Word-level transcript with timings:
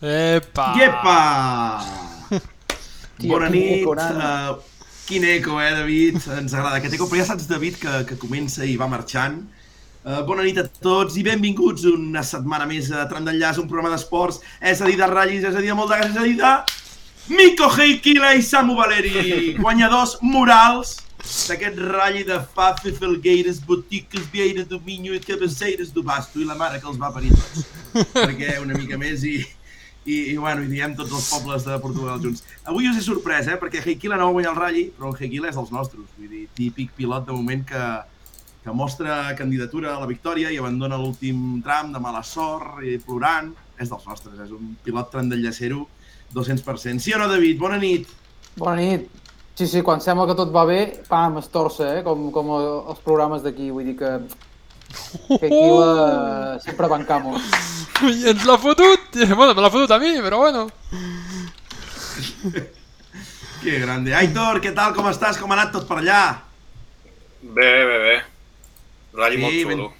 Epa! 0.00 0.74
Iepa! 0.78 1.18
Tia, 3.18 3.28
Bona 3.84 4.58
quin 5.08 5.24
eco, 5.24 5.60
eh, 5.60 5.72
David? 5.72 6.20
Ens 6.36 6.52
agrada 6.52 6.76
aquest 6.76 6.98
eco, 6.98 7.06
però 7.08 7.22
ja 7.22 7.30
saps, 7.30 7.48
David, 7.48 7.78
que, 7.80 7.92
que 8.10 8.18
comença 8.20 8.66
i 8.68 8.76
va 8.76 8.90
marxant. 8.92 9.40
Uh, 10.04 10.20
bona 10.28 10.44
nit 10.44 10.60
a 10.60 10.66
tots 10.68 11.16
i 11.18 11.24
benvinguts 11.24 11.86
una 11.88 12.20
setmana 12.24 12.68
més 12.68 12.90
a 12.92 13.06
Tram 13.08 13.24
d'Enllaç, 13.24 13.58
un 13.62 13.70
programa 13.70 13.94
d'esports, 13.94 14.42
és 14.60 14.82
a 14.84 14.88
dir, 14.88 14.98
de 15.00 15.08
ratllis, 15.08 15.48
és 15.48 15.56
a 15.56 15.64
dir, 15.64 15.72
de 15.72 15.78
molt 15.78 15.92
de 15.94 15.98
gas, 16.02 16.12
és 16.12 16.20
a 16.20 16.26
dir, 16.28 16.36
de... 16.42 16.52
Miko 17.28 17.66
Heikila 17.68 18.34
i 18.36 18.44
Samu 18.44 18.76
Valeri, 18.76 19.56
guanyadors 19.58 20.14
morals 20.24 20.94
d'aquest 21.18 21.80
ratll 21.88 22.22
de 22.28 22.38
Fafe, 22.54 22.92
Felgueires, 22.96 23.58
Botiques, 23.64 24.28
Vieira, 24.32 24.64
Dominio 24.68 25.16
i 25.16 25.20
Cabeceires 25.24 25.92
do 25.92 26.04
Basto 26.04 26.40
i 26.40 26.48
la 26.48 26.56
mare 26.56 26.80
que 26.80 26.88
els 26.88 27.00
va 27.00 27.12
parir 27.12 27.34
tots. 27.36 27.66
Perquè 28.14 28.56
una 28.62 28.76
mica 28.78 28.96
més 29.00 29.26
i, 29.28 29.42
i, 30.08 30.18
i 30.32 30.36
bueno, 30.40 30.64
i 30.64 30.70
diem 30.72 30.94
tots 30.96 31.12
els 31.12 31.26
pobles 31.28 31.66
de 31.68 31.76
Portugal 31.82 32.20
junts. 32.22 32.44
Avui 32.64 32.88
us 32.88 32.96
he 32.96 33.04
sorprès, 33.04 33.50
eh? 33.52 33.58
perquè 33.60 33.82
Heikila 33.84 34.16
no 34.16 34.30
va 34.30 34.36
guanyar 34.38 34.54
el 34.54 34.60
ratll, 34.62 34.80
però 34.96 35.10
el 35.12 35.20
Heikila 35.20 35.50
és 35.50 35.58
dels 35.58 35.74
nostres. 35.74 36.08
Vull 36.16 36.32
dir, 36.32 36.46
típic 36.56 36.94
pilot 36.96 37.28
de 37.28 37.36
moment 37.36 37.66
que, 37.68 37.84
que 38.64 38.74
mostra 38.76 39.20
candidatura 39.38 39.94
a 39.94 40.00
la 40.00 40.08
victòria 40.10 40.52
i 40.54 40.58
abandona 40.60 41.00
l'últim 41.00 41.60
tram 41.66 41.92
de 41.92 42.02
mala 42.02 42.24
sort 42.24 42.80
i 42.82 42.96
plorant. 43.04 43.52
És 43.78 43.92
dels 43.92 44.08
nostres, 44.08 44.40
és 44.42 44.50
un 44.54 44.72
pilot 44.82 45.12
tram 45.12 45.28
del 45.30 45.44
llacero 45.44 45.84
200%. 46.34 46.98
Sí 47.04 47.14
o 47.14 47.20
no, 47.20 47.28
David? 47.30 47.60
Bona 47.60 47.78
nit. 47.78 48.08
Bona 48.56 48.80
nit. 48.80 49.06
Sí, 49.58 49.66
sí, 49.66 49.82
quan 49.82 50.00
sembla 50.00 50.26
que 50.30 50.36
tot 50.38 50.52
va 50.54 50.62
bé, 50.66 50.80
pam, 51.08 51.40
es 51.40 51.48
torça, 51.50 51.88
eh? 51.98 52.02
Com, 52.06 52.28
com 52.34 52.52
els 52.58 53.00
programes 53.04 53.42
d'aquí, 53.42 53.72
vull 53.74 53.90
dir 53.90 53.96
que... 53.98 54.12
Que 54.88 55.46
aquí 55.46 55.48
la... 55.50 56.58
sempre 56.64 56.88
bancamos. 56.88 57.42
I 58.08 58.30
ens 58.32 58.44
l'ha 58.46 58.56
fotut! 58.60 59.16
Bueno, 59.26 59.54
me 59.54 59.62
l'ha 59.64 59.70
fotut 59.74 59.92
a 59.94 59.98
mi, 60.02 60.14
però 60.24 60.38
bueno. 60.44 60.68
Que 63.62 63.78
grande. 63.82 64.14
Aitor, 64.14 64.60
què 64.62 64.72
tal? 64.74 64.94
Com 64.96 65.10
estàs? 65.10 65.38
Com 65.40 65.52
ha 65.52 65.58
anat 65.58 65.74
tot 65.74 65.88
per 65.88 66.00
allà? 66.00 66.22
Bé, 67.42 67.70
bé, 67.90 67.98
bé. 68.06 68.16
Molt 69.18 69.38
Sí, 69.38 69.64
xulo. 69.66 69.90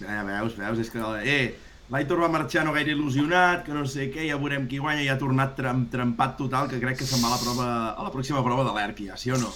Ja 0.00 0.22
veus, 0.26 0.56
veus, 0.58 0.80
és 0.82 0.90
que... 0.90 1.02
Eh, 1.22 1.54
l'Aitor 1.90 2.22
va 2.22 2.30
marxar 2.32 2.64
no 2.66 2.72
gaire 2.74 2.94
il·lusionat, 2.94 3.64
que 3.66 3.74
no 3.74 3.84
sé 3.86 4.08
què, 4.14 4.28
ja 4.28 4.38
veurem 4.40 4.68
qui 4.70 4.80
guanya, 4.82 5.02
i 5.04 5.10
ha 5.12 5.18
tornat 5.20 5.54
tram, 5.58 5.84
trempat 5.92 6.38
total, 6.38 6.70
que 6.70 6.80
crec 6.82 6.98
que 7.02 7.08
se'n 7.08 7.22
va 7.22 7.32
a 7.32 7.34
la, 7.34 7.42
prova, 7.42 7.68
a 7.94 8.06
la 8.06 8.14
pròxima 8.14 8.42
prova 8.46 8.66
de 8.66 8.74
l'ERC, 8.74 9.04
ja, 9.10 9.18
sí 9.20 9.34
o 9.34 9.38
no? 9.42 9.52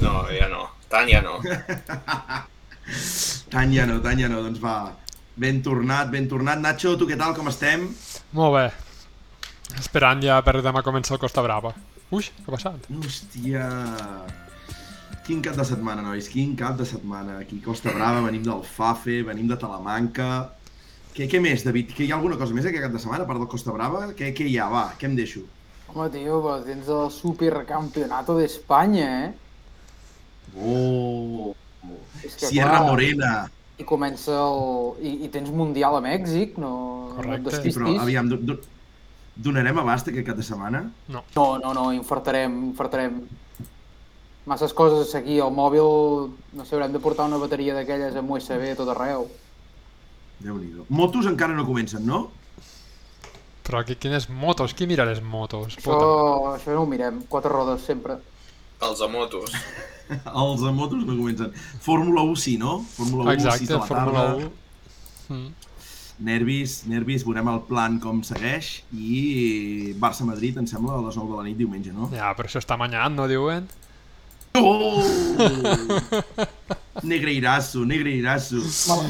No, 0.00 0.14
ja 0.30 0.48
no. 0.50 0.68
Tant 0.90 1.10
ja 1.10 1.22
no. 1.22 1.38
Tant 3.50 3.72
ja 3.74 3.86
no, 3.88 3.98
tant 4.04 4.20
ja 4.20 4.28
no, 4.30 4.42
doncs 4.44 4.60
va. 4.62 4.76
Ben 5.40 5.62
tornat, 5.64 6.10
ben 6.12 6.28
tornat. 6.30 6.60
Nacho, 6.62 6.96
tu 6.98 7.08
què 7.08 7.18
tal, 7.18 7.34
com 7.36 7.48
estem? 7.50 7.88
Molt 8.36 8.56
bé. 8.56 8.66
Esperant 9.78 10.22
ja 10.24 10.40
per 10.44 10.58
demà 10.60 10.82
començar 10.86 11.16
el 11.16 11.22
Costa 11.22 11.42
Brava. 11.46 11.72
Ui, 12.10 12.24
què 12.24 12.46
ha 12.48 12.54
passat? 12.56 12.88
Hòstia... 12.90 13.66
Quin 15.26 15.42
cap 15.44 15.54
de 15.54 15.62
setmana, 15.62 16.02
nois, 16.02 16.26
quin 16.32 16.56
cap 16.58 16.74
de 16.78 16.84
setmana. 16.88 17.36
Aquí 17.44 17.60
Costa 17.62 17.92
Brava, 17.94 18.24
venim 18.24 18.42
del 18.42 18.64
Fafe, 18.66 19.20
venim 19.26 19.46
de 19.50 19.58
Talamanca... 19.60 20.30
Què, 21.14 21.26
què 21.30 21.40
més, 21.42 21.62
David? 21.66 21.90
Que 21.94 22.04
hi 22.06 22.10
ha 22.12 22.16
alguna 22.16 22.38
cosa 22.38 22.54
més 22.54 22.66
aquest 22.66 22.84
cap 22.86 22.92
de 22.94 23.00
setmana, 23.02 23.24
a 23.26 23.28
part 23.28 23.38
del 23.42 23.50
Costa 23.50 23.74
Brava? 23.74 24.04
Què, 24.18 24.30
què 24.34 24.46
hi 24.46 24.56
ha? 24.58 24.68
Va, 24.70 24.84
què 24.98 25.08
em 25.08 25.16
deixo? 25.18 25.42
Home, 25.90 26.06
tio, 26.14 26.38
però 26.42 26.58
tens 26.66 26.90
el 26.94 27.08
Supercampeonato 27.14 28.36
d'Espanya, 28.38 29.08
eh? 29.24 29.30
Oh! 30.58 31.50
És 32.24 32.34
que, 32.36 32.46
Sierra 32.46 32.78
clar, 32.78 32.86
Morena. 32.90 33.50
I 33.80 33.84
comença 33.88 34.32
el... 34.36 34.92
I, 35.00 35.14
I 35.24 35.28
tens 35.32 35.48
Mundial 35.50 35.96
a 35.96 36.00
Mèxic, 36.04 36.58
no, 36.60 36.72
no 37.10 37.16
Correcte. 37.16 37.48
et 37.48 37.62
Sí, 37.62 37.70
però 37.72 37.86
despistis. 37.88 38.02
aviam, 38.02 38.28
do- 38.28 38.36
do- 38.36 38.60
donarem 39.36 39.78
abast 39.80 40.08
aquest 40.12 40.26
cap 40.26 40.36
de 40.36 40.42
setmana? 40.44 40.82
No. 41.08 41.22
No, 41.36 41.46
no, 41.58 41.72
no, 41.72 41.86
infartarem, 41.96 42.58
infartarem. 42.72 43.22
Masses 44.46 44.72
coses 44.76 45.06
a 45.06 45.10
seguir, 45.10 45.38
el 45.44 45.52
mòbil, 45.52 46.30
no 46.56 46.64
sé, 46.64 46.74
haurem 46.76 46.92
de 46.92 47.00
portar 47.00 47.26
una 47.28 47.38
bateria 47.40 47.74
d'aquelles 47.76 48.16
amb 48.16 48.30
USB 48.36 48.70
a 48.72 48.76
tot 48.76 48.88
arreu. 48.92 49.28
Déu-n'hi-do. 50.40 50.86
Motos 50.88 51.26
encara 51.28 51.54
no 51.54 51.66
comencen, 51.68 52.04
no? 52.08 52.30
Però 53.64 53.78
aquí, 53.84 53.94
quines 54.00 54.28
motos? 54.32 54.72
Qui 54.74 54.86
mira 54.88 55.04
les 55.06 55.20
motos? 55.22 55.76
Això, 55.76 55.92
Puta. 55.92 56.56
això 56.56 56.72
no 56.74 56.82
ho 56.82 56.88
mirem, 56.90 57.20
quatre 57.28 57.52
rodes 57.52 57.84
sempre. 57.86 58.16
Els 58.80 58.98
de 58.98 59.08
motos. 59.12 59.52
Els 60.44 60.62
de 60.64 60.72
motos 60.72 61.04
no 61.04 61.16
comencen. 61.16 61.52
Fórmula 61.84 62.22
1 62.22 62.36
sí, 62.36 62.56
no? 62.58 62.80
Fórmula 62.96 63.30
1 63.30 63.34
6 63.34 63.44
Exacte, 63.44 63.72
de 63.72 63.78
la 63.78 63.86
Fórmula 63.86 64.26
tarda. 64.26 64.50
1. 65.28 65.36
Mm. 65.36 65.50
Nervis, 66.20 66.82
nervis, 66.84 67.22
veurem 67.24 67.48
el 67.48 67.62
plan 67.64 67.94
com 68.00 68.18
segueix 68.26 68.82
i 68.92 69.94
Barça-Madrid, 70.00 70.58
em 70.60 70.66
sembla, 70.68 70.98
a 70.98 71.04
les 71.06 71.16
9 71.16 71.32
de 71.32 71.38
la 71.38 71.44
nit 71.46 71.56
diumenge, 71.56 71.94
no? 71.96 72.10
Ja, 72.12 72.34
però 72.36 72.50
això 72.50 72.60
està 72.60 72.76
manyant, 72.80 73.16
no 73.16 73.28
diuen? 73.30 73.70
Oh! 74.58 75.00
Negreirasso, 77.06 77.86
negreirasso. 77.88 78.60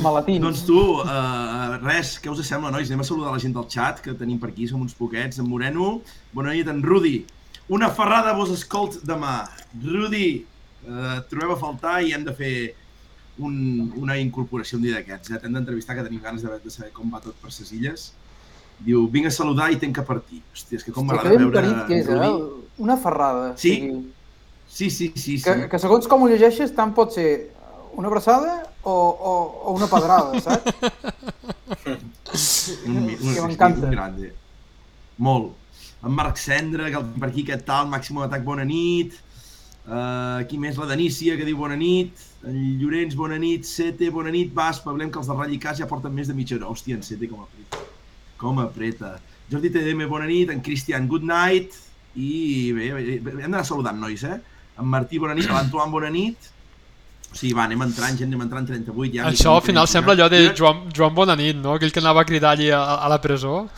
Mal. 0.04 0.20
Doncs 0.38 0.62
tu, 0.68 0.78
uh, 1.00 1.80
res, 1.82 2.18
què 2.22 2.30
us 2.30 2.44
sembla, 2.46 2.70
nois? 2.70 2.92
Anem 2.92 3.02
a 3.02 3.08
saludar 3.08 3.32
la 3.34 3.42
gent 3.42 3.56
del 3.56 3.66
xat, 3.72 4.04
que 4.04 4.14
tenim 4.18 4.38
per 4.38 4.52
aquí, 4.52 4.68
som 4.70 4.84
uns 4.84 4.94
poquets. 4.94 5.40
En 5.40 5.48
Moreno, 5.50 5.96
bona 6.36 6.54
nit, 6.54 6.70
en 6.70 6.84
Rudi. 6.84 7.24
Una 7.70 7.90
ferrada 7.94 8.34
vos 8.36 8.52
escolt 8.54 9.00
demà. 9.06 9.44
Rudi, 9.84 10.44
uh, 10.86 11.18
trobem 11.30 11.54
a 11.54 11.58
faltar 11.60 12.00
i 12.02 12.14
hem 12.16 12.24
de 12.26 12.34
fer 12.36 12.54
un, 13.38 13.54
una 14.00 14.18
incorporació 14.20 14.78
un 14.80 14.86
dia 14.88 14.98
d'aquests. 14.98 15.30
Eh? 15.30 15.42
T'hem 15.42 15.58
d'entrevistar, 15.58 15.96
que 15.98 16.06
tenim 16.06 16.22
ganes 16.24 16.42
de, 16.46 16.56
de 16.64 16.72
saber 16.74 16.90
com 16.96 17.12
va 17.12 17.22
tot 17.24 17.36
per 17.42 17.52
ses 17.54 17.70
illes. 17.76 18.10
Diu, 18.80 19.04
vinc 19.12 19.28
a 19.28 19.34
saludar 19.34 19.70
i 19.70 19.78
tenc 19.78 19.98
que 20.00 20.06
partir. 20.06 20.40
Hòstia, 20.54 20.80
és 20.80 20.86
que 20.86 20.94
com 20.96 21.06
m'agrada 21.06 21.36
veure 21.36 21.62
que 21.86 22.00
és, 22.00 22.08
en 22.10 22.24
eh? 22.26 22.32
Una 22.80 22.96
ferrada. 23.00 23.52
Sí? 23.60 23.76
Sigui, 23.76 24.00
Sí, 24.70 24.88
sí, 24.88 25.12
sí, 25.16 25.36
sí. 25.36 25.42
que, 25.42 25.66
que 25.68 25.78
segons 25.82 26.06
com 26.06 26.22
ho 26.22 26.28
llegeixes, 26.30 26.70
tant 26.76 26.92
pot 26.94 27.10
ser 27.10 27.50
una 27.98 28.06
abraçada 28.06 28.52
o, 28.84 28.92
o, 28.92 29.32
o 29.66 29.72
una 29.74 29.88
pedrada, 29.90 30.38
saps? 30.38 30.62
Un, 32.86 32.96
un, 33.10 33.32
que 33.34 33.42
m'encanta. 33.42 33.88
Grande. 33.90 34.28
Molt. 35.18 35.56
En 36.04 36.14
Marc 36.16 36.38
Cendra, 36.40 36.88
que 36.92 37.00
per 37.20 37.28
aquí, 37.28 37.44
què 37.44 37.58
tal? 37.66 37.88
Màximo 37.92 38.24
Atac, 38.24 38.44
bona 38.46 38.64
nit. 38.64 39.16
Uh, 39.84 40.44
qui 40.48 40.58
més? 40.60 40.78
La 40.80 40.86
Denícia, 40.88 41.36
que 41.36 41.46
diu 41.48 41.58
bona 41.60 41.76
nit. 41.76 42.22
En 42.46 42.56
Llorenç, 42.80 43.16
bona 43.18 43.36
nit. 43.40 43.66
Sete, 43.68 44.08
bona 44.14 44.32
nit. 44.32 44.52
Va, 44.56 44.70
espavilem 44.74 45.10
que 45.12 45.20
els 45.20 45.28
de 45.28 45.36
Ratll 45.36 45.56
i 45.56 45.60
Cas 45.60 45.82
ja 45.82 45.88
porten 45.90 46.14
més 46.16 46.30
de 46.30 46.36
mitja 46.36 46.56
hora. 46.56 46.70
Hòstia, 46.72 46.96
en 46.96 47.04
Sete 47.04 47.28
com 47.30 47.42
apreta. 47.44 47.82
Com 48.40 48.62
apreta. 48.62 49.16
Jordi 49.50 49.72
TDM, 49.74 50.06
bona 50.08 50.28
nit. 50.30 50.52
En 50.54 50.62
Cristian, 50.64 51.08
good 51.10 51.26
night. 51.26 51.76
I 52.16 52.30
bé, 52.76 52.92
bé, 52.94 53.18
bé 53.20 53.34
hem 53.36 53.50
d'anar 53.50 53.66
saludant, 53.66 54.00
nois, 54.00 54.24
eh? 54.24 54.40
En 54.80 54.88
Martí, 54.88 55.20
bona 55.20 55.36
nit. 55.36 55.50
L'Antoine, 55.52 55.92
bona 55.92 56.12
nit. 56.14 56.48
O 57.30 57.36
sigui, 57.36 57.52
va, 57.54 57.66
anem 57.68 57.84
entrant, 57.84 58.16
gent, 58.18 58.30
anem 58.32 58.46
entrant 58.46 58.64
38. 58.66 59.12
Ja, 59.18 59.28
Això 59.30 59.52
al 59.54 59.62
final 59.62 59.86
sembla 59.90 60.16
allò 60.16 60.26
de 60.32 60.48
Joan, 60.58 60.88
Joan 60.96 61.14
Bonanit, 61.14 61.60
no? 61.60 61.76
Aquell 61.76 61.92
que 61.94 62.02
anava 62.02 62.24
a 62.24 62.26
cridar 62.26 62.56
allí 62.56 62.72
a, 62.74 62.80
a 62.96 63.10
la 63.12 63.20
presó. 63.22 63.68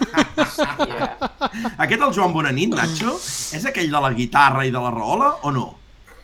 Yeah. 0.00 1.16
Aquest 1.84 2.02
el 2.02 2.12
Joan 2.14 2.32
Bonanit, 2.32 2.72
Nacho, 2.76 3.14
és 3.56 3.64
aquell 3.68 3.90
de 3.92 4.00
la 4.04 4.10
guitarra 4.16 4.64
i 4.66 4.70
de 4.72 4.80
la 4.80 4.90
raola 4.94 5.30
o 5.42 5.52
no? 5.54 5.66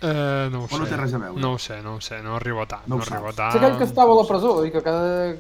Eh, 0.01 0.49
no 0.53 0.63
ho 0.65 0.69
O 0.71 0.79
no 0.79 0.85
sé. 0.85 0.91
té 0.93 0.97
res 1.01 1.15
a 1.17 1.19
veure? 1.23 1.41
No 1.41 1.53
ho 1.55 1.59
sé, 1.59 1.81
no 1.83 1.95
ho 1.97 2.01
sé, 2.05 2.21
no 2.23 2.37
arribo 2.37 2.63
a 2.63 2.67
tant. 2.69 2.87
No 2.87 2.97
No, 2.97 3.03
arribo 3.03 3.33
tant. 3.33 3.55
És 3.57 3.61
aquell 3.63 3.79
que 3.79 3.85
estava 3.89 4.13
a 4.13 4.17
la 4.21 4.27
presó 4.29 4.53
i 4.67 4.71
que 4.75 4.83
cada 4.85 5.35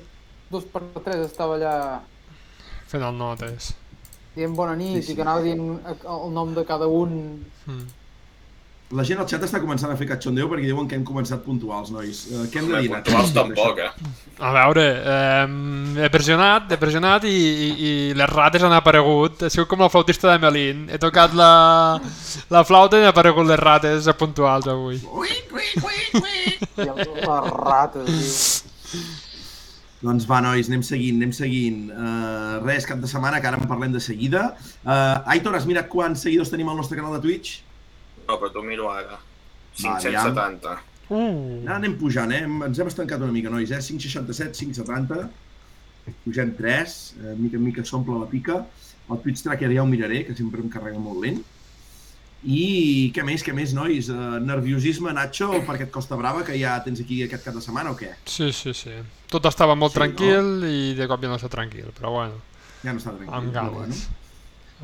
dos 0.50 0.64
per 0.72 0.82
tres 1.05 1.26
estava 1.26 1.56
allà 1.58 1.75
Fent 2.88 3.02
el 3.02 3.16
notes. 3.19 3.75
dient 4.37 4.55
bona 4.56 4.75
nit 4.76 4.96
Sí, 5.00 5.02
sí. 5.02 5.12
i 5.12 5.16
que 5.16 5.22
anava 5.25 5.40
dient 5.43 5.62
el 5.87 6.32
nom 6.32 6.55
de 6.55 6.64
cada 6.64 6.87
un. 6.87 7.44
Mm. 7.66 7.87
La 8.94 9.02
gent 9.02 9.18
al 9.18 9.26
xat 9.26 9.42
està 9.42 9.58
començant 9.58 9.90
a 9.90 9.96
fer 9.98 10.06
catxondeu 10.06 10.46
perquè 10.46 10.68
diuen 10.68 10.86
que 10.86 10.94
hem 10.94 11.02
començat 11.06 11.40
puntuals, 11.42 11.88
nois. 11.90 12.20
Uh, 12.30 12.44
què 12.52 12.60
hem 12.60 12.68
de 12.70 12.82
dir, 12.84 12.90
puntuals 12.92 13.32
tampoc, 13.34 13.80
eh? 13.82 14.12
A 14.38 14.52
veure, 14.54 14.84
eh, 15.10 16.04
he 16.04 16.10
pressionat, 16.12 16.70
he 16.70 16.78
pressionat 16.78 17.24
i, 17.26 17.32
i, 17.34 17.68
i 17.88 17.90
les 18.14 18.30
rates 18.30 18.62
han 18.62 18.76
aparegut. 18.76 19.42
He 19.42 19.50
sigut 19.50 19.72
com 19.72 19.82
el 19.82 19.90
flautista 19.90 20.30
de 20.30 20.38
Melín. 20.44 20.86
He 20.92 21.00
tocat 21.02 21.34
la, 21.34 21.50
la 22.52 22.62
flauta 22.68 23.00
i 23.00 23.02
han 23.02 23.10
aparegut 23.10 23.50
les 23.50 23.58
rates 23.58 24.06
puntuals 24.20 24.70
avui. 24.70 25.00
I 25.02 26.86
les 26.86 27.52
rates, 27.58 28.62
tio. 28.86 29.06
Doncs 30.06 30.26
va, 30.28 30.38
nois, 30.44 30.68
anem 30.70 30.82
seguint, 30.86 31.16
anem 31.18 31.32
seguint. 31.34 31.86
Uh, 31.90 32.60
res, 32.62 32.86
cap 32.86 33.00
de 33.02 33.10
setmana, 33.10 33.40
que 33.42 33.50
ara 33.50 33.58
en 33.58 33.66
parlem 33.66 33.94
de 33.96 34.02
seguida. 34.04 34.52
Uh, 34.84 35.32
Aitor, 35.34 35.56
has 35.56 35.66
mirat 35.66 35.88
quants 35.90 36.22
seguidors 36.28 36.52
tenim 36.52 36.68
al 36.70 36.78
nostre 36.78 36.98
canal 37.00 37.16
de 37.16 37.24
Twitch? 37.24 37.65
No, 38.26 38.37
però 38.40 38.50
t'ho 38.52 38.62
miro 38.67 38.90
ara. 38.90 39.17
Va, 39.19 39.96
570. 40.00 40.76
Uh, 41.06 41.62
Ara 41.67 41.76
anem 41.78 41.94
pujant, 42.00 42.32
eh? 42.34 42.43
Ens 42.67 42.78
hem 42.82 42.88
estancat 42.90 43.20
una 43.23 43.32
mica, 43.34 43.50
nois, 43.52 43.70
eh? 43.70 43.78
5,67, 43.84 44.56
5,70. 44.58 45.26
Pugem 46.25 46.52
3, 46.55 46.93
eh, 47.19 47.34
mica 47.38 47.56
en 47.58 47.64
mica 47.67 47.82
s'omple 47.84 48.14
la 48.19 48.26
pica. 48.31 48.61
El 49.11 49.20
Twitch 49.23 49.43
Tracker 49.43 49.70
ja 49.75 49.82
ho 49.82 49.87
miraré, 49.87 50.25
que 50.26 50.34
sempre 50.38 50.61
em 50.62 50.69
carrega 50.70 50.99
molt 51.02 51.20
lent. 51.23 51.40
I 52.46 53.11
què 53.14 53.25
més, 53.26 53.43
què 53.43 53.52
més, 53.56 53.73
nois? 53.75 54.06
Uh, 54.12 54.37
nerviosisme, 54.43 55.11
Nacho, 55.17 55.49
perquè 55.67 55.87
et 55.88 55.90
costa 55.94 56.14
brava, 56.19 56.44
que 56.46 56.55
ja 56.58 56.76
tens 56.84 57.00
aquí 57.02 57.20
aquest 57.25 57.43
cap 57.46 57.56
de 57.56 57.62
setmana 57.64 57.90
o 57.90 57.96
què? 57.99 58.12
sí, 58.29 58.52
sí, 58.55 58.75
sí. 58.76 58.94
Tot 59.32 59.46
estava 59.50 59.75
molt 59.75 59.94
Sí, 59.94 59.99
tranquil 59.99 60.62
i 60.69 60.94
de 60.94 61.08
cop 61.11 61.22
ja 61.25 61.31
no 61.32 61.38
està 61.40 61.50
tranquil, 61.50 61.88
però 61.96 62.12
bueno, 62.14 62.38
Ja 62.84 62.93
no 62.93 63.00
està 63.02 63.11
tranquil. 63.17 63.34
amb 63.34 63.50
però 63.55 63.72
ganes. 63.81 64.05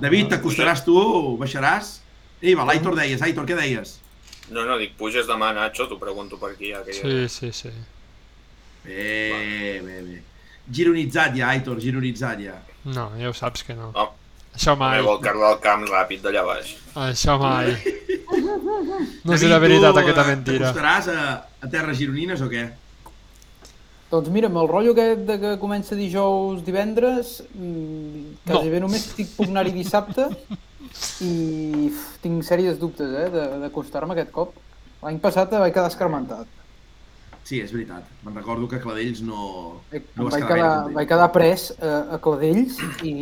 David, 0.00 0.30
t'acostaràs 0.32 0.82
tu, 0.86 0.96
baixaràs? 1.38 2.00
Ei, 2.42 2.54
va, 2.58 2.66
l'Aitor 2.66 2.96
deies, 2.98 3.22
Aitor, 3.22 3.46
què 3.46 3.56
deies? 3.58 3.96
No, 4.50 4.64
no, 4.66 4.76
dic, 4.80 4.96
puges 4.98 5.28
demà, 5.30 5.52
Nacho, 5.54 5.86
t'ho 5.88 5.98
pregunto 6.00 6.36
per 6.40 6.52
aquí, 6.56 6.72
ja 6.74 6.82
que 6.84 6.96
ja... 6.96 7.02
Sí, 7.02 7.28
sí, 7.30 7.52
sí. 7.54 7.70
Bé, 8.82 9.78
bé, 9.86 10.00
bé. 10.08 10.18
Gironitzat 10.74 11.36
ja, 11.38 11.52
Aitor, 11.54 11.78
gironitzat 11.82 12.42
ja. 12.42 12.56
No, 12.90 13.12
ja 13.20 13.30
ho 13.30 13.36
saps 13.36 13.62
que 13.66 13.76
no. 13.78 13.92
Oh, 13.94 14.10
Això 14.56 14.74
mai. 14.76 14.98
també 14.98 15.06
vol 15.06 15.20
carregar 15.22 15.52
el 15.54 15.60
camp 15.62 15.86
ràpid 15.88 16.26
d'allà 16.26 16.42
baix. 16.50 16.74
Això 17.08 17.38
mai. 17.40 17.76
No 19.22 19.36
la 19.36 19.58
veritat 19.62 19.96
aquesta 19.98 20.22
eh, 20.24 20.28
mentira. 20.28 20.70
T'acostaràs 20.72 21.08
a, 21.12 21.22
a 21.62 21.68
terres 21.70 21.98
gironines 21.98 22.40
o 22.42 22.48
què? 22.50 22.64
Doncs 24.10 24.28
mira, 24.34 24.48
amb 24.50 24.58
el 24.60 24.68
rotllo 24.68 24.92
aquest 24.92 25.22
de 25.28 25.36
que 25.40 25.52
comença 25.60 25.96
dijous, 25.96 26.60
divendres, 26.66 27.38
mm, 27.54 28.42
quasi 28.48 28.68
No. 28.68 28.72
bé 28.74 28.80
només 28.82 29.06
estic 29.06 29.30
puc 29.36 29.48
anar-hi 29.48 29.72
dissabte 29.76 30.26
i 31.24 31.32
uf, 31.88 32.02
tinc 32.24 32.44
sèries 32.46 32.80
dubtes 32.80 33.14
eh, 33.18 33.28
d'acostar-me 33.62 34.16
aquest 34.16 34.32
cop. 34.34 34.58
L'any 35.02 35.18
passat 35.22 35.54
vaig 35.54 35.72
quedar 35.74 35.90
escarmentat. 35.90 36.58
Sí, 37.42 37.58
és 37.58 37.72
veritat. 37.74 38.06
Me'n 38.22 38.36
recordo 38.38 38.68
que 38.70 38.78
Cladells 38.82 39.22
no, 39.26 39.80
Vaig, 39.90 40.04
no 40.16 40.28
vaig, 40.30 40.44
quedar 40.46 40.74
vaig 40.94 41.08
quedar 41.10 41.30
pres 41.34 41.70
a, 41.74 41.94
a 42.14 42.18
Cladells 42.22 42.78
i, 43.02 43.14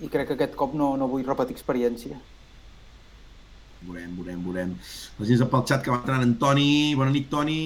i 0.00 0.08
crec 0.12 0.30
que 0.30 0.38
aquest 0.38 0.56
cop 0.56 0.72
no, 0.76 0.94
no 1.00 1.10
vull 1.10 1.26
repetir 1.26 1.56
experiència. 1.58 2.16
Veurem, 3.84 4.14
veurem, 4.16 4.40
veurem. 4.46 4.72
La 5.18 5.28
gent 5.28 5.44
pel 5.52 5.66
xat 5.68 5.84
que 5.84 5.92
va 5.92 6.00
entrant 6.00 6.24
en 6.24 6.32
Toni. 6.40 6.94
Bona 6.96 7.12
nit, 7.12 7.28
Toni. 7.28 7.60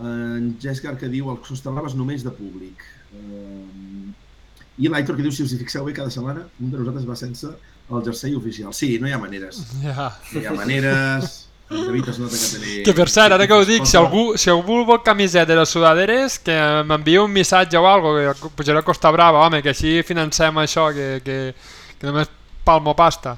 En 0.00 0.54
Jessica 0.62 0.94
que 0.96 1.10
diu 1.12 1.28
el 1.28 1.42
Sosterraves 1.44 1.96
només 1.98 2.24
de 2.24 2.32
públic. 2.32 2.86
Um, 3.12 4.14
I 4.80 4.88
l'Aitor 4.88 5.18
que 5.18 5.26
diu, 5.26 5.32
si 5.34 5.44
us 5.44 5.52
hi 5.52 5.60
fixeu 5.60 5.84
bé, 5.84 5.92
cada 5.96 6.12
setmana 6.12 6.46
un 6.60 6.72
de 6.72 6.80
nosaltres 6.80 7.06
va 7.08 7.16
sense 7.18 7.50
el 7.90 8.02
jersei 8.06 8.34
oficial. 8.38 8.72
Sí, 8.76 8.94
no 9.00 9.08
hi 9.08 9.14
ha 9.14 9.20
maneres. 9.20 9.62
Ja. 9.82 10.10
No 10.32 10.40
hi 10.40 10.46
ha 10.48 10.56
maneres. 10.56 11.38
El 11.70 11.84
David 11.86 12.08
es 12.10 12.18
nota 12.18 12.36
que. 12.36 12.70
Que 12.86 12.94
per 12.98 13.06
cert, 13.12 13.36
ara 13.36 13.46
que 13.46 13.54
ho 13.54 13.66
dic, 13.66 13.84
si 13.86 13.98
algú, 13.98 14.24
si 14.40 14.50
algú 14.50 14.80
vol 14.88 15.02
camisetes 15.06 15.60
o 15.62 15.66
sudaderes, 15.68 16.40
que 16.42 16.56
m'enviï 16.88 17.20
un 17.22 17.30
missatge 17.30 17.78
o 17.78 17.86
algo, 17.86 18.16
que 18.16 18.50
pujaré 18.58 18.80
a 18.80 18.86
Costa 18.86 19.12
Brava, 19.14 19.44
home, 19.46 19.60
que 19.62 19.70
així 19.70 20.00
financem 20.06 20.58
això, 20.58 20.88
que, 20.96 21.20
que, 21.22 21.36
que 22.00 22.08
només 22.08 22.32
palmo 22.66 22.96
pasta. 22.98 23.36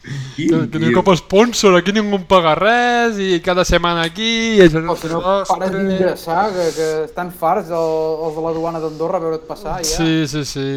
Cabron. 0.00 0.70
Que, 0.70 0.78
no 0.80 0.86
ha 0.88 0.92
cap 0.96 1.10
sponsor, 1.20 1.74
aquí 1.76 1.92
ningú 1.92 2.16
em 2.16 2.22
paga 2.24 2.54
res, 2.56 3.18
i 3.20 3.36
cada 3.44 3.66
setmana 3.68 4.00
aquí... 4.08 4.56
I 4.56 4.62
això, 4.64 4.80
O 4.80 4.96
si 4.96 5.08
no, 5.12 5.20
pares 5.48 5.70
d'ingressar, 5.74 6.46
que, 6.54 6.64
que 6.76 6.86
estan 7.04 7.28
farts 7.36 7.68
el, 7.68 7.90
els 8.24 8.34
de 8.38 8.42
la 8.46 8.52
duana 8.56 8.80
d'Andorra 8.80 9.16
a 9.20 9.24
veure't 9.26 9.44
passar 9.48 9.76
ja. 9.84 9.86
Sí, 9.90 10.24
sí, 10.26 10.44
sí. 10.48 10.68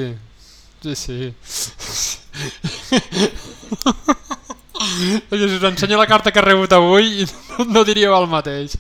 Sí, 0.84 0.94
sí. 1.00 1.31
Perquè 4.84 5.48
si 5.48 5.56
us 5.56 5.64
ensenyo 5.64 5.96
la 5.98 6.06
carta 6.10 6.31
que 6.34 6.40
he 6.42 6.44
rebut 6.44 6.74
avui 6.75 7.22
i 7.24 7.25
no, 7.25 7.64
no 7.72 7.84
diríeu 7.88 8.12
el 8.18 8.25
mateix. 8.28 8.74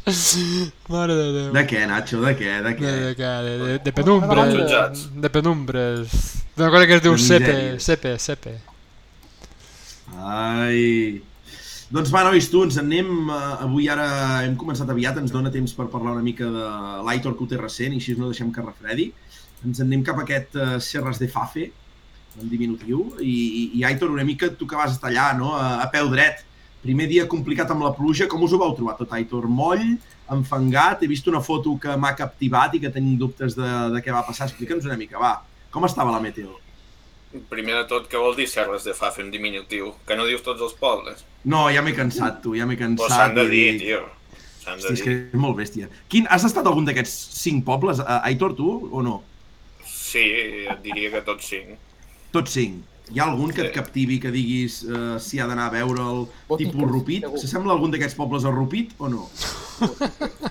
Mare 0.91 1.15
de 1.15 1.27
Déu. 1.37 1.53
De 1.55 1.63
què, 1.69 1.85
Nacho? 1.87 2.19
De 2.25 2.33
què? 2.35 2.57
De 2.59 2.63
De, 2.67 2.73
què? 2.75 2.91
de, 2.91 3.13
què? 3.15 3.31
de, 3.45 3.53
de, 3.61 3.77
de 3.85 3.91
penumbres. 3.95 5.07
De 5.15 5.29
penumbres. 5.31 6.03
D'una 6.57 6.69
cosa 6.75 6.87
que 6.89 6.95
es 6.99 7.03
diu 7.07 7.15
De 7.15 7.23
sepe, 7.23 7.55
misèries. 7.79 8.72
Ai... 10.23 11.21
Doncs 11.93 12.09
va, 12.09 12.23
nois, 12.25 12.47
tu, 12.49 12.63
ens 12.65 12.79
en 12.79 12.87
anem... 12.87 13.09
eh, 13.29 13.65
avui 13.67 13.89
ara 13.91 14.07
hem 14.47 14.55
començat 14.57 14.89
aviat, 14.89 15.19
ens 15.21 15.33
dona 15.33 15.51
temps 15.53 15.75
per 15.77 15.89
parlar 15.91 16.15
una 16.15 16.25
mica 16.25 16.47
de 16.49 16.69
l'Aitor 17.05 17.35
que 17.37 17.45
ho 17.45 17.49
té 17.51 17.59
recent 17.59 17.93
i 17.93 17.99
així 18.01 18.15
no 18.17 18.31
deixem 18.31 18.49
que 18.55 18.63
refredi. 18.65 19.11
Ens 19.67 19.83
en 19.83 19.91
anem 19.91 20.01
cap 20.07 20.17
a 20.17 20.23
aquest 20.25 20.57
uh, 20.57 20.79
Serres 20.81 21.21
de 21.21 21.29
Fafe, 21.31 21.67
en 22.41 22.49
diminutiu, 22.49 23.03
i, 23.21 23.35
i, 23.35 23.61
i 23.77 23.85
Aitor, 23.85 24.09
una 24.11 24.25
mica 24.25 24.49
tu 24.57 24.65
que 24.67 24.79
vas 24.79 24.95
estar 24.95 25.11
allà, 25.11 25.27
no?, 25.37 25.53
a, 25.59 25.83
a 25.83 25.87
peu 25.93 26.09
dret. 26.11 26.41
Primer 26.83 27.05
dia 27.11 27.27
complicat 27.31 27.69
amb 27.71 27.85
la 27.85 27.93
pluja, 27.95 28.27
com 28.31 28.41
us 28.43 28.55
ho 28.55 28.59
vau 28.59 28.73
trobar 28.75 28.97
tot, 28.97 29.13
Aitor? 29.15 29.45
Moll, 29.47 29.85
enfangat, 30.33 31.05
he 31.05 31.11
vist 31.11 31.29
una 31.31 31.43
foto 31.45 31.77
que 31.79 31.93
m'ha 31.99 32.15
captivat 32.17 32.73
i 32.75 32.81
que 32.83 32.91
tinc 32.91 33.15
dubtes 33.21 33.55
de, 33.59 33.69
de 33.93 34.01
què 34.03 34.11
va 34.15 34.25
passar. 34.25 34.49
Explica'ns 34.49 34.89
una 34.89 34.99
mica, 34.99 35.21
va. 35.21 35.37
Com 35.71 35.85
estava 35.85 36.11
la 36.15 36.23
meteo? 36.25 36.62
Primer 37.49 37.73
de 37.79 37.83
tot, 37.89 38.05
què 38.11 38.19
vol 38.21 38.35
dir 38.37 38.45
Serres 38.47 38.83
de 38.85 38.93
Fafe 38.93 39.21
en 39.23 39.31
diminutiu? 39.33 39.93
Que 40.07 40.15
no 40.15 40.25
dius 40.29 40.43
tots 40.45 40.61
els 40.61 40.73
pobles? 40.77 41.23
No, 41.49 41.65
ja 41.73 41.81
m'he 41.81 41.93
cansat, 41.97 42.41
tu, 42.43 42.53
ja 42.55 42.67
m'he 42.69 42.75
Però 42.77 42.85
cansat. 42.85 43.09
s'han 43.17 43.35
de 43.35 43.43
i 43.45 43.49
dir, 43.49 43.63
dic, 43.73 43.81
tio. 43.87 44.01
S'han 44.63 44.77
de 44.79 44.85
Hosti, 44.85 44.93
és 44.93 45.01
que 45.01 45.09
dir. 45.09 45.25
és 45.33 45.39
molt 45.41 45.57
bèstia. 45.57 45.89
Quin, 46.07 46.27
has 46.29 46.45
estat 46.45 46.65
algun 46.69 46.85
d'aquests 46.85 47.15
cinc 47.41 47.65
pobles, 47.65 47.99
a 47.99 48.21
Aitor, 48.29 48.53
tu, 48.55 48.69
o 48.91 49.01
no? 49.01 49.23
Sí, 49.85 50.23
et 50.69 50.81
diria 50.85 51.09
que 51.11 51.21
tots 51.25 51.49
cinc. 51.49 51.73
Tots 52.31 52.53
cinc. 52.53 52.83
Hi 53.11 53.19
ha 53.19 53.25
algun 53.27 53.51
que 53.51 53.65
et 53.65 53.73
captivi, 53.75 54.19
que 54.23 54.31
diguis 54.31 54.79
uh, 54.87 55.17
si 55.19 55.39
ha 55.39 55.47
d'anar 55.49 55.67
a 55.67 55.73
veure'l, 55.73 56.23
tipus 56.55 56.87
Rupit? 56.87 57.25
S'assembla 57.41 57.75
algun 57.75 57.91
d'aquests 57.91 58.15
pobles 58.15 58.45
a 58.47 58.53
Rupit 58.53 58.95
o 58.99 59.11
no? 59.11 59.27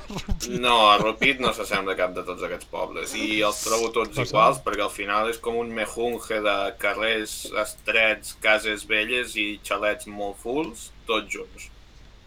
No, 0.60 0.75
a 0.90 0.99
Rupit 1.00 1.38
no 1.40 1.52
s'assembla 1.56 1.94
cap 1.96 2.12
de 2.12 2.25
tots 2.26 2.43
aquests 2.44 2.69
pobles 2.69 3.14
i 3.16 3.40
els 3.46 3.62
trobo 3.64 3.88
tots 3.94 4.19
iguals 4.20 4.58
perquè 4.64 4.82
al 4.84 4.93
final 4.93 5.31
és 5.31 5.38
com 5.40 5.56
un 5.56 5.70
mejunge 5.72 6.40
de 6.44 6.56
carrers 6.82 7.37
estrets, 7.62 8.34
cases 8.44 8.84
velles 8.90 9.32
i 9.40 9.46
xalets 9.64 10.10
molt 10.10 10.37
fulls, 10.43 10.90
tots 11.08 11.32
junts. 11.32 11.70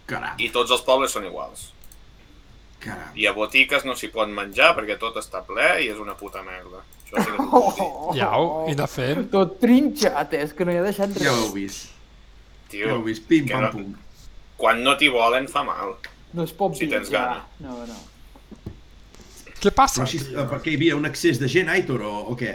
Caram, 0.09 0.39
I 0.41 0.49
tots 0.55 0.73
els 0.73 0.81
pobles 0.87 1.13
són 1.13 1.27
iguals. 1.29 1.67
caram. 2.79 3.13
I 3.17 3.27
a 3.27 3.33
botiques 3.33 3.85
no 3.85 3.95
s'hi 3.97 4.09
pot 4.13 4.29
menjar 4.29 4.73
perquè 4.77 4.97
tot 5.01 5.15
està 5.21 5.43
ple 5.45 5.69
i 5.85 5.91
és 5.93 6.01
una 6.01 6.17
puta 6.17 6.41
merda. 6.45 6.81
Que 7.15 7.23
t'ho 7.31 7.45
puc 7.51 7.75
dir. 7.79 8.19
Iau, 8.21 8.47
i 8.71 8.75
de 8.79 8.87
fet. 8.91 9.21
Tot 9.31 9.55
trinxat, 9.61 10.33
eh? 10.33 10.43
és 10.45 10.53
que 10.53 10.65
no 10.67 10.71
hi 10.75 10.77
ha 10.81 10.83
deixat 10.85 11.13
res. 11.15 11.23
Ja 11.25 11.33
ho 11.33 11.45
heu 11.45 11.53
vist. 11.55 11.87
Ja 11.89 12.69
Tio, 12.75 12.89
ho 12.89 12.97
heu 12.99 13.03
vist. 13.07 13.25
Pim, 13.29 13.47
pam, 13.49 13.61
no- 13.65 13.71
pum. 13.71 13.95
quan 14.57 14.83
no 14.83 14.93
t'hi 14.99 15.09
volen 15.13 15.47
fa 15.51 15.63
mal. 15.67 15.95
No 16.35 16.43
es 16.43 16.51
pot 16.53 16.75
Si 16.75 16.87
tens 16.91 17.09
gana. 17.11 17.41
No, 17.63 17.81
no. 17.87 17.97
Què 19.61 19.71
passa? 19.71 20.01
Però 20.03 20.07
així, 20.09 20.19
eh, 20.35 20.45
perquè 20.51 20.71
hi 20.73 20.75
havia 20.79 20.95
un 20.99 21.05
excés 21.09 21.39
de 21.39 21.47
gent, 21.49 21.69
Aitor, 21.73 22.01
o, 22.05 22.15
o 22.31 22.35
què? 22.37 22.53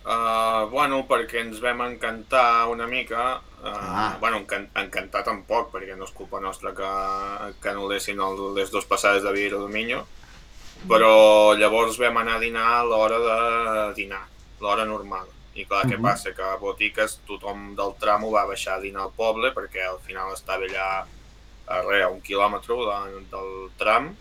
Uh, 0.00 0.64
bueno, 0.72 1.02
perquè 1.06 1.42
ens 1.44 1.58
vam 1.60 1.82
encantar 1.86 2.66
una 2.72 2.86
mica. 2.88 3.40
Uh, 3.60 3.68
Ah. 3.70 4.16
Bueno, 4.20 4.38
encan 4.40 4.70
encantar 4.80 5.20
tampoc, 5.22 5.68
perquè 5.74 5.92
no 5.96 6.06
és 6.08 6.12
culpa 6.16 6.40
nostra 6.40 6.72
que, 6.72 6.88
que 7.60 7.68
anul·lessin 7.74 8.16
el, 8.24 8.38
les 8.56 8.70
dues 8.72 8.86
passades 8.88 9.22
de 9.22 9.32
Villa 9.36 9.58
del 9.58 9.68
Minyo. 9.68 10.06
Però 10.88 11.54
llavors 11.58 11.98
vam 12.00 12.16
anar 12.22 12.36
a 12.38 12.40
dinar 12.40 12.66
a 12.78 12.84
l'hora 12.84 13.18
de 13.20 13.94
dinar, 13.94 14.22
l'hora 14.60 14.84
normal. 14.84 15.26
I 15.54 15.64
clar, 15.66 15.84
què 15.84 15.96
Mhm. 15.98 16.02
passa? 16.02 16.32
Que 16.32 16.42
a 16.42 16.56
botiques 16.56 17.18
tothom 17.26 17.74
del 17.76 17.94
tram 17.98 18.24
ho 18.24 18.30
va 18.30 18.46
baixar 18.46 18.76
a 18.76 18.80
dinar 18.80 19.02
al 19.02 19.12
poble 19.12 19.52
perquè 19.52 19.84
al 19.86 19.98
final 20.00 20.32
estava 20.32 20.64
allà 20.64 21.04
a 21.66 21.82
res, 21.82 22.04
a 22.04 22.08
un 22.08 22.20
quilòmetre 22.20 22.74
de, 22.74 23.20
del 23.30 23.70
tram 23.76 24.14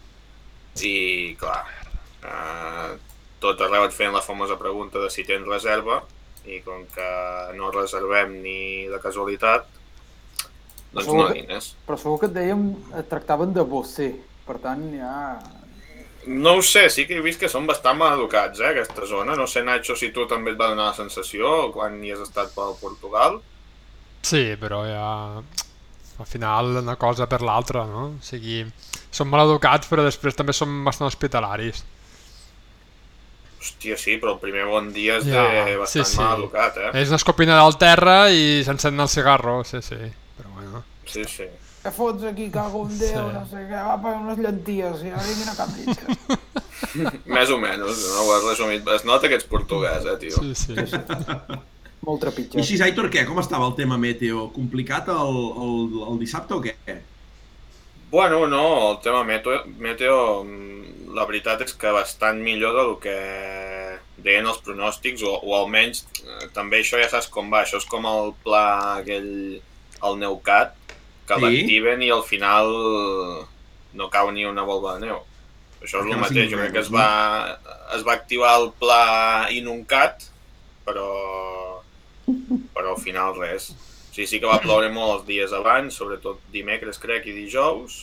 i 0.82 1.36
clar, 1.40 1.66
eh, 2.24 2.98
tot 3.40 3.62
arreu 3.62 3.86
et 3.86 3.92
feien 3.94 4.14
la 4.14 4.22
famosa 4.22 4.58
pregunta 4.58 5.00
de 5.00 5.10
si 5.10 5.24
tens 5.24 5.48
reserva 5.48 6.04
i 6.46 6.60
com 6.62 6.86
que 6.86 7.54
no 7.56 7.72
reservem 7.72 8.42
ni 8.42 8.88
de 8.88 9.00
casualitat, 9.00 9.66
doncs 10.92 11.08
no 11.08 11.30
dines. 11.34 11.76
Però 11.88 11.98
segur 11.98 12.20
que 12.20 12.26
et 12.26 12.34
dèiem, 12.34 12.76
et 12.98 13.10
tractaven 13.10 13.54
de 13.54 13.62
você. 13.62 14.16
Per 14.46 14.58
tant, 14.60 14.82
ja... 14.98 15.40
No 16.30 16.60
ho 16.60 16.62
sé, 16.62 16.90
sí 16.94 17.08
que 17.10 17.18
he 17.18 17.24
vist 17.26 17.40
que 17.42 17.50
són 17.50 17.66
bastant 17.66 17.98
mal 17.98 18.14
educats, 18.20 18.60
eh, 18.62 18.70
aquesta 18.70 19.08
zona. 19.10 19.34
No 19.38 19.48
sé, 19.50 19.64
Nacho, 19.66 19.96
si 19.98 20.12
tu 20.14 20.28
també 20.30 20.54
et 20.54 20.60
va 20.60 20.68
donar 20.70 20.92
la 20.92 20.98
sensació 20.98 21.72
quan 21.74 21.96
hi 22.06 22.14
has 22.14 22.22
estat 22.28 22.54
pel 22.54 22.76
Portugal. 22.82 23.40
Sí, 24.22 24.44
però 24.62 24.84
ja... 24.86 25.10
Al 26.20 26.28
final 26.28 26.82
una 26.82 26.98
cosa 27.00 27.30
per 27.32 27.40
l'altra, 27.48 27.86
no? 27.88 28.02
O 28.18 28.26
sigui, 28.28 28.60
són 29.08 29.30
mal 29.32 29.46
educats 29.48 29.88
però 29.88 30.04
després 30.04 30.36
també 30.36 30.52
són 30.52 30.82
bastant 30.84 31.08
hospitalaris. 31.08 31.80
Hòstia, 33.60 33.96
sí, 34.00 34.18
però 34.20 34.36
el 34.36 34.42
primer 34.44 34.66
bon 34.68 34.92
dia 34.96 35.18
és 35.20 35.26
Ja, 35.28 35.46
de 35.48 35.78
bastant 35.80 36.06
sí, 36.06 36.12
sí. 36.12 36.20
mal 36.20 36.44
educat, 36.44 36.78
eh? 36.84 36.92
És 37.02 37.10
una 37.12 37.20
escopina 37.20 37.56
del 37.60 37.80
terra 37.80 38.18
i 38.36 38.60
s'encén 38.68 39.00
el 39.00 39.10
cigarro, 39.12 39.62
sí, 39.68 39.82
sí. 39.84 40.00
Però 40.38 40.54
bueno. 40.60 40.84
Sí, 41.08 41.24
sí. 41.28 41.48
Què 41.90 41.96
fots 41.96 42.24
aquí, 42.30 42.52
cago 42.54 42.84
en 42.86 42.98
Déu, 43.00 43.10
Sí. 43.10 43.34
no 43.34 43.42
sé 43.50 43.64
què, 43.66 43.80
va 43.82 43.96
pagar 43.98 44.20
unes 44.22 44.38
llenties, 44.38 45.00
ja 45.02 45.22
vinguin 45.26 45.50
a 45.50 45.56
Camp 45.58 45.74
Més 47.36 47.50
o 47.50 47.58
menys, 47.58 48.04
no 48.14 48.26
ho 48.28 48.34
has 48.36 48.44
resumit. 48.46 48.86
Es 48.94 49.06
nota 49.10 49.28
que 49.28 49.40
ets 49.40 49.48
portuguès, 49.50 50.06
eh, 50.06 50.14
tio. 50.22 50.38
Sí, 50.38 50.54
sí. 50.54 50.76
Molt 52.06 52.22
I 52.22 52.24
trepitjat. 52.28 52.60
així, 52.62 52.78
Aitor, 52.86 53.10
què? 53.10 53.26
Com 53.26 53.42
estava 53.42 53.66
el 53.68 53.74
tema 53.76 53.98
meteo? 53.98 54.46
Complicat 54.54 55.10
el, 55.10 55.42
el, 55.66 55.98
el 56.14 56.20
dissabte 56.22 56.54
o 56.56 56.62
què? 56.64 56.76
Bueno, 58.14 58.46
no, 58.48 58.62
el 58.92 59.00
tema 59.04 59.24
meteo, 59.26 59.66
meteo, 59.82 60.22
la 61.14 61.26
veritat 61.26 61.66
és 61.66 61.74
que 61.78 61.92
bastant 61.94 62.40
millor 62.46 62.78
del 62.78 62.96
que 63.04 63.18
deien 64.22 64.46
els 64.50 64.62
pronòstics, 64.66 65.26
o, 65.26 65.36
o 65.42 65.58
almenys 65.58 66.06
eh, 66.22 66.48
també 66.54 66.84
això 66.84 67.02
ja 67.02 67.10
saps 67.12 67.28
com 67.34 67.50
va, 67.50 67.66
això 67.66 67.82
és 67.82 67.90
com 67.90 68.06
el 68.10 68.36
pla 68.46 68.66
aquell, 69.02 69.32
el 70.06 70.20
Neucat, 70.22 70.78
que 71.30 71.38
Sí. 71.38 71.46
l'activen 71.46 72.02
i 72.02 72.10
al 72.12 72.24
final 72.26 72.72
no 73.94 74.10
cau 74.10 74.32
ni 74.34 74.46
una 74.50 74.66
volva 74.66 74.98
de 74.98 75.06
neu. 75.08 75.20
Això 75.80 76.02
és 76.02 76.10
el 76.12 76.20
mateix, 76.20 76.50
jo 76.52 76.58
crec 76.60 76.74
que 76.76 76.82
es 76.84 76.90
va, 76.92 77.06
es 77.96 78.02
va 78.06 78.14
activar 78.18 78.58
el 78.60 78.72
pla 78.82 79.48
Inuncat, 79.56 80.26
però, 80.86 81.08
però 82.76 82.96
al 82.96 83.02
final 83.02 83.38
res. 83.38 83.70
Sí, 84.12 84.26
sí 84.28 84.40
que 84.42 84.50
va 84.50 84.60
ploure 84.60 84.90
molt 84.92 85.14
els 85.22 85.28
dies 85.30 85.54
abans, 85.56 85.96
sobretot 85.96 86.42
dimecres, 86.52 87.00
crec, 87.00 87.28
i 87.30 87.36
dijous, 87.38 88.02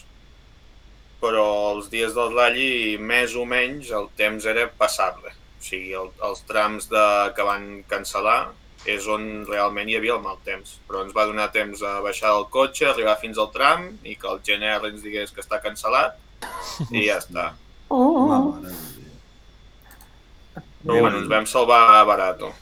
però 1.21 1.75
els 1.75 1.91
dies 1.93 2.15
del 2.17 2.33
Rally, 2.33 2.97
més 2.99 3.35
o 3.37 3.45
menys, 3.45 3.91
el 3.91 4.09
temps 4.17 4.47
era 4.49 4.69
passable. 4.79 5.35
O 5.59 5.63
sigui, 5.67 5.93
el, 5.99 6.09
els 6.25 6.41
trams 6.49 6.89
de, 6.89 7.05
que 7.37 7.45
van 7.45 7.67
cancel·lar 7.91 8.53
és 8.95 9.07
on 9.11 9.45
realment 9.49 9.89
hi 9.91 9.97
havia 9.99 10.15
el 10.17 10.23
mal 10.25 10.39
temps. 10.47 10.77
Però 10.87 11.03
ens 11.05 11.15
va 11.17 11.27
donar 11.29 11.49
temps 11.55 11.83
a 11.83 11.99
baixar 12.05 12.35
del 12.35 12.47
cotxe, 12.53 12.91
arribar 12.91 13.17
fins 13.23 13.41
al 13.43 13.51
tram 13.55 13.89
i 14.05 14.15
que 14.21 14.31
el 14.31 14.43
GNR 14.47 14.93
ens 14.93 15.03
digués 15.05 15.35
que 15.35 15.43
està 15.45 15.63
cancel·lat 15.65 16.21
i 16.91 17.09
ja 17.09 17.19
està. 17.23 17.51
De 17.91 18.77
Déu. 20.87 20.95
Però 20.95 21.03
bueno, 21.03 21.19
ens 21.19 21.29
vam 21.31 21.47
salvar 21.51 22.05
barato. 22.07 22.53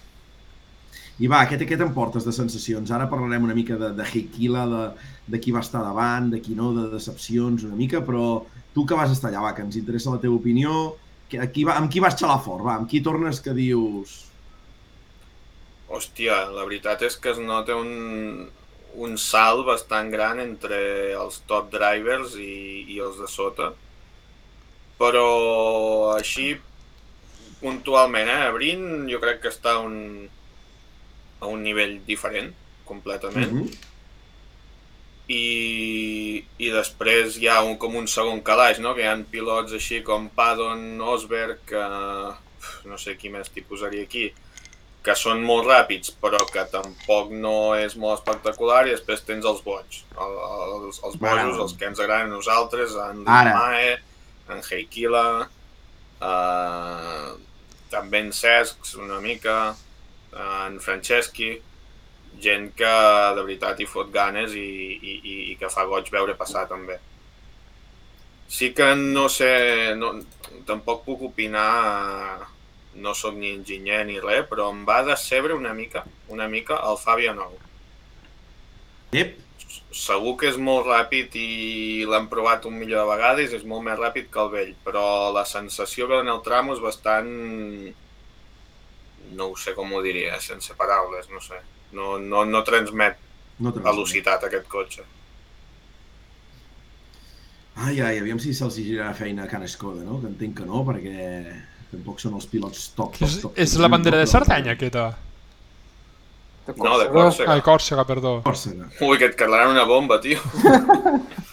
I 1.20 1.28
va, 1.30 1.44
què, 1.46 1.58
què 1.60 1.76
t'emportes 1.78 2.24
de 2.26 2.32
sensacions? 2.34 2.90
Ara 2.90 3.06
parlarem 3.10 3.44
una 3.46 3.54
mica 3.54 3.76
de, 3.78 3.92
de 3.94 4.06
Heikila, 4.08 4.64
de, 4.70 4.84
de 5.30 5.40
qui 5.40 5.52
va 5.54 5.62
estar 5.62 5.84
davant, 5.84 6.30
de 6.32 6.40
qui 6.42 6.56
no, 6.58 6.72
de 6.74 6.88
decepcions 6.94 7.66
una 7.68 7.76
mica, 7.78 8.00
però 8.06 8.42
tu 8.74 8.86
que 8.88 8.96
vas 8.98 9.12
estar 9.14 9.30
allà, 9.30 9.44
va, 9.44 9.52
que 9.54 9.62
ens 9.62 9.76
interessa 9.78 10.14
la 10.14 10.22
teva 10.22 10.34
opinió, 10.40 10.96
que, 11.30 11.38
a 11.44 11.46
qui 11.52 11.66
va, 11.68 11.76
amb 11.78 11.92
qui 11.92 12.02
vas 12.02 12.16
xalar 12.18 12.40
fort, 12.42 12.64
va, 12.66 12.78
amb 12.80 12.90
qui 12.90 13.02
tornes 13.04 13.42
que 13.44 13.54
dius... 13.56 14.22
Hòstia, 15.94 16.44
la 16.54 16.66
veritat 16.66 17.02
és 17.06 17.16
que 17.16 17.32
es 17.34 17.40
nota 17.40 17.76
un, 17.78 18.48
un 19.06 19.16
salt 19.18 19.64
bastant 19.66 20.10
gran 20.10 20.40
entre 20.42 20.78
els 21.18 21.40
top 21.48 21.70
drivers 21.72 22.36
i, 22.40 22.84
i 22.94 23.00
els 23.02 23.18
de 23.22 23.30
sota. 23.30 23.72
Però 24.98 25.26
així, 26.14 26.52
puntualment, 27.62 28.30
eh? 28.30 28.52
Brin 28.54 29.08
jo 29.10 29.20
crec 29.22 29.42
que 29.42 29.52
està 29.54 29.78
a 29.78 29.82
un, 29.86 29.98
a 31.40 31.50
un 31.50 31.64
nivell 31.66 31.98
diferent, 32.06 32.52
completament. 32.84 33.52
Mm 33.52 33.64
-hmm. 33.64 33.92
I, 35.34 36.44
i 36.58 36.70
després 36.70 37.38
hi 37.40 37.48
ha 37.48 37.62
un, 37.64 37.78
com 37.80 37.94
un 37.96 38.06
segon 38.06 38.42
calaix, 38.42 38.78
no? 38.78 38.94
que 38.94 39.00
hi 39.02 39.06
ha 39.08 39.16
pilots 39.30 39.72
així 39.72 40.02
com 40.02 40.28
Paddon, 40.28 41.00
Osberg, 41.00 41.64
que 41.64 41.84
no 42.84 42.98
sé 42.98 43.16
qui 43.16 43.30
més 43.30 43.48
t'hi 43.48 43.62
posaria 43.62 44.02
aquí, 44.02 44.32
que 45.04 45.14
són 45.20 45.42
molt 45.44 45.66
ràpids 45.68 46.14
però 46.22 46.40
que 46.48 46.64
tampoc 46.72 47.32
no 47.36 47.74
és 47.76 47.96
molt 48.00 48.16
espectacular 48.18 48.86
i 48.86 48.94
després 48.94 49.24
tens 49.28 49.44
els 49.50 49.60
boig, 49.64 50.00
el, 50.16 50.38
els, 50.78 51.00
els 51.04 51.18
bojos, 51.20 51.60
els 51.66 51.74
que 51.78 51.90
ens 51.90 52.00
agraden 52.00 52.32
a 52.32 52.36
nosaltres, 52.38 52.96
en. 53.10 53.20
Mae, 53.58 53.90
en 54.54 54.64
Heikila, 54.64 55.26
uh, 56.24 57.28
també 57.92 58.24
en 58.24 58.32
Cesc 58.32 58.94
una 59.00 59.20
mica, 59.24 59.58
en 60.34 60.80
Franceschi, 60.82 61.52
gent 62.42 62.70
que 62.76 62.94
de 63.36 63.42
veritat 63.42 63.80
hi 63.80 63.86
fot 63.86 64.10
ganes 64.14 64.56
i, 64.58 64.64
i, 64.96 65.18
i, 65.20 65.36
i 65.52 65.58
que 65.60 65.70
fa 65.70 65.84
goig 65.90 66.08
veure 66.12 66.34
passar 66.38 66.64
també. 66.70 66.98
Sí 68.50 68.72
que 68.76 68.90
no 68.98 69.28
sé, 69.32 69.94
no, 69.98 70.12
tampoc 70.68 71.04
puc 71.06 71.22
opinar, 71.30 72.48
no 72.96 73.14
sóc 73.14 73.36
ni 73.38 73.52
enginyer 73.54 74.04
ni 74.06 74.20
res, 74.22 74.44
però 74.50 74.70
em 74.72 74.84
va 74.88 75.02
decebre 75.06 75.54
una 75.54 75.74
mica, 75.74 76.04
una 76.28 76.48
mica 76.48 76.80
el 76.90 77.00
Fabio 77.00 77.34
Nou. 77.36 77.56
Ep, 79.14 79.40
Segur 79.94 80.34
que 80.40 80.48
és 80.50 80.56
molt 80.58 80.88
ràpid 80.88 81.36
i 81.38 82.04
l'han 82.10 82.26
provat 82.30 82.64
un 82.66 82.74
milió 82.80 82.98
de 82.98 83.06
vegades, 83.06 83.52
és 83.54 83.62
molt 83.70 83.84
més 83.86 83.98
ràpid 83.98 84.26
que 84.30 84.40
el 84.42 84.50
vell, 84.50 84.72
però 84.86 85.04
la 85.34 85.44
sensació 85.46 86.08
que 86.08 86.18
dona 86.18 86.34
el 86.34 86.42
tram 86.46 86.72
és 86.74 86.82
bastant... 86.82 87.30
No 89.34 89.46
ho 89.50 89.54
sé 89.58 89.72
com 89.74 89.92
ho 89.94 90.02
diria, 90.02 90.40
sense 90.42 90.74
paraules, 90.78 91.30
no 91.30 91.40
sé. 91.42 91.60
No, 91.94 92.16
no, 92.18 92.42
no 92.44 92.62
transmet 92.66 93.22
no 93.62 93.70
te 93.72 93.82
velocitat 93.84 94.48
aquest 94.48 94.66
cotxe. 94.70 95.06
Ai, 97.74 98.00
ai, 98.00 98.18
aviam 98.18 98.38
si 98.42 98.54
se'ls 98.54 98.76
girarà 98.78 99.14
feina 99.18 99.46
a 99.46 99.50
Can 99.50 99.64
Escoda, 99.66 100.02
no? 100.06 100.20
Que 100.22 100.30
entenc 100.30 100.58
que 100.60 100.66
no, 100.66 100.82
perquè 100.86 101.14
tampoc 101.94 102.20
són 102.22 102.34
els 102.38 102.46
pilots 102.50 102.88
top, 102.98 103.14
top, 103.16 103.28
És, 103.28 103.38
top. 103.42 103.56
és 103.64 103.76
la 103.80 103.88
bandera 103.92 104.18
de 104.20 104.26
Sardenya, 104.30 104.74
aquesta. 104.76 105.06
No, 106.64 106.94
de 106.96 107.10
Còrsega. 107.12 107.58
Còrsega, 107.60 108.04
perdó. 108.08 108.38
Còrsega. 108.46 108.86
Ui, 109.04 109.18
que 109.20 109.26
et 109.28 109.34
quedaran 109.36 109.74
una 109.74 109.82
bomba, 109.84 110.16
tio. 110.24 110.40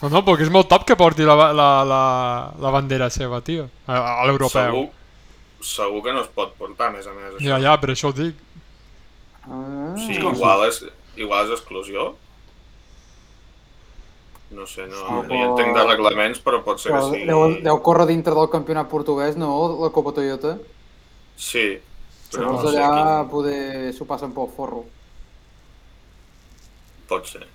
No, 0.02 0.08
no, 0.10 0.22
perquè 0.24 0.46
és 0.48 0.52
molt 0.54 0.70
top 0.72 0.86
que 0.88 0.96
porti 0.96 1.28
la, 1.28 1.36
la, 1.52 1.68
la, 1.84 2.04
la 2.64 2.72
bandera 2.72 3.10
seva, 3.12 3.42
tio. 3.44 3.66
A, 3.92 3.98
a 4.22 4.26
l'europeu. 4.30 4.72
Segur, 4.80 4.86
segur 5.74 6.00
que 6.06 6.14
no 6.16 6.24
es 6.24 6.32
pot 6.32 6.56
portar, 6.58 6.88
a 6.88 6.96
més 6.96 7.10
a 7.12 7.14
més, 7.18 7.34
això. 7.36 7.44
Ja, 7.44 7.60
ja, 7.60 7.76
per 7.84 7.92
això 7.92 8.10
ho 8.14 8.16
dic. 8.16 8.40
Ah, 9.44 9.92
Sí, 10.00 10.16
igual 10.16 10.64
és, 10.70 10.80
igual 11.20 11.50
és 11.50 11.58
exclusió. 11.60 12.14
No 14.52 14.66
sé, 14.68 14.84
no, 14.92 14.98
Sí, 14.98 15.04
no 15.14 15.22
hi 15.24 15.28
però- 15.30 15.44
entenc 15.52 15.78
de 15.78 15.84
reglaments, 15.88 16.42
però 16.44 16.58
pot 16.66 16.80
ser 16.82 16.92
que 16.92 16.98
Però 16.98 17.10
sigui... 17.12 17.26
deu, 17.30 17.62
deu 17.64 17.78
córrer 17.86 18.08
dintre 18.10 18.34
del 18.36 18.50
campionat 18.52 18.90
portuguès, 18.92 19.38
no? 19.40 19.52
La 19.82 19.90
Copa 19.96 20.12
Toyota. 20.18 20.58
Sí, 21.40 21.80
però 22.32 22.44
Llavors 22.50 22.64
no 22.66 22.72
sé 22.74 22.82
allà 22.82 22.90
quin... 23.22 23.30
poder 23.32 23.94
s'ho 23.96 24.06
passen 24.10 24.34
pel 24.36 24.50
forro. 24.58 24.84
Pot 27.08 27.28
ser. 27.32 27.48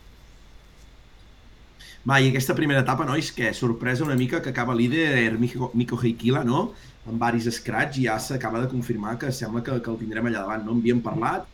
Va, 2.07 2.21
i 2.23 2.29
aquesta 2.31 2.55
primera 2.55 2.81
etapa, 2.85 3.05
nois, 3.05 3.29
que 3.35 3.53
sorpresa 3.55 4.05
una 4.07 4.15
mica 4.17 4.41
que 4.41 4.51
acaba 4.55 4.75
líder 4.79 5.37
Miko, 5.43 5.71
Miko 5.75 5.99
Heikila, 6.01 6.45
no? 6.47 6.73
Amb 7.07 7.21
varis 7.23 7.49
scratch 7.59 7.99
i 8.01 8.07
ja 8.07 8.17
s'acaba 8.23 8.61
de 8.63 8.69
confirmar 8.71 9.17
que 9.19 9.33
sembla 9.33 9.63
que, 9.67 9.81
que 9.83 9.91
el 9.91 9.99
tindrem 9.99 10.27
allà 10.31 10.45
davant, 10.45 10.65
no? 10.65 10.73
En 10.77 10.81
havíem 10.85 11.03
parlat. 11.03 11.47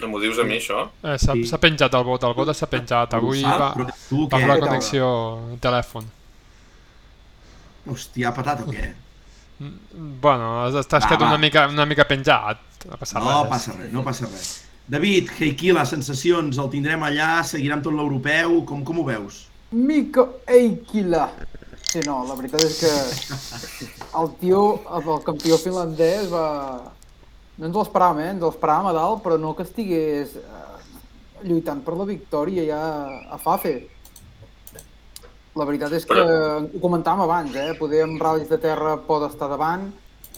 No 0.00 0.08
m'ho 0.12 0.18
dius 0.20 0.38
a 0.38 0.44
mi, 0.44 0.58
això? 0.60 0.82
Eh, 1.02 1.16
S'ha 1.18 1.32
Sí. 1.32 1.44
s'ha 1.48 1.58
penjat 1.58 1.94
el 1.94 2.04
vot, 2.04 2.22
el 2.24 2.34
vot 2.34 2.50
s'ha 2.54 2.66
penjat. 2.68 3.14
Avui 3.14 3.40
sap, 3.40 3.60
va, 3.60 3.70
però 3.74 3.94
tu 4.08 4.26
va 4.28 4.40
la 4.46 4.58
connexió 4.60 5.08
telèfon. 5.60 6.04
Hòstia, 7.88 8.28
ha 8.28 8.34
patat 8.34 8.60
o 8.66 8.70
què? 8.70 8.86
Mm, 9.60 10.20
Bueno, 10.20 10.66
estàs 10.68 11.02
Va, 11.04 11.08
quedat 11.08 11.22
va. 11.22 11.28
una 11.32 11.38
mica, 11.38 11.66
una 11.68 11.86
mica 11.86 12.04
penjat. 12.04 12.58
No 12.90 12.96
passa 12.98 13.18
No 13.18 13.42
res. 13.42 13.50
passa 13.50 13.72
res, 13.78 13.92
no 13.92 14.02
passa 14.04 14.26
res. 14.26 14.62
David, 14.88 15.30
Heikila, 15.40 15.84
sensacions, 15.86 16.58
el 16.58 16.68
tindrem 16.70 17.00
allà, 17.02 17.42
seguirà 17.42 17.74
amb 17.74 17.82
tot 17.82 17.92
l'europeu, 17.94 18.64
com, 18.64 18.84
com 18.84 18.98
ho 19.00 19.04
veus? 19.04 19.46
Mico 19.72 20.40
Eikila. 20.46 21.30
Sí, 21.90 22.00
no, 22.06 22.24
la 22.28 22.34
veritat 22.34 22.62
és 22.62 22.78
que 22.80 22.92
el 24.20 24.30
tio, 24.40 24.82
el 24.94 25.22
campió 25.24 25.56
finlandès 25.58 26.28
va... 26.30 26.92
No 27.56 27.70
ens 27.70 27.76
l'esperàvem, 27.78 28.20
eh? 28.20 28.32
Ens 28.34 28.42
l'esperàvem 28.44 28.90
a 28.90 28.94
dalt, 28.96 29.22
però 29.24 29.38
no 29.40 29.54
que 29.56 29.64
estigués 29.64 30.34
eh, 30.36 30.64
lluitant 31.48 31.80
per 31.84 31.94
la 31.96 32.06
victòria 32.08 32.66
ja 32.68 32.80
a 33.32 33.38
Fafe. 33.40 33.76
La 35.56 35.64
veritat 35.64 35.94
és 35.96 36.04
que 36.04 36.20
ho 36.20 36.80
comentàvem 36.82 37.24
abans, 37.24 37.56
eh? 37.56 37.70
Poder 37.78 38.02
amb 38.04 38.20
ral·lis 38.20 38.50
de 38.52 38.58
terra 38.60 38.98
pot 39.08 39.24
estar 39.30 39.48
davant, 39.48 39.88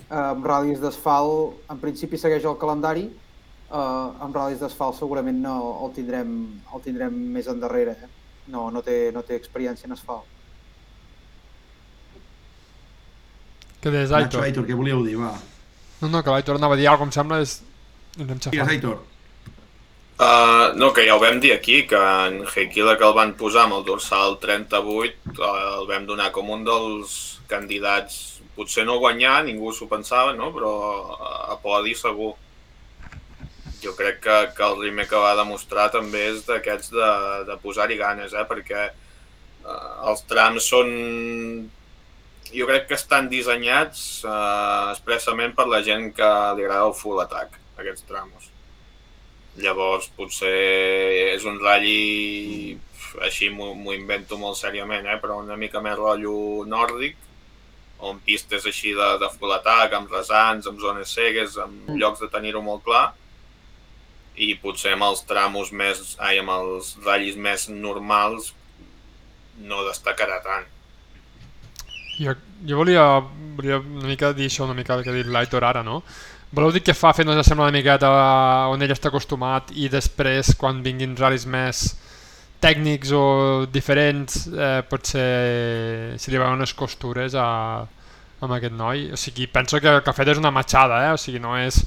eh, 0.05 0.15
amb 0.21 0.47
ral·lis 0.47 0.79
d'asfalt 0.85 1.73
en 1.75 1.83
principi 1.83 2.21
segueix 2.23 2.47
el 2.47 2.59
calendari, 2.63 3.09
eh, 3.11 3.75
amb 3.75 4.31
ral·lis 4.39 4.63
d'asfalt 4.63 5.01
segurament 5.01 5.43
no 5.43 5.59
el 5.89 5.95
tindrem, 5.99 6.33
el 6.75 6.87
tindrem 6.87 7.19
més 7.35 7.51
endarrere, 7.51 7.99
eh? 7.99 8.15
No, 8.49 8.71
no 8.71 8.81
té, 8.81 9.11
no 9.13 9.27
té 9.27 9.35
experiència 9.37 9.91
en 9.91 9.99
asfalt. 9.99 10.37
Què 13.83 13.91
deies, 13.91 14.11
Nacho, 14.11 14.39
Aitor? 14.39 14.45
Aitor, 14.47 14.71
què 14.71 14.79
volíeu 14.79 15.03
dir, 15.03 15.19
va? 15.19 15.35
No, 16.01 16.09
no, 16.09 16.23
que 16.23 16.31
l'Aitor 16.31 16.59
anava 16.59 16.77
a 16.77 16.81
dir 16.81 16.87
alguna 16.87 17.11
cosa, 17.11 17.21
em 17.21 17.23
sembla, 17.23 17.41
és... 17.45 17.59
L'hem 18.19 18.35
Digues, 18.35 18.51
xafat. 18.51 18.75
Aitor. 18.75 18.99
Uh, 20.19 20.75
no, 20.75 20.91
que 20.91 21.05
ja 21.07 21.15
ho 21.15 21.21
vam 21.23 21.39
dir 21.39 21.53
aquí, 21.55 21.85
que 21.87 21.99
en 21.99 22.41
Heikila 22.43 22.97
que 22.99 23.07
el 23.07 23.15
van 23.15 23.37
posar 23.39 23.69
amb 23.69 23.77
el 23.77 23.85
dorsal 23.87 24.35
38 24.43 25.37
uh, 25.39 25.51
el 25.77 25.87
vam 25.87 26.09
donar 26.09 26.33
com 26.35 26.51
un 26.51 26.65
dels 26.67 27.13
candidats, 27.47 28.41
potser 28.57 28.83
no 28.87 28.99
guanyar, 28.99 29.45
ningú 29.47 29.71
s'ho 29.71 29.87
pensava, 29.87 30.35
no? 30.35 30.51
però 30.55 30.73
a, 31.15 31.31
a 31.55 31.59
podi 31.63 31.95
segur. 31.95 32.33
Jo 33.79 33.95
crec 33.95 34.19
que, 34.25 34.39
que 34.59 34.67
el 34.67 34.81
primer 34.81 35.07
que 35.07 35.23
va 35.23 35.37
demostrar 35.39 35.87
també 35.95 36.25
és 36.33 36.43
d'aquests 36.49 36.91
de, 36.97 37.11
de 37.53 37.59
posar-hi 37.63 38.01
ganes, 38.01 38.35
eh? 38.35 38.47
perquè 38.51 38.89
uh, 38.91 40.11
els 40.11 40.27
trams 40.27 40.67
són 40.67 40.91
jo 42.55 42.67
crec 42.69 42.89
que 42.89 42.97
estan 42.97 43.29
dissenyats 43.31 44.25
eh, 44.25 44.85
expressament 44.93 45.55
per 45.57 45.69
la 45.71 45.83
gent 45.85 46.11
que 46.17 46.29
li 46.57 46.65
agrada 46.67 46.89
el 46.89 46.97
full 46.97 47.21
attack, 47.23 47.59
aquests 47.81 48.07
tramos. 48.09 48.51
Llavors, 49.59 50.07
potser 50.15 50.53
és 51.35 51.47
un 51.49 51.59
ratlli, 51.63 52.77
així 53.27 53.49
m'ho 53.51 53.95
invento 53.97 54.39
molt 54.39 54.59
seriament, 54.61 55.07
eh? 55.07 55.19
però 55.23 55.41
una 55.43 55.59
mica 55.59 55.83
més 55.83 55.99
rotllo 55.99 56.65
nòrdic, 56.69 57.17
on 57.99 58.21
pistes 58.23 58.67
així 58.71 58.93
de, 58.95 59.09
de 59.19 59.31
full 59.35 59.53
attack, 59.57 59.97
amb 59.97 60.13
resants, 60.15 60.69
amb 60.71 60.79
zones 60.81 61.11
cegues, 61.15 61.59
amb 61.59 61.91
llocs 61.99 62.23
de 62.23 62.31
tenir-ho 62.31 62.63
molt 62.63 62.85
clar, 62.87 63.09
i 64.39 64.53
potser 64.63 64.95
amb 64.95 65.09
els 65.09 65.25
tramos 65.27 65.73
més, 65.75 66.15
ai, 66.23 66.39
amb 66.39 66.55
els 66.55 66.95
ratllis 67.03 67.39
més 67.49 67.67
normals 67.73 68.53
no 69.59 69.83
destacarà 69.89 70.39
tant. 70.45 70.78
Jo, 72.19 72.35
jo 72.67 72.77
volia, 72.81 73.05
volia 73.57 73.79
una 73.79 74.09
mica 74.09 74.33
dir 74.35 74.49
això, 74.51 74.65
una 74.67 74.75
mica 74.75 74.97
el 74.97 75.05
que 75.07 75.13
ha 75.13 75.17
dit 75.17 75.29
l'Aitor 75.31 75.65
ara, 75.65 75.85
no? 75.87 76.03
Voleu 76.51 76.73
dir 76.73 76.83
que 76.83 76.95
Fafe 76.97 77.25
no 77.25 77.37
sembla 77.45 77.69
una 77.69 77.77
miqueta 77.77 78.09
on 78.73 78.83
ell 78.83 78.95
està 78.95 79.11
acostumat 79.13 79.71
i 79.77 79.91
després 79.93 80.55
quan 80.57 80.81
vinguin 80.83 81.15
ral·lis 81.19 81.45
més 81.47 81.83
tècnics 82.59 83.13
o 83.15 83.67
diferents 83.71 84.47
eh, 84.49 84.81
potser 84.89 86.17
se 86.19 86.33
li 86.33 86.41
veuen 86.41 86.57
unes 86.57 86.73
costures 86.75 87.37
a, 87.39 87.49
amb 88.41 88.55
aquest 88.57 88.75
noi. 88.75 89.11
O 89.13 89.21
sigui, 89.21 89.47
penso 89.53 89.81
que 89.81 89.93
el 89.93 90.03
que 90.03 90.11
ha 90.11 90.17
fet 90.17 90.33
és 90.33 90.41
una 90.41 90.55
matxada, 90.55 91.03
eh? 91.07 91.13
o 91.15 91.21
sigui, 91.21 91.39
no 91.43 91.55
és, 91.61 91.83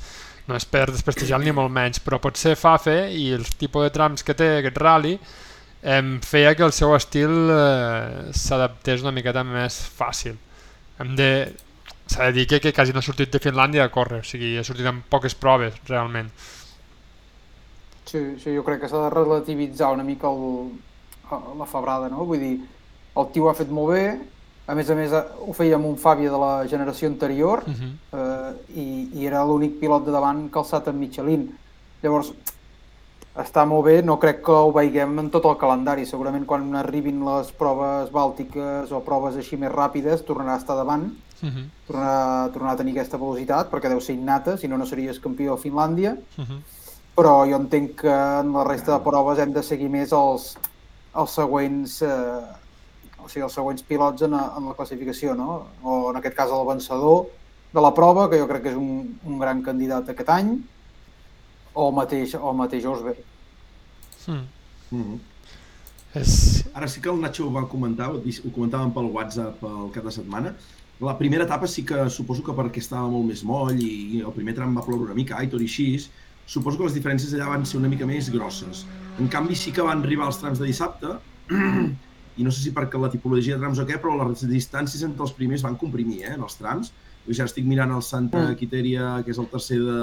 no 0.47 0.55
és 0.55 0.67
per 0.69 0.87
desprestigiar 0.91 1.41
ni 1.41 1.53
molt 1.55 1.73
menys, 1.73 1.99
però 2.05 2.21
potser 2.23 2.55
Fafe 2.59 2.97
i 3.17 3.31
el 3.35 3.47
tipus 3.57 3.87
de 3.87 3.95
trams 3.97 4.23
que 4.23 4.37
té 4.37 4.57
aquest 4.59 4.79
rally 4.79 5.17
em 5.81 6.19
feia 6.21 6.53
que 6.55 6.63
el 6.63 6.73
seu 6.75 6.93
estil 6.95 7.49
eh, 7.49 8.31
s'adaptés 8.37 9.01
una 9.01 9.13
miqueta 9.15 9.43
més 9.43 9.81
fàcil. 9.97 10.37
Hem 10.99 11.15
de... 11.17 11.29
S'ha 12.11 12.27
de 12.27 12.33
dir 12.35 12.47
que, 12.47 12.59
que 12.59 12.73
quasi 12.75 12.91
no 12.91 12.99
ha 12.99 13.05
sortit 13.05 13.31
de 13.31 13.39
Finlàndia 13.39 13.85
a 13.85 13.91
córrer, 13.93 14.19
o 14.19 14.27
sigui, 14.27 14.57
ha 14.59 14.65
sortit 14.67 14.85
amb 14.89 15.05
poques 15.09 15.33
proves, 15.39 15.77
realment. 15.87 16.27
Sí, 18.03 18.19
sí, 18.41 18.51
jo 18.51 18.65
crec 18.67 18.81
que 18.81 18.89
s'ha 18.91 19.05
de 19.05 19.13
relativitzar 19.13 19.93
una 19.95 20.03
mica 20.03 20.27
el, 20.27 20.73
la 21.57 21.67
febrada, 21.69 22.09
no? 22.11 22.25
Vull 22.27 22.43
dir, 22.43 22.53
el 23.15 23.29
tio 23.31 23.47
ha 23.47 23.55
fet 23.55 23.71
molt 23.71 23.93
bé, 23.95 24.05
a 24.67 24.75
més 24.75 24.89
a 24.91 24.95
més 24.95 25.13
eh, 25.15 25.21
ho 25.47 25.53
feia 25.55 25.77
amb 25.79 25.87
un 25.87 25.97
Fàbia 25.99 26.31
de 26.31 26.39
la 26.39 26.53
generació 26.67 27.09
anterior 27.09 27.63
Uh 27.67 27.73
-huh. 27.73 27.91
eh, 28.19 28.51
i, 28.75 29.09
i 29.19 29.25
era 29.27 29.45
l'únic 29.45 29.79
pilot 29.79 30.05
de 30.05 30.11
davant 30.11 30.49
calçat 30.49 30.87
amb 30.87 30.99
Michelin. 30.99 31.49
Llavors, 32.03 32.33
està 33.35 33.65
molt 33.65 33.85
bé, 33.85 34.01
no 34.03 34.17
crec 34.19 34.41
que 34.43 34.51
ho 34.51 34.71
veiguem 34.75 35.19
en 35.19 35.29
tot 35.31 35.45
el 35.45 35.57
calendari. 35.57 36.05
Segurament 36.05 36.45
quan 36.45 36.75
arribin 36.75 37.23
les 37.25 37.51
proves 37.51 38.11
bàltiques 38.11 38.91
o 38.91 38.99
proves 39.05 39.37
així 39.37 39.57
més 39.57 39.71
ràpides 39.71 40.25
tornarà 40.27 40.55
a 40.55 40.57
estar 40.57 40.75
davant, 40.75 41.11
Uh 41.41 41.49
-huh. 41.49 41.65
tornarà, 41.87 42.51
tornarà 42.53 42.71
a 42.73 42.77
tenir 42.77 42.91
aquesta 42.91 43.17
velocitat 43.17 43.71
perquè 43.71 43.89
deu 43.89 43.99
ser 43.99 44.13
innata, 44.13 44.57
si 44.57 44.67
no, 44.67 44.77
no 44.77 44.85
series 44.85 45.19
campió 45.19 45.53
a 45.53 45.57
Finlàndia 45.57 46.15
Uh 46.37 46.43
-huh. 46.45 46.59
però 47.15 47.49
jo 47.49 47.55
entenc 47.55 47.95
que 48.01 48.07
en 48.41 48.53
la 48.53 48.63
resta 48.63 48.93
de 48.93 49.03
proves 49.03 49.39
hem 49.39 49.51
de 49.51 49.63
seguir 49.63 49.89
més 49.89 50.11
els, 50.11 50.55
els 51.15 51.31
següents 51.31 52.01
eh, 52.03 52.41
o 53.23 53.27
sigui, 53.27 53.43
els 53.43 53.53
següents 53.53 53.83
pilots 53.83 54.21
en, 54.21 54.33
en 54.33 54.65
la 54.67 54.73
classificació, 54.75 55.33
no? 55.35 55.65
O 55.83 56.11
en 56.11 56.17
aquest 56.17 56.35
cas 56.35 56.49
el 56.49 56.67
vencedor 56.67 57.25
de 57.73 57.81
la 57.81 57.93
prova, 57.93 58.29
que 58.29 58.39
jo 58.39 58.47
crec 58.47 58.63
que 58.63 58.69
és 58.69 58.75
un, 58.75 59.19
un 59.25 59.39
gran 59.39 59.61
candidat 59.63 60.09
aquest 60.09 60.29
any, 60.29 60.57
o 61.73 61.89
el 61.89 61.95
mateix, 61.95 62.35
o 62.35 62.51
el 62.51 62.57
mateix 62.57 62.85
Osberg. 62.85 63.21
Mm. 64.27 64.45
Mm 64.91 65.03
-hmm. 65.03 65.19
És... 66.13 66.65
Ara 66.73 66.87
sí 66.87 67.01
que 67.01 67.09
el 67.09 67.21
Nacho 67.21 67.47
ho 67.47 67.53
va 67.53 67.67
comentar, 67.71 68.09
ho 68.11 68.51
comentàvem 68.51 68.91
pel 68.93 69.11
WhatsApp 69.15 69.63
el 69.63 69.91
cap 69.95 70.03
de 70.03 70.11
setmana. 70.11 70.55
La 71.01 71.17
primera 71.17 71.45
etapa 71.47 71.67
sí 71.67 71.83
que 71.83 72.09
suposo 72.09 72.43
que 72.43 72.53
perquè 72.53 72.77
estava 72.77 73.07
molt 73.09 73.25
més 73.25 73.43
moll 73.43 73.79
i, 73.79 74.21
el 74.21 74.33
primer 74.35 74.53
tram 74.53 74.75
va 74.77 74.83
ploure 74.85 75.07
una 75.07 75.17
mica, 75.17 75.37
Aitor 75.37 75.61
i 75.63 75.69
així, 75.69 75.87
suposo 76.45 76.77
que 76.77 76.83
les 76.83 76.97
diferències 76.97 77.33
allà 77.33 77.47
van 77.49 77.65
ser 77.65 77.79
una 77.79 77.89
mica 77.89 78.05
més 78.05 78.29
grosses. 78.29 78.85
En 79.19 79.27
canvi 79.27 79.55
sí 79.55 79.71
que 79.71 79.81
van 79.81 80.03
arribar 80.03 80.27
els 80.27 80.37
trams 80.37 80.59
de 80.59 80.67
dissabte 80.69 81.15
i 82.37 82.43
no 82.43 82.51
sé 82.51 82.61
si 82.61 82.73
perquè 82.75 82.99
la 83.01 83.09
tipologia 83.13 83.55
de 83.55 83.63
trams 83.63 83.79
o 83.81 83.87
què, 83.87 83.97
però 84.03 84.13
les 84.19 84.43
distàncies 84.49 85.01
entre 85.07 85.25
els 85.25 85.33
primers 85.37 85.63
van 85.65 85.79
comprimir, 85.79 86.21
eh, 86.25 86.35
en 86.35 86.43
els 86.43 86.59
trams. 86.59 86.91
Jo 87.25 87.39
ja 87.39 87.47
estic 87.49 87.65
mirant 87.65 87.95
el 87.95 88.03
Santa 88.05 88.43
Mm. 88.43 88.59
Quiteria, 88.59 89.09
que 89.25 89.31
és 89.31 89.39
el 89.41 89.49
tercer 89.49 89.79
de, 89.79 89.99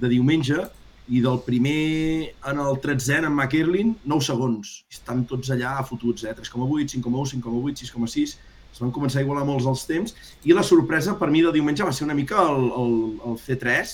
de 0.00 0.08
diumenge, 0.08 0.62
i 1.08 1.20
del 1.20 1.38
primer 1.44 2.32
en 2.48 2.60
el 2.62 2.78
13è 2.80 3.20
en 3.20 3.34
McErlin, 3.34 3.94
9 4.08 4.24
segons. 4.24 4.72
Estan 4.92 5.24
tots 5.28 5.50
allà 5.52 5.76
fotuts, 5.84 6.24
eh? 6.24 6.32
3,8, 6.36 6.96
5,1, 6.96 7.34
5,8, 7.36 7.84
6,6. 7.92 8.34
Es 8.74 8.80
van 8.82 8.94
començar 8.94 9.20
a 9.20 9.26
igualar 9.26 9.44
molts 9.46 9.68
els 9.70 9.84
temps. 9.86 10.16
I 10.48 10.56
la 10.56 10.64
sorpresa 10.66 11.14
per 11.20 11.28
mi 11.30 11.44
de 11.44 11.52
diumenge 11.54 11.84
va 11.86 11.92
ser 11.92 12.08
una 12.08 12.16
mica 12.16 12.40
el, 12.48 12.70
el, 12.80 12.96
el 13.28 13.36
C3 13.38 13.92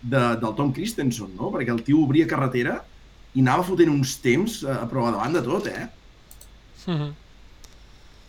de, 0.00 0.22
del 0.40 0.54
Tom 0.56 0.72
Christensen, 0.76 1.34
no? 1.36 1.50
Perquè 1.52 1.74
el 1.74 1.82
tio 1.84 2.04
obria 2.06 2.28
carretera 2.30 2.78
i 3.34 3.42
anava 3.42 3.66
fotent 3.66 3.90
uns 3.90 4.14
temps 4.22 4.62
a, 4.62 4.78
a 4.84 4.88
prova 4.88 5.12
davant 5.16 5.34
de 5.34 5.42
tot, 5.44 5.68
eh? 5.68 5.88
Uh 6.86 6.94
-huh. 6.94 7.12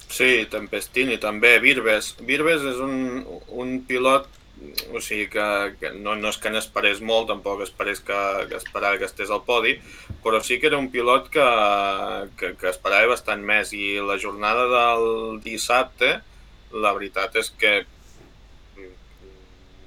Sí, 0.09 0.47
Tempestini 0.49 1.17
també, 1.19 1.59
Virbes. 1.59 2.15
Virbes 2.25 2.63
és 2.63 2.77
un, 2.79 3.25
un 3.47 3.81
pilot, 3.87 4.27
o 4.93 5.01
sigui 5.03 5.27
que, 5.29 5.45
que 5.79 5.91
no, 5.95 6.15
no 6.19 6.29
és 6.31 6.37
que 6.41 6.51
n'esperés 6.51 7.01
molt, 7.03 7.27
tampoc 7.31 7.63
esperés 7.65 7.99
que, 8.05 8.19
que 8.49 8.59
esperava 8.59 8.99
que 9.01 9.07
estés 9.07 9.31
al 9.33 9.43
podi, 9.47 9.75
però 10.23 10.39
sí 10.43 10.59
que 10.59 10.69
era 10.71 10.79
un 10.81 10.87
pilot 10.93 11.27
que, 11.33 11.47
que, 12.39 12.53
que 12.59 12.71
esperava 12.71 13.11
bastant 13.13 13.43
més 13.45 13.73
i 13.75 13.97
la 14.03 14.17
jornada 14.21 14.67
del 14.71 15.41
dissabte, 15.43 16.15
la 16.75 16.93
veritat 16.95 17.35
és 17.39 17.51
que 17.59 17.75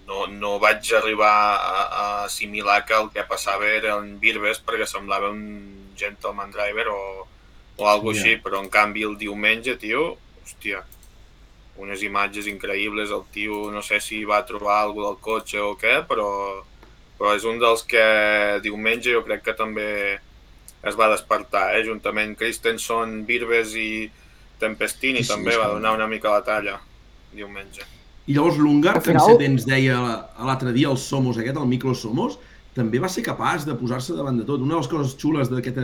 no, 0.08 0.26
no 0.26 0.54
vaig 0.62 0.92
arribar 0.96 1.32
a, 1.32 1.82
a 1.84 2.04
assimilar 2.24 2.84
que 2.88 2.96
el 2.96 3.10
que 3.14 3.26
passava 3.28 3.68
era 3.68 3.98
en 4.00 4.14
Virbes 4.22 4.62
perquè 4.64 4.88
semblava 4.88 5.32
un 5.34 5.42
gentleman 5.98 6.54
driver 6.54 6.88
o, 6.92 7.00
o 7.76 7.88
alguna 7.88 8.16
Ja. 8.16 8.22
així, 8.24 8.38
però 8.44 8.62
en 8.62 8.70
canvi 8.72 9.04
el 9.04 9.18
diumenge, 9.20 9.76
tio, 9.80 10.16
hòstia, 10.44 10.84
unes 11.78 12.02
imatges 12.02 12.48
increïbles, 12.50 13.12
el 13.14 13.22
tio 13.32 13.68
no 13.70 13.82
sé 13.86 14.00
si 14.02 14.24
va 14.26 14.42
trobar 14.46 14.80
alguna 14.82 15.12
del 15.12 15.20
cotxe 15.22 15.60
o 15.62 15.76
què, 15.78 16.00
però, 16.08 16.28
però 17.18 17.34
és 17.36 17.44
un 17.46 17.58
dels 17.62 17.84
que 17.86 18.02
diumenge 18.64 19.12
jo 19.14 19.22
crec 19.26 19.44
que 19.46 19.54
també 19.58 19.86
es 20.82 20.96
va 20.98 21.08
despertar, 21.10 21.68
eh? 21.78 21.84
juntament 21.86 22.34
Christensen, 22.38 23.22
Virbes 23.26 23.74
i 23.78 24.10
Tempestini 24.58 25.22
Sí, 25.22 25.28
sí, 25.28 25.32
també 25.36 25.54
és 25.54 25.58
va 25.60 25.70
donar 25.72 25.94
una 25.94 26.06
mica 26.10 26.30
la 26.34 26.42
talla 26.46 26.80
diumenge. 27.34 27.86
I 28.28 28.34
llavors 28.36 28.58
l'húngar, 28.60 28.96
Al 28.98 29.02
que 29.02 29.10
en 29.14 29.20
final- 29.20 29.42
ens 29.46 29.64
deia 29.66 29.96
l'altre 30.44 30.72
dia, 30.72 30.90
el 30.90 30.98
Somos 30.98 31.38
aquest, 31.38 31.56
el 31.56 31.66
Micro 31.70 31.94
Somos, 31.94 32.38
també 32.74 32.98
va 33.02 33.08
ser 33.08 33.22
capaç 33.26 33.64
de 33.66 33.74
posar-se 33.74 34.14
davant 34.14 34.36
de 34.38 34.44
tot. 34.46 34.60
Una 34.60 34.74
de 34.76 34.80
les 34.82 34.88
coses 34.90 35.14
xules 35.18 35.48
d'aquest 35.50 35.78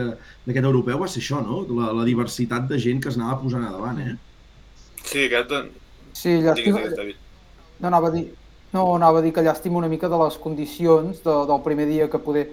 europeu 0.63 0.99
va 1.01 1.07
ser 1.07 1.21
això, 1.23 1.41
no? 1.43 1.63
La, 1.79 1.89
la 1.91 2.05
diversitat 2.07 2.67
de 2.69 2.77
gent 2.79 3.01
que 3.03 3.09
es 3.09 3.17
anava 3.17 3.39
posant 3.41 3.65
a 3.65 3.71
davant, 3.71 3.99
eh? 3.99 4.15
Sí, 5.03 5.25
aquest... 5.25 5.51
Sí, 6.15 6.37
llàstima, 6.41 6.81
digues, 6.87 7.15
no 7.79 7.89
anava 7.91 8.07
a 8.07 8.13
dir, 8.15 8.29
no, 8.73 8.85
anava 8.95 9.19
a 9.19 9.23
dir 9.25 9.33
que 9.35 9.43
llàstima 9.43 9.81
una 9.81 9.89
mica 9.91 10.07
de 10.11 10.19
les 10.21 10.37
condicions 10.39 11.19
de, 11.25 11.33
del 11.49 11.61
primer 11.65 11.87
dia 11.89 12.07
que 12.11 12.21
poder 12.23 12.45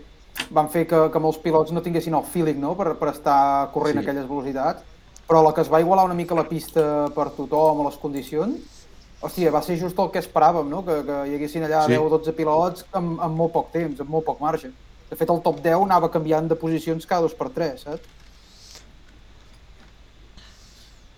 van 0.51 0.69
fer 0.73 0.87
que, 0.91 0.99
que 1.13 1.21
molts 1.23 1.39
pilots 1.43 1.71
no 1.73 1.83
tinguessin 1.85 2.17
el 2.19 2.25
feeling 2.27 2.59
no? 2.61 2.75
per, 2.79 2.95
per 2.99 3.13
estar 3.13 3.71
corrent 3.75 4.01
Sí. 4.01 4.03
aquelles 4.03 4.29
velocitats, 4.29 4.83
però 5.29 5.43
la 5.45 5.53
que 5.55 5.63
es 5.63 5.71
va 5.73 5.81
igualar 5.81 6.07
una 6.09 6.17
mica 6.19 6.35
la 6.35 6.49
pista 6.49 7.09
per 7.15 7.31
tothom, 7.37 7.83
a 7.85 7.91
les 7.91 7.99
condicions, 8.03 8.81
hòstia, 9.23 9.53
va 9.55 9.63
ser 9.63 9.77
just 9.79 9.99
el 10.03 10.11
que 10.11 10.19
esperàvem, 10.19 10.67
no? 10.69 10.83
que, 10.85 10.99
que 11.07 11.19
hi 11.29 11.37
haguessin 11.37 11.69
allà 11.69 11.85
sí. 11.87 11.95
10 11.95 12.03
o 12.03 12.09
12 12.17 12.35
pilots 12.35 12.87
amb, 12.93 13.21
amb 13.23 13.39
molt 13.39 13.53
poc 13.55 13.71
temps, 13.73 14.01
amb 14.03 14.11
molt 14.11 14.27
poc 14.27 14.41
marge. 14.43 14.73
De 15.13 15.17
fet, 15.21 15.31
el 15.31 15.43
top 15.45 15.61
10 15.63 15.85
anava 15.85 16.11
canviant 16.11 16.49
de 16.51 16.57
posicions 16.59 17.07
cada 17.07 17.29
dos 17.29 17.37
per 17.39 17.51
tres, 17.55 17.85
saps? 17.87 18.03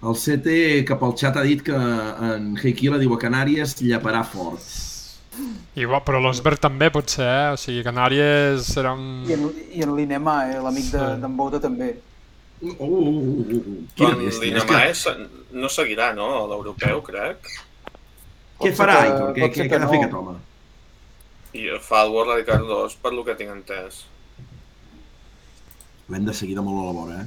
El 0.02 0.16
CT 0.18 0.84
cap 0.88 1.02
al 1.06 1.14
xat 1.16 1.36
ha 1.36 1.42
dit 1.46 1.62
que 1.64 1.72
en 1.76 2.56
Heikila 2.60 2.98
diu 3.00 3.14
a 3.14 3.18
Canàries 3.22 3.76
llaparà 3.80 4.24
fort. 4.24 4.64
Igual, 5.74 6.02
però 6.06 6.20
l'Osberg 6.22 6.60
també 6.62 6.90
potser, 6.94 7.24
eh? 7.26 7.52
O 7.54 7.56
sigui, 7.58 7.82
Canàries 7.86 8.68
serà 8.74 8.92
un... 8.94 9.24
I 9.26 9.32
en, 9.34 9.46
i 9.74 9.82
en 9.82 9.94
l'Inema, 9.96 10.34
eh, 10.52 10.58
l'amic 10.62 10.90
de- 10.92 11.00
Sí. 11.14 11.20
d'en 11.22 11.36
Bouda 11.36 11.58
també. 11.60 11.88
Uh, 12.62 12.70
uh, 12.70 12.84
uh, 12.86 13.08
uh, 13.08 13.56
uh. 13.56 13.78
Quina 13.96 14.10
Doncs 14.12 14.22
bèstia. 14.22 14.30
És 14.30 14.40
Linamae 14.44 14.92
que, 14.92 15.58
no 15.58 15.68
seguirà, 15.72 16.12
no?, 16.14 16.28
a 16.44 16.46
l'europeu, 16.52 17.00
crec. 17.08 17.48
què 18.60 18.70
Pot 18.70 18.76
farà, 18.78 18.94
ser 19.00 19.06
que- 19.08 19.12
Aitor? 19.14 19.32
Què, 19.34 19.40
pot 19.40 19.50
què, 19.50 19.56
ser 19.56 19.64
què 19.64 19.68
que 19.68 19.74
ha 19.74 19.82
de 19.82 19.88
fer 19.90 19.98
no. 19.98 20.02
aquest 20.02 20.14
home? 20.20 20.36
I 21.54 21.66
fa 21.88 22.02
el 22.04 22.10
World 22.12 22.30
Rally 22.34 22.44
Car 22.44 22.60
2, 22.68 22.94
per 23.02 23.12
lo 23.14 23.24
que 23.24 23.34
tinc 23.40 23.50
entès. 23.56 24.04
L'hem 26.10 26.24
de 26.28 26.34
seguir 26.34 26.54
de 26.54 26.62
molt 26.62 26.82
a 26.82 26.86
la 26.86 26.94
vora, 27.00 27.18
eh? 27.24 27.26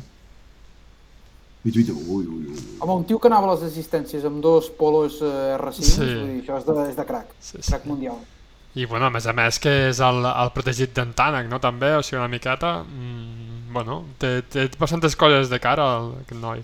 Ui, 1.66 1.72
ui, 1.76 1.84
ui, 2.08 2.26
ui. 2.28 2.56
Home, 2.80 2.94
un 2.94 3.04
tio 3.10 3.18
que 3.20 3.28
anava 3.28 3.50
a 3.50 3.56
les 3.56 3.64
assistències 3.68 4.24
amb 4.26 4.40
dos 4.44 4.70
polos 4.78 5.18
eh, 5.22 5.58
R5, 5.58 5.82
Sí. 5.84 6.00
vull 6.00 6.30
dir, 6.30 6.42
això 6.46 6.58
és 6.62 6.66
de, 6.70 6.76
és 6.92 6.96
de 6.96 7.06
crack, 7.06 7.34
Sí, 7.40 7.58
sí, 7.58 7.62
sí. 7.64 7.72
crack 7.72 7.86
mundial. 7.90 8.18
I 8.78 8.86
bueno, 8.86 9.08
a 9.08 9.10
més 9.10 9.26
a 9.26 9.34
més 9.34 9.58
que 9.60 9.72
és 9.90 10.00
el, 10.00 10.22
el 10.30 10.52
protegit 10.54 10.94
d'en 10.96 11.12
Tànec, 11.18 11.48
no? 11.50 11.60
També, 11.60 11.96
o 11.98 12.04
sigui, 12.06 12.20
una 12.22 12.30
miqueta... 12.32 12.84
Mm, 12.84 13.74
bueno, 13.74 14.04
té, 14.22 14.42
té 14.48 14.70
bastantes 14.80 15.16
coses 15.16 15.50
de 15.50 15.60
cara 15.60 15.84
al, 15.98 16.12
aquest 16.24 16.40
noi. 16.40 16.62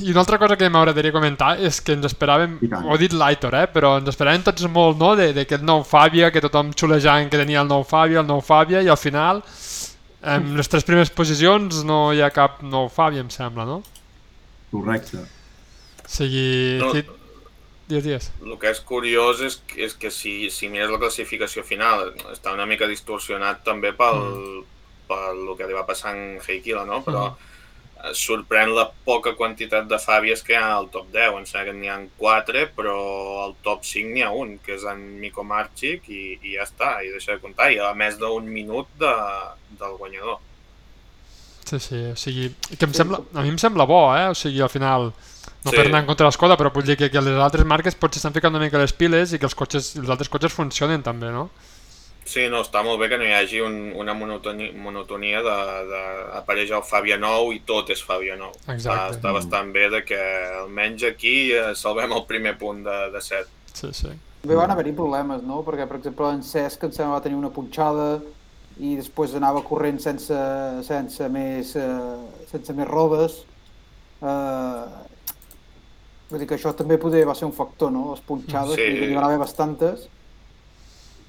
I 0.00 0.10
una 0.10 0.20
altra 0.20 0.38
cosa 0.40 0.56
que 0.56 0.68
m'agradaria 0.72 1.12
comentar 1.12 1.50
és 1.60 1.78
que 1.84 1.92
ens 1.92 2.06
esperàvem, 2.08 2.54
ho 2.64 2.94
ha 2.94 2.98
dit 3.00 3.12
l'Aitor, 3.12 3.54
eh, 3.58 3.66
però 3.68 3.98
ens 4.00 4.08
esperàvem 4.08 4.42
tots 4.46 4.64
molt, 4.72 4.96
no?, 4.98 5.10
de- 5.18 5.32
d'aquest 5.36 5.62
nou 5.68 5.82
Fàbia, 5.84 6.30
que 6.32 6.40
tothom 6.40 6.70
xulejant 6.72 7.28
que 7.28 7.36
tenia 7.36 7.60
el 7.60 7.68
nou 7.68 7.84
Fàbia, 7.84 8.20
el 8.22 8.26
nou 8.26 8.40
Fàbia, 8.40 8.80
i 8.82 8.88
al 8.88 8.96
final, 8.96 9.42
en 10.22 10.56
les 10.56 10.68
tres 10.70 10.84
primeres 10.86 11.10
posicions 11.10 11.82
no 11.84 12.12
hi 12.14 12.20
ha 12.22 12.30
cap 12.30 12.60
nou 12.62 12.88
Fàbia, 12.92 13.20
em 13.24 13.30
sembla, 13.30 13.64
no? 13.68 13.82
Correcte. 14.70 15.18
O 16.04 16.08
sigui... 16.08 16.78
No. 16.80 16.90
aquí- 16.90 17.18
Digues, 17.92 18.04
digues. 18.06 18.26
El 18.40 18.54
que 18.62 18.70
és 18.70 18.78
curiós 18.80 19.40
és, 19.44 19.56
que- 19.68 19.82
és 19.84 19.94
que 19.98 20.10
si, 20.14 20.48
si 20.54 20.68
mires 20.72 20.88
la 20.88 20.98
classificació 21.02 21.64
final 21.66 22.12
està 22.32 22.54
una 22.54 22.64
mica 22.64 22.86
distorsionat 22.88 23.64
també 23.66 23.90
pel, 23.92 24.62
pel 25.10 25.42
que 25.58 25.66
li 25.68 25.74
va 25.76 25.82
passar 25.84 26.14
en 26.16 26.38
Heikila, 26.40 26.86
no? 26.88 27.02
Però 27.04 27.26
eh, 27.32 27.51
sorprèn 28.18 28.72
la 28.74 28.88
poca 29.06 29.32
quantitat 29.38 29.86
de 29.90 29.98
fàbies 30.02 30.42
que 30.42 30.54
hi 30.54 30.58
ha 30.58 30.72
al 30.76 30.88
top 30.90 31.08
10. 31.14 31.36
Em 31.38 31.46
sembla 31.48 31.64
que 31.70 31.74
n'hi 31.78 31.90
ha 31.92 31.98
4, 32.18 32.64
però 32.76 32.96
al 33.44 33.54
top 33.62 33.84
5 33.86 34.12
n'hi 34.14 34.24
ha 34.26 34.30
un, 34.34 34.56
que 34.64 34.74
és 34.76 34.86
en 34.90 35.02
Miko 35.22 35.44
Marchik, 35.46 36.08
i, 36.10 36.38
i 36.42 36.56
ja 36.56 36.66
està, 36.66 36.96
i 37.04 37.12
deixa 37.14 37.36
de 37.36 37.42
comptar. 37.44 37.70
I 37.72 37.78
a 37.78 37.92
més 37.94 38.18
d'un 38.20 38.48
minut 38.50 38.90
de, 39.00 39.12
del 39.80 39.98
guanyador. 40.00 40.40
Sí, 41.64 41.78
sí, 41.78 42.00
o 42.10 42.16
sigui, 42.18 42.50
que 42.76 42.84
em 42.88 42.92
sembla, 42.96 43.22
a 43.32 43.42
mi 43.44 43.52
em 43.54 43.58
sembla 43.60 43.86
bo, 43.88 44.02
eh? 44.18 44.26
O 44.32 44.34
sigui, 44.36 44.60
al 44.60 44.72
final, 44.72 45.12
no 45.62 45.70
Sí. 45.70 45.76
per 45.76 45.86
anar 45.86 46.00
en 46.02 46.08
contra 46.10 46.26
de 46.26 46.30
l'Escoda, 46.32 46.56
però 46.58 46.72
vull 46.74 46.84
dir 46.84 46.96
que, 46.98 47.08
que 47.08 47.20
les 47.22 47.38
altres 47.38 47.64
marques 47.64 47.94
potser 47.94 48.18
estan 48.18 48.34
ficant 48.34 48.52
una 48.52 48.64
mica 48.64 48.80
les 48.82 48.92
piles 48.92 49.32
i 49.32 49.38
que 49.38 49.46
els 49.46 49.54
cotxes, 49.54 49.92
els 49.96 50.10
altres 50.10 50.28
cotxes 50.28 50.52
funcionen 50.52 51.04
també, 51.06 51.30
no? 51.30 51.48
Sí, 52.24 52.44
no, 52.48 52.60
està 52.62 52.84
molt 52.86 53.00
bé 53.02 53.08
que 53.10 53.16
no 53.18 53.24
hi 53.26 53.32
hagi 53.34 53.60
un, 53.60 53.92
una 53.98 54.14
monotonia, 54.14 54.70
monotonia 54.78 55.40
de, 55.42 55.54
de 55.90 56.02
apareix 56.38 56.70
el 56.70 56.84
Fàbia 56.86 57.16
9 57.18 57.54
i 57.56 57.60
tot 57.66 57.90
és 57.90 58.02
Fàbia 58.06 58.36
9. 58.38 58.60
Està, 58.62 58.74
Exacte. 58.76 59.16
està 59.16 59.32
bastant 59.34 59.72
bé 59.74 59.88
de 59.90 60.00
que 60.06 60.20
almenys 60.62 61.02
aquí 61.10 61.50
eh, 61.52 61.72
salvem 61.74 62.14
el 62.14 62.22
primer 62.30 62.54
punt 62.60 62.84
de, 62.86 62.98
de 63.14 63.20
set. 63.20 63.50
Sí, 63.74 63.90
sí. 63.92 64.12
També 64.42 64.56
van 64.58 64.70
haver-hi 64.74 64.94
problemes, 64.94 65.42
no? 65.46 65.60
Perquè, 65.66 65.88
per 65.90 65.98
exemple, 65.98 66.30
en 66.34 66.42
Cesc 66.46 66.86
em 66.88 66.94
sembla 66.94 67.18
va 67.18 67.22
tenir 67.26 67.36
una 67.38 67.50
punxada 67.54 68.20
i 68.82 68.94
després 68.96 69.34
anava 69.38 69.60
corrent 69.66 69.98
sense, 70.00 70.38
sense, 70.86 71.28
més, 71.28 71.74
eh, 71.76 72.46
sense 72.54 72.72
més 72.78 72.88
rodes. 72.88 73.42
Eh, 74.22 74.86
vull 76.30 76.40
dir 76.40 76.48
que 76.48 76.56
això 76.56 76.72
també 76.78 76.96
poder 77.02 77.26
va 77.28 77.34
ser 77.38 77.46
un 77.50 77.54
factor, 77.54 77.90
no? 77.92 78.12
Les 78.14 78.22
punxades, 78.26 78.74
Sí. 78.78 78.86
sí. 78.96 79.06
n'hi 79.10 79.14
van 79.18 79.26
haver 79.28 79.38
bastantes. 79.42 80.06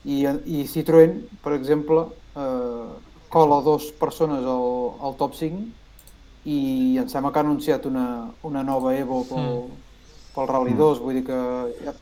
I, 0.03 0.25
I 0.27 0.65
Citroën, 0.67 1.15
per 1.43 1.55
exemple, 1.55 2.07
eh, 2.35 2.87
cola 3.33 3.61
dos 3.65 3.89
persones 3.97 4.43
al, 4.45 4.67
al 5.01 5.15
top 5.17 5.37
5 5.39 5.63
i 6.45 6.59
em 6.99 7.07
sembla 7.09 7.31
que 7.31 7.39
ha 7.39 7.45
anunciat 7.45 7.87
una, 7.87 8.07
una 8.43 8.63
nova 8.67 8.91
Evo 8.97 9.23
pel, 9.29 9.61
pel 10.35 10.49
Rally 10.51 10.75
2, 10.77 10.99
vull 11.01 11.21
dir 11.21 11.23
que 11.29 11.39
ja, 11.85 11.93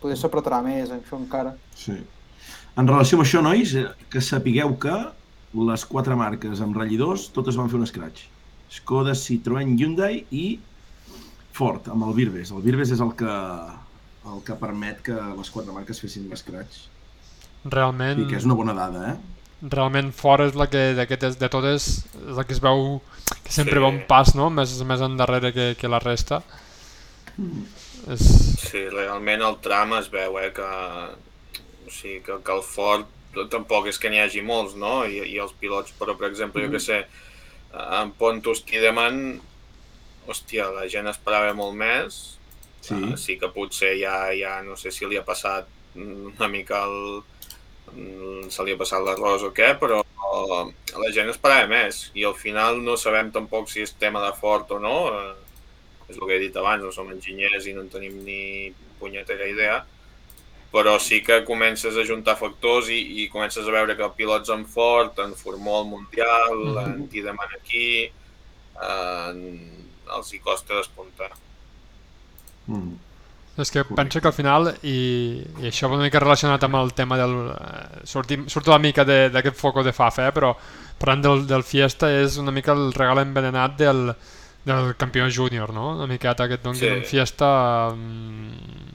poder 0.00 0.16
s'apretarà 0.18 0.62
més 0.64 0.90
en 0.90 1.02
això 1.02 1.20
encara. 1.20 1.54
Sí. 1.76 1.98
En 2.80 2.88
relació 2.90 3.18
amb 3.18 3.26
això, 3.26 3.42
nois, 3.44 3.74
eh, 3.78 3.86
que 4.10 4.24
sapigueu 4.24 4.74
que 4.80 4.96
les 5.54 5.84
quatre 5.86 6.16
marques 6.18 6.62
amb 6.64 6.76
ratllidors 6.80 7.28
totes 7.36 7.60
van 7.60 7.70
fer 7.70 7.78
un 7.78 7.86
scratch. 7.86 8.24
Skoda, 8.74 9.14
Citroën, 9.14 9.76
Hyundai 9.78 10.24
i 10.34 10.46
Ford, 11.54 11.86
amb 11.92 12.08
el 12.08 12.16
Virbes. 12.16 12.50
El 12.50 12.64
Virbes 12.64 12.90
és 12.96 13.04
el 13.04 13.12
que, 13.20 13.36
el 14.32 14.42
que 14.48 14.58
permet 14.58 15.04
que 15.06 15.14
les 15.14 15.52
quatre 15.54 15.76
marques 15.76 16.02
fessin 16.02 16.26
l'escratch. 16.32 16.88
Realment, 17.64 18.20
I 18.20 18.28
que 18.28 18.36
és 18.36 18.44
una 18.44 18.56
bona 18.58 18.74
dada, 18.76 19.14
eh? 19.14 19.16
realment 19.64 20.10
fora 20.12 20.44
és 20.44 20.56
la 20.58 20.66
que 20.68 20.90
d'aquestes 20.92 21.38
de 21.40 21.48
totes 21.48 21.86
és 22.04 22.36
la 22.36 22.44
que 22.44 22.52
es 22.52 22.60
veu 22.60 23.00
que 23.46 23.52
sempre 23.52 23.78
Sí. 23.78 23.80
va 23.80 23.88
un 23.88 24.02
pas, 24.08 24.34
no? 24.36 24.50
Més, 24.52 24.74
més 24.84 25.00
endarrere 25.00 25.52
que, 25.56 25.70
que 25.80 25.88
la 25.88 26.00
resta. 26.02 26.42
És... 28.12 28.24
Sí, 28.60 28.84
realment 28.92 29.42
el 29.42 29.56
tram 29.64 29.94
es 29.96 30.10
veu, 30.12 30.36
eh, 30.42 30.50
que, 30.52 30.68
o 31.86 31.90
sigui, 31.90 32.20
que, 32.26 32.36
que 32.44 32.52
el 32.52 32.62
Ford 32.66 33.08
tampoc 33.50 33.88
és 33.90 33.98
que 33.98 34.10
n'hi 34.12 34.20
hagi 34.20 34.44
molts, 34.44 34.76
no? 34.78 35.02
I, 35.08 35.24
I 35.32 35.40
els 35.42 35.56
pilots, 35.58 35.96
però 35.98 36.14
per 36.18 36.28
exemple, 36.28 36.62
jo 36.66 36.70
que 36.70 36.82
sé, 36.82 37.00
en 37.72 38.12
Pontus 38.20 38.62
Tiedemann, 38.68 39.40
hòstia, 40.28 40.68
la 40.76 40.86
gent 40.92 41.08
esperava 41.10 41.56
molt 41.56 41.76
més, 41.80 42.22
Sí. 42.84 42.92
Uh, 42.92 43.16
sí 43.16 43.38
que 43.40 43.48
potser 43.48 43.94
ja, 43.96 44.28
ja 44.36 44.58
no 44.60 44.74
sé 44.76 44.90
si 44.92 45.06
li 45.08 45.16
ha 45.16 45.24
passat 45.24 45.64
una 45.96 46.48
mica 46.52 46.82
el... 46.84 47.22
mm, 47.94 48.50
se 48.50 48.64
li 48.64 48.74
ha 48.74 48.80
passat 48.80 49.04
l'arròs 49.04 49.46
o 49.46 49.52
què, 49.56 49.72
però 49.80 50.02
uh, 50.02 50.66
la 51.00 51.10
gent 51.14 51.30
esperava 51.32 51.70
més 51.70 52.10
i 52.14 52.26
al 52.28 52.36
final 52.38 52.82
no 52.82 52.98
sabem 53.00 53.32
tampoc 53.34 53.70
si 53.70 53.82
és 53.84 53.94
tema 53.98 54.22
de 54.26 54.32
fort 54.38 54.70
o 54.76 54.80
no. 54.82 54.98
Uh, 55.14 55.32
és 56.08 56.18
el 56.18 56.26
que 56.28 56.36
he 56.36 56.42
dit 56.42 56.56
abans, 56.60 56.82
no 56.84 56.92
som 56.92 57.08
enginyers 57.12 57.66
i 57.66 57.72
no 57.72 57.84
en 57.84 57.90
tenim 57.92 58.18
ni 58.26 58.72
punyetera 59.00 59.46
idea, 59.48 59.78
però 60.74 60.98
sí 61.00 61.22
que 61.24 61.44
comences 61.46 61.96
a 61.96 62.04
juntar 62.04 62.34
factors 62.36 62.90
i, 62.92 62.98
i 63.22 63.28
comences 63.32 63.64
a 63.64 63.72
veure 63.72 63.96
que 63.96 64.10
pilots 64.18 64.50
en 64.50 64.66
fort, 64.66 65.20
en 65.24 65.32
Formol 65.38 65.86
Mundial, 65.86 66.52
mm. 66.58 66.74
-hmm. 66.74 66.94
en 66.94 67.08
Tiedemann 67.08 67.56
aquí, 67.56 68.10
eh, 68.88 69.32
els 70.16 70.32
hi 70.32 70.38
costa 70.38 70.76
despuntar. 70.76 71.32
Mm. 72.66 72.98
És 73.56 73.70
que 73.70 73.84
penso 73.86 74.18
que 74.20 74.26
al 74.26 74.34
final, 74.34 74.72
i, 74.82 74.94
i 75.62 75.68
això 75.70 75.86
va 75.86 75.94
una 75.94 76.06
mica 76.08 76.18
relacionat 76.18 76.64
amb 76.66 76.74
el 76.80 76.92
tema 76.92 77.16
del... 77.20 77.34
Eh, 77.54 78.00
sortim, 78.10 78.48
surto 78.50 78.72
una 78.72 78.80
mica 78.82 79.04
de- 79.06 79.28
d'aquest 79.30 79.54
foco 79.60 79.84
de 79.86 79.92
Fafa, 79.94 80.26
eh, 80.26 80.32
però 80.34 80.50
parlant 80.98 81.22
del, 81.22 81.44
del 81.46 81.62
Fiesta 81.62 82.10
és 82.10 82.34
una 82.42 82.50
mica 82.50 82.72
el 82.74 82.90
regal 82.96 83.20
envenenat 83.22 83.76
del, 83.78 84.08
del 84.66 84.96
campió 84.98 85.28
júnior, 85.30 85.70
no? 85.72 85.92
Una 85.94 86.08
miqueta 86.10 86.48
que 86.50 86.58
et 86.58 86.64
doni 86.66 86.78
Sí. 86.82 86.88
un 86.90 87.04
Fiesta... 87.06 87.52
Mm, 87.94 88.90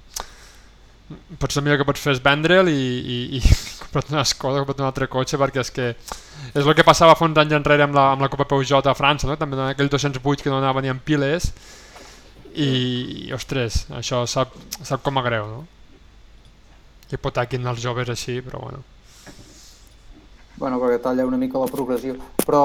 potser 1.39 1.61
el 1.61 1.65
millor 1.65 1.79
que 1.81 1.87
pots 1.87 2.01
fer 2.03 2.13
és 2.17 2.19
vendre'l 2.21 2.67
i, 2.69 2.75
i, 2.99 3.17
i 3.39 3.41
comprar 3.81 4.03
una 4.11 4.25
Skoda, 4.27 4.61
comprar 4.65 4.83
un 4.83 4.89
altre 4.91 5.07
cotxe, 5.09 5.39
perquè 5.41 5.63
és 5.63 5.71
que 5.73 5.87
és 5.95 6.61
el 6.65 6.75
que 6.77 6.85
passava 6.87 7.15
fa 7.17 7.25
uns 7.25 7.39
anys 7.41 7.55
enrere 7.57 7.87
amb 7.87 7.95
la, 7.97 8.09
amb 8.13 8.21
la 8.23 8.29
Copa 8.31 8.45
Peugeot 8.49 8.85
a 8.87 8.93
França, 8.97 9.27
no? 9.27 9.37
també 9.39 9.57
en 9.57 9.71
aquell 9.71 9.89
208 9.89 10.43
que 10.45 10.51
no 10.51 10.59
anava 10.61 10.83
ni 10.83 10.91
en 10.91 10.99
piles 10.99 11.49
i, 12.59 13.27
i 13.29 13.33
ostres, 13.35 13.85
això 13.95 14.23
sap, 14.27 14.53
sap 14.83 15.03
com 15.05 15.17
a 15.19 15.23
greu, 15.25 15.47
no? 15.47 15.59
Que 17.09 17.17
hipotequin 17.17 17.65
els 17.71 17.81
joves 17.81 18.09
així, 18.13 18.39
però 18.45 18.59
bueno. 18.61 18.83
Bueno, 20.59 20.79
perquè 20.81 20.99
talla 21.01 21.25
una 21.25 21.37
mica 21.39 21.59
la 21.61 21.69
progressió. 21.71 22.17
Però, 22.43 22.63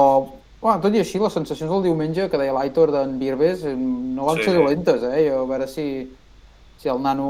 bueno, 0.61 0.81
tot 0.83 0.93
i 0.93 0.99
així, 0.99 1.19
les 1.21 1.33
sensacions 1.33 1.71
del 1.71 1.85
diumenge 1.87 2.27
que 2.29 2.37
deia 2.41 2.53
l'Aitor 2.55 2.91
d'en 2.91 3.15
Birbes 3.21 3.63
eh, 3.63 3.75
no 3.77 4.25
van 4.27 4.37
Sí. 4.41 4.49
ser 4.49 4.55
dolentes, 4.57 5.03
eh? 5.03 5.29
Jo, 5.29 5.43
a 5.45 5.49
veure 5.49 5.67
si, 5.71 5.87
si 6.81 6.89
el 6.91 6.99
nano 7.01 7.29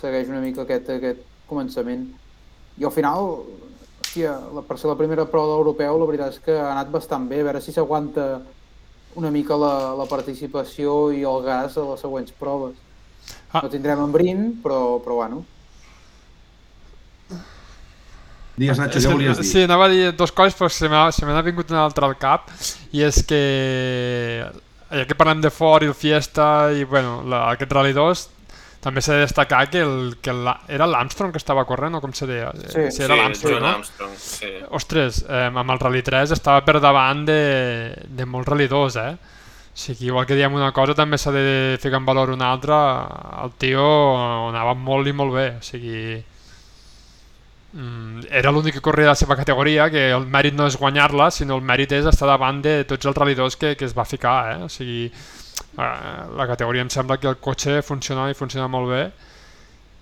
segueix 0.00 0.28
una 0.32 0.40
mica 0.40 0.62
aquest, 0.64 0.88
aquest 0.96 1.20
començament. 1.50 2.06
I 2.80 2.86
al 2.88 2.94
final, 2.94 3.28
hòstia, 4.00 4.32
la, 4.56 4.62
per 4.64 4.78
ser 4.80 4.88
la 4.88 4.96
primera 4.96 5.26
prova 5.28 5.58
europeu, 5.60 5.98
la 6.00 6.06
veritat 6.08 6.32
és 6.38 6.40
que 6.46 6.56
ha 6.56 6.70
anat 6.72 6.88
bastant 6.90 7.28
bé. 7.28 7.42
A 7.42 7.48
veure 7.50 7.60
si 7.60 7.74
s'aguanta 7.76 8.40
una 9.18 9.30
mica 9.30 9.56
la, 9.58 9.94
la 9.98 10.06
participació 10.06 11.10
i 11.12 11.22
el 11.26 11.42
gas 11.42 11.76
a 11.76 11.84
les 11.88 12.00
següents 12.04 12.32
proves. 12.38 12.76
Ah. 13.52 13.60
No 13.64 13.70
tindrem 13.72 13.98
en 14.04 14.12
Brin, 14.12 14.44
però, 14.62 14.98
però 15.02 15.16
bueno, 15.22 15.44
Digues, 18.56 18.78
Nacho, 18.78 18.98
que- 19.00 19.08
volies 19.08 19.38
dir? 19.38 19.46
Sí, 19.48 19.62
anava 19.64 19.86
a 19.86 19.88
dir 19.88 20.10
dues 20.12 20.32
coses, 20.36 20.56
però 20.58 20.68
se 20.68 20.88
m'ha 20.88 21.06
se 21.12 21.24
me 21.24 21.32
n'ha 21.32 21.42
vingut 21.42 21.70
una 21.72 21.84
altra 21.84 22.06
al 22.06 22.16
cap, 22.20 22.50
i 22.92 23.00
és 23.06 23.22
que 23.24 24.44
ja 24.90 25.04
que 25.06 25.14
parlem 25.16 25.40
de 25.40 25.50
Ford 25.54 25.82
i 25.86 25.88
el 25.88 25.94
Fiesta 25.94 26.70
i 26.76 26.84
bueno, 26.84 27.22
la, 27.24 27.46
aquest 27.54 27.72
Rally 27.72 27.94
2, 27.96 28.24
també 28.80 29.02
s'ha 29.04 29.18
de 29.18 29.24
destacar 29.26 29.66
que, 29.68 29.82
el, 29.84 30.14
que 30.24 30.32
la, 30.32 30.54
era 30.72 30.86
l'Armstrong 30.88 31.34
que 31.34 31.40
estava 31.42 31.66
corrent 31.68 31.98
o 31.98 32.00
com 32.00 32.14
se 32.16 32.26
deia? 32.28 32.48
Sí. 32.72 32.86
sí 32.94 33.02
era 33.04 33.16
l'Armstrong, 33.18 33.58
John 33.58 33.66
no? 33.66 33.74
Armstrong, 33.76 34.14
sí. 34.16 34.52
Ostres, 34.78 35.24
eh, 35.28 35.50
amb 35.50 35.74
el 35.74 35.82
Rally 35.82 36.00
3 36.06 36.32
estava 36.36 36.62
per 36.64 36.78
davant 36.80 37.26
de, 37.28 37.40
de 38.08 38.24
molts 38.24 38.48
Rally 38.48 38.70
2, 38.72 38.96
eh? 39.04 39.12
O 39.70 39.78
sigui, 39.80 40.08
igual 40.08 40.24
que 40.26 40.34
diem 40.34 40.56
una 40.56 40.72
cosa, 40.76 40.96
també 40.98 41.18
s'ha 41.20 41.30
de 41.32 41.78
ficar 41.80 42.00
en 42.00 42.08
valor 42.08 42.32
una 42.34 42.48
altra. 42.50 42.80
El 43.44 43.52
tio 43.60 43.84
anava 44.48 44.74
molt 44.74 45.08
i 45.08 45.14
molt 45.14 45.36
bé, 45.36 45.46
o 45.60 45.62
sigui... 45.64 46.16
mm, 47.72 48.26
Era 48.40 48.50
l'únic 48.50 48.74
que 48.76 48.82
corria 48.84 49.06
de 49.06 49.12
la 49.12 49.20
seva 49.20 49.36
categoria, 49.38 49.90
que 49.92 50.08
el 50.16 50.26
mèrit 50.26 50.56
no 50.56 50.66
és 50.66 50.76
guanyar-la, 50.80 51.30
sinó 51.30 51.56
el 51.60 51.62
mèrit 51.68 51.92
és 52.00 52.08
estar 52.10 52.28
davant 52.28 52.60
de 52.64 52.80
tots 52.88 53.06
els 53.06 53.16
Rally 53.16 53.36
2 53.38 53.56
que, 53.60 53.76
que 53.76 53.84
es 53.86 53.96
va 53.96 54.04
ficar, 54.08 54.38
eh? 54.56 54.58
O 54.66 54.68
sigui, 54.72 55.10
la 55.76 56.46
categoria 56.48 56.82
em 56.82 56.90
sembla 56.92 57.18
que 57.20 57.28
el 57.30 57.38
cotxe 57.42 57.80
funciona 57.82 58.28
i 58.30 58.36
funciona 58.38 58.68
molt 58.68 58.90
bé 58.90 59.02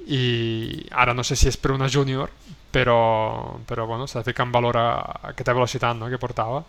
i 0.08 0.86
ara 0.90 1.14
no 1.14 1.24
sé 1.26 1.36
si 1.36 1.48
és 1.50 1.58
per 1.60 1.74
una 1.74 1.88
júnior 1.92 2.32
però, 2.72 3.58
però 3.68 3.86
bueno, 3.86 4.06
s'ha 4.06 4.22
de 4.22 4.30
ficar 4.30 4.46
en 4.46 4.52
valor 4.52 4.76
a, 4.76 4.88
a 5.00 5.32
aquesta 5.32 5.54
velocitat 5.56 5.96
no, 5.96 6.08
que 6.08 6.20
portava 6.20 6.62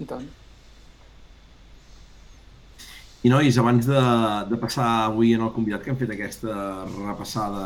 i 0.00 0.04
tant. 0.08 0.26
I 3.26 3.30
nois, 3.32 3.56
abans 3.58 3.86
de, 3.88 4.00
de 4.50 4.58
passar 4.60 4.88
avui 5.06 5.32
en 5.34 5.42
el 5.46 5.52
convidat 5.54 5.82
que 5.82 5.90
hem 5.90 5.98
fet 5.98 6.12
aquesta 6.14 6.84
repassada 6.92 7.64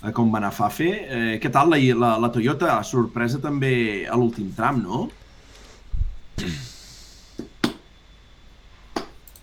a 0.00 0.10
com 0.16 0.32
va 0.32 0.40
anar 0.40 0.50
Fafe, 0.56 0.88
eh, 0.90 1.36
què 1.40 1.50
tal 1.52 1.70
la, 1.72 1.78
la, 2.02 2.10
la 2.20 2.30
Toyota? 2.32 2.74
Sorpresa 2.88 3.40
també 3.40 3.72
a 4.08 4.16
l'últim 4.18 4.50
tram, 4.56 4.82
no? 4.82 5.06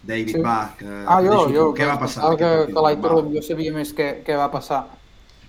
David, 0.08 0.36
Sí. 0.38 0.42
va, 0.42 0.72
que 0.80 0.88
Ah, 1.06 1.20
jo, 1.22 1.48
jo, 1.52 1.66
tu. 1.72 1.74
Què 1.78 1.88
va 1.88 1.98
passar? 2.00 2.24
que, 2.38 2.46
partit? 2.46 2.74
que 2.76 2.82
l'Aitor 2.86 3.16
Va. 3.16 3.22
potser 3.24 3.44
sabia 3.44 3.74
més 3.76 3.94
què, 3.94 4.08
què 4.24 4.38
va 4.40 4.48
passar. 4.52 4.86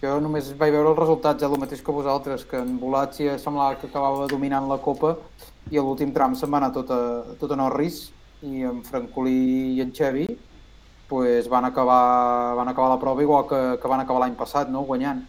Jo 0.03 0.21
només 0.23 0.51
vaig 0.59 0.73
veure 0.75 0.91
els 0.93 0.99
resultats, 0.99 1.41
ja 1.43 1.49
el 1.49 1.59
mateix 1.59 1.81
que 1.83 1.93
vosaltres, 1.93 2.45
que 2.45 2.57
en 2.59 2.77
Volàcia 2.81 3.39
semblava 3.39 3.77
que 3.81 3.87
acabava 3.89 4.27
dominant 4.31 4.69
la 4.71 4.79
Copa 4.79 5.17
i 5.71 5.79
a 5.79 5.83
l'últim 5.83 6.13
tram 6.15 6.35
se'n 6.39 6.51
va 6.53 6.59
anar 6.59 6.73
tot 6.73 6.91
a, 6.91 7.01
tot 7.41 7.51
a 7.53 7.57
Norris 7.57 8.11
i 8.43 8.63
en 8.63 8.83
Francolí 8.87 9.75
i 9.77 9.81
en 9.83 9.91
Xevi 9.93 10.29
pues, 11.09 11.49
van, 11.49 11.65
acabar, 11.65 12.55
van 12.55 12.69
acabar 12.69 12.91
la 12.91 13.01
prova 13.01 13.23
igual 13.23 13.47
que, 13.49 13.79
que 13.83 13.89
van 13.89 14.01
acabar 14.01 14.21
l'any 14.21 14.37
passat, 14.39 14.69
no? 14.71 14.83
guanyant. 14.83 15.25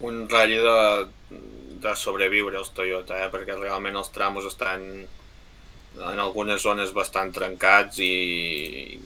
un 0.00 0.28
ratll 0.28 0.60
de, 0.62 1.06
de 1.82 1.94
sobreviure 1.96 2.58
els 2.60 2.70
Toyota, 2.70 3.16
eh? 3.24 3.30
perquè 3.32 3.56
realment 3.58 3.96
els 3.96 4.10
tramos 4.14 4.44
estan 4.46 5.06
en 5.96 6.20
algunes 6.22 6.62
zones 6.62 6.92
bastant 6.94 7.32
trencats 7.34 7.98
i, 8.04 8.98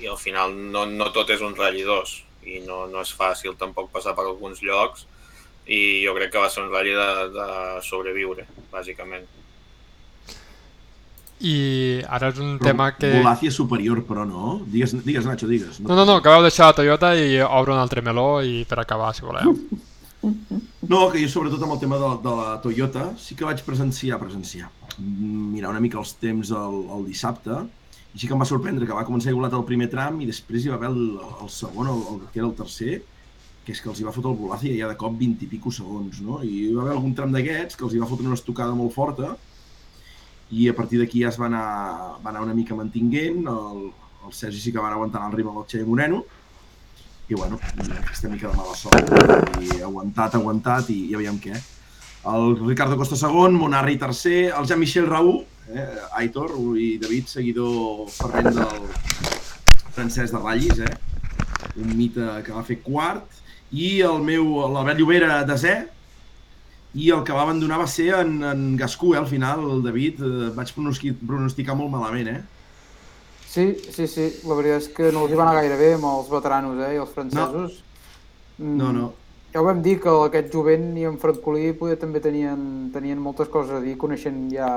i 0.00 0.08
al 0.08 0.18
final 0.20 0.54
no, 0.54 0.86
no 0.86 1.10
tot 1.14 1.30
és 1.34 1.42
un 1.44 1.56
ratll 1.58 1.82
2 1.86 2.14
i 2.50 2.62
no, 2.64 2.86
no 2.88 3.02
és 3.04 3.12
fàcil 3.16 3.58
tampoc 3.60 3.90
passar 3.92 4.14
per 4.16 4.24
alguns 4.26 4.62
llocs 4.64 5.04
i 5.70 6.00
jo 6.06 6.14
crec 6.16 6.32
que 6.32 6.42
va 6.42 6.48
ser 6.50 6.64
un 6.64 6.72
ratll 6.72 6.96
de, 6.96 7.10
de 7.36 7.48
sobreviure, 7.86 8.46
bàsicament. 8.72 9.28
I 11.40 12.02
ara 12.04 12.28
és 12.34 12.40
un 12.42 12.56
Però 12.58 12.68
tema 12.68 12.90
que... 12.92 13.10
Volàcia 13.14 13.48
és 13.48 13.56
superior, 13.56 14.02
però 14.04 14.26
no? 14.28 14.58
Digues, 14.68 14.92
digues 15.06 15.28
Nacho, 15.28 15.48
digues. 15.48 15.78
No, 15.80 15.94
no, 15.94 16.04
no, 16.04 16.18
que 16.20 16.32
vau 16.32 16.42
deixar 16.44 16.68
la 16.68 16.76
Toyota 16.76 17.14
i 17.16 17.38
obre 17.46 17.72
un 17.72 17.80
altre 17.80 18.04
meló 18.04 18.42
i 18.44 18.66
per 18.68 18.82
acabar, 18.82 19.14
si 19.16 19.24
voleu. 19.24 19.54
No, 20.90 21.06
que 21.08 21.22
jo 21.22 21.30
sobretot 21.32 21.62
amb 21.64 21.76
el 21.76 21.80
tema 21.80 22.00
de, 22.02 22.10
de 22.26 22.34
la 22.42 22.58
Toyota 22.60 23.06
sí 23.20 23.38
que 23.38 23.46
vaig 23.48 23.62
presenciar, 23.64 24.18
presenciar, 24.20 24.68
mirar 25.00 25.70
una 25.74 25.82
mica 25.82 25.98
els 26.00 26.14
temps 26.20 26.50
el, 26.56 26.80
el 26.96 27.06
dissabte 27.08 27.62
i 28.14 28.18
sí 28.18 28.26
que 28.26 28.34
em 28.34 28.42
va 28.42 28.48
sorprendre 28.48 28.86
que 28.86 28.96
va 28.96 29.06
començar 29.06 29.30
igualat 29.30 29.54
el 29.54 29.66
primer 29.68 29.86
tram 29.92 30.18
i 30.22 30.28
després 30.28 30.64
hi 30.64 30.72
va 30.72 30.78
haver 30.80 30.90
el, 30.90 31.02
el 31.44 31.50
segon, 31.54 31.90
el, 31.92 32.00
el, 32.12 32.24
que 32.32 32.40
era 32.40 32.48
el 32.48 32.56
tercer, 32.58 32.96
que 33.64 33.74
és 33.76 33.82
que 33.82 33.90
els 33.92 34.00
hi 34.00 34.06
va 34.06 34.14
fotre 34.14 34.32
el 34.32 34.40
Volàcia 34.40 34.74
ja 34.74 34.88
de 34.90 34.96
cop 34.98 35.14
20 35.20 35.46
i 35.46 35.50
pico 35.52 35.70
segons, 35.74 36.18
no? 36.26 36.40
I 36.42 36.50
hi 36.50 36.74
va 36.74 36.82
haver 36.86 36.96
algun 36.96 37.14
tram 37.14 37.30
d'aquests 37.36 37.78
que 37.78 37.86
els 37.86 37.94
hi 37.94 38.02
va 38.02 38.10
fotre 38.10 38.26
una 38.26 38.38
estocada 38.40 38.74
molt 38.74 38.96
forta 38.96 39.36
i 40.50 40.66
a 40.66 40.74
partir 40.74 40.98
d'aquí 40.98 41.22
ja 41.22 41.30
es 41.30 41.38
va 41.38 41.46
anar, 41.46 41.66
va 42.24 42.32
anar 42.32 42.42
una 42.48 42.56
mica 42.58 42.74
mantinguent, 42.74 43.44
el, 43.46 43.84
el 44.26 44.34
Sergi 44.34 44.58
sí 44.58 44.74
que 44.74 44.82
van 44.82 44.96
aguantar 44.96 45.22
el 45.28 45.36
ritme 45.36 45.54
del 45.54 45.68
Xavi 45.70 45.86
Moreno, 45.86 46.24
i 47.30 47.36
bueno, 47.38 47.60
aquesta 47.62 48.28
mica 48.28 48.50
de 48.50 48.56
mala 48.58 48.74
sort, 48.74 49.12
i 49.62 49.78
aguantat, 49.86 50.34
aguantat, 50.34 50.90
i, 50.90 51.04
i 51.12 51.14
aviam 51.14 51.38
què. 51.38 51.54
El 52.28 52.58
Ricardo 52.66 52.96
Costa 53.00 53.16
segon, 53.16 53.54
Monarri 53.56 53.96
tercer, 53.96 54.52
el 54.52 54.66
Jean-Michel 54.68 55.06
Raúl, 55.08 55.38
eh, 55.72 55.86
Aitor 56.20 56.52
i 56.76 56.98
David, 57.00 57.30
seguidor 57.32 58.10
fervent 58.12 58.50
del 58.58 58.82
francès 59.94 60.34
de 60.34 60.38
ratllis, 60.42 60.82
eh? 60.84 60.92
un 61.80 61.94
mite 61.96 62.26
que 62.44 62.52
va 62.52 62.64
fer 62.66 62.80
quart, 62.84 63.40
i 63.72 64.00
el 64.04 64.20
meu, 64.26 64.50
l'Albert 64.68 65.00
Llobera, 65.00 65.40
desè, 65.48 65.78
i 67.00 67.08
el 67.14 67.22
que 67.24 67.32
va 67.32 67.44
abandonar 67.46 67.78
va 67.80 67.86
ser 67.88 68.10
en, 68.18 68.40
en 68.44 68.64
Gascú, 68.76 69.14
eh, 69.14 69.18
al 69.22 69.28
final, 69.30 69.64
el 69.78 69.82
David, 69.86 70.20
eh, 70.20 70.50
vaig 70.56 70.74
pronosticar, 70.76 71.78
molt 71.78 71.94
malament, 71.94 72.28
eh? 72.34 72.40
Sí, 73.50 73.64
sí, 73.90 74.06
sí, 74.06 74.28
la 74.46 74.54
veritat 74.58 74.84
és 74.84 74.90
que 74.94 75.08
no 75.14 75.24
els 75.24 75.32
hi 75.32 75.38
va 75.38 75.46
anar 75.48 75.62
gaire 75.62 75.78
bé 75.80 75.94
amb 75.96 76.06
els 76.10 76.28
veteranos 76.30 76.84
eh, 76.84 76.92
i 76.98 77.00
els 77.02 77.16
francesos. 77.16 77.80
Mm, 78.58 78.76
No, 78.76 78.92
no. 78.92 79.08
Ja 79.50 79.60
ho 79.60 79.66
vam 79.66 79.80
dir 79.82 79.96
que 80.02 80.12
aquest 80.26 80.52
jovent 80.54 80.92
i 80.98 81.06
en 81.08 81.16
Francolí 81.18 81.72
poder 81.74 81.96
també 81.98 82.22
tenien, 82.22 82.90
tenien 82.94 83.18
moltes 83.18 83.50
coses 83.50 83.80
a 83.80 83.82
dir, 83.82 83.96
coneixent 83.98 84.44
ja 84.52 84.68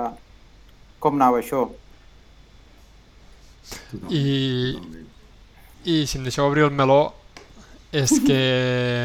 com 1.04 1.20
anava 1.20 1.42
això. 1.44 1.68
I. 4.10 4.74
I 5.84 5.96
si 6.08 6.18
em 6.18 6.24
deixeu 6.26 6.48
obrir 6.48 6.66
el 6.66 6.74
meló, 6.74 7.14
és 7.94 8.16
que 8.26 8.40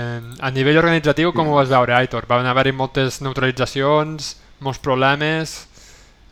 a 0.47 0.51
nivell 0.55 0.81
organitzatiu 0.81 1.35
com 1.37 1.51
ho 1.51 1.59
vas 1.59 1.69
veure, 1.69 1.97
Aitor? 1.99 2.25
Van 2.31 2.47
haver-hi 2.49 2.73
moltes 2.73 3.21
neutralitzacions, 3.21 4.37
molts 4.65 4.81
problemes, 4.81 5.59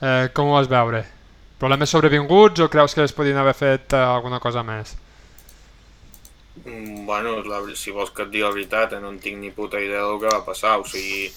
eh, 0.01 0.31
com 0.33 0.49
ho 0.49 0.57
vas 0.57 0.71
veure? 0.71 1.05
Problemes 1.61 1.93
sobrevinguts 1.93 2.63
o 2.65 2.71
creus 2.73 2.95
que 2.95 3.05
es 3.05 3.13
podien 3.17 3.37
haver 3.43 3.57
fet 3.59 3.93
eh, 3.93 4.01
alguna 4.01 4.41
cosa 4.41 4.65
més? 4.65 4.97
Mm, 6.65 7.07
Bueno, 7.07 7.43
la, 7.45 7.61
si 7.77 7.93
vols 7.95 8.11
que 8.11 8.25
et 8.27 8.31
digui 8.33 8.45
la 8.45 8.51
veritat, 8.55 8.93
eh, 8.97 9.01
no 9.03 9.11
en 9.15 9.19
tinc 9.23 9.39
ni 9.39 9.51
puta 9.55 9.81
idea 9.83 10.03
del 10.07 10.19
que 10.23 10.33
va 10.35 10.45
passar. 10.47 10.77
O 10.81 10.85
sigui, 10.89 11.31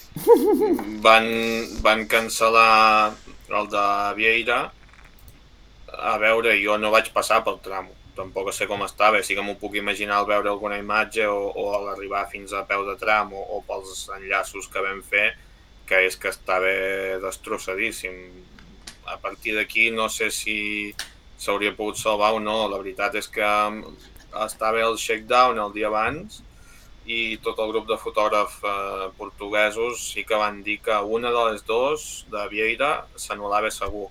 van, 1.05 1.27
van 1.85 2.05
cancel·lar 2.07 3.13
el 3.59 3.69
de 3.75 3.85
Vieira. 4.17 4.59
A 6.11 6.17
veure, 6.21 6.53
jo 6.63 6.77
no 6.77 6.91
vaig 6.93 7.09
passar 7.15 7.41
pel 7.45 7.59
tram. 7.65 7.89
Tampoc 8.17 8.51
sé 8.53 8.67
com 8.69 8.83
estava. 8.85 9.21
Sí 9.23 9.35
que 9.37 9.43
m'ho 9.45 9.55
puc 9.61 9.75
imaginar 9.79 10.17
al 10.19 10.27
veure 10.29 10.49
alguna 10.51 10.79
imatge 10.81 11.27
o, 11.27 11.39
o 11.61 11.69
a 11.75 11.81
l'arribar 11.85 12.25
fins 12.31 12.53
a 12.53 12.63
peu 12.69 12.85
de 12.87 12.95
tram 13.01 13.33
o, 13.33 13.43
o 13.57 13.61
pels 13.67 14.07
enllaços 14.17 14.67
que 14.71 14.83
vam 14.85 15.01
fer, 15.13 15.29
que 15.89 16.01
és 16.07 16.17
que 16.19 16.31
estava 16.33 16.73
destrossadíssim. 17.25 18.17
A 19.09 19.17
partir 19.17 19.55
d'aquí 19.57 19.89
no 19.91 20.07
sé 20.13 20.29
si 20.31 20.57
s'hauria 21.39 21.73
pogut 21.75 21.97
salvar 21.97 22.33
o 22.37 22.41
no. 22.43 22.59
La 22.71 22.81
veritat 22.81 23.15
és 23.21 23.27
que 23.27 23.49
estava 24.45 24.81
el 24.85 24.97
shakedown 24.97 25.59
el 25.59 25.73
dia 25.73 25.87
abans 25.89 26.43
i 27.09 27.39
tot 27.41 27.57
el 27.63 27.71
grup 27.71 27.87
de 27.89 27.97
fotògrafs 27.97 28.59
eh, 28.69 29.09
portuguesos 29.17 30.01
sí 30.11 30.23
que 30.29 30.37
van 30.37 30.61
dir 30.63 30.77
que 30.85 30.97
una 31.17 31.31
de 31.33 31.45
les 31.51 31.65
dues 31.65 32.05
de 32.29 32.45
Vieira 32.51 32.91
s'anul·lava 33.17 33.71
segur, 33.73 34.09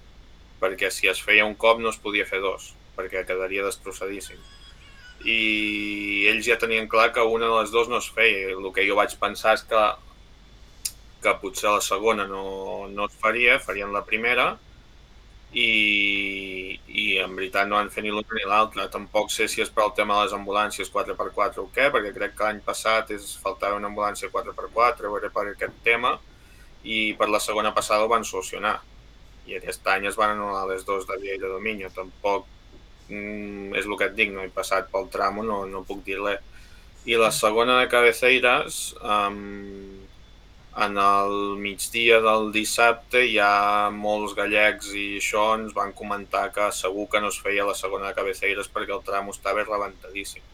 perquè 0.58 0.90
si 0.90 1.06
es 1.06 1.22
feia 1.22 1.46
un 1.46 1.54
cop 1.54 1.78
no 1.78 1.92
es 1.94 2.00
podia 2.02 2.26
fer 2.26 2.40
dos, 2.42 2.72
perquè 2.96 3.22
quedaria 3.28 3.66
destrossadíssim. 3.66 4.40
I 5.22 6.26
ells 6.30 6.46
ja 6.46 6.58
tenien 6.58 6.90
clar 6.90 7.12
que 7.14 7.22
una 7.22 7.46
de 7.46 7.60
les 7.60 7.70
dues 7.74 7.88
no 7.90 7.98
es 7.98 8.10
feia. 8.14 8.52
El 8.54 8.66
que 8.74 8.86
jo 8.86 8.98
vaig 8.98 9.14
pensar 9.18 9.54
és 9.58 9.64
que, 9.66 9.84
que 11.22 11.34
potser 11.42 11.70
la 11.70 11.82
segona 11.82 12.26
no, 12.30 12.86
no 12.90 13.06
es 13.06 13.16
faria, 13.22 13.58
farien 13.62 13.94
la 13.94 14.04
primera, 14.06 14.52
i, 15.52 16.78
i 16.88 17.04
en 17.22 17.34
veritat 17.36 17.68
no 17.68 17.78
han 17.78 17.88
fet 17.92 18.04
ni 18.04 18.12
l'una 18.12 18.36
ni 18.36 18.44
l'altra. 18.48 18.88
Tampoc 18.92 19.32
sé 19.32 19.48
si 19.48 19.62
és 19.64 19.70
per 19.72 19.86
al 19.86 19.94
tema 19.96 20.18
de 20.18 20.26
les 20.26 20.34
ambulàncies 20.36 20.90
4x4 20.92 21.62
o 21.62 21.68
què, 21.74 21.88
perquè 21.94 22.12
crec 22.16 22.36
que 22.36 22.44
l'any 22.48 22.60
passat 22.64 23.12
és, 23.16 23.30
faltava 23.42 23.78
una 23.80 23.88
ambulància 23.88 24.30
4x4 24.34 25.08
o 25.08 25.16
era 25.18 25.32
per 25.32 25.46
aquest 25.52 25.80
tema, 25.84 26.18
i 26.84 27.14
per 27.18 27.30
la 27.32 27.40
segona 27.40 27.72
passada 27.74 28.04
ho 28.04 28.12
van 28.12 28.26
solucionar. 28.28 28.78
I 29.48 29.56
aquest 29.56 29.86
any 29.88 30.06
es 30.10 30.18
van 30.20 30.36
anul·lar 30.36 30.66
les 30.68 30.84
dues 30.84 31.08
de 31.08 31.16
i 31.24 31.40
de 31.40 31.48
Dominio. 31.48 31.88
Tampoc 31.96 32.46
mm, 33.08 33.72
és 33.78 33.86
el 33.86 33.96
que 33.96 34.10
et 34.10 34.16
dic, 34.18 34.34
no 34.34 34.44
he 34.44 34.52
passat 34.52 34.92
pel 34.92 35.08
tramo, 35.12 35.42
no, 35.42 35.64
no 35.66 35.84
puc 35.88 36.04
dir 36.04 36.20
res. 36.20 36.44
I 37.08 37.16
la 37.16 37.30
segona 37.32 37.78
de 37.78 37.88
Cabeceiras, 37.88 38.92
um, 39.00 40.04
en 40.84 40.98
el 41.02 41.32
migdia 41.58 42.20
del 42.22 42.52
dissabte 42.54 43.24
ja 43.32 43.90
molts 43.94 44.36
gallecs 44.38 44.92
i 44.94 45.06
això 45.18 45.48
ens 45.56 45.74
van 45.74 45.90
comentar 46.00 46.44
que 46.54 46.68
segur 46.76 47.08
que 47.10 47.22
no 47.24 47.32
es 47.32 47.40
feia 47.42 47.66
la 47.66 47.74
segona 47.74 48.06
de 48.08 48.14
Cabeceiras 48.18 48.70
perquè 48.70 48.94
el 48.94 49.02
tram 49.06 49.32
estava 49.32 49.64
rebentadíssim. 49.66 50.44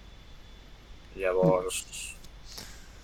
Llavors, 1.21 1.83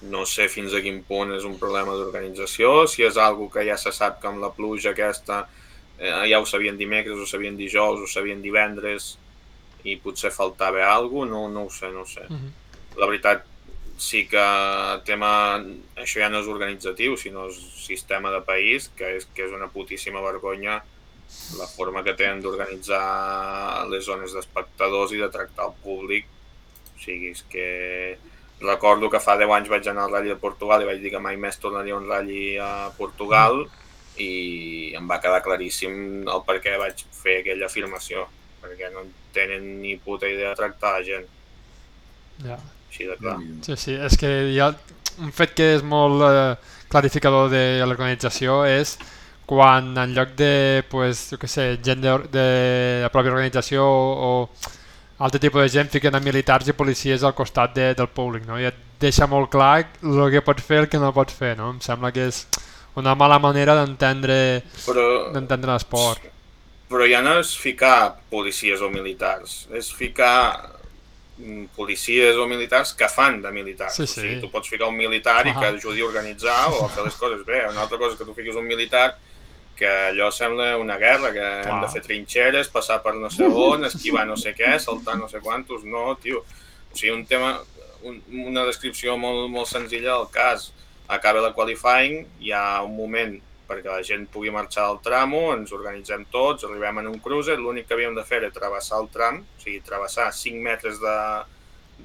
no 0.08 0.24
sé 0.26 0.48
fins 0.48 0.72
a 0.74 0.80
quin 0.80 1.02
punt 1.06 1.34
és 1.36 1.44
un 1.44 1.58
problema 1.60 1.92
d'organització, 1.98 2.86
si 2.88 3.04
és 3.04 3.20
algo 3.20 3.50
que 3.52 3.66
ja 3.68 3.76
se 3.76 3.92
sap 3.92 4.20
que 4.22 4.30
amb 4.30 4.40
la 4.40 4.52
pluja 4.56 4.94
aquesta 4.94 5.42
eh, 5.98 6.24
ja 6.30 6.40
ho 6.40 6.48
sabien 6.48 6.80
dimecres, 6.80 7.20
ho 7.20 7.28
sabien 7.28 7.58
dijous, 7.60 8.00
ho 8.00 8.08
sabien 8.08 8.40
divendres 8.40 9.12
i 9.84 9.98
potser 10.00 10.32
faltava 10.32 10.88
alguna 10.88 11.36
cosa, 11.36 11.52
no, 11.52 11.52
no 11.52 11.68
ho 11.68 11.70
sé, 11.70 11.92
no 11.92 12.06
ho 12.06 12.08
sé. 12.08 12.24
Uh 12.28 12.36
-huh. 12.36 12.50
La 12.96 13.06
veritat, 13.06 13.44
sí 14.00 14.24
que 14.26 14.40
el 14.40 15.02
tema, 15.04 15.60
això 16.00 16.22
ja 16.22 16.30
no 16.32 16.40
és 16.40 16.48
organitzatiu, 16.48 17.16
sinó 17.20 17.46
és 17.50 17.58
sistema 17.84 18.32
de 18.32 18.40
país, 18.46 18.88
que 18.96 19.16
és, 19.18 19.26
que 19.34 19.44
és 19.44 19.54
una 19.56 19.68
putíssima 19.68 20.22
vergonya 20.24 20.80
la 21.58 21.66
forma 21.70 22.02
que 22.02 22.16
tenen 22.18 22.40
d'organitzar 22.42 23.86
les 23.92 24.04
zones 24.08 24.32
d'espectadors 24.34 25.12
i 25.14 25.20
de 25.20 25.28
tractar 25.30 25.68
el 25.68 25.76
públic. 25.84 26.26
O 26.94 27.02
sigui, 27.02 27.34
és 27.36 27.44
que 27.52 27.66
recordo 28.60 29.10
que 29.12 29.20
fa 29.22 29.36
10 29.40 29.52
anys 29.56 29.70
vaig 29.72 29.86
anar 29.88 30.08
al 30.08 30.16
Rally 30.16 30.32
de 30.32 30.40
Portugal 30.40 30.82
i 30.82 30.88
vaig 30.88 31.04
dir 31.04 31.12
que 31.14 31.22
mai 31.22 31.38
més 31.40 31.60
tornaria 31.60 31.96
un 31.96 32.08
Rally 32.08 32.56
a 32.60 32.90
Portugal 32.96 33.62
i 34.20 34.92
em 34.96 35.06
va 35.08 35.20
quedar 35.20 35.40
claríssim 35.44 36.26
el 36.28 36.42
per 36.48 36.58
què 36.64 36.74
vaig 36.80 37.04
fer 37.22 37.38
aquella 37.40 37.70
afirmació, 37.70 38.26
perquè 38.64 38.90
no 38.92 39.06
tenen 39.36 39.70
ni 39.84 39.94
puta 39.96 40.28
idea 40.28 40.50
de 40.50 40.60
tractar 40.60 40.96
la 40.98 41.06
gent, 41.06 41.28
Ja. 42.44 42.56
Així 42.90 43.06
de 43.08 43.16
clar. 43.20 43.38
Sí, 43.64 43.78
sí, 43.78 43.94
és 43.94 44.18
que 44.18 44.34
hi 44.50 44.60
ha 44.60 44.72
un 45.20 45.32
fet 45.36 45.54
que 45.56 45.70
és 45.76 45.86
molt 45.86 46.26
eh, 46.26 46.56
clarificador 46.90 47.50
de 47.52 47.64
l'organització 47.86 48.64
és 48.68 48.96
quan 49.50 49.96
en 49.98 50.12
lloc 50.14 50.36
de, 50.38 50.84
pues, 50.90 51.24
jo 51.32 51.38
què 51.42 51.48
sé, 51.50 51.64
gent 51.82 52.02
de, 52.04 52.12
de 52.30 52.44
la 53.02 53.10
pròpia 53.10 53.32
organització 53.32 53.82
o, 53.82 54.28
o 54.28 55.24
altre 55.26 55.40
tipus 55.42 55.64
de 55.64 55.72
gent 55.74 55.90
fiquen 55.90 56.14
a 56.14 56.22
militars 56.22 56.70
i 56.70 56.76
policies 56.76 57.24
al 57.26 57.34
costat 57.34 57.74
de, 57.74 57.88
del 57.98 58.08
públic, 58.14 58.46
no? 58.46 58.60
I 58.60 58.70
et 58.70 58.78
deixa 59.02 59.26
molt 59.26 59.50
clar 59.52 59.72
el 59.82 60.20
que 60.32 60.44
pots 60.46 60.64
fer 60.66 60.78
i 60.78 60.84
el 60.84 60.90
que 60.92 61.00
no 61.02 61.12
pots 61.16 61.34
fer, 61.36 61.56
no? 61.58 61.72
Em 61.74 61.80
sembla 61.84 62.12
que 62.14 62.28
és 62.30 62.44
una 63.00 63.16
mala 63.18 63.38
manera 63.42 63.74
d'entendre 63.78 64.36
d'entendre 65.34 65.72
l'esport. 65.72 66.30
però 66.90 67.06
ja 67.06 67.20
no 67.22 67.36
és 67.38 67.52
ficar 67.54 68.18
policies 68.30 68.80
o 68.82 68.88
militars, 68.90 69.68
és 69.78 69.92
ficar 69.94 70.79
policies 71.76 72.36
o 72.36 72.46
militars 72.48 72.92
que 72.94 73.08
fan 73.08 73.40
de 73.42 73.50
militars. 73.52 73.94
Sí, 73.96 74.02
O 74.02 74.06
sigui, 74.06 74.34
sí. 74.36 74.40
tu 74.40 74.50
pots 74.50 74.68
ficar 74.68 74.88
un 74.88 74.96
militar 74.96 75.46
i 75.46 75.52
que 75.54 75.66
Ah. 75.66 75.74
ajudi 75.74 76.00
a 76.02 76.06
organitzar 76.06 76.68
o 76.72 76.84
a 76.84 76.88
fer 76.88 77.04
les 77.04 77.14
coses 77.14 77.44
bé. 77.46 77.66
Una 77.68 77.82
altra 77.82 77.98
cosa 77.98 78.12
és 78.12 78.18
que 78.18 78.24
tu 78.24 78.34
fiquis 78.34 78.54
un 78.56 78.66
militar 78.66 79.16
que 79.76 79.86
allò 79.88 80.30
sembla 80.30 80.76
una 80.76 80.98
guerra, 80.98 81.32
que 81.32 81.40
hem 81.40 81.62
Clar. 81.62 81.80
de 81.86 81.88
fer 81.92 82.02
trinxeres, 82.02 82.68
passar 82.68 83.02
per 83.02 83.14
no 83.14 83.30
sé 83.30 83.44
on, 83.46 83.84
esquivar 83.86 84.26
no 84.26 84.36
sé 84.36 84.54
què, 84.54 84.78
saltar 84.78 85.16
no 85.16 85.26
sé 85.28 85.40
quantos, 85.40 85.84
no, 85.84 86.16
tio. 86.20 86.44
O 86.92 86.96
sigui, 86.96 87.12
un 87.14 87.24
tema, 87.26 87.58
un, 88.02 88.22
una 88.28 88.64
descripció 88.66 89.16
molt, 89.16 89.48
molt 89.50 89.66
senzilla 89.68 90.16
del 90.18 90.28
cas. 90.30 90.72
Acaba 91.08 91.40
la 91.40 91.52
qualifying, 91.54 92.26
hi 92.40 92.52
ha 92.52 92.82
un 92.82 92.94
moment 92.96 93.40
perquè 93.70 93.86
la 93.88 94.02
gent 94.02 94.26
pugui 94.34 94.50
marxar 94.50 94.88
al 94.88 94.98
tramo, 95.04 95.52
ens 95.54 95.70
organitzem 95.76 96.26
tots, 96.34 96.66
arribem 96.66 96.98
en 97.04 97.12
un 97.12 97.20
cruiser, 97.22 97.56
l'únic 97.58 97.86
que 97.86 97.94
havíem 97.94 98.18
de 98.18 98.26
fer 98.26 98.42
era 98.42 98.50
travessar 98.50 98.98
el 99.04 99.08
tram, 99.14 99.38
o 99.46 99.62
sigui, 99.62 99.78
travessar 99.86 100.26
5 100.34 100.64
metres 100.66 100.98
de, 101.00 101.16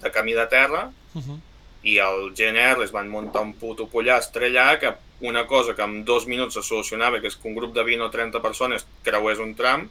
de 0.03 0.13
camí 0.13 0.37
de 0.37 0.45
terra, 0.47 0.91
Uh 1.15 1.21
-huh. 1.21 1.39
i 1.81 1.97
el 1.97 2.33
GNR 2.35 2.83
es 2.83 2.91
van 2.91 3.07
muntar 3.07 3.41
un 3.41 3.53
puto 3.53 3.87
pollastre 3.87 4.47
allà 4.49 4.77
que 4.79 4.91
una 5.21 5.45
cosa 5.47 5.75
que 5.75 5.81
en 5.81 6.03
dos 6.03 6.27
minuts 6.27 6.53
se 6.53 6.61
solucionava, 6.61 7.21
que 7.21 7.27
és 7.27 7.35
que 7.37 7.47
un 7.47 7.55
grup 7.55 7.73
de 7.73 7.83
20 7.83 8.03
o 8.03 8.09
30 8.09 8.41
persones 8.41 8.85
creués 9.01 9.39
un 9.39 9.55
tram, 9.55 9.89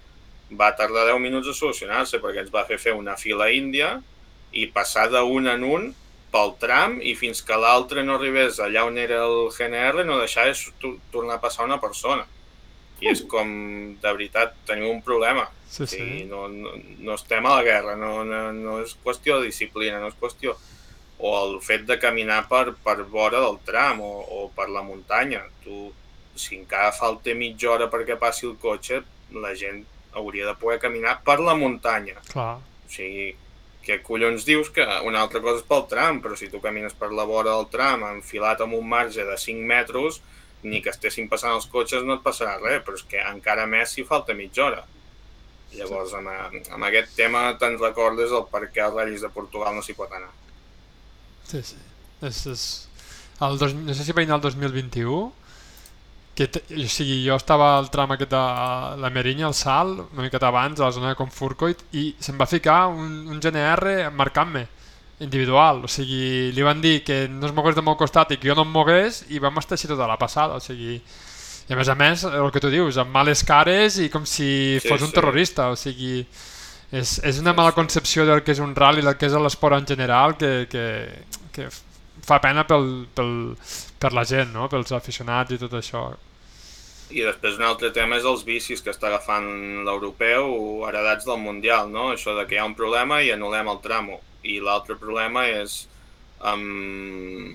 va 0.52 0.76
tardar 0.76 1.06
10 1.06 1.20
minuts 1.20 1.48
a 1.48 1.54
solucionar-se 1.54 2.20
perquè 2.20 2.40
ens 2.44 2.52
va 2.52 2.66
fer 2.66 2.78
fer 2.78 2.92
una 2.92 3.16
fila 3.16 3.50
índia 3.50 4.02
i 4.52 4.66
passar 4.66 5.08
d'un 5.10 5.48
en 5.48 5.64
un 5.64 5.94
pel 6.34 6.52
tram 6.58 6.96
i 7.00 7.14
fins 7.14 7.40
que 7.46 7.54
l'altre 7.62 8.02
no 8.02 8.16
arribés 8.18 8.58
allà 8.60 8.82
on 8.88 8.98
era 8.98 9.20
el 9.24 9.50
GNR 9.54 10.02
no 10.04 10.18
deixar 10.18 10.48
de 10.50 10.54
tu- 10.82 10.96
tornar 11.14 11.36
a 11.38 11.42
passar 11.44 11.64
una 11.68 11.78
persona. 11.80 12.26
I 13.00 13.08
és 13.12 13.22
com, 13.30 13.48
de 14.00 14.12
veritat, 14.16 14.54
tenim 14.66 14.88
un 14.90 15.00
problema. 15.02 15.48
Sí, 15.68 15.86
Sí, 15.86 15.96
sí. 15.98 16.24
no, 16.30 16.46
no, 16.48 16.70
no 17.06 17.14
estem 17.18 17.46
a 17.46 17.56
la 17.56 17.62
guerra, 17.66 17.96
no, 17.98 18.24
no, 18.24 18.52
no 18.54 18.78
és 18.82 18.94
qüestió 19.04 19.38
de 19.40 19.46
disciplina, 19.50 20.00
no 20.02 20.08
és 20.12 20.18
qüestió... 20.20 20.56
O 21.24 21.30
el 21.46 21.60
fet 21.62 21.84
de 21.86 21.94
caminar 22.02 22.40
per, 22.50 22.72
per 22.84 22.96
vora 23.06 23.38
del 23.40 23.60
tram 23.64 24.00
o, 24.02 24.08
o 24.34 24.48
per 24.54 24.66
la 24.68 24.82
muntanya. 24.82 25.44
Tu, 25.62 25.92
si 26.34 26.56
encara 26.58 26.90
falta 26.92 27.30
mitja 27.38 27.70
hora 27.70 27.86
perquè 27.88 28.16
passi 28.18 28.48
el 28.48 28.56
cotxe, 28.60 28.98
la 29.32 29.52
gent 29.54 29.84
hauria 30.18 30.48
de 30.50 30.56
poder 30.58 30.80
caminar 30.82 31.20
per 31.24 31.38
la 31.40 31.54
muntanya. 31.54 32.18
Clar. 32.32 32.56
O 32.58 32.90
sigui, 32.90 33.30
què 33.84 34.00
collons 34.02 34.46
dius 34.48 34.70
que 34.74 34.84
una 35.06 35.20
altra 35.24 35.42
cosa 35.44 35.60
és 35.60 35.66
pel 35.68 35.84
tram, 35.90 36.20
però 36.24 36.36
si 36.38 36.50
tu 36.52 36.60
camines 36.64 36.96
per 36.98 37.10
la 37.12 37.26
vora 37.28 37.52
del 37.52 37.68
tram 37.72 38.06
enfilat 38.08 38.64
amb 38.64 38.78
un 38.78 38.88
marge 38.88 39.26
de 39.28 39.36
5 39.40 39.68
metres, 39.68 40.20
ni 40.64 40.80
que 40.82 40.92
estessin 40.92 41.28
passant 41.28 41.54
els 41.54 41.68
cotxes 41.70 42.04
no 42.04 42.16
et 42.16 42.24
passarà 42.24 42.56
res, 42.60 42.82
però 42.84 42.96
és 42.96 43.04
que 43.08 43.20
encara 43.20 43.66
més 43.68 43.92
si 43.92 44.06
falta 44.08 44.36
mitja 44.36 44.64
hora. 44.66 44.82
Llavors, 45.74 46.14
amb, 46.16 46.30
amb 46.30 46.88
aquest 46.88 47.14
tema 47.18 47.46
te'n 47.60 47.76
recordes 47.80 48.32
el 48.32 48.46
per 48.50 48.68
què 48.70 48.84
als 48.84 48.96
ratllis 48.96 49.24
de 49.26 49.30
Portugal 49.34 49.74
no 49.76 49.82
s'hi 49.84 49.96
pot 49.98 50.12
anar. 50.14 50.30
Sí, 51.44 51.60
sí. 51.62 51.80
És, 52.24 52.44
és... 52.50 52.66
El 53.44 53.58
dos, 53.58 53.74
no 53.74 53.94
sé 53.96 54.06
si 54.06 54.14
va 54.14 54.22
anar 54.22 54.38
el 54.38 54.44
2021, 54.44 55.16
que 56.34 56.48
o 56.50 56.88
sigui, 56.90 57.20
jo 57.26 57.36
estava 57.38 57.76
al 57.78 57.90
tram 57.94 58.10
aquest 58.14 58.32
de 58.34 58.44
la 59.00 59.10
Merinya, 59.14 59.46
al 59.46 59.54
Sal, 59.54 59.92
una 60.12 60.24
miqueta 60.26 60.48
abans, 60.50 60.80
a 60.80 60.88
la 60.88 60.94
zona 60.96 61.12
de 61.12 61.18
Confurcoit, 61.18 61.84
i 61.94 62.08
se'm 62.18 62.40
va 62.40 62.48
ficar 62.50 62.88
un, 62.90 63.28
un 63.30 63.38
GNR 63.40 64.10
marcant-me, 64.12 64.66
individual. 65.20 65.84
O 65.84 65.90
sigui, 65.90 66.50
li 66.52 66.64
van 66.66 66.80
dir 66.82 67.02
que 67.04 67.28
no 67.28 67.46
es 67.46 67.54
mogués 67.54 67.76
del 67.76 67.86
meu 67.86 67.96
costat 68.00 68.34
i 68.34 68.38
que 68.40 68.50
jo 68.50 68.56
no 68.58 68.64
em 68.66 68.74
mogués 68.74 69.22
i 69.30 69.38
vam 69.42 69.62
estar 69.62 69.78
així 69.78 69.90
tota 69.90 70.08
la 70.10 70.18
passada. 70.18 70.58
O 70.58 70.62
sigui, 70.62 70.98
i 70.98 71.72
a 71.72 71.78
més 71.78 71.88
a 71.88 71.94
més, 71.96 72.26
el 72.28 72.50
que 72.52 72.60
tu 72.60 72.70
dius, 72.72 72.98
amb 73.00 73.14
males 73.14 73.44
cares 73.46 73.98
i 74.02 74.10
com 74.12 74.26
si 74.26 74.80
Sí, 74.80 74.88
fos 74.88 75.02
un 75.02 75.12
sí. 75.12 75.16
terrorista. 75.16 75.70
O 75.72 75.78
sigui, 75.80 76.26
és, 76.92 77.16
és 77.24 77.40
una 77.40 77.54
mala 77.56 77.72
concepció 77.72 78.26
del 78.26 78.42
que 78.44 78.52
és 78.52 78.60
un 78.62 78.74
rally, 78.76 79.02
del 79.02 79.16
que 79.16 79.30
és 79.30 79.38
l'esport 79.38 79.78
en 79.78 79.86
general, 79.88 80.36
que, 80.36 80.66
que, 80.70 80.84
que 81.54 81.70
fa 82.24 82.40
pena 82.42 82.66
pel, 82.68 83.06
pel, 83.14 83.32
per 84.04 84.12
la 84.16 84.24
gent, 84.30 84.52
no? 84.56 84.68
pels 84.72 84.92
aficionats 85.00 85.56
i 85.56 85.60
tot 85.64 85.74
això. 85.80 86.04
I 87.14 87.22
després 87.24 87.58
un 87.60 87.64
altre 87.68 87.90
tema 87.96 88.16
és 88.18 88.26
els 88.28 88.42
vicis 88.48 88.80
que 88.84 88.92
està 88.92 89.08
agafant 89.10 89.48
l'europeu 89.86 90.54
heredats 90.88 91.26
del 91.28 91.40
Mundial, 91.42 91.90
no? 91.92 92.06
Això 92.14 92.34
de 92.38 92.46
que 92.48 92.56
hi 92.56 92.62
ha 92.62 92.68
un 92.70 92.76
problema 92.78 93.20
i 93.22 93.32
anul·lem 93.34 93.70
el 93.72 93.82
tramo. 93.84 94.20
I 94.54 94.56
l'altre 94.64 94.96
problema 95.00 95.44
és 95.52 95.76
um, 96.52 97.52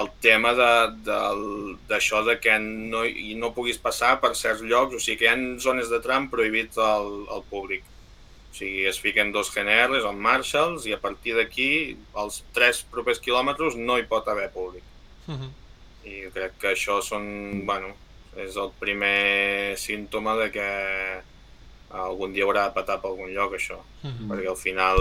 el 0.00 0.08
tema 0.26 0.52
de- 0.54 1.14
d'això 1.90 2.22
de, 2.24 2.34
de 2.34 2.40
que 2.44 2.58
no, 2.62 3.04
hi 3.04 3.34
no 3.42 3.52
puguis 3.56 3.78
passar 3.86 4.12
per 4.22 4.32
certs 4.38 4.62
llocs, 4.62 4.94
o 4.94 5.02
sigui 5.02 5.18
que 5.22 5.28
hi 5.28 5.32
ha 5.34 5.38
zones 5.66 5.90
de 5.90 6.00
tram 6.06 6.30
prohibits 6.34 6.78
al, 6.78 7.10
al 7.36 7.42
públic. 7.50 7.89
O 8.50 8.54
sigui, 8.54 8.84
es 8.90 8.98
fiquen 8.98 9.30
dos 9.32 9.52
GNRs 9.54 10.06
amb 10.08 10.20
Marshalls 10.26 10.86
i 10.90 10.94
a 10.94 11.00
partir 11.00 11.36
d'aquí, 11.38 11.96
els 12.18 12.42
tres 12.56 12.82
propers 12.90 13.22
quilòmetres, 13.22 13.78
no 13.78 13.98
hi 13.98 14.06
pot 14.10 14.28
haver 14.28 14.50
públic. 14.50 14.82
Uh 15.28 15.34
-huh. 15.34 15.50
I 16.04 16.30
crec 16.34 16.58
que 16.58 16.72
això 16.72 17.00
són, 17.02 17.64
bueno, 17.66 17.94
és 18.36 18.56
el 18.56 18.70
primer 18.78 19.76
símptoma 19.76 20.36
de 20.36 20.50
que 20.50 20.68
algun 21.90 22.32
dia 22.32 22.44
haurà 22.44 22.68
de 22.68 22.74
patar 22.74 23.00
per 23.00 23.10
algun 23.10 23.32
lloc, 23.34 23.54
això. 23.54 23.78
Uh 24.02 24.10
-huh. 24.10 24.28
Perquè 24.28 24.48
al 24.48 24.56
final 24.56 24.98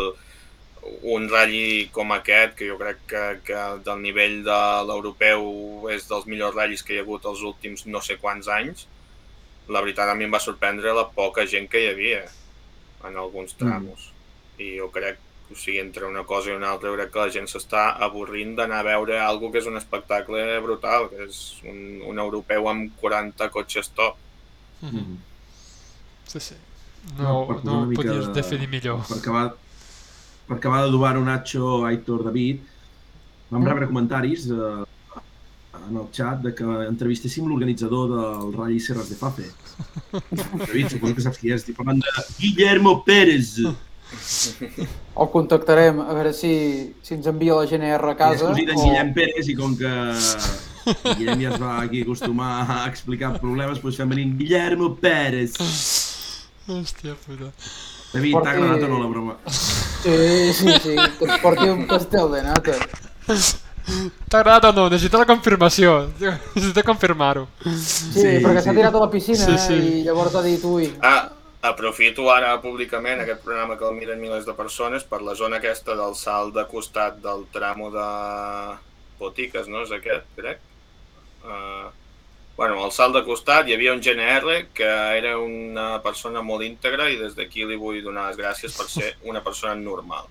un 1.04 1.28
ratll 1.30 1.90
com 1.92 2.12
aquest, 2.12 2.56
que 2.56 2.68
jo 2.70 2.78
crec 2.78 2.98
que, 3.08 3.24
que 3.44 3.62
del 3.86 4.02
nivell 4.02 4.44
de 4.44 4.60
l'europeu 4.88 5.90
és 5.92 6.08
dels 6.08 6.26
millors 6.26 6.56
ratllis 6.56 6.84
que 6.84 6.94
hi 6.94 7.00
ha 7.00 7.02
hagut 7.02 7.26
els 7.26 7.42
últims 7.42 7.86
no 7.86 8.02
sé 8.02 8.18
quants 8.18 8.48
anys, 8.48 8.88
la 9.68 9.82
veritat 9.82 10.10
a 10.10 10.16
mi 10.16 10.24
em 10.24 10.34
va 10.34 10.40
sorprendre 10.40 10.94
la 10.94 11.08
poca 11.16 11.46
gent 11.46 11.68
que 11.70 11.82
hi 11.84 11.90
havia 11.92 12.24
en 13.08 13.18
alguns 13.18 13.56
tramos. 13.58 14.12
I 14.60 14.78
jo 14.80 14.90
crec 14.92 15.18
o 15.52 15.56
sigui, 15.58 15.80
entre 15.82 16.06
una 16.06 16.22
cosa 16.30 16.52
i 16.52 16.54
una 16.54 16.70
altra, 16.70 16.92
crec 16.94 17.10
que 17.14 17.20
la 17.24 17.32
gent 17.34 17.48
s'està 17.50 17.96
avorrint 18.06 18.52
d'anar 18.60 18.84
a 18.84 18.86
veure 18.86 19.16
algo 19.20 19.50
que 19.52 19.58
és 19.58 19.66
un 19.66 19.80
espectacle 19.80 20.44
brutal, 20.62 21.08
que 21.10 21.24
és 21.26 21.40
un, 21.66 21.80
un 22.06 22.20
europeu 22.22 22.68
amb 22.70 22.92
40 23.02 23.48
cotxes 23.50 23.90
top. 23.98 24.20
Mm. 24.86 25.16
Sí, 26.30 26.40
sí. 26.52 26.56
No, 27.18 27.48
per 27.48 27.64
no, 27.66 27.80
ho 27.82 27.86
mica 27.90 28.04
podies 28.04 28.28
de- 28.28 28.34
definir 28.38 28.70
millor. 28.70 29.02
Per 29.08 29.18
acabar, 29.18 29.48
per 30.48 30.58
acabar 30.60 30.84
d'adobar 30.84 31.16
un 31.18 31.26
Nacho, 31.32 31.80
Aitor, 31.88 32.24
David, 32.30 32.62
vam 33.50 33.66
rebre 33.66 33.88
comentaris 33.90 34.46
eh, 34.54 34.86
en 35.90 35.98
el 36.02 36.08
xat 36.16 36.42
de 36.44 36.52
que 36.56 36.66
entrevistéssim 36.88 37.48
l'organitzador 37.48 38.10
del 38.12 38.54
Rally 38.58 38.80
Serres 38.80 39.10
de 39.10 39.16
Fafe. 39.16 39.48
David, 40.66 40.90
suposo 40.96 41.16
que 41.16 41.22
saps 41.26 41.38
qui 41.40 41.52
és. 41.54 41.62
Estic 41.62 41.78
parlant 41.78 42.02
de 42.04 42.26
Guillermo 42.40 43.04
Pérez. 43.06 43.56
El 43.64 45.28
contactarem 45.32 46.00
a 46.02 46.14
veure 46.18 46.32
si, 46.34 46.52
si 47.06 47.14
ens 47.14 47.28
envia 47.30 47.56
la 47.60 47.68
GNR 47.70 48.10
a 48.10 48.16
És 48.16 48.18
casa. 48.18 48.48
cosí 48.50 48.66
d'en 48.66 48.80
Guillem 48.82 49.12
Pérez 49.14 49.48
i 49.52 49.56
com 49.56 49.76
que 49.78 49.92
Guillem 51.20 51.44
ja 51.44 51.52
es 51.54 51.62
va 51.62 51.76
aquí 51.84 52.02
acostumar 52.02 52.66
a 52.66 52.80
explicar 52.90 53.36
problemes, 53.40 53.82
doncs 53.84 54.00
fem 54.02 54.10
venir 54.10 54.26
en 54.30 54.38
Guillermo 54.40 54.96
Pérez. 54.98 55.54
Hòstia 56.70 57.14
puta. 57.26 57.52
David, 58.14 58.34
Porti- 58.34 58.46
t'ha 58.48 58.52
agradat 58.58 58.84
o 58.84 58.88
no 58.90 59.00
la 59.04 59.08
broma? 59.12 59.36
Sí, 59.46 60.54
sí, 60.58 60.74
sí, 60.82 60.96
que 61.20 61.26
es 61.30 61.40
porti 61.44 61.68
un 61.70 61.86
pastel 61.88 62.32
de 62.34 62.44
nata. 62.50 62.76
T'ha 64.30 64.40
agradat 64.42 64.66
o 64.70 64.72
no? 64.76 64.86
Necessito 64.90 65.18
la 65.22 65.26
confirmació. 65.30 65.96
Necessito 66.56 66.84
confirmar-ho. 66.86 67.48
Sí, 67.64 67.76
Sí, 67.80 68.22
sí 68.22 68.32
perquè 68.44 68.62
s'ha 68.64 68.72
sí. 68.72 68.78
tirat 68.78 68.96
a 68.96 69.04
la 69.04 69.10
piscina 69.12 69.44
Sí, 69.46 69.58
sí. 69.58 69.78
i 70.00 70.02
llavors 70.08 70.36
ha 70.36 70.44
dit, 70.46 70.64
ui, 70.66 70.90
Ah, 71.02 71.30
aprofito 71.62 72.30
ara 72.32 72.54
públicament 72.64 73.20
aquest 73.24 73.42
programa 73.44 73.76
que 73.78 73.88
el 73.90 73.96
miren 73.98 74.22
milers 74.22 74.46
de 74.48 74.54
persones 74.56 75.04
per 75.04 75.22
la 75.22 75.34
zona 75.36 75.58
aquesta 75.60 75.96
del 76.00 76.16
salt 76.16 76.54
de 76.56 76.66
costat 76.72 77.18
del 77.24 77.46
tramo 77.52 77.90
de 77.92 78.06
botiques, 79.20 79.68
no? 79.68 79.82
És 79.84 79.92
aquest, 79.92 80.26
crec. 80.38 80.60
Uh, 81.44 81.90
bueno, 82.58 82.82
al 82.84 82.92
salt 82.92 83.16
de 83.16 83.24
costat 83.24 83.68
hi 83.68 83.74
havia 83.76 83.94
un 83.96 84.02
GNR 84.04 84.66
que 84.76 84.88
era 85.18 85.38
una 85.40 86.02
persona 86.04 86.42
molt 86.44 86.64
íntegra 86.68 87.10
i 87.12 87.16
des 87.20 87.36
d'aquí 87.36 87.64
li 87.68 87.78
vull 87.80 88.02
donar 88.04 88.28
les 88.30 88.38
gràcies 88.40 88.76
per 88.76 88.88
ser 88.92 89.14
una 89.24 89.40
persona 89.44 89.76
normal. 89.76 90.28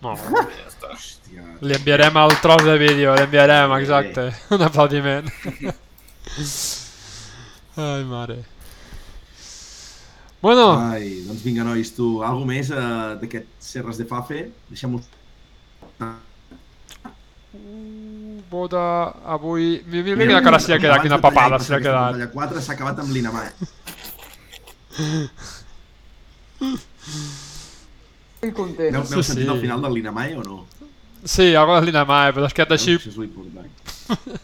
No. 0.00 0.14
Ja 0.16 0.66
està. 0.66 0.94
Hòstia. 0.94 1.42
Li 1.60 1.74
enviarem 1.76 2.16
el 2.22 2.32
tros 2.40 2.64
de 2.64 2.76
vídeo, 2.80 3.12
li 3.16 3.26
enviarem, 3.26 3.74
exacte. 3.80 4.30
Un 4.56 4.62
aplaudiment. 4.64 5.28
Ai, 7.80 8.04
mare. 8.08 8.38
Bueno, 10.40 10.80
Ai, 10.88 11.20
doncs 11.26 11.42
vinga, 11.44 11.64
nois, 11.68 11.90
tu, 11.92 12.22
algo 12.24 12.46
més 12.48 12.70
uh, 12.72 13.12
d'aquest 13.20 13.46
Serres 13.60 14.00
de 14.00 14.06
Fafe? 14.08 14.46
Deixem-ho... 14.72 15.02
Boda, 18.50 19.12
avui... 19.36 19.84
Mira, 19.86 20.16
mira 20.16 20.32
quina 20.32 20.42
cara 20.42 20.58
s'hi 20.58 20.72
ha 20.74 20.80
quedat, 20.80 21.04
quina 21.04 21.20
papada 21.22 21.60
s'hi 21.60 21.76
ha 21.76 21.82
quedat. 21.84 22.16
La 22.18 22.32
4 22.32 22.64
s'ha 22.64 22.72
acabat 22.72 23.04
amb 23.04 23.12
l'Inamai. 23.12 23.48
estic 28.40 28.54
content. 28.56 28.92
N'heu 28.94 29.04
Sí, 29.04 29.22
sentit 29.22 29.44
sí. 29.44 29.50
el 29.52 29.60
final 29.60 29.82
del 29.84 29.92
l'Inamai 29.94 30.34
o 30.34 30.42
no? 30.42 30.66
Sí, 31.24 31.54
algo 31.54 31.74
de 31.76 31.82
l'Inamai, 31.86 32.32
però 32.32 32.46
és 32.48 32.54
que 32.56 32.62
així... 32.64 32.94
Això 32.96 33.08
és 33.12 33.16
l'important. 33.20 33.68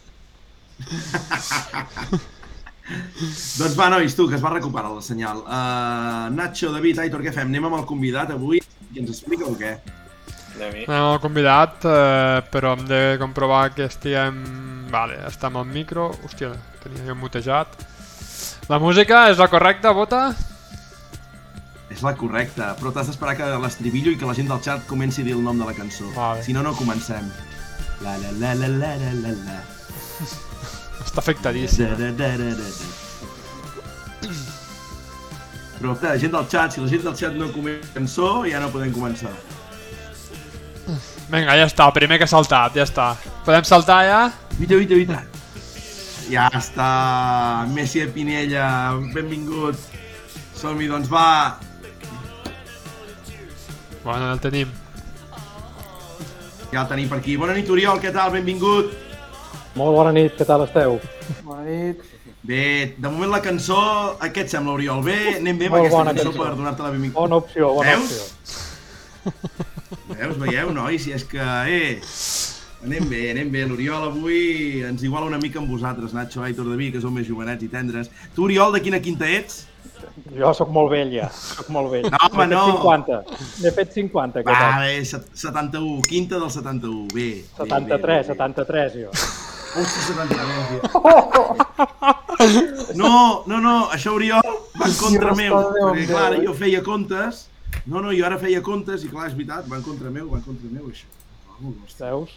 doncs 3.58 3.76
va, 3.78 3.88
nois, 3.90 4.14
tu, 4.14 4.28
que 4.28 4.36
es 4.36 4.42
va 4.44 4.50
recuperar 4.52 4.90
el 4.92 5.02
senyal. 5.02 5.38
Uh, 5.46 6.28
Nacho, 6.36 6.72
David, 6.74 6.98
Aitor, 7.06 7.22
què 7.24 7.32
fem? 7.32 7.48
Anem 7.48 7.64
amb 7.70 7.78
el 7.80 7.86
convidat 7.88 8.30
avui? 8.34 8.60
I 8.92 8.98
ens 9.00 9.10
explica 9.14 9.44
o 9.48 9.56
què? 9.56 9.78
Anem 10.56 10.90
al 10.94 11.18
convidat, 11.20 11.84
eh, 11.84 12.40
però 12.52 12.72
hem 12.76 12.84
de 12.88 13.00
comprovar 13.20 13.74
que 13.74 13.84
estiguem... 13.90 14.34
Vale, 14.88 15.18
està 15.26 15.50
amb 15.50 15.58
el 15.60 15.66
micro. 15.68 16.14
Hòstia, 16.24 16.48
tenia 16.84 17.04
jo 17.08 17.14
mutejat. 17.18 17.68
La 18.70 18.78
música 18.80 19.26
és 19.32 19.38
la 19.40 19.48
correcta, 19.52 19.92
Bota? 19.92 20.30
És 21.96 22.02
la 22.04 22.12
correcta, 22.12 22.74
però 22.76 22.92
t'has 22.92 23.08
d'esperar 23.08 23.34
que 23.38 23.46
l'estribillo 23.62 24.12
i 24.12 24.18
que 24.20 24.28
la 24.28 24.34
gent 24.36 24.50
del 24.52 24.60
chat 24.60 24.84
comenci 24.90 25.22
a 25.22 25.24
dir 25.24 25.32
el 25.38 25.40
nom 25.44 25.56
de 25.56 25.64
la 25.64 25.72
cançó. 25.72 26.10
Vale. 26.12 26.42
Si 26.44 26.52
no, 26.52 26.60
no 26.66 26.74
comencem. 26.76 27.30
La 28.04 28.18
la 28.20 28.34
la 28.36 28.52
la 28.60 28.68
la 28.68 28.92
la 29.00 29.12
la 29.22 29.32
la. 29.32 29.56
Està 31.00 31.22
afectadíssim. 31.22 31.88
Da, 31.88 31.96
da, 31.96 32.10
da, 32.12 32.30
da, 32.36 32.52
da, 32.52 32.68
da. 32.68 33.04
Però, 35.78 35.94
la 36.02 36.16
gent 36.20 36.32
del 36.32 36.46
chat, 36.52 36.72
si 36.72 36.80
la 36.84 36.88
gent 36.88 37.04
del 37.04 37.16
chat 37.16 37.36
no 37.36 37.48
comença 37.52 37.88
la 37.88 37.94
cançó, 37.98 38.28
ja 38.48 38.60
no 38.60 38.68
podem 38.72 38.92
començar. 38.92 39.32
Vinga, 41.32 41.56
ja 41.58 41.66
està, 41.66 41.88
primer 41.96 42.20
que 42.20 42.28
ha 42.28 42.30
saltat, 42.30 42.76
ja 42.76 42.84
està. 42.86 43.10
Podem 43.46 43.64
saltar 43.66 44.02
ja? 44.06 44.20
Vita, 44.60 44.76
vita, 44.76 44.94
vita. 45.00 45.22
Ja 46.30 46.48
està, 46.58 46.90
Messi 47.72 48.04
de 48.04 48.08
Pinella, 48.12 48.68
benvingut. 49.14 49.80
Som-hi, 50.56 50.88
doncs 50.92 51.08
va. 51.12 51.26
Bueno, 54.06 54.32
el 54.32 54.38
tenim. 54.38 54.68
Ja 56.70 56.82
el 56.84 56.88
tenim 56.92 57.08
per 57.10 57.18
aquí. 57.18 57.34
Bona 57.34 57.56
nit, 57.56 57.66
Oriol, 57.74 57.98
què 57.98 58.12
tal? 58.14 58.30
Benvingut. 58.36 58.92
Molt 59.74 59.96
bona 59.98 60.12
nit, 60.14 60.36
què 60.38 60.46
tal 60.46 60.62
esteu? 60.62 61.00
Bona 61.42 61.64
nit. 61.66 62.04
Bé, 62.46 62.94
de 63.02 63.10
moment 63.10 63.32
la 63.34 63.40
cançó, 63.42 63.80
a 64.22 64.28
què 64.30 64.44
et 64.44 64.52
sembla, 64.52 64.76
Oriol? 64.78 65.02
Bé, 65.02 65.16
anem 65.40 65.58
bé 65.58 65.66
amb 65.66 65.74
Molt 65.74 65.88
aquesta 65.88 66.04
cançó, 66.12 66.28
cançó. 66.30 66.44
per 66.44 66.54
donar-te 66.60 66.86
la 66.86 66.92
benvinguda. 66.94 67.20
Bona 67.24 67.40
opció, 67.42 67.72
bona 67.74 67.96
Veus? 67.96 68.14
opció. 68.22 69.34
Veus, 70.14 70.38
veieu, 70.38 70.70
nois? 70.76 71.02
Si 71.02 71.10
és 71.12 71.24
que, 71.26 71.42
eh, 71.42 71.98
anem 72.86 73.08
bé, 73.10 73.24
anem 73.32 73.50
bé. 73.50 73.66
L'Oriol 73.66 74.06
avui 74.12 74.84
ens 74.86 75.02
iguala 75.02 75.26
una 75.26 75.42
mica 75.42 75.58
amb 75.58 75.68
vosaltres, 75.74 76.14
Nacho, 76.14 76.44
Aitor, 76.46 76.70
David, 76.70 76.94
que 76.94 77.02
som 77.02 77.12
més 77.12 77.26
jovenets 77.26 77.66
i 77.66 77.68
tendres. 77.74 78.14
Tu, 78.36 78.44
Oriol, 78.46 78.70
de 78.78 78.84
quina 78.86 79.02
quinta 79.02 79.26
ets? 79.26 79.64
Jo 80.36 80.50
sóc 80.54 80.68
molt 80.74 80.90
vell 80.92 81.12
ja, 81.14 81.28
sóc 81.32 81.68
molt 81.74 81.90
vell. 81.92 82.06
No, 82.10 82.18
home, 82.30 82.46
no. 82.50 82.62
50, 82.82 83.22
n'he 83.62 83.70
fet 83.76 83.92
50 83.96 84.40
aquest 84.42 84.52
Va, 84.60 84.68
any. 84.76 84.86
bé, 84.86 85.04
set- 85.04 85.30
71, 85.34 86.00
quinta 86.08 86.38
del 86.42 86.50
71, 86.50 87.06
bé. 87.14 87.28
bé, 87.42 87.44
73, 87.56 87.98
bé, 87.98 88.16
bé. 88.16 88.24
73 88.34 88.92
jo. 89.02 89.10
Hòstia, 89.76 90.02
73, 92.36 92.96
No, 92.96 93.42
no, 93.46 93.60
no, 93.60 93.74
això, 93.92 94.12
Oriol, 94.16 94.40
va 94.80 94.86
en 94.88 94.94
contra 95.00 95.34
Sí, 95.34 95.42
meu. 95.42 95.54
Déu 95.72 95.90
Perquè, 95.90 96.06
clar, 96.10 96.30
Déu, 96.36 96.44
jo 96.48 96.54
feia 96.56 96.82
comptes. 96.82 97.46
No, 97.86 98.00
no, 98.02 98.10
jo 98.16 98.24
ara 98.26 98.38
feia 98.40 98.62
comptes 98.64 99.04
i, 99.04 99.08
clar, 99.12 99.26
és 99.30 99.34
veritat, 99.36 99.66
va 99.70 99.76
en 99.78 99.84
contra 99.86 100.10
meu, 100.10 100.28
va 100.32 100.38
en 100.40 100.44
contra 100.46 100.68
meu, 100.72 100.88
això. 100.90 101.06
Oh, 101.56 101.72
hòstia. 101.84 102.10
Veus? 102.12 102.30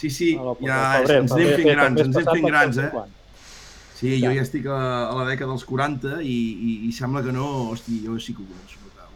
Sí, 0.00 0.10
sí, 0.10 0.32
ja 0.66 1.00
ens 1.04 1.32
anem 1.32 1.50
fent 1.54 1.68
grans, 1.70 2.00
ens 2.02 2.16
anem 2.16 2.34
fent 2.34 2.46
grans, 2.50 2.78
eh? 2.82 2.90
50. 2.90 3.19
Sí, 4.00 4.14
jo 4.16 4.30
ja 4.32 4.40
estic 4.40 4.64
a, 4.64 4.78
a 5.10 5.16
la 5.18 5.26
dècada 5.28 5.52
dels 5.52 5.66
40 5.68 6.22
i, 6.24 6.36
i, 6.56 6.74
i 6.88 6.92
sembla 6.96 7.20
que 7.26 7.34
no, 7.36 7.46
hosti, 7.74 7.98
jo 8.06 8.16
sí 8.16 8.32
que 8.32 8.40
ho 8.40 8.46
començo 8.48 8.78
a 8.80 8.86
notar. 8.86 9.08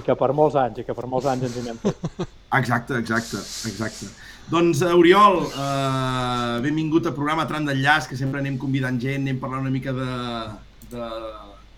I 0.00 0.04
que 0.06 0.14
per 0.16 0.30
molts 0.32 0.56
anys, 0.56 0.80
i 0.80 0.84
que 0.88 0.94
per 0.96 1.04
molts 1.12 1.28
anys 1.28 1.50
ens 1.50 1.58
hi 1.58 1.64
anem 1.66 1.80
fet. 1.82 2.06
Exacte, 2.60 2.98
exacte, 3.00 3.38
exacte. 3.68 4.08
Doncs, 4.52 4.82
eh, 4.84 4.92
Oriol, 4.92 5.38
eh, 5.48 6.56
benvingut 6.64 7.06
al 7.08 7.14
programa 7.16 7.46
Tram 7.48 7.64
d'Enllaç, 7.68 8.08
que 8.10 8.18
sempre 8.20 8.40
anem 8.42 8.58
convidant 8.60 8.98
gent, 9.00 9.22
anem 9.24 9.38
parlant 9.40 9.64
una 9.64 9.72
mica 9.72 9.94
de, 9.96 10.08
de, 10.92 11.06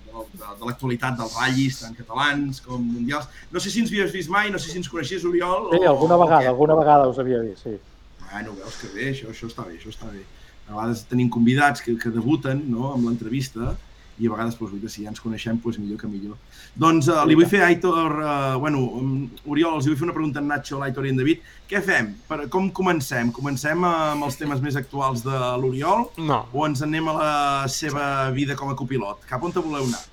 de, 0.08 0.24
de, 0.32 0.48
de 0.60 0.66
l'actualitat 0.66 1.18
dels 1.20 1.36
ratllis, 1.38 1.80
tant 1.82 1.94
catalans 1.98 2.62
com 2.64 2.82
mundials. 2.82 3.30
No 3.54 3.62
sé 3.62 3.70
si 3.70 3.82
ens 3.84 3.94
havies 3.94 4.14
vist 4.14 4.32
mai, 4.34 4.50
no 4.54 4.62
sé 4.62 4.72
si 4.72 4.80
ens 4.82 4.90
coneixies, 4.90 5.26
Oriol. 5.30 5.70
Sí, 5.76 5.82
alguna 5.90 6.18
vegada, 6.22 6.50
alguna 6.54 6.78
vegada 6.80 7.10
us 7.10 7.22
havia 7.22 7.42
vist, 7.46 7.66
sí. 7.66 7.76
Bueno, 8.24 8.56
veus 8.58 8.80
que 8.82 8.90
bé, 8.96 9.12
això, 9.12 9.30
això 9.30 9.50
està 9.50 9.66
bé, 9.68 9.78
això 9.78 9.94
està 9.94 10.10
bé. 10.10 10.24
A 10.68 10.72
vegades 10.72 11.02
tenim 11.10 11.28
convidats 11.28 11.82
que, 11.84 11.96
que 12.00 12.12
debuten 12.14 12.62
no, 12.72 12.92
amb 12.94 13.08
l'entrevista 13.08 13.74
i 14.14 14.28
a 14.28 14.30
vegades, 14.30 14.54
doncs, 14.54 14.76
dir, 14.78 14.90
si 14.92 15.02
ja 15.02 15.10
ens 15.10 15.18
coneixem, 15.18 15.56
doncs 15.58 15.80
millor 15.82 15.98
que 15.98 16.06
millor. 16.06 16.36
Doncs 16.78 17.08
uh, 17.10 17.24
li 17.26 17.34
vull 17.34 17.48
fer 17.50 17.64
a 17.64 17.66
Aitor, 17.72 18.12
uh, 18.22 18.54
bueno, 18.62 18.84
um, 19.00 19.24
Oriol, 19.50 19.74
els 19.80 19.88
vull 19.90 19.96
fer 19.98 20.06
una 20.06 20.14
pregunta 20.14 20.38
a 20.38 20.44
Nacho, 20.46 20.78
l'Aitor 20.78 21.08
i 21.08 21.10
en 21.10 21.18
David. 21.18 21.42
Què 21.70 21.82
fem? 21.82 22.12
Per, 22.28 22.44
com 22.52 22.68
comencem? 22.78 23.32
Comencem 23.34 23.82
amb 23.88 24.28
els 24.28 24.38
temes 24.38 24.62
més 24.62 24.78
actuals 24.78 25.24
de 25.26 25.34
l'Oriol 25.60 26.06
No. 26.22 26.44
o 26.54 26.62
ens 26.68 26.84
anem 26.86 27.10
a 27.10 27.16
la 27.18 27.34
seva 27.74 28.06
vida 28.36 28.54
com 28.58 28.70
a 28.70 28.78
copilot? 28.78 29.26
Cap 29.26 29.42
on 29.42 29.54
te 29.54 29.64
voleu 29.64 29.90
anar? 29.90 30.04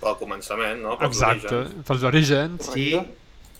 Pel 0.00 0.18
començament, 0.20 0.82
no? 0.86 0.94
Pels 1.00 1.16
Exacte, 1.18 1.50
orígens. 1.56 1.86
pels 1.88 2.02
orígens. 2.12 2.70
Sí? 2.70 2.90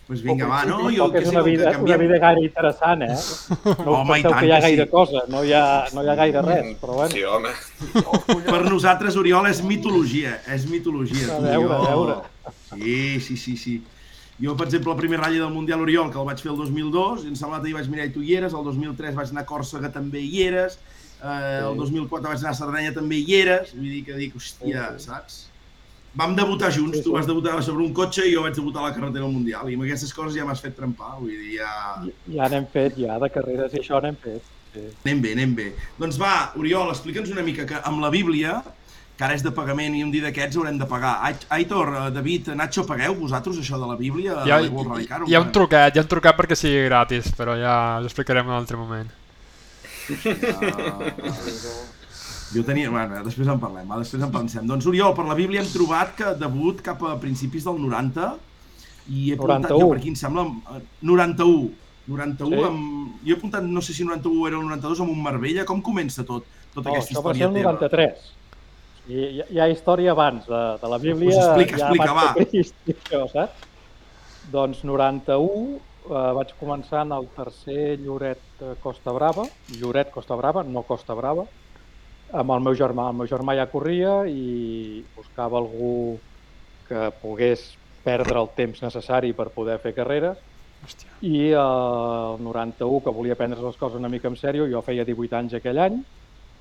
Pues 0.06 0.22
vinga, 0.22 0.46
va, 0.46 0.60
no? 0.64 0.90
Jo 0.94 1.08
que 1.10 1.18
és 1.18 1.26
sé 1.26 1.34
una 1.34 1.42
vida, 1.42 1.72
que 1.74 1.82
una 1.82 1.96
vida 1.98 2.18
gaire 2.22 2.44
interessant, 2.46 3.02
eh? 3.02 3.16
No 3.84 3.96
Home, 3.96 4.20
i 4.20 4.22
penseu 4.22 4.30
tant 4.30 4.38
que 4.38 4.46
hi 4.46 4.52
ha 4.52 4.60
que 4.60 4.62
sí. 4.62 4.68
gaire 4.68 4.86
cosa, 4.92 5.24
no 5.32 5.42
hi 5.42 5.50
ha, 5.56 5.64
no 5.96 6.04
hi 6.04 6.10
ha 6.12 6.14
gaire 6.20 6.44
res, 6.46 6.68
però 6.82 7.00
bueno. 7.00 7.10
Sí, 7.10 7.24
home. 7.26 7.50
Per 8.46 8.60
nosaltres, 8.68 9.18
Oriol, 9.18 9.50
és 9.50 9.64
mitologia, 9.66 10.36
és 10.54 10.68
mitologia. 10.70 11.26
A 11.34 11.40
tu, 11.40 11.50
veure, 11.50 11.74
a 11.74 11.90
veure. 11.90 12.16
Sí, 12.70 13.20
sí, 13.26 13.36
sí, 13.36 13.56
sí. 13.58 13.76
Jo, 14.38 14.54
per 14.54 14.68
exemple, 14.68 14.92
el 14.92 15.00
primer 15.00 15.18
ratll 15.22 15.40
del 15.40 15.52
Mundial 15.52 15.82
Oriol, 15.82 16.12
que 16.12 16.22
el 16.22 16.28
vaig 16.28 16.44
fer 16.44 16.52
el 16.52 16.60
2002, 16.60 17.24
i 17.24 17.32
em 17.32 17.40
sembla 17.40 17.58
que 17.64 17.72
hi 17.72 17.74
vaig 17.74 17.90
mirar 17.90 18.06
i 18.06 18.14
tu 18.14 18.22
hi 18.22 18.36
eres, 18.38 18.54
el 18.54 18.66
2003 18.68 19.16
vaig 19.16 19.34
anar 19.34 19.46
a 19.46 19.48
Còrsega, 19.48 19.90
també 19.94 20.22
hi 20.22 20.46
eres, 20.46 20.78
eh, 21.18 21.64
el 21.64 21.82
2004 21.82 22.30
vaig 22.30 22.44
anar 22.44 22.52
a 22.52 22.58
Sardenya, 22.60 22.94
també 22.94 23.18
hi 23.18 23.38
eres, 23.40 23.72
vull 23.74 23.90
dir 23.90 24.04
que 24.06 24.18
dic, 24.20 24.36
hòstia, 24.38 24.90
saps? 25.02 25.46
Vam 26.16 26.34
debutar 26.34 26.70
junts, 26.72 26.96
Sí, 26.96 27.02
tu 27.04 27.10
sí. 27.10 27.14
vas 27.14 27.26
debutar 27.28 27.58
sobre 27.62 27.84
un 27.84 27.92
cotxe 27.92 28.24
i 28.24 28.32
jo 28.34 28.42
vaig 28.46 28.54
debutar 28.56 28.82
a 28.82 28.88
la 28.88 28.94
carretera 28.94 29.24
del 29.26 29.32
Mundial, 29.34 29.68
i 29.68 29.74
amb 29.76 29.84
aquestes 29.84 30.14
coses 30.16 30.34
ja 30.38 30.46
m'has 30.48 30.62
fet 30.64 30.74
trempar, 30.78 31.18
vull 31.20 31.28
dir, 31.34 31.58
ja... 31.58 31.68
Ja 32.38 32.48
n'hem 32.48 32.64
fet, 32.72 32.96
ja, 32.96 33.18
de 33.20 33.28
carreres 33.34 33.74
i 33.76 33.82
això 33.82 34.00
n'hem 34.00 34.16
fet. 34.22 34.42
Sí. 34.72 34.86
Anem 35.04 35.20
bé, 35.24 35.32
anem 35.36 35.52
bé. 35.56 35.66
Doncs 36.00 36.16
va, 36.20 36.32
Oriol, 36.56 36.88
explica'ns 36.94 37.30
una 37.32 37.44
mica 37.44 37.66
que 37.68 37.78
amb 37.84 38.00
la 38.00 38.08
Bíblia, 38.12 38.62
que 39.16 39.24
ara 39.24 39.32
és 39.36 39.44
de 39.44 39.52
pagament 39.56 39.94
i 39.96 40.02
un 40.04 40.10
dia 40.12 40.24
d'aquests 40.26 40.56
haurem 40.60 40.76
de 40.80 40.84
pagar. 40.88 41.14
Ai- 41.24 41.46
Aitor, 41.58 41.92
eh, 41.96 42.10
David, 42.12 42.48
Nacho, 42.56 42.84
pagueu 42.88 43.14
vosaltres 43.16 43.56
això 43.60 43.78
de 43.80 43.86
la 43.88 43.96
Bíblia? 43.96 44.40
Hi 44.44 44.50
ha, 44.52 44.56
a 44.56 44.60
l'Evo 44.64 44.84
Rally 44.88 45.06
Car, 45.08 45.22
o 45.22 45.28
hi 45.28 45.34
ha 45.36 45.40
un 45.40 45.52
truquet, 45.52 45.94
hi 45.96 45.98
ha 46.00 46.04
un 46.04 46.08
truquet 46.08 46.36
perquè 46.36 46.56
sigui 46.56 46.82
gratis, 46.88 47.30
però 47.36 47.56
ja 47.60 47.76
us 48.00 48.08
explicarem 48.10 48.44
en 48.48 48.52
un 48.52 48.58
altre 48.60 48.76
moment. 48.76 49.08
Jo 52.54 52.62
tenia... 52.66 52.90
Bueno, 52.92 53.22
després 53.26 53.48
en 53.50 53.58
parlem, 53.62 53.88
va, 53.90 53.98
després 54.02 54.22
en 54.22 54.30
pensem. 54.34 54.66
Doncs, 54.68 54.86
Oriol, 54.86 55.14
per 55.16 55.24
la 55.26 55.34
Bíblia 55.38 55.62
hem 55.64 55.70
trobat 55.72 56.14
que 56.18 56.34
debut 56.38 56.82
cap 56.84 57.02
a 57.06 57.16
principis 57.22 57.66
del 57.66 57.80
90 57.82 58.28
i 59.08 59.30
he 59.32 59.34
apuntat, 59.38 59.70
91. 59.70 59.80
jo 59.82 59.88
per 59.90 59.98
aquí 60.00 60.12
em 60.12 60.18
sembla... 60.18 60.46
eh, 60.76 60.80
91. 61.02 61.66
91 62.06 62.54
Sí. 62.54 62.62
amb... 62.68 63.14
Jo 63.26 63.34
he 63.34 63.38
apuntat, 63.40 63.64
no 63.66 63.82
sé 63.82 63.94
si 63.96 64.04
91 64.06 64.46
era 64.46 64.60
el 64.60 64.68
92, 64.68 65.00
amb 65.02 65.10
un 65.16 65.22
Marbella. 65.24 65.64
Com 65.66 65.82
comença 65.82 66.22
tot, 66.26 66.46
tota 66.74 66.88
No, 66.90 66.94
aquesta 66.94 67.16
això 67.16 67.24
va 67.26 67.34
ser 67.34 67.42
història 67.42 67.48
el 67.50 67.58
teva? 67.58 67.72
93. 67.80 68.32
I 69.06 69.18
hi, 69.22 69.42
hi 69.54 69.60
ha 69.62 69.66
història 69.70 70.14
abans 70.14 70.46
de, 70.50 70.62
de 70.82 70.88
la 70.90 70.98
Bíblia, 71.02 71.34
Pues 71.34 71.42
explica, 71.42 71.78
ja 71.78 71.90
explica, 71.90 72.14
va. 72.14 72.28
Crist, 72.38 72.78
això, 72.94 73.20
saps? 73.34 73.66
Doncs 74.54 74.80
91 74.86 75.76
eh, 75.76 76.32
vaig 76.38 76.54
començar 76.60 77.02
en 77.06 77.14
el 77.18 77.26
tercer 77.34 77.98
Lloret 78.02 78.62
eh, 78.62 78.74
Costa 78.82 79.14
Brava, 79.14 79.46
Lloret 79.80 80.10
Costa 80.14 80.38
Brava, 80.38 80.62
no 80.66 80.82
Costa 80.86 81.14
Brava, 81.18 81.46
amb 82.32 82.52
el 82.52 82.62
meu 82.64 82.74
germà. 82.74 83.10
El 83.10 83.18
meu 83.20 83.28
germà 83.30 83.56
ja 83.58 83.68
corria 83.70 84.22
i 84.30 85.04
buscava 85.14 85.58
algú 85.58 86.20
que 86.86 87.10
pogués 87.22 87.76
perdre 88.06 88.38
el 88.40 88.52
temps 88.56 88.82
necessari 88.82 89.32
per 89.34 89.50
poder 89.54 89.78
fer 89.82 89.92
carreres 89.94 90.38
Hòstia. 90.84 91.16
i 91.20 91.48
eh, 91.50 91.56
el 91.58 92.42
91, 92.44 93.00
que 93.02 93.14
volia 93.14 93.38
prendre 93.38 93.62
les 93.62 93.76
coses 93.80 93.98
una 93.98 94.10
mica 94.12 94.28
en 94.28 94.36
sèrio, 94.38 94.68
jo 94.70 94.82
feia 94.86 95.06
18 95.08 95.38
anys 95.40 95.56
aquell 95.58 95.80
any 95.82 95.98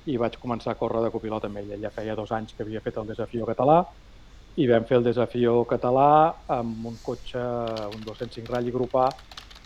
i 0.06 0.16
vaig 0.22 0.38
començar 0.42 0.72
a 0.72 0.78
córrer 0.80 1.02
de 1.04 1.12
copilot 1.14 1.46
amb 1.46 1.58
ell. 1.62 1.76
Ja 1.82 1.90
feia 1.94 2.16
dos 2.18 2.32
anys 2.32 2.54
que 2.54 2.62
havia 2.66 2.82
fet 2.82 2.98
el 2.98 3.08
desafió 3.10 3.46
català 3.46 3.80
i 4.56 4.66
vam 4.70 4.86
fer 4.88 4.98
el 5.00 5.04
desafió 5.04 5.64
català 5.68 6.08
amb 6.58 6.86
un 6.90 6.98
cotxe, 7.02 7.42
un 7.92 8.04
205 8.06 8.52
Rally 8.52 8.72
Grup 8.72 8.94
A, 8.96 9.08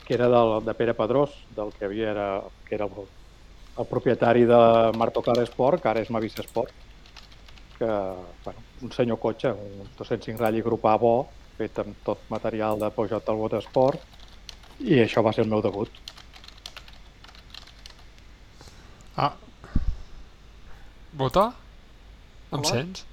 que 0.05 0.15
era 0.17 0.29
del, 0.29 0.57
de 0.67 0.75
Pere 0.75 0.95
Pedrós, 0.99 1.37
del 1.49 1.73
que 1.77 1.85
havia 1.87 2.11
era, 2.11 2.29
que 2.67 2.75
era 2.75 2.89
el, 2.89 3.11
el 3.81 3.87
propietari 3.89 4.45
de 4.45 4.61
Marto 4.99 5.23
Car 5.25 5.39
Sport, 5.49 5.81
que 5.83 5.89
ara 5.89 6.03
és 6.05 6.11
Mavisa 6.13 6.43
Sport, 6.45 6.73
que, 7.79 7.89
bueno, 8.45 8.61
un 8.85 8.93
senyor 8.93 9.19
cotxe, 9.23 9.53
un 9.53 9.89
205 9.97 10.41
Rally 10.43 10.61
Grup 10.67 10.85
A 10.87 10.97
bo, 11.01 11.15
fet 11.57 11.79
amb 11.81 11.97
tot 12.05 12.23
material 12.33 12.79
de 12.81 12.91
Peugeot 12.93 13.25
Talbot 13.25 13.57
Sport, 13.65 14.03
i 14.81 15.01
això 15.05 15.25
va 15.25 15.33
ser 15.37 15.45
el 15.47 15.51
meu 15.53 15.63
debut. 15.65 15.89
Ah. 19.17 19.33
Vota? 21.13 21.51
Em 22.53 22.59
Hola? 22.61 22.69
sents? 22.69 23.07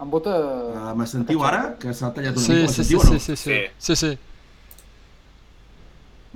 Em 0.00 0.10
vota... 0.12 0.32
Uh, 0.36 0.90
me 0.98 1.06
sentiu 1.08 1.44
ara? 1.48 1.62
Que 1.80 1.92
s'ha 1.96 2.10
tallat 2.16 2.36
una 2.36 2.44
Sí, 2.44 2.52
mica, 2.52 2.72
sí, 2.72 2.74
sí, 2.74 2.82
sentiu 2.84 3.00
o 3.00 3.04
no? 3.04 3.12
sí, 3.12 3.20
sí, 3.20 3.36
sí, 3.36 3.60
Sí. 3.78 3.94
sí, 3.94 3.96
sí. 3.96 4.18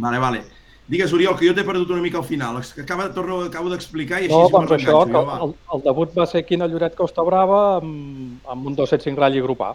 Vale, 0.01 0.18
vale. 0.18 0.45
Digues, 0.91 1.12
Oriol, 1.14 1.36
que 1.38 1.47
jo 1.47 1.55
t'he 1.55 1.62
perdut 1.62 1.93
una 1.95 2.03
mica 2.03 2.18
al 2.18 2.26
final. 2.26 2.57
Acaba, 2.82 3.07
torno, 3.14 3.38
acabo 3.47 3.70
d'explicar 3.70 4.18
i 4.18 4.26
així 4.26 4.34
No, 4.34 4.49
doncs 4.51 4.72
això, 4.74 5.05
que 5.07 5.20
el, 5.47 5.53
el 5.76 5.84
debut 5.84 6.16
va 6.18 6.26
ser 6.26 6.43
aquí 6.43 6.59
el 6.59 6.66
Lloret 6.72 6.97
Costa 6.99 7.22
Brava 7.26 7.61
amb, 7.76 8.41
amb 8.51 8.66
un 8.66 8.78
205 8.80 9.22
ratll 9.22 9.45
grup 9.45 9.62
A. 9.68 9.74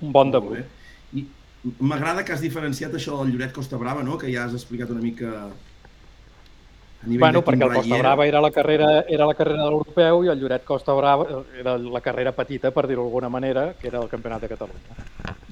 Un 0.00 0.14
bon 0.14 0.32
debut. 0.32 0.56
bé. 0.56 0.64
I 1.20 1.26
m'agrada 1.84 2.24
que 2.24 2.32
has 2.32 2.40
diferenciat 2.40 2.96
això 2.96 3.18
del 3.20 3.34
Lloret 3.34 3.52
Costa 3.52 3.76
Brava, 3.76 4.06
no? 4.06 4.16
que 4.16 4.32
ja 4.32 4.46
has 4.46 4.56
explicat 4.56 4.88
una 4.94 5.04
mica 5.04 5.50
Bueno, 7.02 7.40
perquè 7.40 7.64
el 7.64 7.72
Costa. 7.72 7.98
Brava 7.98 8.26
era 8.26 8.40
la 8.44 8.50
carrera, 8.50 8.88
era 9.08 9.24
la 9.24 9.34
carrera 9.34 9.62
de 9.62 9.70
l'europeu 9.70 10.24
i 10.26 10.28
el 10.28 10.40
Lloret 10.40 10.66
Costa 10.68 10.92
Brava 10.92 11.44
era 11.58 11.78
la 11.80 12.00
carrera 12.04 12.32
petita, 12.36 12.74
per 12.76 12.84
dir-ho 12.90 13.06
d'alguna 13.06 13.30
manera, 13.32 13.70
que 13.80 13.88
era 13.88 14.02
el 14.02 14.08
campionat 14.08 14.44
de 14.44 14.50
Catalunya. 14.50 15.06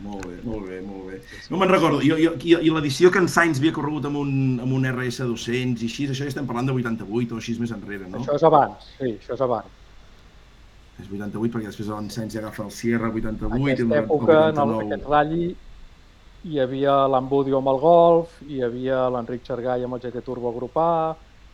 Molt 0.05 0.27
bé, 0.27 0.37
molt 0.45 0.69
bé, 0.69 0.81
molt 0.85 1.07
bé. 1.09 1.21
No 1.49 1.61
me'n 1.61 1.73
recordo. 1.73 2.03
Jo, 2.05 2.19
jo, 2.21 2.35
i, 2.45 2.69
l'edició 2.69 3.11
que 3.11 3.23
en 3.23 3.31
Sainz 3.33 3.63
havia 3.63 3.73
corregut 3.73 4.05
amb 4.11 4.21
un, 4.21 4.33
amb 4.61 4.77
un 4.77 4.85
RS200 4.91 5.81
i 5.81 5.89
així, 5.89 6.07
això 6.07 6.27
ja 6.27 6.35
estem 6.35 6.47
parlant 6.49 6.69
de 6.69 6.77
88 6.77 7.33
o 7.35 7.41
així 7.41 7.57
més 7.63 7.73
enrere, 7.73 8.11
no? 8.13 8.21
Això 8.21 8.37
és 8.37 8.45
abans, 8.45 8.91
sí, 8.99 9.15
això 9.15 9.39
és 9.39 9.45
abans. 9.49 9.73
És 10.99 11.09
88 11.09 11.55
perquè 11.55 11.71
després 11.71 11.89
en 11.95 12.11
Sainz 12.13 12.37
ja 12.37 12.43
agafa 12.43 12.67
el 12.67 12.75
Sierra 12.75 13.09
88 13.09 13.55
En 13.55 13.65
i 13.65 13.65
el, 13.65 13.73
aquesta 13.73 13.89
el 13.89 14.05
època, 14.05 14.37
en 14.51 14.61
el, 14.61 14.75
89. 14.75 14.85
aquest 14.85 15.09
ratll, 15.09 15.57
hi 16.49 16.61
havia 16.63 16.99
l'Ambudio 17.09 17.63
amb 17.63 17.73
el 17.73 17.81
Golf, 17.83 18.37
hi 18.47 18.61
havia 18.67 19.07
l'Enric 19.15 19.49
Xargai 19.49 19.87
amb 19.87 19.97
el 19.97 20.05
GT 20.05 20.23
Turbo 20.27 20.53
Grup 20.55 20.77
A, 20.83 20.91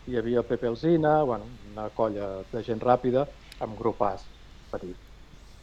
hi 0.07 0.19
havia 0.21 0.43
el 0.43 0.49
Pepe 0.49 0.69
Alzina, 0.69 1.23
bueno, 1.23 1.49
una 1.73 1.89
colla 1.95 2.43
de 2.53 2.63
gent 2.67 2.83
ràpida 2.83 3.27
amb 3.65 3.79
grup 3.79 4.03
A's 4.03 4.27
petit. 4.71 5.05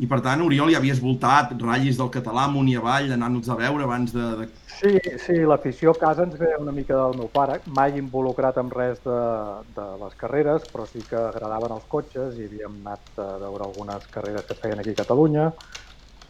I 0.01 0.07
per 0.09 0.17
tant, 0.25 0.41
Oriol, 0.41 0.71
ja 0.73 0.79
havies 0.79 0.97
voltat 0.97 1.51
ratllis 1.61 1.99
del 1.99 2.09
català 2.09 2.47
amunt 2.47 2.69
i 2.71 2.73
avall, 2.79 3.11
anant-nos 3.13 3.51
a 3.53 3.57
veure 3.59 3.83
abans 3.85 4.13
de... 4.15 4.29
de... 4.39 4.47
Sí, 4.79 4.95
sí, 5.21 5.35
l'afició 5.45 5.93
a 5.93 5.99
casa 6.01 6.25
ens 6.25 6.39
ve 6.39 6.49
una 6.57 6.73
mica 6.73 6.95
del 6.97 7.19
meu 7.19 7.29
pare, 7.29 7.59
mai 7.77 7.93
involucrat 7.99 8.57
en 8.57 8.71
res 8.73 8.97
de, 9.03 9.19
de 9.75 9.85
les 10.01 10.15
carreres, 10.17 10.65
però 10.73 10.87
sí 10.89 11.03
que 11.05 11.19
agradaven 11.19 11.75
els 11.75 11.85
cotxes 11.91 12.39
i 12.39 12.47
havíem 12.49 12.79
anat 12.81 13.21
a 13.21 13.27
veure 13.43 13.67
algunes 13.67 14.09
carreres 14.15 14.47
que 14.47 14.57
es 14.57 14.63
feien 14.63 14.81
aquí 14.81 14.95
a 14.95 15.01
Catalunya. 15.03 15.51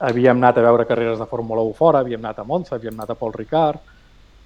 Havíem 0.09 0.43
anat 0.43 0.59
a 0.59 0.67
veure 0.67 0.89
carreres 0.89 1.23
de 1.23 1.31
Fórmula 1.31 1.63
1 1.71 1.79
fora, 1.79 2.03
havíem 2.03 2.25
anat 2.25 2.43
a 2.43 2.47
Monza, 2.51 2.75
havíem 2.75 2.99
anat 2.99 3.15
a 3.15 3.19
Paul 3.23 3.37
Ricard, 3.39 3.90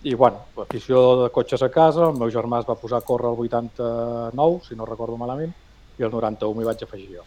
i 0.06 0.14
bueno, 0.14 0.44
l'afició 0.60 1.00
de 1.24 1.30
cotxes 1.34 1.64
a 1.66 1.70
casa, 1.74 2.10
el 2.12 2.20
meu 2.20 2.30
germà 2.34 2.60
es 2.62 2.68
va 2.70 2.76
posar 2.78 3.00
a 3.02 3.06
córrer 3.06 3.32
el 3.34 3.40
89, 3.48 4.60
si 4.68 4.76
no 4.78 4.86
recordo 4.86 5.18
malament, 5.18 5.54
i 5.98 6.06
el 6.06 6.12
91 6.14 6.54
m'hi 6.60 6.68
vaig 6.68 6.84
afegir 6.86 7.16
jo. 7.18 7.24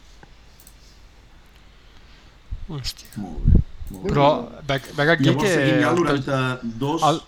Hòstia. 2.69 3.09
Molt 3.17 3.41
bé. 3.49 3.61
Molt 3.91 4.03
bé. 4.05 4.11
Però 4.13 4.29
veig, 4.69 4.89
veig 4.99 5.11
aquí 5.15 5.29
Llavors 5.31 5.45
que... 5.45 5.53
seguim 5.55 5.83
ja 5.83 5.91
al 5.91 5.99
el 5.99 6.09
teu- 6.09 6.25
92... 6.29 7.07
el- 7.11 7.23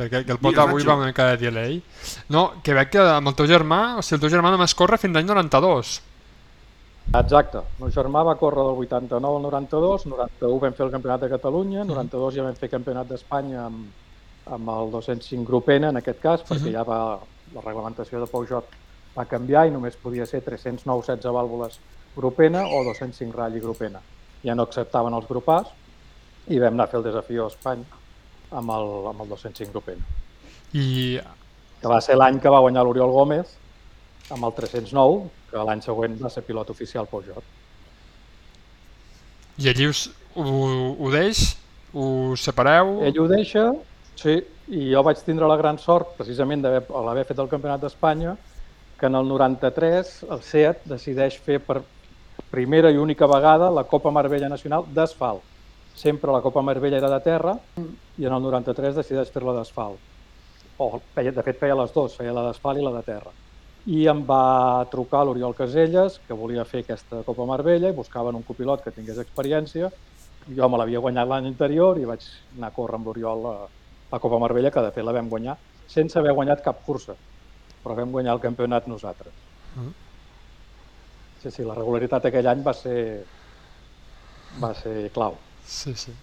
perquè 0.00 0.20
que 0.24 0.32
el 0.32 0.38
pot 0.40 0.56
avui 0.62 0.84
va 0.86 0.94
una 0.96 1.08
mica 1.10 1.26
de 1.32 1.40
delay. 1.42 1.80
No, 2.32 2.44
que 2.64 2.72
veig 2.78 2.92
que 2.94 3.02
amb 3.02 3.28
el 3.28 3.34
teu 3.36 3.48
germà, 3.50 3.80
o 3.98 4.04
sigui, 4.06 4.16
el 4.20 4.22
teu 4.24 4.32
germà 4.38 4.52
només 4.54 4.74
corre 4.78 4.96
fins 5.02 5.12
l'any 5.18 5.26
92. 5.28 5.96
Exacte. 7.18 7.58
El 7.58 7.82
meu 7.84 7.90
germà 7.92 8.22
va 8.24 8.36
córrer 8.38 8.62
del 8.70 8.78
89 8.86 9.36
al 9.36 9.42
92, 9.50 10.06
91 10.14 10.60
vam 10.62 10.76
fer 10.78 10.86
el 10.86 10.92
campionat 10.94 11.26
de 11.26 11.32
Catalunya, 11.34 11.84
92 11.84 12.38
ja 12.38 12.46
vam 12.46 12.56
fer 12.56 12.70
campionat 12.70 13.10
d'Espanya 13.10 13.64
amb, 13.66 13.90
amb 14.50 14.68
el 14.68 14.90
205 14.90 15.44
grup 15.46 15.68
N, 15.70 15.88
en 15.88 15.96
aquest 16.00 16.20
cas, 16.20 16.42
perquè 16.42 16.66
Mhm. 16.68 16.72
ja 16.72 16.82
va, 16.84 17.18
la 17.54 17.60
reglamentació 17.62 18.20
de 18.20 18.26
Peugeot 18.26 18.64
va 19.16 19.24
canviar 19.26 19.66
i 19.66 19.70
només 19.70 19.96
podia 19.96 20.26
ser 20.26 20.40
309 20.42 21.02
16 21.06 21.32
vàlvules 21.34 21.78
grup 22.16 22.40
N 22.40 22.56
o 22.58 22.84
205 22.84 23.32
ratll 23.36 23.60
grup 23.60 23.82
N. 23.82 23.98
Ja 24.44 24.54
no 24.54 24.62
acceptaven 24.62 25.14
els 25.14 25.26
grup 25.28 25.48
A's 25.48 25.66
i 26.48 26.58
vam 26.58 26.74
anar 26.74 26.84
a 26.84 26.86
fer 26.88 26.98
el 26.98 27.04
desafió 27.04 27.44
a 27.44 27.48
Espanya 27.48 27.84
amb 28.50 28.70
el, 28.70 29.06
amb 29.08 29.20
el 29.22 29.28
205 29.28 29.70
grup 29.72 29.88
N, 29.88 30.02
I 30.72 31.18
que 31.80 31.88
va 31.88 32.00
ser 32.00 32.16
l'any 32.16 32.40
que 32.40 32.48
va 32.48 32.60
guanyar 32.60 32.84
l'Oriol 32.84 33.10
Gómez 33.10 33.56
amb 34.30 34.44
el 34.44 34.52
309, 34.52 35.28
que 35.50 35.56
l'any 35.58 35.80
següent 35.82 36.18
va 36.22 36.30
ser 36.30 36.42
pilot 36.42 36.70
oficial 36.70 37.06
Peugeot. 37.06 37.42
I 39.58 39.68
allí 39.68 39.86
us, 39.88 40.10
ho, 40.34 40.96
ho 40.98 41.10
deix? 41.10 41.56
Us 41.92 42.40
separeu? 42.46 43.00
Ell 43.04 43.18
ho 43.20 43.26
deixa, 43.28 43.72
sí, 44.20 44.36
i 44.68 44.90
jo 44.92 45.02
vaig 45.06 45.20
tindre 45.24 45.48
la 45.48 45.58
gran 45.60 45.78
sort, 45.80 46.14
precisament 46.18 46.64
a 46.66 46.80
l'haver 47.06 47.24
fet 47.28 47.38
el 47.40 47.48
Campionat 47.50 47.82
d'Espanya, 47.82 48.36
que 49.00 49.08
en 49.08 49.16
el 49.16 49.28
93 49.28 50.12
el 50.28 50.42
SEAT 50.44 50.84
decideix 50.90 51.38
fer 51.40 51.58
per 51.64 51.80
primera 52.52 52.90
i 52.92 52.98
única 53.00 53.28
vegada 53.30 53.70
la 53.72 53.86
Copa 53.88 54.12
Marbella 54.12 54.50
Nacional 54.52 54.84
d'asfalt. 54.94 55.42
Sempre 55.96 56.32
la 56.32 56.42
Copa 56.44 56.62
Marbella 56.62 56.98
era 57.00 57.10
de 57.12 57.20
terra 57.24 57.56
i 57.80 58.26
en 58.26 58.34
el 58.36 58.42
93 58.42 59.00
decideix 59.00 59.32
fer-la 59.32 59.56
d'asfalt. 59.56 59.98
O, 60.80 61.00
de 61.16 61.42
fet, 61.44 61.58
feia 61.60 61.76
les 61.76 61.92
dues, 61.92 62.16
feia 62.16 62.32
la 62.36 62.44
d'asfalt 62.48 62.80
i 62.80 62.84
la 62.84 62.92
de 62.94 63.02
terra. 63.08 63.32
I 63.88 64.06
em 64.12 64.20
va 64.28 64.84
trucar 64.92 65.24
l'Oriol 65.24 65.56
Caselles, 65.56 66.20
que 66.28 66.36
volia 66.36 66.68
fer 66.68 66.84
aquesta 66.84 67.24
Copa 67.24 67.48
Marbella 67.48 67.88
i 67.88 67.96
buscaven 67.96 68.36
un 68.36 68.44
copilot 68.44 68.84
que 68.84 68.92
tingués 68.92 69.20
experiència 69.20 69.90
jo 70.56 70.68
me 70.68 70.78
l'havia 70.80 71.00
guanyat 71.04 71.28
l'any 71.28 71.46
anterior 71.50 71.98
i 72.00 72.06
vaig 72.08 72.24
anar 72.56 72.70
a 72.70 72.74
córrer 72.74 72.96
amb 72.98 73.10
l'Oriol 73.10 73.44
a 73.46 73.54
la 74.10 74.18
Copa 74.18 74.38
Marbella, 74.42 74.70
que 74.70 74.82
de 74.82 74.92
fet 74.94 75.06
la 75.06 75.14
vam 75.16 75.28
guanyar 75.30 75.56
sense 75.90 76.18
haver 76.18 76.32
guanyat 76.36 76.62
cap 76.62 76.84
cursa, 76.86 77.16
però 77.82 77.96
vam 77.98 78.12
guanyar 78.14 78.36
el 78.36 78.42
campionat 78.42 78.86
nosaltres. 78.86 79.34
Mm. 79.74 79.92
Sí, 81.42 81.50
sí, 81.50 81.64
la 81.64 81.74
regularitat 81.74 82.28
aquell 82.28 82.46
any 82.50 82.62
va 82.62 82.74
ser, 82.76 82.98
va 84.62 84.74
ser 84.76 85.08
clau. 85.14 85.38
Sí, 85.66 85.94
sí. 85.96 86.14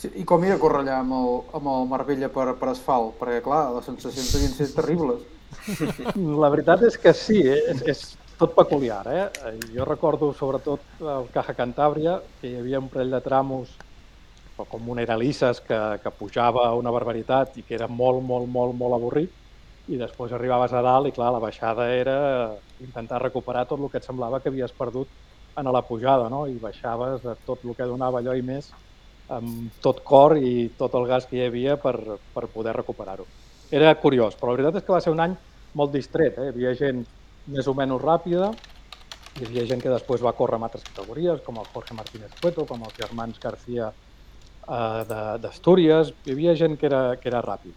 Sí, 0.00 0.08
I 0.16 0.24
com 0.24 0.44
era 0.46 0.56
córrer 0.60 0.84
allà 0.84 1.00
amb 1.02 1.12
el, 1.16 1.34
amb 1.58 1.68
el 1.74 1.90
Marbella 1.90 2.30
per, 2.32 2.46
per 2.60 2.70
asfalt? 2.72 3.16
Perquè, 3.18 3.42
clar, 3.44 3.66
les 3.74 3.90
sensacions 3.90 4.30
devien 4.32 4.54
ser 4.56 4.70
terribles. 4.76 5.26
La 6.44 6.48
veritat 6.52 6.86
és 6.88 6.96
que 7.00 7.12
sí, 7.16 7.40
és, 7.52 7.82
és 7.90 8.04
tot 8.40 8.54
peculiar. 8.56 9.02
Eh? 9.12 9.26
Jo 9.74 9.84
recordo 9.88 10.30
sobretot 10.36 11.02
el 11.02 11.28
Caja 11.34 11.56
Cantàbria, 11.58 12.20
que 12.40 12.48
hi 12.48 12.56
havia 12.60 12.80
un 12.80 12.88
parell 12.92 13.12
de 13.16 13.20
tramos 13.24 13.74
o 14.60 14.66
com 14.70 14.88
un 14.92 15.00
era 15.02 15.16
Lisses 15.18 15.60
que, 15.66 15.78
que 16.02 16.12
pujava 16.18 16.70
una 16.78 16.92
barbaritat 16.94 17.56
i 17.60 17.64
que 17.66 17.76
era 17.78 17.88
molt, 17.88 18.22
molt, 18.22 18.48
molt, 18.48 18.76
molt 18.76 18.96
avorrit 18.98 19.32
i 19.90 19.98
després 19.98 20.32
arribaves 20.36 20.72
a 20.76 20.82
dalt 20.86 21.08
i 21.10 21.14
clar, 21.16 21.32
la 21.34 21.42
baixada 21.42 21.88
era 21.94 22.18
intentar 22.78 23.22
recuperar 23.22 23.66
tot 23.66 23.80
el 23.80 23.90
que 23.90 23.98
et 23.98 24.06
semblava 24.06 24.40
que 24.40 24.52
havies 24.52 24.76
perdut 24.78 25.10
en 25.58 25.72
la 25.72 25.82
pujada 25.86 26.28
no? 26.30 26.46
i 26.46 26.58
baixaves 26.62 27.24
de 27.24 27.34
tot 27.46 27.64
el 27.64 27.74
que 27.76 27.88
donava 27.88 28.20
allò 28.20 28.36
i 28.38 28.44
més 28.46 28.70
amb 29.30 29.70
tot 29.82 30.02
cor 30.06 30.36
i 30.38 30.70
tot 30.78 30.94
el 30.98 31.06
gas 31.10 31.26
que 31.30 31.38
hi 31.38 31.46
havia 31.46 31.76
per, 31.78 31.94
per 32.34 32.48
poder 32.50 32.74
recuperar-ho. 32.76 33.26
Era 33.70 33.94
curiós, 34.02 34.34
però 34.36 34.50
la 34.50 34.58
veritat 34.58 34.80
és 34.80 34.86
que 34.86 34.94
va 34.96 35.00
ser 35.04 35.12
un 35.14 35.22
any 35.22 35.36
molt 35.78 35.94
distret. 35.94 36.38
Eh? 36.38 36.48
Hi 36.48 36.54
havia 36.54 36.74
gent 36.78 37.04
més 37.54 37.68
o 37.70 37.74
menys 37.78 38.02
ràpida, 38.02 38.50
hi 39.38 39.46
havia 39.46 39.66
gent 39.70 39.82
que 39.84 39.92
després 39.92 40.24
va 40.26 40.34
córrer 40.38 40.58
en 40.58 40.66
altres 40.66 40.86
categories, 40.88 41.42
com 41.46 41.60
el 41.62 41.68
Jorge 41.70 41.94
Martínez 41.94 42.34
Cueto, 42.42 42.66
com 42.66 42.82
els 42.88 42.98
germans 42.98 43.38
García 43.42 43.92
de- 44.68 45.38
d'Astúries, 45.42 46.12
hi 46.24 46.32
havia 46.32 46.54
gent 46.54 46.76
que 46.78 46.86
era, 46.86 47.16
que 47.20 47.28
era 47.28 47.40
ràpid. 47.42 47.74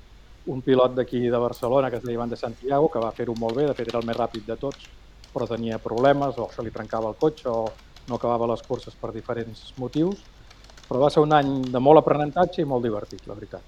Un 0.55 0.61
pilot 0.61 0.95
d'aquí 0.95 1.21
de 1.29 1.37
Barcelona, 1.39 1.89
que 1.89 1.97
es 1.97 2.03
deia 2.03 2.13
Ivan 2.17 2.29
de 2.29 2.35
Santiago, 2.37 2.89
que 2.89 2.99
va 2.99 3.11
fer-ho 3.11 3.35
molt 3.35 3.55
bé, 3.57 3.67
de 3.67 3.73
fet 3.75 3.87
era 3.87 3.99
el 3.99 4.05
més 4.05 4.17
ràpid 4.17 4.43
de 4.45 4.57
tots, 4.57 4.89
però 5.33 5.47
tenia 5.47 5.79
problemes, 5.79 6.37
o 6.37 6.49
se 6.51 6.61
li 6.63 6.71
trencava 6.71 7.09
el 7.09 7.15
cotxe, 7.15 7.49
o 7.49 7.77
no 8.07 8.15
acabava 8.15 8.47
les 8.51 8.61
curses 8.63 8.95
per 8.97 9.11
diferents 9.13 9.73
motius, 9.77 10.27
però 10.89 10.99
va 11.05 11.09
ser 11.09 11.21
un 11.23 11.33
any 11.33 11.71
de 11.71 11.79
molt 11.79 11.99
aprenentatge 12.03 12.61
i 12.61 12.65
molt 12.65 12.83
divertit, 12.83 13.25
la 13.27 13.35
veritat. 13.35 13.65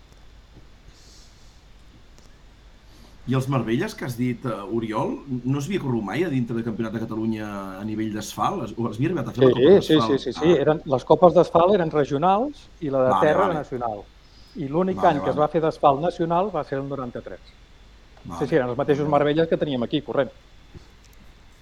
I 3.27 3.33
els 3.33 3.47
Marbelles 3.49 3.95
que 3.97 4.05
has 4.05 4.15
dit, 4.19 4.43
uh, 4.45 4.67
Oriol, 4.77 5.15
no 5.49 5.57
es 5.57 5.65
havia 5.65 5.79
corregut 5.81 6.05
mai 6.05 6.21
a 6.23 6.29
dintre 6.29 6.53
del 6.53 6.63
Campionat 6.67 6.93
de 6.93 6.99
Catalunya 7.01 7.47
a 7.79 7.83
nivell 7.83 8.11
d'asfalt? 8.13 8.75
O 8.77 8.85
havia 8.85 9.07
arribat 9.09 9.31
a 9.31 9.33
fer 9.33 9.41
Sí, 9.41 9.47
la 9.47 9.55
Copa 9.55 9.81
sí, 9.81 9.87
sí, 9.87 9.95
d'Asfalt? 9.95 10.19
sí, 10.21 10.33
sí. 10.33 10.51
Eren, 10.61 10.81
les 10.93 11.05
copes 11.09 11.33
d'asfalt 11.33 11.73
eren 11.73 11.89
regionals 11.89 12.67
i 12.85 12.91
la 12.93 13.01
de 13.03 13.09
Vale, 13.09 13.25
terra 13.27 13.47
vale. 13.47 13.53
nacional. 13.63 14.03
I 14.55 14.67
l'únic 14.69 14.97
Vale, 15.01 15.09
any 15.09 15.23
que 15.23 15.29
es 15.31 15.35
vale. 15.35 15.47
va 15.47 15.51
fer 15.55 15.61
d'asfalt 15.63 16.01
nacional 16.05 16.51
va 16.55 16.63
ser 16.63 16.77
el 16.77 16.87
93. 16.87 17.39
Ah, 18.29 18.37
Sí, 18.39 18.45
sí, 18.47 18.55
eren 18.55 18.69
els 18.69 18.77
mateixos 18.77 19.09
Marbelles 19.09 19.47
que 19.49 19.57
teníem 19.57 19.81
aquí, 19.83 20.01
corrent. 20.01 20.29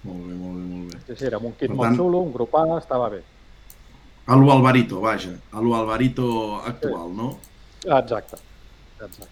Molt 0.04 0.20
bé, 0.28 0.34
molt 0.34 0.56
bé, 0.60 0.64
molt 0.68 0.92
bé. 0.92 1.00
Sí, 1.06 1.16
sí, 1.16 1.24
era 1.24 1.38
un 1.38 1.52
kit 1.52 1.68
Per 1.68 1.76
molt 1.76 1.88
tant- 1.88 1.96
xulo, 1.96 2.18
un 2.28 2.32
grup 2.32 2.54
A, 2.60 2.78
estava 2.78 3.08
bé. 3.08 3.22
A 4.26 4.36
lo 4.36 4.52
Alvarito, 4.52 5.00
vaja. 5.00 5.32
A 5.52 5.60
lo 5.62 5.74
Alvarito 5.76 6.56
actual, 6.60 7.16
no? 7.16 7.38
Ah, 7.90 7.98
Exacte. 8.00 8.36
Exacte. 9.00 9.28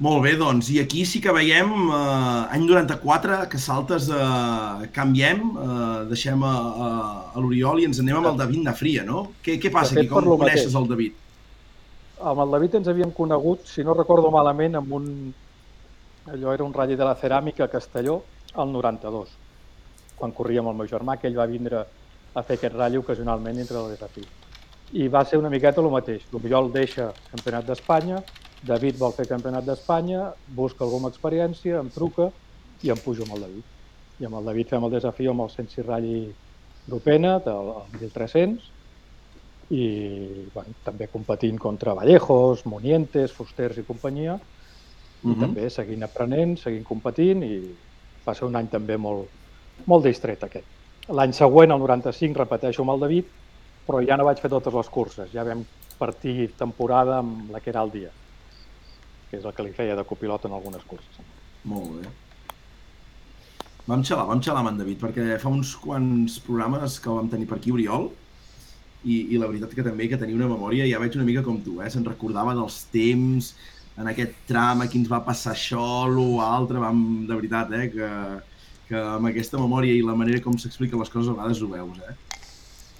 Molt 0.00 0.22
bé, 0.24 0.32
doncs, 0.36 0.68
i 0.74 0.80
aquí 0.80 1.04
sí 1.06 1.20
que 1.22 1.30
veiem 1.32 1.70
eh, 1.92 2.54
any 2.56 2.64
94, 2.66 3.48
que 3.48 3.58
saltes, 3.58 4.08
eh, 4.10 4.88
canviem, 4.92 5.42
eh, 5.62 6.04
deixem 6.10 6.42
a, 6.42 6.52
a, 6.86 6.88
a 7.34 7.40
l'Oriol 7.40 7.80
i 7.80 7.84
ens 7.86 8.00
anem 8.00 8.16
amb 8.18 8.26
el 8.32 8.36
David 8.40 8.64
Nafria, 8.66 9.04
no? 9.06 9.36
Què, 9.44 9.58
què 9.62 9.70
passa 9.70 9.94
De 9.94 10.00
aquí? 10.00 10.08
fet, 10.08 10.10
Com 10.10 10.32
coneixes 10.34 10.72
mateix. 10.72 10.74
el 10.74 10.88
David? 10.88 11.12
Amb 12.22 12.40
el 12.40 12.50
David 12.50 12.74
ens 12.80 12.88
havíem 12.88 13.12
conegut, 13.14 13.66
si 13.66 13.84
no 13.84 13.94
recordo 13.94 14.30
malament, 14.30 14.74
amb 14.80 14.92
un... 14.92 15.34
Allò 16.32 16.52
era 16.54 16.64
un 16.64 16.74
ratll 16.74 16.96
de 16.98 17.04
la 17.04 17.16
ceràmica 17.18 17.64
a 17.64 17.70
Castelló, 17.70 18.20
al 18.54 18.70
92, 18.70 19.32
quan 20.18 20.32
corria 20.36 20.60
amb 20.62 20.70
el 20.70 20.76
meu 20.78 20.86
germà, 20.90 21.16
que 21.18 21.26
ell 21.30 21.38
va 21.38 21.46
vindre 21.50 21.80
a 22.34 22.42
fer 22.46 22.56
aquest 22.58 22.74
ratll 22.76 22.98
ocasionalment 23.00 23.58
entre 23.58 23.78
el 23.78 23.90
desafí. 23.94 24.26
i 24.92 25.06
va 25.08 25.24
ser 25.24 25.38
una 25.38 25.48
miqueta 25.50 25.80
el 25.80 25.88
mateix. 25.90 26.26
L'Oriol 26.32 26.70
deixa 26.72 27.12
campionat 27.30 27.64
d'Espanya, 27.66 28.18
David 28.62 28.98
vol 29.00 29.12
fer 29.16 29.26
campionat 29.26 29.64
d'Espanya, 29.66 30.28
busca 30.54 30.84
alguna 30.84 31.10
experiència, 31.10 31.80
em 31.80 31.88
truca 31.90 32.30
i 32.82 32.90
em 32.94 33.00
pujo 33.02 33.24
amb 33.26 33.34
el 33.36 33.40
David. 33.46 33.64
I 34.20 34.28
amb 34.28 34.38
el 34.38 34.44
David 34.50 34.70
fem 34.70 34.84
el 34.86 34.92
desafió 34.94 35.32
amb 35.32 35.42
el 35.46 35.50
106 35.50 35.86
Rally 35.86 36.20
d'Opena, 36.86 37.38
del 37.42 37.72
1300, 37.98 38.70
i 39.72 39.84
bueno, 40.54 40.74
també 40.84 41.08
competint 41.08 41.58
contra 41.58 41.94
Vallejos, 41.94 42.66
Monientes, 42.66 43.32
Fusters 43.32 43.78
i 43.78 43.86
companyia, 43.88 44.38
i 45.22 45.28
Mhm. 45.28 45.40
també 45.40 45.70
seguint 45.70 46.02
aprenent, 46.02 46.56
seguint 46.58 46.84
competint, 46.84 47.42
i 47.42 47.74
va 48.26 48.34
ser 48.34 48.44
un 48.46 48.56
any 48.56 48.68
també 48.68 48.96
molt, 48.98 49.28
molt 49.86 50.04
distret 50.04 50.42
aquest. 50.44 50.64
L'any 51.08 51.32
següent, 51.32 51.72
el 51.72 51.78
95, 51.80 52.36
repeteixo 52.38 52.82
amb 52.82 52.90
el 52.92 53.00
David, 53.00 53.24
però 53.86 54.06
ja 54.06 54.16
no 54.16 54.24
vaig 54.24 54.38
fer 54.38 54.50
totes 54.50 54.72
les 54.74 54.88
curses, 54.88 55.30
ja 55.32 55.42
vam 55.44 55.64
partir 55.98 56.50
temporada 56.56 57.18
amb 57.18 57.50
la 57.50 57.60
que 57.60 57.70
era 57.70 57.82
el 57.82 57.90
dia, 57.90 58.10
que 59.32 59.38
és 59.40 59.46
el 59.48 59.54
que 59.56 59.64
li 59.64 59.72
feia 59.72 59.96
de 59.96 60.04
copilot 60.04 60.44
en 60.44 60.52
algunes 60.52 60.82
curses. 60.84 61.20
Molt 61.64 61.94
bé. 61.96 62.10
Vam 63.86 64.02
xalar, 64.04 64.26
vam 64.28 64.42
xalar 64.44 64.60
amb 64.60 64.74
en 64.74 64.80
David, 64.82 64.98
perquè 65.00 65.38
fa 65.40 65.48
uns 65.48 65.70
quants 65.80 66.36
programes 66.44 66.98
que 67.00 67.14
vam 67.16 67.30
tenir 67.32 67.48
per 67.48 67.56
aquí, 67.56 67.72
Oriol, 67.72 68.10
i, 69.08 69.16
i 69.32 69.40
la 69.40 69.48
veritat 69.48 69.72
que 69.74 69.84
també 69.86 70.10
que 70.10 70.18
tenia 70.20 70.36
una 70.36 70.50
memòria, 70.50 70.84
ja 70.86 71.00
veig 71.00 71.16
una 71.16 71.24
mica 71.26 71.42
com 71.46 71.56
tu, 71.64 71.78
eh? 71.80 71.88
se'n 71.90 72.04
recordava 72.04 72.52
dels 72.58 72.76
temps, 72.92 73.54
en 73.96 74.10
aquest 74.12 74.36
tram, 74.50 74.84
aquí 74.84 75.00
ens 75.00 75.08
va 75.10 75.22
passar 75.24 75.54
això, 75.56 75.86
lo 76.12 76.26
altre, 76.44 76.82
vam, 76.84 77.00
de 77.26 77.38
veritat, 77.40 77.72
eh? 77.78 77.88
que, 77.94 78.10
que 78.90 79.00
amb 79.16 79.32
aquesta 79.32 79.58
memòria 79.62 79.96
i 79.96 80.04
la 80.04 80.18
manera 80.18 80.44
com 80.44 80.60
s'expliquen 80.60 81.00
les 81.00 81.10
coses 81.12 81.32
a 81.32 81.38
vegades 81.38 81.64
ho 81.64 81.70
veus, 81.72 82.04
eh? 82.04 82.44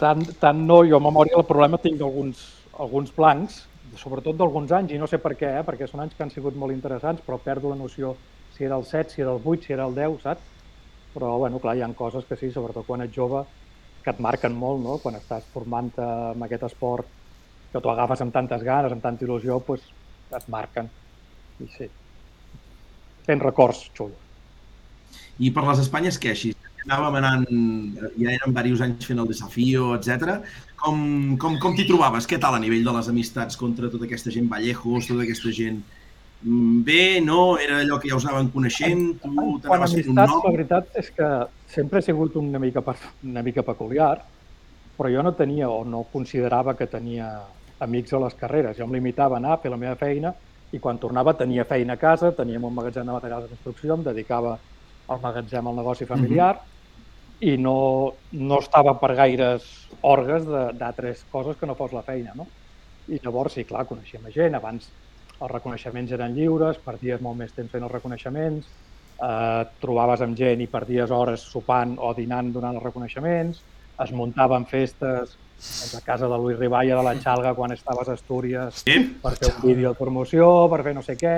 Tant, 0.00 0.24
tant 0.40 0.64
no, 0.64 0.80
jo 0.88 0.96
a 0.96 1.04
memòria 1.04 1.36
el 1.38 1.46
problema 1.46 1.78
tinc 1.78 2.00
alguns, 2.02 2.40
alguns 2.80 3.12
blancs, 3.14 3.66
sobretot 3.98 4.36
d'alguns 4.38 4.72
anys, 4.72 4.92
i 4.94 5.00
no 5.00 5.08
sé 5.10 5.18
per 5.22 5.34
què, 5.38 5.50
eh? 5.58 5.64
perquè 5.66 5.88
són 5.88 6.02
anys 6.04 6.14
que 6.16 6.24
han 6.24 6.32
sigut 6.32 6.56
molt 6.58 6.74
interessants, 6.74 7.22
però 7.26 7.38
perdo 7.42 7.72
la 7.72 7.78
noció 7.80 8.14
si 8.56 8.64
era 8.64 8.76
el 8.76 8.84
7, 8.88 9.10
si 9.12 9.22
era 9.24 9.32
el 9.34 9.40
8, 9.44 9.66
si 9.66 9.72
era 9.76 9.86
el 9.88 9.96
10, 9.96 10.20
saps? 10.22 10.50
Però, 11.12 11.34
bueno, 11.42 11.60
clar, 11.60 11.76
hi 11.76 11.82
ha 11.84 11.90
coses 11.96 12.24
que 12.28 12.38
sí, 12.40 12.50
sobretot 12.52 12.86
quan 12.88 13.04
ets 13.04 13.14
jove, 13.16 13.42
que 14.04 14.12
et 14.12 14.20
marquen 14.20 14.54
molt, 14.56 14.80
no? 14.84 14.96
Quan 15.02 15.18
estàs 15.18 15.44
formant 15.52 15.92
amb 16.02 16.46
aquest 16.46 16.64
esport 16.70 17.08
que 17.72 17.80
tu 17.80 17.90
agafes 17.92 18.20
amb 18.24 18.32
tantes 18.34 18.64
ganes, 18.64 18.92
amb 18.92 19.04
tanta 19.04 19.24
il·lusió, 19.24 19.60
doncs 19.66 19.88
et 20.36 20.48
marquen. 20.52 20.88
I 21.60 21.68
sí, 21.76 21.88
tens 23.28 23.44
records 23.44 23.86
xulos. 23.96 24.18
I 25.38 25.52
per 25.52 25.64
les 25.68 25.84
Espanyes, 25.84 26.18
què 26.20 26.32
així? 26.32 26.52
Anàvem 26.82 27.16
anant, 27.20 27.44
ja 28.18 28.32
eren 28.34 28.50
diversos 28.50 28.80
anys 28.84 29.06
fent 29.06 29.22
el 29.22 29.28
desafío, 29.30 29.92
etc. 29.94 30.38
Com, 30.82 31.02
com, 31.38 31.58
com 31.62 31.76
t'hi 31.78 31.86
trobaves? 31.86 32.26
Què 32.26 32.40
tal 32.42 32.56
a 32.56 32.62
nivell 32.62 32.82
de 32.86 32.94
les 32.96 33.10
amistats 33.12 33.58
contra 33.60 33.90
tota 33.92 34.08
aquesta 34.08 34.32
gent 34.34 34.48
Vallejos, 34.50 35.06
tota 35.10 35.22
aquesta 35.22 35.52
gent 35.54 35.82
bé, 36.42 37.20
no? 37.22 37.56
Era 37.62 37.78
allò 37.80 38.00
que 38.02 38.10
ja 38.10 38.18
us 38.18 38.26
anaven 38.26 38.50
coneixent? 38.50 39.04
Tu 39.22 39.48
t'anaves 39.62 39.94
fent 39.94 40.10
un 40.10 40.18
nom? 40.18 40.40
la 40.42 40.54
veritat 40.56 40.98
és 40.98 41.10
que 41.14 41.28
sempre 41.70 42.00
he 42.00 42.06
sigut 42.08 42.36
una 42.36 42.58
mica, 42.58 42.82
una 43.22 43.42
mica 43.46 43.62
peculiar, 43.62 44.16
però 44.98 45.10
jo 45.12 45.22
no 45.22 45.34
tenia 45.38 45.70
o 45.70 45.84
no 45.84 46.02
considerava 46.12 46.74
que 46.74 46.90
tenia 46.90 47.30
amics 47.82 48.12
a 48.12 48.24
les 48.24 48.34
carreres. 48.38 48.76
Jo 48.76 48.88
em 48.88 48.98
limitava 48.98 49.38
a 49.38 49.42
anar 49.42 49.54
a 49.54 49.62
fer 49.62 49.70
la 49.70 49.78
meva 49.78 49.94
feina 49.96 50.34
i 50.72 50.80
quan 50.80 50.98
tornava 50.98 51.36
tenia 51.38 51.64
feina 51.68 51.94
a 51.94 52.00
casa, 52.00 52.32
teníem 52.34 52.64
un 52.64 52.74
magatzem 52.74 53.06
de 53.06 53.12
materials 53.12 53.46
de 53.46 53.54
construcció, 53.54 53.94
em 53.94 54.04
dedicava 54.06 54.58
al 55.12 55.20
magatzem 55.22 55.66
al 55.68 55.76
negoci 55.76 56.06
familiar 56.08 56.54
i 57.42 57.56
no, 57.58 58.14
no 58.32 58.58
estava 58.62 58.94
per 59.00 59.14
gaires 59.18 59.64
orgues 60.02 60.44
de- 60.46 60.72
d'altres 60.78 61.24
coses 61.30 61.56
que 61.58 61.66
no 61.66 61.74
fos 61.74 61.92
la 61.92 62.02
feina. 62.06 62.32
No? 62.38 62.46
I 63.08 63.18
llavors, 63.18 63.54
sí, 63.58 63.64
clar, 63.66 63.84
coneixíem 63.86 64.28
gent, 64.30 64.54
abans 64.54 64.88
els 65.42 65.50
reconeixements 65.50 66.12
eren 66.14 66.34
lliures, 66.36 66.78
perdies 66.78 67.20
molt 67.20 67.36
més 67.40 67.52
temps 67.52 67.70
fent 67.72 67.82
els 67.82 67.90
reconeixements, 67.92 68.66
eh, 69.18 69.60
et 69.62 69.72
trobaves 69.82 70.20
amb 70.22 70.36
gent 70.38 70.60
i 70.62 70.68
perdies 70.70 71.10
hores 71.10 71.40
sopant 71.50 71.96
o 71.98 72.12
dinant 72.14 72.52
donant 72.54 72.76
els 72.78 72.84
reconeixements, 72.84 73.62
es 74.02 74.12
muntaven 74.14 74.64
festes 74.70 75.34
doncs, 75.58 75.94
a 75.98 76.00
casa 76.06 76.28
de 76.30 76.38
Luis 76.38 76.58
Riballa 76.58 76.96
de 76.96 77.02
la 77.02 77.14
Xalga 77.20 77.54
quan 77.54 77.72
estaves 77.74 78.08
a 78.08 78.14
Astúries 78.14 78.82
Sí? 78.86 78.96
per 79.22 79.34
fer 79.36 79.50
un 79.56 79.60
vídeo 79.66 79.90
de 79.92 79.98
promoció, 79.98 80.68
per 80.70 80.82
fer 80.86 80.94
no 80.94 81.02
sé 81.02 81.16
què, 81.18 81.34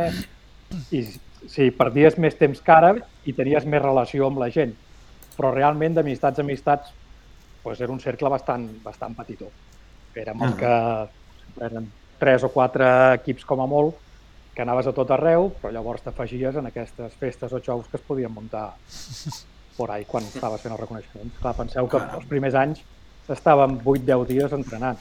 i 0.93 1.03
sí, 1.49 1.71
perdies 1.71 2.17
més 2.19 2.37
temps 2.39 2.61
que 2.61 2.73
ara 2.73 2.95
i 3.25 3.33
tenies 3.33 3.65
més 3.67 3.83
relació 3.83 4.27
amb 4.29 4.39
la 4.43 4.51
gent, 4.51 4.75
però 5.37 5.53
realment 5.55 5.95
d'amistats 5.95 6.39
a 6.39 6.43
amistats 6.43 6.93
doncs 7.65 7.81
era 7.81 7.93
un 7.93 8.01
cercle 8.01 8.29
bastant, 8.29 8.67
bastant 8.85 9.15
petitó. 9.17 9.49
Érem 10.15 10.43
els 10.43 10.53
Ah. 10.53 10.57
que 11.57 11.65
eren 11.65 11.91
tres 12.19 12.45
o 12.45 12.51
quatre 12.53 12.87
equips 13.15 13.45
com 13.45 13.61
a 13.61 13.67
molt, 13.67 13.97
que 14.55 14.63
anaves 14.63 14.87
a 14.87 14.93
tot 14.93 15.11
arreu, 15.11 15.49
però 15.61 15.73
llavors 15.73 16.03
t'afegies 16.03 16.55
en 16.57 16.67
aquestes 16.67 17.15
festes 17.19 17.53
o 17.53 17.59
xous 17.61 17.89
que 17.91 17.97
es 17.97 18.03
podien 18.03 18.31
muntar 18.33 18.75
por 19.77 19.91
ahí 19.91 20.05
quan 20.05 20.23
estaves 20.23 20.61
fent 20.61 20.73
el 20.73 20.79
reconeixement. 20.79 21.33
Clar, 21.41 21.55
penseu 21.57 21.89
que 21.89 21.97
els 21.97 22.27
primers 22.31 22.55
anys 22.55 22.85
estàvem 23.29 23.81
8-10 23.83 24.27
dies 24.29 24.53
entrenant. 24.53 24.99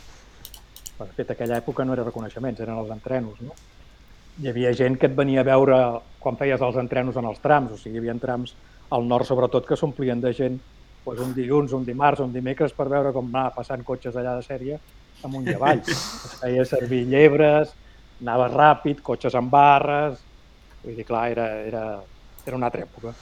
De 0.97 1.05
fet, 1.17 1.29
aquella 1.31 1.57
època 1.59 1.83
no 1.85 1.93
era 1.93 2.03
reconeixements, 2.03 2.59
eren 2.59 2.77
els 2.77 2.89
entrenos, 2.89 3.39
no? 3.41 3.51
Hi 4.41 4.49
havia 4.49 4.71
gent 4.73 4.95
que 4.97 5.05
et 5.09 5.15
venia 5.17 5.43
a 5.43 5.47
veure 5.47 5.79
quan 6.23 6.37
feies 6.39 6.61
els 6.65 6.77
entrenos 6.81 7.17
en 7.19 7.27
els 7.29 7.41
trams, 7.43 7.73
o 7.73 7.77
sigui, 7.77 7.99
hi 7.99 8.01
havia 8.01 8.15
trams 8.21 8.55
al 8.95 9.05
nord 9.05 9.27
sobretot 9.29 9.67
que 9.69 9.77
s'omplien 9.77 10.21
de 10.21 10.31
gent 10.33 10.57
doncs 11.05 11.21
un 11.21 11.33
dilluns, 11.35 11.73
un 11.75 11.85
dimarts, 11.85 12.23
un 12.23 12.33
dimecres 12.33 12.73
per 12.73 12.87
veure 12.89 13.11
com 13.13 13.29
anava 13.29 13.53
passant 13.57 13.83
cotxes 13.85 14.15
allà 14.17 14.37
de 14.39 14.45
sèrie 14.45 14.79
amunt 15.23 15.47
i 15.47 15.55
avall. 15.55 15.83
Es 15.89 16.37
feia 16.41 16.65
servir 16.65 17.03
llebres, 17.11 17.73
anava 18.21 18.49
ràpid, 18.51 19.03
cotxes 19.05 19.35
amb 19.39 19.51
barres... 19.53 20.21
Vull 20.83 20.97
dir, 20.99 21.05
clar, 21.07 21.27
era, 21.31 21.45
era, 21.63 21.83
era 22.43 22.57
una 22.57 22.67
altra 22.67 22.83
època. 22.83 23.13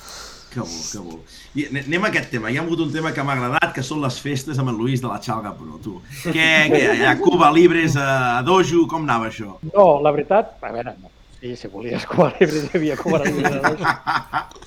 Que 0.51 0.59
bo, 0.59 0.65
que 0.91 0.99
bo. 0.99 1.19
I 1.55 1.65
ane- 1.69 1.83
anem 1.87 2.03
a 2.03 2.09
aquest 2.11 2.29
tema. 2.33 2.49
Hi 2.51 2.57
ha 2.59 2.63
hagut 2.65 2.79
un 2.83 2.91
tema 2.91 3.13
que 3.15 3.23
m'ha 3.23 3.37
agradat, 3.37 3.71
que 3.75 3.83
són 3.87 4.01
les 4.03 4.17
festes 4.19 4.59
amb 4.59 4.69
en 4.73 4.75
Luis 4.77 4.99
de 5.01 5.07
la 5.07 5.19
Xalga 5.23 5.53
Pro, 5.55 5.77
tu. 5.83 5.93
Què, 6.25 6.49
què, 6.73 6.81
a 7.07 7.13
Cuba 7.21 7.51
Libres, 7.55 7.95
a 7.95 8.41
Dojo, 8.43 8.83
com 8.91 9.05
anava 9.07 9.29
això? 9.31 9.53
No, 9.71 9.85
la 10.03 10.11
veritat, 10.11 10.57
a 10.61 10.71
veure, 10.75 10.95
no. 10.99 11.11
Sí, 11.39 11.55
si 11.57 11.69
volies 11.73 12.03
cobrar 12.05 12.35
llibres, 12.39 12.67
hi 12.67 12.77
havia 12.77 12.97
cobrar 12.99 13.25
llibres. 13.31 13.79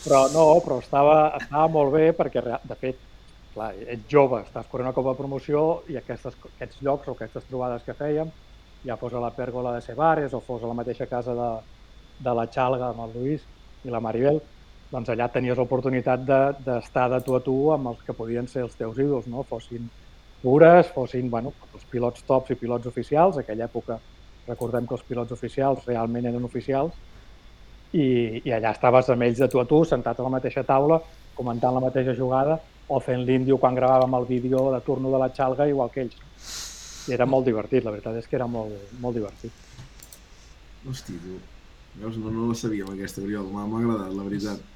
Però 0.05 0.23
no, 0.33 0.47
però 0.65 0.81
estava, 0.83 1.19
estava 1.39 1.69
molt 1.77 1.93
bé 1.95 2.09
perquè, 2.17 2.43
de 2.65 2.79
fet, 2.81 2.97
clar, 3.55 3.69
ets 3.85 4.09
jove, 4.11 4.41
estàs 4.43 4.67
corrent 4.73 4.89
una 4.89 4.97
copa 4.97 5.13
de 5.13 5.21
promoció 5.21 5.83
i 5.93 6.01
aquestes, 6.01 6.35
aquests 6.57 6.81
llocs 6.83 7.13
o 7.13 7.15
aquestes 7.15 7.45
trobades 7.47 7.85
que 7.87 7.95
fèiem, 7.95 8.33
ja 8.89 8.97
fos 9.01 9.15
a 9.15 9.21
la 9.23 9.31
pèrgola 9.37 9.77
de 9.77 9.85
Cebares 9.85 10.35
o 10.35 10.41
fos 10.41 10.65
a 10.65 10.73
la 10.73 10.75
mateixa 10.81 11.07
casa 11.07 11.37
de, 11.39 11.53
de 12.25 12.35
la 12.41 12.49
Xalga 12.51 12.89
amb 12.91 13.05
el 13.07 13.15
Lluís 13.21 13.45
i 13.85 13.93
la 13.93 14.01
Maribel, 14.03 14.41
doncs 14.95 15.11
allà 15.11 15.27
tenies 15.33 15.59
l'oportunitat 15.59 16.23
de- 16.23 16.55
d'estar 16.65 17.09
de, 17.11 17.19
tu 17.27 17.35
a 17.35 17.41
tu 17.43 17.55
amb 17.75 17.91
els 17.91 18.03
que 18.07 18.15
podien 18.15 18.47
ser 18.47 18.63
els 18.63 18.77
teus 18.79 18.99
ídols, 19.03 19.27
no? 19.27 19.43
fossin 19.49 19.89
pures, 20.43 20.87
fossin 20.95 21.31
bueno, 21.33 21.53
els 21.75 21.85
pilots 21.91 22.23
tops 22.29 22.53
i 22.55 22.59
pilots 22.61 22.87
oficials. 22.87 23.39
Aquella 23.41 23.67
època 23.67 23.99
recordem 24.47 24.87
que 24.87 24.95
els 24.95 25.03
pilots 25.09 25.33
oficials 25.33 25.87
realment 25.89 26.29
eren 26.31 26.45
oficials 26.47 26.93
i, 27.93 28.43
i 28.45 28.53
allà 28.53 28.71
estaves 28.75 29.09
amb 29.11 29.27
ells 29.27 29.41
de 29.41 29.49
tu 29.49 29.61
a 29.61 29.65
tu, 29.67 29.83
sentat 29.89 30.21
a 30.21 30.27
la 30.27 30.33
mateixa 30.37 30.63
taula, 30.69 31.01
comentant 31.35 31.75
la 31.75 31.83
mateixa 31.83 32.15
jugada 32.15 32.59
o 32.87 33.01
fent 33.01 33.25
l'índio 33.25 33.57
quan 33.59 33.75
gravàvem 33.75 34.15
el 34.19 34.27
vídeo 34.29 34.69
de 34.75 34.81
turno 34.85 35.11
de 35.11 35.19
la 35.23 35.31
xalga 35.33 35.67
igual 35.67 35.91
que 35.91 36.05
ells. 36.05 36.21
I 37.09 37.17
era 37.17 37.27
molt 37.27 37.49
divertit, 37.49 37.83
la 37.85 37.91
veritat 37.91 38.21
és 38.21 38.29
que 38.29 38.37
era 38.37 38.47
molt, 38.47 38.93
molt 39.01 39.17
divertit. 39.17 39.53
Hosti, 40.89 41.17
tu. 41.25 41.41
Veus, 41.97 42.17
no, 42.21 42.31
no 42.31 42.51
la 42.51 42.55
sabíem 42.59 42.91
aquesta, 42.93 43.23
Oriol. 43.25 43.49
M'ha 43.53 43.65
agradat, 43.65 44.13
la 44.13 44.27
veritat. 44.29 44.74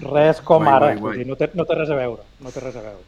Res 0.00 0.40
com 0.44 0.64
Guai, 0.64 0.74
ara, 0.74 0.92
guai, 0.96 1.18
guai. 1.20 1.28
no, 1.28 1.36
té, 1.36 1.50
no 1.54 1.66
té 1.68 1.76
res 1.76 1.90
a 1.92 1.98
veure, 1.98 2.24
no 2.40 2.52
té 2.54 2.62
res 2.64 2.76
a 2.80 2.84
veure. 2.84 3.04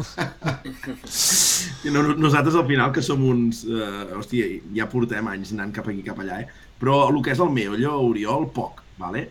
I 1.84 1.92
no, 1.92 2.02
nosaltres 2.16 2.56
al 2.56 2.66
final 2.68 2.92
que 2.94 3.02
som 3.04 3.22
uns... 3.26 3.64
Eh, 3.68 4.06
hòstia, 4.16 4.48
ja 4.76 4.88
portem 4.90 5.28
anys 5.30 5.52
anant 5.56 5.74
cap 5.76 5.90
aquí 5.90 6.02
cap 6.06 6.18
allà, 6.22 6.40
eh? 6.44 6.48
Però 6.80 7.02
el 7.10 7.20
que 7.24 7.34
és 7.34 7.42
el 7.42 7.52
meollo, 7.54 7.92
Oriol, 8.08 8.48
poc, 8.56 8.82
vale? 9.00 9.26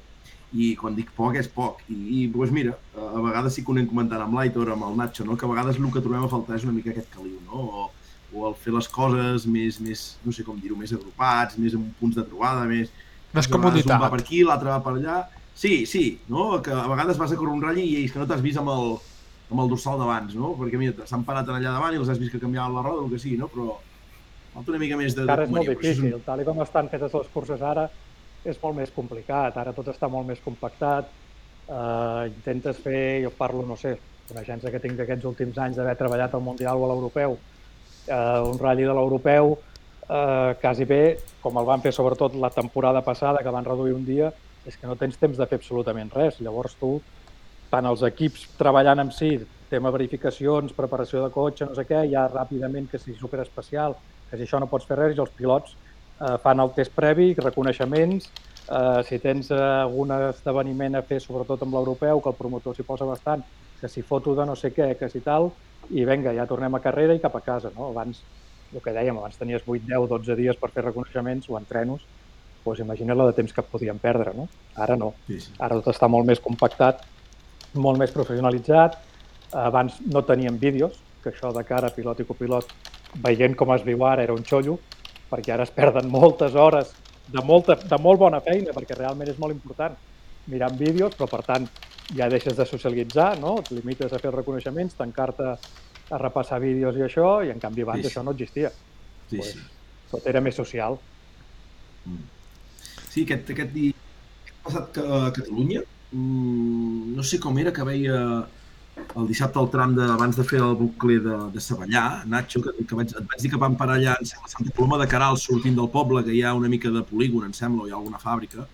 I 0.54 0.72
quan 0.78 0.96
dic 0.98 1.12
poc 1.18 1.38
és 1.42 1.50
poc. 1.54 1.82
I, 1.90 1.98
i 2.20 2.28
doncs 2.34 2.54
mira, 2.56 2.76
a 2.98 3.22
vegades 3.22 3.58
sí 3.58 3.64
que 3.64 3.72
ho 3.72 3.78
anem 3.78 3.90
comentant 3.90 4.24
amb 4.26 4.38
l'Aitor, 4.38 4.74
amb 4.74 4.88
el 4.90 4.98
Nacho, 5.00 5.26
no? 5.26 5.38
que 5.38 5.46
a 5.48 5.52
vegades 5.52 5.82
el 5.82 5.92
que 5.94 6.04
trobem 6.06 6.26
a 6.26 6.32
faltar 6.32 6.58
és 6.58 6.66
una 6.68 6.76
mica 6.76 6.94
aquest 6.94 7.10
caliu, 7.16 7.40
no? 7.50 7.66
O, 7.66 7.90
o 8.34 8.48
el 8.50 8.56
fer 8.62 8.74
les 8.76 8.88
coses 8.94 9.46
més, 9.50 9.80
més 9.82 10.06
no 10.26 10.34
sé 10.36 10.46
com 10.46 10.58
dir-ho, 10.62 10.78
més 10.78 10.94
agrupats, 10.94 11.58
més 11.58 11.78
amb 11.78 11.94
punts 12.02 12.18
de 12.18 12.26
trobada, 12.26 12.66
més... 12.70 12.94
Més 13.34 13.46
vegades 13.46 13.86
Un 13.86 14.02
va 14.02 14.10
per 14.10 14.24
aquí, 14.24 14.42
l'altre 14.46 14.74
va 14.74 14.82
per 14.86 14.96
allà... 14.98 15.20
Sí, 15.60 15.86
sí, 15.86 16.04
no? 16.32 16.62
Que 16.64 16.72
a 16.72 16.86
vegades 16.88 17.18
vas 17.20 17.32
a 17.34 17.38
córrer 17.40 17.52
un 17.58 17.64
ratll 17.66 17.82
i 17.84 18.06
és 18.06 18.14
que 18.14 18.20
no 18.22 18.28
t'has 18.30 18.40
vist 18.46 18.60
amb 18.62 18.72
el, 18.72 18.94
amb 19.52 19.64
el 19.66 19.72
dorsal 19.74 19.98
d'abans, 20.00 20.36
no? 20.40 20.54
Perquè 20.56 20.80
mira, 20.80 21.08
s'han 21.10 21.26
parat 21.28 21.50
allà 21.52 21.74
davant 21.76 21.96
i 21.96 22.00
els 22.00 22.08
has 22.14 22.22
vist 22.22 22.32
que 22.32 22.40
canviaven 22.40 22.78
la 22.78 22.84
roda 22.86 23.02
o 23.04 23.08
el 23.10 23.12
que 23.12 23.20
sigui, 23.20 23.36
no? 23.42 23.50
Però 23.52 23.74
falta 24.54 24.72
una 24.72 24.80
mica 24.80 24.96
més 25.02 25.18
de... 25.18 25.26
De 25.28 25.36
és 25.44 25.52
molt 25.52 25.68
és 25.68 25.74
un- 25.74 25.76
difícil, 25.76 26.16
tal 26.24 26.46
com 26.48 26.64
estan 26.64 26.88
fetes 26.94 27.18
les 27.20 27.28
curses 27.36 27.62
ara, 27.74 27.90
és 28.48 28.62
molt 28.64 28.80
més 28.80 28.96
complicat, 28.96 29.58
ara 29.60 29.76
tot 29.76 29.92
està 29.92 30.08
molt 30.08 30.32
més 30.32 30.40
compactat, 30.46 31.12
eh, 31.68 32.24
intentes 32.32 32.80
fer, 32.80 33.04
jo 33.28 33.36
parlo, 33.36 33.66
no 33.68 33.76
sé, 33.76 33.98
coneixença 34.32 34.72
que 34.72 34.80
tinc 34.80 34.96
d'aquests 34.96 35.28
últims 35.28 35.58
anys 35.60 35.76
d'haver 35.76 35.98
treballat 36.00 36.34
al 36.40 36.46
Mundial 36.46 36.80
o 36.80 36.86
a 36.88 36.94
l'Europeu, 36.94 37.36
eh, 38.08 38.40
un 38.48 38.60
ratll 38.64 38.86
de 38.88 38.94
l'europeu 38.96 39.58
eh, 40.08 40.56
quasi 40.62 40.88
bé, 40.88 41.18
com 41.44 41.60
el 41.60 41.68
van 41.68 41.84
fer 41.84 41.92
sobretot 41.92 42.40
la 42.40 42.50
temporada 42.50 43.04
passada, 43.04 43.44
que 43.44 43.52
van 43.52 43.68
reduir 43.68 43.94
un 44.00 44.06
dia, 44.08 44.32
és 44.68 44.78
que 44.78 44.88
no 44.88 44.98
tens 45.00 45.18
temps 45.20 45.38
de 45.38 45.48
fer 45.48 45.60
absolutament 45.60 46.12
res. 46.16 46.40
Llavors 46.44 46.76
tu, 46.80 46.98
tant 47.72 47.86
els 47.86 48.04
equips 48.08 48.48
treballant 48.60 49.06
amb 49.06 49.14
si, 49.16 49.38
tema 49.70 49.92
verificacions, 49.94 50.74
preparació 50.74 51.24
de 51.24 51.34
cotxe, 51.34 51.68
no 51.70 51.78
sé 51.78 51.86
què, 51.88 52.04
ja 52.12 52.26
ràpidament 52.32 52.90
que 52.90 53.00
si 53.00 53.14
superespecial, 53.18 53.96
que 54.30 54.38
si 54.38 54.46
això 54.48 54.60
no 54.60 54.70
pots 54.72 54.90
fer 54.90 54.98
res, 54.98 55.16
i 55.16 55.22
els 55.22 55.34
pilots 55.38 55.76
eh, 55.76 56.36
fan 56.44 56.64
el 56.64 56.74
test 56.76 56.96
previ, 56.98 57.32
reconeixements, 57.38 58.30
eh, 58.66 59.02
si 59.08 59.22
tens 59.24 59.52
eh, 59.54 59.62
algun 59.86 60.14
esdeveniment 60.18 61.00
a 61.00 61.06
fer, 61.06 61.22
sobretot 61.24 61.66
amb 61.66 61.78
l'europeu, 61.78 62.22
que 62.22 62.34
el 62.34 62.40
promotor 62.40 62.76
s'hi 62.76 62.88
posa 62.88 63.08
bastant, 63.10 63.46
que 63.80 63.88
si 63.88 64.04
foto 64.04 64.36
de 64.36 64.46
no 64.46 64.58
sé 64.60 64.74
què, 64.76 64.92
que 65.00 65.10
si 65.10 65.22
tal, 65.26 65.52
i 65.90 66.06
vinga, 66.06 66.34
ja 66.36 66.48
tornem 66.50 66.76
a 66.76 66.84
carrera 66.84 67.16
i 67.16 67.22
cap 67.24 67.36
a 67.38 67.44
casa. 67.46 67.72
No? 67.78 67.90
Abans, 67.94 68.22
el 68.74 68.82
que 68.84 68.94
dèiem, 68.94 69.18
abans 69.18 69.38
tenies 69.40 69.64
8, 69.66 69.86
10, 69.88 70.10
12 70.12 70.36
dies 70.38 70.58
per 70.60 70.72
fer 70.74 70.84
reconeixements 70.86 71.50
o 71.50 71.58
entrenos, 71.58 72.04
doncs 72.66 72.80
imagina't 72.84 73.18
la 73.18 73.26
de 73.30 73.34
temps 73.38 73.54
que 73.54 73.64
podíem 73.64 73.98
perdre, 74.00 74.34
no? 74.36 74.48
Ara 74.76 74.96
no. 75.00 75.14
Sí, 75.28 75.40
sí. 75.40 75.52
Ara 75.60 75.80
tot 75.80 75.94
està 75.96 76.08
molt 76.12 76.28
més 76.28 76.40
compactat, 76.44 77.02
molt 77.74 78.00
més 78.00 78.12
professionalitzat. 78.12 78.98
Abans 79.52 79.98
no 80.06 80.22
teníem 80.24 80.58
vídeos, 80.62 81.00
que 81.24 81.32
això 81.34 81.52
de 81.56 81.64
cara 81.66 81.90
pilot 81.96 82.20
i 82.22 82.26
copilot, 82.30 82.70
veient 83.24 83.56
com 83.58 83.74
es 83.74 83.84
viu 83.84 84.04
ara, 84.06 84.24
era 84.24 84.34
un 84.34 84.44
xollo, 84.46 84.78
perquè 85.30 85.54
ara 85.54 85.66
es 85.66 85.72
perden 85.74 86.10
moltes 86.10 86.56
hores 86.56 86.94
de, 87.28 87.42
molta, 87.46 87.76
de 87.76 87.98
molt 88.02 88.20
bona 88.20 88.40
feina, 88.42 88.72
perquè 88.74 88.98
realment 88.98 89.30
és 89.30 89.40
molt 89.42 89.54
important 89.54 89.96
mirant 90.50 90.78
vídeos, 90.78 91.14
però 91.18 91.28
per 91.30 91.44
tant 91.46 91.68
ja 92.16 92.30
deixes 92.30 92.56
de 92.58 92.66
socialitzar, 92.66 93.36
no? 93.40 93.60
et 93.60 93.70
limites 93.72 94.14
a 94.14 94.20
fer 94.22 94.32
reconeixements, 94.34 94.96
tancar-te 94.98 95.50
a 96.10 96.18
repassar 96.18 96.58
vídeos 96.62 96.96
i 96.98 97.04
això, 97.06 97.44
i 97.46 97.52
en 97.54 97.60
canvi 97.62 97.84
abans 97.86 98.02
Sí, 98.02 98.08
sí. 98.08 98.10
això 98.10 98.24
no 98.26 98.32
existia. 98.32 98.72
Sí, 99.30 99.38
Pues, 99.38 99.52
sí. 99.54 99.60
Tot 100.10 100.26
era 100.26 100.42
més 100.42 100.56
social. 100.58 100.96
Sí, 103.10 103.24
aquest, 103.26 103.50
aquest 103.56 103.74
dia 103.74 103.94
passat 104.64 104.92
que- 104.94 105.02
a 105.06 105.32
Catalunya, 105.36 105.82
mm, 106.12 107.16
no 107.16 107.24
sé 107.24 107.40
com 107.40 107.58
era 107.60 107.72
que 107.74 107.84
veia 107.84 108.46
el 109.16 109.28
dissabte 109.28 109.58
al 109.60 109.70
tram 109.72 109.94
de, 109.96 110.04
abans 110.04 110.36
de 110.36 110.44
fer 110.44 110.60
el 110.60 110.76
bucle 110.76 111.20
de, 111.24 111.36
de 111.54 111.60
Savallà, 111.64 112.24
Nacho, 112.28 112.62
que, 112.62 112.74
que 112.86 112.96
vaig, 112.96 113.14
et 113.16 113.26
vaig 113.32 113.42
dir 113.42 113.50
que 113.54 113.58
vam 113.62 113.76
parar 113.80 113.96
allà, 113.98 114.18
em 114.20 114.26
sembla, 114.28 114.46
a 114.46 114.52
Santa 114.52 114.74
Coloma 114.76 114.98
de 115.00 115.08
Caral, 115.08 115.38
sortint 115.40 115.76
del 115.78 115.88
poble, 115.90 116.24
que 116.26 116.34
hi 116.36 116.42
ha 116.44 116.54
una 116.54 116.68
mica 116.70 116.92
de 116.92 117.02
polígon, 117.08 117.46
em 117.48 117.54
sembla, 117.54 117.84
o 117.84 117.88
hi 117.88 117.92
ha 117.94 117.96
alguna 117.96 118.20
fàbrica, 118.20 118.68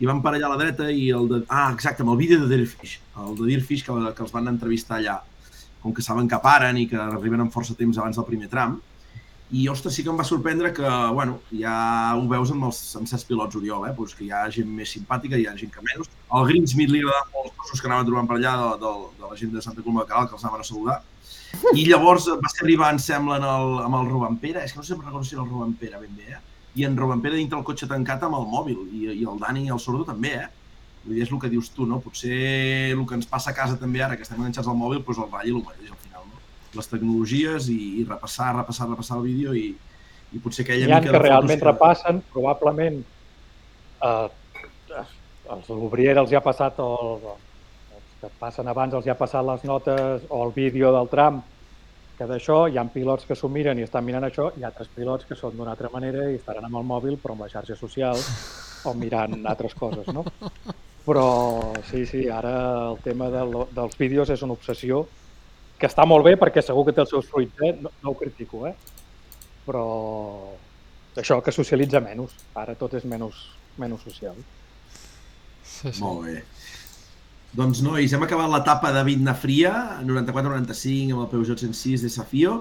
i 0.00 0.06
vam 0.06 0.22
parar 0.22 0.38
allà 0.38 0.46
a 0.48 0.54
la 0.56 0.60
dreta 0.62 0.86
i 0.90 1.10
el 1.14 1.28
de... 1.30 1.42
Ah, 1.48 1.70
exacte, 1.74 2.02
amb 2.02 2.10
el 2.14 2.16
vídeo 2.18 2.40
de 2.40 2.48
Deerfish, 2.56 2.96
el 3.22 3.36
de 3.38 3.44
Deerfish 3.50 3.84
que, 3.86 3.92
que 4.16 4.22
els 4.24 4.32
van 4.32 4.48
entrevistar 4.50 4.96
allà, 4.98 5.18
com 5.82 5.92
que 5.94 6.02
saben 6.02 6.28
que 6.28 6.38
paren 6.42 6.76
i 6.78 6.86
que 6.90 6.96
arriben 6.98 7.40
amb 7.44 7.52
força 7.54 7.74
temps 7.78 7.98
abans 7.98 8.16
del 8.18 8.26
primer 8.26 8.48
tram, 8.50 8.80
i, 9.50 9.66
ostres, 9.68 9.96
sí 9.96 10.04
que 10.06 10.10
em 10.12 10.18
va 10.20 10.26
sorprendre 10.26 10.70
que, 10.74 10.88
bueno, 11.14 11.40
ja 11.50 11.74
ho 12.14 12.26
veus 12.30 12.52
amb, 12.54 12.68
els, 12.68 12.80
amb 13.00 13.08
certs 13.10 13.24
pilots 13.26 13.58
Oriol, 13.58 13.88
eh? 13.88 13.94
pues 13.96 14.14
que 14.14 14.24
hi 14.26 14.30
ha 14.30 14.44
gent 14.54 14.68
més 14.70 14.92
simpàtica, 14.94 15.38
hi 15.38 15.48
ha 15.50 15.56
gent 15.58 15.72
que 15.74 15.82
menys. 15.86 16.10
Al 16.38 16.46
Greensmith 16.46 16.92
li 16.92 17.00
agradaven 17.02 17.32
molt 17.34 17.48
els 17.48 17.56
cossos 17.62 17.82
que 17.82 17.90
anaven 17.90 18.06
trobant 18.06 18.28
per 18.30 18.36
allà 18.38 18.52
de, 18.60 18.68
de, 18.84 18.92
de 19.18 19.32
la 19.32 19.40
gent 19.40 19.56
de 19.56 19.64
Santa 19.64 19.82
Coloma 19.82 20.04
de 20.04 20.12
Caral, 20.12 20.28
que 20.30 20.38
els 20.38 20.44
anaven 20.46 20.62
a 20.62 20.68
saludar. 20.68 21.00
I 21.74 21.88
llavors 21.88 22.28
va 22.30 22.52
ser 22.52 22.62
arribar, 22.62 22.92
em 22.94 23.02
sembla, 23.02 23.40
en 23.40 23.48
el, 23.50 23.74
amb 23.88 23.98
el 23.98 24.12
Robampera, 24.12 24.62
és 24.62 24.74
que 24.74 24.78
no 24.78 24.86
sé 24.86 24.94
recordo 24.94 25.26
si 25.26 25.34
era 25.34 25.42
el 25.42 25.50
Robampera 25.50 25.98
ben 25.98 26.14
bé, 26.14 26.30
eh? 26.36 26.40
i 26.78 26.86
en 26.86 26.94
Robampera 26.96 27.34
dintre 27.34 27.58
el 27.58 27.66
cotxe 27.66 27.90
tancat 27.90 28.22
amb 28.22 28.38
el 28.38 28.46
mòbil, 28.46 28.84
i, 28.94 29.08
i 29.16 29.26
el 29.26 29.42
Dani 29.42 29.66
i 29.66 29.74
el 29.74 29.82
Sordo 29.82 30.06
també, 30.06 30.36
eh? 30.44 30.48
Vull 31.02 31.16
dir, 31.16 31.24
és 31.24 31.32
el 31.32 31.40
que 31.42 31.50
dius 31.50 31.72
tu, 31.74 31.88
no? 31.90 31.98
Potser 32.04 32.38
el 32.92 33.02
que 33.08 33.18
ens 33.18 33.26
passa 33.26 33.50
a 33.50 33.56
casa 33.56 33.78
també 33.80 34.04
ara, 34.04 34.14
que 34.14 34.26
estem 34.26 34.38
enganxats 34.38 34.68
al 34.70 34.78
mòbil, 34.78 35.02
doncs 35.02 35.24
el 35.24 35.30
ratll 35.32 35.56
el 35.56 35.64
mateix 35.64 35.90
al 35.90 36.00
final? 36.04 36.09
Les 36.78 36.90
tecnologies 36.90 37.68
i, 37.72 37.78
i 38.00 38.04
repassar, 38.06 38.52
repassar, 38.56 38.88
repassar 38.90 39.18
el 39.18 39.24
vídeo 39.26 39.54
i, 39.58 39.68
i 40.32 40.42
potser 40.42 40.64
aquella 40.64 40.86
Hi 40.86 40.92
ha 40.92 41.00
mica 41.00 41.10
que 41.10 41.16
de 41.16 41.22
realment 41.24 41.58
fotos 41.58 41.72
repassen, 41.72 42.20
probablement 42.34 43.00
eh, 44.06 44.28
els 45.50 45.70
l'Obriera 45.72 46.22
els 46.22 46.32
hi 46.32 46.38
ha 46.38 46.44
passat, 46.44 46.78
o 46.78 47.18
els 47.96 48.10
que 48.20 48.30
passen 48.42 48.68
abans 48.70 48.94
els 48.94 49.06
hi 49.06 49.12
ha 49.12 49.18
passat 49.18 49.46
les 49.46 49.64
notes 49.66 50.28
o 50.28 50.44
el 50.46 50.54
vídeo 50.54 50.92
del 50.94 51.10
tram, 51.10 51.42
que 52.18 52.28
d'això 52.28 52.66
hi 52.68 52.76
ha 52.78 52.84
pilots 52.92 53.26
que 53.26 53.36
s'ho 53.38 53.48
miren 53.48 53.78
i 53.80 53.86
estan 53.86 54.04
mirant 54.04 54.26
això, 54.28 54.50
i 54.60 54.66
altres 54.68 54.90
pilots 54.94 55.26
que 55.26 55.38
són 55.38 55.56
d'una 55.56 55.72
altra 55.74 55.88
manera 55.92 56.28
i 56.30 56.36
estaran 56.36 56.66
amb 56.68 56.76
el 56.82 56.86
mòbil 56.86 57.16
però 57.22 57.34
amb 57.34 57.46
les 57.46 57.54
xarxes 57.56 57.80
socials 57.80 58.26
o 58.84 58.94
mirant 58.94 59.40
altres 59.52 59.74
coses, 59.74 60.06
no? 60.12 60.26
Però 61.06 61.24
sí, 61.88 62.04
sí, 62.06 62.26
ara 62.28 62.52
el 62.90 63.00
tema 63.02 63.30
de 63.32 63.46
lo, 63.48 63.64
dels 63.72 63.96
vídeos 63.98 64.30
és 64.30 64.44
una 64.44 64.52
obsessió 64.52 65.06
que 65.80 65.88
està 65.88 66.04
molt 66.08 66.26
bé 66.26 66.36
perquè 66.40 66.62
segur 66.64 66.84
que 66.86 66.94
té 66.96 67.02
els 67.02 67.12
seus 67.12 67.28
fruits, 67.30 67.56
eh? 67.64 67.72
no, 67.80 67.92
no 68.04 68.12
ho 68.12 68.18
critico, 68.18 68.66
eh? 68.68 68.74
però 69.64 69.84
això 71.20 71.40
que 71.44 71.54
socialitza 71.54 72.02
menys, 72.04 72.34
ara 72.58 72.76
tot 72.78 72.96
és 72.98 73.06
menys, 73.08 73.46
menys 73.80 74.04
social. 74.04 74.36
Sí, 75.64 75.88
sí. 75.88 76.02
Molt 76.02 76.26
bé. 76.26 76.40
Doncs, 77.56 77.80
nois, 77.82 78.12
hem 78.14 78.22
acabat 78.22 78.50
l'etapa 78.52 78.92
de 78.94 79.02
Vitna 79.08 79.34
Fria, 79.34 79.72
94-95, 80.06 81.16
amb 81.16 81.24
el 81.24 81.30
Peugeot 81.32 81.64
106 81.64 82.04
Desafio, 82.06 82.60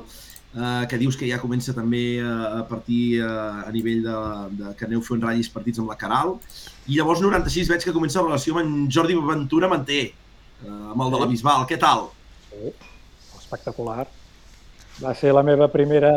eh, 0.56 0.86
que 0.90 0.98
dius 1.02 1.18
que 1.20 1.30
ja 1.30 1.38
comença 1.42 1.76
també 1.78 2.04
a 2.26 2.64
partir 2.70 3.20
eh, 3.22 3.28
a 3.68 3.70
nivell 3.76 4.02
de, 4.08 4.16
de 4.58 4.74
que 4.80 4.88
aneu 4.88 5.04
fent 5.06 5.22
ratllis 5.22 5.52
partits 5.54 5.82
amb 5.84 5.94
la 5.94 6.00
Caral. 6.00 6.38
I 6.90 6.98
llavors 6.98 7.22
96 7.22 7.70
veig 7.70 7.86
que 7.86 7.94
comença 7.94 8.24
la 8.24 8.32
relació 8.32 8.58
amb 8.58 8.66
en 8.66 8.88
Jordi 8.90 9.20
Ventura 9.30 9.70
Manté, 9.70 10.02
eh, 10.10 10.78
amb 10.96 11.06
el 11.06 11.14
de 11.14 11.22
la 11.22 11.30
Bisbal. 11.30 11.68
Què 11.70 11.78
tal? 11.82 12.08
Sí, 12.50 12.74
espectacular. 13.50 14.06
Va 15.00 15.14
ser 15.16 15.34
la 15.34 15.44
meva 15.44 15.70
primera 15.74 16.14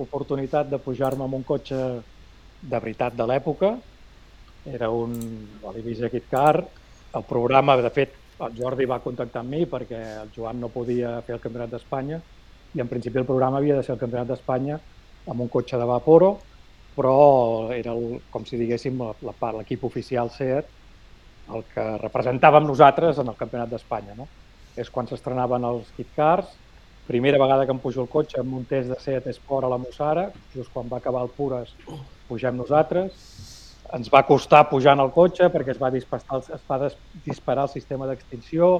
oportunitat 0.00 0.70
de 0.70 0.80
pujar-me 0.82 1.24
amb 1.24 1.38
un 1.38 1.44
cotxe 1.46 1.78
de 2.64 2.78
veritat 2.80 3.14
de 3.14 3.26
l'època. 3.28 3.74
Era 4.66 4.90
un 4.90 5.14
Olivier 5.62 6.10
Kit 6.10 6.30
Car. 6.30 6.64
El 7.14 7.24
programa, 7.28 7.76
de 7.76 7.90
fet, 7.94 8.16
el 8.42 8.56
Jordi 8.58 8.88
va 8.90 9.02
contactar 9.04 9.44
amb 9.44 9.54
mi 9.54 9.62
perquè 9.70 10.00
el 10.24 10.32
Joan 10.34 10.58
no 10.58 10.72
podia 10.72 11.20
fer 11.22 11.36
el 11.36 11.42
Campionat 11.42 11.70
d'Espanya 11.70 12.18
i 12.74 12.82
en 12.82 12.88
principi 12.90 13.20
el 13.20 13.28
programa 13.28 13.60
havia 13.60 13.76
de 13.78 13.84
ser 13.86 13.94
el 13.94 14.00
Campionat 14.00 14.32
d'Espanya 14.32 14.80
amb 15.30 15.40
un 15.40 15.48
cotxe 15.48 15.78
de 15.78 15.86
Vaporo, 15.86 16.32
però 16.96 17.70
era 17.72 17.94
el, 17.94 18.18
com 18.34 18.42
si 18.48 18.58
diguéssim 18.58 18.98
l'equip 19.22 19.84
oficial 19.86 20.32
SEAT 20.34 20.72
el 21.54 21.62
que 21.70 21.84
representàvem 22.00 22.66
nosaltres 22.66 23.20
en 23.20 23.30
el 23.30 23.38
Campionat 23.38 23.70
d'Espanya. 23.70 24.16
No? 24.18 24.26
És 24.80 24.90
quan 24.90 25.06
s'estrenaven 25.06 25.64
els 25.68 25.90
Kit 25.96 26.10
Cars, 26.16 26.50
primera 27.06 27.38
vegada 27.38 27.66
que 27.66 27.72
em 27.72 27.80
pujo 27.80 28.02
el 28.02 28.08
cotxe 28.08 28.40
amb 28.40 28.54
un 28.60 28.64
test 28.68 28.88
de 28.88 29.00
Seat 29.00 29.26
Sport 29.36 29.66
a 29.66 29.72
la 29.72 29.80
Mossara, 29.80 30.30
just 30.54 30.72
quan 30.72 30.88
va 30.90 31.00
acabar 31.02 31.24
el 31.24 31.32
Pures 31.36 31.74
pugem 32.28 32.56
nosaltres, 32.56 33.12
ens 33.94 34.08
va 34.10 34.24
costar 34.26 34.64
pujar 34.70 34.94
en 34.96 35.02
el 35.04 35.10
cotxe 35.14 35.50
perquè 35.52 35.74
es 35.74 35.80
va 35.80 35.90
disparar, 35.92 36.40
es 36.40 36.64
va 36.70 36.88
disparar 37.26 37.66
el 37.68 37.72
sistema 37.72 38.08
d'extinció. 38.08 38.70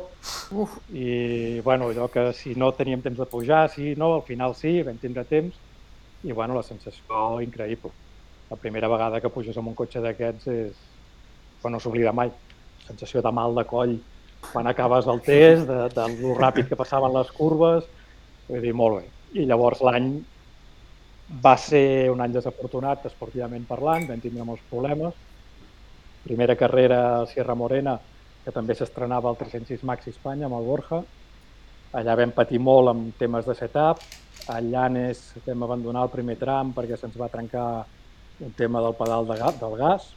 I 0.93 1.61
bueno, 1.61 1.91
allò 1.93 2.09
que 2.11 2.33
si 2.33 2.55
no 2.55 2.73
teníem 2.73 3.03
temps 3.03 3.21
de 3.21 3.27
pujar, 3.27 3.69
sí, 3.71 3.95
no, 3.97 4.15
al 4.15 4.25
final 4.27 4.57
sí, 4.59 4.81
vam 4.83 4.99
tindre 4.99 5.25
temps. 5.29 5.61
I 6.25 6.33
bueno, 6.33 6.57
la 6.57 6.65
sensació 6.65 7.41
increïble. 7.45 7.93
La 8.51 8.57
primera 8.57 8.89
vegada 8.89 9.21
que 9.21 9.31
puges 9.33 9.57
amb 9.61 9.71
un 9.71 9.77
cotxe 9.79 10.01
d'aquests 10.01 10.49
és... 10.53 10.83
Bueno, 11.63 11.77
no 11.77 11.81
s'oblida 11.81 12.13
mai. 12.13 12.33
Sensació 12.89 13.23
de 13.25 13.33
mal 13.33 13.55
de 13.57 13.65
coll. 13.69 13.99
Quan 14.53 14.67
acabes 14.69 15.07
el 15.09 15.21
test, 15.25 15.69
de, 15.69 15.89
de 15.95 16.09
lo 16.21 16.35
ràpid 16.37 16.69
que 16.69 16.77
passaven 16.77 17.15
les 17.15 17.31
curves, 17.33 17.87
vull 18.49 18.63
dir, 18.63 18.73
molt 18.77 19.01
bé. 19.01 19.11
I 19.41 19.47
llavors 19.49 19.83
l'any 19.85 20.09
va 21.45 21.55
ser 21.57 22.11
un 22.13 22.21
any 22.21 22.35
desafortunat, 22.35 23.07
esportivament 23.09 23.65
parlant, 23.69 24.07
vam 24.09 24.21
tindre 24.21 24.45
molts 24.45 24.65
problemes. 24.71 25.15
Primera 26.25 26.57
carrera 26.57 26.99
Sierra 27.31 27.57
Morena, 27.57 27.99
que 28.45 28.53
també 28.53 28.77
s'estrenava 28.77 29.31
el 29.33 29.39
306 29.41 29.85
Maxi 29.89 30.13
Espanya 30.13 30.49
amb 30.49 30.59
el 30.59 30.69
Borja. 30.69 31.01
Allà 31.95 32.17
vam 32.19 32.33
patir 32.37 32.61
molt 32.61 32.93
amb 32.93 33.19
temes 33.19 33.47
de 33.49 33.57
setup. 33.57 34.03
A 34.53 34.61
Llanes 34.61 35.23
vam 35.47 35.63
abandonar 35.65 36.05
el 36.05 36.13
primer 36.13 36.37
tram 36.37 36.75
perquè 36.77 36.99
se'ns 37.01 37.17
va 37.17 37.31
trencar 37.33 37.69
un 38.45 38.53
tema 38.59 38.83
del 38.85 38.97
pedal 38.99 39.29
de 39.29 39.37
gas, 39.39 39.61
del 39.61 39.77
gas, 39.79 40.09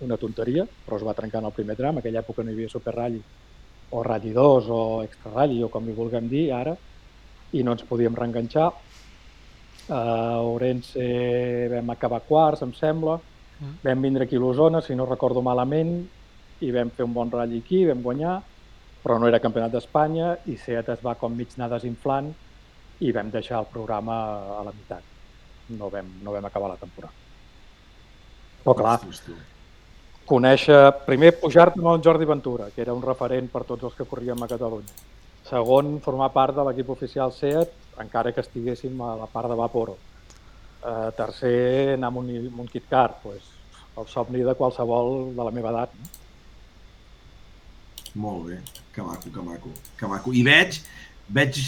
una 0.00 0.16
tonteria, 0.16 0.64
però 0.86 0.96
es 0.98 1.04
va 1.06 1.14
trencar 1.14 1.42
en 1.42 1.50
el 1.50 1.54
primer 1.54 1.76
tram. 1.78 1.96
En 1.96 2.02
aquella 2.02 2.24
època 2.24 2.42
no 2.42 2.50
hi 2.50 2.56
havia 2.56 2.72
Super 2.72 2.96
Rally 2.96 3.22
o 3.90 4.02
Rally 4.02 4.32
2 4.34 4.70
o 4.74 4.80
Extra 5.04 5.32
Rally 5.34 5.62
o 5.62 5.70
com 5.70 5.86
hi 5.86 5.94
vulguem 5.94 6.26
dir 6.32 6.48
ara, 6.56 6.74
i 7.52 7.62
no 7.62 7.76
ens 7.76 7.86
podíem 7.86 8.16
reenganxar. 8.16 8.70
A 9.88 10.00
Orense 10.42 11.06
vam 11.70 11.90
acabar 11.94 12.24
quarts, 12.26 12.62
em 12.66 12.72
sembla. 12.74 13.20
Mm. 13.60 13.74
Vam 13.84 14.02
vindre 14.02 14.24
aquí 14.26 14.36
a 14.36 14.42
l'Osona, 14.42 14.82
si 14.82 14.94
no 14.94 15.06
recordo 15.06 15.42
malament, 15.42 16.00
i 16.60 16.72
vam 16.72 16.90
fer 16.90 17.04
un 17.06 17.14
bon 17.14 17.30
ratll 17.30 17.56
aquí, 17.58 17.84
vam 17.88 18.02
guanyar, 18.02 18.36
però 19.02 19.18
no 19.20 19.28
era 19.28 19.40
campionat 19.40 19.72
d'Espanya 19.72 20.34
i 20.50 20.56
Seat 20.60 20.88
es 20.96 21.04
va 21.04 21.14
com 21.20 21.34
mig 21.36 21.54
anar 21.56 21.70
desinflant 21.76 22.32
i 23.04 23.12
vam 23.12 23.30
deixar 23.30 23.60
el 23.60 23.68
programa 23.72 24.16
a 24.58 24.64
la 24.64 24.72
meitat. 24.72 25.14
No 25.76 25.90
vam, 25.92 26.08
no 26.22 26.32
vam 26.32 26.48
acabar 26.48 26.72
la 26.72 26.80
temporada. 26.80 27.14
Però 28.64 28.74
clar, 28.74 28.96
conèixer, 30.26 30.78
primer 31.06 31.36
pujar-te 31.38 31.78
amb 31.78 31.92
el 31.92 32.00
Jordi 32.02 32.26
Ventura, 32.26 32.70
que 32.74 32.82
era 32.82 32.94
un 32.96 33.04
referent 33.04 33.50
per 33.52 33.62
tots 33.68 33.86
els 33.86 33.94
que 33.94 34.08
corríem 34.08 34.42
a 34.42 34.48
Catalunya. 34.50 34.96
Segon, 35.46 36.00
formar 36.02 36.32
part 36.34 36.56
de 36.56 36.64
l'equip 36.66 36.90
oficial 36.90 37.32
SEAT, 37.32 37.72
encara 38.02 38.32
que 38.34 38.42
estiguéssim 38.42 39.00
a 39.02 39.14
la 39.20 39.28
part 39.30 39.50
de 39.50 39.56
Vaporo. 39.58 39.96
Eh, 40.82 41.10
tercer, 41.16 41.94
anar 41.94 42.10
amb 42.10 42.22
un, 42.24 42.32
amb 42.50 42.62
un 42.64 42.70
kit 42.70 42.88
car, 42.90 43.08
pues, 43.22 43.46
el 43.96 44.08
somni 44.10 44.42
de 44.44 44.54
qualsevol 44.58 45.34
de 45.36 45.46
la 45.46 45.54
meva 45.54 45.72
edat. 45.74 45.94
No? 46.00 46.24
Molt 48.16 48.46
bé, 48.48 48.58
que 48.94 49.02
maco, 49.04 49.30
que 49.32 49.42
maco, 49.44 49.70
que 49.98 50.08
maco. 50.08 50.32
I 50.32 50.42
veig, 50.46 50.80
veig, 51.28 51.58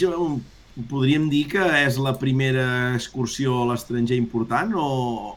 podríem 0.89 1.27
dir 1.29 1.43
que 1.51 1.65
és 1.83 1.99
la 2.01 2.15
primera 2.17 2.95
excursió 2.97 3.61
a 3.61 3.67
l'estranger 3.71 4.17
important 4.17 4.73
o, 4.73 4.87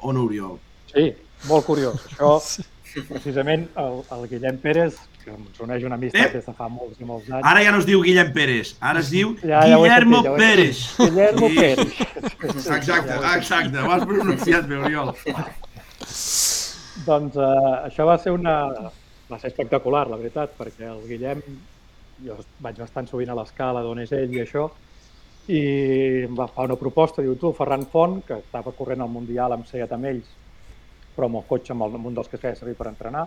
o 0.01 0.13
no, 0.17 0.25
Oriol? 0.25 0.57
Sí, 0.93 1.11
molt 1.51 1.69
curiós. 1.69 2.07
Això, 2.15 2.39
precisament, 3.09 3.67
el, 3.81 3.99
el 4.17 4.27
Guillem 4.31 4.59
Pérez, 4.63 4.97
que 5.25 5.31
ens 5.33 5.61
uneix 5.63 5.85
una 5.87 5.95
amistat 5.99 6.29
Eh? 6.29 6.33
des 6.39 6.47
de 6.47 6.53
fa 6.57 6.69
molts 6.69 7.01
i 7.01 7.05
molts 7.09 7.29
anys. 7.31 7.45
Ara 7.47 7.63
ja 7.65 7.73
no 7.75 7.79
es 7.83 7.87
diu 7.89 8.03
Guillem 8.05 8.33
Pérez, 8.35 8.75
ara 8.81 9.01
es 9.01 9.11
diu 9.11 9.35
Ja, 9.43 9.63
ja 9.67 9.79
Guillermo 9.79 10.23
sentit, 10.23 10.31
ja 10.31 10.37
Pérez. 10.41 10.83
Guillermo 10.99 11.49
Sí. 11.49 11.57
Pérez. 11.57 12.01
Exacte, 12.77 13.19
exacte, 13.37 13.79
ho 13.79 13.91
has 13.95 14.05
pronunciat 14.07 14.67
bé, 14.69 14.77
Oriol. 14.83 15.15
Doncs 17.07 17.37
eh, 17.37 17.89
això 17.89 18.07
va 18.09 18.19
ser 18.21 18.33
una... 18.37 18.57
va 19.31 19.39
ser 19.41 19.49
espectacular, 19.53 20.07
la 20.11 20.19
veritat, 20.21 20.53
perquè 20.59 20.89
el 20.91 21.05
Guillem, 21.09 21.41
jo 22.27 22.37
vaig 22.63 22.77
bastant 22.83 23.07
sovint 23.09 23.31
a 23.33 23.37
l'escala 23.39 23.81
d'on 23.83 24.03
és 24.03 24.13
ell 24.13 24.35
i 24.37 24.43
això, 24.43 24.67
i 25.49 25.63
em 26.27 26.35
va 26.39 26.47
fer 26.53 26.67
una 26.69 26.77
proposta, 26.79 27.23
diu 27.25 27.35
tu, 27.41 27.51
Ferran 27.57 27.87
Font, 27.91 28.21
que 28.27 28.37
estava 28.43 28.75
corrent 28.77 29.01
al 29.03 29.11
Mundial 29.11 29.55
amb 29.57 29.67
Seat 29.67 29.91
amb 29.97 30.05
ells, 30.11 30.29
però 31.17 31.29
amb 31.29 31.41
el 31.43 31.47
cotxe, 31.49 31.73
amb, 31.75 31.87
el, 31.87 31.97
amb 31.99 32.11
un 32.11 32.19
dels 32.19 32.29
que 32.29 32.39
es 32.39 32.45
feia 32.45 32.59
servir 32.59 32.77
per 32.79 32.89
entrenar, 32.91 33.27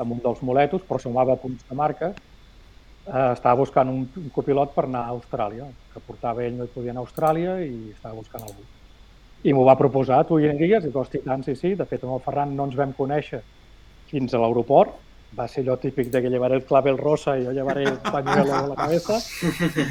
amb 0.00 0.16
un 0.16 0.20
dels 0.24 0.42
moletos, 0.46 0.84
però 0.88 1.00
sumava 1.02 1.36
punts 1.40 1.66
de 1.68 1.76
marca, 1.76 2.12
eh, 2.12 3.32
estava 3.32 3.58
buscant 3.60 3.88
un, 3.92 4.04
un 4.16 4.28
copilot 4.34 4.74
per 4.74 4.86
anar 4.86 5.06
a 5.06 5.14
Austràlia, 5.16 5.68
que 5.92 6.02
portava 6.06 6.44
ell 6.44 6.56
no 6.58 6.66
hi 6.66 6.74
podia 6.74 6.94
anar 6.94 7.04
a 7.04 7.08
Austràlia 7.08 7.58
i 7.64 7.90
estava 7.92 8.16
buscant 8.18 8.46
algú. 8.46 8.66
I 9.42 9.54
m'ho 9.56 9.64
va 9.64 9.76
proposar, 9.76 10.24
tu 10.28 10.38
hi 10.38 10.50
aniries? 10.50 10.84
I 10.84 10.92
dic, 10.92 11.22
tant, 11.24 11.44
sí, 11.46 11.54
sí. 11.56 11.74
De 11.76 11.86
fet, 11.88 12.02
amb 12.04 12.18
el 12.18 12.24
Ferran 12.24 12.52
no 12.56 12.66
ens 12.68 12.76
vam 12.76 12.92
conèixer 12.96 13.40
fins 14.10 14.34
a 14.34 14.40
l'aeroport. 14.42 14.98
Va 15.38 15.46
ser 15.46 15.62
allò 15.62 15.76
típic 15.78 16.08
de 16.10 16.20
que 16.20 16.30
llevaré 16.32 16.56
el 16.58 16.64
clavel 16.66 16.98
rosa 16.98 17.36
i 17.38 17.44
jo 17.44 17.52
llevaré 17.54 17.84
el 17.86 17.98
pañuelo 18.02 18.52
a 18.52 18.64
la 18.66 18.76
cabeza. 18.76 19.20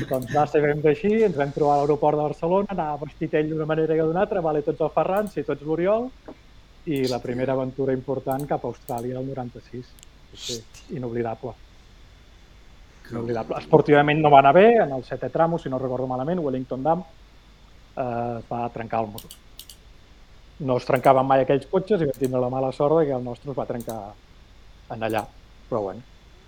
doncs 0.10 0.36
va 0.36 0.44
ser 0.52 0.62
ben 0.66 0.84
d'així, 0.84 1.14
ens 1.26 1.38
vam 1.40 1.54
trobar 1.56 1.78
a 1.78 1.80
l'aeroport 1.80 2.20
de 2.20 2.26
Barcelona, 2.28 2.68
anava 2.76 3.06
vestit 3.06 3.34
ell 3.40 3.50
d'una 3.54 3.66
manera 3.70 3.96
que 3.96 4.06
d'una 4.06 4.26
altra, 4.26 4.44
vale, 4.44 4.62
tots 4.68 4.84
el 4.84 4.92
Ferran, 4.98 5.32
sí, 5.32 5.46
tots 5.48 5.64
l'Oriol, 5.64 6.10
i 6.86 7.08
la 7.08 7.20
primera 7.20 7.54
aventura 7.54 7.94
important 7.94 8.46
cap 8.48 8.64
a 8.64 8.70
Austràlia 8.70 9.20
el 9.20 9.28
96. 9.28 9.90
Sí, 10.36 10.62
inoblidable. 10.96 11.54
inoblidable. 13.10 13.58
Esportivament 13.58 14.20
no 14.22 14.30
va 14.30 14.40
anar 14.40 14.54
bé, 14.54 14.68
en 14.84 14.92
el 14.94 15.04
setè 15.04 15.32
tramo, 15.34 15.58
si 15.58 15.70
no 15.70 15.80
recordo 15.80 16.06
malament, 16.08 16.40
Wellington 16.40 16.84
Dam, 16.84 17.00
eh, 17.02 18.42
va 18.52 18.70
trencar 18.70 19.02
el 19.02 19.08
motor. 19.08 19.32
No 20.60 20.78
es 20.78 20.86
trencaven 20.86 21.26
mai 21.26 21.42
aquells 21.42 21.66
cotxes 21.72 22.02
i 22.02 22.06
vam 22.06 22.20
tindre 22.20 22.42
la 22.44 22.52
mala 22.54 22.72
sort 22.72 23.02
que 23.06 23.16
el 23.16 23.24
nostre 23.24 23.52
es 23.52 23.58
va 23.58 23.66
trencar 23.66 23.98
en 24.94 25.04
allà. 25.08 25.26
Però 25.70 25.82
bueno, 25.82 26.02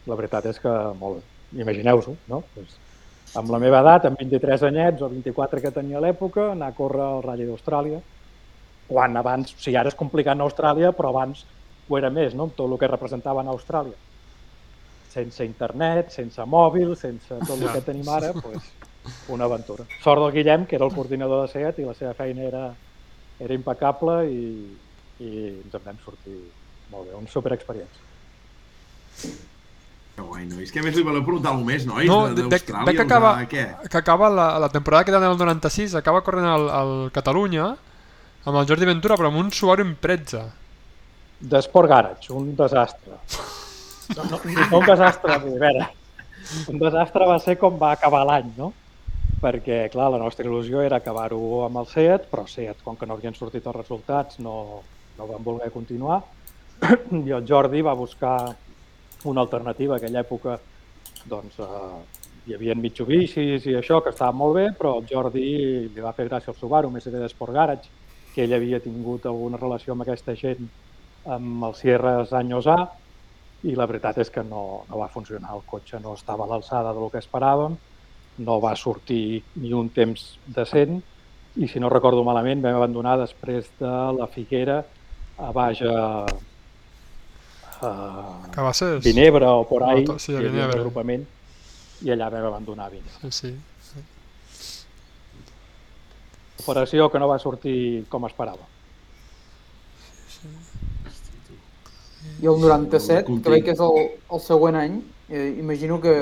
la 0.05 0.17
veritat 0.19 0.45
és 0.51 0.59
que 0.59 0.71
molt 0.99 1.19
bé. 1.19 1.61
Imagineu-s'ho, 1.61 2.15
no? 2.27 2.43
Pues, 2.53 2.77
amb 3.35 3.51
la 3.51 3.59
meva 3.63 3.81
edat, 3.81 4.05
amb 4.05 4.19
23 4.19 4.63
anyets 4.69 5.01
o 5.01 5.09
24 5.09 5.61
que 5.63 5.71
tenia 5.71 5.97
a 5.99 6.03
l'època, 6.03 6.51
anar 6.51 6.71
a 6.71 6.75
córrer 6.75 7.03
al 7.05 7.23
Rally 7.23 7.47
d'Austràlia, 7.47 8.01
quan 8.91 9.15
abans, 9.15 9.53
o 9.55 9.59
sigui, 9.63 9.77
ara 9.79 9.87
és 9.87 9.95
complicat 9.95 10.35
a 10.35 10.43
Austràlia, 10.43 10.91
però 10.91 11.13
abans 11.15 11.45
ho 11.87 11.97
era 11.97 12.09
més, 12.11 12.33
no? 12.35 12.49
Amb 12.49 12.55
tot 12.59 12.67
el 12.71 12.77
que 12.81 12.89
representava 12.91 13.39
a 13.43 13.53
Austràlia. 13.55 13.95
Sense 15.11 15.43
internet, 15.47 16.11
sense 16.11 16.43
mòbil, 16.47 16.93
sense 16.99 17.39
tot 17.47 17.55
el 17.57 17.69
que 17.71 17.81
tenim 17.87 18.07
ara, 18.11 18.33
pues, 18.35 18.67
una 19.31 19.47
aventura. 19.47 19.83
Sort 20.03 20.21
del 20.23 20.31
Guillem, 20.37 20.65
que 20.67 20.75
era 20.77 20.85
el 20.87 20.93
coordinador 20.95 21.45
de 21.47 21.51
SEAT 21.53 21.79
i 21.79 21.87
la 21.87 21.95
seva 21.97 22.13
feina 22.19 22.43
era, 22.47 22.65
era 23.39 23.53
impecable 23.57 24.17
i, 24.31 24.43
i 25.23 25.31
ens 25.65 25.75
en 25.79 25.83
vam 25.87 25.99
sortir 26.05 26.37
molt 26.91 27.07
bé, 27.09 27.15
una 27.19 27.31
superexperiència. 27.31 28.07
Que 30.15 30.21
guai, 30.27 30.45
nois. 30.47 30.71
Què 30.75 30.81
més 30.83 30.95
li 30.97 31.03
voleu 31.07 31.23
preguntar 31.23 31.53
alguna 31.53 31.71
més, 31.73 31.85
nois? 31.87 32.07
No, 32.09 32.25
de- 32.27 32.35
de, 32.35 32.43
de, 32.43 32.49
d'Austràlia, 32.51 32.87
de 32.91 32.95
que 32.97 33.05
acaba, 33.05 33.31
que 33.47 33.97
acaba 33.99 34.29
la, 34.29 34.47
la 34.59 34.69
temporada 34.69 35.05
que 35.07 35.11
en 35.15 35.23
el 35.23 35.37
96, 35.39 35.95
acaba 35.95 36.21
corrent 36.23 36.47
al, 36.51 36.69
al 36.69 36.93
Catalunya 37.15 37.69
amb 38.45 38.57
el 38.57 38.67
Jordi 38.69 38.89
Ventura, 38.89 39.17
però 39.19 39.29
amb 39.29 39.41
un 39.41 39.51
Subaru 39.53 39.85
Impreza. 39.85 40.43
D'Esport 41.41 41.89
Garage, 41.89 42.31
un 42.33 42.53
desastre. 42.57 43.17
No, 44.15 44.23
no, 44.29 44.39
no 44.43 44.79
un 44.79 44.85
desastre, 44.85 45.33
a 45.33 45.41
veure, 45.41 45.87
un 46.69 46.79
desastre 46.81 47.27
va 47.29 47.37
ser 47.39 47.57
com 47.61 47.77
va 47.81 47.93
acabar 47.95 48.23
l'any, 48.27 48.49
no? 48.57 48.71
Perquè, 49.41 49.85
clar, 49.93 50.11
la 50.13 50.19
nostra 50.21 50.45
il·lusió 50.45 50.81
era 50.85 50.99
acabar-ho 51.01 51.63
amb 51.65 51.81
el 51.81 51.87
SEAT, 51.89 52.27
però 52.29 52.45
SEAT, 52.49 52.81
com 52.85 52.97
que 52.97 53.07
no 53.09 53.17
havien 53.17 53.37
sortit 53.37 53.65
els 53.65 53.77
resultats, 53.77 54.37
no, 54.43 54.81
no 55.17 55.29
van 55.29 55.45
voler 55.45 55.71
continuar. 55.73 56.19
I 57.25 57.33
el 57.37 57.47
Jordi 57.47 57.81
va 57.85 57.97
buscar 57.97 58.35
una 59.29 59.41
alternativa. 59.41 59.95
A 59.95 60.01
aquella 60.01 60.21
època 60.21 60.57
doncs, 61.29 61.57
eh, 61.61 62.21
hi 62.47 62.55
havia 62.57 62.75
Mitsubishis 62.77 63.65
i 63.69 63.75
això, 63.77 64.01
que 64.01 64.13
estava 64.13 64.33
molt 64.33 64.57
bé, 64.57 64.67
però 64.77 64.97
el 64.99 65.09
Jordi 65.09 65.47
li 65.93 66.05
va 66.05 66.13
fer 66.17 66.27
gràcia 66.29 66.53
al 66.53 66.59
Subaru, 66.59 66.89
més 66.93 67.07
era 67.09 67.21
d'Esport 67.21 67.53
Garage, 67.53 67.89
que 68.33 68.43
ell 68.45 68.53
havia 68.55 68.79
tingut 68.79 69.25
alguna 69.25 69.57
relació 69.57 69.93
amb 69.93 70.01
aquesta 70.05 70.35
gent 70.35 70.67
amb 71.25 71.63
els 71.67 71.77
Sierras 71.83 72.31
anys 72.33 72.67
A, 72.67 72.77
i 73.63 73.75
la 73.77 73.85
veritat 73.85 74.17
és 74.23 74.29
que 74.33 74.41
no, 74.43 74.83
no 74.89 74.97
va 74.97 75.07
funcionar. 75.13 75.51
El 75.53 75.61
cotxe 75.69 75.99
no 76.01 76.15
estava 76.17 76.45
a 76.47 76.49
l'alçada 76.49 76.93
del 76.97 77.11
que 77.13 77.19
esperàvem, 77.21 77.75
no 78.41 78.55
va 78.63 78.75
sortir 78.75 79.43
ni 79.61 79.73
un 79.77 79.89
temps 79.93 80.39
decent, 80.47 81.01
i 81.61 81.67
si 81.67 81.79
no 81.83 81.89
recordo 81.91 82.23
malament 82.23 82.61
vam 82.63 82.77
abandonar 82.79 83.17
després 83.19 83.67
de 83.77 83.91
la 84.17 84.25
Figuera 84.31 84.79
a 85.37 85.51
baix 85.51 85.81
a, 85.83 86.25
a 87.81 87.91
Cabasses. 88.51 89.03
Vinebre 89.03 89.45
o 89.45 89.67
por 89.67 89.83
ahí, 89.83 90.05
Ah, 90.09 90.17
sí, 90.19 90.31
a 90.35 90.39
hi 90.41 90.45
havia 90.45 90.49
un 90.49 90.55
Vinebre. 90.55 90.79
agrupament, 90.79 91.27
i 92.01 92.09
allà 92.13 92.29
vam 92.33 92.45
abandonar 92.49 92.89
Vinebre. 92.91 93.19
Sí, 93.21 93.31
sí. 93.31 93.51
Operació 96.61 97.09
que 97.11 97.19
no 97.19 97.27
va 97.27 97.39
sortir 97.39 98.05
com 98.09 98.25
esperava. 98.29 98.65
I 102.41 102.45
el 102.47 102.59
97, 102.61 103.23
Content. 103.25 103.43
que 103.43 103.49
veig 103.53 103.63
que 103.65 103.73
és 103.75 103.79
el, 103.81 103.97
el 104.35 104.41
següent 104.41 104.77
any, 104.77 104.97
eh, 105.29 105.55
imagino 105.61 105.99
que 106.01 106.13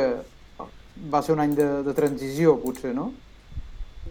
va 1.12 1.22
ser 1.24 1.34
un 1.36 1.42
any 1.44 1.54
de, 1.56 1.68
de 1.84 1.94
transició, 1.96 2.58
potser, 2.60 2.94
no? 2.96 3.12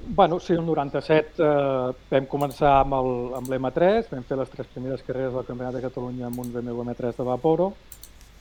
Bueno, 0.08 0.38
sí, 0.40 0.54
el 0.54 0.64
97 0.64 1.42
eh, 1.44 1.92
vam 2.10 2.26
començar 2.30 2.78
amb 2.80 2.94
el- 2.96 3.34
amb 3.36 3.50
l'M3, 3.52 4.08
vam 4.12 4.24
fer 4.24 4.38
les 4.40 4.48
tres 4.54 4.68
primeres 4.72 5.02
carreres 5.04 5.34
del 5.34 5.44
Campionat 5.44 5.74
de 5.76 5.82
Catalunya 5.84 6.26
amb 6.30 6.40
un 6.40 6.52
BMW 6.54 6.84
M3 6.86 7.16
de 7.18 7.26
Vaporo 7.28 7.72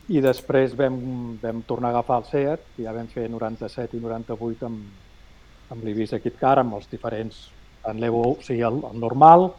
i 0.08 0.22
després 0.24 0.76
vam, 0.80 0.96
vam 1.42 1.60
tornar 1.68 1.90
a 1.90 1.98
agafar 1.98 2.22
el 2.22 2.30
SEAT, 2.30 2.62
i 2.80 2.86
ja 2.88 2.94
vam 2.96 3.10
fer 3.12 3.28
97 3.30 3.98
i 3.98 4.00
98 4.00 4.64
amb, 4.70 4.86
amb 5.76 5.84
l'Ibiza 5.84 6.22
Kit 6.24 6.38
Car, 6.40 6.60
amb 6.62 6.78
els 6.80 6.88
diferents, 6.88 7.50
en 7.88 8.02
l'Evo, 8.02 8.24
o 8.34 8.44
sigui, 8.44 8.62
el, 8.68 8.80
el 8.92 9.00
normal, 9.00 9.50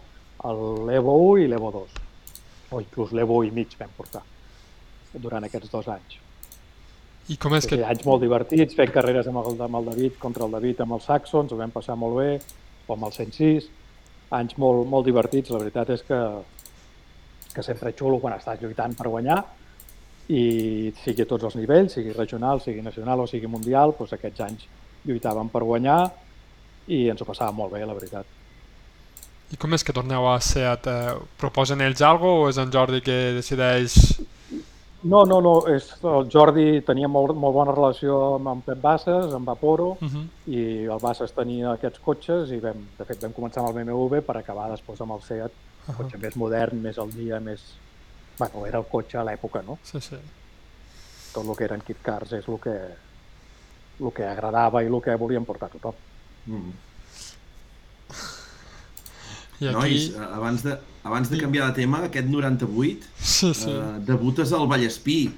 l'Evo 0.88 1.16
1 1.32 1.44
i 1.44 1.48
l'Evo 1.50 1.72
2, 1.74 1.98
o 2.70 2.80
inclús 2.84 3.12
l'Evo 3.16 3.40
1 3.42 3.50
i 3.50 3.54
mig 3.56 3.74
vam 3.80 3.92
portar 3.96 4.22
durant 5.18 5.44
aquests 5.44 5.70
dos 5.72 5.88
anys. 5.88 6.18
I 7.28 7.36
com 7.36 7.54
és 7.56 7.66
Sí, 7.66 7.74
que... 7.74 7.82
anys 7.84 8.04
molt 8.08 8.22
divertits, 8.24 8.76
fent 8.76 8.92
carreres 8.92 9.26
amb 9.28 9.42
el, 9.42 9.58
amb 9.60 9.80
el 9.80 9.90
David, 9.90 10.16
contra 10.20 10.46
el 10.46 10.54
David 10.56 10.80
amb 10.84 10.96
els 10.96 11.08
Saxons, 11.08 11.52
ho 11.52 11.58
vam 11.58 11.72
passar 11.74 11.96
molt 11.96 12.16
bé, 12.16 12.30
o 12.86 12.94
amb 12.94 13.08
el 13.08 13.12
106, 13.16 13.68
anys 14.38 14.56
molt, 14.60 14.86
molt 14.88 15.08
divertits, 15.08 15.52
la 15.52 15.60
veritat 15.60 15.92
és 15.96 16.04
que, 16.08 16.20
que 17.52 17.64
sempre 17.64 17.92
xulo 17.96 18.20
quan 18.22 18.36
estàs 18.36 18.60
lluitant 18.62 18.96
per 18.96 19.08
guanyar, 19.08 19.42
i 20.28 20.92
sigui 21.02 21.24
a 21.24 21.28
tots 21.28 21.48
els 21.48 21.56
nivells, 21.56 21.94
sigui 21.96 22.12
regional, 22.16 22.60
sigui 22.60 22.84
nacional 22.84 23.24
o 23.24 23.28
sigui 23.28 23.48
mundial, 23.48 23.94
doncs 23.96 24.12
aquests 24.16 24.44
anys 24.44 24.66
lluitàvem 25.08 25.48
per 25.52 25.64
guanyar 25.64 26.00
i 26.88 27.06
ens 27.12 27.22
ho 27.22 27.28
passàvem 27.28 27.56
molt 27.60 27.72
bé, 27.76 27.84
la 27.86 27.96
veritat. 27.96 28.26
I 29.52 29.56
com 29.56 29.72
és 29.72 29.84
que 29.84 29.94
torneu 29.96 30.26
a 30.28 30.36
SEAT? 30.44 30.88
Eh, 30.92 31.14
proposen 31.40 31.80
ells 31.80 32.02
algo 32.04 32.34
o 32.42 32.48
és 32.50 32.58
en 32.60 32.72
Jordi 32.72 33.00
que 33.04 33.16
decideix... 33.36 33.96
No, 34.98 35.22
no, 35.30 35.38
no, 35.40 35.52
és, 35.70 35.86
el 36.02 36.26
Jordi 36.32 36.80
tenia 36.82 37.06
molt, 37.08 37.36
molt 37.38 37.54
bona 37.54 37.72
relació 37.72 38.16
amb, 38.34 38.48
amb 38.50 38.64
Pep 38.66 38.80
Bassas, 38.82 39.32
amb 39.34 39.46
Vaporo, 39.46 39.92
Uh 40.00 40.08
-huh. 40.08 40.24
i 40.46 40.62
el 40.90 41.00
Bassas 41.00 41.32
tenia 41.32 41.72
aquests 41.72 42.00
cotxes 42.00 42.50
i 42.50 42.58
vam, 42.58 42.82
de 42.98 43.04
fet 43.04 43.22
vam 43.22 43.32
començar 43.32 43.62
amb 43.62 43.68
el 43.68 43.84
BMW 43.84 44.20
per 44.20 44.36
acabar 44.36 44.70
després 44.70 45.00
amb 45.00 45.12
el 45.12 45.22
Seat, 45.22 45.52
un 45.88 45.94
cotxe 45.94 46.18
més 46.18 46.36
modern, 46.36 46.82
més 46.82 46.98
al 46.98 47.10
dia, 47.10 47.40
més... 47.40 47.62
Bueno, 48.38 48.66
era 48.66 48.78
el 48.78 48.84
cotxe 48.84 49.18
a 49.18 49.24
l'època, 49.24 49.62
no? 49.62 49.78
Sí, 49.82 50.00
sí. 50.00 50.16
Tot 51.32 51.44
el 51.44 51.56
que 51.56 51.64
eren 51.64 51.80
kit 51.80 52.02
cars 52.02 52.32
és 52.32 52.48
el 52.48 52.58
que, 52.58 52.76
el 54.00 54.12
que 54.12 54.26
agradava 54.26 54.82
i 54.82 54.86
el 54.86 55.00
que 55.00 55.16
volíem 55.16 55.44
portar 55.44 55.68
a 55.68 55.72
tothom. 55.72 55.94
Mm. 56.48 56.72
I 59.60 59.66
aquí... 59.68 59.74
Nois, 59.74 60.04
abans 60.32 60.62
de, 60.62 60.76
abans 61.04 61.30
de 61.30 61.38
canviar 61.40 61.66
de 61.70 61.74
tema, 61.82 62.04
aquest 62.06 62.28
98, 62.30 63.06
Sí, 63.18 63.52
sí. 63.54 63.70
eh, 63.74 63.98
debutes 64.06 64.52
al 64.54 64.68
Vallespí. 64.70 65.32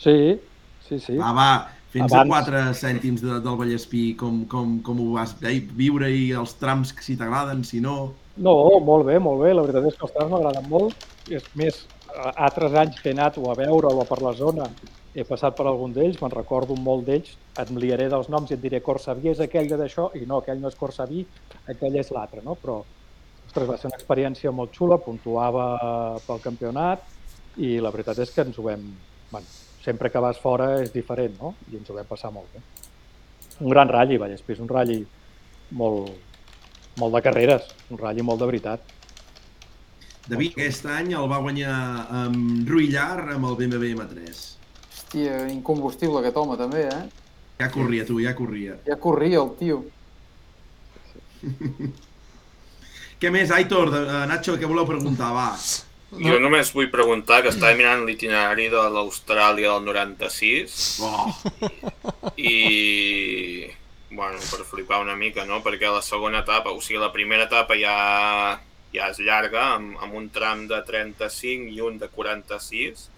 Sí, 0.00 0.40
sí, 0.88 0.98
sí. 1.00 1.16
Va, 1.20 1.32
va, 1.36 1.48
Fins 1.94 2.10
Abans- 2.12 2.26
a 2.48 2.72
4 2.72 2.74
cèntims 2.74 3.20
de, 3.22 3.36
del 3.44 3.56
Vallespí, 3.60 4.14
com, 4.18 4.40
com, 4.50 4.78
com 4.82 4.98
ho 5.04 5.12
vas 5.14 5.36
eh, 5.46 5.60
viure 5.78 6.08
i 6.10 6.32
els 6.34 6.56
trams, 6.58 6.90
que 6.96 7.04
si 7.06 7.14
t'agraden, 7.20 7.60
si 7.64 7.78
no... 7.84 8.14
No, 8.36 8.54
molt 8.82 9.06
bé, 9.06 9.20
molt 9.22 9.44
bé. 9.44 9.52
La 9.54 9.62
veritat 9.62 9.84
és 9.92 9.94
que 10.00 10.08
els 10.08 10.14
trams 10.16 10.32
m'agraden 10.32 10.66
molt. 10.72 11.04
És 11.30 11.44
més, 11.54 11.84
a- 12.10 12.32
altres 12.48 12.74
anys 12.80 12.98
que 12.98 13.12
he 13.12 13.14
anat 13.14 13.38
o 13.38 13.46
a 13.52 13.54
veure'l 13.60 14.00
o 14.02 14.06
per 14.08 14.18
la 14.24 14.32
zona, 14.34 14.66
he 15.14 15.24
passat 15.26 15.54
per 15.56 15.66
algun 15.70 15.92
d'ells, 15.94 16.18
me'n 16.20 16.32
recordo 16.32 16.74
molt 16.74 17.06
d'ells, 17.06 17.36
em 17.62 17.78
liaré 17.78 18.08
dels 18.10 18.28
noms 18.32 18.50
i 18.50 18.56
et 18.56 18.62
diré 18.62 18.80
Corsaví 18.82 19.30
és 19.30 19.40
aquell 19.44 19.68
de 19.70 19.78
d'això, 19.78 20.08
i 20.18 20.26
no, 20.26 20.40
aquell 20.42 20.58
no 20.62 20.70
és 20.72 20.78
Corsaví, 20.78 21.22
aquell 21.70 21.98
és 22.00 22.10
l'altre, 22.14 22.42
no? 22.42 22.56
Però, 22.58 22.80
ostres, 23.46 23.68
va 23.68 23.78
ser 23.78 23.92
una 23.92 24.00
experiència 24.00 24.50
molt 24.50 24.74
xula, 24.74 24.98
puntuava 24.98 25.66
pel 26.26 26.42
campionat 26.42 27.06
i 27.62 27.76
la 27.78 27.92
veritat 27.94 28.18
és 28.24 28.34
que 28.34 28.42
ens 28.42 28.58
ho 28.58 28.66
vam... 28.66 28.88
Bueno, 29.30 29.46
sempre 29.84 30.10
que 30.10 30.22
vas 30.22 30.40
fora 30.40 30.80
és 30.82 30.90
diferent, 30.94 31.36
no? 31.38 31.54
I 31.70 31.78
ens 31.78 31.90
ho 31.90 31.94
vam 31.94 32.08
passar 32.08 32.32
molt 32.34 32.50
bé. 32.54 32.64
Un 33.60 33.70
gran 33.70 33.90
ratll, 33.90 34.16
Vallespí, 34.18 34.56
és 34.56 34.62
un 34.64 34.70
ratll 34.70 35.04
molt, 35.78 36.10
molt 36.98 37.14
de 37.14 37.22
carreres, 37.22 37.70
un 37.90 38.02
ratll 38.02 38.26
molt 38.26 38.42
de 38.42 38.50
veritat. 38.50 38.92
David, 40.24 40.56
aquest 40.56 40.86
any 40.88 41.12
el 41.12 41.28
va 41.30 41.38
guanyar 41.44 41.76
amb 42.24 42.66
Ruillar 42.68 43.28
amb 43.36 43.50
el 43.50 43.58
BMW 43.60 43.92
M3. 43.92 44.53
Hòstia, 45.14 45.46
incombustible 45.46 46.18
aquest 46.18 46.38
home 46.40 46.56
també, 46.58 46.88
eh? 46.90 47.02
Ja 47.60 47.68
corria, 47.70 48.02
tu, 48.02 48.16
ja 48.18 48.32
corria. 48.34 48.74
Ja 48.82 48.96
corria 48.98 49.38
el 49.44 49.52
tio. 49.60 49.76
Què 53.22 53.30
més, 53.30 53.52
Aitor, 53.54 53.92
de, 53.94 54.00
uh, 54.02 54.24
Nacho, 54.26 54.56
què 54.58 54.66
voleu 54.66 54.88
preguntar? 54.88 55.28
Va. 55.36 55.52
Jo 56.18 56.40
només 56.42 56.72
vull 56.74 56.90
preguntar 56.90 57.44
que 57.44 57.52
estava 57.54 57.78
mirant 57.78 58.02
l'itinerari 58.08 58.66
de 58.72 58.82
l'Austràlia 58.96 59.70
del 59.70 59.86
96 59.86 60.74
Oh, 61.02 61.30
i... 62.34 63.70
Bueno, 64.10 64.38
per 64.50 64.66
flipar 64.66 65.00
una 65.02 65.14
mica, 65.18 65.46
no? 65.46 65.60
Perquè 65.62 65.90
la 65.90 66.02
segona 66.02 66.42
etapa, 66.42 66.74
o 66.74 66.82
sigui, 66.82 66.98
la 67.02 67.12
primera 67.14 67.46
etapa 67.46 67.78
ja, 67.78 67.94
ja 68.94 69.14
és 69.14 69.22
llarga, 69.22 69.76
amb, 69.78 69.94
amb 70.02 70.18
un 70.18 70.28
tram 70.34 70.66
de 70.70 70.82
35 70.90 71.70
i 71.70 71.80
un 71.86 72.02
de 72.02 72.10
46, 72.10 73.08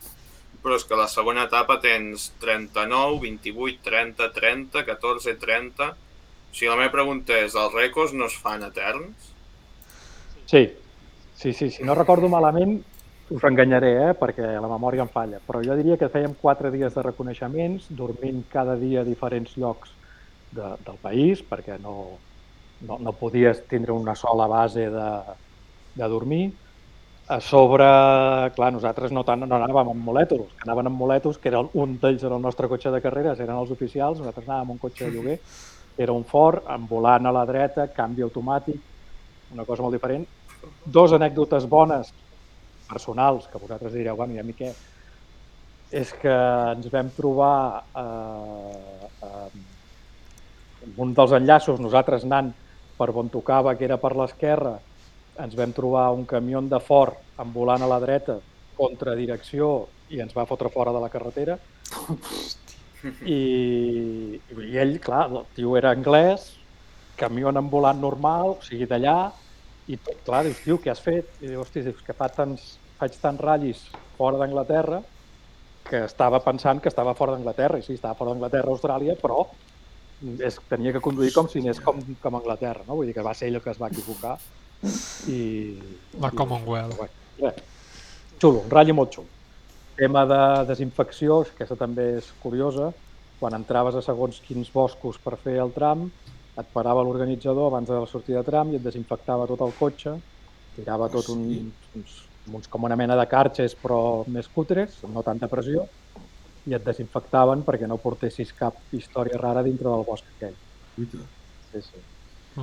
però 0.66 0.74
és 0.80 0.82
que 0.82 0.98
la 0.98 1.06
segona 1.06 1.44
etapa 1.46 1.76
tens 1.78 2.32
39, 2.42 3.20
28, 3.22 3.84
30, 3.86 4.32
30, 4.34 4.82
14, 4.88 5.36
30... 5.38 5.88
O 6.46 6.56
sigui, 6.56 6.70
la 6.72 6.78
meva 6.80 6.90
pregunta 6.90 7.36
és, 7.36 7.54
els 7.54 7.74
rècords 7.76 8.14
no 8.16 8.26
es 8.26 8.34
fan 8.40 8.64
eterns? 8.64 9.28
Sí, 10.48 10.62
sí, 11.36 11.52
sí, 11.52 11.68
si 11.70 11.84
no 11.84 11.94
recordo 11.94 12.30
malament, 12.32 12.78
us 13.30 13.44
enganyaré, 13.44 13.92
eh, 14.08 14.14
perquè 14.18 14.54
la 14.56 14.70
memòria 14.70 15.04
em 15.04 15.10
falla, 15.12 15.38
però 15.46 15.60
jo 15.62 15.76
diria 15.78 15.98
que 16.00 16.10
fèiem 16.10 16.34
quatre 16.40 16.72
dies 16.74 16.94
de 16.96 17.04
reconeixements, 17.04 17.90
dormint 17.98 18.42
cada 18.50 18.74
dia 18.80 19.02
a 19.02 19.06
diferents 19.06 19.54
llocs 19.60 19.92
de, 20.56 20.72
del 20.86 20.98
país, 21.02 21.42
perquè 21.46 21.78
no, 21.82 21.96
no, 22.88 22.98
no 22.98 23.14
podies 23.20 23.62
tindre 23.70 23.94
una 23.94 24.16
sola 24.18 24.48
base 24.50 24.88
de, 24.90 25.10
de 25.94 26.08
dormir. 26.10 26.48
A 27.28 27.40
sobre, 27.40 27.86
clar, 28.54 28.68
nosaltres 28.70 29.10
no, 29.10 29.24
tant, 29.26 29.40
no 29.42 29.56
anàvem 29.56 29.88
amb 29.90 30.04
moletos, 30.08 30.44
que 30.54 30.62
anaven 30.62 30.86
amb 30.92 31.00
moletos, 31.00 31.40
que 31.42 31.50
era 31.50 31.58
un 31.58 31.96
d'ells 31.98 32.22
era 32.22 32.36
el 32.36 32.44
nostre 32.44 32.68
cotxe 32.70 32.92
de 32.94 33.00
carreres, 33.02 33.40
eren 33.42 33.58
els 33.58 33.72
oficials, 33.74 34.20
nosaltres 34.20 34.46
anàvem 34.46 34.62
amb 34.62 34.74
un 34.76 34.78
cotxe 34.84 35.08
de 35.08 35.10
lloguer, 35.10 35.34
era 35.98 36.14
un 36.14 36.22
Ford, 36.28 36.62
amb 36.70 36.86
volant 36.86 37.26
a 37.26 37.34
la 37.34 37.42
dreta, 37.48 37.88
canvi 37.96 38.22
automàtic, 38.22 38.78
una 39.56 39.66
cosa 39.66 39.82
molt 39.82 39.98
diferent. 39.98 40.22
Dos 40.86 41.18
anècdotes 41.18 41.66
bones, 41.66 42.14
personals, 42.86 43.50
que 43.50 43.58
vosaltres 43.58 43.98
direu, 43.98 44.14
bueno, 44.14 44.38
i 44.38 44.38
a 44.38 44.46
mi 44.46 44.54
què? 44.54 44.70
És 45.90 46.14
que 46.22 46.40
ens 46.76 46.86
vam 46.94 47.10
trobar 47.18 47.82
eh, 48.06 49.14
eh, 49.26 49.64
un 50.94 51.18
dels 51.18 51.34
enllaços, 51.42 51.82
nosaltres 51.82 52.22
anant 52.30 52.54
per 52.96 53.10
on 53.10 53.34
tocava, 53.34 53.74
que 53.74 53.90
era 53.90 53.98
per 53.98 54.14
l'esquerra, 54.14 54.78
ens 55.43 55.57
vam 55.59 55.72
trobar 55.76 56.11
un 56.16 56.24
camió 56.28 56.61
de 56.64 56.80
Ford 56.80 57.41
amb 57.41 57.55
volant 57.55 57.82
a 57.84 57.91
la 57.91 58.01
dreta, 58.03 58.39
contra 58.76 59.16
direcció, 59.16 59.87
i 60.12 60.20
ens 60.20 60.34
va 60.37 60.47
fotre 60.49 60.70
fora 60.72 60.93
de 60.93 61.01
la 61.03 61.11
carretera. 61.12 61.59
I, 63.22 63.41
i 64.41 64.78
ell, 64.82 64.97
clar, 65.03 65.26
el 65.30 65.43
tio 65.57 65.76
era 65.78 65.93
anglès, 65.95 66.53
camió 67.16 67.53
en 67.53 67.70
volant 67.72 68.01
normal, 68.01 68.57
o 68.57 68.64
sigui, 68.64 68.89
d'allà, 68.89 69.18
i 69.87 69.97
tot, 69.97 70.18
clar, 70.26 70.43
dius, 70.47 70.62
tio, 70.64 70.80
què 70.82 70.91
has 70.93 71.03
fet? 71.05 71.28
I 71.41 71.53
diu, 71.53 71.61
hosti, 71.62 71.84
dius, 71.87 72.03
que 72.05 72.16
fa 72.16 72.28
tants, 72.32 72.74
faig 72.99 73.16
tants 73.22 73.45
ratllis 73.45 73.84
fora 74.16 74.41
d'Anglaterra 74.41 75.03
que 75.87 76.03
estava 76.05 76.41
pensant 76.43 76.80
que 76.82 76.91
estava 76.91 77.14
fora 77.14 77.37
d'Anglaterra, 77.37 77.78
i 77.78 77.84
sí, 77.87 77.95
estava 77.95 78.16
fora 78.18 78.32
d'Anglaterra, 78.32 78.72
Austràlia, 78.74 79.16
però 79.20 79.45
és, 80.43 80.59
tenia 80.70 80.93
que 80.95 81.03
conduir 81.05 81.32
com 81.34 81.49
si 81.51 81.62
anés 81.62 81.80
com, 81.84 82.01
com 82.22 82.34
a 82.34 82.41
Anglaterra, 82.41 82.84
no? 82.89 82.97
Vull 82.99 83.11
dir 83.11 83.14
que 83.16 83.24
va 83.24 83.34
ser 83.37 83.51
ell 83.51 83.61
el 83.61 83.64
que 83.64 83.72
es 83.72 83.80
va 83.80 83.91
equivocar. 83.93 84.37
I, 85.26 85.38
La 86.20 86.28
i- 86.32 86.36
Commonwealth. 86.36 86.98
Bé, 87.00 87.08
res. 87.42 87.62
Xulo, 88.40 88.62
un 88.66 88.70
ratll 88.70 88.94
molt 88.94 89.14
xulo. 89.14 89.30
Tema 89.96 90.26
de 90.28 90.40
desinfecció, 90.68 91.40
aquesta 91.40 91.76
també 91.80 92.16
és 92.18 92.32
curiosa. 92.32 92.92
Quan 93.40 93.54
entraves 93.56 93.96
a 93.96 94.02
segons 94.04 94.40
quins 94.44 94.70
boscos 94.72 95.18
per 95.20 95.36
fer 95.38 95.56
el 95.60 95.72
tram, 95.72 96.06
et 96.60 96.68
parava 96.72 97.02
l'organitzador 97.04 97.68
abans 97.68 97.88
de 97.88 97.98
la 98.00 98.06
sortida 98.08 98.40
de 98.40 98.48
tram 98.50 98.72
i 98.72 98.76
et 98.76 98.82
desinfectava 98.84 99.46
tot 99.48 99.60
el 99.60 99.74
cotxe, 99.76 100.14
tirava 100.76 101.08
tot 101.12 101.28
un, 101.32 101.42
uns, 101.94 102.16
uns, 102.48 102.68
com 102.68 102.84
una 102.84 102.96
mena 102.96 103.16
de 103.16 103.26
carxes 103.28 103.74
però 103.76 104.24
més 104.28 104.48
cutres, 104.48 105.02
no 105.04 105.22
tanta 105.24 105.48
pressió, 105.52 105.84
i 106.66 106.74
et 106.76 106.84
desinfectaven 106.84 107.62
perquè 107.64 107.86
no 107.88 107.98
portessis 108.02 108.52
cap 108.56 108.80
història 108.92 109.36
rara 109.40 109.62
dintre 109.62 109.88
del 109.92 110.04
bosc 110.08 110.28
aquell. 110.32 110.56
Sí, 111.70 111.82
sí. 111.82 112.00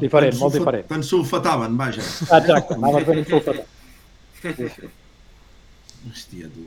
Diferent, 0.02 0.38
molt 0.39 0.54
diferent. 0.58 0.88
T'ensulfataven, 0.89 1.76
vaja. 1.78 2.02
Exacte, 2.02 2.74
anaves 2.80 3.06
ben 3.08 3.20
insultat. 3.22 3.60
Sí, 4.41 4.54
sí. 4.58 4.88
Hòstia, 6.10 6.50
tu. 6.54 6.66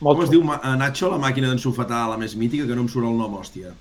Molt 0.00 0.16
Com 0.16 0.24
es 0.24 0.30
diu, 0.30 0.42
eh, 0.54 0.74
Nacho, 0.78 1.10
la 1.10 1.18
màquina 1.18 1.48
d'ensulfatar, 1.50 2.04
la 2.08 2.16
més 2.16 2.34
mítica, 2.38 2.66
que 2.66 2.74
no 2.78 2.82
em 2.86 2.88
surt 2.88 3.06
el 3.06 3.16
nom, 3.18 3.34
hòstia? 3.40 3.74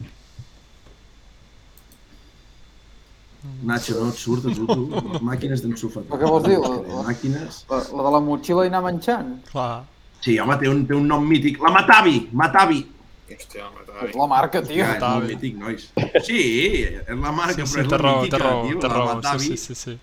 Nacho, 3.63 3.95
no 4.03 4.09
et 4.11 4.17
surt 4.19 4.43
tu, 4.43 4.65
tu? 4.67 4.88
Les 5.13 5.21
màquines 5.23 5.61
d'ensulfatar. 5.63 6.09
Però 6.09 6.19
què 6.19 6.32
vols 6.34 6.47
dir? 6.49 6.57
La- 6.59 7.03
màquines... 7.07 7.61
La, 7.69 7.78
la 7.99 8.03
de 8.09 8.11
la 8.17 8.21
motxilla 8.25 8.65
i 8.67 8.71
anar 8.73 8.82
menjant. 8.84 9.30
Clar. 9.51 9.86
Sí, 10.25 10.36
home, 10.41 10.57
té 10.59 10.67
un, 10.67 10.84
té 10.89 10.95
un 10.97 11.05
nom 11.07 11.23
mític. 11.30 11.61
La 11.63 11.71
Matavi! 11.71 12.17
Matavi! 12.34 12.82
Hòstia, 13.28 13.65
home, 13.67 13.84
És 14.07 14.13
la 14.15 14.28
marca, 14.32 14.61
tio. 14.63 14.80
Ja, 14.80 14.93
és 14.95 15.01
molt 15.03 15.28
mític, 15.28 15.57
nois. 15.59 15.89
Sí, 16.23 16.43
és 16.86 17.09
la 17.11 17.34
marca, 17.36 17.65
Sí, 17.65 17.65
però 17.65 17.73
sí, 17.73 17.82
és 17.82 17.89
té 17.89 17.97
la 17.97 17.99
raó, 18.03 18.21
mítica, 18.23 18.43
raó, 18.43 18.61
tio, 18.67 18.80
la 18.84 18.93
raó. 18.93 19.09
Matavi. 19.17 19.49
Sí, 19.49 19.57
sí, 19.57 19.75
sí. 19.75 19.97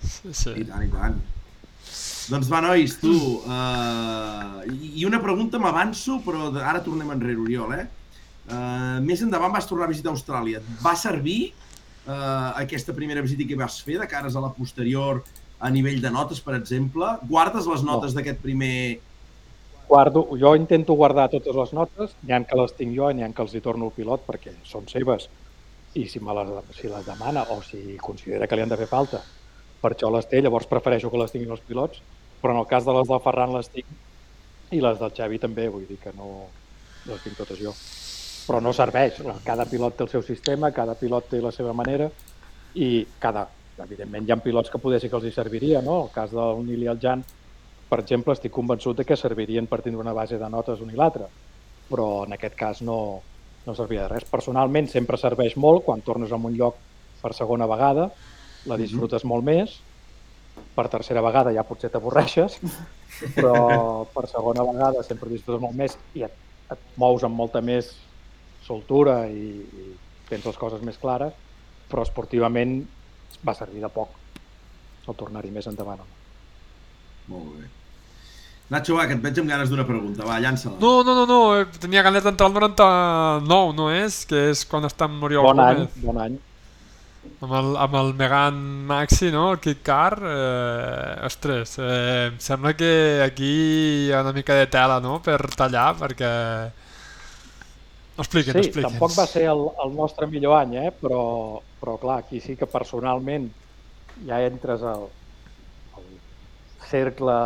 sí. 0.00 0.32
sí. 0.32 0.54
I 0.62 0.64
tant, 0.70 0.86
i 0.86 0.90
tant. 0.94 1.20
Doncs 2.30 2.48
va, 2.48 2.60
nois, 2.62 2.94
tu, 3.02 3.12
uh, 3.42 4.60
i 4.70 5.04
una 5.08 5.18
pregunta 5.20 5.58
m'avanço, 5.58 6.20
però 6.24 6.48
ara 6.62 6.80
tornem 6.84 7.10
enrere, 7.12 7.36
Oriol, 7.42 7.74
eh? 7.74 7.86
Uh, 8.50 8.98
més 9.04 9.20
endavant 9.26 9.52
vas 9.54 9.66
tornar 9.68 9.88
a 9.88 9.92
visitar 9.92 10.12
Austràlia. 10.14 10.62
Et 10.62 10.80
va 10.84 10.94
servir 10.98 11.38
uh, 11.50 12.54
aquesta 12.62 12.94
primera 12.96 13.22
visita 13.24 13.46
que 13.48 13.58
vas 13.58 13.80
fer 13.84 13.98
de 14.00 14.08
cares 14.10 14.38
a 14.38 14.44
la 14.44 14.52
posterior 14.56 15.20
a 15.60 15.70
nivell 15.74 16.00
de 16.00 16.10
notes, 16.14 16.40
per 16.40 16.56
exemple? 16.56 17.12
Guardes 17.28 17.68
les 17.68 17.84
notes 17.86 18.16
d'aquest 18.16 18.40
primer... 18.40 19.00
guardo, 19.90 20.22
jo 20.38 20.54
intento 20.54 20.94
guardar 20.94 21.28
totes 21.32 21.56
les 21.56 21.72
notes, 21.74 22.14
n'hi 22.22 22.34
ha 22.36 22.40
que 22.46 22.58
les 22.60 22.74
tinc 22.78 22.94
jo 22.96 23.10
i 23.10 23.16
n'hi 23.18 23.26
ha 23.26 23.32
que 23.34 23.42
els 23.42 23.54
hi 23.54 23.62
torno 23.64 23.90
al 23.90 23.96
pilot 23.96 24.22
perquè 24.28 24.54
són 24.70 24.86
seves 24.88 25.26
i 25.98 26.06
si, 26.06 26.22
me 26.22 26.34
les, 26.38 26.52
si 26.78 26.88
les 26.88 27.06
demana 27.06 27.42
o 27.50 27.58
si 27.66 27.98
considera 27.98 28.46
que 28.46 28.54
li 28.54 28.62
han 28.62 28.70
de 28.70 28.78
fer 28.78 28.86
falta, 28.86 29.18
per 29.82 29.94
això 29.94 30.10
les 30.14 30.28
té, 30.30 30.38
llavors 30.44 30.68
prefereixo 30.70 31.10
que 31.10 31.18
les 31.18 31.34
tinguin 31.34 31.56
els 31.56 31.64
pilots, 31.66 32.02
però 32.40 32.54
en 32.54 32.60
el 32.62 32.68
cas 32.70 32.86
de 32.86 32.94
les 32.94 33.08
del 33.08 33.22
Ferran 33.24 33.56
les 33.56 33.70
tinc 33.74 34.76
i 34.76 34.80
les 34.84 35.00
del 35.00 35.14
Xavi 35.16 35.40
també, 35.42 35.66
vull 35.68 35.88
dir 35.88 35.98
que 35.98 36.12
no 36.14 36.30
les 37.08 37.24
tinc 37.24 37.40
totes 37.40 37.58
jo. 37.58 37.74
Però 38.46 38.60
no 38.62 38.72
serveix, 38.76 39.18
cada 39.44 39.66
pilot 39.66 39.96
té 39.96 40.06
el 40.06 40.12
seu 40.12 40.22
sistema, 40.26 40.70
cada 40.76 40.94
pilot 41.00 41.32
té 41.32 41.42
la 41.42 41.50
seva 41.54 41.74
manera 41.76 42.06
i 42.78 43.02
cada, 43.18 43.48
evidentment 43.82 44.28
hi 44.28 44.32
ha 44.32 44.38
pilots 44.44 44.70
que 44.70 44.78
poder 44.78 45.00
ser 45.00 45.10
que 45.10 45.18
els 45.18 45.26
hi 45.26 45.34
serviria, 45.34 45.82
no? 45.82 46.04
El 46.04 46.14
cas 46.14 46.30
del 46.34 46.62
Nil 46.68 46.86
i 46.86 46.90
el 46.92 47.02
Jan, 47.02 47.24
per 47.90 47.98
exemple, 48.04 48.36
estic 48.36 48.52
convençut 48.54 49.00
de 49.00 49.04
que 49.04 49.18
servirien 49.18 49.66
per 49.66 49.80
tindre 49.82 50.00
una 50.00 50.14
base 50.14 50.38
de 50.38 50.48
notes 50.48 50.80
un 50.84 50.92
i 50.92 50.98
l'altre, 50.98 51.26
però 51.90 52.22
en 52.22 52.36
aquest 52.36 52.54
cas 52.54 52.82
no, 52.86 52.98
no 53.66 53.74
servia 53.74 54.04
de 54.04 54.12
res. 54.14 54.28
Personalment 54.30 54.86
sempre 54.92 55.18
serveix 55.18 55.56
molt 55.58 55.82
quan 55.88 56.04
tornes 56.06 56.30
a 56.30 56.38
un 56.38 56.54
lloc 56.54 56.78
per 57.20 57.32
segona 57.34 57.66
vegada, 57.66 58.06
la 58.70 58.78
disfrutes 58.78 59.26
molt 59.26 59.44
més, 59.44 59.74
per 60.76 60.86
tercera 60.92 61.22
vegada 61.24 61.54
ja 61.56 61.66
potser 61.66 61.90
t'avorreixes, 61.90 62.60
però 63.36 64.06
per 64.14 64.28
segona 64.30 64.64
vegada 64.70 65.02
sempre 65.06 65.32
disfrutes 65.32 65.64
molt 65.64 65.74
més 65.76 65.98
i 66.14 66.22
et, 66.28 66.38
et 66.70 66.86
mous 67.00 67.26
amb 67.26 67.36
molta 67.42 67.64
més 67.64 67.90
soltura 68.66 69.24
i, 69.26 69.50
i 69.66 69.90
tens 70.30 70.46
les 70.46 70.62
coses 70.62 70.86
més 70.86 71.00
clares, 71.02 71.34
però 71.90 72.06
esportivament 72.06 72.78
va 73.42 73.56
servir 73.58 73.82
de 73.82 73.90
poc. 73.90 74.14
El 75.08 75.18
tornar-hi 75.18 75.50
més 75.50 75.66
endavant. 75.66 76.06
Molt 77.30 77.52
bé. 77.56 77.79
Nacho, 78.70 78.94
va, 78.94 79.06
que 79.10 79.16
et 79.18 79.22
veig 79.24 79.38
amb 79.42 79.50
ganes 79.50 79.70
d'una 79.72 79.82
pregunta. 79.86 80.22
Va, 80.28 80.36
llança-la. 80.42 80.76
No, 80.78 80.92
no, 81.02 81.14
no, 81.18 81.24
no, 81.26 81.38
eh, 81.58 81.64
tenia 81.82 82.04
ganes 82.06 82.22
d'entrar 82.22 82.46
al 82.46 82.54
99, 82.54 83.74
no 83.74 83.88
és? 83.90 84.20
Que 84.30 84.44
és 84.52 84.62
quan 84.70 84.86
està 84.86 85.08
amb 85.08 85.24
Oriol 85.26 85.42
Bon 85.48 85.58
any, 85.64 85.80
Gómez. 85.82 86.04
bon 86.04 86.20
any. 86.22 86.36
Amb 87.44 87.52
el, 87.58 87.70
amb 87.82 87.94
el 87.98 88.12
Megan 88.16 88.60
Maxi, 88.88 89.30
no? 89.34 89.48
El 89.52 89.58
Kit 89.60 89.82
Car. 89.84 90.14
Eh, 90.22 91.26
ostres, 91.26 91.74
eh, 91.82 92.28
em 92.30 92.38
sembla 92.40 92.72
que 92.78 92.92
aquí 93.26 93.50
hi 94.06 94.12
ha 94.14 94.22
una 94.22 94.32
mica 94.36 94.54
de 94.54 94.68
tela, 94.70 95.00
no? 95.02 95.18
Per 95.24 95.40
tallar, 95.56 95.88
perquè... 95.98 96.30
Expliqui'ns, 98.20 98.54
Sí, 98.54 98.68
expliqui'ns. 98.68 98.92
tampoc 98.92 99.14
va 99.18 99.26
ser 99.26 99.46
el, 99.48 99.62
el 99.84 99.94
nostre 99.96 100.26
millor 100.28 100.58
any, 100.60 100.74
eh? 100.76 100.90
però, 100.92 101.60
però 101.80 101.94
clar, 102.02 102.18
aquí 102.22 102.40
sí 102.44 102.54
que 102.60 102.66
personalment 102.68 103.46
ja 104.28 104.42
entres 104.44 104.82
al, 104.84 105.06
al 105.96 106.08
cercle 106.90 107.36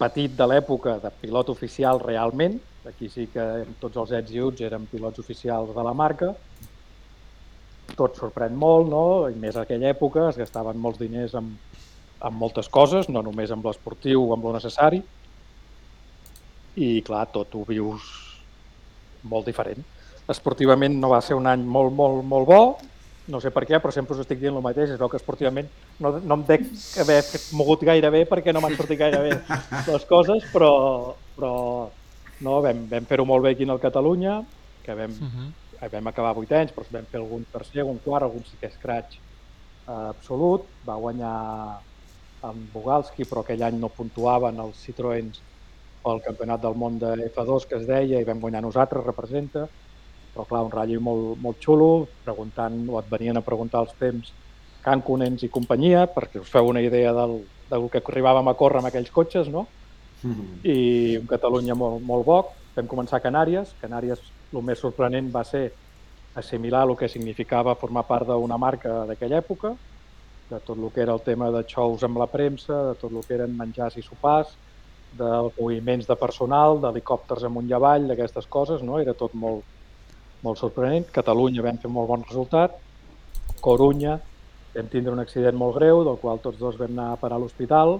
petit 0.00 0.32
de 0.36 0.46
l'època 0.48 0.96
de 1.02 1.12
pilot 1.20 1.52
oficial 1.52 2.00
realment. 2.00 2.56
Aquí 2.88 3.10
sí 3.12 3.26
que 3.32 3.44
tots 3.82 4.00
els 4.00 4.14
ets 4.16 4.32
i 4.32 4.40
uts 4.40 4.64
eren 4.64 4.86
pilots 4.88 5.20
oficials 5.20 5.74
de 5.76 5.84
la 5.84 5.92
marca. 5.96 6.32
Tot 7.98 8.16
sorprèn 8.16 8.56
molt, 8.56 8.88
no? 8.88 9.04
I 9.28 9.36
més 9.36 9.58
a 9.58 9.66
aquella 9.66 9.90
època 9.92 10.30
es 10.30 10.40
gastaven 10.40 10.80
molts 10.80 11.00
diners 11.02 11.36
amb, 11.36 11.52
amb 12.24 12.40
moltes 12.40 12.70
coses, 12.72 13.10
no 13.12 13.22
només 13.26 13.52
amb 13.52 13.66
l'esportiu 13.66 14.24
o 14.24 14.34
amb 14.36 14.48
lo 14.48 14.54
necessari. 14.56 15.02
I 16.80 16.90
clar, 17.04 17.26
tot 17.34 17.52
ho 17.58 17.66
vius 17.68 18.06
molt 19.28 19.50
diferent. 19.50 19.84
Esportivament 20.30 20.96
no 21.02 21.10
va 21.12 21.20
ser 21.24 21.36
un 21.36 21.48
any 21.50 21.64
molt, 21.66 21.92
molt, 21.92 22.24
molt 22.24 22.48
bo, 22.48 22.62
no 23.30 23.40
sé 23.40 23.52
per 23.54 23.62
què, 23.68 23.78
però 23.80 23.92
sempre 23.94 24.16
us 24.16 24.20
estic 24.24 24.40
dient 24.42 24.56
el 24.58 24.64
mateix, 24.64 24.90
es 24.90 24.98
veu 25.00 25.08
que 25.12 25.18
esportivament 25.20 25.68
no, 26.02 26.12
no 26.18 26.36
em 26.40 26.44
dec 26.48 26.66
haver 27.02 27.20
fet 27.28 27.46
mogut 27.56 27.84
gaire 27.86 28.10
bé 28.10 28.24
perquè 28.28 28.52
no 28.52 28.60
m'han 28.64 28.74
sortit 28.78 28.98
gaire 29.00 29.20
bé 29.24 29.32
les 29.92 30.06
coses, 30.10 30.44
però, 30.52 30.70
però 31.38 31.52
no, 32.40 32.60
vam, 32.64 32.86
vam 32.90 33.06
fer-ho 33.10 33.26
molt 33.28 33.44
bé 33.46 33.54
aquí 33.54 33.68
al 33.68 33.80
Catalunya, 33.82 34.40
que 34.82 34.94
vam, 34.96 35.12
Mhm. 35.20 35.48
vam 35.92 36.06
acabar 36.10 36.34
vuit 36.36 36.50
anys, 36.52 36.72
però 36.76 36.84
vam 36.90 37.06
fer 37.06 37.20
algun 37.20 37.44
tercer, 37.52 37.80
algun 37.82 38.00
quart, 38.04 38.24
algun 38.24 38.42
cinquè 38.44 38.70
scratch 38.72 39.20
eh, 39.88 40.08
absolut. 40.10 40.70
Va 40.84 40.96
guanyar 40.96 41.34
amb 42.48 42.70
Bugalski, 42.72 43.26
però 43.28 43.42
aquell 43.44 43.62
any 43.62 43.78
no 43.80 43.90
puntuaven 43.96 44.60
els 44.64 44.80
Citroëns 44.86 45.42
pel 46.04 46.20
campionat 46.24 46.62
del 46.64 46.76
món 46.80 46.98
de 46.98 47.10
F2 47.28 47.66
que 47.68 47.76
es 47.76 47.86
deia 47.88 48.20
i 48.20 48.24
vam 48.24 48.40
guanyar 48.40 48.62
nosaltres, 48.64 49.04
representa. 49.04 49.66
Però 50.34 50.46
clar, 50.46 50.62
un 50.66 50.72
ratll 50.72 51.02
molt, 51.02 51.34
molt 51.42 51.58
xulo, 51.64 52.06
preguntant, 52.24 52.76
o 52.88 52.98
et 53.00 53.10
venien 53.10 53.36
a 53.36 53.44
preguntar 53.46 53.82
els 53.86 53.96
temps 53.98 54.32
Canconens 54.80 55.42
i 55.44 55.50
companyia, 55.52 56.06
perquè 56.08 56.40
us 56.40 56.48
feu 56.48 56.70
una 56.70 56.80
idea 56.80 57.12
del, 57.12 57.42
del 57.68 57.88
que 57.92 58.00
arribàvem 58.00 58.48
a 58.48 58.56
córrer 58.56 58.80
amb 58.80 58.88
aquells 58.88 59.12
cotxes, 59.12 59.50
no? 59.52 59.66
Mhm. 60.22 60.48
i 60.68 61.16
un 61.16 61.26
Catalunya 61.26 61.74
molt, 61.74 62.02
molt 62.04 62.26
bo. 62.26 62.40
Vam 62.76 62.88
començar 62.88 63.18
a 63.18 63.24
Canàries. 63.24 63.72
Canàries, 63.80 64.20
el 64.52 64.62
més 64.62 64.78
sorprenent 64.78 65.30
va 65.32 65.44
ser 65.44 65.70
assimilar 66.34 66.86
el 66.86 66.96
que 66.96 67.08
significava 67.08 67.74
formar 67.74 68.06
part 68.06 68.26
d'una 68.28 68.58
marca 68.58 69.04
d'aquella 69.08 69.40
època, 69.40 69.74
de 70.50 70.58
tot 70.60 70.76
el 70.78 70.90
que 70.94 71.02
era 71.02 71.14
el 71.14 71.22
tema 71.22 71.50
de 71.50 71.62
xous 71.64 72.02
amb 72.04 72.18
la 72.18 72.26
premsa, 72.26 72.90
de 72.90 72.94
tot 73.00 73.12
el 73.12 73.24
que 73.26 73.34
eren 73.34 73.56
menjars 73.56 73.96
i 73.96 74.02
sopars, 74.02 74.54
dels 75.18 75.52
moviments 75.58 76.06
de 76.06 76.16
personal, 76.16 76.78
d'helicòpters 76.82 77.44
amunt 77.44 77.68
i 77.68 77.74
avall, 77.74 78.06
d'aquestes 78.06 78.46
coses, 78.46 78.82
no? 78.82 79.00
Era 79.02 79.14
tot 79.14 79.34
molt, 79.34 79.64
molt 80.42 80.60
sorprenent. 80.60 81.08
Catalunya 81.12 81.64
vam 81.64 81.78
fer 81.80 81.90
molt 81.92 82.08
bon 82.10 82.24
resultat. 82.26 82.76
Corunya 83.60 84.18
vam 84.74 84.88
tindre 84.88 85.12
un 85.12 85.22
accident 85.22 85.56
molt 85.58 85.76
greu, 85.76 86.04
del 86.06 86.18
qual 86.22 86.40
tots 86.42 86.58
dos 86.58 86.78
vam 86.78 86.92
anar 86.94 87.12
a 87.12 87.20
parar 87.20 87.38
a 87.38 87.42
l'hospital, 87.42 87.98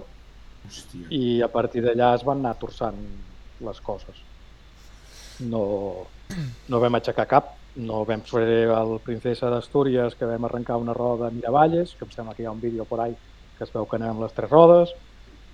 i 1.09 1.41
a 1.41 1.49
partir 1.51 1.83
d'allà 1.83 2.13
es 2.15 2.23
van 2.23 2.39
anar 2.39 2.55
torçant 2.59 2.97
les 3.65 3.81
coses. 3.81 4.21
No, 5.51 5.63
no 6.69 6.79
vam 6.79 6.97
aixecar 6.97 7.27
cap, 7.27 7.55
no 7.75 8.03
vam 8.05 8.23
fer 8.27 8.45
el 8.75 8.97
Princesa 9.03 9.49
d'Astúries 9.51 10.15
que 10.15 10.29
vam 10.29 10.45
arrencar 10.45 10.79
una 10.79 10.93
roda 10.93 11.27
a 11.27 11.35
Miravalles, 11.35 11.95
que 11.97 12.05
em 12.05 12.15
sembla 12.15 12.35
que 12.35 12.43
hi 12.43 12.49
ha 12.49 12.55
un 12.55 12.61
vídeo 12.61 12.85
por 12.85 13.01
ahí 13.01 13.15
que 13.57 13.65
es 13.65 13.73
veu 13.73 13.85
que 13.85 13.97
anem 13.97 14.15
amb 14.15 14.23
les 14.23 14.33
tres 14.33 14.49
rodes, 14.49 14.93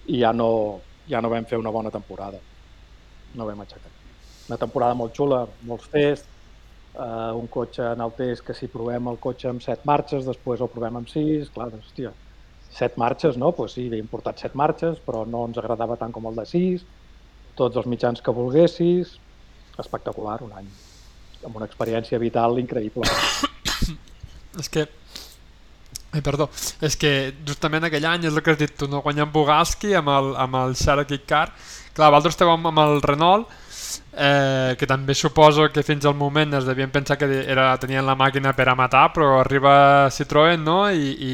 i 0.08 0.22
ja 0.22 0.32
no, 0.32 0.80
ja 1.10 1.20
no 1.20 1.32
vam 1.34 1.46
fer 1.46 1.58
una 1.60 1.74
bona 1.76 1.92
temporada. 1.92 2.40
No 3.36 3.46
vam 3.46 3.60
aixecar. 3.66 3.92
Una 4.48 4.58
temporada 4.62 4.96
molt 4.96 5.16
xula, 5.16 5.42
molts 5.68 5.90
tests, 5.92 6.37
eh, 6.98 7.32
un 7.38 7.48
cotxe 7.48 7.86
en 7.94 8.02
el 8.02 8.14
test 8.18 8.46
que 8.48 8.56
si 8.58 8.70
provem 8.72 9.12
el 9.12 9.20
cotxe 9.24 9.52
amb 9.52 9.64
set 9.64 9.86
marxes, 9.90 10.26
després 10.26 10.64
el 10.64 10.72
provem 10.74 11.00
amb 11.02 11.12
sis, 11.12 11.52
clar, 11.54 11.70
doncs, 11.74 11.92
hòstia, 11.92 12.14
set 12.74 12.98
marxes, 12.98 13.38
no? 13.38 13.54
Pues 13.58 13.78
sí, 13.78 13.88
havíem 13.88 14.10
portat 14.12 14.44
set 14.44 14.58
marxes, 14.58 15.00
però 15.06 15.26
no 15.30 15.46
ens 15.48 15.58
agradava 15.62 15.98
tant 16.02 16.14
com 16.16 16.28
el 16.30 16.38
de 16.38 16.46
sis, 16.50 16.86
tots 17.58 17.80
els 17.80 17.88
mitjans 17.90 18.22
que 18.22 18.36
volguessis, 18.36 19.18
espectacular, 19.78 20.42
un 20.46 20.54
any 20.58 20.70
amb 21.46 21.58
una 21.60 21.68
experiència 21.70 22.20
vital 22.22 22.58
increïble. 22.62 23.08
És 24.62 24.72
que... 24.74 24.88
Ai, 26.16 26.22
perdó. 26.24 26.48
És 26.82 26.96
que 26.98 27.12
justament 27.46 27.86
aquell 27.86 28.06
any 28.10 28.26
és 28.26 28.34
el 28.34 28.42
que 28.42 28.54
has 28.54 28.60
dit 28.60 28.74
tu, 28.80 28.88
no? 28.90 29.04
guanyant 29.06 29.30
Bugalski 29.34 29.92
amb 30.00 30.10
el, 30.10 30.32
amb 30.40 30.56
el 30.58 30.76
Cherokee 30.80 31.26
Car. 31.30 31.50
Clar, 31.94 32.10
vosaltres 32.14 32.38
esteu 32.38 32.50
amb, 32.50 32.70
amb 32.72 32.82
el 32.82 33.02
Renault, 33.04 33.52
eh, 34.14 34.76
que 34.80 34.88
també 34.90 35.16
suposo 35.16 35.68
que 35.74 35.84
fins 35.86 36.06
al 36.06 36.16
moment 36.16 36.58
es 36.58 36.68
devien 36.68 36.92
pensar 36.92 37.18
que 37.18 37.28
era, 37.44 37.70
tenien 37.82 38.06
la 38.06 38.16
màquina 38.20 38.54
per 38.58 38.70
a 38.70 38.76
matar, 38.76 39.08
però 39.16 39.38
arriba 39.40 39.74
Citroën 40.14 40.64
no? 40.64 40.80
I, 40.90 41.12
i, 41.30 41.34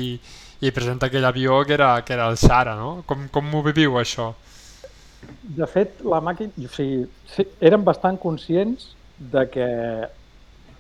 i 0.64 0.72
presenta 0.72 1.10
aquell 1.10 1.26
avió 1.26 1.62
que 1.68 1.76
era, 1.78 1.94
que 2.06 2.16
era 2.16 2.30
el 2.32 2.38
Sara, 2.38 2.76
no? 2.80 3.04
Com, 3.10 3.28
com 3.34 3.54
ho 3.54 3.64
viviu, 3.66 3.98
això? 4.02 4.32
De 5.44 5.68
fet, 5.70 6.02
la 6.08 6.20
màquina... 6.24 6.52
O 6.66 6.74
sigui, 6.74 7.06
sí, 7.32 7.48
érem 7.64 7.86
bastant 7.88 8.20
conscients 8.20 8.92
de 9.34 9.48
que 9.52 9.70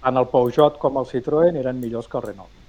tant 0.03 0.19
el 0.19 0.28
Peugeot 0.32 0.78
com 0.82 0.99
el 0.99 1.07
Citroën 1.07 1.57
eren 1.59 1.80
millors 1.80 2.09
que 2.11 2.19
el 2.19 2.28
Renault. 2.28 2.61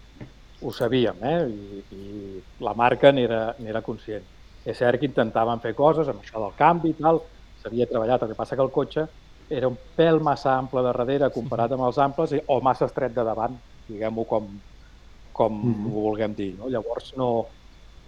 Ho 0.62 0.72
sabíem, 0.72 1.18
eh? 1.26 1.38
I, 1.50 1.82
i 1.98 2.64
la 2.64 2.74
marca 2.78 3.10
n'era 3.12 3.82
conscient. 3.84 4.24
És 4.64 4.78
cert 4.80 5.00
que 5.00 5.10
intentaven 5.10 5.60
fer 5.60 5.74
coses 5.76 6.08
amb 6.08 6.22
això 6.22 6.40
del 6.40 6.54
canvi 6.56 6.94
i 6.94 6.98
tal, 7.00 7.20
s'havia 7.64 7.88
treballat, 7.88 8.22
el 8.22 8.32
que 8.32 8.38
passa 8.38 8.56
que 8.56 8.62
el 8.62 8.72
cotxe 8.72 9.06
era 9.48 9.68
un 9.68 9.76
pèl 9.96 10.20
massa 10.24 10.54
ample 10.56 10.82
de 10.84 10.92
darrere 10.92 11.30
comparat 11.32 11.72
amb 11.72 11.88
els 11.88 11.98
amples 11.98 12.32
o 12.46 12.60
massa 12.64 12.88
estret 12.88 13.14
de 13.16 13.24
davant, 13.24 13.56
diguem-ho 13.88 14.24
com, 14.28 14.48
com 15.32 15.52
mm. 15.52 15.74
-hmm. 15.74 15.92
ho 15.92 16.06
vulguem 16.08 16.34
dir. 16.34 16.54
No? 16.58 16.68
Llavors 16.68 17.12
no, 17.16 17.46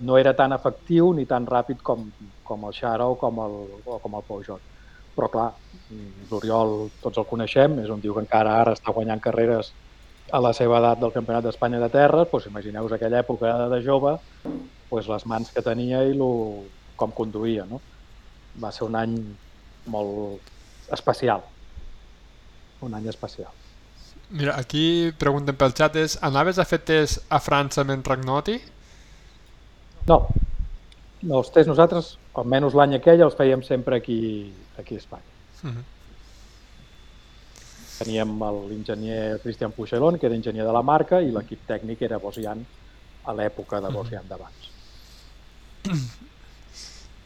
no 0.00 0.18
era 0.18 0.34
tan 0.34 0.52
efectiu 0.52 1.12
ni 1.12 1.26
tan 1.26 1.46
ràpid 1.46 1.82
com, 1.82 2.11
com 2.44 2.64
el 2.64 2.72
Xara 2.72 3.07
o 3.07 3.16
com 3.16 3.38
el, 3.40 3.54
o 3.84 3.98
com 3.98 4.14
el 4.14 4.22
Peugeot. 4.28 4.61
Però 5.16 5.28
clar, 5.30 5.52
l'Oriol 6.30 6.90
tots 7.02 7.18
el 7.18 7.24
coneixem, 7.24 7.78
és 7.80 7.88
un 7.88 8.00
tio 8.00 8.14
que 8.14 8.20
encara 8.20 8.61
ara 8.61 8.72
està 8.72 8.92
guanyant 8.92 9.20
carreres 9.20 9.72
a 10.30 10.40
la 10.40 10.52
seva 10.52 10.78
edat 10.78 11.00
del 11.00 11.12
Campionat 11.12 11.44
d'Espanya 11.44 11.80
de 11.80 11.88
terra, 11.88 12.24
doncs 12.24 12.46
imagineu-vos 12.46 12.92
aquella 12.92 13.20
època 13.22 13.68
de 13.68 13.82
jove, 13.82 14.18
doncs 14.90 15.09
les 15.09 15.26
mans 15.26 15.50
que 15.50 15.62
tenia 15.62 16.02
i 16.04 16.14
lo, 16.14 16.30
com 16.96 17.12
conduïa. 17.12 17.64
No? 17.70 17.80
Va 18.61 18.72
ser 18.72 18.84
un 18.84 18.96
any 18.96 19.16
molt 19.91 20.92
especial. 20.92 21.45
Un 22.84 22.95
any 22.95 23.08
especial. 23.08 23.53
Mira, 24.30 24.57
aquí 24.58 25.13
pregunten 25.18 25.57
pel 25.57 25.75
xat 25.76 25.96
és 26.00 26.17
anaves 26.26 26.58
a 26.58 26.67
fer 26.67 26.80
test 26.83 27.22
a 27.30 27.38
França 27.42 27.83
amb 27.84 27.95
en 27.95 28.03
Ragnoti? 28.04 28.57
No, 30.11 30.18
no 31.22 31.38
els 31.41 31.53
tests 31.54 31.71
nosaltres, 31.71 32.17
almenys 32.34 32.75
l'any 32.79 32.96
aquell, 32.99 33.22
els 33.26 33.37
fèiem 33.38 33.63
sempre 33.67 34.00
aquí, 34.00 34.18
aquí 34.79 34.99
a 34.99 35.03
Espanya. 35.03 35.33
Mhm. 35.63 35.84
Teníem 37.96 38.34
l'enginyer 38.68 39.38
Cristian 39.41 39.72
Puigcelón, 39.72 40.18
que 40.18 40.26
era 40.26 40.34
enginyer 40.37 40.67
de 40.67 40.72
la 40.72 40.83
marca, 40.83 41.22
i 41.22 41.30
l'equip 41.33 41.63
tècnic 41.67 42.03
era 42.03 42.18
Bosian, 42.18 42.67
a 43.25 43.33
l'època 43.33 43.80
de 43.80 43.88
Bosian 43.95 44.29
d'abans. 44.29 44.71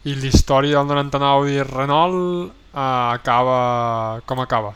I 0.01 0.15
l'història 0.17 0.79
del 0.79 0.87
99 0.89 1.51
i 1.53 1.65
Renault 1.67 2.49
eh, 2.49 2.81
acaba... 2.81 4.23
com 4.25 4.41
acaba? 4.41 4.73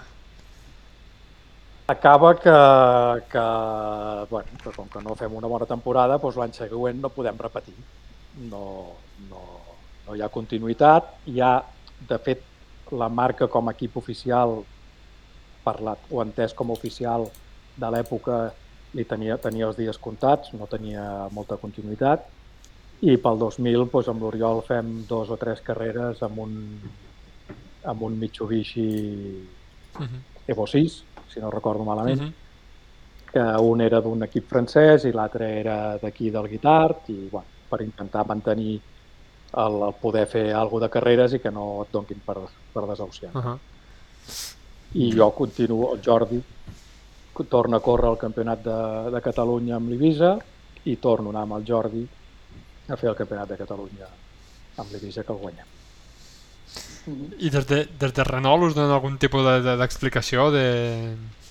Acaba 1.86 2.34
que, 2.34 2.56
que, 3.32 3.44
bueno, 4.30 4.58
que 4.62 4.72
com 4.76 4.88
que 4.88 5.00
no 5.04 5.16
fem 5.16 5.32
una 5.32 5.48
bona 5.48 5.68
temporada, 5.68 6.18
doncs 6.20 6.36
l'any 6.40 6.52
següent 6.56 7.00
no 7.00 7.12
podem 7.12 7.40
repetir. 7.40 7.76
No, 8.50 8.92
no, 9.30 9.42
no 10.04 10.16
hi 10.16 10.20
ha 10.20 10.28
continuïtat. 10.32 11.08
Hi 11.32 11.40
ha, 11.40 11.54
de 12.08 12.20
fet, 12.24 12.44
la 12.92 13.08
marca 13.08 13.48
com 13.48 13.68
a 13.68 13.76
equip 13.76 13.96
oficial, 14.00 14.58
parlat 15.64 16.04
o 16.12 16.20
entès 16.20 16.52
com 16.52 16.68
a 16.68 16.76
oficial 16.76 17.30
de 17.80 17.92
l'època, 17.96 18.42
li 18.92 19.08
tenia, 19.08 19.40
tenia 19.40 19.68
els 19.72 19.80
dies 19.80 19.96
comptats, 20.00 20.52
no 20.52 20.68
tenia 20.68 21.30
molta 21.32 21.56
continuïtat. 21.60 22.28
I 23.04 23.16
pel 23.20 23.38
2000, 23.38 23.84
doncs, 23.90 24.08
amb 24.08 24.22
l'Oriol 24.24 24.62
fem 24.64 25.02
dos 25.08 25.28
o 25.30 25.36
tres 25.36 25.60
carreres 25.64 26.22
amb 26.24 26.38
un, 26.46 26.54
amb 27.84 28.02
un 28.02 28.18
Mitsubishi 28.18 28.88
Mhm. 29.98 30.22
Evo 30.48 30.66
6, 30.66 31.04
si 31.28 31.40
no 31.40 31.50
recordo 31.50 31.84
malament, 31.84 32.20
Mhm. 32.20 32.32
que 33.32 33.40
un 33.62 33.80
era 33.80 34.00
d'un 34.00 34.22
equip 34.24 34.48
francès 34.48 35.04
i 35.04 35.12
l'altre 35.12 35.60
era 35.60 35.96
d'aquí 35.98 36.30
del 36.30 36.48
Guitart 36.48 37.08
i 37.10 37.28
bueno, 37.30 37.46
per 37.70 37.80
intentar 37.82 38.26
mantenir 38.26 38.80
el, 39.56 39.82
el 39.82 39.94
poder 40.00 40.26
fer 40.26 40.52
alguna 40.52 40.86
de 40.86 40.90
carreres 40.90 41.32
i 41.34 41.38
que 41.38 41.50
no 41.50 41.82
et 41.82 41.92
donquin 41.92 42.20
per, 42.26 42.38
per 42.72 42.86
desahuciar. 42.86 43.30
Uh 43.34 43.42
-huh. 43.42 43.58
I 44.94 45.12
jo 45.16 45.30
continuo, 45.30 45.94
el 45.94 46.00
Jordi 46.04 46.42
torna 47.48 47.76
a 47.76 47.80
córrer 47.80 48.10
el 48.10 48.18
campionat 48.18 48.62
de, 48.62 49.10
de 49.10 49.20
Catalunya 49.20 49.76
amb 49.76 49.88
l'Ibisa 49.90 50.38
i 50.84 50.96
torno 50.96 51.28
a 51.28 51.30
anar 51.30 51.42
amb 51.42 51.52
el 51.54 51.64
Jordi 51.66 52.08
a 52.88 52.98
fer 53.00 53.08
el 53.10 53.16
campionat 53.18 53.48
de 53.48 53.60
Catalunya 53.60 54.10
amb 54.76 54.92
l'Ibisa 54.92 55.24
que 55.24 55.32
el 55.32 55.40
guanyem. 55.40 55.70
I 57.38 57.50
des 57.52 57.66
de, 57.68 57.84
des 58.00 58.12
de 58.16 58.24
Renault 58.24 58.70
us 58.70 58.76
donen 58.76 58.92
algun 58.92 59.18
tipus 59.20 59.44
d'explicació 59.64 60.50
de, 60.52 60.64
de... 60.64 61.42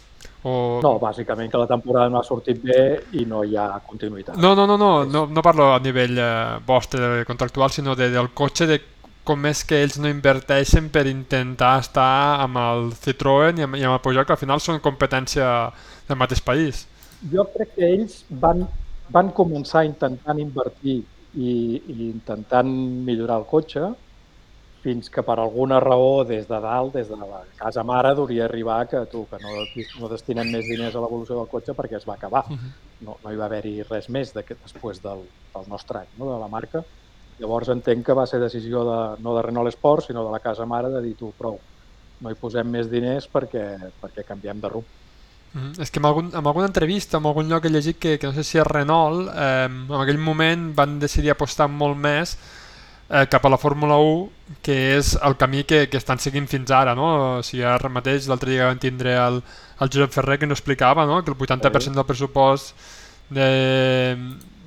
O... 0.43 0.81
No, 0.83 0.97
bàsicament 0.99 1.51
que 1.51 1.59
la 1.61 1.69
temporada 1.69 2.09
no 2.11 2.19
ha 2.19 2.27
sortit 2.27 2.57
bé 2.59 2.81
i 3.15 3.23
no 3.29 3.45
hi 3.47 3.55
ha 3.55 3.69
continuïtat. 3.87 4.35
No, 4.35 4.51
no, 4.57 4.65
no, 4.67 4.75
no, 4.77 4.89
no, 5.07 5.21
no 5.31 5.43
parlo 5.45 5.69
a 5.71 5.79
nivell 5.79 6.17
eh, 6.19 6.31
vostre 6.67 7.23
contractual, 7.29 7.71
sinó 7.71 7.95
de, 7.95 8.09
del 8.11 8.33
cotxe, 8.35 8.67
de 8.67 8.81
com 9.23 9.45
és 9.47 9.61
que 9.63 9.79
ells 9.79 9.95
no 10.03 10.11
inverteixen 10.11 10.89
per 10.91 11.05
intentar 11.07 11.77
estar 11.79 12.41
amb 12.43 12.59
el 12.59 12.89
Citroën 13.05 13.61
i 13.61 13.63
amb, 13.63 13.77
i 13.79 13.85
amb 13.87 13.95
el 13.95 14.01
Peugeot, 14.03 14.27
que 14.27 14.35
al 14.35 14.41
final 14.41 14.59
són 14.59 14.83
competència 14.83 15.47
del 16.09 16.19
mateix 16.19 16.43
país. 16.43 16.83
Jo 17.31 17.47
crec 17.53 17.71
que 17.77 17.87
ells 17.87 18.19
van, 18.43 18.65
van 19.15 19.31
començar 19.31 19.85
intentant 19.87 20.41
invertir 20.43 20.99
i, 21.33 21.53
i 21.93 22.09
intentant 22.09 22.69
millorar 23.07 23.39
el 23.41 23.45
cotxe 23.49 23.89
fins 24.83 25.07
que 25.09 25.23
per 25.23 25.37
alguna 25.39 25.79
raó 25.79 26.23
des 26.27 26.47
de 26.47 26.59
dalt, 26.59 26.93
des 26.97 27.07
de 27.07 27.15
la 27.15 27.45
casa 27.55 27.83
mare, 27.87 28.09
hauria 28.09 28.45
arribar 28.45 28.81
que 28.87 29.05
tu 29.11 29.25
que 29.31 29.39
no, 29.39 29.53
no 29.99 30.09
destinem 30.11 30.49
més 30.51 30.67
diners 30.67 30.95
a 30.95 31.03
l'evolució 31.03 31.37
del 31.37 31.47
cotxe 31.47 31.73
perquè 31.77 31.95
es 31.95 32.07
va 32.09 32.15
acabar. 32.15 32.43
No, 32.99 33.17
no 33.23 33.31
hi 33.31 33.39
va 33.39 33.45
haver-hi 33.45 33.81
res 33.89 34.09
més 34.09 34.33
de, 34.35 34.43
després 34.49 35.01
del, 35.01 35.23
del 35.55 35.69
nostre 35.71 35.99
any, 36.03 36.09
no? 36.19 36.31
de 36.33 36.39
la 36.39 36.49
marca. 36.51 36.83
Llavors 37.39 37.69
entenc 37.69 38.05
que 38.05 38.13
va 38.13 38.25
ser 38.27 38.39
decisió 38.39 38.83
de, 38.87 38.99
no 39.23 39.35
de 39.35 39.41
Renault 39.41 39.71
Sport, 39.73 40.05
sinó 40.07 40.25
de 40.25 40.31
la 40.31 40.39
casa 40.39 40.65
mare 40.65 40.91
de 40.91 41.01
dir 41.01 41.15
tu 41.15 41.31
prou, 41.33 41.61
no 42.19 42.31
hi 42.31 42.35
posem 42.39 42.67
més 42.69 42.91
diners 42.91 43.29
perquè, 43.31 43.65
perquè 44.03 44.27
canviem 44.27 44.59
de 44.59 44.69
rumb. 44.69 44.87
Mm. 45.53 45.77
És 45.85 45.91
que 45.93 46.01
en, 46.01 46.07
algun, 46.09 46.31
en 46.33 46.41
alguna 46.41 46.65
entrevista, 46.65 47.19
en 47.19 47.29
algun 47.29 47.49
lloc 47.49 47.65
he 47.65 47.69
llegit 47.69 47.99
que, 48.01 48.17
que 48.17 48.29
no 48.29 48.33
sé 48.33 48.43
si 48.47 48.57
és 48.57 48.67
Renault, 48.67 49.29
eh, 49.29 49.69
en 49.69 49.99
aquell 49.99 50.17
moment 50.17 50.71
van 50.75 50.97
decidir 51.01 51.33
apostar 51.33 51.69
molt 51.69 51.99
més 51.99 52.33
eh, 53.09 53.25
cap 53.29 53.45
a 53.45 53.51
la 53.53 53.59
Fórmula 53.61 53.99
1, 54.01 54.57
que 54.65 54.77
és 54.97 55.13
el 55.21 55.37
camí 55.37 55.63
que, 55.69 55.85
que 55.89 55.99
estan 56.01 56.21
seguint 56.21 56.49
fins 56.49 56.73
ara. 56.73 56.95
No? 56.97 57.11
O 57.37 57.43
sigui, 57.45 57.63
ara 57.69 57.91
mateix, 57.91 58.27
l'altre 58.29 58.53
dia 58.53 58.71
vam 58.71 58.81
tindre 58.81 59.13
el, 59.19 59.41
el 59.79 59.93
Josep 59.93 60.15
Ferrer 60.15 60.39
que 60.41 60.49
no 60.49 60.57
explicava 60.57 61.05
no? 61.05 61.21
que 61.23 61.31
el 61.31 61.37
80% 61.37 61.93
del 61.93 62.09
pressupost 62.09 62.73
de, 63.29 64.17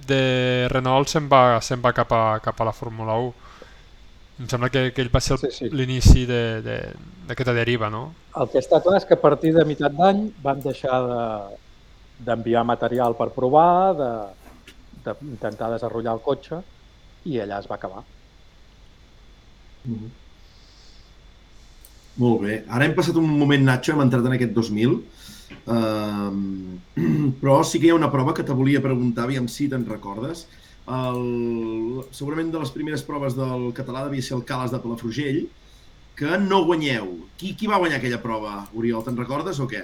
de 0.07 0.23
Renault 0.71 1.11
se'n 1.11 1.27
va, 1.33 1.59
se 1.63 1.79
va 1.83 1.93
cap, 1.97 2.15
a, 2.15 2.39
cap 2.45 2.63
a 2.63 2.71
la 2.71 2.77
Fórmula 2.77 3.19
1. 3.27 3.46
Em 4.39 4.49
sembla 4.49 4.69
que, 4.69 4.91
que 4.93 5.01
ell 5.01 5.13
va 5.15 5.21
ser 5.25 5.39
Sí, 5.41 5.49
sí. 5.51 5.69
l'inici 5.73 6.27
d'aquesta 6.29 7.53
de, 7.55 7.59
deriva, 7.59 7.89
no? 7.91 8.03
El 8.37 8.51
que 8.53 8.61
està 8.61 8.83
clar 8.85 8.99
és 9.01 9.07
que 9.09 9.17
a 9.17 9.21
partir 9.23 9.55
de 9.57 9.65
meitat 9.65 9.95
d'any 9.97 10.27
van 10.45 10.61
deixar 10.61 10.99
de- 11.09 11.57
d'enviar 12.27 12.65
material 12.65 13.17
per 13.17 13.31
provar, 13.33 13.95
de- 13.97 14.29
d'intentar 15.07 15.69
de, 15.71 15.75
desenvolupar 15.79 16.15
el 16.19 16.21
cotxe 16.29 16.61
i 17.25 17.39
allà 17.41 17.61
es 17.61 17.67
va 17.71 17.77
acabar. 17.77 18.03
Mhm. 19.85 20.11
Molt 22.17 22.41
bé. 22.43 22.65
Ara 22.69 22.87
hem 22.87 22.95
passat 22.97 23.17
un 23.21 23.27
moment, 23.39 23.63
Nacho, 23.63 23.93
hem 23.93 24.01
entrat 24.07 24.25
en 24.25 24.33
aquest 24.33 24.53
2000, 24.57 24.95
um, 25.67 26.79
però 27.41 27.63
sí 27.65 27.79
que 27.79 27.87
hi 27.87 27.91
ha 27.91 27.99
una 27.99 28.11
prova 28.13 28.33
que 28.35 28.43
te 28.43 28.53
volia 28.57 28.81
preguntar, 28.83 29.25
aviam 29.25 29.49
si 29.49 29.69
te'n 29.69 29.85
recordes. 29.89 30.47
El, 30.87 32.05
segurament 32.15 32.53
de 32.53 32.61
les 32.63 32.71
primeres 32.71 33.03
proves 33.03 33.35
del 33.35 33.73
català 33.75 34.05
devia 34.07 34.23
ser 34.23 34.37
el 34.37 34.45
Cales 34.47 34.71
de 34.71 34.79
Palafrugell, 34.83 35.41
que 36.17 36.39
no 36.43 36.63
guanyeu. 36.65 37.09
Qui, 37.37 37.55
qui 37.59 37.67
va 37.71 37.81
guanyar 37.83 37.99
aquella 37.99 38.21
prova, 38.23 38.61
Oriol? 38.75 39.03
Te'n 39.05 39.19
recordes 39.19 39.59
o 39.61 39.67
què? 39.71 39.83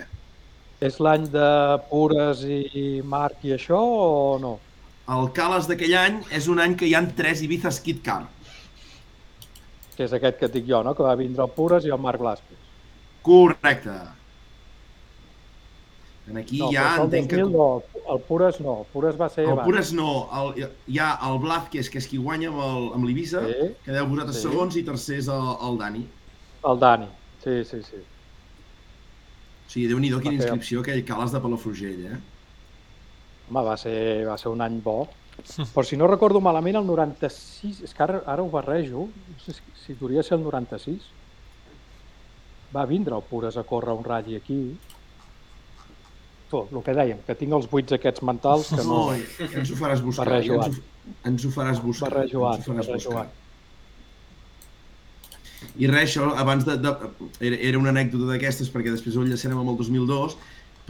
És 0.83 0.99
l'any 1.03 1.27
de 1.31 1.49
Pures 1.91 2.45
i 2.47 3.03
Marc 3.07 3.45
i 3.47 3.57
això 3.57 3.79
o 3.79 4.39
no? 4.43 4.55
El 5.13 5.29
Cales 5.35 5.67
d'aquell 5.69 5.95
any 5.99 6.23
és 6.39 6.49
un 6.51 6.63
any 6.63 6.79
que 6.79 6.87
hi 6.87 6.95
han 6.99 7.11
tres 7.19 7.43
Ibiza 7.43 7.75
Skid 7.75 8.01
Car. 8.07 8.23
Que 9.97 10.07
és 10.07 10.15
aquest 10.17 10.39
que 10.39 10.49
et 10.49 10.57
dic 10.57 10.67
jo, 10.71 10.81
no? 10.87 10.95
que 10.95 11.05
va 11.07 11.19
vindre 11.19 11.45
el 11.45 11.55
Pures 11.55 11.85
i 11.87 11.93
el 11.93 12.01
Marc 12.01 12.23
Blasquez. 12.23 12.59
Correcte. 13.27 13.99
En 16.31 16.37
aquí 16.39 16.59
No, 16.61 16.69
ja 16.71 16.85
entenc 17.03 17.29
que... 17.31 17.37
2000 17.41 17.53
no, 17.57 17.83
el 18.15 18.21
Pures 18.29 18.61
no, 18.63 18.77
el 18.85 18.87
Pures 18.93 19.17
va 19.21 19.29
ser 19.29 19.45
El 19.45 19.51
abans. 19.57 19.67
Pures 19.67 19.93
no, 19.93 20.29
el, 20.41 20.69
hi 20.87 20.99
ha 21.03 21.09
el 21.29 21.39
Blázquez, 21.43 21.89
que 21.91 21.99
és 21.99 22.07
qui 22.07 22.21
guanya 22.23 22.49
amb 22.53 22.61
el- 22.63 22.91
amb 22.95 23.05
l'Ibiza, 23.09 23.43
Sí, 23.49 23.71
que 23.85 23.93
deu 23.97 24.07
vosaltres 24.07 24.37
sí. 24.39 24.43
segons 24.47 24.77
i 24.79 24.85
tercers 24.87 25.29
el, 25.35 25.49
el 25.69 25.79
Dani. 25.81 26.05
el 26.71 26.79
Dani, 26.79 27.09
sí, 27.43 27.57
sí, 27.65 27.81
sí. 27.83 27.99
O 29.67 29.73
sigui, 29.73 29.89
déu-n'hi-do 29.91 30.21
quina 30.21 30.37
inscripció 30.39 30.81
aquell 30.85 31.03
Cales 31.09 31.33
de 31.35 31.41
Palafrugell, 31.41 32.07
eh? 32.13 32.21
Home, 33.51 33.65
va 33.67 33.77
ser, 33.81 34.27
va 34.29 34.37
ser 34.39 34.53
un 34.53 34.61
any 34.63 34.79
bo. 34.85 35.09
Però 35.73 35.83
si 35.83 35.97
no 35.97 36.07
recordo 36.07 36.41
malament, 36.45 36.77
el 36.77 36.87
96, 36.87 37.81
és 37.83 37.95
que 37.97 38.03
ara, 38.05 38.21
ara 38.29 38.43
ho 38.45 38.51
barrejo, 38.53 39.09
no 39.11 39.39
sé 39.43 39.55
si, 39.57 39.63
si 39.81 39.97
hauria 39.99 40.23
ser 40.23 40.37
el 40.39 40.45
96, 40.45 41.09
va 42.77 42.85
vindre 42.87 43.17
el 43.17 43.23
Pures 43.29 43.57
a 43.57 43.65
córrer 43.65 43.97
un 43.97 44.05
ratll 44.05 44.37
aquí. 44.37 44.61
Tu, 46.53 46.61
el 46.69 46.83
que 46.85 46.95
dèiem, 46.97 47.21
que 47.27 47.37
tinc 47.41 47.55
els 47.57 47.69
buits 47.71 47.95
aquests 47.97 48.25
mentals 48.29 48.73
que 48.75 48.83
no... 48.85 48.99
No, 49.09 49.47
ens 49.49 49.71
ho 49.73 49.77
faràs 49.79 50.03
buscar. 50.05 50.27
Barrejo 50.29 50.59
ens, 50.67 50.81
ho, 50.81 51.13
ens 51.31 51.47
ho 51.49 51.53
faràs 51.55 51.81
buscar. 51.81 52.11
Barrejo 52.11 52.43
ens 52.53 52.69
ho 52.69 53.15
faràs. 53.15 53.39
I 55.81 55.89
res, 55.89 56.11
això, 56.11 56.33
abans 56.43 56.67
de... 56.69 56.77
de 56.83 56.93
era, 57.41 57.57
era 57.71 57.81
una 57.81 57.93
anècdota 57.95 58.29
d'aquestes, 58.35 58.69
perquè 58.75 58.93
després 58.93 59.17
ho 59.17 59.25
enllaçarem 59.25 59.63
amb 59.63 59.73
el 59.73 59.79
2002, 59.81 60.37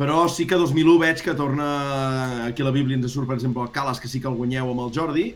però 0.00 0.24
sí 0.32 0.48
que 0.50 0.58
2001 0.58 0.98
veig 1.04 1.22
que 1.22 1.36
torna... 1.38 1.68
Aquí 2.48 2.64
a 2.64 2.66
la 2.66 2.74
Bíblia 2.74 2.98
ens 2.98 3.14
surt, 3.14 3.30
per 3.30 3.38
exemple, 3.38 3.62
el 3.62 3.72
Cales, 3.76 4.02
que 4.02 4.10
sí 4.10 4.18
que 4.18 4.30
el 4.32 4.38
guanyeu 4.40 4.72
amb 4.72 4.86
el 4.88 4.92
Jordi, 4.98 5.30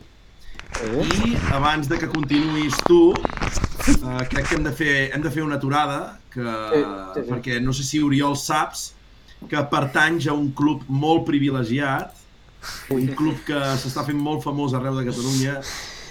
Sí, 0.77 1.31
I 1.31 1.37
abans 1.55 1.87
de 1.89 1.97
que 1.97 2.09
continuïs 2.11 2.75
tu, 2.85 3.13
uh, 3.15 4.25
crec 4.29 4.49
que 4.49 4.57
hem 4.59 4.65
de 4.67 4.73
fer, 4.77 4.95
hem 5.15 5.23
de 5.25 5.31
fer 5.33 5.45
una 5.47 5.57
aturada, 5.57 6.19
que, 6.35 6.43
Sí, 6.43 6.83
sí, 6.83 7.23
sí. 7.23 7.31
perquè 7.31 7.61
no 7.63 7.73
sé 7.73 7.87
si 7.87 8.03
Oriol 8.05 8.37
saps 8.37 8.91
que 9.51 9.63
pertanys 9.71 10.27
a 10.29 10.35
un 10.37 10.51
club 10.57 10.83
molt 10.89 11.25
privilegiat, 11.29 12.15
un 12.91 13.07
club 13.19 13.37
que 13.47 13.59
s'està 13.83 14.03
fent 14.07 14.19
molt 14.19 14.43
famós 14.45 14.75
arreu 14.75 14.95
de 14.99 15.05
Catalunya, 15.09 15.61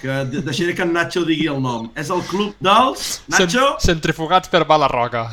que 0.00 0.14
de- 0.32 0.42
deixaré 0.46 0.74
que 0.76 0.82
en 0.86 0.92
Nacho 0.96 1.24
digui 1.28 1.46
el 1.52 1.60
nom. 1.62 1.90
És 1.96 2.10
el 2.10 2.22
club 2.30 2.54
dels... 2.60 3.20
Nacho? 3.28 3.46
Cent- 3.76 3.86
Centrifugats 3.90 4.48
per 4.52 4.64
Bala 4.68 4.88
Roca. 4.88 5.26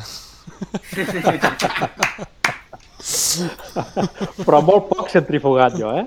però 4.44 4.60
molt 4.64 4.88
poc 4.90 5.10
centrifugat 5.12 5.76
jo, 5.80 5.90
eh? 5.92 6.04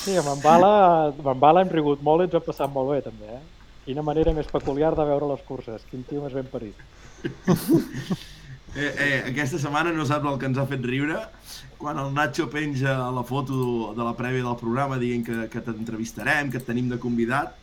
Sí, 0.00 0.16
amb 0.20 0.28
en 0.34 0.42
Bala, 0.42 0.72
amb 1.10 1.26
en 1.34 1.40
Bala 1.42 1.62
hem 1.64 1.72
rigut 1.72 2.02
molt 2.06 2.22
i 2.22 2.28
ens 2.28 2.34
ho 2.36 2.40
hem 2.40 2.46
passat 2.46 2.70
molt 2.74 2.92
bé, 2.94 3.00
també, 3.06 3.26
eh? 3.38 3.42
Quina 3.86 4.02
manera 4.06 4.32
més 4.36 4.46
peculiar 4.50 4.92
de 4.94 5.06
veure 5.08 5.26
les 5.32 5.40
curses. 5.48 5.82
Quin 5.90 6.02
tio 6.06 6.20
més 6.22 6.34
ben 6.36 6.46
parit. 6.52 6.76
Eh, 8.76 8.86
eh, 8.86 9.22
aquesta 9.32 9.58
setmana 9.58 9.90
no 9.92 10.04
saps 10.06 10.28
el 10.30 10.38
que 10.38 10.46
ens 10.46 10.58
ha 10.60 10.66
fet 10.70 10.84
riure 10.86 11.16
quan 11.80 11.98
el 11.98 12.12
Nacho 12.14 12.46
penja 12.52 12.92
la 13.10 13.24
foto 13.26 13.94
de 13.96 14.04
la 14.04 14.12
prèvia 14.14 14.44
del 14.44 14.58
programa 14.60 14.98
dient 15.00 15.24
que, 15.26 15.48
que 15.50 15.62
t'entrevistarem, 15.64 16.52
que 16.52 16.60
et 16.60 16.66
tenim 16.68 16.90
de 16.92 16.98
convidat 17.00 17.56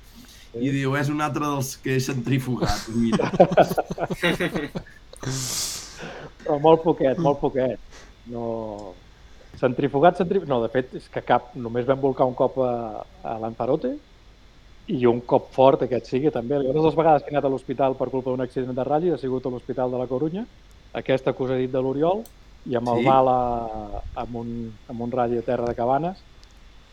i 0.58 0.72
diu, 0.74 0.96
és 0.98 1.10
un 1.14 1.22
altre 1.22 1.46
dels 1.46 1.76
que 1.84 1.98
és 2.00 2.08
centrifugat. 2.10 2.88
Mira. 2.98 3.30
Però 6.42 6.58
molt 6.64 6.84
poquet, 6.86 7.20
molt 7.22 7.40
poquet. 7.44 8.00
No... 8.32 8.94
Centrifugat, 9.58 10.20
centrifugat... 10.22 10.50
No, 10.50 10.62
de 10.64 10.70
fet, 10.74 10.94
és 10.98 11.08
que 11.14 11.24
cap... 11.26 11.52
Només 11.58 11.88
vam 11.88 12.02
volcar 12.02 12.28
un 12.30 12.36
cop 12.38 12.60
a, 12.64 13.04
a 13.26 13.38
Lanzarote 13.42 13.96
i 14.94 15.02
un 15.10 15.20
cop 15.28 15.50
fort 15.54 15.84
aquest 15.84 16.10
sigui 16.10 16.32
també. 16.34 16.62
Les 16.64 16.78
dues 16.78 16.96
vegades 16.96 17.26
que 17.26 17.34
he 17.34 17.36
anat 17.36 17.48
a 17.50 17.52
l'hospital 17.52 17.98
per 18.00 18.10
culpa 18.14 18.32
d'un 18.32 18.46
accident 18.46 18.78
de 18.78 18.86
ratll 18.88 19.14
ha 19.14 19.22
sigut 19.22 19.46
a 19.46 19.52
l'Hospital 19.52 19.92
de 19.92 20.00
la 20.00 20.08
Corunya, 20.10 20.46
aquesta 20.94 21.34
que 21.34 21.44
us 21.44 21.52
he 21.52 21.58
dit 21.66 21.72
de 21.72 21.82
l'Oriol, 21.82 22.24
i 22.68 22.76
amb 22.76 22.90
el 22.90 23.00
Sí. 23.00 23.06
Bala 23.06 23.38
amb 24.16 24.36
un, 24.36 24.74
amb 24.90 25.02
un 25.02 25.20
a 25.20 25.28
terra 25.46 25.66
de 25.68 25.76
Cabanes, 25.76 26.18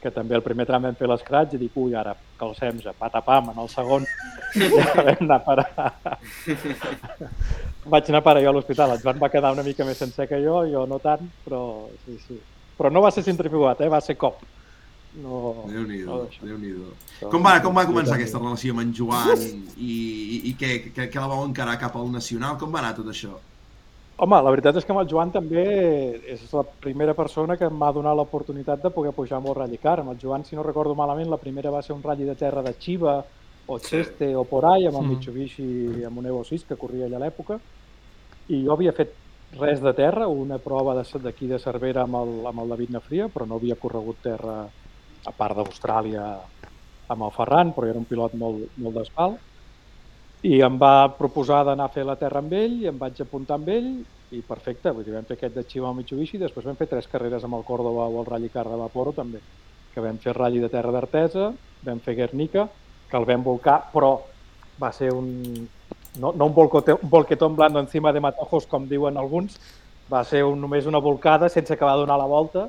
que 0.01 0.11
també 0.11 0.35
el 0.37 0.43
primer 0.45 0.67
tram 0.67 0.83
vam 0.83 0.95
fer 0.95 1.09
l'escratx 1.09 1.55
i 1.55 1.59
dic, 1.59 1.73
ui, 1.81 1.95
ara 1.97 2.15
calcem-se, 2.39 2.93
patapam, 2.99 3.51
en 3.55 3.59
el 3.59 3.69
segon 3.73 4.05
ja 4.55 4.91
vam 4.95 5.17
anar 5.21 5.37
a 5.37 5.45
parar. 5.45 5.95
Vaig 7.85 8.09
anar 8.11 8.21
a 8.21 8.25
parar 8.25 8.43
jo 8.45 8.51
a 8.51 8.53
l'hospital, 8.53 8.93
el 8.93 9.01
Joan 9.03 9.19
va 9.23 9.31
quedar 9.33 9.53
una 9.53 9.63
mica 9.65 9.85
més 9.85 9.97
sencer 10.01 10.27
que 10.29 10.41
jo, 10.45 10.59
jo 10.69 10.85
no 10.87 10.99
tant, 11.01 11.25
però 11.45 11.63
sí, 12.05 12.19
sí. 12.27 12.39
Però 12.77 12.91
no 12.93 13.01
va 13.05 13.11
ser 13.15 13.25
centrifugat, 13.25 13.81
eh? 13.81 13.89
va 13.89 14.01
ser 14.05 14.17
cop. 14.21 14.43
No, 15.23 15.65
Déu-n'hi-do, 15.71 16.11
no 16.11 16.21
d'això. 16.25 16.43
Déu-n'hi-do. 16.49 16.89
Això- 17.15 17.31
Com 17.31 17.45
va, 17.47 17.61
com 17.63 17.77
va 17.77 17.85
començar 17.87 18.17
aquesta 18.19 18.41
relació 18.43 18.75
amb 18.75 18.83
en 18.83 18.93
Joan 18.99 19.41
i, 19.79 19.89
i, 19.89 20.41
i 20.51 20.55
què, 20.59 20.73
què, 20.93 21.07
què 21.13 21.21
la 21.23 21.29
vau 21.31 21.45
encarar 21.47 21.79
cap 21.79 21.95
al 21.97 22.11
Nacional? 22.13 22.59
Com 22.59 22.73
va 22.75 22.81
anar 22.83 22.97
tot 22.99 23.07
això? 23.13 23.37
Home, 24.17 24.37
la 24.47 24.51
veritat 24.55 24.77
és 24.79 24.85
que 24.87 24.93
amb 24.95 25.01
el 25.03 25.09
Joan 25.11 25.33
també 25.35 25.63
és 26.31 26.43
la 26.55 26.63
primera 26.85 27.17
persona 27.19 27.57
que 27.59 27.67
m'ha 27.67 27.89
donat 27.97 28.15
l'oportunitat 28.15 28.83
de 28.85 28.93
poder 28.95 29.11
pujar 29.17 29.41
amb 29.41 29.49
el 29.51 29.57
Rally 29.59 29.79
Car. 29.83 29.99
Amb 30.01 30.13
el 30.13 30.21
Joan, 30.23 30.45
si 30.47 30.55
no 30.55 30.63
recordo 30.63 30.95
malament, 30.95 31.27
la 31.33 31.41
primera 31.43 31.73
va 31.75 31.83
ser 31.83 31.97
un 31.97 32.03
ratll 32.03 32.23
de 32.29 32.37
terra 32.39 32.63
de 32.63 32.77
Chiva 32.79 33.17
o 33.67 33.79
Cheste 33.81 34.29
o 34.37 34.45
por 34.45 34.67
ahí, 34.71 34.87
amb 34.87 34.99
el 35.01 35.03
Mm. 35.05 35.09
Mitsubishi, 35.11 36.05
amb 36.05 36.19
un 36.19 36.27
Evo 36.27 36.45
6 36.45 36.65
que 36.65 36.77
corria 36.77 37.07
allà 37.09 37.17
a 37.17 37.25
l'època. 37.25 37.59
I 38.49 38.63
jo 38.65 38.73
havia 38.73 38.93
fet 38.93 39.17
res 39.59 39.81
de 39.83 39.93
terra, 39.95 40.29
una 40.29 40.59
prova 40.59 40.95
de- 40.95 41.19
d'aquí 41.19 41.49
de 41.49 41.59
Cervera 41.59 42.03
amb 42.03 42.15
el, 42.15 42.47
amb 42.47 42.61
el 42.61 42.69
David 42.69 42.91
Nafria, 42.91 43.29
però 43.29 43.47
no 43.49 43.57
havia 43.57 43.75
corregut 43.77 44.21
terra 44.23 44.69
a 45.27 45.33
part 45.33 45.57
d'Austràlia 45.57 46.39
amb 47.09 47.23
el 47.23 47.31
Ferran, 47.33 47.75
però 47.75 47.89
era 47.89 47.99
un 47.99 48.05
pilot 48.05 48.35
molt, 48.35 48.71
molt 48.77 48.95
d'espalt 48.97 49.41
i 50.45 50.59
em 50.61 50.75
va 50.77 51.09
proposar 51.17 51.63
d'anar 51.65 51.87
a 51.89 51.93
fer 51.93 52.05
la 52.05 52.19
terra 52.21 52.43
amb 52.45 52.53
ell 52.53 52.77
i 52.83 52.89
em 52.91 52.99
vaig 53.01 53.21
apuntar 53.23 53.57
amb 53.57 53.71
ell 53.73 53.89
i 54.35 54.43
perfecte, 54.45 54.93
vull 54.93 55.07
dir, 55.07 55.15
vam 55.15 55.25
fer 55.25 55.39
aquest 55.39 55.55
de 55.57 55.65
al 55.81 55.95
Mitsubishi 55.97 56.41
després 56.41 56.67
vam 56.67 56.77
fer 56.77 56.89
tres 56.91 57.09
carreres 57.09 57.45
amb 57.45 57.57
el 57.57 57.65
Córdoba 57.65 58.09
o 58.09 58.21
el 58.21 58.27
Rally 58.27 58.51
Car 58.53 58.67
de 58.69 58.77
Vaporo 58.77 59.13
també, 59.17 59.41
que 59.95 60.05
vam 60.05 60.19
fer 60.19 60.35
Rally 60.37 60.61
de 60.61 60.69
Terra 60.69 60.93
d'Artesa, 60.93 61.53
vam 61.87 62.01
fer 62.05 62.17
Guernica, 62.19 62.69
que 63.09 63.17
el 63.17 63.25
vam 63.25 63.45
volcar, 63.47 63.79
però 63.93 64.19
va 64.81 64.93
ser 64.93 65.13
un... 65.15 65.31
No, 66.21 66.31
no 66.31 66.47
un, 66.47 66.55
volcote, 66.55 66.93
un 66.95 67.11
volquetón 67.11 67.57
blando 67.57 67.81
encima 67.81 68.13
de 68.13 68.21
matojos, 68.21 68.67
com 68.67 68.89
diuen 68.89 69.17
alguns, 69.17 69.57
va 70.13 70.23
ser 70.29 70.45
un, 70.45 70.61
només 70.61 70.87
una 70.87 71.01
volcada 71.03 71.49
sense 71.49 71.73
acabar 71.73 71.97
de 71.97 72.05
donar 72.05 72.19
la 72.21 72.29
volta 72.31 72.69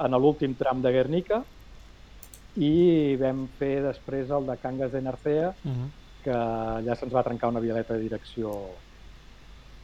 en 0.00 0.16
l'últim 0.16 0.54
tram 0.56 0.80
de 0.80 0.92
Guernica 0.94 1.42
i 2.56 3.16
vam 3.20 3.48
fer 3.58 3.80
després 3.84 4.30
el 4.30 4.46
de 4.46 4.56
Cangas 4.62 4.92
de 4.92 5.02
Narcea, 5.02 5.54
Uh 5.64 5.70
-huh. 5.70 5.88
Que 6.30 6.38
allà 6.38 6.96
se'ns 6.96 7.12
va 7.12 7.26
trencar 7.26 7.50
una 7.50 7.62
vialeta 7.64 7.96
de 7.96 8.06
direcció 8.06 8.54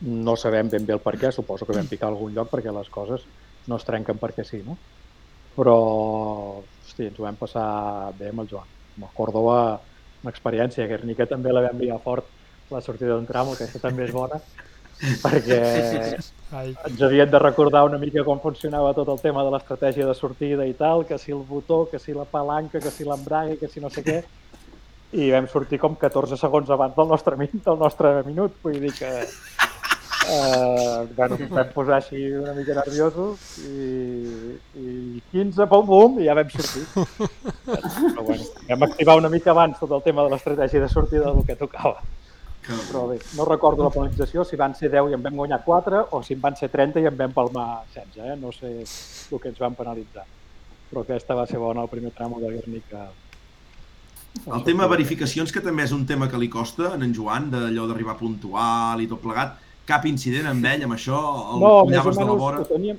no 0.01 0.36
sabem 0.36 0.68
ben 0.68 0.86
bé 0.86 0.94
el 0.94 1.02
per 1.02 1.16
què, 1.16 1.32
suposo 1.32 1.66
que 1.66 1.74
vam 1.77 1.89
picar 1.89 2.09
a 2.09 2.12
algun 2.12 2.35
lloc 2.36 2.51
perquè 2.52 2.73
les 2.74 2.89
coses 2.93 3.24
no 3.66 3.78
es 3.81 3.85
trenquen 3.86 4.20
perquè 4.20 4.44
sí, 4.44 4.62
no? 4.66 4.77
Però, 5.56 5.77
hosti, 6.85 7.09
ens 7.09 7.18
ho 7.18 7.24
vam 7.24 7.39
passar 7.40 7.66
bé 8.18 8.28
amb 8.31 8.44
el 8.44 8.51
Joan. 8.51 8.68
Amb 8.97 9.06
el 9.09 9.12
Córdoba, 9.16 9.59
una 10.23 10.32
experiència. 10.32 10.85
A 10.85 10.90
Guernica 10.90 11.27
també 11.31 11.52
la 11.52 11.64
vam 11.64 11.78
enviar 11.78 11.98
fort 12.05 12.28
la 12.70 12.82
sortida 12.85 13.14
d'un 13.14 13.27
tram, 13.27 13.55
que 13.55 13.64
aquesta 13.64 13.81
també 13.89 14.05
és 14.05 14.12
bona, 14.12 14.40
perquè 15.23 15.59
ens 16.18 17.02
havien 17.06 17.31
de 17.31 17.40
recordar 17.40 17.85
una 17.89 17.98
mica 18.02 18.24
com 18.27 18.40
funcionava 18.43 18.94
tot 18.97 19.09
el 19.14 19.23
tema 19.23 19.44
de 19.47 19.52
l'estratègia 19.55 20.06
de 20.09 20.16
sortida 20.18 20.66
i 20.66 20.74
tal, 20.74 21.06
que 21.09 21.18
si 21.18 21.32
el 21.32 21.44
botó, 21.47 21.85
que 21.90 22.01
si 22.02 22.14
la 22.16 22.27
palanca, 22.28 22.82
que 22.82 22.93
si 22.93 23.06
l'embrague, 23.06 23.56
que 23.60 23.70
si 23.70 23.81
no 23.81 23.90
sé 23.90 24.05
què, 24.05 24.23
i 25.16 25.30
vam 25.32 25.47
sortir 25.48 25.78
com 25.80 25.94
14 25.97 26.36
segons 26.40 26.68
abans 26.70 26.97
del 26.97 27.09
nostre, 27.09 27.36
min- 27.40 27.62
del 27.64 27.78
nostre 27.80 28.22
minut, 28.26 28.59
vull 28.62 28.76
dir 28.82 28.93
que 28.97 29.10
eh, 30.28 31.06
bueno, 31.16 31.36
ens 31.38 31.52
vam 31.55 31.68
posar 31.74 32.01
així 32.01 32.20
una 32.34 32.52
mica 32.56 32.74
nerviosos 32.76 33.59
i, 33.62 34.56
i 34.82 35.22
15, 35.32 35.66
pum, 35.70 35.86
bum, 35.88 36.18
i 36.20 36.26
ja 36.28 36.34
vam 36.36 36.51
sortir. 36.51 36.84
Però 37.64 38.24
bueno, 38.26 38.44
vam 38.68 38.86
activar 38.88 39.16
una 39.20 39.30
mica 39.32 39.52
abans 39.55 39.78
tot 39.80 39.93
el 39.97 40.02
tema 40.06 40.24
de 40.26 40.34
l'estratègia 40.34 40.82
de 40.82 40.88
sortida 40.93 41.30
del 41.32 41.44
que 41.47 41.56
tocava. 41.56 41.97
Però 42.66 43.05
bé, 43.06 43.20
no 43.38 43.44
recordo 43.47 43.84
la 43.86 43.93
penalització, 43.94 44.43
si 44.44 44.56
van 44.59 44.74
ser 44.74 44.88
10 44.90 45.12
i 45.12 45.14
en 45.14 45.22
vam 45.22 45.36
guanyar 45.38 45.60
4 45.64 46.09
o 46.10 46.22
si 46.26 46.34
en 46.34 46.40
van 46.43 46.56
ser 46.59 46.66
30 46.72 46.98
i 46.98 47.06
en 47.06 47.16
vam 47.16 47.32
palmar 47.36 47.84
16, 47.94 48.16
eh? 48.26 48.34
no 48.40 48.51
sé 48.51 48.72
el 48.82 49.38
que 49.40 49.52
ens 49.52 49.60
van 49.62 49.76
penalitzar. 49.78 50.24
Però 50.90 51.05
aquesta 51.05 51.34
va 51.38 51.47
ser 51.47 51.60
bona, 51.62 51.84
el 51.86 51.93
primer 51.93 52.10
tram 52.14 52.34
de 52.40 52.51
Guernica. 52.51 53.06
El 54.44 54.62
tema 54.66 54.86
verificacions, 54.90 55.52
que 55.52 55.62
també 55.64 55.84
és 55.86 55.92
un 55.96 56.04
tema 56.06 56.28
que 56.30 56.38
li 56.38 56.48
costa 56.52 56.92
en 56.94 57.02
en 57.06 57.14
Joan, 57.14 57.48
d'allò 57.50 57.86
d'arribar 57.88 58.16
puntual 58.18 59.00
i 59.02 59.08
tot 59.10 59.22
plegat. 59.22 59.56
Cap 59.86 60.06
incident 60.06 60.46
amb 60.50 60.64
ell, 60.66 60.84
amb 60.86 60.96
això? 60.96 61.18
El 61.54 61.62
No, 61.62 61.70
més 61.86 61.98
o 61.98 62.02
pujaves 62.02 62.18
de 62.18 62.26
la 62.26 62.36
vora? 62.40 62.60
ho 62.60 62.68
teníem, 62.70 62.98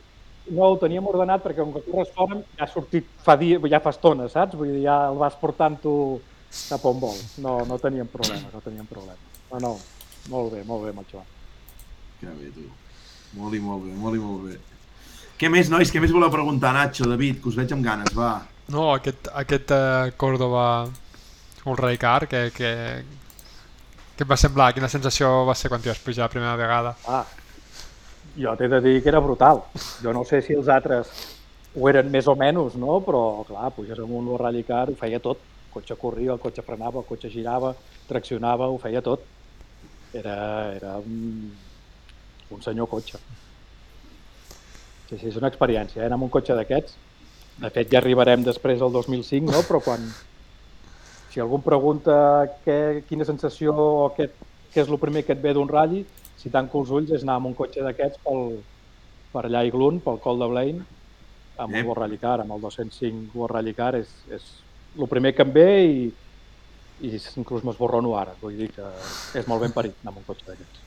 no, 0.49 0.69
ho 0.71 0.77
teníem 0.79 1.07
ordenat 1.07 1.43
perquè 1.43 1.59
com 1.59 1.73
que 1.75 1.83
corres 1.87 2.13
fora 2.15 2.39
ja 2.39 2.63
ha 2.63 2.67
sortit 2.71 3.07
fa, 3.23 3.35
dia, 3.39 3.59
ja 3.67 3.81
fa 3.83 3.91
estona, 3.95 4.29
saps? 4.31 4.55
Vull 4.55 4.71
dir, 4.71 4.83
ja 4.87 4.97
el 5.11 5.19
vas 5.19 5.35
portant 5.39 5.75
tu 5.83 5.93
cap 6.69 6.85
on 6.87 6.99
vol. 6.99 7.17
No, 7.43 7.59
no 7.67 7.79
teníem 7.83 8.07
problema, 8.11 8.47
no 8.53 8.63
teníem 8.63 8.87
problema. 8.87 9.19
No, 9.51 9.59
no, 9.63 9.73
molt 10.31 10.53
bé, 10.55 10.63
molt 10.67 10.85
bé 10.85 10.95
amb 10.95 11.03
el 11.03 11.09
Joan. 11.11 11.27
Que 12.21 12.31
bé, 12.31 12.51
tu. 12.55 12.67
Molt 13.37 13.55
i 13.55 13.59
molt 13.59 13.83
bé, 13.83 13.95
molt 13.95 14.15
i 14.15 14.23
molt 14.23 14.47
bé. 14.47 14.59
Què 15.37 15.51
més, 15.53 15.67
nois? 15.69 15.91
Què 15.93 15.99
més 16.01 16.15
voleu 16.15 16.31
preguntar, 16.33 16.71
Nacho, 16.73 17.05
David? 17.05 17.43
Que 17.43 17.51
us 17.51 17.59
veig 17.59 17.75
amb 17.75 17.85
ganes, 17.85 18.15
va. 18.17 18.39
no, 18.73 18.93
aquest, 18.95 19.27
aquest 19.37 19.71
uh, 19.71 20.09
Córdoba 20.17 20.63
Rally 21.75 21.97
Car 21.97 22.27
que, 22.31 22.51
que, 22.55 22.71
què 24.15 24.23
et 24.23 24.29
va 24.29 24.37
semblar? 24.39 24.71
Quina 24.73 24.89
sensació 24.89 25.43
va 25.45 25.55
ser 25.55 25.69
quan 25.69 25.83
t'hi 25.83 25.91
vas 25.91 25.99
pujar 26.03 26.25
la 26.25 26.33
primera 26.33 26.55
vegada? 26.59 26.95
Ah, 27.05 27.25
jo 28.37 28.55
t'he 28.57 28.69
de 28.71 28.79
dir 28.81 29.01
que 29.03 29.09
era 29.11 29.19
brutal. 29.19 29.63
Jo 30.01 30.13
no 30.13 30.23
sé 30.25 30.41
si 30.45 30.55
els 30.57 30.69
altres 30.69 31.11
ho 31.77 31.89
eren 31.89 32.09
més 32.13 32.27
o 32.27 32.35
menys, 32.35 32.75
no? 32.81 32.99
però 33.05 33.43
clar, 33.47 33.71
puges 33.75 33.99
amb 34.01 34.15
un 34.17 34.31
Rally 34.39 34.63
Car, 34.65 34.87
ho 34.89 34.97
feia 34.97 35.19
tot. 35.19 35.41
El 35.67 35.73
cotxe 35.81 35.97
corria, 35.99 36.33
el 36.33 36.41
cotxe 36.41 36.63
frenava, 36.65 37.03
el 37.03 37.05
cotxe 37.05 37.29
girava, 37.29 37.75
traccionava, 38.09 38.69
ho 38.71 38.79
feia 38.81 39.03
tot. 39.05 39.25
Era, 40.17 40.37
era 40.73 40.95
un, 40.97 41.51
un 42.49 42.63
senyor 42.63 42.89
cotxe. 42.89 43.19
Sí, 45.09 45.19
sí, 45.19 45.27
és 45.29 45.37
una 45.37 45.51
experiència, 45.51 46.01
eh? 46.01 46.07
anar 46.07 46.17
amb 46.17 46.25
un 46.27 46.33
cotxe 46.33 46.55
d'aquests. 46.57 46.97
De 47.61 47.69
fet, 47.73 47.91
ja 47.93 48.01
arribarem 48.01 48.41
després 48.45 48.81
al 48.81 48.91
2005, 48.93 49.51
no? 49.53 49.61
però 49.69 49.79
quan, 49.85 50.03
si 51.37 51.41
algú 51.43 51.59
em 51.59 51.61
pregunta 51.61 52.13
què, 52.65 53.03
quina 53.05 53.25
sensació 53.27 53.75
o 53.77 54.05
què, 54.17 54.25
què 54.73 54.81
és 54.81 54.87
el 54.89 54.97
primer 54.97 55.21
que 55.21 55.35
et 55.35 55.41
ve 55.43 55.51
d'un 55.53 55.69
ratll, 55.69 55.99
si 56.41 56.49
tanco 56.49 56.81
els 56.81 56.89
ulls 56.89 57.11
és 57.13 57.21
anar 57.21 57.35
amb 57.37 57.51
un 57.51 57.53
cotxe 57.59 57.83
d'aquests 57.85 58.23
pel, 58.23 58.55
per 59.35 59.43
allà 59.45 59.61
a 59.61 59.67
Iglun, 59.69 59.99
pel 60.01 60.17
Col 60.23 60.41
de 60.41 60.47
Blaine, 60.49 60.81
amb 61.61 61.75
Ep. 61.75 61.83
el 61.83 61.85
World 61.85 62.01
Rally 62.01 62.17
Car, 62.23 62.39
amb 62.41 62.55
el 62.57 62.65
205 62.65 63.37
World 63.37 63.53
Rally 63.53 63.75
Car, 63.77 63.91
és, 64.01 64.09
és 64.33 64.49
el 64.97 65.11
primer 65.13 65.35
que 65.37 65.45
em 65.45 65.53
ve 65.53 65.69
i, 65.85 66.09
i 67.05 67.13
inclús 67.37 67.69
m'esborrono 67.69 68.17
ara, 68.17 68.33
vull 68.41 68.57
dir 68.57 68.71
que 68.73 68.89
és 69.37 69.45
molt 69.45 69.61
ben 69.61 69.77
parit 69.77 69.93
anar 70.01 70.15
amb 70.15 70.23
un 70.23 70.27
cotxe 70.31 70.49
d'aquests. 70.49 70.83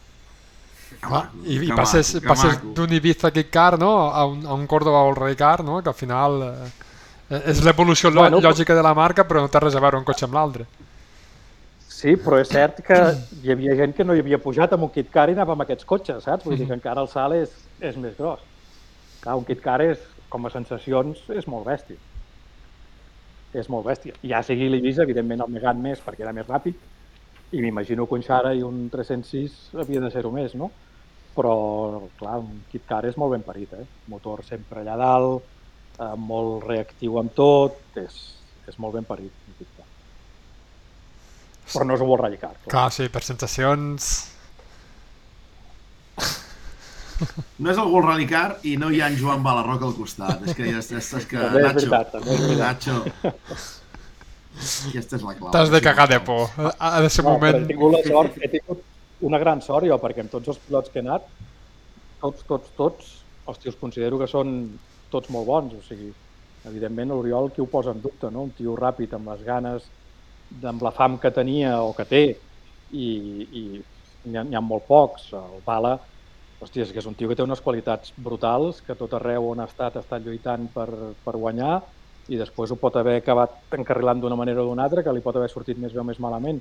Maco, 1.07 1.45
I, 1.47 1.63
i 1.63 1.75
passes, 1.79 2.17
passes 2.27 2.59
d'un 2.75 2.99
Ibiza 2.99 3.31
Kick 3.31 3.55
Car 3.55 3.77
no? 3.79 3.95
a, 4.11 4.27
un, 4.27 4.43
a 4.43 4.59
un 4.59 4.67
Córdoba 4.67 5.07
All 5.07 5.15
Rally 5.15 5.39
Car, 5.39 5.61
no? 5.63 5.79
que 5.79 5.95
al 5.95 6.01
final 6.03 6.43
eh, 6.51 6.71
és 7.31 7.63
l'evolució 7.63 8.11
Bueno, 8.11 8.41
lògica 8.43 8.75
de 8.75 8.83
la 8.83 8.95
marca, 8.95 9.25
però 9.27 9.45
no 9.45 9.51
té 9.51 9.61
res 9.63 9.77
a 9.79 9.83
veure 9.83 9.99
un 10.01 10.07
cotxe 10.07 10.27
amb 10.27 10.35
l'altre. 10.35 10.67
Sí, 12.01 12.17
però 12.17 12.39
és 12.41 12.49
cert 12.49 12.81
que 12.83 12.97
hi 13.43 13.53
havia 13.53 13.77
gent 13.77 13.93
que 13.95 14.05
no 14.05 14.15
hi 14.17 14.23
havia 14.25 14.39
pujat 14.41 14.73
amb 14.73 14.87
un 14.87 14.93
Kit 14.95 15.11
Car 15.13 15.29
i 15.29 15.35
anava 15.37 15.53
amb 15.53 15.67
aquests 15.67 15.87
cotxes, 15.87 16.25
saps? 16.25 16.47
Vull 16.47 16.57
dir 16.57 16.67
que 16.67 16.75
encara 16.79 17.05
el 17.05 17.11
salt 17.13 17.37
és, 17.37 17.53
és 17.79 17.99
més 18.01 18.17
gros. 18.17 18.41
Clar, 19.21 19.37
un 19.37 19.45
Kit 19.45 19.61
Car 19.63 19.83
és, 19.85 20.01
com 20.33 20.47
a 20.47 20.53
sensacions, 20.55 21.21
és 21.37 21.47
molt 21.51 21.69
bèstia. 21.69 22.01
És 23.53 23.69
molt 23.69 23.85
bèstia. 23.87 24.17
Ja 24.25 24.41
sigui 24.47 24.71
l'Ibiza, 24.73 25.05
evidentment 25.05 25.45
el 25.45 25.53
Megan 25.53 25.83
més 25.83 26.01
perquè 26.03 26.25
era 26.25 26.33
més 26.33 26.49
ràpid, 26.49 26.79
i 27.53 27.61
m'imagino 27.61 28.07
que 28.07 28.17
un 28.17 28.25
Xara 28.25 28.55
i 28.55 28.63
un 28.65 28.89
306 28.91 29.77
havia 29.85 30.01
de 30.01 30.11
ser-ho 30.15 30.33
més, 30.33 30.57
no? 30.57 30.71
Però, 31.37 31.55
clar, 32.19 32.39
un 32.41 32.63
Kit 32.73 32.89
Car 32.89 33.05
és 33.11 33.19
molt 33.21 33.37
ben 33.37 33.45
parit, 33.45 33.77
eh? 33.77 33.87
Motor 34.09 34.43
sempre 34.49 34.81
allà 34.81 34.97
dalt, 34.99 35.60
eh, 36.01 36.17
molt 36.17 36.67
reactiu 36.67 37.21
amb 37.21 37.33
tot, 37.37 37.79
és, 38.01 38.19
és 38.71 38.81
molt 38.83 38.97
ben 38.99 39.07
parit. 39.09 39.37
Però 41.71 41.87
no 41.87 41.95
és 41.95 42.03
un 42.03 42.09
World 42.11 42.25
Rally 42.25 42.39
Car, 42.41 42.55
clar. 42.57 42.71
Clar, 42.73 42.89
sí, 42.95 43.09
per 43.13 43.23
sensacions... 43.27 44.11
No 47.61 47.69
és 47.69 47.77
el 47.77 47.91
World 47.93 48.09
Rally 48.09 48.27
Car 48.27 48.47
i 48.65 48.79
no 48.81 48.89
hi 48.91 49.03
ha 49.03 49.11
en 49.13 49.19
Joan 49.21 49.43
Balarroca 49.45 49.85
al 49.87 49.93
costat. 49.93 50.41
És 50.49 50.57
que 50.57 50.65
ja 50.65 50.79
és, 50.81 50.89
és, 50.97 51.11
és 51.19 51.27
que... 51.29 51.37
També 51.37 51.61
és 51.61 51.67
Nacho, 51.67 51.75
veritat, 51.77 52.15
també 52.15 52.33
és 52.33 52.41
veritat. 52.47 52.63
Nacho. 52.65 53.67
Aquesta 54.89 55.19
és 55.19 55.27
la 55.27 55.35
clau. 55.37 55.53
T'has 55.53 55.71
de 55.75 55.81
cagar 55.85 56.09
de 56.11 56.19
por. 56.25 56.47
Ha 56.57 56.95
ha 56.97 57.03
de 57.05 57.11
ser 57.13 57.23
un 57.23 57.29
No, 57.29 57.35
moment... 57.37 57.61
he 57.61 57.69
tingut 57.69 57.95
la 57.95 58.01
sort, 58.07 58.41
he 58.41 58.51
tingut 58.57 58.83
una 59.29 59.41
gran 59.43 59.61
sort 59.63 59.87
jo, 59.87 60.01
perquè 60.01 60.25
amb 60.25 60.33
tots 60.33 60.51
els 60.55 60.63
pilots 60.65 60.91
que 60.91 61.03
he 61.03 61.05
anat, 61.05 61.29
tots, 62.25 62.47
tots, 62.49 62.73
tots, 62.81 63.13
els 63.53 63.61
tios 63.63 63.77
considero 63.81 64.19
que 64.19 64.29
són 64.31 64.57
tots 65.13 65.31
molt 65.35 65.47
bons, 65.49 65.75
o 65.77 65.83
sigui, 65.85 66.11
evidentment 66.69 67.13
l'Oriol 67.13 67.51
qui 67.55 67.63
ho 67.63 67.69
posa 67.73 67.95
en 67.95 68.01
dubte, 68.05 68.31
no? 68.31 68.47
Un 68.49 68.55
tio 68.57 68.77
ràpid, 68.79 69.15
amb 69.17 69.33
les 69.33 69.43
ganes, 69.47 69.91
amb 70.73 70.83
la 70.83 70.93
fam 70.97 71.19
que 71.23 71.33
tenia 71.35 71.81
o 71.83 71.93
que 71.97 72.07
té, 72.11 72.23
i, 72.91 73.09
i 73.61 73.63
n'hi 74.29 74.41
ha, 74.41 74.45
ha 74.59 74.65
molt 74.65 74.87
pocs. 74.89 75.31
El 75.39 75.63
Bala, 75.67 75.95
hòstia, 76.61 76.85
és 76.85 76.93
que 76.93 77.01
és 77.03 77.09
un 77.09 77.17
tio 77.19 77.31
que 77.31 77.39
té 77.39 77.47
unes 77.47 77.63
qualitats 77.65 78.13
brutals, 78.17 78.83
que 78.87 78.99
tot 78.99 79.15
arreu 79.17 79.51
on 79.53 79.63
ha 79.63 79.69
estat 79.71 79.97
ha 79.97 80.05
estat 80.05 80.27
lluitant 80.27 80.69
per, 80.75 80.89
per 81.25 81.37
guanyar, 81.37 81.79
i 82.31 82.39
després 82.39 82.71
ho 82.71 82.79
pot 82.79 82.97
haver 83.01 83.17
acabat 83.21 83.57
encarrilant 83.79 84.21
d'una 84.23 84.39
manera 84.39 84.63
o 84.63 84.69
d'una 84.69 84.85
altra, 84.87 85.03
que 85.03 85.15
li 85.15 85.25
pot 85.25 85.39
haver 85.39 85.49
sortit 85.51 85.81
més 85.81 85.95
bé 85.97 86.03
o 86.03 86.07
més 86.07 86.21
malament, 86.23 86.61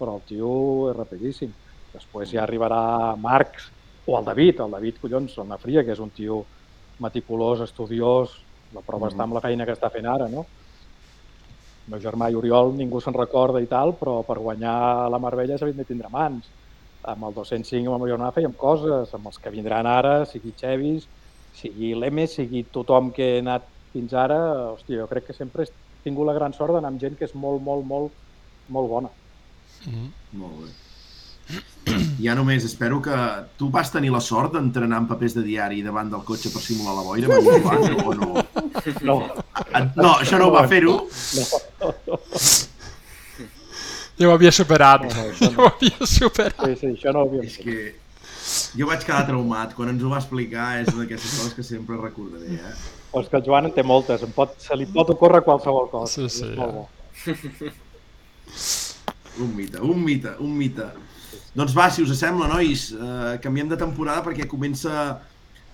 però 0.00 0.16
el 0.16 0.24
tio 0.28 0.52
és 0.92 0.96
rapidíssim. 0.96 1.52
Després 1.96 2.30
ja 2.32 2.44
arribarà 2.44 3.16
Marx 3.18 3.68
o 4.06 4.16
el 4.18 4.24
David, 4.24 4.62
el 4.64 4.76
David, 4.76 5.00
collons, 5.02 5.36
el 5.42 5.50
Nafria, 5.50 5.84
que 5.84 5.92
és 5.96 6.00
un 6.00 6.12
tio 6.14 6.44
meticulós, 7.00 7.60
estudiós, 7.64 8.34
la 8.72 8.82
prova 8.86 9.06
Mhm. 9.08 9.12
està 9.14 9.22
amb 9.24 9.34
la 9.34 9.40
feina 9.40 9.66
que 9.66 9.72
està 9.72 9.90
fent 9.90 10.06
ara, 10.06 10.28
no? 10.28 10.46
El 11.86 11.92
meu 11.94 12.00
germà 12.00 12.30
i 12.30 12.36
Oriol 12.38 12.74
ningú 12.76 13.00
se'n 13.00 13.14
recorda 13.16 13.60
i 13.60 13.66
tal, 13.66 13.96
però 13.98 14.20
per 14.26 14.38
guanyar 14.38 15.08
la 15.10 15.18
Marbella 15.18 15.56
s'havien 15.58 15.76
de 15.76 15.84
tindre 15.84 16.08
mans. 16.10 16.52
amb 17.02 17.24
el 17.24 17.32
205 17.32 17.94
amb 17.94 18.04
el 18.04 18.10
Mario 18.18 18.32
fèiem 18.36 18.54
coses, 18.54 19.14
amb 19.14 19.26
els 19.30 19.38
que 19.38 19.48
vindran 19.50 19.86
ara, 19.86 20.26
sigui 20.26 20.52
Chevis, 20.52 21.08
sigui 21.50 21.94
l'Emes, 21.94 22.34
sigui 22.34 22.64
tothom 22.70 23.10
que 23.10 23.36
ha 23.36 23.38
anat 23.40 23.64
fins 23.90 24.12
ara, 24.12 24.36
hòstia, 24.74 24.98
jo 25.00 25.08
crec 25.08 25.24
que 25.28 25.32
sempre 25.32 25.64
he 25.64 25.66
tingut 26.04 26.26
la 26.26 26.34
gran 26.34 26.52
sort 26.52 26.74
d'anar 26.74 26.88
amb 26.92 27.00
gent 27.00 27.16
que 27.16 27.24
és 27.24 27.34
molt, 27.34 27.62
molt, 27.62 27.86
molt, 27.86 28.12
molt 28.68 28.88
bona. 28.90 29.10
Molt 30.32 30.60
bé. 30.66 30.89
Ja 32.24 32.34
només 32.36 32.64
espero 32.68 33.00
que 33.02 33.16
tu 33.58 33.70
vas 33.72 33.88
tenir 33.90 34.10
la 34.12 34.20
sort 34.20 34.52
d'entrenar 34.52 34.98
amb 35.00 35.08
papers 35.08 35.34
de 35.38 35.42
diari 35.46 35.80
davant 35.82 36.10
del 36.12 36.22
cotxe 36.28 36.52
per 36.52 36.60
simular 36.62 36.94
la 36.98 37.04
boira, 37.06 37.30
manipulant, 37.32 38.04
o 38.04 38.14
no? 38.18 38.44
No, 39.08 39.16
No, 39.96 40.10
això 40.18 40.38
no 40.38 40.50
ho 40.50 40.52
va 40.54 40.66
fer-ho. 40.68 40.98
Jo 44.20 44.28
ho 44.28 44.34
havia 44.34 44.52
superat. 44.52 45.08
No, 45.08 45.10
no, 45.16 45.24
això 45.32 45.48
no. 45.48 45.56
Jo 45.56 45.64
ho 45.64 45.72
havia 45.72 46.06
superat. 46.12 46.62
sí, 46.66 46.76
sí, 46.82 46.86
això 46.92 47.12
no 47.16 47.24
ho 47.24 47.28
havíem 47.30 47.48
És 47.48 47.56
que 47.64 47.76
jo 48.76 48.88
vaig 48.90 49.04
quedar 49.06 49.24
traumat. 49.28 49.74
Quan 49.76 49.92
ens 49.94 50.02
ho 50.04 50.10
va 50.12 50.20
explicar 50.20 50.70
és 50.82 50.90
una 50.92 51.04
d'aquestes 51.04 51.36
coses 51.38 51.54
que 51.56 51.64
sempre 51.66 51.96
recordaré, 52.00 52.58
eh? 52.58 52.74
Però 53.10 53.24
és 53.24 53.30
que 53.30 53.38
el 53.40 53.46
Joan 53.46 53.70
en 53.70 53.74
té 53.74 53.82
moltes, 53.86 54.22
em 54.26 54.32
pot, 54.36 54.52
se 54.62 54.76
li 54.78 54.86
pot 54.86 55.08
ocórrer 55.16 55.40
qualsevol 55.46 55.88
cosa. 55.90 56.12
Sí, 56.12 56.28
sí, 56.28 56.44
és 56.44 56.50
ja. 56.52 56.56
molt 56.60 56.72
bo. 56.76 56.84
Un 59.40 59.54
mite, 59.56 59.80
un 59.80 60.04
mite, 60.04 60.34
un 60.42 60.52
mite. 60.58 60.86
Doncs 61.50 61.72
va, 61.74 61.88
si 61.90 62.04
us 62.04 62.12
sembla, 62.14 62.46
nois, 62.46 62.92
eh, 62.94 63.38
canviem 63.42 63.66
de 63.66 63.76
temporada 63.78 64.22
perquè 64.22 64.44
comença 64.46 65.18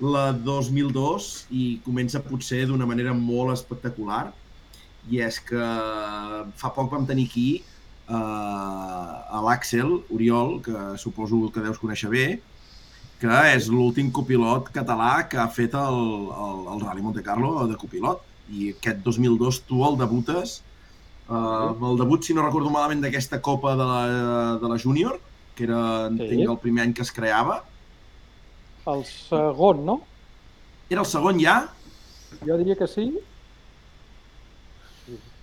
la 0.01 0.31
2002 0.33 1.27
i 1.53 1.65
comença 1.85 2.23
potser 2.25 2.63
d'una 2.71 2.89
manera 2.89 3.13
molt 3.13 3.53
espectacular. 3.53 4.31
I 5.13 5.21
és 5.27 5.37
que 5.39 5.67
fa 6.57 6.71
poc 6.73 6.89
vam 6.95 7.05
tenir 7.05 7.27
aquí 7.29 7.51
eh, 7.61 8.15
a 8.17 9.43
l'Àxel 9.45 9.93
Oriol, 10.09 10.63
que 10.65 10.97
suposo 10.97 11.43
que 11.53 11.61
deus 11.61 11.83
conèixer 11.85 12.09
bé, 12.09 12.27
que 13.21 13.45
és 13.53 13.69
l'últim 13.69 14.09
copilot 14.09 14.73
català 14.73 15.29
que 15.29 15.37
ha 15.45 15.49
fet 15.53 15.77
el, 15.77 16.03
el, 16.33 16.67
el 16.73 16.83
Rally 16.87 17.05
Monte 17.05 17.25
Carlo 17.29 17.67
de 17.69 17.77
copilot. 17.77 18.25
I 18.49 18.73
aquest 18.73 19.05
2002 19.05 19.61
tu 19.69 19.85
el 19.85 20.01
debutes 20.01 20.63
amb 21.29 21.83
el 21.85 21.97
debut, 22.01 22.25
si 22.25 22.33
no 22.33 22.45
recordo 22.45 22.71
malament, 22.73 23.01
d'aquesta 23.05 23.43
Copa 23.45 23.77
de 23.77 23.85
la, 23.85 24.03
de 24.63 24.69
la 24.71 24.77
Júnior, 24.79 25.19
que 25.57 25.65
era, 25.65 25.81
entenc, 26.11 26.43
el 26.49 26.59
primer 26.63 26.85
any 26.87 26.93
que 26.95 27.03
es 27.07 27.13
creava. 27.17 27.63
El 28.93 29.05
segon, 29.09 29.85
no? 29.87 30.01
Era 30.91 31.01
el 31.03 31.09
segon 31.11 31.41
ja? 31.43 31.57
Jo 32.47 32.59
diria 32.61 32.77
que 32.79 32.87
sí. 32.87 33.09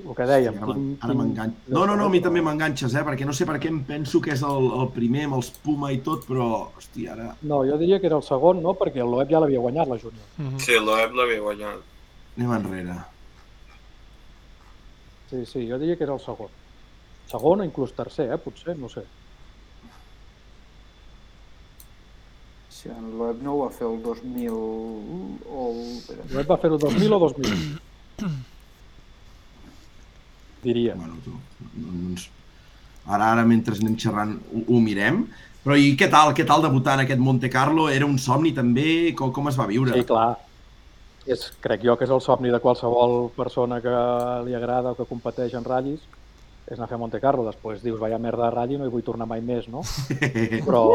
El 0.03 0.11
que 0.18 0.26
dèiem. 0.27 0.57
Ara, 0.60 0.73
tinc- 0.76 1.03
ara 1.07 1.14
m'enganxes. 1.15 1.69
No, 1.72 1.85
no, 1.88 1.95
no, 1.95 2.06
a 2.10 2.11
mi 2.11 2.19
també 2.23 2.41
m'enganxes, 2.44 2.94
eh? 2.99 3.03
Perquè 3.07 3.26
no 3.27 3.34
sé 3.35 3.45
per 3.48 3.56
què 3.64 3.69
em 3.72 3.81
penso 3.88 4.19
que 4.22 4.34
és 4.35 4.41
el, 4.44 4.65
el 4.81 4.90
primer 4.95 5.26
amb 5.30 5.38
els 5.40 5.49
Puma 5.64 5.91
i 5.95 5.99
tot, 6.03 6.26
però, 6.27 6.48
hòstia, 6.77 7.14
ara... 7.15 7.30
No, 7.41 7.61
jo 7.68 7.77
diria 7.80 7.99
que 8.03 8.10
era 8.11 8.18
el 8.19 8.26
segon, 8.27 8.60
no? 8.64 8.73
Perquè 8.80 8.99
el 9.03 9.11
Loeb 9.14 9.31
ja 9.31 9.40
l'havia 9.40 9.61
guanyat, 9.64 9.88
la 9.88 9.98
júnior. 10.02 10.27
Mhm. 10.38 10.60
Sí, 10.60 10.76
l'Oeb 10.80 11.15
l'havia 11.15 11.40
guanyat. 11.45 11.80
Anem 12.38 12.52
enrere. 12.60 12.98
Sí, 15.30 15.45
sí, 15.45 15.68
jo 15.69 15.80
diria 15.80 15.95
que 15.98 16.03
era 16.03 16.14
el 16.14 16.19
segon. 16.22 16.52
Segon 17.31 17.61
o 17.64 17.65
inclús 17.65 17.94
tercer, 17.95 18.27
eh? 18.34 18.38
Potser, 18.38 18.76
no 18.77 18.90
sé. 18.91 19.03
En 22.92 23.14
Loeb 23.18 23.42
no 23.46 23.54
ho 23.54 23.60
va 23.64 23.70
fer 23.72 23.88
el 23.88 24.02
2000 24.04 24.54
o 24.54 25.68
el... 25.70 25.78
espera. 25.98 26.26
Loeb 26.34 26.50
va 26.52 26.58
fer-ho 26.60 26.80
2000 26.82 27.16
o 27.16 27.20
2000? 27.24 28.32
Diria. 30.64 30.96
Bueno, 31.00 31.20
tu, 31.24 31.36
doncs... 31.76 32.30
Ara, 33.04 33.34
ara, 33.34 33.44
mentre 33.48 33.76
anem 33.76 33.96
xerrant, 34.00 34.38
ho, 34.52 34.64
ho 34.68 34.80
mirem. 34.84 35.24
Però 35.64 35.76
i 35.80 35.94
què 36.00 36.10
tal, 36.12 36.34
què 36.36 36.44
tal 36.48 36.64
debutar 36.64 36.98
en 36.98 37.06
aquest 37.06 37.22
Monte 37.24 37.50
Carlo? 37.52 37.88
Era 37.92 38.08
un 38.08 38.18
somni 38.20 38.52
també? 38.56 39.14
Com, 39.20 39.32
com 39.36 39.48
es 39.52 39.60
va 39.60 39.68
viure? 39.70 39.96
Sí, 39.96 40.08
clar. 40.08 40.34
És, 41.24 41.46
crec 41.64 41.86
jo 41.88 41.96
que 41.96 42.04
és 42.04 42.12
el 42.12 42.20
somni 42.24 42.52
de 42.52 42.60
qualsevol 42.64 43.30
persona 43.36 43.80
que 43.84 43.94
li 44.44 44.56
agrada 44.58 44.92
o 44.92 44.98
que 44.98 45.08
competeix 45.08 45.56
en 45.56 45.64
ratllis, 45.68 46.04
és 46.68 46.77
anar 46.77 46.88
a 46.88 46.91
fer 46.91 46.99
Monte 46.99 47.19
Carlo. 47.23 47.45
Després 47.48 47.84
dius, 47.84 47.99
vaya 47.99 48.19
merda 48.22 48.48
de 48.48 48.53
ratll, 48.56 48.77
no 48.80 48.88
hi 48.88 48.94
vull 48.94 49.06
tornar 49.06 49.27
mai 49.30 49.41
més, 49.41 49.68
no? 49.72 49.84
Però, 50.68 50.85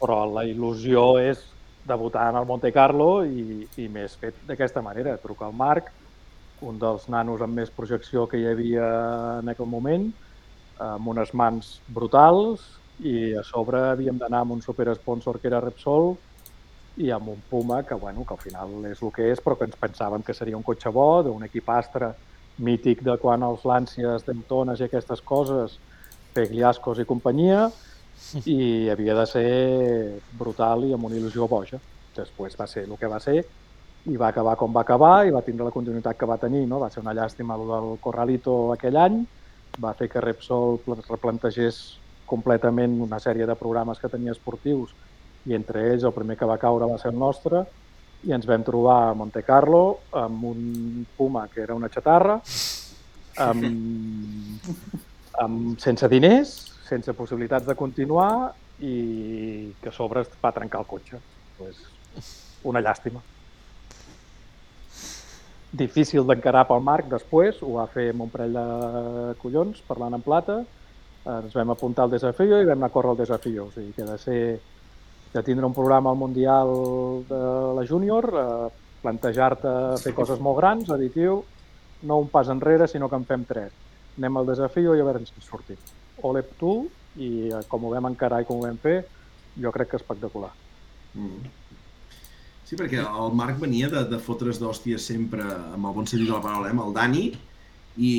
però 0.00 0.18
la 0.32 0.46
il·lusió 0.48 1.16
és 1.22 1.44
debutar 1.86 2.30
en 2.32 2.40
el 2.40 2.46
Monte 2.48 2.72
Carlo 2.74 3.24
i, 3.24 3.62
i 3.78 3.86
més 3.92 4.16
fet 4.18 4.38
d'aquesta 4.48 4.82
manera. 4.82 5.16
Trucar 5.22 5.48
al 5.48 5.56
Marc, 5.56 5.92
un 6.66 6.80
dels 6.82 7.06
nanos 7.12 7.42
amb 7.44 7.60
més 7.60 7.70
projecció 7.70 8.26
que 8.26 8.40
hi 8.40 8.48
havia 8.50 8.86
en 9.42 9.52
aquell 9.52 9.70
moment, 9.70 10.08
amb 10.82 11.08
unes 11.12 11.32
mans 11.36 11.76
brutals 11.88 12.64
i 13.04 13.34
a 13.36 13.42
sobre 13.44 13.80
havíem 13.92 14.18
d'anar 14.18 14.42
amb 14.44 14.56
un 14.56 14.62
superesponsor 14.64 15.38
que 15.40 15.48
era 15.50 15.60
Repsol 15.60 16.14
i 16.96 17.10
amb 17.12 17.28
un 17.28 17.42
Puma 17.50 17.82
que, 17.84 17.94
bueno, 17.94 18.24
que 18.24 18.34
al 18.34 18.40
final 18.40 18.86
és 18.88 19.02
el 19.04 19.12
que 19.12 19.30
és, 19.32 19.40
però 19.44 19.56
que 19.56 19.68
ens 19.68 19.76
pensàvem 19.76 20.24
que 20.24 20.34
seria 20.34 20.56
un 20.56 20.64
cotxe 20.64 20.92
bo, 20.92 21.22
d'un 21.22 21.44
equip 21.44 21.68
astre 21.70 22.14
mític 22.58 23.02
de 23.04 23.16
quan 23.20 23.42
els 23.44 23.64
Làncies, 23.68 24.24
Daytones 24.26 24.80
i 24.80 24.86
aquestes 24.86 25.20
coses, 25.22 25.78
Pegliascos 26.36 26.98
i 27.00 27.04
companyia, 27.08 27.66
i 28.48 28.88
havia 28.92 29.14
de 29.18 29.26
ser 29.28 30.20
brutal 30.38 30.84
i 30.88 30.92
amb 30.96 31.04
una 31.08 31.16
il·lusió 31.18 31.48
boja. 31.48 31.78
Després 32.16 32.56
va 32.58 32.66
ser 32.66 32.86
el 32.86 32.96
que 32.96 33.10
va 33.12 33.20
ser 33.20 33.42
i 34.06 34.16
va 34.16 34.28
acabar 34.30 34.54
com 34.56 34.72
va 34.72 34.82
acabar 34.86 35.26
i 35.26 35.32
va 35.34 35.42
tindre 35.42 35.66
la 35.66 35.74
continuïtat 35.74 36.16
que 36.16 36.28
va 36.30 36.38
tenir. 36.38 36.64
No? 36.70 36.78
Va 36.80 36.88
ser 36.90 37.02
una 37.02 37.12
llàstima 37.14 37.56
el 37.58 37.66
del 37.68 37.88
Corralito 38.00 38.72
aquell 38.72 38.96
any, 38.96 39.20
va 39.82 39.92
fer 39.98 40.08
que 40.08 40.22
Repsol 40.24 40.78
pla- 40.84 41.00
replantegés 41.10 41.80
completament 42.26 42.96
una 43.02 43.18
sèrie 43.22 43.46
de 43.46 43.54
programes 43.58 43.98
que 44.00 44.08
tenia 44.08 44.32
esportius 44.32 44.94
i 45.46 45.54
entre 45.54 45.84
ells 45.92 46.04
el 46.08 46.14
primer 46.14 46.36
que 46.38 46.48
va 46.48 46.56
caure 46.58 46.88
va 46.90 46.96
ser 46.98 47.12
el 47.12 47.18
nostre 47.18 47.64
i 48.26 48.34
ens 48.34 48.46
vam 48.46 48.64
trobar 48.66 48.96
a 49.08 49.14
Monte 49.14 49.42
Carlo 49.46 49.82
amb 50.18 50.44
un 50.50 51.06
Puma 51.16 51.46
que 51.52 51.62
era 51.62 51.76
una 51.78 51.90
xatarra, 51.92 52.40
amb, 53.38 53.64
amb, 55.44 55.78
sense 55.82 56.08
diners, 56.10 56.56
sense 56.88 57.14
possibilitats 57.14 57.66
de 57.66 57.76
continuar 57.78 58.52
i 58.82 59.72
que 59.80 59.92
a 59.92 59.94
sobre 59.94 60.26
es 60.26 60.34
va 60.42 60.52
trencar 60.52 60.82
el 60.82 60.90
cotxe. 60.90 61.22
Pues, 61.56 61.78
una 62.66 62.82
llàstima. 62.82 63.22
Difícil 65.76 66.26
d'encarar 66.26 66.64
pel 66.66 66.82
Marc 66.82 67.10
després, 67.12 67.60
ho 67.62 67.76
va 67.78 67.86
fer 67.92 68.10
amb 68.10 68.26
un 68.26 68.32
parell 68.32 68.56
de 68.56 69.34
collons, 69.42 69.82
parlant 69.86 70.16
en 70.16 70.24
plata, 70.24 70.62
ens 71.26 71.54
vam 71.54 71.72
apuntar 71.74 72.06
al 72.06 72.14
desafio 72.14 72.58
i 72.58 72.66
vam 72.66 72.78
anar 72.78 72.90
a 72.90 72.94
córrer 72.94 73.14
el 73.14 73.22
desafio. 73.22 73.66
O 73.66 73.74
sigui 73.74 73.92
que 73.94 74.06
de 74.06 74.18
ser 74.18 74.40
de 75.36 75.42
tindre 75.44 75.66
un 75.66 75.74
programa 75.76 76.10
al 76.10 76.16
Mundial 76.16 76.72
de 77.28 77.40
la 77.76 77.84
Júnior, 77.86 78.30
eh, 78.32 78.68
plantejar-te 79.02 79.72
fer 80.02 80.14
coses 80.16 80.40
molt 80.42 80.58
grans, 80.60 80.88
additiu, 80.90 81.42
no 82.08 82.20
un 82.22 82.30
pas 82.32 82.48
enrere, 82.48 82.88
sinó 82.88 83.08
que 83.08 83.20
en 83.20 83.26
fem 83.28 83.44
tres. 83.44 83.74
Anem 84.16 84.40
al 84.40 84.48
desafio 84.48 84.94
i 84.96 85.02
a 85.02 85.06
veure 85.06 85.24
si 85.24 85.44
sortim. 85.44 85.80
Olep 86.24 86.56
tu, 86.60 86.72
i 87.20 87.50
eh, 87.50 87.62
com 87.68 87.84
ho 87.84 87.92
vam 87.92 88.08
encarar 88.10 88.42
i 88.42 88.48
com 88.48 88.60
ho 88.60 88.66
vam 88.66 88.80
fer, 88.80 89.02
jo 89.60 89.72
crec 89.72 89.92
que 89.92 90.00
espectacular. 90.00 90.52
Mm. 91.14 91.52
Sí, 92.66 92.74
perquè 92.74 92.98
el 93.04 93.36
Marc 93.36 93.60
venia 93.62 93.90
de, 93.92 94.02
de 94.10 94.18
fotre's 94.18 94.58
d'hòsties 94.58 95.04
sempre, 95.12 95.44
amb 95.44 95.86
el 95.86 95.94
bon 95.94 96.08
sentit 96.08 96.26
de 96.26 96.34
la 96.34 96.42
paraula, 96.42 96.72
eh, 96.72 96.74
amb 96.74 96.86
el 96.88 96.96
Dani, 96.96 97.26
i, 97.96 98.14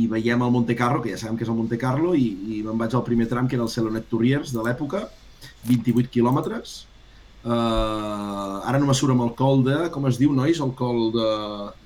i 0.00 0.06
veiem 0.08 0.44
el 0.44 0.52
Monte 0.52 0.76
Carlo, 0.76 1.00
que 1.02 1.12
ja 1.12 1.18
sabem 1.20 1.36
que 1.36 1.44
és 1.44 1.50
el 1.52 1.58
Monte 1.58 1.80
Carlo, 1.80 2.12
i, 2.14 2.28
i 2.54 2.60
me'n 2.64 2.78
vaig 2.80 2.94
al 2.94 3.04
primer 3.08 3.26
tram, 3.32 3.48
que 3.48 3.58
era 3.58 3.66
el 3.66 3.72
Celonet 3.72 4.06
Touriers 4.12 4.54
de 4.54 4.64
l'època, 4.64 5.08
28 5.68 6.12
quilòmetres. 6.12 6.78
Uh, 7.40 8.60
ara 8.68 8.76
no 8.76 8.84
me 8.90 8.94
surt 8.96 9.14
amb 9.14 9.24
el 9.24 9.30
col 9.38 9.62
de... 9.64 9.76
Com 9.94 10.04
es 10.10 10.18
diu, 10.20 10.34
nois? 10.36 10.58
El 10.60 10.74
col 10.76 11.08
de, 11.14 11.28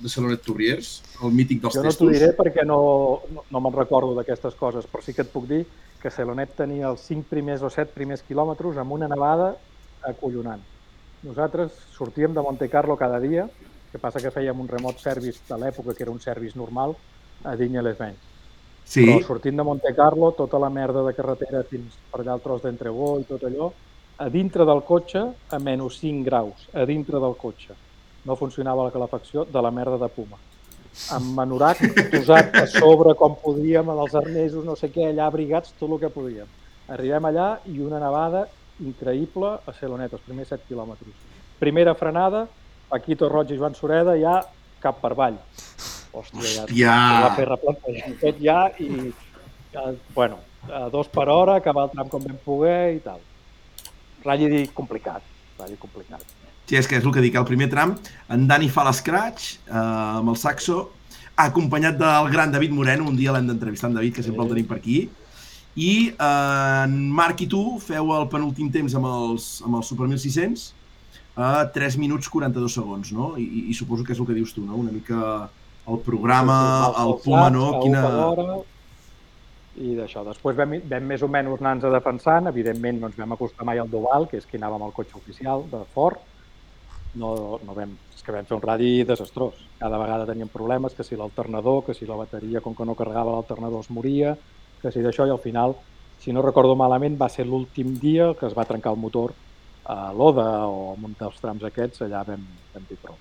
de 0.03 0.11
Celonet 0.11 0.43
Touriers, 0.43 0.97
el 1.23 1.31
mític 1.37 1.63
dels 1.63 1.77
Jo 1.77 1.85
no 1.85 1.93
t'ho 1.93 1.95
testos. 1.95 2.11
diré 2.17 2.33
perquè 2.35 2.67
no, 2.67 2.79
no, 3.31 3.45
no 3.55 3.63
me'n 3.63 3.77
recordo 3.77 4.17
d'aquestes 4.19 4.59
coses, 4.59 4.89
però 4.91 5.05
sí 5.05 5.15
que 5.15 5.23
et 5.23 5.31
puc 5.31 5.47
dir 5.51 5.63
que 6.03 6.11
Celonet 6.11 6.57
tenia 6.59 6.91
els 6.91 7.07
5 7.07 7.31
primers 7.31 7.63
o 7.63 7.71
7 7.71 7.95
primers 7.95 8.27
quilòmetres 8.27 8.83
amb 8.83 8.99
una 8.99 9.09
nevada 9.09 9.55
acollonant. 10.05 10.61
Nosaltres 11.25 11.79
sortíem 11.95 12.35
de 12.35 12.43
Monte 12.45 12.69
Carlo 12.69 12.99
cada 13.01 13.23
dia, 13.23 13.47
que 13.93 14.03
passa 14.03 14.21
que 14.21 14.35
fèiem 14.35 14.59
un 14.59 14.69
remot 14.69 14.99
service 14.99 15.47
de 15.49 15.57
l'època, 15.63 15.95
que 15.95 16.03
era 16.03 16.13
un 16.13 16.21
service 16.21 16.59
normal, 16.59 16.99
a 17.47 17.55
Digne 17.57 17.83
les 17.87 17.97
Vents. 17.97 18.34
Sí, 18.85 19.07
Però 19.09 19.25
sortint 19.25 19.57
de 19.57 19.65
Monte 19.65 19.95
Carlo, 19.97 20.31
tota 20.37 20.61
la 20.61 20.69
merda 20.69 21.03
de 21.07 21.15
carretera 21.17 21.63
fins 21.69 21.97
per 22.13 22.21
allà 22.21 22.35
el 22.37 22.43
tros 22.45 22.63
d'entrebó 22.63 23.15
i 23.19 23.25
tot 23.29 23.47
allò, 23.49 23.71
a 24.21 24.29
dintre 24.31 24.67
del 24.69 24.83
cotxe 24.87 25.23
a 25.49 25.59
menys 25.59 25.99
5 26.03 26.25
graus, 26.25 26.69
a 26.73 26.85
dintre 26.85 27.19
del 27.21 27.35
cotxe. 27.41 27.75
No 28.25 28.37
funcionava 28.37 28.85
la 28.85 28.93
calefacció 28.93 29.45
de 29.45 29.63
la 29.65 29.73
merda 29.75 29.99
de 29.99 30.09
Puma. 30.13 30.39
Amb 31.17 31.33
manorac 31.35 31.81
posat 32.13 32.55
a 32.61 32.67
sobre 32.71 33.17
com 33.19 33.35
podíem, 33.41 33.89
amb 33.89 34.05
els 34.05 34.15
arnesos, 34.21 34.65
no 34.65 34.77
sé 34.79 34.93
què, 34.93 35.09
allà 35.11 35.27
abrigats, 35.27 35.75
tot 35.81 35.91
el 35.91 35.99
que 36.05 36.13
podíem. 36.13 36.51
Arribem 36.95 37.31
allà 37.31 37.49
i 37.67 37.81
una 37.81 37.99
nevada 37.99 38.45
increïble 38.85 39.57
a 39.65 39.75
Celonet, 39.79 40.13
els 40.13 40.29
primers 40.29 40.53
7 40.53 40.69
quilòmetres. 40.69 41.17
Primera 41.59 41.97
frenada, 41.97 42.47
Paquito 42.91 43.31
Roig 43.33 43.51
i 43.51 43.59
Joan 43.59 43.75
Sureda 43.75 44.15
ja 44.21 44.43
cap 44.85 45.01
per 45.01 45.15
avall. 45.15 45.41
Hòstia, 46.15 46.47
ja, 46.47 46.65
Hòstia! 46.65 46.97
ho 46.97 47.23
va 47.27 47.35
fer 47.37 47.47
replantejar 47.51 48.11
tot 48.21 48.41
ja 48.43 48.59
i, 48.79 49.11
ja, 49.75 49.87
bueno, 50.15 50.39
a 50.71 50.87
dos 50.93 51.11
per 51.13 51.27
hora, 51.29 51.59
acabar 51.59 51.89
el 51.89 51.95
tram 51.95 52.11
com 52.13 52.23
vam 52.25 52.39
poder 52.45 52.95
i 52.97 53.01
tal. 53.05 53.21
ratll 54.25 54.55
complicat, 54.73 55.25
ratll 55.59 55.77
complicat. 55.81 56.23
Sí, 56.65 56.79
és 56.79 56.87
que 56.89 56.97
és 56.97 57.05
el 57.05 57.13
que 57.13 57.21
dic, 57.21 57.35
el 57.37 57.45
primer 57.45 57.69
tram, 57.69 57.93
en 58.33 58.47
Dani 58.49 58.71
fa 58.73 58.87
l'escratch 58.87 59.51
eh, 59.67 59.75
amb 59.75 60.33
el 60.33 60.39
saxo, 60.41 60.87
acompanyat 61.37 61.99
del 62.01 62.31
gran 62.33 62.55
David 62.55 62.73
Moreno, 62.73 63.11
un 63.11 63.19
dia 63.19 63.35
l'hem 63.35 63.51
d'entrevistar 63.51 63.91
en 63.91 63.99
David, 63.99 64.15
que 64.17 64.25
sempre 64.25 64.47
el 64.47 64.55
tenim 64.55 64.71
per 64.71 64.79
aquí, 64.79 65.03
i 65.75 65.91
eh, 66.15 66.85
en 66.87 66.97
Marc 67.13 67.43
i 67.45 67.51
tu 67.51 67.65
feu 67.85 68.15
el 68.17 68.31
penúltim 68.33 68.71
temps 68.73 68.97
amb 68.97 69.11
els, 69.11 69.51
amb 69.67 69.81
els 69.81 69.93
Super 69.93 70.09
1600 70.09 70.71
a 71.35 71.67
3 71.75 71.99
minuts 71.99 72.31
42 72.31 72.79
segons, 72.79 73.13
no? 73.13 73.35
I, 73.37 73.67
i 73.69 73.77
suposo 73.77 74.07
que 74.07 74.15
és 74.15 74.23
el 74.23 74.29
que 74.29 74.39
dius 74.39 74.55
tu, 74.55 74.65
no? 74.65 74.79
Una 74.79 74.95
mica 74.95 75.51
el 75.89 75.99
programa, 76.01 76.93
el 77.05 77.17
Puma, 77.25 77.51
no? 77.51 77.81
Quina... 77.83 78.05
I 79.75 79.97
d'això. 79.99 80.23
Després 80.23 80.55
vam, 80.55 80.77
vam 80.87 81.09
més 81.11 81.23
o 81.27 81.29
menys 81.29 81.59
anar-nos 81.59 81.93
defensant. 81.97 82.47
Evidentment 82.47 83.01
no 83.01 83.11
ens 83.11 83.19
vam 83.19 83.35
acostar 83.35 83.67
mai 83.67 83.81
al 83.83 83.91
Duval, 83.91 84.29
que 84.31 84.39
és 84.39 84.47
qui 84.47 84.61
anava 84.61 84.79
amb 84.79 84.87
el 84.87 84.95
cotxe 84.95 85.19
oficial 85.19 85.65
de 85.71 85.81
Ford. 85.97 86.21
No, 87.19 87.33
no 87.63 87.75
vam, 87.75 87.97
és 88.15 88.23
que 88.23 88.35
vam 88.35 88.47
fer 88.47 88.55
un 88.57 88.63
radi 88.63 88.93
desastrós. 89.07 89.59
Cada 89.81 89.99
vegada 89.99 90.29
teníem 90.31 90.51
problemes, 90.51 90.95
que 90.95 91.07
si 91.07 91.19
l'alternador, 91.19 91.83
que 91.87 91.95
si 91.95 92.07
la 92.07 92.19
bateria, 92.19 92.63
com 92.63 92.75
que 92.75 92.87
no 92.87 92.95
carregava 92.99 93.35
l'alternador, 93.35 93.83
es 93.83 93.91
moria, 93.91 94.37
que 94.83 94.95
si 94.95 95.03
d'això, 95.03 95.27
i 95.27 95.35
al 95.35 95.43
final, 95.43 95.75
si 96.23 96.33
no 96.33 96.43
recordo 96.43 96.79
malament, 96.79 97.19
va 97.21 97.29
ser 97.29 97.47
l'últim 97.47 97.99
dia 97.99 98.33
que 98.39 98.47
es 98.47 98.55
va 98.57 98.67
trencar 98.69 98.95
el 98.95 99.03
motor 99.03 99.35
a 99.85 100.13
l'Oda 100.17 100.49
o 100.71 100.95
en 100.95 101.11
un 101.11 101.15
dels 101.19 101.41
trams 101.43 101.67
aquests, 101.67 102.07
allà 102.07 102.23
vam, 102.31 102.47
vam 102.73 102.87
dir 102.89 102.99
prou. 103.03 103.19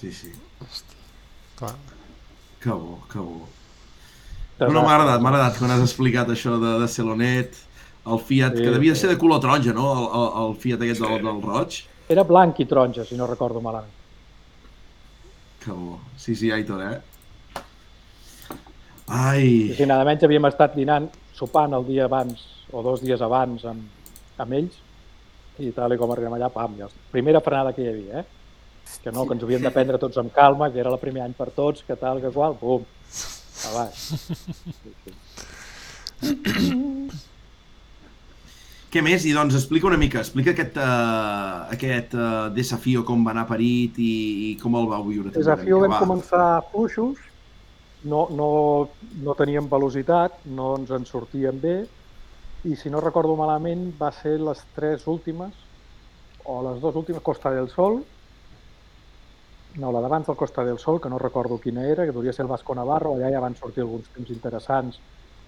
Sí, 0.00 0.12
sí. 0.12 0.34
Hosti. 0.64 0.96
Clar. 1.58 1.74
Que 2.62 2.70
bo, 2.70 2.98
que 3.12 3.18
bo. 3.18 3.48
No, 4.60 4.68
no, 4.70 4.82
m'ha 4.86 4.94
agradat, 4.94 5.20
m'ha 5.20 5.30
agradat 5.32 5.58
quan 5.58 5.72
has 5.74 5.82
explicat 5.82 6.28
això 6.30 6.56
de, 6.62 6.76
de 6.80 6.88
Celonet, 6.88 7.56
el 8.06 8.20
Fiat, 8.20 8.54
Sí, 8.56 8.62
que 8.62 8.70
devia 8.70 8.94
sí. 8.94 9.02
ser 9.02 9.10
de 9.10 9.18
color 9.18 9.40
taronja, 9.42 9.72
no? 9.76 9.88
El, 9.98 10.04
el, 10.20 10.28
el 10.44 10.56
Fiat 10.62 10.84
aquest 10.86 11.02
del, 11.02 11.16
del 11.24 11.42
roig. 11.42 11.80
Era 12.08 12.24
blanc 12.28 12.60
i 12.60 12.66
taronja, 12.70 13.04
si 13.08 13.16
no 13.18 13.26
recordo 13.26 13.60
malament. 13.64 13.92
Que 15.64 15.72
bo. 15.72 15.98
Sí, 16.20 16.34
sí, 16.36 16.50
Aitor, 16.52 16.82
eh? 16.84 17.00
I 19.04 19.12
Ai, 19.12 19.48
si 19.76 19.84
nada 19.88 20.04
menys 20.08 20.22
havíem 20.24 20.46
estat 20.48 20.76
dinant, 20.76 21.10
sopant 21.36 21.74
el 21.76 21.84
dia 21.88 22.06
abans 22.08 22.40
o 22.72 22.80
dos 22.82 23.02
dies 23.04 23.20
abans 23.22 23.64
amb, 23.68 23.82
amb 24.40 24.56
ells 24.56 24.78
i 25.60 25.70
tal 25.76 25.92
i 25.92 25.98
com 26.00 26.10
arribem 26.10 26.32
allà, 26.34 26.48
pam, 26.50 26.72
ja. 26.78 26.88
Primera 27.12 27.42
frenada 27.44 27.74
que 27.76 27.84
hi 27.84 27.90
havia, 27.90 28.22
eh? 28.22 28.24
Que 29.04 29.12
no, 29.12 29.26
que 29.28 29.34
ens 29.36 29.44
havíem 29.44 29.62
de 29.64 29.72
prendre 29.74 30.00
tots 30.00 30.16
amb 30.20 30.32
calma, 30.32 30.70
que 30.72 30.80
era 30.80 30.92
el 30.92 31.00
primer 31.02 31.22
any 31.26 31.34
per 31.36 31.50
tots, 31.52 31.84
que 31.84 31.96
tal, 32.00 32.22
que 32.22 32.32
qual, 32.32 32.56
bum, 32.60 32.84
a 33.68 33.74
baix. 33.76 33.98
Què 38.94 39.02
més? 39.02 39.24
I 39.26 39.32
doncs 39.34 39.56
explica 39.58 39.88
una 39.88 39.98
mica, 39.98 40.20
explica 40.22 40.52
aquest, 40.54 40.76
uh, 40.78 41.66
aquest 41.74 42.12
uh, 42.14 42.26
desafio, 42.54 43.02
com 43.02 43.24
va 43.26 43.32
anar 43.34 43.42
parit 43.48 43.98
i, 43.98 44.14
i 44.46 44.50
com 44.60 44.76
el 44.78 44.86
vau 44.92 45.02
viure. 45.08 45.32
Desafio 45.34 45.80
una 45.80 45.88
vam 45.88 45.96
va. 45.96 46.02
començar 46.04 46.44
fluixos, 46.70 47.18
no, 48.06 48.28
no, 48.30 48.48
no 49.26 49.34
teníem 49.34 49.66
velocitat, 49.72 50.38
no 50.46 50.76
ens 50.78 50.94
en 50.94 51.08
sortíem 51.10 51.58
bé, 51.58 51.74
i 52.70 52.78
si 52.78 52.92
no 52.92 53.02
recordo 53.02 53.34
malament 53.36 53.88
va 53.98 54.12
ser 54.14 54.38
les 54.40 54.62
tres 54.76 55.08
últimes, 55.10 55.52
o 56.44 56.60
les 56.68 56.78
dues 56.80 56.94
últimes, 57.02 57.24
Costa 57.26 57.50
del 57.50 57.68
Sol, 57.74 58.04
no, 59.76 59.90
la 59.92 60.00
d'abans 60.00 60.26
del 60.26 60.36
Costa 60.36 60.64
del 60.64 60.78
Sol, 60.78 61.00
que 61.00 61.10
no 61.10 61.18
recordo 61.18 61.58
quina 61.58 61.86
era, 61.86 62.04
que 62.04 62.12
devia 62.12 62.32
ser 62.32 62.44
el 62.44 62.50
Vasco 62.50 62.74
Navarro, 62.74 63.14
allà 63.14 63.30
ja 63.32 63.42
van 63.42 63.56
sortir 63.58 63.82
alguns 63.82 64.10
temps 64.14 64.30
interessants 64.30 65.00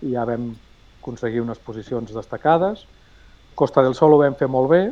i 0.02 0.12
ja 0.14 0.24
vam 0.26 0.50
aconseguir 1.00 1.42
unes 1.44 1.60
posicions 1.62 2.12
destacades. 2.14 2.86
Costa 3.54 3.84
del 3.86 3.94
Sol 3.94 4.16
ho 4.16 4.22
vam 4.22 4.34
fer 4.34 4.48
molt 4.50 4.70
bé, 4.70 4.82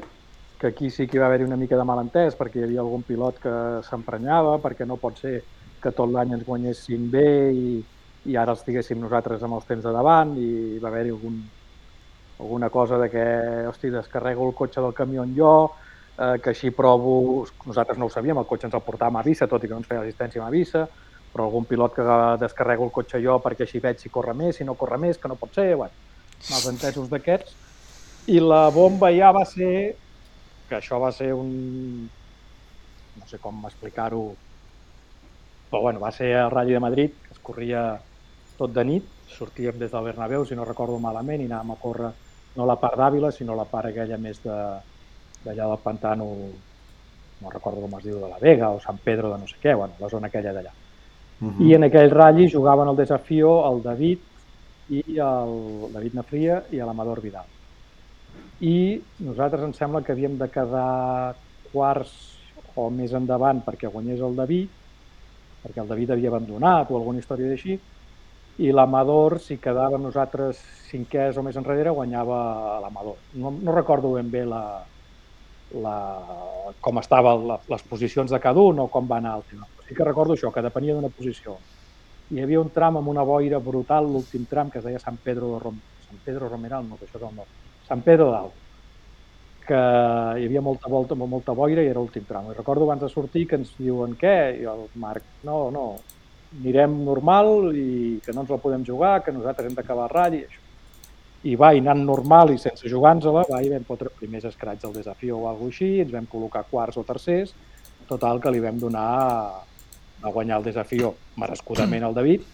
que 0.61 0.69
aquí 0.71 0.91
sí 0.91 1.09
que 1.11 1.19
va 1.19 1.27
haver-hi 1.27 1.49
una 1.49 1.59
mica 1.61 1.77
de 1.77 1.85
malentès 1.85 2.39
perquè 2.39 2.63
hi 2.63 2.69
havia 2.69 2.81
algun 2.85 3.03
pilot 3.03 3.41
que 3.43 3.55
s'emprenyava, 3.89 4.61
perquè 4.63 4.87
no 4.87 5.01
pot 5.03 5.19
ser 5.21 5.41
que 5.83 5.93
tot 5.93 6.09
l'any 6.09 6.37
ens 6.39 6.47
guanyéssim 6.47 7.11
bé 7.13 7.29
i, 7.53 7.75
i 8.31 8.37
ara 8.41 8.55
estiguéssim 8.57 9.01
nosaltres 9.03 9.43
amb 9.43 9.59
els 9.59 9.67
temps 9.69 9.85
de 9.85 9.93
davant 9.93 10.33
i 10.41 10.79
va 10.81 10.89
haver-hi 10.89 11.13
algun, 11.13 11.43
alguna 12.39 12.71
cosa 12.71 12.99
de 13.03 13.11
que, 13.11 13.27
hosti, 13.69 13.91
descarrego 13.91 14.47
el 14.49 14.55
cotxe 14.55 14.81
del 14.81 14.95
camió 14.95 15.27
jo, 15.37 15.55
eh, 16.19 16.39
que 16.43 16.53
així 16.53 16.71
provo, 16.71 17.45
nosaltres 17.67 17.99
no 17.99 18.07
ho 18.07 18.13
sabíem, 18.13 18.39
el 18.39 18.49
cotxe 18.51 18.69
ens 18.69 18.77
el 18.77 18.85
portàvem 18.87 19.21
a 19.21 19.25
Vissa, 19.27 19.49
tot 19.51 19.65
i 19.65 19.69
que 19.69 19.75
no 19.75 19.83
ens 19.83 19.91
feia 19.91 20.05
assistència 20.05 20.45
a 20.45 20.53
Vissa, 20.53 20.87
però 21.35 21.49
algun 21.49 21.67
pilot 21.67 21.97
que 21.97 22.19
descarrego 22.39 22.87
el 22.87 22.93
cotxe 22.95 23.19
jo 23.23 23.41
perquè 23.43 23.67
així 23.67 23.83
veig 23.83 23.99
si 23.99 24.13
corre 24.15 24.37
més, 24.39 24.57
si 24.57 24.67
no 24.67 24.77
corre 24.79 25.01
més, 25.03 25.19
que 25.19 25.31
no 25.31 25.39
pot 25.41 25.55
ser, 25.57 25.73
bueno, 25.75 25.93
els 26.39 26.67
entesos 26.71 27.11
d'aquests. 27.11 27.57
I 28.31 28.39
la 28.41 28.69
bomba 28.73 29.11
ja 29.13 29.33
va 29.35 29.43
ser, 29.49 29.97
que 30.69 30.79
això 30.79 31.01
va 31.03 31.11
ser 31.13 31.33
un, 31.35 31.51
no 33.19 33.27
sé 33.29 33.41
com 33.43 33.67
explicar-ho, 33.67 34.23
però 35.71 35.83
bueno, 35.83 36.01
va 36.01 36.13
ser 36.15 36.31
el 36.39 36.51
Rally 36.55 36.79
de 36.79 36.85
Madrid, 36.87 37.19
que 37.27 37.35
es 37.35 37.43
corria 37.43 37.83
tot 38.57 38.73
de 38.73 38.85
nit, 38.87 39.11
sortíem 39.35 39.79
des 39.81 39.91
del 39.91 40.07
Bernabéu, 40.07 40.47
si 40.47 40.55
no 40.55 40.65
recordo 40.65 41.01
malament, 41.03 41.43
i 41.43 41.51
anàvem 41.51 41.75
a 41.75 41.81
córrer 41.83 42.13
no 42.55 42.67
la 42.71 42.79
part 42.79 42.95
d'Àvila, 43.01 43.33
sinó 43.35 43.57
la 43.59 43.67
part 43.67 43.91
aquella 43.91 44.19
més 44.23 44.39
de 44.45 44.57
d'allà 45.45 45.69
del 45.69 45.83
pantano, 45.83 46.27
no 47.41 47.51
recordo 47.51 47.83
com 47.85 47.99
es 47.99 48.05
diu, 48.05 48.19
de 48.21 48.29
la 48.29 48.41
Vega 48.41 48.71
o 48.73 48.81
Sant 48.81 48.99
Pedro 49.05 49.33
de 49.33 49.39
no 49.43 49.49
sé 49.49 49.59
què, 49.63 49.75
bueno, 49.77 49.95
la 50.01 50.09
zona 50.09 50.29
aquella 50.29 50.53
d'allà. 50.53 50.73
Uh 51.41 51.51
-huh. 51.51 51.67
I 51.69 51.75
en 51.75 51.85
aquell 51.85 52.11
ratll 52.11 52.51
jugaven 52.51 52.89
el 52.89 52.97
desafio 52.97 53.51
el 53.71 53.83
David 53.83 54.19
i 54.91 55.19
el 55.19 55.93
David 55.93 56.15
Nafria 56.15 56.63
i 56.71 56.77
l'Amador 56.77 57.21
Vidal. 57.21 57.47
I 58.61 59.03
nosaltres 59.19 59.63
em 59.63 59.73
sembla 59.73 60.03
que 60.03 60.13
havíem 60.13 60.39
de 60.39 60.49
quedar 60.49 61.35
quarts 61.73 62.39
o 62.75 62.91
més 62.91 63.13
endavant 63.13 63.63
perquè 63.65 63.91
guanyés 63.91 64.21
el 64.21 64.37
David, 64.37 64.69
perquè 65.65 65.81
el 65.81 65.89
David 65.89 66.11
havia 66.11 66.29
abandonat 66.29 66.91
o 66.91 66.97
alguna 66.97 67.19
història 67.19 67.49
d'així, 67.49 67.79
i 68.59 68.71
l'Amador, 68.71 69.41
si 69.41 69.59
quedava 69.59 69.99
nosaltres 69.99 70.61
cinquès 70.91 71.37
o 71.37 71.43
més 71.43 71.57
enrere, 71.57 71.91
guanyava 71.91 72.81
l'Amador. 72.81 73.17
No, 73.35 73.51
no 73.51 73.75
recordo 73.75 74.13
ben 74.13 74.31
bé 74.31 74.45
la, 74.47 74.85
la, 75.83 75.97
com 76.81 77.01
estaven 77.01 77.47
la, 77.49 77.59
les 77.71 77.85
posicions 77.89 78.31
de 78.31 78.41
cada 78.41 78.61
un 78.61 78.83
o 78.85 78.89
com 78.93 79.09
va 79.11 79.19
anar 79.21 79.37
el 79.39 79.47
tema. 79.51 79.69
Sí 79.89 79.95
que 79.95 80.07
recordo 80.07 80.37
això, 80.37 80.53
que 80.53 80.65
depenia 80.65 80.97
d'una 80.97 81.13
posició. 81.13 81.57
Hi 82.33 82.41
havia 82.43 82.61
un 82.63 82.71
tram 82.73 82.99
amb 83.01 83.11
una 83.13 83.25
boira 83.27 83.61
brutal, 83.61 84.09
l'últim 84.11 84.47
tram, 84.51 84.71
que 84.71 84.81
es 84.81 84.87
deia 84.87 85.03
Sant 85.03 85.19
Pedro 85.23 85.55
de 85.55 85.63
Rom... 85.65 85.81
Sant 86.09 86.21
Pedro 86.25 86.49
Romeral, 86.49 86.87
no, 86.89 86.97
que 86.97 87.09
això 87.09 87.19
és 87.21 87.27
el 87.29 87.37
nom. 87.37 87.51
Sant 87.89 88.03
Pedro 88.07 88.31
d'Alt, 88.33 88.63
que 89.69 89.77
hi 90.41 90.49
havia 90.49 90.63
molta 90.65 90.89
volta, 90.93 91.17
molta 91.17 91.55
boira 91.57 91.85
i 91.85 91.91
era 91.93 92.01
l'últim 92.01 92.25
tram. 92.29 92.51
I 92.51 92.57
recordo 92.57 92.89
abans 92.89 93.05
de 93.05 93.13
sortir 93.13 93.47
que 93.49 93.61
ens 93.61 93.73
diuen 93.79 94.17
què? 94.21 94.37
I 94.61 94.69
el 94.73 94.87
Marc, 95.01 95.25
no, 95.45 95.69
no, 95.75 95.87
anirem 96.61 97.01
normal 97.05 97.73
i 97.77 98.21
que 98.25 98.33
no 98.33 98.45
ens 98.45 98.53
la 98.53 98.61
podem 98.63 98.85
jugar, 98.87 99.19
que 99.25 99.35
nosaltres 99.35 99.69
hem 99.69 99.77
d'acabar 99.77 100.11
ratll 100.13 100.39
i 100.41 100.45
això. 100.47 100.64
I 101.45 101.55
va, 101.61 101.75
i 101.77 101.83
anant 101.83 102.01
normal 102.07 102.55
i 102.55 102.59
sense 102.61 102.89
jugar-nos-la, 102.89 103.45
va, 103.51 103.61
i 103.61 103.71
vam 103.73 103.85
fotre 103.85 104.13
primers 104.19 104.47
escrats 104.49 104.83
del 104.85 104.95
desafió 104.97 105.43
o 105.43 105.49
alguna 105.51 105.75
així, 105.75 105.91
ens 106.01 106.13
vam 106.15 106.27
col·locar 106.31 106.65
quarts 106.71 106.97
o 107.01 107.05
tercers, 107.05 107.53
total 108.09 108.41
que 108.41 108.53
li 108.53 108.63
vam 108.65 108.79
donar 108.81 109.09
a, 109.21 110.31
guanyar 110.33 110.63
el 110.63 110.71
desafió 110.71 111.13
merescudament 111.37 112.07
al 112.07 112.17
David, 112.17 112.47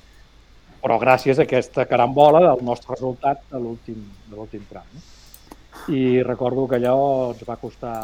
però 0.82 0.96
gràcies 0.98 1.38
a 1.38 1.46
aquesta 1.46 1.84
carambola 1.86 2.40
del 2.48 2.64
nostre 2.66 2.96
resultat 2.96 3.44
de 3.50 3.60
l'últim 3.62 4.00
de 4.26 4.36
l'últim 4.36 4.64
tram. 4.70 4.86
No? 4.94 5.06
I 5.94 6.22
recordo 6.26 6.66
que 6.68 6.80
allò 6.80 7.30
ens 7.30 7.44
va 7.46 7.56
costar 7.60 7.96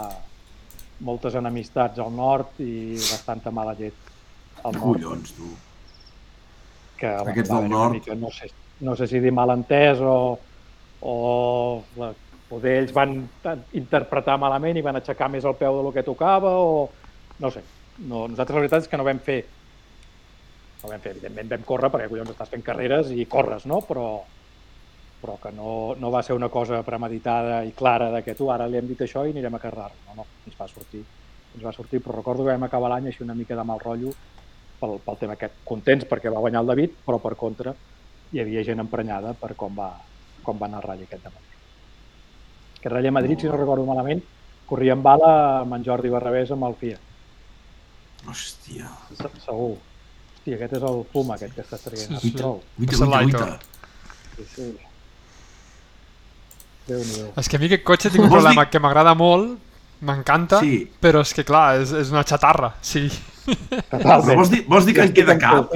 moltes 1.07 1.35
enemistats 1.37 1.99
al 2.01 2.13
nord 2.15 2.61
i 2.63 2.95
bastanta 2.95 3.51
mala 3.51 3.75
llet 3.77 4.13
al 4.63 4.77
nord 4.79 5.03
Collons, 5.03 5.33
tu. 5.37 5.51
que 7.01 7.11
Aquests 7.11 7.53
va 7.53 7.61
del 7.61 7.71
nord. 7.71 7.99
Mica, 7.99 8.15
no, 8.15 8.31
sé, 8.33 8.49
no 8.81 8.95
sé 8.97 9.09
si 9.11 9.21
dir 9.21 9.33
malentès 9.35 10.01
o, 10.01 10.39
o 11.01 11.82
la, 12.01 12.12
poder 12.48 12.77
ells 12.81 12.93
van 12.94 13.18
ta- 13.43 13.56
interpretar 13.74 14.39
malament 14.39 14.78
i 14.78 14.85
van 14.86 14.97
aixecar 15.01 15.28
més 15.32 15.44
el 15.44 15.56
peu 15.59 15.81
del 15.82 15.93
que 15.93 16.06
tocava 16.06 16.52
o 16.62 16.89
no 17.43 17.51
sé. 17.51 17.62
No, 18.06 18.27
nosaltres 18.28 18.55
la 18.55 18.62
veritat 18.62 18.85
és 18.85 18.89
que 18.93 18.98
no 19.01 19.05
vam 19.06 19.18
fer 19.24 19.40
no 20.82 20.90
vam 20.90 21.01
fer, 21.01 21.14
evidentment 21.16 21.48
vam 21.51 21.62
córrer 21.66 21.90
perquè 21.90 22.09
collons 22.10 22.31
estàs 22.35 22.51
fent 22.52 22.62
carreres 22.64 23.10
i 23.10 23.24
corres, 23.27 23.64
no? 23.66 23.81
Però, 23.89 24.06
però 25.23 25.36
que 25.43 25.52
no, 25.56 25.94
no 25.98 26.10
va 26.12 26.23
ser 26.23 26.36
una 26.36 26.51
cosa 26.52 26.82
premeditada 26.86 27.62
i 27.64 27.73
clara 27.73 28.10
de 28.12 28.23
que 28.23 28.35
tu 28.39 28.51
ara 28.52 28.68
li 28.68 28.78
hem 28.78 28.86
dit 28.86 29.01
això 29.02 29.24
i 29.27 29.32
anirem 29.35 29.56
a 29.56 29.62
carregar. 29.62 29.90
No, 30.09 30.20
no, 30.20 30.27
ens 30.47 30.59
va 30.60 30.68
sortir. 30.68 31.02
Ens 31.56 31.64
va 31.64 31.73
sortir, 31.73 32.02
però 32.05 32.18
recordo 32.18 32.44
que 32.44 32.52
vam 32.52 32.66
acabar 32.68 32.93
l'any 32.93 33.09
així 33.10 33.24
una 33.24 33.35
mica 33.35 33.56
de 33.56 33.64
mal 33.64 33.81
rotllo 33.81 34.12
pel, 34.78 34.98
pel 35.02 35.18
tema 35.23 35.35
aquest. 35.39 35.56
Contents 35.64 36.05
perquè 36.06 36.31
va 36.32 36.43
guanyar 36.44 36.62
el 36.62 36.70
David, 36.74 36.98
però 37.06 37.18
per 37.24 37.35
contra 37.40 37.73
hi 38.32 38.43
havia 38.43 38.62
gent 38.66 38.82
emprenyada 38.85 39.32
per 39.40 39.55
com 39.56 39.74
va, 39.78 39.89
com 40.47 40.59
va 40.62 40.66
anar 40.70 40.78
el 40.82 40.86
ratll 40.89 41.02
aquest 41.09 41.23
de 41.27 41.31
Madrid. 41.35 41.59
Que 42.81 42.89
ratll 42.93 43.10
a 43.10 43.14
Madrid, 43.18 43.39
si 43.43 43.51
no 43.51 43.56
recordo 43.59 43.85
malament, 43.89 44.23
corria 44.66 44.94
en 44.97 45.02
bala 45.02 45.32
amb 45.60 45.74
en 45.77 45.85
Jordi 45.86 46.09
Barrabés 46.14 46.51
amb 46.55 46.64
el 46.70 46.74
Fiat. 46.81 47.01
Hòstia. 48.27 48.89
Se- 49.14 49.31
Segur. 49.44 49.77
Hòstia, 49.77 50.56
aquest 50.56 50.73
és 50.78 50.82
el 50.89 51.01
Puma, 51.12 51.35
aquest 51.36 51.55
que 51.55 51.62
està 51.66 51.78
traient. 51.82 52.18
Sí. 52.23 52.32
Uita, 52.32 52.52
És 52.94 53.01
el 53.01 53.09
uita, 53.09 53.18
Aitor. 53.18 53.48
uita. 53.48 53.59
sí, 54.36 54.44
sí. 54.55 54.66
És 57.36 57.48
que 57.51 57.56
a 57.56 57.59
mi 57.59 57.66
aquest 57.66 57.82
cotxe 57.82 58.10
tinc 58.14 58.23
un 58.24 58.31
problema 58.31 58.62
dir- 58.64 58.70
que 58.70 58.78
m'agrada 58.82 59.14
molt, 59.18 59.56
m'encanta, 60.06 60.60
Sí. 60.60 60.85
però 61.02 61.20
és 61.24 61.32
que 61.35 61.44
clar, 61.44 61.81
és, 61.81 61.90
és 61.93 62.10
una 62.14 62.23
xatarra, 62.23 62.74
sí. 62.81 63.09
Però 63.90 64.20
vols 64.36 64.51
dir, 64.51 64.64
vols 64.68 64.86
dir 64.86 64.94
que 64.94 65.02
en 65.02 65.12
queda 65.12 65.36
cap? 65.39 65.70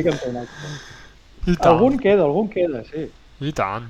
Algun 1.67 1.99
queda, 1.99 2.23
algun 2.25 2.49
queda, 2.53 2.85
sí. 2.85 3.11
i 3.41 3.53
tant. 3.53 3.89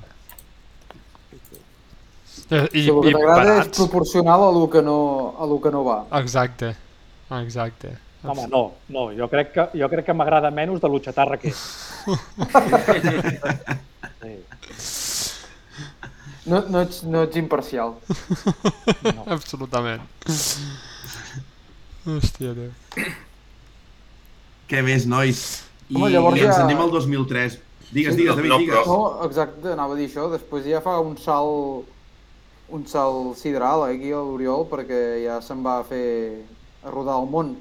Eh, 2.51 2.67
I, 2.73 2.81
Si 2.83 2.89
el 2.91 2.99
que 3.01 3.09
i 3.09 3.13
t'agrada 3.15 3.57
és 3.61 3.69
proporcional 3.77 4.41
a 4.43 4.51
lo 4.51 4.65
que 4.69 4.81
no, 4.83 4.97
a 5.39 5.45
lo 5.47 5.59
que 5.63 5.71
no 5.71 5.83
va. 5.87 6.01
Exacte, 6.19 6.73
exacte. 7.39 7.93
Home, 8.23 8.43
no, 8.51 8.59
no, 8.93 9.07
jo 9.17 9.25
crec 9.31 9.53
que, 9.55 9.63
jo 9.79 9.87
crec 9.89 10.05
que 10.05 10.13
m'agrada 10.13 10.51
menys 10.53 10.81
de 10.83 10.87
l'utxatarra 10.91 11.39
que 11.41 11.49
és. 11.49 11.61
Sí. 14.21 14.35
No, 16.45 16.59
no, 16.69 16.81
ets, 16.81 17.03
no 17.03 17.21
ets 17.25 17.37
imparcial. 17.37 17.95
Absolutament. 19.35 20.01
Hòstia, 22.05 22.53
Déu. 22.57 22.71
Què 24.71 24.81
més, 24.85 25.05
nois? 25.09 25.41
I, 25.91 25.95
Home, 25.97 26.09
llavors 26.13 26.37
i 26.39 26.45
ens 26.45 26.55
ja- 26.57 26.63
anem 26.65 26.81
al 26.81 26.91
2003. 26.93 27.57
Digues, 27.91 28.13
Sí, 28.15 28.21
digues, 28.21 28.35
no, 28.35 28.41
David, 28.41 28.51
no, 28.53 28.57
digues. 28.63 28.87
No, 28.87 28.99
exacte, 29.27 29.73
anava 29.73 29.93
a 29.93 29.99
dir 29.99 30.07
això. 30.09 30.27
Després 30.31 30.65
ja 30.69 30.81
fa 30.85 30.97
un 31.03 31.17
salt 31.19 31.89
un 32.71 32.85
salt 32.87 33.37
sideral 33.37 33.85
eh, 33.85 33.95
aquí 33.95 34.11
a 34.11 34.21
l'Oriol 34.23 34.65
perquè 34.71 35.01
ja 35.25 35.41
se'n 35.43 35.61
va 35.65 35.81
fer 35.87 36.05
a 36.83 36.93
rodar 36.93 37.19
el 37.21 37.29
món. 37.29 37.53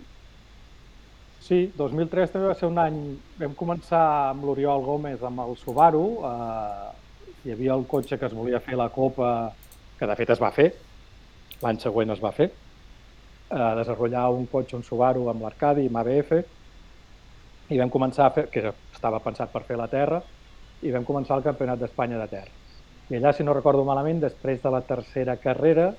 Sí, 1.44 1.64
2003 1.76 2.30
també 2.30 2.50
va 2.50 2.56
ser 2.58 2.68
un 2.70 2.78
any... 2.78 2.98
Vam 3.40 3.56
començar 3.58 4.02
amb 4.30 4.44
l'Oriol 4.46 4.84
Gómez 4.86 5.22
amb 5.26 5.42
el 5.46 5.56
Subaru. 5.58 6.04
Eh, 6.28 6.90
hi 7.44 7.54
havia 7.56 7.74
el 7.74 7.86
cotxe 7.90 8.18
que 8.20 8.28
es 8.28 8.36
volia 8.36 8.60
fer 8.62 8.78
la 8.78 8.90
Copa, 8.94 9.50
que 9.98 10.06
de 10.06 10.16
fet 10.20 10.34
es 10.36 10.42
va 10.42 10.52
fer. 10.54 10.68
L'any 11.64 11.80
següent 11.82 12.14
es 12.14 12.22
va 12.22 12.32
fer. 12.36 12.50
Eh, 13.50 13.72
desenvolupar 13.80 14.28
un 14.36 14.46
cotxe, 14.52 14.76
un 14.78 14.86
Subaru 14.86 15.26
amb 15.32 15.42
l'Arcadi, 15.46 15.88
amb 15.90 16.02
ABF. 16.04 16.38
I 17.70 17.78
vam 17.82 17.90
començar 17.90 18.28
a 18.28 18.34
fer, 18.36 18.46
que 18.52 18.62
estava 18.70 19.22
pensat 19.24 19.50
per 19.50 19.64
fer 19.66 19.78
la 19.78 19.90
Terra, 19.90 20.22
i 20.82 20.94
vam 20.94 21.04
començar 21.08 21.38
el 21.38 21.46
Campionat 21.46 21.82
d'Espanya 21.82 22.18
de 22.22 22.30
Terra. 22.30 22.59
I 23.10 23.18
allà, 23.18 23.32
si 23.34 23.42
no 23.42 23.54
recordo 23.56 23.82
malament, 23.86 24.20
després 24.22 24.60
de 24.62 24.70
la 24.70 24.80
tercera 24.86 25.34
carrera, 25.42 25.90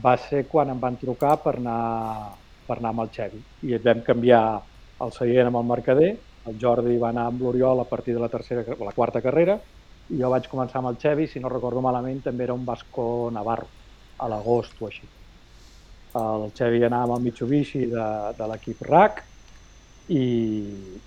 va 0.00 0.16
ser 0.16 0.46
quan 0.48 0.70
em 0.72 0.80
van 0.80 0.96
trucar 0.96 1.36
per 1.44 1.58
anar, 1.58 2.32
per 2.66 2.78
anar 2.78 2.92
amb 2.94 3.04
el 3.04 3.10
Xevi. 3.12 3.40
I 3.68 3.80
vam 3.84 4.00
canviar 4.06 4.42
el 5.04 5.12
seient 5.12 5.50
amb 5.50 5.60
el 5.60 5.68
Mercader, 5.68 6.12
el 6.48 6.56
Jordi 6.58 6.96
va 6.98 7.10
anar 7.12 7.26
amb 7.28 7.42
l'Oriol 7.44 7.82
a 7.82 7.88
partir 7.88 8.14
de 8.16 8.22
la, 8.22 8.30
tercera, 8.32 8.64
o 8.78 8.84
la 8.84 8.94
quarta 8.96 9.20
carrera, 9.20 9.58
i 10.08 10.18
jo 10.18 10.30
vaig 10.32 10.48
començar 10.50 10.80
amb 10.80 10.90
el 10.90 10.98
Xevi, 11.02 11.28
si 11.28 11.40
no 11.40 11.52
recordo 11.52 11.84
malament, 11.84 12.22
també 12.24 12.48
era 12.48 12.56
un 12.56 12.64
Vasco 12.64 13.28
Navarro, 13.32 13.68
a 14.18 14.30
l'agost 14.32 14.80
o 14.80 14.88
així. 14.88 15.06
El 16.18 16.48
Xevi 16.56 16.82
anava 16.84 17.12
amb 17.12 17.20
el 17.20 17.28
Mitsubishi 17.28 17.86
de, 17.92 18.08
de 18.38 18.48
l'equip 18.50 18.82
RAC 18.88 19.22
i, 20.08 20.24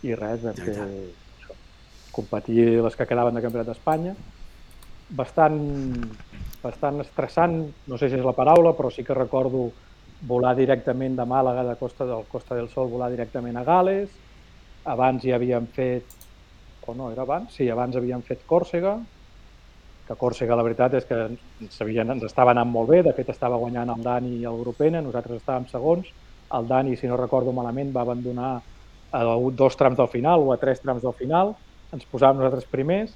i 0.05 0.15
res, 0.17 0.41
vam 0.45 0.57
fer 0.57 0.77
això, 0.77 1.57
competir 2.15 2.65
les 2.85 2.97
que 2.97 3.09
quedaven 3.09 3.37
de 3.37 3.43
Campionat 3.43 3.73
d'Espanya. 3.73 4.15
Bastant, 5.07 5.57
bastant 6.63 7.01
estressant, 7.03 7.59
no 7.85 7.97
sé 8.01 8.09
si 8.09 8.17
és 8.17 8.25
la 8.25 8.33
paraula, 8.33 8.73
però 8.73 8.89
sí 8.89 9.03
que 9.05 9.13
recordo 9.13 9.67
volar 10.25 10.55
directament 10.57 11.15
de 11.17 11.25
Màlaga, 11.29 11.63
de 11.67 11.75
Costa 11.77 12.07
del 12.09 12.25
Costa 12.27 12.55
del 12.55 12.69
Sol, 12.69 12.89
volar 12.89 13.11
directament 13.13 13.57
a 13.57 13.63
Gales. 13.63 14.15
Abans 14.85 15.23
ja 15.25 15.35
havíem 15.37 15.67
fet, 15.75 16.07
o 16.87 16.93
no, 16.93 17.11
era 17.11 17.21
abans? 17.25 17.53
Sí, 17.53 17.69
abans 17.69 17.95
havíem 17.97 18.23
fet 18.25 18.45
Còrsega, 18.49 18.95
que 20.05 20.17
Còrsega 20.21 20.57
la 20.57 20.65
veritat 20.65 20.93
és 20.97 21.05
que 21.09 21.17
ens, 21.17 21.77
havien, 21.81 22.09
ens 22.13 22.25
estava 22.25 22.53
anant 22.53 22.69
molt 22.69 22.89
bé, 22.89 23.01
de 23.05 23.13
fet 23.17 23.29
estava 23.33 23.57
guanyant 23.61 23.89
el 23.93 24.03
Dani 24.05 24.35
i 24.39 24.45
el 24.45 24.57
Grupena, 24.61 25.01
nosaltres 25.05 25.41
estàvem 25.41 25.65
segons, 25.69 26.09
el 26.53 26.67
Dani, 26.69 26.95
si 26.97 27.09
no 27.09 27.17
recordo 27.17 27.53
malament, 27.53 27.93
va 27.93 28.03
abandonar 28.05 28.55
a 29.15 29.23
dos 29.53 29.77
trams 29.77 29.97
del 29.97 30.09
final 30.09 30.45
o 30.45 30.51
a 30.53 30.59
tres 30.61 30.81
trams 30.81 31.01
del 31.01 31.13
final, 31.17 31.55
ens 31.93 32.05
posàvem 32.09 32.41
nosaltres 32.41 32.69
primers 32.69 33.15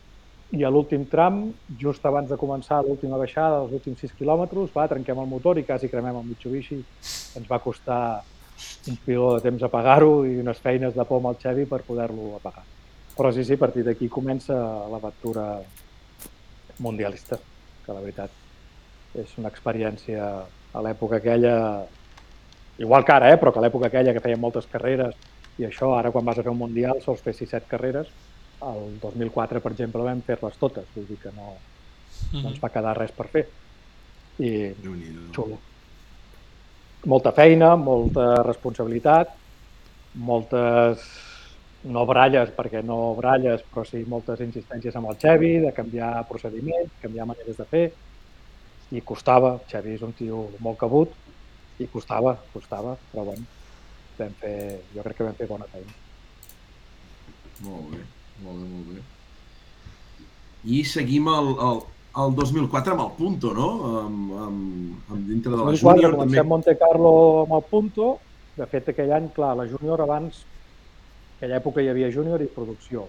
i 0.51 0.63
a 0.65 0.69
l'últim 0.73 1.03
tram, 1.05 1.51
just 1.77 2.05
abans 2.09 2.29
de 2.29 2.37
començar 2.37 2.81
l'última 2.81 3.19
baixada, 3.21 3.61
els 3.61 3.73
últims 3.77 3.99
6 4.01 4.15
quilòmetres, 4.17 4.71
va, 4.73 4.87
trenquem 4.89 5.19
el 5.21 5.29
motor 5.29 5.59
i 5.59 5.65
quasi 5.67 5.89
cremem 5.91 6.17
el 6.17 6.25
Mitsubishi. 6.31 6.79
Ens 7.37 7.49
va 7.49 7.61
costar 7.61 8.01
un 8.89 8.97
piló 9.05 9.35
de 9.35 9.43
temps 9.45 9.63
apagar-ho 9.63 10.23
i 10.25 10.39
unes 10.41 10.57
feines 10.63 10.95
de 10.95 11.05
por 11.05 11.21
amb 11.21 11.29
el 11.31 11.37
Xevi 11.43 11.67
per 11.69 11.83
poder-lo 11.85 12.33
apagar. 12.39 12.65
Però 13.15 13.31
sí, 13.35 13.45
sí, 13.45 13.59
a 13.59 13.61
partir 13.61 13.83
d'aquí 13.85 14.09
comença 14.09 14.57
l'aventura 14.89 15.45
mundialista, 16.79 17.37
que 17.85 17.93
la 17.93 18.01
veritat 18.01 19.19
és 19.19 19.37
una 19.37 19.51
experiència 19.53 20.25
a 20.73 20.81
l'època 20.85 21.19
aquella, 21.19 21.85
igual 22.79 23.05
que 23.05 23.13
ara, 23.13 23.33
eh? 23.33 23.37
però 23.37 23.53
que 23.53 23.61
a 23.61 23.65
l'època 23.67 23.89
aquella 23.89 24.15
que 24.15 24.23
feien 24.23 24.41
moltes 24.41 24.69
carreres 24.71 25.13
i 25.59 25.67
això, 25.67 25.91
ara 25.97 26.11
quan 26.15 26.25
vas 26.25 26.39
a 26.39 26.45
fer 26.45 26.53
un 26.53 26.61
mundial 26.61 27.01
sols 27.03 27.21
fer 27.21 27.35
6-7 27.35 27.67
carreres, 27.67 28.09
el 28.67 28.99
2004, 28.99 29.61
per 29.63 29.71
exemple, 29.71 30.03
vam 30.03 30.21
fer-les 30.25 30.59
totes, 30.59 30.87
vull 30.95 31.07
dir 31.07 31.17
que 31.21 31.31
no, 31.35 31.55
no 32.33 32.45
ens 32.49 32.59
va 32.61 32.71
quedar 32.73 32.97
res 32.97 33.13
per 33.15 33.27
fer. 33.31 33.45
I 34.39 34.51
xulo. 35.35 35.59
Molta 37.11 37.31
feina, 37.35 37.73
molta 37.79 38.41
responsabilitat, 38.43 39.31
moltes, 40.19 41.05
no 41.87 42.03
bralles, 42.07 42.51
perquè 42.55 42.83
no 42.83 43.15
bralles, 43.15 43.63
però 43.71 43.85
sí 43.87 44.03
moltes 44.07 44.43
insistències 44.43 44.95
amb 44.99 45.11
el 45.11 45.19
Xevi, 45.21 45.53
de 45.63 45.71
canviar 45.75 46.11
procediments, 46.27 46.91
canviar 47.03 47.27
maneres 47.29 47.59
de 47.59 47.67
fer, 47.71 47.85
i 48.91 49.03
costava, 49.05 49.55
el 49.55 49.65
Xevi 49.71 49.95
és 49.95 50.03
un 50.03 50.15
tio 50.17 50.49
molt 50.59 50.79
cabut, 50.81 51.15
i 51.79 51.87
costava, 51.87 52.35
costava, 52.51 52.97
però 53.11 53.23
bueno, 53.31 53.47
vam 54.19 54.35
fer, 54.41 54.55
jo 54.91 55.03
crec 55.05 55.21
que 55.21 55.27
vam 55.29 55.37
fer 55.39 55.47
bona 55.47 55.67
feina. 55.71 55.95
Molt 57.63 57.93
bé, 57.93 58.03
molt 58.43 58.59
bé, 58.61 58.67
molt 58.73 58.91
bé. 58.93 59.01
I 60.75 60.83
seguim 60.83 61.29
el, 61.31 61.53
el, 61.67 61.81
el 62.23 62.35
2004 62.35 62.95
amb 62.95 63.05
el 63.05 63.11
Punto, 63.17 63.53
no? 63.55 63.69
Amb, 64.01 64.33
amb, 64.45 65.11
amb 65.13 65.29
dintre 65.29 65.53
de 65.53 65.57
la 65.57 65.67
2004 65.69 65.83
Júnior 65.83 66.17
comencem 66.17 66.37
també. 66.41 66.49
Monte 66.49 66.75
Carlo 66.81 67.13
amb 67.45 67.55
el 67.59 67.63
Punto, 67.69 68.09
de 68.57 68.67
fet 68.67 68.91
aquell 68.91 69.13
any, 69.15 69.29
clar, 69.35 69.53
la 69.59 69.67
Júnior 69.69 70.03
abans, 70.03 70.43
en 70.43 71.37
aquella 71.37 71.61
època 71.61 71.81
hi 71.83 71.87
havia 71.91 72.11
Júnior 72.11 72.43
i 72.43 72.49
producció, 72.51 73.05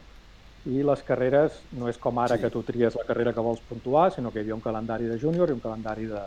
i 0.68 0.84
les 0.84 1.02
carreres 1.08 1.56
no 1.72 1.88
és 1.88 1.98
com 1.98 2.18
ara 2.18 2.36
Sí. 2.36 2.40
sí. 2.40 2.44
que 2.44 2.52
tu 2.52 2.62
tries 2.62 2.94
la 2.94 3.06
carrera 3.08 3.32
que 3.32 3.40
vols 3.40 3.62
puntuar, 3.68 4.12
sinó 4.12 4.30
que 4.30 4.38
hi 4.38 4.42
havia 4.42 4.54
un 4.54 4.60
calendari 4.60 5.08
de 5.10 5.18
Júnior 5.18 5.48
i 5.48 5.56
un 5.56 5.60
calendari 5.64 6.06
de, 6.06 6.22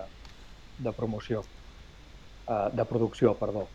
de 0.80 0.92
promoció, 0.92 1.44
uh, 2.48 2.70
de 2.74 2.86
producció, 2.86 3.36
perdó. 3.36 3.68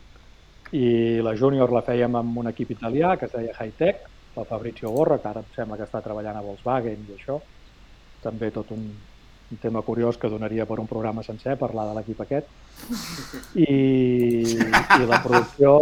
I 0.71 1.21
la 1.25 1.33
Júnior 1.35 1.71
la 1.73 1.81
fèiem 1.81 2.15
amb 2.15 2.37
un 2.37 2.47
equip 2.51 2.75
italià 2.75 3.15
que 3.17 3.25
es 3.25 3.33
deia 3.33 3.55
High 3.55 3.77
Tech, 3.79 4.03
el 4.35 4.45
Fabrizio 4.45 4.91
Borra, 4.91 5.17
que 5.19 5.27
ara 5.29 5.43
em 5.43 5.53
sembla 5.55 5.77
que 5.77 5.87
està 5.87 6.01
treballant 6.05 6.37
a 6.37 6.43
Volkswagen 6.45 7.07
i 7.07 7.15
això. 7.15 7.39
També 8.23 8.51
tot 8.55 8.71
un, 8.75 8.85
un 9.51 9.61
tema 9.61 9.81
curiós 9.81 10.17
que 10.17 10.29
donaria 10.29 10.67
per 10.69 10.79
un 10.79 10.87
programa 10.87 11.23
sencer 11.23 11.57
parlar 11.57 11.87
de 11.89 11.97
l'equip 11.97 12.21
aquest. 12.25 12.51
I, 13.55 13.73
I 14.99 15.09
la 15.09 15.21
producció 15.23 15.75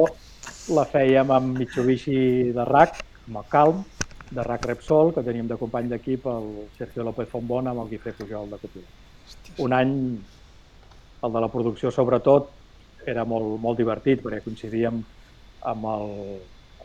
la 0.75 0.87
fèiem 0.87 1.31
amb 1.31 1.59
Mitsubishi 1.59 2.51
de 2.55 2.65
RAC, 2.67 3.01
amb 3.27 3.41
el 3.41 3.49
Calm, 3.51 3.83
de 4.31 4.43
RAC 4.43 4.65
Repsol, 4.67 5.13
que 5.15 5.23
teníem 5.23 5.47
de 5.47 5.59
company 5.59 5.87
d'equip 5.91 6.25
el 6.27 6.47
Sergio 6.77 7.05
López 7.07 7.29
Fontbona 7.31 7.71
amb 7.71 7.85
el 7.85 7.93
Guifré 7.93 8.13
Pujol 8.17 8.49
de 8.51 8.59
copilot. 8.59 9.59
Un 9.63 9.73
any, 9.73 9.93
el 11.23 11.33
de 11.33 11.43
la 11.43 11.51
producció 11.51 11.91
sobretot, 11.91 12.51
era 13.07 13.23
molt, 13.23 13.55
molt 13.63 13.79
divertit 13.79 14.19
perquè 14.23 14.41
coincidíem 14.43 14.99
amb 15.71 15.87
el, 15.93 16.11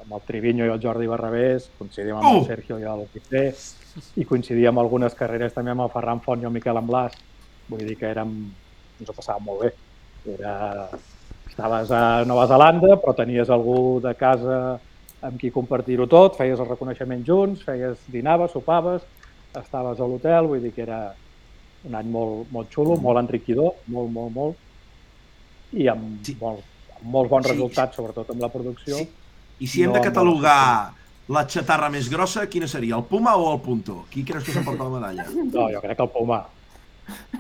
amb 0.03 0.13
el 0.17 0.23
Triviño 0.27 0.67
i 0.67 0.73
el 0.73 0.81
Jordi 0.83 1.07
Barrabés, 1.07 1.69
coincidíem 1.79 2.17
amb 2.19 2.27
Oh! 2.27 2.39
el 2.41 2.47
Sergio 2.47 2.79
i 2.81 2.87
el 2.89 3.05
Guifré, 3.13 3.45
i 4.19 4.25
coincidíem 4.27 4.73
amb 4.73 4.83
algunes 4.83 5.15
carreres 5.15 5.55
també 5.55 5.71
amb 5.75 5.85
el 5.87 5.93
Ferran 5.95 6.21
Font 6.25 6.43
i 6.43 6.49
el 6.49 6.55
Miquel 6.55 6.77
Amblàs. 6.81 7.15
Vull 7.71 7.85
dir 7.87 7.97
que 8.01 8.09
érem, 8.11 8.33
ens 9.01 9.11
ho 9.11 9.15
passàvem 9.15 9.47
molt 9.47 9.63
bé. 9.63 9.73
Era, 10.35 10.89
estaves 11.49 11.91
a 11.95 12.25
Nova 12.27 12.47
Zelanda, 12.51 12.97
però 13.03 13.15
tenies 13.17 13.51
algú 13.51 14.01
de 14.03 14.15
casa 14.19 14.59
amb 15.23 15.39
qui 15.39 15.53
compartir-ho 15.55 16.09
tot, 16.11 16.35
feies 16.37 16.59
el 16.59 16.67
reconeixement 16.67 17.23
junts, 17.27 17.63
feies 17.63 18.01
dinaves, 18.11 18.51
sopaves, 18.57 19.03
estaves 19.55 20.01
a 20.01 20.07
l'hotel, 20.09 20.49
vull 20.51 20.63
dir 20.65 20.73
que 20.75 20.83
era 20.83 21.15
un 21.87 21.95
any 21.95 22.09
molt, 22.11 22.49
molt 22.51 22.71
xulo, 22.75 22.97
molt 22.99 23.21
enriquidor, 23.21 23.75
molt, 23.87 24.11
molt, 24.11 24.33
molt, 24.35 24.57
i 25.79 25.87
amb, 25.91 26.19
sí. 26.27 26.35
molt, 26.41 26.63
amb 26.99 27.07
molts 27.15 27.31
bons 27.31 27.47
Sí. 27.47 27.53
resultats, 27.53 27.97
sobretot 27.97 28.31
amb 28.31 28.41
la 28.43 28.49
producció. 28.49 28.97
Sí. 28.97 29.09
I 29.63 29.69
si 29.71 29.85
hem 29.85 29.93
No, 29.93 29.99
de 29.99 30.03
catalogar 30.09 30.93
la 31.33 31.45
xatarra 31.47 31.89
més 31.93 32.09
grossa, 32.11 32.49
quina 32.51 32.67
seria? 32.71 32.97
El 32.99 33.05
Puma 33.07 33.37
o 33.39 33.53
el 33.53 33.61
Punto? 33.63 34.03
Qui 34.11 34.25
creus 34.27 34.45
que 34.45 34.55
s'emporta 34.57 34.89
la 34.89 34.97
medalla? 34.99 35.27
No, 35.31 35.69
jo 35.71 35.83
crec 35.85 36.01
que 36.01 36.07
el 36.09 36.11
Puma. 36.17 36.41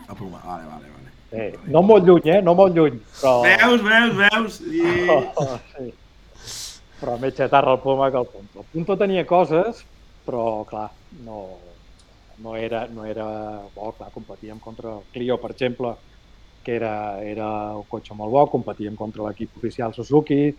El 0.03 0.15
Puma, 0.17 0.39
vale, 0.45 0.69
vale, 0.71 0.93
vale. 0.93 1.11
Eh, 1.33 1.51
no 1.73 1.83
molt 1.83 2.07
lluny, 2.07 2.29
eh? 2.37 2.39
No 2.45 2.55
molt 2.55 2.77
lluny, 2.77 3.01
però... 3.19 3.35
Veus, 3.43 3.83
veus, 3.89 4.15
veus? 4.21 4.61
I... 4.69 4.87
Oh, 5.43 5.59
sí. 5.75 5.91
Però 7.03 7.17
més 7.19 7.35
xatarra 7.35 7.75
el 7.75 7.83
Puma 7.83 8.11
que 8.15 8.21
el 8.23 8.31
Punto. 8.31 8.63
El 8.63 8.71
Punto 8.77 8.97
tenia 9.01 9.27
coses, 9.27 9.83
però 10.27 10.63
clar, 10.69 10.89
no... 11.27 11.43
no 12.43 12.57
era, 12.57 12.87
no 12.91 13.05
era 13.07 13.27
bo, 13.75 13.93
clar, 13.99 14.11
competíem 14.15 14.59
contra 14.63 14.91
el 14.99 15.03
Clio, 15.13 15.37
per 15.39 15.53
exemple, 15.53 15.93
que 16.63 16.75
era, 16.79 16.95
era 17.23 17.49
un 17.79 17.85
cotxe 17.91 18.15
molt 18.19 18.33
bo, 18.33 18.47
competíem 18.51 18.95
contra 18.99 19.27
l'equip 19.27 19.59
oficial 19.59 19.95
Suzuki, 19.95 20.53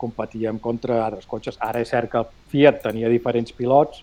competíem 0.00 0.58
contra 0.62 1.02
altres 1.04 1.28
cotxes. 1.28 1.58
Ara 1.60 1.82
és 1.84 1.90
cert 1.92 2.10
que 2.12 2.22
el 2.22 2.28
Fiat 2.52 2.80
tenia 2.84 3.10
diferents 3.12 3.52
pilots 3.56 4.02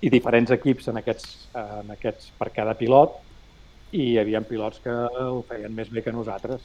i 0.00 0.10
diferents 0.10 0.50
equips 0.54 0.88
en 0.92 1.00
aquests, 1.00 1.32
en 1.58 1.92
aquests 1.94 2.32
per 2.38 2.50
cada 2.54 2.74
pilot 2.78 3.16
i 3.92 4.10
hi 4.12 4.18
havia 4.20 4.40
pilots 4.44 4.80
que 4.84 4.92
ho 4.92 5.42
feien 5.48 5.74
més 5.74 5.88
bé 5.92 6.02
que 6.04 6.12
nosaltres. 6.12 6.64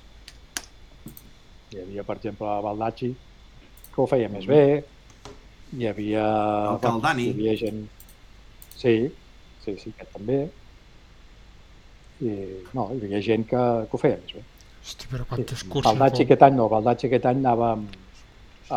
Hi 1.73 1.81
havia, 1.81 2.03
per 2.05 2.17
exemple, 2.19 2.49
Baldacci, 2.65 3.13
que 3.93 4.01
ho 4.01 4.07
feia 4.09 4.29
més 4.29 4.45
bé, 4.49 4.63
hi 5.73 5.87
havia... 5.89 6.25
El 6.75 6.81
Caldani. 6.83 7.29
Hi 7.29 7.35
havia 7.37 7.55
gent... 7.63 7.85
Sí, 8.75 8.95
sí, 9.63 9.77
sí, 9.79 9.93
aquest 9.95 10.11
també. 10.13 10.41
I, 12.23 12.33
no, 12.75 12.89
hi 12.93 12.99
havia 12.99 13.23
gent 13.25 13.47
que, 13.49 13.63
que 13.87 13.97
ho 13.97 14.01
feia 14.01 14.19
més 14.19 14.35
bé. 14.37 14.43
Hosti, 14.83 15.09
però 15.09 15.25
quantes 15.29 15.63
Sí, 15.63 15.69
curses... 15.71 15.89
Baldacci 15.89 16.27
aquest 16.27 16.45
any 16.49 16.57
no, 16.59 16.67
Baldacci 16.71 17.09
aquest 17.09 17.27
any 17.31 17.39
anava 17.41 17.71
amb, 17.77 17.95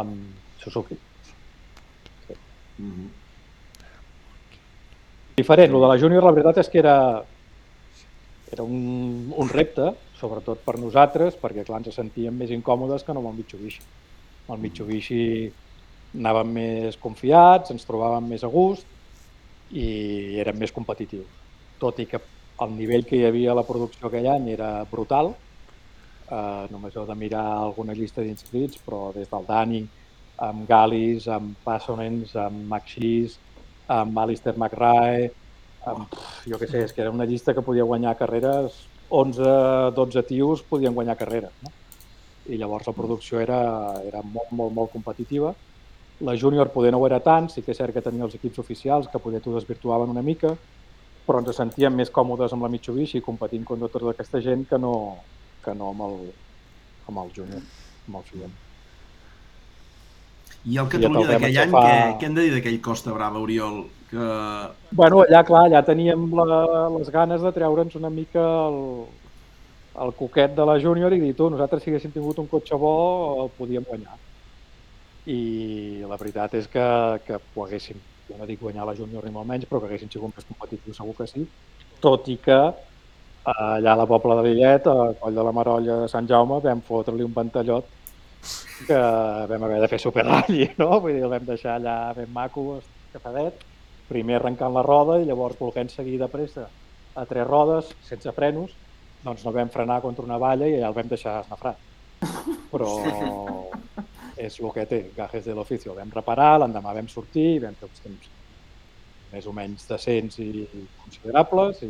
amb 0.02 0.60
Suzuki. 0.62 0.98
Mhm. 2.78 3.08
Diferent, 5.36 5.72
el 5.72 5.80
de 5.80 5.88
la 5.88 5.98
júnior 6.00 6.24
la 6.24 6.32
veritat 6.32 6.62
és 6.62 6.70
que 6.72 6.80
era, 6.80 6.96
era 8.52 8.64
un, 8.64 9.32
un 9.36 9.48
repte, 9.52 9.90
sobretot 10.16 10.62
per 10.64 10.78
nosaltres, 10.80 11.36
perquè 11.40 11.64
clar, 11.64 11.82
ens 11.82 11.96
sentíem 11.96 12.36
més 12.36 12.52
incòmodes 12.56 13.04
que 13.04 13.12
no 13.12 13.20
amb 13.20 13.32
el 13.32 13.40
Mitsubishi. 13.42 13.82
Amb 14.46 14.56
el 14.56 14.62
Mitsubishi 14.64 15.22
anàvem 16.16 16.54
més 16.56 16.96
confiats, 17.02 17.72
ens 17.74 17.84
trobàvem 17.84 18.32
més 18.32 18.44
a 18.44 18.52
gust 18.52 18.86
i 19.76 20.38
érem 20.40 20.56
més 20.62 20.72
competitius. 20.72 21.28
Tot 21.82 22.00
i 22.00 22.06
que 22.08 22.22
el 22.64 22.72
nivell 22.72 23.04
que 23.04 23.18
hi 23.18 23.26
havia 23.28 23.52
a 23.52 23.58
la 23.58 23.66
producció 23.68 24.08
aquell 24.08 24.30
any 24.32 24.48
era 24.54 24.70
brutal, 24.88 25.34
eh, 26.30 26.66
només 26.72 26.96
heu 26.96 27.06
de 27.06 27.16
mirar 27.18 27.44
alguna 27.58 27.94
llista 27.94 28.22
d'inscrits, 28.22 28.80
però 28.84 29.12
des 29.14 29.30
del 29.30 29.46
Dani, 29.48 29.82
amb 30.46 30.66
Galis, 30.68 31.28
amb 31.32 31.56
Passonens, 31.64 32.34
amb 32.36 32.66
Maxis, 32.68 33.38
amb 33.88 34.18
Alistair 34.18 34.56
McRae, 34.56 35.30
amb, 35.86 36.10
pff, 36.10 36.44
jo 36.50 36.58
què 36.60 36.68
sé, 36.70 36.84
és 36.84 36.92
que 36.92 37.02
era 37.04 37.14
una 37.14 37.26
llista 37.28 37.54
que 37.54 37.64
podia 37.64 37.86
guanyar 37.86 38.16
carreres, 38.18 38.84
11-12 39.10 40.24
tios 40.26 40.62
podien 40.66 40.94
guanyar 40.94 41.16
carreres, 41.16 41.52
no? 41.62 41.70
I 42.50 42.58
llavors 42.58 42.86
la 42.86 42.94
producció 42.94 43.40
era, 43.42 43.60
era 44.06 44.22
molt, 44.22 44.50
molt, 44.50 44.74
molt 44.74 44.92
competitiva. 44.92 45.52
La 46.26 46.36
júnior 46.38 46.70
poder 46.74 46.92
no 46.94 47.00
ho 47.00 47.06
era 47.06 47.20
tant, 47.20 47.48
sí 47.50 47.62
que 47.62 47.72
és 47.74 47.78
cert 47.78 47.94
que 47.94 48.02
tenia 48.02 48.24
els 48.26 48.34
equips 48.38 48.58
oficials 48.62 49.08
que 49.12 49.20
poder 49.22 49.40
t'ho 49.42 49.54
desvirtuaven 49.54 50.10
una 50.10 50.22
mica, 50.26 50.54
però 51.26 51.42
ens 51.42 51.58
sentíem 51.58 51.94
més 51.98 52.12
còmodes 52.14 52.54
amb 52.54 52.62
la 52.62 52.70
Mitsubishi 52.70 53.22
competint 53.22 53.66
contra 53.66 53.90
tota 53.90 54.12
aquesta 54.14 54.40
gent 54.42 54.64
que 54.70 54.78
no, 54.78 54.92
que 55.66 55.74
no 55.74 55.90
amb, 55.92 56.06
el, 56.06 56.16
amb 57.10 57.24
el 57.24 57.34
júnior, 57.34 57.66
amb 58.06 58.20
el 58.20 58.30
Fiat. 58.30 58.62
I 60.66 60.80
el 60.82 60.88
Catalunya 60.90 61.26
d'aquell 61.28 61.44
any, 61.50 61.60
aixafar. 61.66 61.84
què, 61.86 62.16
què 62.20 62.28
hem 62.28 62.38
de 62.38 62.46
dir 62.46 62.54
d'aquell 62.56 62.80
Costa 62.82 63.14
Brava, 63.14 63.42
Oriol? 63.42 63.84
Que... 64.10 64.26
Bueno, 64.94 65.22
allà, 65.26 65.42
clar, 65.46 65.66
allà 65.68 65.82
teníem 65.86 66.26
la, 66.38 66.60
les 66.94 67.10
ganes 67.14 67.42
de 67.42 67.52
treure'ns 67.54 67.98
una 67.98 68.10
mica 68.10 68.42
el, 68.42 68.80
el 70.06 70.12
coquet 70.18 70.54
de 70.54 70.66
la 70.68 70.78
júnior 70.82 71.14
i 71.14 71.20
dir, 71.22 71.34
tu, 71.38 71.50
nosaltres 71.50 71.82
si 71.82 71.90
haguéssim 71.90 72.14
tingut 72.14 72.38
un 72.42 72.50
cotxe 72.50 72.78
bo 72.78 72.96
el 73.44 73.52
podíem 73.58 73.86
guanyar. 73.86 74.18
I 75.30 75.40
la 76.06 76.18
veritat 76.18 76.54
és 76.58 76.68
que, 76.70 76.84
que 77.26 77.38
ho 77.38 77.64
haguéssim, 77.64 77.98
jo 78.28 78.38
no 78.38 78.46
dic 78.46 78.62
guanyar 78.62 78.86
la 78.86 78.94
júnior 78.98 79.26
ni 79.26 79.34
molt 79.34 79.50
menys, 79.50 79.66
però 79.70 79.82
que 79.82 79.90
haguéssim 79.90 80.10
sigut 80.12 80.34
més 80.34 80.46
competitius 80.50 81.02
segur 81.02 81.16
que 81.18 81.30
sí, 81.30 81.46
tot 82.02 82.30
i 82.30 82.38
que 82.42 82.60
allà 83.46 83.92
a 83.92 84.00
la 84.00 84.06
Pobla 84.06 84.36
de 84.40 84.48
Lillet, 84.48 84.86
a 84.86 85.12
Coll 85.20 85.34
de 85.34 85.44
la 85.44 85.52
Marolla 85.54 86.00
de 86.02 86.08
Sant 86.10 86.26
Jaume, 86.28 86.58
vam 86.64 86.82
fotre-li 86.82 87.24
un 87.24 87.34
ventallot 87.34 87.86
que 88.86 88.98
vam 89.50 89.66
haver 89.66 89.80
de 89.82 89.88
fer 89.90 90.00
superralli, 90.02 90.66
no? 90.80 90.98
Vull 91.00 91.14
dir, 91.14 91.24
el 91.26 91.32
vam 91.32 91.46
deixar 91.46 91.76
allà 91.76 91.96
ben 92.16 92.32
maco, 92.34 92.80
escafadet, 92.80 93.62
primer 94.10 94.40
arrencant 94.40 94.74
la 94.74 94.84
roda 94.86 95.20
i 95.20 95.28
llavors 95.28 95.58
volent 95.60 95.90
seguir 95.92 96.18
de 96.22 96.28
pressa 96.30 96.66
a 97.16 97.24
tres 97.26 97.46
rodes, 97.46 97.94
sense 98.06 98.34
frenos, 98.36 98.74
doncs 99.24 99.44
no 99.46 99.54
vam 99.54 99.70
frenar 99.72 100.02
contra 100.04 100.26
una 100.26 100.38
valla 100.38 100.68
i 100.68 100.76
allà 100.76 100.90
el 100.90 100.98
vam 100.98 101.08
deixar 101.10 101.40
esnafrat. 101.44 101.78
Però 102.72 102.90
és 104.36 104.58
el 104.60 104.72
que 104.74 104.84
té, 104.90 105.00
gajes 105.16 105.46
de 105.46 105.54
l'ofici. 105.56 105.88
El 105.88 105.96
vam 105.96 106.12
reparar, 106.12 106.56
l'endemà 106.60 106.92
vam 106.94 107.08
sortir, 107.08 107.54
i 107.56 107.62
vam 107.62 107.78
fer 107.78 107.88
uns 107.88 108.02
temps 108.04 108.34
més 109.32 109.46
o 109.48 109.52
menys 109.56 109.88
decents 109.88 110.38
i 110.38 110.66
considerables 111.00 111.80
i, 111.82 111.88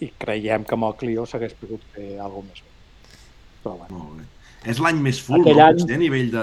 i 0.00 0.10
creiem 0.18 0.64
que 0.64 0.74
amb 0.74 0.84
el 0.88 0.94
Clio 1.00 1.26
s'hagués 1.26 1.54
pogut 1.60 1.82
fer 1.94 2.18
alguna 2.20 2.48
més 2.50 2.62
bé. 2.62 2.70
Però 3.62 3.76
bueno, 3.78 3.98
Molt 3.98 4.20
bé. 4.20 4.24
És 4.70 4.78
l'any 4.78 5.00
més 5.02 5.20
full, 5.22 5.40
Aquell 5.42 5.56
no? 5.58 5.64
any- 5.66 5.80
Potser 5.80 5.94
a 5.96 5.98
nivell 5.98 6.30
de, 6.30 6.42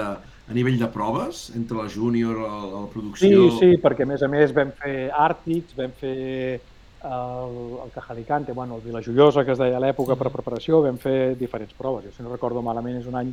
a 0.50 0.52
nivell 0.56 0.78
de 0.78 0.88
proves, 0.92 1.50
entre 1.56 1.76
la 1.78 1.88
júnior, 1.88 2.36
la, 2.36 2.56
la 2.72 2.82
Sí, 2.86 2.90
producció... 2.94 3.50
sí, 3.58 3.70
perquè 3.80 4.02
a 4.04 4.10
més 4.10 4.22
a 4.22 4.28
més 4.28 4.52
vam 4.56 4.72
fer 4.82 5.10
Àrtics, 5.12 5.76
vam 5.78 5.92
fer 6.00 6.60
el, 7.00 7.54
el 7.84 7.90
Cajalicante, 7.94 8.52
bueno, 8.52 8.76
el 8.76 8.82
Vila 8.82 9.00
Joiosa, 9.00 9.44
que 9.44 9.52
es 9.52 9.58
deia 9.58 9.78
a 9.78 9.80
l'època 9.80 10.16
per 10.20 10.28
preparació, 10.34 10.82
vam 10.84 10.98
fer 11.00 11.34
diferents 11.40 11.72
proves. 11.78 12.04
Jo, 12.04 12.12
si 12.16 12.22
no 12.22 12.32
recordo 12.32 12.60
malament, 12.62 12.98
és 13.00 13.06
un 13.08 13.16
any 13.16 13.32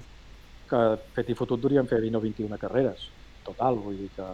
que 0.69 0.79
fet 1.15 1.29
i 1.31 1.35
fotut 1.35 1.59
duríem 1.63 1.87
fer 1.87 1.99
20 2.03 2.17
o 2.19 2.21
21 2.23 2.57
carreres, 2.59 3.09
total, 3.43 3.75
vull 3.79 3.97
dir 3.99 4.09
que 4.15 4.25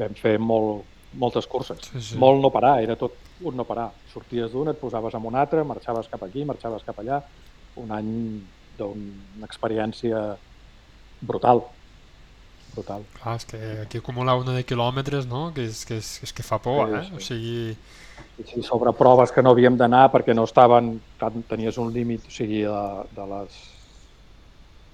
vam 0.00 0.14
fer 0.16 0.38
molt, 0.40 0.84
moltes 1.18 1.46
curses. 1.50 1.82
Sí, 1.90 2.00
sí. 2.12 2.18
Molt 2.20 2.40
no 2.42 2.50
parar, 2.54 2.78
era 2.84 2.96
tot 2.96 3.16
un 3.42 3.56
no 3.58 3.66
parar. 3.68 3.90
Sorties 4.12 4.52
d'un, 4.52 4.70
et 4.72 4.78
posaves 4.80 5.16
en 5.18 5.26
un 5.26 5.38
altre, 5.38 5.64
marxaves 5.66 6.08
cap 6.10 6.22
aquí, 6.26 6.44
marxaves 6.48 6.86
cap 6.86 7.00
allà. 7.02 7.20
Un 7.82 7.92
any 7.94 8.12
d'una 8.78 9.46
experiència 9.46 10.22
brutal. 11.20 11.64
Brutal. 12.74 13.06
Clar, 13.16 13.36
és 13.40 13.46
que 13.48 13.60
aquí 13.82 13.98
acumular 13.98 14.36
una 14.38 14.54
de 14.54 14.62
quilòmetres, 14.66 15.26
no? 15.26 15.48
Que 15.54 15.66
és 15.66 15.82
que, 15.88 15.98
és, 15.98 16.12
és 16.28 16.34
que 16.34 16.46
fa 16.46 16.60
por, 16.62 16.86
Sí, 16.86 16.94
eh? 16.94 17.06
sí. 17.08 17.16
O 17.16 17.24
sigui... 17.30 17.58
Sí, 18.46 18.62
sobre 18.66 18.92
proves 18.94 19.30
que 19.34 19.42
no 19.42 19.50
havíem 19.54 19.76
d'anar 19.78 20.08
perquè 20.10 20.34
no 20.34 20.44
estaven, 20.46 20.96
tenies 21.50 21.78
un 21.78 21.92
límit, 21.94 22.26
o 22.26 22.34
sigui, 22.34 22.64
de, 22.66 22.84
de 23.14 23.26
les 23.32 23.58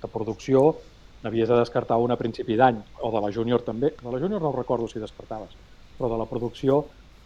de 0.03 0.11
producció, 0.13 0.75
n'havies 1.25 1.49
de 1.49 1.57
descartar 1.57 1.97
una 2.01 2.17
a 2.17 2.21
principi 2.21 2.57
d'any, 2.61 2.81
o 3.01 3.11
de 3.13 3.23
la 3.25 3.33
júnior 3.33 3.65
també. 3.65 3.95
De 4.01 4.13
la 4.13 4.21
júnior 4.21 4.45
no 4.45 4.53
recordo 4.53 4.89
si 4.89 5.01
descartaves, 5.01 5.57
però 5.99 6.11
de 6.13 6.19
la 6.21 6.29
producció 6.31 6.85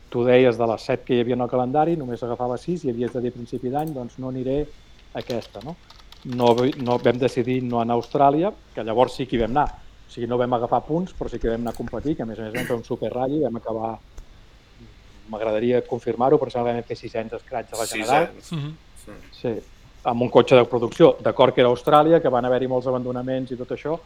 tu 0.09 0.24
deies 0.24 0.57
de 0.57 0.66
les 0.66 0.85
7 0.89 1.05
que 1.05 1.16
hi 1.16 1.20
havia 1.20 1.36
en 1.36 1.45
el 1.45 1.51
calendari, 1.53 1.97
només 1.97 2.23
agafava 2.24 2.57
6 2.57 2.85
i 2.85 2.93
havies 2.93 3.12
de 3.12 3.20
dir 3.20 3.32
a 3.32 3.36
principi 3.36 3.73
d'any, 3.73 3.93
doncs 3.93 4.19
no 4.19 4.31
aniré 4.32 4.62
a 4.62 5.20
aquesta, 5.20 5.61
no? 5.65 5.77
No, 6.24 6.55
no 6.82 6.97
vam 6.99 7.19
decidir 7.20 7.61
no 7.62 7.81
anar 7.81 7.95
a 7.95 8.01
Austràlia, 8.01 8.53
que 8.74 8.85
llavors 8.85 9.19
sí 9.19 9.27
que 9.27 9.36
hi 9.36 9.43
vam 9.45 9.53
anar. 9.53 9.69
O 10.09 10.11
sigui, 10.11 10.27
no 10.27 10.39
vam 10.40 10.57
agafar 10.57 10.81
punts, 10.86 11.12
però 11.15 11.31
sí 11.31 11.39
que 11.39 11.51
vam 11.53 11.61
anar 11.61 11.74
a 11.74 11.78
competir, 11.78 12.16
que 12.16 12.24
a 12.24 12.27
més 12.27 12.40
a 12.40 12.47
més 12.47 12.57
vam 12.57 12.69
fer 12.70 12.78
un 12.81 12.86
superrally, 12.86 13.43
vam 13.45 13.61
acabar 13.61 13.99
m'agradaria 15.28 15.82
confirmar-ho, 15.85 16.39
però 16.40 16.51
sembla 16.51 16.73
que 16.73 16.81
vam 16.81 16.89
fer 16.89 16.97
600 16.97 17.43
escrats 17.43 17.74
a 17.74 17.82
la 17.82 17.86
general. 17.86 18.31
Sisens. 18.39 18.53
Mhm. 18.53 18.77
Sí. 19.05 19.12
Sí, 19.40 19.53
amb 20.05 20.23
un 20.23 20.31
cotxe 20.32 20.57
de 20.57 20.65
producció. 20.65 21.16
D'acord 21.20 21.55
que 21.55 21.61
era 21.61 21.70
Austràlia, 21.70 22.23
que 22.23 22.32
van 22.32 22.45
haver-hi 22.45 22.69
molts 22.69 22.89
abandonaments 22.89 23.53
i 23.53 23.57
tot 23.57 23.77
això, 23.77 23.99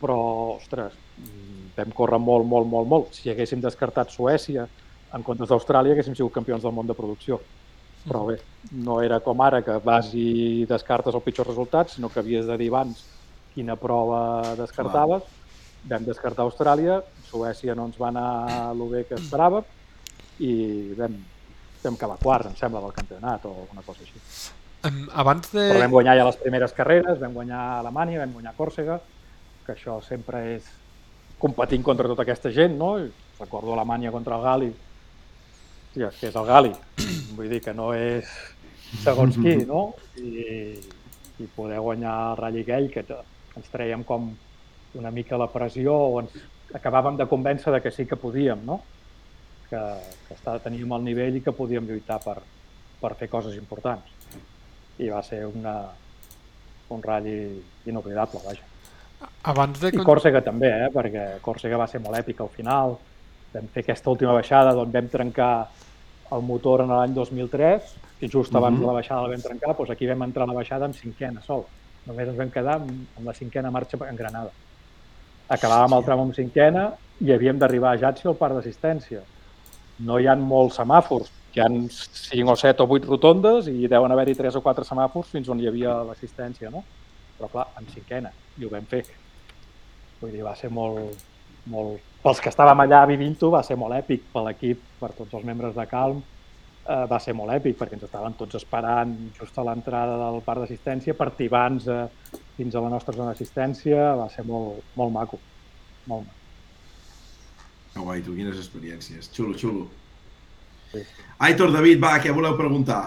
però, 0.00 0.18
ostres, 0.56 0.92
mm, 1.18 1.49
vam 1.76 1.94
córrer 1.96 2.20
molt, 2.20 2.46
molt, 2.46 2.68
molt, 2.68 2.88
molt. 2.88 3.16
Si 3.16 3.30
haguéssim 3.30 3.62
descartat 3.62 4.12
Suècia 4.12 4.66
en 5.14 5.24
comptes 5.26 5.50
d'Austràlia, 5.50 5.94
haguéssim 5.96 6.16
sigut 6.16 6.34
campions 6.34 6.62
del 6.62 6.74
món 6.74 6.88
de 6.88 6.96
producció. 6.98 7.40
Però 8.06 8.22
bé, 8.30 8.38
no 8.72 9.00
era 9.04 9.18
com 9.20 9.40
ara, 9.44 9.60
que 9.62 9.76
vas 9.84 10.08
i 10.16 10.64
descartes 10.68 11.14
el 11.14 11.24
pitjor 11.24 11.50
resultat, 11.50 11.90
sinó 11.92 12.08
que 12.08 12.22
havies 12.22 12.46
de 12.48 12.56
dir 12.56 12.70
abans 12.72 13.02
quina 13.54 13.76
prova 13.76 14.54
descartaves. 14.56 15.26
Vam 15.90 16.04
descartar 16.04 16.44
Austràlia, 16.44 17.00
Suècia 17.28 17.74
no 17.76 17.86
ens 17.88 18.00
va 18.00 18.08
anar 18.08 18.30
el 18.70 18.82
bé 18.88 19.04
que 19.08 19.16
esperàvem 19.16 19.64
i 20.44 20.52
vam, 20.96 21.14
vam 21.84 21.96
quedar 22.00 22.18
quart, 22.20 22.48
em 22.50 22.56
sembla, 22.56 22.82
del 22.84 22.96
campionat 22.96 23.46
o 23.48 23.54
alguna 23.64 23.84
cosa 23.86 24.04
així. 24.04 24.20
Em, 24.88 25.00
abans 25.22 25.50
de... 25.52 25.66
Però 25.72 25.80
vam 25.82 25.96
guanyar 25.96 26.16
ja 26.20 26.28
les 26.28 26.40
primeres 26.40 26.76
carreres, 26.76 27.20
vam 27.20 27.36
guanyar 27.36 27.62
Alemanya, 27.78 28.20
vam 28.22 28.36
guanyar 28.36 28.54
Còrsega, 28.56 29.00
que 29.66 29.74
això 29.76 29.98
sempre 30.04 30.44
és 30.56 30.68
competint 31.40 31.82
contra 31.82 32.08
tota 32.10 32.26
aquesta 32.26 32.52
gent, 32.52 32.76
no? 32.78 32.92
Recordo 33.40 33.72
Alemanya 33.74 34.12
contra 34.12 34.36
el 34.36 34.44
Gali. 34.44 34.70
Hòstia, 35.90 36.10
que 36.20 36.28
és 36.28 36.36
el 36.36 36.46
Gali. 36.46 36.72
Vull 37.36 37.50
dir 37.50 37.62
que 37.64 37.74
no 37.74 37.90
és 37.96 38.28
segons 39.02 39.38
qui, 39.40 39.56
no? 39.66 39.82
I, 40.20 40.76
i 41.40 41.48
poder 41.56 41.80
guanyar 41.80 42.14
el 42.30 42.38
ratll 42.42 42.60
aquell, 42.62 42.88
que 42.92 43.04
ens 43.56 43.72
traiem 43.72 44.04
com 44.06 44.30
una 45.00 45.10
mica 45.14 45.38
la 45.40 45.48
pressió 45.50 45.94
o 45.94 46.20
ens 46.22 46.36
acabàvem 46.74 47.16
de 47.18 47.26
convèncer 47.30 47.72
de 47.74 47.80
que 47.82 47.92
sí 47.94 48.06
que 48.06 48.18
podíem, 48.20 48.62
no? 48.66 48.80
Que, 49.70 49.80
que 50.26 50.36
està, 50.36 50.58
teníem 50.62 50.92
el 50.96 51.06
nivell 51.06 51.38
i 51.38 51.44
que 51.46 51.54
podíem 51.54 51.86
lluitar 51.86 52.18
per, 52.22 52.40
per 53.00 53.14
fer 53.18 53.30
coses 53.30 53.56
importants 53.58 54.18
i 55.00 55.08
va 55.08 55.22
ser 55.24 55.44
una, 55.48 55.74
un 56.92 57.02
ratll 57.02 57.88
inoblidable, 57.88 58.42
vaja. 58.44 58.66
Abans 59.42 59.80
de... 59.80 59.88
I 59.94 60.04
Còrsega 60.04 60.42
també, 60.44 60.68
eh? 60.68 60.88
perquè 60.94 61.24
Còrsega 61.44 61.78
va 61.80 61.86
ser 61.88 62.00
molt 62.00 62.16
èpic 62.18 62.40
al 62.40 62.48
final, 62.52 62.96
vam 63.54 63.66
fer 63.74 63.82
aquesta 63.84 64.10
última 64.12 64.32
baixada 64.36 64.72
d'on 64.76 64.92
vam 64.92 65.08
trencar 65.08 65.52
el 66.32 66.42
motor 66.46 66.84
en 66.84 66.92
l'any 66.94 67.14
2003 67.16 67.94
i 68.20 68.28
just 68.28 68.54
abans 68.54 68.76
Mhm. 68.76 68.80
de 68.80 68.86
la 68.86 68.92
baixada 68.92 69.22
la 69.22 69.28
vam 69.32 69.42
trencar, 69.42 69.74
doncs 69.76 69.90
aquí 69.90 70.06
vam 70.06 70.22
entrar 70.22 70.44
a 70.44 70.46
la 70.46 70.54
baixada 70.54 70.84
amb 70.84 70.94
cinquena 70.94 71.42
sol. 71.42 71.64
Només 72.06 72.28
ens 72.28 72.38
vam 72.38 72.50
quedar 72.50 72.76
amb, 72.80 72.90
amb 73.18 73.26
la 73.26 73.32
cinquena 73.34 73.70
marxa 73.70 73.98
en 74.08 74.16
Granada. 74.16 74.50
Acabàvem 75.50 75.96
el 75.98 76.04
tram 76.04 76.20
amb 76.20 76.34
cinquena 76.34 76.92
i 77.20 77.32
havíem 77.32 77.58
d'arribar 77.58 77.92
a 77.92 77.98
Jatsi 77.98 78.28
al 78.28 78.36
parc 78.36 78.54
d'assistència. 78.54 79.20
No 80.00 80.18
hi 80.18 80.26
ha 80.28 80.36
molts 80.36 80.78
semàfors, 80.78 81.28
hi 81.54 81.60
ha 81.60 81.66
5 81.68 82.52
o 82.52 82.56
7 82.56 82.82
o 82.82 82.86
8 82.86 83.04
rotondes 83.08 83.66
i 83.68 83.88
deuen 83.88 84.12
haver-hi 84.12 84.34
3 84.38 84.54
o 84.56 84.62
4 84.62 84.84
semàfors 84.84 85.26
fins 85.32 85.48
on 85.48 85.58
hi 85.60 85.66
havia 85.66 85.96
l'assistència, 86.06 86.70
no? 86.70 86.84
Però 87.40 87.48
clar, 87.48 87.70
en 87.80 87.86
cinquena, 87.88 88.28
i 88.60 88.66
ho 88.66 88.68
vam 88.68 88.84
fer. 88.84 89.00
Vull 90.20 90.34
dir, 90.34 90.42
va 90.44 90.52
ser 90.58 90.68
molt, 90.68 91.22
molt... 91.72 92.02
Pels 92.20 92.42
que 92.44 92.50
estàvem 92.52 92.82
allà 92.84 92.98
vivint-ho 93.08 93.48
va 93.54 93.62
ser 93.64 93.78
molt 93.80 93.96
èpic, 93.96 94.26
per 94.34 94.42
l'equip, 94.44 94.82
per 95.00 95.14
tots 95.16 95.38
els 95.38 95.46
membres 95.48 95.72
de 95.72 95.86
Calm, 95.88 96.18
eh, 96.20 97.06
va 97.08 97.20
ser 97.24 97.32
molt 97.38 97.54
èpic 97.54 97.78
perquè 97.78 97.96
ens 97.96 98.04
estaven 98.04 98.36
tots 98.36 98.58
esperant 98.58 99.14
just 99.38 99.56
a 99.56 99.64
l'entrada 99.64 100.18
del 100.20 100.42
parc 100.44 100.66
d'assistència 100.66 101.16
per 101.16 101.30
tibar-nos 101.38 101.88
eh, 101.88 102.02
fins 102.58 102.76
a 102.76 102.84
la 102.84 102.92
nostra 102.92 103.16
zona 103.16 103.32
d'assistència, 103.32 104.10
va 104.20 104.28
ser 104.34 104.44
molt, 104.44 104.84
molt 105.00 105.16
maco, 105.16 105.40
molt 106.10 106.26
maco. 106.26 106.36
Que 107.94 108.04
guai, 108.04 108.20
tu, 108.22 108.36
quines 108.36 108.60
experiències. 108.60 109.32
Xulo, 109.32 109.56
xulo. 109.56 109.88
Sí. 110.92 111.06
Aitor, 111.48 111.72
David, 111.72 112.04
va, 112.04 112.18
què 112.20 112.36
voleu 112.36 112.60
preguntar? 112.60 113.00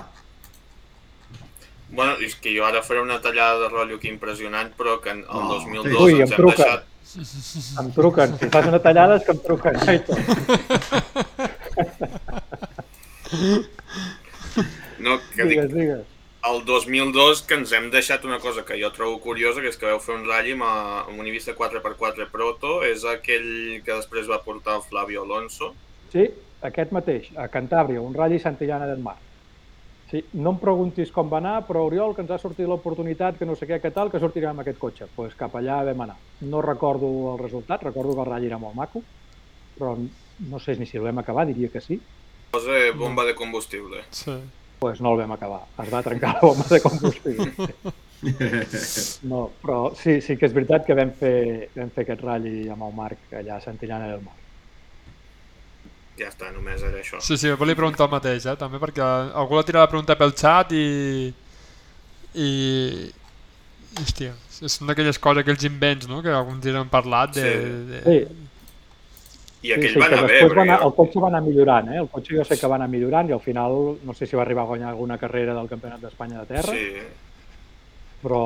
Bueno, 1.94 2.16
és 2.26 2.34
que 2.42 2.50
jo 2.58 2.66
ara 2.66 2.82
faré 2.82 3.02
una 3.04 3.20
tallada 3.22 3.60
de 3.62 3.68
rotllo 3.70 4.00
que 4.02 4.10
impressionant, 4.10 4.72
però 4.78 4.96
que 5.02 5.12
en 5.14 5.20
el 5.22 5.44
Oh, 5.44 5.60
2002 5.60 6.02
ui, 6.02 6.14
em 6.16 6.22
ens 6.26 6.32
hem 6.32 6.38
truca. 6.38 6.64
deixat... 6.64 6.90
Em 7.84 7.92
truquen, 7.94 8.34
si 8.42 8.48
fas 8.50 8.66
una 8.72 8.80
tallada 8.82 9.20
és 9.20 9.26
que 9.28 9.36
em 9.36 9.42
truquen. 9.46 9.76
No, 15.00 15.18
que 15.36 15.44
dic, 15.44 15.60
Digues, 15.60 15.74
digues. 15.74 16.04
el 16.50 16.64
2002 16.66 17.42
que 17.48 17.56
ens 17.60 17.72
hem 17.76 17.90
deixat 17.92 18.26
una 18.28 18.40
cosa 18.40 18.64
que 18.68 18.78
jo 18.82 18.90
trobo 18.96 19.20
curiosa, 19.24 19.62
que 19.64 19.70
és 19.72 19.78
que 19.80 19.90
vau 19.90 20.00
fer 20.04 20.16
un 20.16 20.26
ratll 20.28 20.54
amb, 20.56 20.64
amb 21.10 21.20
un 21.20 21.28
Ibiza 21.28 21.56
4x4 21.58 22.30
Proto, 22.32 22.82
és 22.88 23.04
aquell 23.08 23.82
que 23.86 23.94
després 24.00 24.30
va 24.30 24.42
portar 24.46 24.78
el 24.80 24.86
Flavio 24.88 25.24
Alonso. 25.24 25.74
Sí, 26.14 26.28
aquest 26.64 26.92
mateix, 26.96 27.30
a 27.36 27.48
Cantàbria, 27.52 28.02
un 28.04 28.14
ratll 28.16 28.40
Santillana 28.44 28.88
del 28.92 29.02
Mar. 29.04 29.18
Sí, 30.14 30.20
no 30.38 30.52
em 30.54 30.58
preguntis 30.62 31.10
com 31.10 31.26
va 31.26 31.40
anar, 31.40 31.56
però 31.66 31.88
Oriol, 31.88 32.12
que 32.14 32.22
ens 32.22 32.30
ha 32.30 32.38
sortit 32.38 32.68
l'oportunitat, 32.70 33.40
que 33.40 33.48
no 33.50 33.56
sé 33.58 33.66
què, 33.66 33.80
que 33.82 33.90
tal, 33.96 34.12
que 34.14 34.20
sortirem 34.22 34.52
amb 34.52 34.62
aquest 34.62 34.78
cotxe. 34.78 35.08
Doncs 35.08 35.16
pues 35.16 35.38
cap 35.40 35.56
allà 35.58 35.80
vam 35.88 36.04
anar. 36.06 36.18
No 36.52 36.62
recordo 36.62 37.08
el 37.32 37.40
resultat, 37.42 37.82
recordo 37.82 38.14
que 38.14 38.22
el 38.22 38.30
ratll 38.30 38.46
era 38.46 38.60
molt 38.62 38.78
maco, 38.78 39.02
però 39.74 39.96
no 39.98 40.60
sé 40.62 40.76
ni 40.78 40.86
si 40.86 41.00
el 41.00 41.08
vam 41.08 41.24
acabar, 41.24 41.48
diria 41.50 41.72
que 41.74 41.82
sí. 41.82 41.98
Posa 42.54 42.84
bomba 42.94 43.26
de 43.26 43.34
combustible. 43.34 44.04
Sí. 44.12 44.30
Doncs 44.30 44.62
pues 44.84 45.02
no 45.02 45.16
el 45.16 45.24
vam 45.24 45.34
acabar. 45.34 45.64
Es 45.82 45.90
va 45.90 46.04
trencar 46.06 46.36
la 46.36 46.46
bomba 46.46 46.70
de 46.70 46.82
combustible. 46.86 47.52
No, 49.28 49.50
però 49.60 49.90
sí, 50.00 50.22
sí 50.24 50.38
que 50.40 50.48
és 50.48 50.54
veritat 50.56 50.86
que 50.88 50.96
vam 50.96 51.10
fer, 51.20 51.68
vam 51.74 51.90
fer 51.92 52.06
aquest 52.06 52.22
ratll 52.24 52.70
amb 52.72 52.86
el 52.88 52.94
Marc 52.96 53.34
allà 53.36 53.58
a 53.58 53.64
Santillana 53.66 54.08
del 54.14 54.22
Mar. 54.24 54.38
Ja 56.20 56.30
està, 56.30 56.52
només 56.54 56.84
era 56.86 57.00
això. 57.02 57.20
Sí, 57.26 57.38
sí, 57.42 57.50
volia 57.58 57.78
preguntar 57.78 58.06
el 58.06 58.14
mateix, 58.14 58.46
eh, 58.46 58.56
també, 58.60 58.80
perquè 58.82 59.02
algú 59.04 59.58
l'ha 59.58 59.66
tirat 59.66 59.86
la 59.88 59.90
pregunta 59.92 60.18
pel 60.20 60.36
xat 60.38 60.74
i... 60.78 60.88
i... 62.38 62.50
Hòstia, 64.02 64.34
són 64.50 64.90
d'aquelles 64.90 65.20
coses, 65.22 65.44
aquells 65.44 65.66
invents, 65.70 66.08
no?, 66.10 66.22
que 66.26 66.34
alguns 66.34 66.62
dies 66.64 66.78
han 66.78 66.90
parlat 66.94 67.34
de... 67.38 67.46
Sí. 67.46 67.82
de... 67.90 68.04
Sí, 68.06 69.70
I 69.70 69.74
aquell 69.78 69.94
sí, 69.94 70.00
va 70.02 70.08
que 70.12 70.18
anar 70.18 70.28
bé, 70.28 70.38
després 70.38 70.58
va 70.58 70.64
anar, 70.68 70.80
el 70.86 70.94
cotxe 70.98 71.22
va 71.24 71.28
anar 71.32 71.42
millorant, 71.46 71.92
eh? 71.94 72.00
El 72.02 72.10
cotxe 72.12 72.36
jo 72.36 72.46
sé 72.48 72.58
que 72.60 72.70
va 72.70 72.76
anar 72.76 72.90
millorant 72.92 73.30
i 73.30 73.36
al 73.36 73.42
final 73.44 73.78
no 74.04 74.16
sé 74.18 74.28
si 74.28 74.36
va 74.36 74.44
arribar 74.44 74.66
a 74.66 74.72
guanyar 74.74 74.90
alguna 74.90 75.18
carrera 75.22 75.54
del 75.56 75.70
Campionat 75.72 76.02
d'Espanya 76.04 76.42
de 76.42 76.50
terra, 76.50 76.74
Sí, 76.74 77.06
però, 78.24 78.44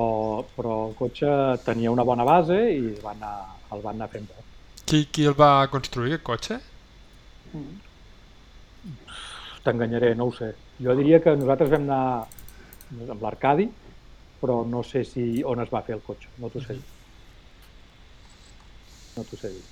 però 0.56 0.78
el 0.88 0.96
cotxe 0.98 1.30
tenia 1.66 1.92
una 1.94 2.06
bona 2.06 2.26
base 2.26 2.58
i 2.58 2.80
el 2.80 3.02
va 3.04 3.14
anar, 3.14 3.34
el 3.74 3.84
van 3.84 4.00
anar 4.00 4.10
fent 4.14 4.26
bo. 4.30 4.46
Qui, 4.88 5.04
qui 5.14 5.28
el 5.30 5.36
va 5.38 5.52
construir, 5.74 6.16
aquest 6.16 6.26
cotxe? 6.26 6.60
T'enganyaré, 9.66 10.14
no 10.16 10.30
ho 10.30 10.34
sé. 10.36 10.54
Jo 10.84 10.96
diria 10.98 11.20
que 11.24 11.36
nosaltres 11.36 11.72
vam 11.74 11.88
anar 11.88 12.04
amb 13.14 13.24
l'Arcadi, 13.24 13.68
però 14.42 14.62
no 14.68 14.84
sé 14.86 15.04
si 15.08 15.44
on 15.44 15.64
es 15.64 15.72
va 15.74 15.82
fer 15.86 15.98
el 15.98 16.04
cotxe, 16.06 16.30
no 16.42 16.52
t'ho 16.54 16.62
sé 16.64 16.78
dir. 16.78 16.86
No 19.18 19.26
t'ho 19.26 19.40
sé 19.40 19.50
dir. 19.56 19.66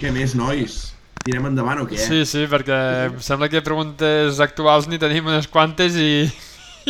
Què 0.00 0.10
més, 0.10 0.34
nois? 0.34 0.80
Tirem 1.22 1.46
endavant 1.52 1.84
o 1.84 1.86
què? 1.86 2.00
Sí, 2.02 2.24
sí, 2.26 2.48
perquè 2.50 2.76
em 3.06 3.20
sembla 3.22 3.46
que 3.50 3.62
preguntes 3.62 4.40
actuals 4.42 4.88
ni 4.90 4.98
tenim 4.98 5.28
unes 5.30 5.46
quantes 5.46 5.94
i, 5.94 6.26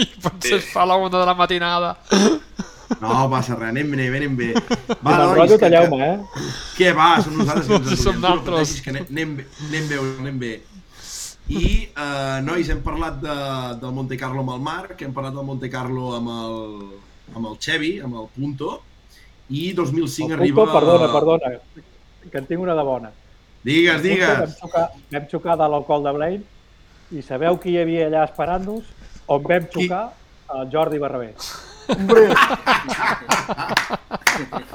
i 0.00 0.06
potser 0.24 0.56
es 0.62 0.70
fa 0.72 0.86
la 0.88 0.96
una 0.96 1.12
de 1.18 1.26
la 1.28 1.36
matinada. 1.36 1.90
No 3.00 3.28
passa 3.30 3.54
res, 3.56 3.68
anem 3.70 3.90
bé, 3.94 4.06
anem 4.16 4.36
bé. 4.36 4.50
Va, 5.02 5.16
nois, 5.16 5.32
rotllo, 5.38 5.56
que, 5.56 5.62
talleu-me, 5.64 5.98
eh? 6.02 6.44
què 6.76 6.92
va? 6.96 7.08
Som 7.24 7.38
nosaltres 7.38 7.68
que 7.70 7.94
ens 7.96 8.02
som 8.04 8.18
no 8.20 8.20
nosaltres. 8.28 8.74
que 8.84 8.90
anem, 8.92 9.06
anem, 9.10 9.34
bé, 9.38 9.46
anem 9.68 9.88
bé, 9.88 10.00
anem 10.20 10.38
bé. 10.42 10.52
I, 11.52 11.64
eh, 11.90 12.38
nois, 12.46 12.68
hem 12.70 12.82
parlat 12.84 13.18
de, 13.22 13.36
del 13.82 13.92
Monte 13.96 14.16
Carlo 14.20 14.44
amb 14.44 14.54
el 14.54 14.60
Marc, 14.62 15.00
hem 15.02 15.12
parlat 15.16 15.34
del 15.34 15.44
Monte 15.48 15.70
Carlo 15.72 16.12
amb 16.18 16.30
el, 16.34 16.60
amb 17.34 17.48
el 17.50 17.56
Xevi, 17.60 17.96
amb 18.04 18.20
el 18.20 18.28
Punto, 18.36 18.76
i 19.50 19.72
2005 19.76 20.30
El 20.32 20.38
arriba... 20.38 20.62
punto, 20.62 20.78
perdona, 20.78 21.08
perdona, 21.12 21.50
que 22.30 22.38
en 22.38 22.46
tinc 22.46 22.62
una 22.62 22.76
de 22.78 22.84
bona. 22.86 23.10
Digues, 23.66 23.98
Vam 23.98 24.02
digues. 24.06 24.54
xocar, 24.60 24.86
vam 25.12 25.26
xocar 25.30 25.56
de 25.60 25.68
l'alcohol 25.74 26.06
de 26.06 26.12
Blaine 26.16 26.44
i 27.12 27.20
sabeu 27.22 27.58
qui 27.60 27.74
hi 27.74 27.82
havia 27.82 28.06
allà 28.08 28.22
esperant-nos? 28.30 28.86
On 29.30 29.42
vam 29.44 29.66
Qui? 29.70 29.84
xocar? 29.90 30.04
El 30.52 30.70
Jordi 30.72 30.98
Barrabé. 31.02 31.28
Hombre, 31.88 32.28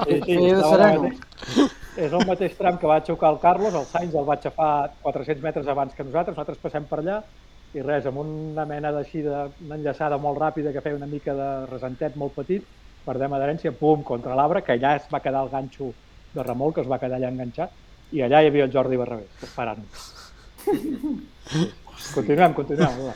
Sí, 0.07 0.21
sí, 0.25 0.35
estava 0.53 1.09
És 1.97 2.13
el 2.13 2.25
mateix 2.29 2.53
tram 2.59 2.77
que 2.77 2.87
va 2.89 2.99
xocar 3.05 3.31
el 3.33 3.39
Carlos, 3.41 3.73
el 3.73 3.85
Sainz 3.89 4.13
el 4.15 4.27
va 4.27 4.35
xafar 4.41 4.91
400 5.01 5.41
metres 5.43 5.67
abans 5.67 5.95
que 5.97 6.03
nosaltres, 6.05 6.35
nosaltres 6.35 6.59
passem 6.61 6.85
per 6.85 6.99
allà 7.01 7.15
i 7.73 7.81
res, 7.81 8.05
amb 8.05 8.19
una 8.21 8.65
mena 8.69 8.91
d'així 8.93 9.23
de- 9.25 9.47
una 9.65 9.75
enllaçada 9.79 10.17
molt 10.21 10.37
ràpida 10.39 10.71
que 10.71 10.81
feia 10.81 10.95
una 10.95 11.07
mica 11.09 11.33
de 11.33 11.47
resentet 11.71 12.15
molt 12.15 12.33
petit, 12.35 12.63
perdem 13.05 13.33
adherència, 13.33 13.71
pum, 13.71 14.03
contra 14.03 14.35
l'arbre, 14.35 14.61
que 14.63 14.73
allà 14.77 14.95
es 14.97 15.07
va 15.13 15.19
quedar 15.23 15.41
el 15.43 15.49
ganxo 15.49 15.89
de 16.33 16.43
remolc, 16.43 16.75
que 16.75 16.81
es 16.81 16.87
va 16.91 16.99
quedar 16.99 17.17
allà 17.17 17.29
enganxat, 17.33 17.71
i 18.11 18.21
allà 18.21 18.43
hi 18.43 18.47
havia 18.51 18.65
el 18.65 18.71
Jordi 18.71 18.97
Barrabé, 18.97 19.25
esperant-nos. 19.41 20.13
Continuem, 22.13 22.53
continuem. 22.53 23.13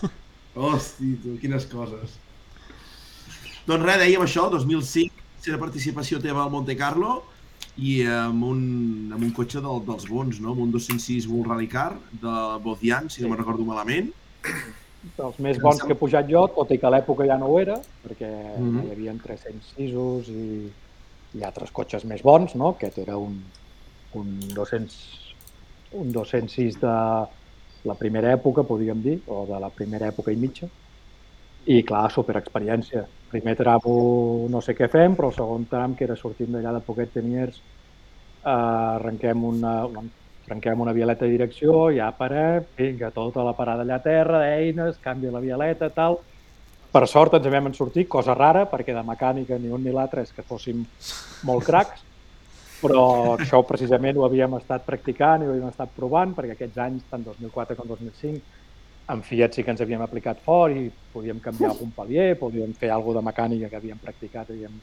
Hosti, 0.56 1.14
tu, 1.24 1.38
quines 1.40 1.66
coses. 1.72 2.18
Doncs 3.68 3.86
res, 3.86 4.00
dèiem 4.02 4.24
això, 4.26 4.48
2005, 4.52 5.14
serà 5.42 5.60
participació 5.62 6.20
teva 6.22 6.44
al 6.46 6.52
Monte 6.54 6.76
Carlo 6.78 7.22
i 7.78 8.02
amb 8.10 8.44
un, 8.46 8.62
amb 9.14 9.22
un 9.24 9.32
cotxe 9.38 9.62
del, 9.64 9.84
dels 9.88 10.08
bons, 10.10 10.40
no? 10.44 10.52
amb 10.56 10.66
un 10.66 10.72
206 10.74 11.28
Bull 11.30 11.46
Rally 11.48 11.70
Car 11.72 11.94
de 12.22 12.34
Bodian, 12.64 13.10
si 13.10 13.24
no 13.24 13.30
me'n 13.32 13.40
recordo 13.42 13.66
malament. 13.68 14.12
dels 15.18 15.38
més 15.42 15.58
bons 15.62 15.80
que 15.82 15.94
he 15.94 15.98
pujat 15.98 16.28
jo, 16.30 16.44
tot 16.54 16.70
i 16.74 16.78
que 16.78 16.86
a 16.86 16.92
l'època 16.94 17.26
ja 17.26 17.38
no 17.42 17.48
ho 17.50 17.60
era, 17.60 17.80
perquè 18.04 18.30
Mhm. 18.60 18.84
hi 18.86 18.92
havia 18.92 19.14
306 19.24 20.30
i, 20.30 20.70
i 21.40 21.44
altres 21.44 21.72
cotxes 21.72 22.06
més 22.06 22.22
bons, 22.22 22.54
no? 22.56 22.76
Aquest 22.76 23.00
era 23.02 23.18
un, 23.18 23.40
un, 24.14 24.28
200, 24.54 24.98
un 25.94 26.12
206 26.12 26.78
de 26.82 26.94
la 27.86 27.96
primera 27.98 28.34
època, 28.36 28.64
podríem 28.64 29.02
dir, 29.02 29.22
o 29.28 29.46
de 29.50 29.60
la 29.60 29.70
primera 29.70 30.08
època 30.12 30.32
i 30.32 30.36
mitja. 30.36 30.68
I, 31.66 31.82
clar, 31.84 32.12
superexperiència. 32.12 33.08
Primer 33.32 33.56
tram 33.56 33.86
no 34.52 34.62
sé 34.62 34.76
què 34.76 34.90
fem, 34.92 35.16
però 35.16 35.30
el 35.32 35.38
segon 35.38 35.68
tram, 35.72 35.94
que 35.96 36.04
era 36.04 36.18
sortint 36.20 36.52
d'allà 36.52 36.74
de 36.76 36.82
Poquet 36.84 37.14
Teniers, 37.16 37.62
eh, 38.44 38.50
arrenquem 38.50 39.46
una, 39.48 39.76
arrenquem 40.46 40.84
una 40.84 40.92
vialeta 40.92 41.26
de 41.26 41.32
direcció, 41.38 41.90
ja 41.96 42.12
parem, 42.18 42.68
vinga, 42.78 43.12
tota 43.16 43.46
la 43.48 43.56
parada 43.56 43.86
allà 43.86 44.02
a 44.02 44.04
terra, 44.04 44.44
eines, 44.58 45.00
canvia 45.04 45.32
la 45.32 45.44
vialeta, 45.44 45.90
tal. 45.96 46.20
Per 46.92 47.06
sort 47.08 47.38
ens 47.38 47.48
en 47.48 47.54
vam 47.56 47.70
en 47.70 47.76
sortir, 47.78 48.08
cosa 48.12 48.36
rara, 48.36 48.66
perquè 48.68 48.92
de 48.92 49.04
mecànica 49.08 49.56
ni 49.58 49.72
un 49.72 49.84
ni 49.84 49.94
l'altre 49.96 50.26
és 50.26 50.34
que 50.36 50.44
fóssim 50.44 50.84
molt 51.48 51.64
cracs, 51.64 52.04
però 52.82 53.38
això 53.38 53.62
precisament 53.64 54.18
ho 54.18 54.26
havíem 54.26 54.58
estat 54.58 54.84
practicant 54.84 55.46
i 55.46 55.48
ho 55.48 55.54
havíem 55.54 55.70
estat 55.70 55.94
provant, 55.96 56.34
perquè 56.36 56.58
aquests 56.58 56.82
anys, 56.84 57.06
tant 57.08 57.24
2004 57.24 57.78
com 57.80 57.88
2005, 57.88 58.42
en 59.12 59.22
Fiat 59.28 59.54
sí 59.56 59.64
que 59.64 59.72
ens 59.74 59.82
havíem 59.84 60.02
aplicat 60.04 60.40
fort 60.46 60.76
i 60.78 60.86
podíem 61.14 61.40
canviar 61.44 61.72
algun 61.74 61.92
palier, 61.96 62.36
podíem 62.40 62.74
fer 62.80 62.92
alguna 62.96 63.20
de 63.20 63.26
mecànica 63.28 63.70
que 63.70 63.80
havíem 63.80 64.00
practicat, 64.00 64.50
havíem 64.50 64.78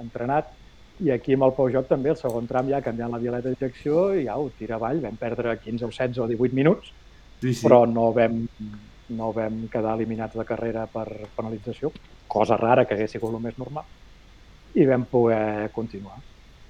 entrenat, 0.00 0.52
i 1.04 1.10
aquí 1.10 1.34
amb 1.34 1.48
el 1.48 1.52
Peugeot 1.56 1.88
també, 1.90 2.12
el 2.14 2.16
segon 2.20 2.46
tram 2.46 2.68
ja 2.70 2.80
canviant 2.82 3.12
la 3.12 3.18
vialeta 3.22 3.50
de 3.50 3.58
direcció 3.58 4.12
i 4.14 4.28
au, 4.30 4.48
tira 4.58 4.76
avall, 4.78 5.02
vam 5.02 5.16
perdre 5.20 5.56
15 5.58 5.84
o 5.84 5.90
16 5.90 6.22
o 6.22 6.28
18 6.30 6.54
minuts, 6.54 6.92
Sí, 7.42 7.52
sí. 7.52 7.64
però 7.66 7.82
no 7.90 8.12
vam, 8.14 8.38
no 9.18 9.32
vam 9.36 9.64
quedar 9.68 9.96
eliminats 9.98 10.38
de 10.38 10.44
carrera 10.48 10.86
per 10.86 11.08
penalització, 11.36 11.90
cosa 12.30 12.56
rara 12.56 12.86
que 12.86 12.94
hagués 12.94 13.10
sigut 13.12 13.34
el 13.34 13.42
més 13.42 13.58
normal, 13.58 13.84
i 14.74 14.86
vam 14.86 15.04
poder 15.10 15.68
continuar. 15.74 16.16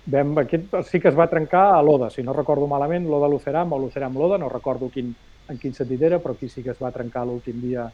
vam, 0.07 0.35
aquest 0.43 0.74
sí 0.91 0.99
que 1.01 1.09
es 1.09 1.16
va 1.16 1.28
trencar 1.31 1.77
a 1.77 1.82
l'Oda, 1.82 2.11
si 2.11 2.23
no 2.23 2.32
recordo 2.32 2.66
malament, 2.66 3.07
l'Oda 3.09 3.28
Luceram 3.28 3.73
o 3.73 3.78
Luceram 3.78 4.19
l'Oda, 4.19 4.36
no 4.39 4.49
recordo 4.49 4.91
quin, 4.93 5.15
en 5.48 5.60
quin 5.60 5.74
sentit 5.76 6.02
era, 6.02 6.20
però 6.22 6.34
aquí 6.34 6.48
sí 6.48 6.62
que 6.64 6.72
es 6.72 6.80
va 6.82 6.92
trencar 6.94 7.26
l'últim 7.26 7.60
dia, 7.60 7.88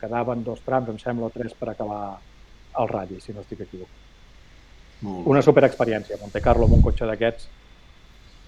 quedaven 0.00 0.42
dos 0.46 0.60
trams, 0.66 0.90
em 0.90 0.98
sembla, 0.98 1.28
o 1.28 1.34
tres 1.34 1.54
per 1.58 1.70
acabar 1.72 2.18
el 2.78 2.90
ratll, 2.90 3.20
si 3.22 3.34
no 3.34 3.44
estic 3.44 3.62
equivocat. 3.66 4.04
Una 5.30 5.42
superexperiència. 5.46 6.18
Monte 6.20 6.42
Carlo 6.42 6.66
amb 6.66 6.78
un 6.78 6.82
cotxe 6.82 7.06
d'aquests, 7.06 7.46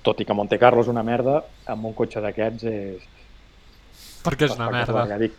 tot 0.02 0.20
i 0.20 0.26
que 0.26 0.34
Monte 0.34 0.58
Carlo 0.58 0.82
és 0.82 0.90
una 0.90 1.04
merda, 1.06 1.40
amb 1.70 1.86
un 1.90 1.94
cotxe 1.94 2.22
d'aquests 2.24 2.66
és... 2.70 3.06
Perquè 4.24 4.48
és 4.48 4.56
una 4.56 4.66
espectacular, 4.68 5.06
merda. 5.06 5.06
ja 5.14 5.18
dic. 5.20 5.36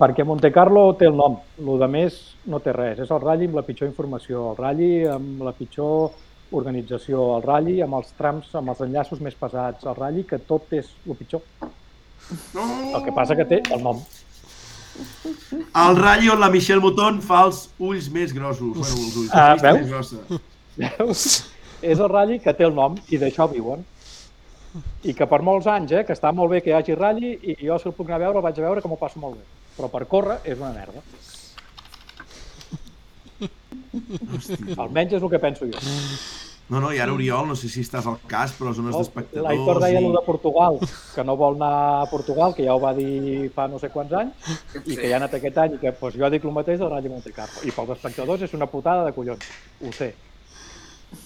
Perquè 0.00 0.24
Monte 0.24 0.50
Carlo 0.54 0.84
té 0.96 1.08
el 1.10 1.16
nom, 1.18 1.40
el 1.60 1.80
de 1.82 1.88
més 1.90 2.20
no 2.48 2.60
té 2.64 2.72
res. 2.72 3.02
És 3.02 3.10
el 3.10 3.20
ratll 3.20 3.48
amb 3.48 3.58
la 3.58 3.66
pitjor 3.66 3.90
informació, 3.90 4.50
el 4.52 4.60
ratll 4.60 5.14
amb 5.16 5.42
la 5.44 5.52
pitjor 5.56 6.14
organització, 6.56 7.26
el 7.36 7.44
ratll 7.44 7.82
amb 7.84 7.98
els 7.98 8.14
trams, 8.18 8.54
amb 8.58 8.72
els 8.72 8.80
enllaços 8.86 9.20
més 9.24 9.36
pesats, 9.38 9.84
el 9.86 9.98
ratll 9.98 10.24
que 10.28 10.40
tot 10.46 10.72
és 10.78 10.88
el 11.06 11.18
pitjor. 11.18 11.44
No! 12.54 12.64
El 12.96 13.04
que 13.04 13.12
passa 13.12 13.36
que 13.36 13.44
té 13.44 13.62
el 13.74 13.82
nom. 13.82 14.00
El 15.80 16.02
on 16.34 16.40
la 16.40 16.50
Michelle 16.50 16.80
Mouton 16.82 17.20
fa 17.22 17.44
els 17.46 17.68
ulls 17.78 18.10
més 18.10 18.34
grossos. 18.34 18.74
Bueno, 18.76 18.96
els 19.06 19.16
ulls, 19.16 19.30
Ah, 19.32 19.54
la 19.54 19.62
veus? 19.62 19.80
més 19.80 19.88
grossa. 19.90 20.16
Veus? 20.76 21.24
és 21.82 21.98
el 21.98 22.08
ratll 22.12 22.40
que 22.44 22.52
té 22.52 22.64
el 22.66 22.74
nom 22.76 22.96
i 23.08 23.18
d'això 23.18 23.48
viuen. 23.50 23.84
I 25.02 25.14
que 25.16 25.26
per 25.26 25.40
molts 25.42 25.66
anys, 25.66 25.90
eh, 25.92 26.04
que 26.06 26.12
està 26.14 26.30
molt 26.34 26.50
bé 26.52 26.60
que 26.62 26.70
hi 26.70 26.74
hagi 26.76 26.94
ratll 26.94 27.24
i 27.24 27.56
jo 27.62 27.78
si 27.78 27.88
el 27.88 27.94
puc 27.96 28.06
anar 28.10 28.20
a 28.20 28.24
veure 28.26 28.38
el 28.38 28.44
vaig 28.44 28.58
a 28.60 28.62
veure 28.68 28.82
que 28.82 28.88
m'ho 28.88 28.98
passo 29.00 29.18
molt 29.18 29.36
bé. 29.38 29.44
Però 29.76 29.88
per 29.90 30.04
córrer 30.06 30.38
és 30.44 30.58
una 30.58 30.72
merda. 30.76 31.00
Hòstia. 33.90 34.76
Almenys 34.76 35.16
és 35.16 35.22
el 35.22 35.30
que 35.32 35.38
penso 35.42 35.66
jo. 35.66 35.80
No, 36.70 36.78
no, 36.78 36.92
i 36.94 37.00
ara 37.02 37.10
Oriol, 37.12 37.48
no 37.50 37.56
sé 37.58 37.66
si 37.68 37.80
estàs 37.82 38.06
al 38.06 38.20
cas, 38.30 38.52
però 38.54 38.70
zones 38.76 38.94
d'espectadors... 38.94 39.42
L'Aitor 39.48 39.80
deia 39.82 40.00
i- 40.04 40.10
de 40.14 40.20
Portugal, 40.26 40.76
que 41.16 41.24
no 41.26 41.34
vol 41.36 41.56
anar 41.58 41.70
a 42.04 42.06
Portugal, 42.10 42.54
que 42.54 42.62
ja 42.68 42.76
ho 42.76 42.80
va 42.82 42.92
dir 42.94 43.48
fa 43.56 43.66
no 43.66 43.80
sé 43.82 43.90
quants 43.90 44.12
anys, 44.20 44.52
i 44.84 44.94
que 44.94 45.08
ja 45.10 45.16
ha 45.16 45.18
anat 45.18 45.34
aquest 45.40 45.58
any, 45.58 45.74
i 45.74 45.80
que 45.82 45.90
doncs, 45.90 46.14
jo 46.20 46.30
dic 46.30 46.46
el 46.46 46.54
mateix 46.54 46.78
del 46.78 46.92
Ratll 46.92 47.10
Monte 47.10 47.32
Carlo. 47.34 47.64
I 47.66 47.74
pels 47.74 47.90
espectadors 47.96 48.46
és 48.46 48.54
una 48.54 48.70
putada 48.70 49.02
de 49.08 49.12
collons, 49.16 49.50
ho 49.82 49.90
sé. 49.98 50.12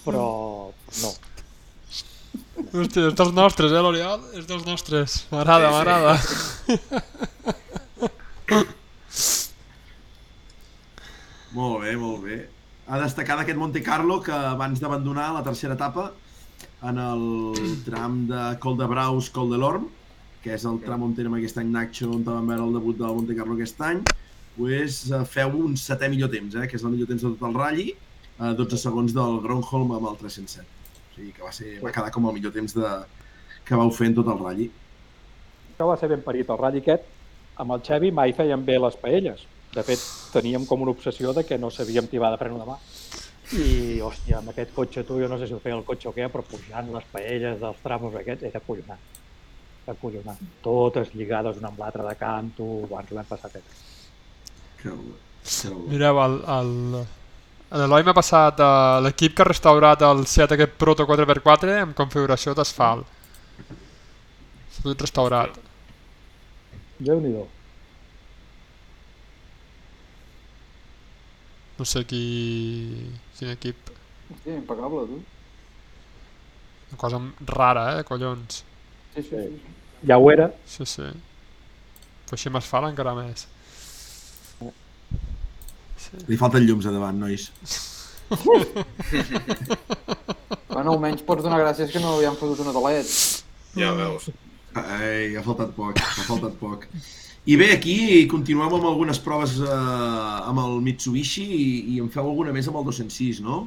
Però 0.07 0.25
no. 1.03 1.13
Hòstia, 2.75 3.11
és 3.11 3.15
dels 3.21 3.35
nostres, 3.37 3.71
eh, 3.77 3.83
l'Oriol? 3.85 4.25
És 4.41 4.49
dels 4.49 4.65
nostres. 4.67 5.21
M'agrada, 5.31 5.69
Sí, 5.69 5.69
sí. 5.69 5.77
m'agrada. 5.77 7.25
Molt 11.55 11.83
bé, 11.85 11.93
molt 12.01 12.25
bé. 12.25 12.39
A 12.85 12.99
destacar 13.01 13.39
d'aquest 13.39 13.57
Monte 13.57 13.81
Carlo 13.81 14.19
que 14.21 14.35
abans 14.35 14.81
d'abandonar 14.81 15.31
la 15.33 15.43
tercera 15.45 15.73
etapa 15.73 16.11
en 16.85 16.99
el 17.01 17.23
tram 17.87 18.27
de 18.29 18.41
Col 18.61 18.77
de 18.77 18.89
Braus, 18.91 19.31
Col 19.33 19.49
de 19.55 19.57
l'Orm, 19.57 19.87
que 20.45 20.53
és 20.53 20.67
el 20.69 20.77
tram 20.85 21.07
on 21.07 21.15
tenim 21.17 21.33
aquest 21.39 21.57
any 21.63 21.71
Nacho, 21.73 22.11
on 22.13 22.27
vam 22.27 22.51
veure 22.53 22.67
el 22.67 22.77
debut 22.77 22.99
del 22.99 23.17
Monte 23.17 23.37
Carlo 23.39 23.57
aquest 23.57 23.81
any, 23.89 24.03
pues, 24.59 24.99
eh, 25.09 25.23
feu 25.25 25.57
un 25.65 25.79
setè 25.81 26.11
millor 26.13 26.29
temps, 26.35 26.59
eh, 26.61 26.67
que 26.69 26.77
és 26.77 26.85
el 26.85 26.93
millor 26.93 27.09
temps 27.09 27.25
de 27.25 27.31
tot 27.33 27.49
el 27.49 27.57
ratll, 27.57 27.89
a 28.37 28.53
12 28.53 28.83
segons 28.85 29.17
del 29.17 29.41
Gronholm 29.47 29.97
amb 29.97 30.11
el 30.11 30.21
307. 30.21 30.69
O 30.69 31.17
sigui 31.17 31.33
que 31.33 31.47
va, 31.47 31.53
ser, 31.57 31.73
va 31.81 31.95
quedar 31.95 32.13
com 32.13 32.29
el 32.29 32.37
millor 32.37 32.53
temps 32.53 32.77
de, 32.77 32.93
que 33.65 33.81
vau 33.81 33.91
fer 33.97 34.11
en 34.13 34.19
tot 34.21 34.29
el 34.29 34.45
ratll. 34.45 34.69
Això 35.73 35.89
va 35.89 35.97
ser 35.97 36.13
ben 36.13 36.21
parit. 36.29 36.53
El 36.53 36.61
ratll 36.61 36.83
aquest, 36.85 37.09
amb 37.57 37.79
el 37.79 37.85
Xevi, 37.89 38.13
mai 38.13 38.37
feien 38.37 38.69
bé 38.69 38.77
les 38.77 39.01
paelles. 39.01 39.49
De 39.75 39.83
fet, 39.83 40.03
teníem 40.31 40.65
com 40.71 40.85
una 40.85 40.93
obsessió 40.95 41.33
de 41.35 41.43
que 41.45 41.59
no 41.59 41.71
sabíem 41.71 42.07
tibar 42.07 42.31
de 42.31 42.39
freno 42.39 42.61
de 42.61 42.67
mà. 42.69 42.77
I, 43.59 43.65
hòstia, 44.07 44.39
amb 44.39 44.53
aquest 44.53 44.71
cotxe 44.75 45.03
tu, 45.05 45.19
jo 45.21 45.29
no 45.29 45.39
sé 45.41 45.49
si 45.51 45.57
ho 45.57 45.61
feia 45.63 45.75
el 45.77 45.85
cotxe 45.87 46.09
o 46.09 46.15
què, 46.15 46.29
però 46.31 46.45
pujant 46.47 46.93
les 46.95 47.09
paelles 47.11 47.59
dels 47.61 47.83
tramos 47.83 48.15
aquests 48.21 48.47
era 48.49 48.63
acollonant. 48.63 49.03
Era 49.83 49.97
acollonant. 49.97 50.39
Totes 50.65 51.11
lligades 51.19 51.59
una 51.59 51.73
amb 51.73 51.83
l'altra 51.83 52.07
de 52.07 52.15
canto, 52.21 52.65
ho 52.65 52.89
vam 52.89 53.29
passar 53.29 53.51
aquest. 53.51 53.83
Que, 54.81 54.95
bo, 54.95 55.19
que 55.43 55.73
bo. 55.75 55.83
Mireu, 55.91 56.23
el, 56.23 56.39
el, 56.57 56.73
l'Eloi 57.83 58.07
m'ha 58.07 58.17
passat 58.17 58.63
uh, 58.63 59.03
l'equip 59.05 59.35
que 59.35 59.43
ha 59.43 59.49
restaurat 59.51 60.07
el 60.07 60.25
Seat 60.31 60.55
aquest 60.55 60.79
Proto 60.79 61.09
4x4 61.11 61.77
amb 61.83 61.99
configuració 61.99 62.55
d'asfalt. 62.55 63.11
S'ha 64.79 64.97
restaurat. 65.03 65.61
Déu-n'hi-do. 67.03 67.45
No 71.79 71.85
sé 71.85 72.05
qui... 72.07 73.11
quin 73.39 73.51
equip. 73.55 73.91
Sí, 74.45 74.51
impecable, 74.51 75.07
tu. 75.11 75.23
Una 76.91 76.99
cosa 77.01 77.21
rara, 77.47 77.99
eh, 77.99 78.05
collons. 78.05 78.63
Sí, 79.15 79.23
sí, 79.23 79.29
Sí. 79.31 79.37
sí. 79.49 79.73
Ja 80.07 80.19
ho 80.19 80.31
era. 80.31 80.51
Sí, 80.69 80.85
sí. 80.87 81.03
Però 82.25 82.37
així 82.37 82.49
amb 82.51 82.59
asfalt 82.61 82.91
encara 82.91 83.15
més. 83.17 83.47
Li 86.29 86.37
falten 86.39 86.63
llums 86.67 86.87
a 86.87 86.93
davant, 86.95 87.17
nois. 87.19 87.49
Bueno, 90.69 90.93
almenys 90.93 91.23
pots 91.27 91.43
donar 91.43 91.59
gràcies 91.63 91.91
que 91.93 92.01
no 92.03 92.17
han 92.21 92.37
fotut 92.39 92.61
una 92.65 92.73
de 92.77 92.83
LED. 92.85 93.11
Ja 93.81 93.93
veus. 93.99 94.29
Ai, 94.75 95.35
ha 95.39 95.43
faltat 95.47 95.73
poc, 95.77 95.99
ha 95.99 96.27
faltat 96.29 96.55
poc. 96.61 96.87
I 97.45 97.57
bé, 97.61 97.67
aquí 97.77 97.95
continuem 98.33 98.73
amb 98.79 98.87
algunes 98.89 99.19
proves 99.21 99.59
eh, 99.61 99.69
amb 100.49 100.63
el 100.63 100.79
Mitsubishi 100.85 101.45
i, 101.45 101.67
i 101.95 101.99
en 102.01 102.09
feu 102.13 102.25
alguna 102.31 102.55
més 102.57 102.69
amb 102.71 102.79
el 102.81 102.87
206, 102.89 103.43
no? 103.45 103.67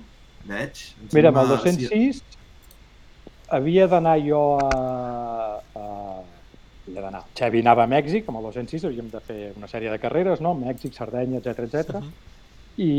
Veig. 0.49 0.81
Em 1.03 1.11
Mira, 1.13 1.29
amb 1.29 1.37
el 1.43 1.51
sembla- 1.51 1.89
206 1.91 2.23
havia 3.53 3.85
d'anar 3.87 4.15
jo 4.25 4.41
a... 4.59 4.71
a 5.77 5.83
havia 6.87 7.03
d'anar. 7.03 7.21
Xavi 7.37 7.61
anava 7.61 7.83
a 7.85 7.91
Mèxic, 7.91 8.25
amb 8.31 8.39
el 8.41 8.47
206 8.49 8.87
havíem 8.89 9.11
de 9.13 9.21
fer 9.27 9.37
una 9.59 9.67
sèrie 9.69 9.91
de 9.93 9.99
carreres, 10.01 10.41
no? 10.41 10.55
Mèxic, 10.57 10.95
Sardenya, 10.97 11.41
etc 11.43 11.67
etc. 11.67 12.01
Mhm. 12.01 12.11
I, 12.77 12.91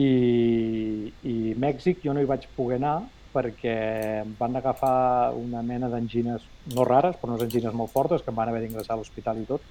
I 1.30 1.34
Mèxic 1.58 2.02
jo 2.04 2.14
no 2.14 2.20
hi 2.22 2.28
vaig 2.28 2.46
poder 2.56 2.78
anar 2.80 3.00
perquè 3.34 3.74
em 4.22 4.30
van 4.38 4.56
agafar 4.58 5.34
una 5.36 5.60
mena 5.62 5.90
d'engines 5.92 6.42
no 6.74 6.84
rares, 6.88 7.18
però 7.20 7.34
unes 7.34 7.44
engines 7.44 7.74
molt 7.76 7.92
fortes 7.92 8.22
que 8.22 8.30
em 8.32 8.38
van 8.38 8.48
haver 8.50 8.62
d'ingressar 8.64 8.94
a 8.96 8.98
l'hospital 9.02 9.42
i 9.42 9.46
tot. 9.50 9.62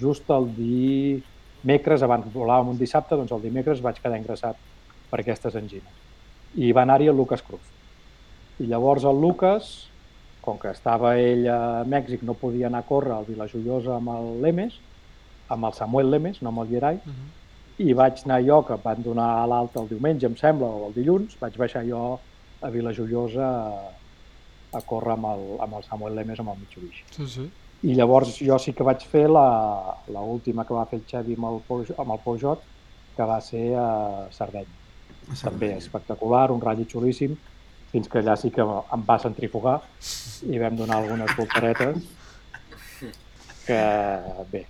Just 0.00 0.28
el 0.30 0.48
dimecres, 0.56 2.02
abans 2.02 2.26
volàvem 2.34 2.72
un 2.74 2.78
dissabte, 2.80 3.16
doncs 3.16 3.32
el 3.32 3.42
dimecres 3.42 3.82
vaig 3.84 4.00
quedar 4.02 4.18
ingressat 4.20 4.56
per 5.10 5.20
aquestes 5.20 5.54
engines. 5.60 5.92
I 6.56 6.72
va 6.72 6.82
anar-hi 6.86 7.08
el 7.10 7.16
Lucas 7.16 7.42
Cruz. 7.42 7.62
I 8.60 8.66
llavors 8.70 9.04
el 9.04 9.20
Lucas, 9.20 9.70
com 10.44 10.58
que 10.60 10.70
estava 10.70 11.16
ell 11.18 11.46
a 11.48 11.84
Mèxic, 11.88 12.22
no 12.22 12.34
podia 12.38 12.66
anar 12.68 12.84
a 12.84 12.88
córrer 12.88 13.14
al 13.16 13.24
Vilajoiosa 13.26 13.96
amb 13.96 14.12
el 14.14 14.28
Lemes, 14.42 14.76
amb 15.48 15.64
el 15.66 15.72
Samuel 15.72 16.10
Lemes, 16.10 16.42
no 16.42 16.50
amb 16.52 16.62
el 16.64 16.68
Gerai, 16.68 17.00
Mhm. 17.04 17.32
i 17.78 17.92
vaig 17.92 18.20
anar 18.24 18.40
jo, 18.46 18.62
que 18.66 18.74
em 18.74 18.80
van 18.84 19.02
donar 19.02 19.42
a 19.42 19.46
l'alta 19.46 19.80
el 19.80 19.88
diumenge, 19.88 20.26
em 20.26 20.36
sembla, 20.36 20.66
o 20.68 20.86
el 20.88 20.94
dilluns, 20.94 21.36
vaig 21.40 21.56
baixar 21.58 21.84
jo 21.88 22.20
a 22.62 22.70
Vilajoiosa 22.70 23.42
a, 23.44 23.90
a 24.78 24.80
córrer 24.82 25.12
amb 25.12 25.26
el, 25.26 25.42
amb 25.60 25.74
el 25.74 25.82
Samuel 25.84 26.14
Lemes 26.14 26.38
amb 26.40 26.50
el 26.50 26.58
Mitsubishi. 26.60 27.02
Sí, 27.10 27.26
sí. 27.26 27.50
I 27.84 27.94
llavors 27.98 28.38
jo 28.40 28.56
sí 28.62 28.72
que 28.72 28.86
vaig 28.86 29.02
fer 29.10 29.26
la, 29.28 29.46
la 30.08 30.22
última 30.24 30.64
que 30.64 30.76
va 30.76 30.86
fer 30.88 31.00
el 31.02 31.08
Xavi 31.10 31.36
amb 31.36 31.50
el, 31.50 31.58
Peugeot, 31.68 31.98
amb 32.00 32.14
el 32.14 32.22
Peugeot, 32.24 32.62
que 33.16 33.26
va 33.28 33.40
ser 33.44 33.66
a 33.76 33.88
Sardenya. 34.32 34.80
També 35.40 35.72
espectacular, 35.76 36.46
un 36.52 36.62
ratll 36.64 36.88
xulíssim, 36.88 37.36
fins 37.92 38.08
que 38.10 38.20
allà 38.20 38.34
sí 38.40 38.50
que 38.52 38.64
em 38.64 39.04
va 39.06 39.18
centrifugar 39.22 39.78
i 40.50 40.58
vam 40.60 40.76
donar 40.76 40.98
algunes 41.02 41.30
voltaretes 41.38 42.00
que, 43.66 43.78
bé, 44.50 44.64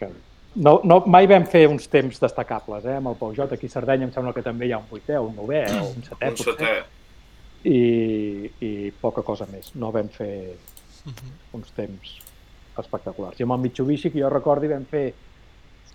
que 0.00 0.08
no, 0.56 0.80
no, 0.84 0.98
mai 1.06 1.28
vam 1.30 1.46
fer 1.46 1.66
uns 1.70 1.86
temps 1.88 2.18
destacables, 2.20 2.84
eh? 2.84 2.96
Amb 2.98 3.12
el 3.12 3.20
Peugeot 3.20 3.52
aquí 3.54 3.70
a 3.70 3.76
Sardenya 3.76 4.08
em 4.08 4.12
sembla 4.16 4.34
que 4.36 4.42
també 4.44 4.66
hi 4.66 4.74
ha 4.74 4.80
un 4.82 4.88
vuitè, 4.90 5.20
un 5.22 5.36
novè 5.38 5.62
o 5.76 5.84
un 5.92 6.02
setè, 6.08 6.32
Un 6.32 6.40
setè. 6.40 6.72
i, 7.70 7.80
i 8.66 8.72
poca 9.00 9.22
cosa 9.22 9.46
més. 9.52 9.70
No 9.78 9.92
vam 9.94 10.10
fer 10.12 10.32
Mhm. 11.04 11.38
uns 11.52 11.72
temps 11.72 12.18
espectaculars. 12.78 13.38
I 13.40 13.42
amb 13.44 13.52
el 13.52 13.58
Mitsubishi, 13.60 14.10
que 14.10 14.20
jo 14.20 14.28
recordi, 14.30 14.68
vam 14.68 14.84
fer 14.86 15.14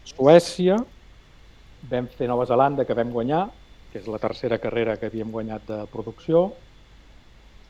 Suècia, 0.03 0.76
vam 1.90 2.07
fer 2.07 2.27
Nova 2.27 2.45
Zelanda, 2.45 2.86
que 2.86 2.94
vam 2.94 3.11
guanyar, 3.11 3.49
que 3.91 3.99
és 3.99 4.07
la 4.07 4.19
tercera 4.19 4.57
carrera 4.60 4.98
que 4.98 5.07
havíem 5.07 5.32
guanyat 5.32 5.65
de 5.65 5.88
producció. 5.88 6.53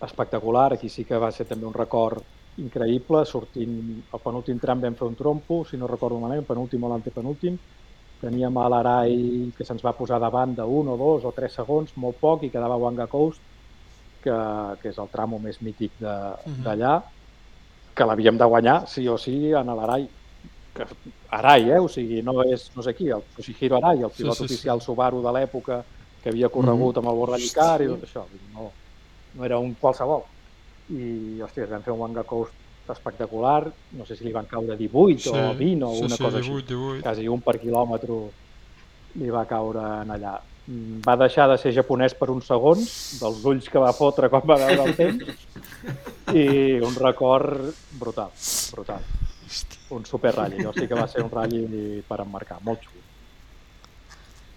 Espectacular, 0.01 0.73
aquí 0.73 0.89
sí 0.89 1.05
que 1.05 1.17
va 1.17 1.31
ser 1.31 1.45
també 1.47 1.65
un 1.65 1.73
record 1.73 2.23
increïble, 2.57 3.25
sortint 3.25 4.03
al 4.11 4.21
penúltim 4.23 4.59
tram 4.59 4.81
vam 4.81 4.95
fer 4.95 5.07
un 5.07 5.15
trompo, 5.15 5.63
si 5.65 5.77
no 5.77 5.87
recordo 5.87 6.19
malament, 6.19 6.45
penúltim 6.47 6.83
o 6.83 6.89
l'antepenúltim, 6.91 7.57
teníem 8.21 8.57
a 8.57 8.67
l'Arai 8.69 9.51
que 9.55 9.63
se'ns 9.67 9.83
va 9.83 9.93
posar 9.95 10.19
davant 10.19 10.53
d'un 10.55 10.87
o 10.87 10.97
dos 10.97 11.25
o 11.25 11.31
tres 11.35 11.53
segons, 11.53 11.95
molt 11.97 12.17
poc, 12.19 12.43
i 12.43 12.49
quedava 12.51 12.77
Wanga 12.77 13.07
Coast, 13.07 13.41
que, 14.21 14.35
que 14.81 14.89
és 14.89 14.97
el 14.97 15.09
tramo 15.09 15.39
més 15.39 15.61
mític 15.61 15.91
de- 15.99 16.35
Mhm. 16.45 16.63
d'allà, 16.63 17.03
que 17.95 18.05
l'havíem 18.05 18.37
de 18.37 18.45
guanyar, 18.51 18.77
sí 18.91 19.07
o 19.07 19.17
sí, 19.17 19.51
en 19.55 19.69
l'Arai. 19.71 20.07
Que, 20.75 20.85
Arai, 21.31 21.69
eh? 21.71 21.79
O 21.79 21.87
sigui, 21.87 22.21
no 22.21 22.41
és 22.43 22.67
no 22.75 22.83
sé 22.83 22.93
qui, 22.97 23.07
el 23.15 23.23
Toshihiro 23.35 23.77
Arai, 23.79 24.03
el 24.03 24.11
Sí, 24.11 24.23
pilot 24.23 24.35
sí, 24.35 24.47
sí. 24.47 24.53
oficial 24.53 24.81
Subaru 24.83 25.21
de 25.23 25.31
l'època, 25.31 25.83
que 26.21 26.29
havia 26.33 26.49
corregut 26.49 26.97
amb 26.99 27.07
el 27.11 27.15
Borrell 27.15 27.45
Icar 27.45 27.81
i 27.85 27.87
tot 27.87 28.03
això. 28.07 28.25
No, 28.53 28.71
no 29.35 29.45
era 29.45 29.59
un 29.61 29.73
qualsevol. 29.79 30.25
I, 30.91 31.39
hòstia, 31.41 31.67
vam 31.71 31.81
fer 31.85 31.93
un 31.93 32.01
Wanga 32.03 32.23
Coast 32.27 32.53
espectacular, 32.91 33.71
no 33.97 34.05
sé 34.05 34.15
si 34.15 34.25
li 34.27 34.33
van 34.33 34.45
caure 34.45 34.75
18 34.77 35.31
o 35.31 35.53
20 35.57 35.85
o 35.87 35.91
una 36.05 36.15
sí, 36.17 36.23
cosa 36.23 36.37
sí, 36.41 36.43
18, 36.43 36.57
així. 36.59 36.67
18. 36.73 37.01
Quasi 37.07 37.27
un 37.31 37.41
per 37.41 37.55
quilòmetre 37.63 38.17
li 39.21 39.31
va 39.33 39.45
caure 39.49 39.85
en 40.03 40.11
allà. 40.11 40.35
Va 41.05 41.13
deixar 41.21 41.45
de 41.51 41.59
ser 41.61 41.71
japonès 41.75 42.15
per 42.17 42.31
uns 42.33 42.47
segons, 42.49 42.87
dels 43.21 43.43
ulls 43.45 43.67
que 43.69 43.81
va 43.81 43.91
fotre 43.93 44.31
quan 44.33 44.41
va 44.49 44.57
veure 44.57 44.87
el 44.87 44.95
temps, 44.97 45.43
i 46.33 46.45
un 46.81 46.95
record 46.97 47.67
brutal, 47.99 48.31
brutal. 48.73 49.03
Un 49.93 50.07
super 50.09 50.31
ratll, 50.33 50.57
allò 50.63 50.71
sí 50.73 50.87
que 50.89 50.97
va 50.97 51.05
ser 51.07 51.21
un 51.21 51.29
ratll 51.29 52.01
per 52.07 52.17
emmarcar, 52.23 52.57
molt 52.65 52.81
xulo. 52.81 53.03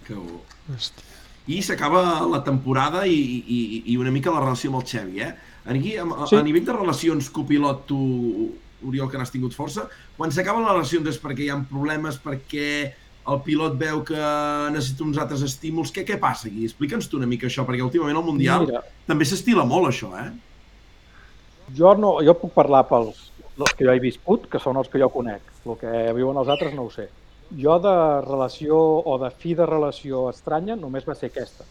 Que 0.07 0.17
bo. 0.17 0.41
Hòstia. 0.73 1.05
I 1.49 1.59
s'acaba 1.65 2.01
la 2.29 2.41
temporada 2.45 3.05
i, 3.09 3.19
i, 3.45 3.59
i 3.93 3.97
una 4.01 4.11
mica 4.13 4.33
la 4.33 4.41
relació 4.41 4.71
amb 4.73 4.81
el 4.81 4.87
Xevi, 4.89 5.21
eh? 5.25 5.31
Aquí, 5.69 5.95
a, 6.01 6.05
a, 6.05 6.27
Sí. 6.29 6.37
a 6.37 6.43
nivell 6.45 6.65
de 6.65 6.73
relacions 6.77 7.29
copilot, 7.33 7.85
tu, 7.89 7.99
Oriol, 8.89 9.09
que 9.11 9.19
n'has 9.21 9.33
tingut 9.33 9.53
força, 9.57 9.85
quan 10.17 10.33
s'acaben 10.33 10.65
les 10.65 10.73
relacions 10.73 11.09
és 11.13 11.21
perquè 11.21 11.45
hi 11.45 11.53
ha 11.53 11.57
problemes, 11.69 12.17
perquè 12.25 12.69
el 13.29 13.41
pilot 13.45 13.75
veu 13.81 14.03
que 14.09 14.19
necessita 14.73 15.05
uns 15.05 15.19
altres 15.21 15.43
estímuls. 15.45 15.93
Què, 15.95 16.05
què 16.09 16.17
passa 16.21 16.49
aquí? 16.49 16.65
Explica'ns 16.69 17.11
tu 17.11 17.19
una 17.21 17.29
mica 17.29 17.49
això, 17.49 17.67
perquè 17.69 17.85
últimament 17.85 18.17
al 18.17 18.27
Mundial 18.27 18.67
Mira, 18.67 18.83
també 19.09 19.29
s'estila 19.29 19.67
molt 19.69 19.91
això, 19.91 20.13
eh? 20.21 20.31
jo, 21.75 21.95
no, 21.95 22.19
jo 22.25 22.35
puc 22.39 22.55
parlar 22.57 22.85
pels 22.89 23.29
els 23.59 23.75
que 23.75 23.87
jo 23.87 23.93
he 23.93 24.01
viscut, 24.03 24.47
que 24.51 24.61
són 24.63 24.79
els 24.79 24.89
que 24.91 25.01
jo 25.03 25.09
conec. 25.11 25.43
El 25.67 25.79
que 25.81 25.93
viuen 26.15 26.37
els 26.39 26.51
altres 26.53 26.75
no 26.77 26.87
ho 26.87 26.93
sé. 26.95 27.09
Jo 27.59 27.79
de 27.83 27.95
relació 28.23 28.79
o 28.79 29.17
de 29.19 29.31
fi 29.35 29.57
de 29.59 29.67
relació 29.67 30.29
estranya 30.31 30.77
només 30.79 31.07
va 31.09 31.17
ser 31.19 31.33
aquesta. 31.33 31.67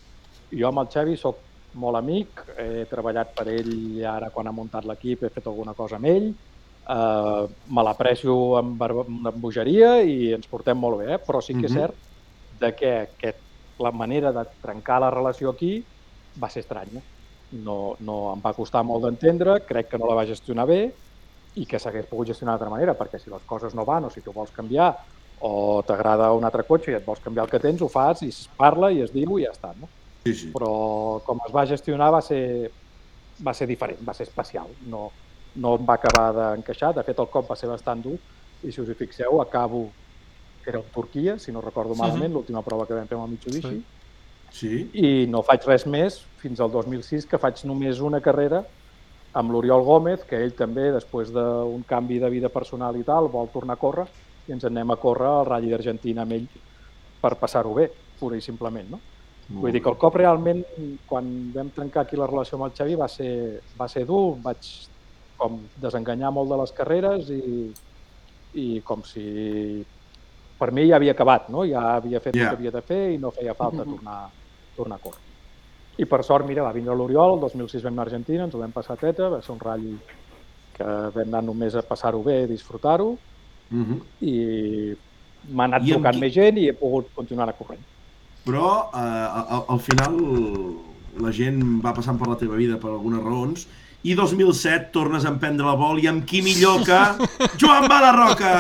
Jo 0.52 0.68
amb 0.68 0.82
el 0.84 0.90
Xavi 0.92 1.16
sóc 1.22 1.40
molt 1.80 2.00
amic, 2.00 2.42
he 2.60 2.84
treballat 2.92 3.32
per 3.38 3.48
ell 3.54 4.04
ara 4.10 4.32
quan 4.34 4.50
ha 4.50 4.56
muntat 4.56 4.88
l'equip, 4.90 5.24
he 5.24 5.32
fet 5.32 5.48
alguna 5.48 5.76
cosa 5.78 5.96
amb 5.96 6.10
ell, 6.12 6.28
eh, 6.90 7.48
me 7.70 7.84
l'aprecio 7.84 8.36
amb, 8.58 8.82
amb 8.82 9.36
bogeria 9.44 10.02
i 10.04 10.34
ens 10.34 10.48
portem 10.48 10.78
molt 10.80 11.00
bé, 11.02 11.14
eh? 11.16 11.20
però 11.20 11.42
sí 11.42 11.54
que 11.54 11.66
és 11.68 11.72
Mhm. 11.72 11.80
cert 11.80 11.96
de 12.60 12.76
que 12.76 12.92
aquest, 13.02 13.38
la 13.80 13.92
manera 13.92 14.32
de 14.32 14.46
trencar 14.62 15.00
la 15.02 15.12
relació 15.12 15.50
aquí 15.52 15.84
va 16.42 16.50
ser 16.50 16.62
estranya. 16.62 17.02
No, 17.52 17.96
no 18.00 18.34
em 18.34 18.42
va 18.44 18.54
costar 18.54 18.84
molt 18.84 19.04
d'entendre, 19.06 19.62
crec 19.66 19.90
que 19.90 19.98
no 19.98 20.08
la 20.08 20.16
va 20.16 20.26
gestionar 20.26 20.66
bé 20.68 20.94
i 21.56 21.66
que 21.66 21.80
s'hagués 21.80 22.06
pogut 22.08 22.28
gestionar 22.28 22.54
d'altra 22.58 22.70
manera, 22.70 22.94
perquè 22.98 23.20
si 23.20 23.30
les 23.30 23.44
coses 23.44 23.74
no 23.76 23.86
van 23.86 24.06
o 24.06 24.10
si 24.10 24.22
tu 24.22 24.32
vols 24.34 24.52
canviar 24.52 24.96
o 25.40 25.84
t'agrada 25.86 26.32
un 26.34 26.44
altre 26.44 26.64
cotxe 26.64 26.92
i 26.92 26.96
et 26.96 27.06
vols 27.06 27.20
canviar 27.20 27.46
el 27.46 27.50
que 27.52 27.60
tens, 27.60 27.82
ho 27.82 27.88
fas 27.88 28.22
i 28.24 28.30
es 28.30 28.48
parla 28.58 28.92
i 28.92 29.02
es 29.02 29.14
diu 29.14 29.38
i 29.40 29.44
ja 29.46 29.52
està. 29.52 29.74
No? 29.80 29.88
Sí, 30.26 30.34
sí. 30.34 30.52
Però 30.52 31.22
com 31.24 31.40
es 31.48 31.54
va 31.54 31.66
gestionar 31.66 32.12
va 32.12 32.22
ser, 32.22 32.72
va 33.46 33.54
ser 33.54 33.68
diferent, 33.68 34.00
va 34.08 34.14
ser 34.14 34.28
especial. 34.28 34.68
No, 34.88 35.12
no 35.58 35.76
em 35.76 35.86
va 35.86 35.96
acabar 35.98 36.28
d'encaixar, 36.38 36.94
de 36.96 37.04
fet 37.04 37.20
el 37.20 37.30
cop 37.34 37.50
va 37.52 37.56
ser 37.60 37.70
bastant 37.70 38.02
dur 38.04 38.18
i 38.64 38.72
si 38.72 38.82
us 38.82 38.90
hi 38.90 38.96
fixeu 38.98 39.42
acabo 39.42 39.88
que 40.64 40.70
era 40.72 40.80
en 40.80 40.90
Turquia, 40.94 41.38
si 41.40 41.52
no 41.52 41.62
recordo 41.62 41.94
Mhm. 41.96 42.00
malament, 42.02 42.34
l'última 42.34 42.62
prova 42.62 42.86
que 42.86 42.94
vam 42.94 43.08
fer 43.08 43.16
amb 43.18 43.26
el 43.26 43.32
Mitsubishi, 43.32 43.78
Sí. 43.78 43.84
Sí? 44.50 44.90
i 44.94 45.28
no 45.28 45.42
faig 45.44 45.66
res 45.66 45.86
més 45.88 46.22
fins 46.38 46.60
al 46.60 46.72
2006, 46.72 47.26
que 47.26 47.38
faig 47.38 47.64
només 47.66 48.00
una 48.00 48.22
carrera 48.22 48.66
amb 49.34 49.52
l'Oriol 49.52 49.84
Gómez, 49.84 50.24
que 50.26 50.36
ell 50.44 50.54
també, 50.56 50.92
després 50.92 51.32
d'un 51.32 51.84
canvi 51.84 52.18
de 52.20 52.30
vida 52.30 52.50
personal 52.50 52.96
i 52.98 53.04
tal, 53.04 53.28
vol 53.30 53.50
tornar 53.50 53.74
a 53.74 53.78
córrer, 53.80 54.08
i 54.48 54.52
ens 54.54 54.64
anem 54.66 54.90
a 54.92 54.96
córrer 54.96 55.28
al 55.28 55.46
Rally 55.46 55.70
d'Argentina 55.70 56.22
amb 56.24 56.32
ell 56.32 56.48
per 57.22 57.36
passar-ho 57.36 57.74
bé, 57.74 57.92
pura 58.20 58.36
i 58.38 58.42
simplement, 58.42 58.90
no? 58.90 59.00
Vull 59.50 59.72
dir 59.72 59.82
que 59.82 59.90
el 59.90 59.98
cop 59.98 60.16
realment, 60.16 60.66
quan 61.06 61.52
vam 61.54 61.70
trencar 61.70 62.02
aquí 62.04 62.18
la 62.18 62.28
relació 62.28 62.58
amb 62.58 62.66
el 62.66 62.72
Xavi, 62.76 62.96
va 62.96 63.08
ser, 63.08 63.62
va 63.80 63.88
ser 63.88 64.06
dur, 64.06 64.38
vaig 64.42 64.58
com 65.38 65.60
desenganyar 65.82 66.32
molt 66.34 66.50
de 66.50 66.58
les 66.58 66.72
carreres 66.74 67.30
i, 67.30 67.72
i 68.58 68.82
com 68.86 69.04
si 69.06 69.86
per 70.58 70.72
mi 70.74 70.88
ja 70.90 70.96
havia 70.98 71.12
acabat, 71.14 71.50
no? 71.54 71.64
ja 71.70 71.96
havia 71.96 72.20
fet 72.20 72.36
Ja. 72.36 72.42
el 72.42 72.50
que 72.50 72.56
havia 72.58 72.72
de 72.72 72.82
fer 72.82 73.12
i 73.14 73.18
no 73.22 73.30
feia 73.32 73.54
falta 73.54 73.84
tornar, 73.86 74.30
tornar 74.76 74.96
a 74.98 75.00
córrer. 75.04 75.22
I 75.98 76.06
per 76.06 76.24
sort, 76.24 76.46
mira, 76.48 76.64
va 76.64 76.72
vindre 76.74 76.96
l'Oriol, 76.96 77.36
el 77.36 77.40
2006 77.42 77.84
vam 77.84 77.94
anar 77.94 78.04
a 78.04 78.06
Argentina, 78.08 78.44
ens 78.46 78.54
ho 78.56 78.60
vam 78.60 78.72
passar 78.72 78.94
a 78.94 79.02
teta, 79.02 79.30
va 79.30 79.42
ser 79.42 79.52
un 79.54 79.60
ratll 79.60 79.98
que 80.78 80.84
vam 80.86 81.28
anar 81.28 81.44
només 81.44 81.76
a 81.76 81.82
passar-ho 81.82 82.24
bé, 82.24 82.44
a 82.44 82.48
disfrutar-ho, 82.48 83.18
Uh 83.70 83.84
-huh. 83.84 84.00
i 84.22 84.96
m'ha 85.52 85.64
anat 85.66 85.84
I 85.84 85.92
trucant 85.92 86.14
qui- 86.16 86.22
més 86.22 86.34
gent 86.34 86.58
i 86.58 86.70
he 86.70 86.74
pogut 86.74 87.08
continuar 87.14 87.54
corrent. 87.58 87.82
Però 88.46 88.90
eh, 88.94 89.28
al, 89.54 89.64
al 89.68 89.80
final 89.80 90.16
la 91.20 91.32
gent 91.32 91.60
va 91.84 91.94
passant 91.94 92.18
per 92.18 92.28
la 92.30 92.38
teva 92.38 92.56
vida 92.56 92.78
per 92.80 92.90
algunes 92.92 93.22
raons 93.24 93.68
i 94.08 94.14
2007 94.16 94.92
tornes 94.96 95.26
a 95.26 95.32
emprendre 95.34 95.66
la 95.68 95.74
vol 95.76 95.98
i 96.00 96.08
amb 96.08 96.24
qui 96.28 96.40
millor 96.46 96.84
que 96.88 97.00
Joan 97.60 97.88
Balarroca! 97.92 98.52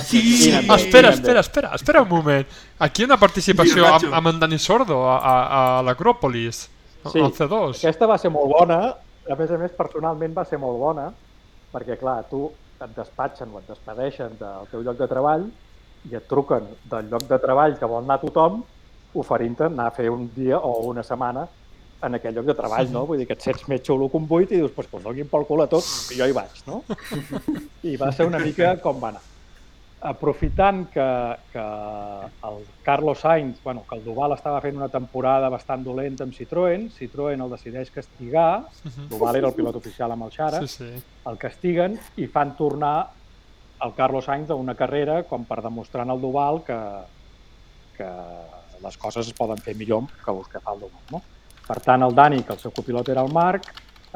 Sí! 0.00 0.22
Ah, 0.56 0.76
espera, 0.78 1.10
Sí. 1.12 1.18
espera, 1.20 1.40
espera, 1.40 1.70
espera 1.76 2.02
un 2.02 2.08
moment. 2.08 2.46
Aquí 2.78 3.02
hi 3.02 3.04
ha 3.04 3.10
una 3.10 3.18
participació 3.20 3.82
Mira, 3.82 3.96
amb, 3.98 4.14
amb 4.20 4.30
en 4.32 4.38
Dani 4.40 4.58
Sordo 4.58 5.02
a, 5.08 5.16
a, 5.18 5.34
a 5.78 5.82
l'Acròpolis, 5.86 6.62
Sí, 7.12 7.20
al 7.22 7.30
C2. 7.36 7.76
Aquesta 7.84 8.06
va 8.10 8.16
ser 8.18 8.30
molt 8.34 8.48
bona, 8.50 8.78
a 9.30 9.34
més 9.38 9.50
a 9.54 9.58
més 9.60 9.74
personalment 9.76 10.32
va 10.34 10.44
ser 10.48 10.58
molt 10.58 10.78
bona, 10.80 11.10
perquè 11.74 11.98
clar, 12.00 12.22
tu 12.30 12.46
et 12.80 12.96
despatxen 12.96 13.52
o 13.54 13.60
et 13.60 13.68
despedeixen 13.70 14.32
del 14.40 14.66
teu 14.72 14.82
lloc 14.82 14.96
de 14.98 15.06
treball 15.08 15.44
i 16.10 16.16
et 16.18 16.26
truquen 16.28 16.66
del 16.90 17.06
lloc 17.12 17.28
de 17.28 17.38
treball 17.42 17.76
que 17.78 17.86
vol 17.88 18.02
anar 18.04 18.18
tothom 18.24 18.58
oferint-te 19.16 19.64
anar 19.68 19.86
a 19.88 19.94
fer 19.96 20.10
un 20.12 20.26
dia 20.34 20.58
o 20.58 20.72
una 20.90 21.02
setmana 21.06 21.46
en 22.02 22.14
aquell 22.14 22.34
lloc 22.36 22.44
de 22.46 22.54
treball, 22.54 22.90
no? 22.92 23.06
Vull 23.08 23.18
dir 23.22 23.26
que 23.26 23.32
et 23.38 23.42
sents 23.42 23.64
més 23.68 23.80
xulo 23.82 24.10
que 24.12 24.18
un 24.20 24.26
buit 24.28 24.50
i 24.52 24.56
dius, 24.60 24.72
pues, 24.76 24.86
pues 24.90 25.02
donin 25.04 25.28
pel 25.30 25.46
cul 25.48 25.62
a 25.64 25.66
tot, 25.70 25.84
que 26.08 26.18
jo 26.18 26.26
hi 26.28 26.34
vaig, 26.36 26.60
no? 26.66 26.82
I 27.82 27.96
va 27.96 28.10
ser 28.12 28.26
una 28.28 28.38
mica 28.38 28.76
com 28.84 29.00
va 29.02 29.14
anar. 29.14 29.22
Aprofitant 30.06 30.84
que, 30.92 31.06
que 31.54 31.62
el 32.48 32.58
Carlos 32.84 33.20
Sainz, 33.24 33.62
bueno, 33.64 33.82
que 33.88 33.96
el 33.96 34.04
Duval 34.04 34.34
estava 34.36 34.60
fent 34.60 34.76
una 34.76 34.90
temporada 34.92 35.48
bastant 35.50 35.82
dolenta 35.82 36.22
amb 36.26 36.36
Citroën, 36.36 36.90
Citroën 36.94 37.40
el 37.42 37.50
decideix 37.50 37.90
castigar, 37.90 38.66
Duval 39.10 39.40
era 39.40 39.48
el 39.48 39.56
pilot 39.56 39.78
oficial 39.80 40.12
amb 40.12 40.28
el 40.28 40.34
Xara, 40.36 40.60
Sí, 40.66 40.84
sí. 40.84 41.02
el 41.26 41.38
castiguen 41.40 41.96
i 42.20 42.28
fan 42.28 42.52
tornar 42.60 43.08
el 43.82 43.94
Carlos 43.96 44.28
Sainz 44.28 44.50
a 44.52 44.54
una 44.54 44.76
carrera 44.76 45.22
com 45.24 45.44
per 45.48 45.62
demostrar 45.64 46.04
al 46.08 46.20
Duval 46.20 46.60
que, 46.68 46.78
que 47.96 48.10
les 48.84 48.96
coses 49.00 49.26
es 49.26 49.34
poden 49.34 49.58
fer 49.64 49.74
millor 49.74 50.04
que 50.22 50.30
els 50.30 50.46
que 50.52 50.60
fa 50.60 50.76
el 50.76 50.84
Duval. 50.84 51.02
No? 51.10 51.22
Per 51.66 51.80
tant, 51.82 52.04
el 52.06 52.14
Dani, 52.14 52.42
que 52.46 52.54
el 52.54 52.60
seu 52.62 52.72
copilot 52.74 53.08
era 53.10 53.24
el 53.26 53.32
Marc, 53.34 53.66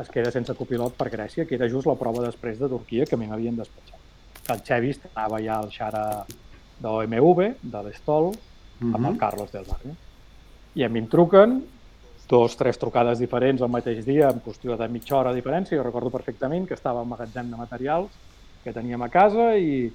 es 0.00 0.10
queda 0.12 0.30
sense 0.30 0.54
copilot 0.56 0.94
per 0.96 1.08
Grècia, 1.10 1.46
que 1.46 1.56
era 1.58 1.68
just 1.68 1.88
la 1.88 1.96
prova 1.98 2.22
després 2.24 2.60
de 2.60 2.68
Turquia 2.70 3.06
que 3.06 3.16
a 3.16 3.20
mi 3.20 3.26
m'havien 3.30 3.58
despatxat. 3.58 3.98
El 4.54 4.62
Xevi 4.66 4.94
anava 5.14 5.40
ja 5.42 5.58
al 5.58 5.68
Xara 5.74 6.04
d'OMV, 6.80 7.42
de 7.74 7.82
l'Estol, 7.86 8.30
amb 8.80 9.10
el 9.10 9.18
Carlos 9.20 9.52
del 9.52 9.66
Barrio. 9.68 9.96
I 10.78 10.86
a 10.86 10.88
mi 10.88 11.02
em 11.02 11.08
truquen, 11.10 11.58
dos, 12.30 12.54
tres 12.56 12.78
trucades 12.78 13.18
diferents 13.18 13.60
el 13.60 13.72
mateix 13.72 14.04
dia, 14.06 14.30
en 14.30 14.40
qüestió 14.44 14.76
de 14.78 14.88
mitja 14.88 15.16
hora 15.18 15.34
de 15.34 15.42
diferència. 15.42 15.76
Jo 15.76 15.84
recordo 15.84 16.12
perfectament 16.14 16.68
que 16.68 16.78
estava 16.78 17.02
al 17.02 17.10
magatzem 17.10 17.50
de 17.50 17.58
materials 17.58 18.14
que 18.64 18.72
teníem 18.72 19.02
a 19.02 19.10
casa 19.10 19.54
i, 19.58 19.90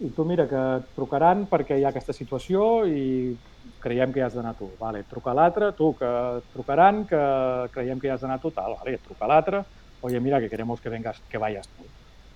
i 0.00 0.10
tu 0.14 0.24
mira 0.24 0.46
que 0.46 0.58
et 0.78 0.90
trucaran 0.94 1.46
perquè 1.50 1.78
hi 1.78 1.84
ha 1.84 1.90
aquesta 1.90 2.14
situació 2.14 2.86
i 2.86 3.34
creiem 3.82 4.12
que 4.12 4.20
hi 4.20 4.24
has 4.26 4.36
d'anar 4.38 4.54
tu. 4.58 4.70
Vale, 4.78 5.02
et 5.02 5.10
truca 5.10 5.34
l'altre, 5.34 5.72
tu 5.76 5.92
que 5.98 6.08
et 6.38 6.52
trucaran, 6.54 7.04
que 7.08 7.22
creiem 7.74 8.00
que 8.00 8.08
hi 8.08 8.14
has 8.14 8.22
d'anar 8.22 8.38
tu, 8.42 8.52
tal, 8.54 8.76
vale, 8.78 8.96
et 8.98 9.04
truca 9.04 9.28
l'altre, 9.30 9.62
oye, 10.02 10.20
mira, 10.20 10.40
que 10.40 10.50
queremos 10.50 10.80
que 10.80 10.88
vengas, 10.88 11.20
que 11.28 11.38
vayas 11.38 11.68
tú. 11.68 11.86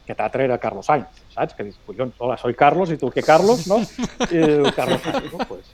Que 0.07 0.17
t'altre 0.19 0.45
era 0.45 0.59
Carlos 0.59 0.87
Sainz, 0.87 1.23
saps? 1.31 1.55
Que 1.55 1.69
dius, 1.69 1.79
collons, 1.87 2.17
hola, 2.19 2.37
soy 2.37 2.55
Carlos, 2.59 2.91
i 2.91 2.99
tu 2.99 3.11
què 3.15 3.23
Carlos, 3.23 3.69
no? 3.71 3.79
I 4.27 4.41
diu, 4.43 4.73
Carlos 4.75 5.03
Sainz, 5.05 5.31
no? 5.31 5.47
Pues, 5.47 5.69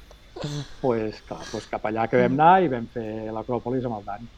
pues, 0.83 1.23
clar, 1.27 1.41
pues 1.51 1.69
cap 1.71 1.89
allà 1.89 2.05
que 2.09 2.21
vam 2.21 2.37
anar 2.37 2.59
i 2.63 2.69
vam 2.69 2.85
fer 2.93 3.33
l'Acròpolis 3.33 3.89
amb 3.89 3.99
el 3.99 4.05
Dani. 4.05 4.29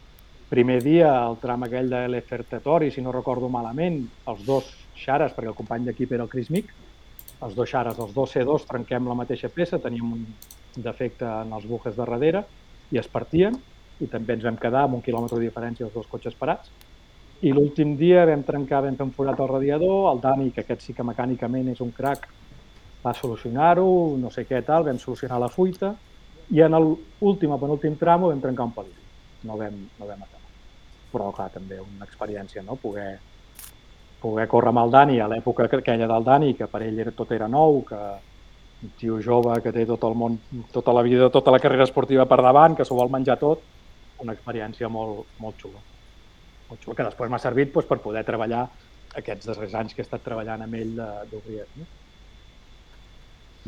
Primer 0.51 0.79
dia, 0.83 1.11
el 1.27 1.37
tram 1.43 1.67
aquell 1.67 1.91
de 1.91 2.05
l'Efertetori, 2.11 2.91
si 2.91 3.03
no 3.03 3.13
recordo 3.15 3.51
malament, 3.51 4.01
els 4.31 4.47
dos 4.47 4.71
xares, 4.99 5.35
perquè 5.35 5.51
el 5.51 5.59
company 5.59 5.85
d'equip 5.87 6.15
era 6.15 6.25
el 6.27 6.31
Chris 6.31 6.51
Mick, 6.55 6.71
els 7.41 7.57
dos 7.57 7.71
xares, 7.71 7.99
els 7.99 8.13
dos 8.15 8.35
C2, 8.35 8.67
trenquem 8.69 9.09
la 9.09 9.17
mateixa 9.17 9.49
peça, 9.53 9.81
teníem 9.81 10.13
un 10.13 10.27
defecte 10.77 11.27
en 11.27 11.53
els 11.57 11.67
bujes 11.67 11.97
de 11.97 12.05
darrere 12.05 12.45
i 12.93 13.01
es 13.01 13.09
partien 13.09 13.57
i 14.01 14.09
també 14.09 14.37
ens 14.37 14.45
vam 14.45 14.59
quedar 14.61 14.85
amb 14.87 14.99
un 14.99 15.05
quilòmetre 15.05 15.39
de 15.39 15.49
diferència 15.49 15.87
els 15.87 15.95
dos 15.95 16.09
cotxes 16.09 16.37
parats. 16.37 16.71
I 17.41 17.53
l'últim 17.57 17.95
dia 17.97 18.27
vam 18.29 18.43
trencar, 18.45 18.83
vam 18.85 18.97
fer 18.97 19.07
un 19.07 19.15
forat 19.17 19.41
al 19.41 19.49
radiador, 19.49 20.11
el 20.13 20.21
Dani, 20.21 20.51
que 20.53 20.65
aquest 20.65 20.85
sí 20.85 20.95
que 20.97 21.07
mecànicament 21.07 21.71
és 21.73 21.81
un 21.81 21.93
crack, 21.97 22.29
va 23.05 23.15
solucionar-ho, 23.17 24.17
no 24.21 24.33
sé 24.33 24.45
què 24.49 24.61
tal, 24.65 24.85
vam 24.85 25.01
solucionar 25.01 25.41
la 25.41 25.49
fuita 25.49 25.95
i 26.53 26.61
en 26.65 26.77
l'últim 26.77 27.55
o 27.55 27.59
penúltim 27.61 27.97
tram 27.97 28.27
ho 28.27 28.33
vam 28.33 28.43
trencar 28.43 28.69
un 28.69 28.75
pelín. 28.77 28.99
No 29.49 29.57
vam, 29.57 29.77
no 29.99 30.09
vam 30.09 30.25
acabar. 30.27 30.49
Però, 31.13 31.31
clar, 31.33 31.49
també 31.55 31.81
una 31.81 32.05
experiència, 32.05 32.63
no? 32.67 32.77
Poder, 32.81 33.15
poder 34.21 34.47
córrer 34.49 34.71
amb 34.75 34.83
el 34.85 34.91
Dani 34.93 35.21
a 35.21 35.29
l'època 35.29 35.65
aquella 35.69 36.07
del 36.11 36.25
Dani, 36.25 36.55
que 36.55 36.67
per 36.69 36.83
ell 36.87 36.99
era, 37.07 37.13
tot 37.17 37.33
era 37.33 37.49
nou, 37.49 37.83
que, 37.89 38.01
un 38.83 38.93
tio 38.97 39.19
jove 39.21 39.59
que 39.61 39.73
té 39.73 39.85
tot 39.89 40.05
el 40.09 40.15
món, 40.17 40.39
tota 40.73 40.93
la 40.97 41.03
vida, 41.05 41.29
tota 41.31 41.53
la 41.53 41.59
carrera 41.61 41.85
esportiva 41.85 42.25
per 42.27 42.41
davant, 42.43 42.77
que 42.77 42.85
s'ho 42.89 42.97
vol 42.97 43.11
menjar 43.13 43.37
tot, 43.41 43.61
una 44.21 44.33
experiència 44.37 44.89
molt, 44.89 45.27
molt 45.41 45.57
xula. 45.61 45.81
Molt 46.71 46.85
xula, 46.85 46.97
que 46.97 47.09
després 47.09 47.31
m'ha 47.33 47.41
servit 47.43 47.73
doncs, 47.75 47.89
per 47.89 47.99
poder 48.01 48.25
treballar 48.25 48.67
aquests 49.17 49.47
darrers 49.51 49.75
anys 49.75 49.95
que 49.95 50.01
he 50.03 50.07
estat 50.07 50.23
treballant 50.25 50.63
amb 50.65 50.75
ell 50.79 50.95
de- 50.97 51.11
d'Obriet. 51.33 51.69
No? 51.77 51.89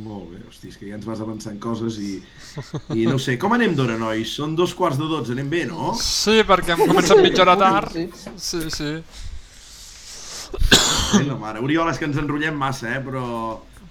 Molt 0.03 0.31
bé, 0.33 0.39
hosti, 0.49 0.71
és 0.73 0.79
que 0.81 0.87
ja 0.89 0.97
ens 0.97 1.05
vas 1.05 1.21
avançant 1.21 1.59
coses 1.61 1.99
i, 2.01 2.15
i 2.97 3.05
no 3.05 3.19
sé, 3.21 3.35
com 3.41 3.53
anem 3.53 3.75
d'hora, 3.77 3.99
nois? 4.01 4.31
Són 4.39 4.55
dos 4.57 4.73
quarts 4.75 4.97
de 4.97 5.09
dotze, 5.11 5.35
anem 5.37 5.51
bé, 5.53 5.67
no? 5.69 5.93
Sí, 6.01 6.39
perquè 6.49 6.73
hem 6.73 6.87
començat 6.89 7.21
mitja 7.21 7.45
hora 7.45 7.59
tard. 7.61 7.93
Sí. 7.93 8.07
Sí, 8.41 8.63
Bé, 10.53 11.25
la 11.27 11.37
mare. 11.37 11.61
Oriol, 11.61 11.91
és 11.93 11.99
que 12.01 12.07
ens 12.09 12.17
enrotllem 12.21 12.57
massa, 12.57 12.89
eh? 12.97 13.01
però 13.05 13.23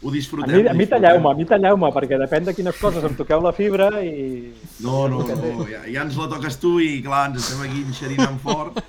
ho 0.02 0.10
A 0.10 0.14
disfrutem. 0.14 0.56
mi, 0.56 0.68
a 0.68 0.74
mi 0.74 0.84
disfrutem. 0.86 0.90
talleu-me, 0.96 1.30
a 1.32 1.38
mi 1.38 1.46
talleu-me, 1.46 1.90
perquè 1.94 2.18
depèn 2.18 2.48
de 2.48 2.54
quines 2.58 2.78
coses 2.82 3.04
em 3.06 3.14
toqueu 3.20 3.42
la 3.46 3.52
fibra 3.54 3.90
i... 4.02 4.52
No, 4.82 5.08
no, 5.12 5.22
no, 5.28 5.66
ja, 5.70 5.84
ja 5.86 6.02
ens 6.08 6.18
la 6.18 6.28
toques 6.32 6.58
tu 6.62 6.80
i 6.82 7.02
clar, 7.06 7.28
ens 7.30 7.44
estem 7.44 7.62
aquí 7.68 7.84
enxerinant 7.86 8.40
fort. 8.42 8.80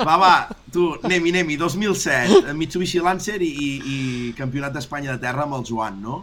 Va, 0.00 0.14
va, 0.16 0.34
tu, 0.72 0.92
anem-hi, 1.02 1.32
anem-hi, 1.34 1.56
2007, 1.60 2.54
Mitsubishi 2.54 3.02
Lancer 3.02 3.40
i, 3.42 3.50
i, 3.50 3.70
i 3.94 3.98
Campionat 4.38 4.72
d'Espanya 4.78 5.16
de 5.16 5.22
Terra 5.26 5.42
amb 5.48 5.58
el 5.58 5.66
Joan, 5.66 5.98
no? 6.02 6.20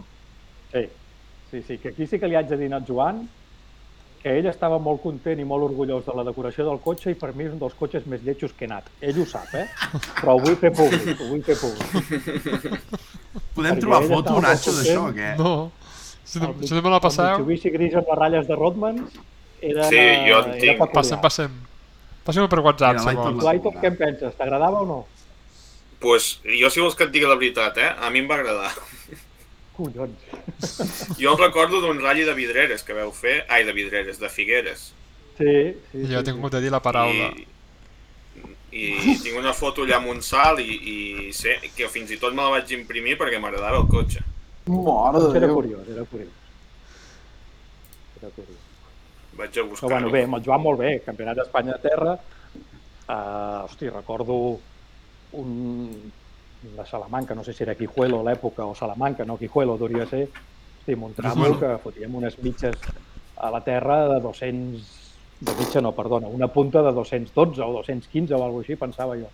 Sí, 0.72 0.86
sí, 1.50 1.62
sí, 1.66 1.76
que 1.78 1.92
aquí 1.92 2.06
sí 2.08 2.18
que 2.18 2.28
li 2.28 2.36
haig 2.40 2.48
de 2.48 2.56
dir 2.60 2.72
al 2.72 2.84
Joan 2.88 3.26
que 4.22 4.32
ell 4.38 4.46
estava 4.50 4.78
molt 4.82 5.00
content 5.02 5.38
i 5.40 5.44
molt 5.46 5.64
orgullós 5.68 6.04
de 6.06 6.14
la 6.16 6.24
decoració 6.26 6.64
del 6.66 6.80
cotxe 6.84 7.10
i 7.12 7.16
per 7.18 7.30
mi 7.34 7.44
és 7.46 7.52
un 7.54 7.60
dels 7.62 7.74
cotxes 7.78 8.06
més 8.10 8.22
lletjos 8.26 8.52
que 8.56 8.64
he 8.66 8.68
anat. 8.70 8.88
Ell 9.00 9.20
ho 9.22 9.26
sap, 9.26 9.52
eh? 9.54 9.66
Però 10.20 10.34
ho 10.36 10.42
vull 10.42 10.56
fer 10.60 10.72
públic, 10.74 11.20
ho 11.20 11.28
vull 11.30 11.42
fer 11.46 11.56
públic. 11.60 12.78
Podem 13.54 13.72
Perquè 13.74 13.80
trobar 13.84 14.02
foto, 14.08 14.38
Nacho, 14.44 14.74
d'això, 14.78 15.04
o 15.08 15.14
què? 15.16 15.30
No. 15.38 15.52
Si, 16.28 16.38
El 16.44 16.54
si 16.68 16.74
no 16.74 16.82
me 16.84 16.90
la 16.92 16.98
El 17.00 17.04
passeu, 17.06 17.30
Mitsubishi 17.38 17.70
gris 17.72 17.94
amb 17.96 18.10
les 18.10 18.18
ratlles 18.20 18.48
de 18.50 18.56
Rodman 18.58 18.98
era, 19.64 19.86
Sí, 19.88 20.02
jo 20.28 20.42
en 20.44 20.58
tinc. 20.60 20.82
passem, 20.92 21.20
passem. 21.22 21.54
Passem 22.28 22.48
per 22.52 22.58
WhatsApp, 22.60 22.98
Mira, 22.98 23.10
si 23.10 23.16
vols. 23.16 23.46
Aitor, 23.54 23.78
què 23.80 23.88
en 23.88 23.96
penses? 23.96 24.34
T'agradava 24.36 24.82
o 24.82 24.86
no? 24.86 24.98
pues, 25.98 26.38
jo 26.60 26.68
si 26.70 26.78
vols 26.78 26.94
que 26.94 27.08
et 27.08 27.10
digui 27.10 27.26
la 27.26 27.34
veritat, 27.34 27.78
eh? 27.82 27.88
A 28.06 28.10
mi 28.14 28.20
em 28.20 28.28
va 28.30 28.36
agradar. 28.36 28.70
Collons. 29.78 30.24
Jo 31.22 31.32
el 31.36 31.38
recordo 31.40 31.80
d'un 31.84 32.00
ratll 32.02 32.26
de 32.26 32.34
vidreres 32.34 32.82
que 32.84 32.96
veu 32.96 33.12
fer... 33.14 33.44
Ai, 33.48 33.62
de 33.64 33.72
vidreres, 33.76 34.18
de 34.18 34.28
Figueres. 34.32 34.88
Sí, 35.38 35.52
sí, 35.92 36.02
Jo 36.10 36.18
he 36.18 36.24
sí, 36.24 36.32
tingut 36.32 36.52
de 36.56 36.60
dir 36.64 36.72
la 36.74 36.82
paraula. 36.82 37.30
I, 37.38 37.46
i 38.84 39.14
tinc 39.22 39.38
una 39.38 39.54
foto 39.56 39.86
allà 39.86 39.96
amb 40.00 40.10
un 40.12 40.18
salt 40.22 40.60
i, 40.60 40.74
i 40.92 40.96
sé 41.32 41.54
que 41.76 41.86
fins 41.88 42.10
i 42.12 42.18
tot 42.20 42.34
me 42.36 42.42
la 42.44 42.50
vaig 42.58 42.74
imprimir 42.76 43.14
perquè 43.20 43.38
m'agradava 43.40 43.78
el 43.80 43.86
cotxe. 43.90 44.24
Mare 44.68 45.22
sí. 45.22 45.30
de 45.32 45.38
Era 45.40 45.48
Déu. 45.48 45.54
curiós, 45.54 45.86
era 45.94 46.04
curiós. 46.10 46.34
Era 48.20 48.30
curiós. 48.34 48.64
Vaig 49.38 49.54
a 49.54 49.62
Però 49.62 49.68
buscar-ho. 49.70 49.92
bueno, 49.94 50.10
bé, 50.10 50.24
amb 50.26 50.36
el 50.40 50.44
Joan 50.44 50.60
molt 50.66 50.82
bé, 50.82 50.92
campionat 51.06 51.38
d'Espanya 51.38 51.78
de 51.78 51.82
terra. 51.88 52.16
Uh, 53.08 53.64
hosti, 53.64 53.88
recordo 53.88 54.34
un 55.38 56.12
de 56.62 56.86
Salamanca, 56.86 57.34
no 57.34 57.44
sé 57.44 57.52
si 57.52 57.62
era 57.62 57.74
Quijuelo 57.74 58.20
a 58.20 58.30
l'època 58.30 58.66
o 58.66 58.74
Salamanca, 58.74 59.24
no 59.24 59.38
Quijuelo, 59.38 59.76
hauria 59.78 60.04
de 60.04 60.10
ser. 60.10 60.28
Amb 60.88 61.04
un 61.04 61.12
tramo 61.12 61.50
que 61.60 61.74
fotíem 61.82 62.14
unes 62.16 62.38
mitges 62.40 62.78
a 63.36 63.50
la 63.50 63.60
terra 63.60 64.06
de 64.14 64.20
200... 64.24 64.94
De 65.38 65.52
mitja 65.54 65.78
no, 65.80 65.92
perdona, 65.94 66.26
una 66.26 66.48
punta 66.50 66.82
de 66.82 66.90
212 66.90 67.60
o 67.62 67.72
215 67.76 68.34
o 68.34 68.40
alguna 68.42 68.64
així, 68.64 68.74
pensava 68.74 69.14
jo. 69.14 69.28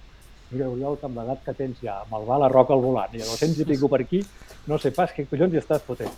Mira, 0.51 0.69
Oriol, 0.69 0.99
que 1.01 1.07
amb 1.09 1.17
l'edat 1.17 1.41
que 1.47 1.55
tens 1.57 1.79
ja, 1.81 1.95
amb 2.03 2.19
el 2.19 2.27
va 2.29 2.37
la 2.43 2.51
roca 2.53 2.75
al 2.75 2.83
volant 2.85 3.15
i 3.17 3.23
a 3.23 3.29
200 3.31 3.63
i 3.63 3.67
pico 3.71 3.89
per 3.89 4.03
aquí, 4.03 4.21
no 4.69 4.77
sé 4.77 4.93
pas 4.93 5.15
què 5.17 5.25
collons 5.31 5.55
hi 5.55 5.63
estàs 5.63 5.81
fotent. 5.87 6.13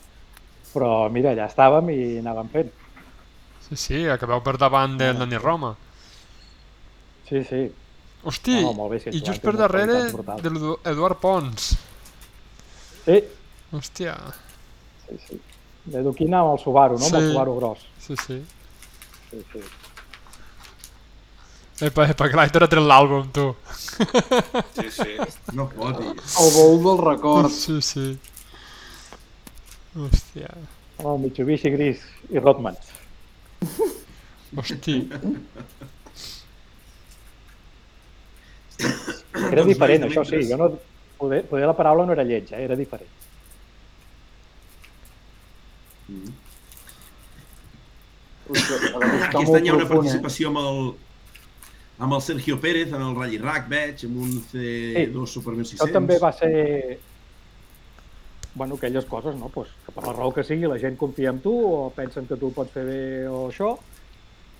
Però 0.72 1.06
mira, 1.12 1.30
allà 1.36 1.46
estàvem 1.46 1.92
i 1.94 2.00
anàvem 2.18 2.50
fent. 2.50 2.72
Sí, 3.68 3.78
sí, 3.78 4.00
acabeu 4.10 4.42
per 4.42 4.56
davant 4.58 4.98
del 4.98 5.22
Dani 5.22 5.38
Roma. 5.38 5.76
Sí, 7.28 7.44
sí. 7.46 7.62
Hosti, 8.26 8.56
No, 8.64 8.72
molt 8.74 8.90
bé, 8.90 8.98
sí, 9.04 9.10
i 9.14 9.20
just 9.22 9.40
per 9.44 9.52
darrere 9.54 10.00
de 10.42 10.50
l'Eduard 10.50 11.18
Pons. 11.22 11.68
Sí, 13.06 13.20
Hòstia, 13.76 14.14
sí, 15.06 15.18
sí. 15.28 15.40
D'Eduquina 15.86 16.40
amb 16.42 16.56
el 16.56 16.58
Subaru, 16.62 16.98
no? 16.98 17.06
Amb 17.06 17.14
el 17.20 17.22
Sí. 17.28 17.32
Subaru 17.32 17.54
gros. 17.60 17.84
sí, 18.02 18.16
sí. 18.26 18.38
Sí, 19.30 19.42
sí. 19.52 19.60
Epa, 21.86 22.06
epa, 22.08 22.26
que 22.32 22.36
l'Aitor 22.38 22.64
ha 22.64 22.68
tret 22.72 22.82
l'àlbum, 22.82 23.26
tu. 23.36 23.50
Sí, 24.78 24.86
sí. 24.90 25.16
No 25.52 25.66
fotis. 25.74 26.36
El 26.40 26.50
bol 26.56 26.78
del 26.86 27.02
record. 27.04 27.50
Sí, 27.52 27.76
sí. 27.84 28.06
Hòstia. 29.94 30.48
El 31.04 31.18
Mitsubishi 31.20 31.70
gris 31.74 32.00
i 32.32 32.40
Rodman. 32.40 32.78
Hosti. 34.56 34.96
Era 38.80 39.62
Doncs, 39.62 39.70
diferent, 39.72 40.06
això 40.08 40.24
sí. 40.26 40.42
Jo 40.50 40.58
no... 40.60 40.70
Poder, 41.16 41.46
poder 41.48 41.64
la 41.64 41.72
paraula 41.76 42.04
no 42.04 42.12
era 42.12 42.24
lleig, 42.28 42.50
eh? 42.52 42.60
era 42.66 42.76
diferent. 42.76 43.08
Aquest 48.46 49.56
any 49.56 49.66
hi 49.66 49.72
ha 49.72 49.76
una 49.76 49.88
participació 49.90 50.52
amb 50.52 50.60
el, 50.62 50.80
amb 52.06 52.16
el 52.18 52.22
Sergio 52.22 52.58
Pérez 52.62 52.92
en 52.94 53.02
el 53.02 53.16
Rally 53.18 53.40
Rack, 53.42 53.68
veig, 53.72 54.04
amb 54.06 54.22
un 54.22 54.36
C2 54.52 55.26
Super 55.32 55.56
1600. 55.56 55.82
Això 55.82 55.92
també 55.96 56.18
va 56.22 56.32
ser... 56.36 56.54
Bueno, 58.56 58.78
aquelles 58.80 59.04
coses, 59.04 59.34
no? 59.36 59.50
Pues, 59.52 59.68
que 59.84 59.92
per 59.92 60.06
la 60.06 60.14
raó 60.16 60.30
que 60.32 60.44
sigui 60.46 60.68
la 60.70 60.78
gent 60.80 60.94
confia 60.96 61.28
en 61.34 61.42
tu 61.44 61.52
o 61.52 61.90
pensen 61.92 62.24
que 62.28 62.38
tu 62.40 62.48
ho 62.48 62.54
pots 62.56 62.72
fer 62.72 62.86
bé 62.88 63.00
o 63.28 63.50
això. 63.50 63.74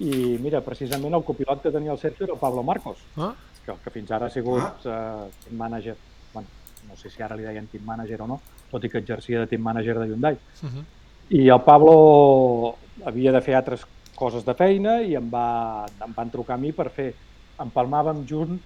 I 0.05 0.37
mira, 0.43 0.61
precisament 0.61 1.15
el 1.17 1.25
copilot 1.25 1.63
que 1.63 1.73
tenia 1.73 1.95
el 1.95 2.01
Sergio 2.03 2.27
era 2.27 2.35
el 2.35 2.41
Pablo 2.43 2.63
Marcos, 2.67 2.99
Ah? 3.17 3.33
Que, 3.67 3.75
que 3.85 3.91
fins 3.91 4.13
ara 4.15 4.27
ha 4.27 4.33
sigut 4.33 4.87
uh, 4.87 5.27
team 5.45 5.59
manager, 5.59 5.97
bueno, 6.33 6.49
no 6.89 6.97
sé 6.97 7.11
si 7.11 7.23
ara 7.23 7.37
li 7.37 7.47
deien 7.47 7.67
team 7.73 7.85
manager 7.85 8.23
o 8.23 8.31
no, 8.31 8.41
tot 8.71 8.85
i 8.85 8.91
que 8.93 9.03
exercia 9.03 9.43
de 9.43 9.51
team 9.51 9.63
manager 9.67 9.99
de 9.99 10.07
Hyundai. 10.07 10.39
Uh 10.63 10.69
-huh. 10.69 10.85
I 11.31 11.49
el 11.49 11.61
Pablo 11.61 12.77
havia 13.05 13.33
de 13.33 13.41
fer 13.41 13.55
altres 13.55 13.87
coses 14.15 14.45
de 14.45 14.55
feina 14.55 15.01
i 15.03 15.15
em, 15.15 15.31
va, 15.31 15.87
em 16.05 16.13
van 16.15 16.31
trucar 16.31 16.55
a 16.55 16.59
mi 16.59 16.73
per 16.73 16.91
fer... 16.91 17.15
Empalmàvem 17.57 18.27
junt 18.29 18.59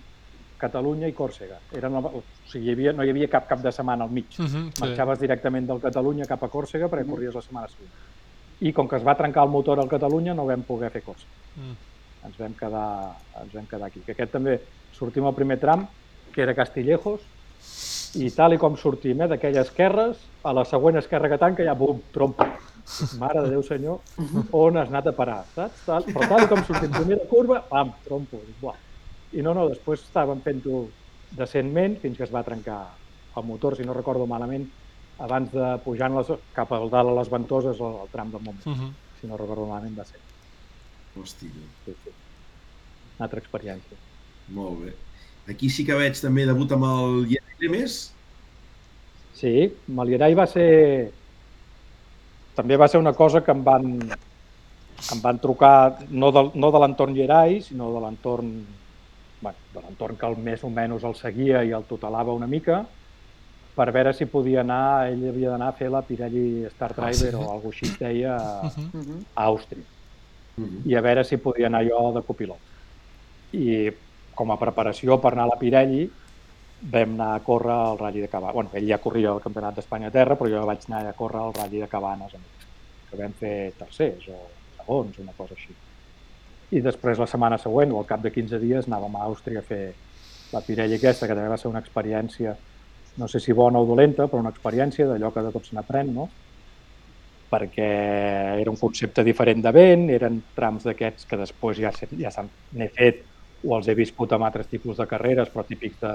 Catalunya 0.59 1.07
i 1.07 1.13
Còrsega. 1.15 1.61
Eren, 1.79 1.95
o 1.95 2.23
sigui, 2.51 2.67
hi 2.67 2.73
havia, 2.73 2.93
no 2.93 3.05
hi 3.05 3.11
havia 3.11 3.29
cap 3.31 3.47
cap 3.49 3.61
de 3.63 3.71
setmana 3.73 4.05
al 4.05 4.11
mig. 4.11 4.27
Uh 4.39 4.45
-huh, 4.45 4.65
sí. 4.75 4.81
Marxaves 4.81 5.21
directament 5.21 5.67
del 5.67 5.81
Catalunya 5.81 6.27
cap 6.27 6.43
a 6.43 6.49
Còrsega 6.49 6.89
perquè 6.89 7.09
corries 7.09 7.35
la 7.35 7.43
setmana 7.43 7.69
següent. 7.69 7.93
I 8.61 8.73
com 8.73 8.89
que 8.89 8.97
es 8.97 9.07
va 9.07 9.15
trencar 9.15 9.45
el 9.45 9.51
motor 9.51 9.79
al 9.79 9.89
Catalunya 9.89 10.35
no 10.35 10.47
vam 10.47 10.63
poder 10.63 10.91
fer 10.91 11.03
Còrsega. 11.03 11.31
Mm. 11.57 11.77
Ens 12.27 12.37
vam 12.39 12.55
quedar, 12.59 13.17
ens 13.43 13.53
vam 13.55 13.67
quedar 13.67 13.89
aquí. 13.89 14.03
Que 14.07 14.13
aquest 14.13 14.33
també 14.37 14.59
sortim 14.97 15.27
al 15.27 15.37
primer 15.37 15.59
tram, 15.61 15.87
que 16.35 16.43
era 16.45 16.55
Castillejos, 16.55 17.23
i 18.21 18.31
tal 18.35 18.55
i 18.57 18.59
com 18.59 18.77
sortim, 18.77 19.21
eh, 19.23 19.29
d'aquelles 19.31 19.69
esquerres, 19.69 20.21
a 20.43 20.53
la 20.57 20.65
següent 20.67 20.99
esquerra 20.99 21.31
que 21.31 21.39
tanca 21.39 21.65
ja, 21.67 21.75
bum, 21.79 22.01
trompa. 22.15 22.49
Mare 23.21 23.45
de 23.45 23.53
Déu 23.53 23.63
senyor, 23.63 24.01
on 24.57 24.79
has 24.81 24.89
anat 24.91 25.11
a 25.11 25.15
parar, 25.15 25.45
saps? 25.55 25.85
Tal, 25.87 26.07
però 26.09 26.27
tal 26.33 26.49
com 26.51 26.65
sortim, 26.67 26.91
primera 26.97 27.27
curva, 27.31 27.61
pam, 27.69 27.93
trompo. 28.07 28.41
Buah. 28.61 28.79
I 29.37 29.45
no, 29.47 29.55
no, 29.55 29.69
després 29.71 30.03
estàvem 30.03 30.41
fent-ho 30.43 30.89
decentment 31.39 32.01
fins 32.03 32.19
que 32.19 32.27
es 32.27 32.33
va 32.35 32.43
trencar 32.43 32.81
el 33.37 33.47
motor, 33.47 33.77
si 33.79 33.87
no 33.87 33.95
recordo 33.95 34.27
malament, 34.27 34.67
abans 35.23 35.53
de 35.53 35.69
pujar 35.85 36.11
les, 36.17 36.33
cap 36.57 36.73
al 36.73 36.91
dalt 36.91 37.13
a 37.13 37.21
les 37.21 37.31
ventoses 37.31 37.79
al, 37.79 38.01
al 38.07 38.11
tram 38.11 38.33
del 38.33 38.43
Montblanc. 38.43 38.67
Uh 38.67 38.85
-huh. 38.85 38.93
Si 39.21 39.27
no 39.29 39.37
recordo 39.37 39.67
malament 39.67 39.99
va 39.99 40.05
ser. 40.05 40.19
Hòstia, 41.19 41.51
Sí, 41.85 41.95
sí. 42.05 42.11
Una 43.19 43.27
altra 43.27 43.41
experiència. 43.41 43.97
molt 44.55 44.85
bé. 44.85 44.95
Aquí 45.49 45.69
sí 45.71 45.85
que 45.87 45.95
veig 45.95 46.19
també 46.21 46.45
debut 46.47 46.71
amb 46.73 46.85
el 46.85 47.27
Jerry 47.31 47.57
Lemes. 47.67 48.13
Sí, 49.35 49.73
Malierai 49.89 50.35
va 50.35 50.47
ser... 50.47 51.11
També 52.55 52.77
va 52.77 52.89
ser 52.89 52.99
una 53.01 53.13
cosa 53.15 53.41
que 53.43 53.51
em 53.55 53.63
van, 53.65 53.87
em 54.03 55.21
van 55.23 55.39
trucar 55.41 56.05
no 56.11 56.31
de, 56.35 56.43
no 56.55 56.71
de 56.71 56.79
l'entorn 56.83 57.15
Gerai, 57.17 57.61
sinó 57.63 57.93
de 57.95 58.01
l'entorn 58.05 58.51
bueno, 59.41 59.57
de 59.75 59.81
l'entorn 59.81 60.17
que 60.21 60.27
el 60.29 60.37
més 60.37 60.63
o 60.65 60.69
menys 60.71 61.05
el 61.09 61.15
seguia 61.17 61.63
i 61.65 61.71
el 61.73 61.85
tutelava 61.89 62.35
una 62.37 62.47
mica, 62.51 62.83
per 63.77 63.87
veure 63.95 64.13
si 64.13 64.27
podia 64.29 64.61
anar, 64.61 65.07
ell 65.09 65.23
havia 65.31 65.55
d'anar 65.55 65.71
a 65.73 65.77
fer 65.79 65.89
la 65.91 66.03
Pirelli 66.05 66.67
Star 66.75 66.91
Ah, 66.93 66.99
Driver 67.07 67.31
sí? 67.31 67.37
o 67.39 67.47
alguna 67.47 67.63
cosa 67.63 67.87
així 67.87 67.97
deia 67.99 68.37
a, 68.37 68.73
Mhm. 68.93 69.25
Àustria. 70.57 70.67
Mhm. 70.67 70.91
i 70.91 70.95
a 70.95 71.01
veure 71.01 71.25
si 71.25 71.37
podia 71.37 71.67
anar 71.67 71.85
jo 71.87 72.13
de 72.13 72.23
copilot. 72.23 72.59
I 73.53 73.91
com 74.35 74.51
a 74.51 74.59
preparació 74.59 75.21
per 75.21 75.33
anar 75.33 75.45
a 75.45 75.53
la 75.55 75.59
Pirelli 75.59 76.11
vam 76.83 77.13
anar 77.13 77.35
a 77.35 77.41
córrer 77.41 77.73
al 77.73 77.99
Rally 77.99 78.21
de 78.21 78.29
Cabanes. 78.29 78.55
Bueno, 78.55 78.71
ell 78.73 78.89
ja 78.89 78.99
corria 78.99 79.33
el 79.35 79.41
Campionat 79.41 79.75
d'Espanya 79.77 80.09
a 80.09 80.11
terra, 80.11 80.37
però 80.37 80.49
jo 80.49 80.67
vaig 80.67 80.87
anar 80.89 81.07
a 81.09 81.13
córrer 81.13 81.41
al 81.41 81.53
Rally 81.55 81.81
de 81.81 81.89
Cabanes, 81.89 82.33
que 83.11 83.17
vam 83.17 83.33
fer 83.33 83.73
tercers 83.79 84.29
o 84.29 84.39
segons, 84.79 85.19
una 85.19 85.33
cosa 85.37 85.55
així. 85.55 85.75
I 86.71 86.81
després 86.81 87.19
la 87.19 87.27
setmana 87.27 87.59
següent, 87.59 87.93
o 87.93 87.99
al 87.99 88.07
cap 88.07 88.23
de 88.23 88.31
15 88.31 88.59
dies, 88.63 88.87
anàvem 88.89 89.17
a 89.17 89.27
Àustria 89.27 89.59
a 89.59 89.63
fer 89.67 89.95
la 90.53 90.63
Pirelli 90.63 90.95
aquesta, 90.97 91.27
que 91.27 91.35
també 91.35 91.49
va 91.49 91.59
ser 91.59 91.69
una 91.69 91.81
experiència, 91.81 92.57
no 93.19 93.29
sé 93.29 93.41
si 93.41 93.53
bona 93.53 93.79
o 93.79 93.87
dolenta, 93.87 94.27
però 94.27 94.41
una 94.41 94.51
experiència 94.55 95.07
d'allò 95.07 95.33
que 95.35 95.43
de 95.43 95.53
tot 95.53 95.67
se 95.67 95.77
n'aprèn, 95.77 96.15
no? 96.15 96.29
Perquè 97.51 97.89
era 98.63 98.71
un 98.71 98.79
concepte 98.81 99.25
diferent 99.27 99.63
de 99.65 99.73
vent, 99.75 100.07
eren 100.15 100.41
trams 100.57 100.87
d'aquests 100.87 101.27
que 101.31 101.39
després 101.41 101.81
ja, 101.83 101.91
ja 102.23 102.31
s'han- 102.35 102.53
n'he 102.79 102.89
fet 102.97 103.25
o 103.67 103.77
els 103.77 103.89
he 103.91 103.95
viscut 103.99 104.33
amb 104.33 104.47
altres 104.49 104.69
tipus 104.71 104.97
de 105.01 105.07
carreres, 105.11 105.51
però 105.53 105.65
típics 105.69 105.99
de, 106.01 106.13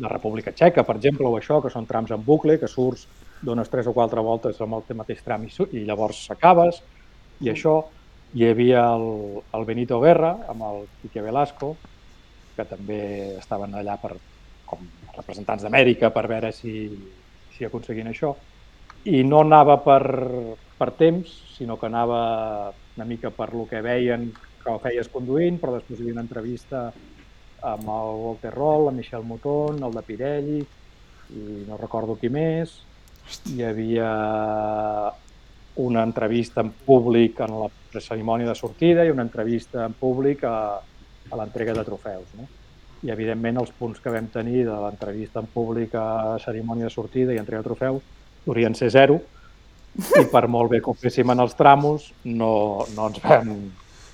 de 0.00 0.08
República 0.08 0.52
Txeca, 0.56 0.84
per 0.86 0.96
exemple, 0.96 1.28
o 1.28 1.36
això, 1.38 1.60
que 1.62 1.70
són 1.72 1.86
trams 1.88 2.12
en 2.14 2.22
bucle, 2.24 2.56
que 2.60 2.68
surts, 2.70 3.06
dones 3.42 3.68
tres 3.72 3.88
o 3.90 3.94
quatre 3.96 4.22
voltes 4.24 4.60
amb 4.64 4.78
el 4.78 4.96
mateix 4.96 5.22
tram 5.24 5.44
i, 5.46 5.50
i 5.76 5.84
llavors 5.88 6.24
s'acabes, 6.26 6.80
i 7.40 7.50
això. 7.52 7.76
Hi 8.38 8.44
havia 8.46 8.84
el, 8.94 9.04
el 9.58 9.64
Benito 9.66 9.96
Guerra, 9.98 10.28
amb 10.52 10.62
el 10.62 10.84
Quique 11.00 11.22
Velasco, 11.24 11.72
que 12.56 12.66
també 12.68 12.98
estaven 13.40 13.74
allà 13.78 13.96
per, 14.02 14.12
com 14.68 14.84
representants 15.16 15.64
d'Amèrica 15.66 16.12
per 16.14 16.26
veure 16.30 16.52
si, 16.54 16.74
si 17.50 17.66
aconseguien 17.66 18.10
això. 18.12 18.32
I 19.08 19.22
no 19.24 19.40
anava 19.40 19.78
per, 19.80 20.02
per 20.76 20.90
temps, 20.98 21.30
sinó 21.56 21.78
que 21.80 21.88
anava 21.88 22.72
una 22.96 23.06
mica 23.08 23.30
per 23.32 23.54
lo 23.54 23.64
que 23.68 23.80
veien 23.80 24.26
que 24.60 24.68
ho 24.68 24.76
feies 24.82 25.08
conduint, 25.08 25.56
però 25.56 25.72
després 25.78 25.96
hi 25.96 26.04
havia 26.04 26.18
una 26.18 26.26
entrevista 26.26 26.82
amb 27.64 27.88
el 27.88 28.20
Walter 28.20 28.52
Roll, 28.52 28.90
amb 28.90 29.00
Michel 29.00 29.24
Mouton, 29.24 29.80
el 29.86 29.96
de 29.96 30.04
Pirelli, 30.04 30.60
i 31.32 31.64
no 31.64 31.80
recordo 31.80 32.18
qui 32.20 32.28
més. 32.28 32.76
Hi 33.54 33.64
havia 33.64 34.10
una 35.80 36.04
entrevista 36.04 36.60
en 36.60 36.74
públic 36.84 37.40
en 37.40 37.56
la 37.62 38.04
cerimònia 38.04 38.52
de 38.52 38.58
sortida 38.58 39.06
i 39.06 39.16
una 39.16 39.24
entrevista 39.24 39.86
en 39.86 39.96
públic 39.96 40.44
a, 40.44 40.56
a 40.76 41.40
l'entrega 41.40 41.72
de 41.72 41.88
trofeus. 41.88 42.36
No? 42.36 42.48
I, 43.00 43.14
evidentment, 43.16 43.64
els 43.64 43.72
punts 43.72 44.00
que 44.04 44.12
vam 44.12 44.28
tenir 44.28 44.66
de 44.68 44.76
l'entrevista 44.84 45.40
en 45.40 45.48
públic 45.48 45.96
a 45.96 46.36
cerimònia 46.44 46.90
de 46.90 46.96
sortida 47.00 47.32
i 47.32 47.40
entrega 47.40 47.64
de 47.64 47.70
trofeus 47.72 48.16
haurien 48.46 48.74
ser 48.74 48.90
zero 48.90 49.20
i 50.20 50.24
per 50.30 50.46
molt 50.48 50.70
bé 50.70 50.80
que 50.80 50.90
ho 50.90 50.94
féssim 50.94 51.30
en 51.32 51.40
els 51.42 51.54
tramos 51.58 52.12
no, 52.24 52.86
no 52.96 53.08
ens 53.10 53.22
vam 53.24 53.54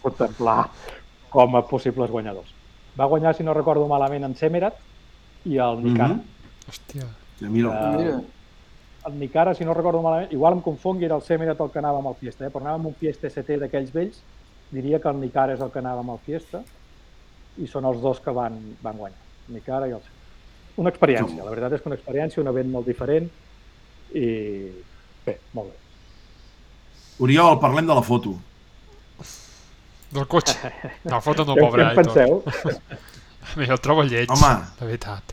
contemplar 0.02 0.70
com 1.30 1.56
a 1.58 1.62
possibles 1.68 2.10
guanyadors. 2.10 2.52
Va 2.98 3.04
guanyar, 3.10 3.34
si 3.36 3.44
no 3.44 3.52
recordo 3.54 3.86
malament, 3.90 4.24
en 4.24 4.34
Semerat 4.38 4.78
i 5.44 5.58
el 5.60 5.82
Nicara. 5.84 6.14
Mhm. 6.14 6.22
Hòstia. 6.70 7.06
Ja, 7.40 7.48
mira, 7.48 7.68
Eh, 7.76 7.96
Mira, 7.98 8.20
el 9.06 9.18
Nicara, 9.20 9.54
si 9.54 9.64
no 9.64 9.74
recordo 9.74 10.00
malament, 10.02 10.32
igual 10.32 10.54
em 10.54 10.60
confongui, 10.64 11.04
era 11.04 11.14
el 11.14 11.22
Semerat 11.22 11.60
el 11.60 11.70
que 11.70 11.78
anava 11.78 11.98
amb 11.98 12.08
el 12.08 12.14
Fiesta, 12.14 12.46
eh? 12.46 12.50
però 12.50 12.62
anava 12.64 12.76
amb 12.80 12.86
un 12.86 12.94
Fiesta 12.94 13.28
ST 13.28 13.58
d'aquells 13.60 13.92
vells, 13.92 14.22
diria 14.72 14.98
que 14.98 15.08
el 15.08 15.20
Nicara 15.20 15.54
és 15.54 15.60
el 15.60 15.70
que 15.70 15.78
anava 15.78 16.00
amb 16.00 16.10
el 16.16 16.18
Fiesta, 16.24 16.62
i 17.58 17.66
són 17.66 17.84
els 17.84 18.00
dos 18.00 18.18
que 18.20 18.30
van, 18.34 18.56
van 18.82 18.96
guanyar, 18.96 19.18
el 19.48 19.54
Nicara 19.60 19.86
i 19.86 19.92
el 19.92 20.00
Semerat. 20.00 20.76
Una 20.76 20.90
experiència, 20.90 21.44
la 21.44 21.50
veritat 21.50 21.72
és 21.72 21.82
que 21.82 21.88
una 21.88 21.96
experiència, 21.96 22.40
un 22.42 22.48
event 22.48 22.70
molt 22.72 22.86
diferent, 22.86 23.28
i 24.14 24.26
bé, 25.26 25.38
molt 25.54 25.70
bé. 25.72 25.76
Oriol, 27.26 27.58
parlem 27.60 27.86
de 27.88 27.94
la 27.96 28.02
foto. 28.04 28.34
Del 30.12 30.26
cotxe. 30.30 30.54
La 31.12 31.20
foto 31.20 31.44
no, 31.44 31.56
pobre 31.58 31.82
què 31.82 31.90
en 31.90 31.96
penseu? 31.96 32.42
A 33.46 33.56
mi 33.58 33.66
el 33.70 33.78
trobo 33.80 34.02
lleig, 34.06 34.30
Home. 34.30 34.52
de 34.78 34.86
veritat. 34.86 35.32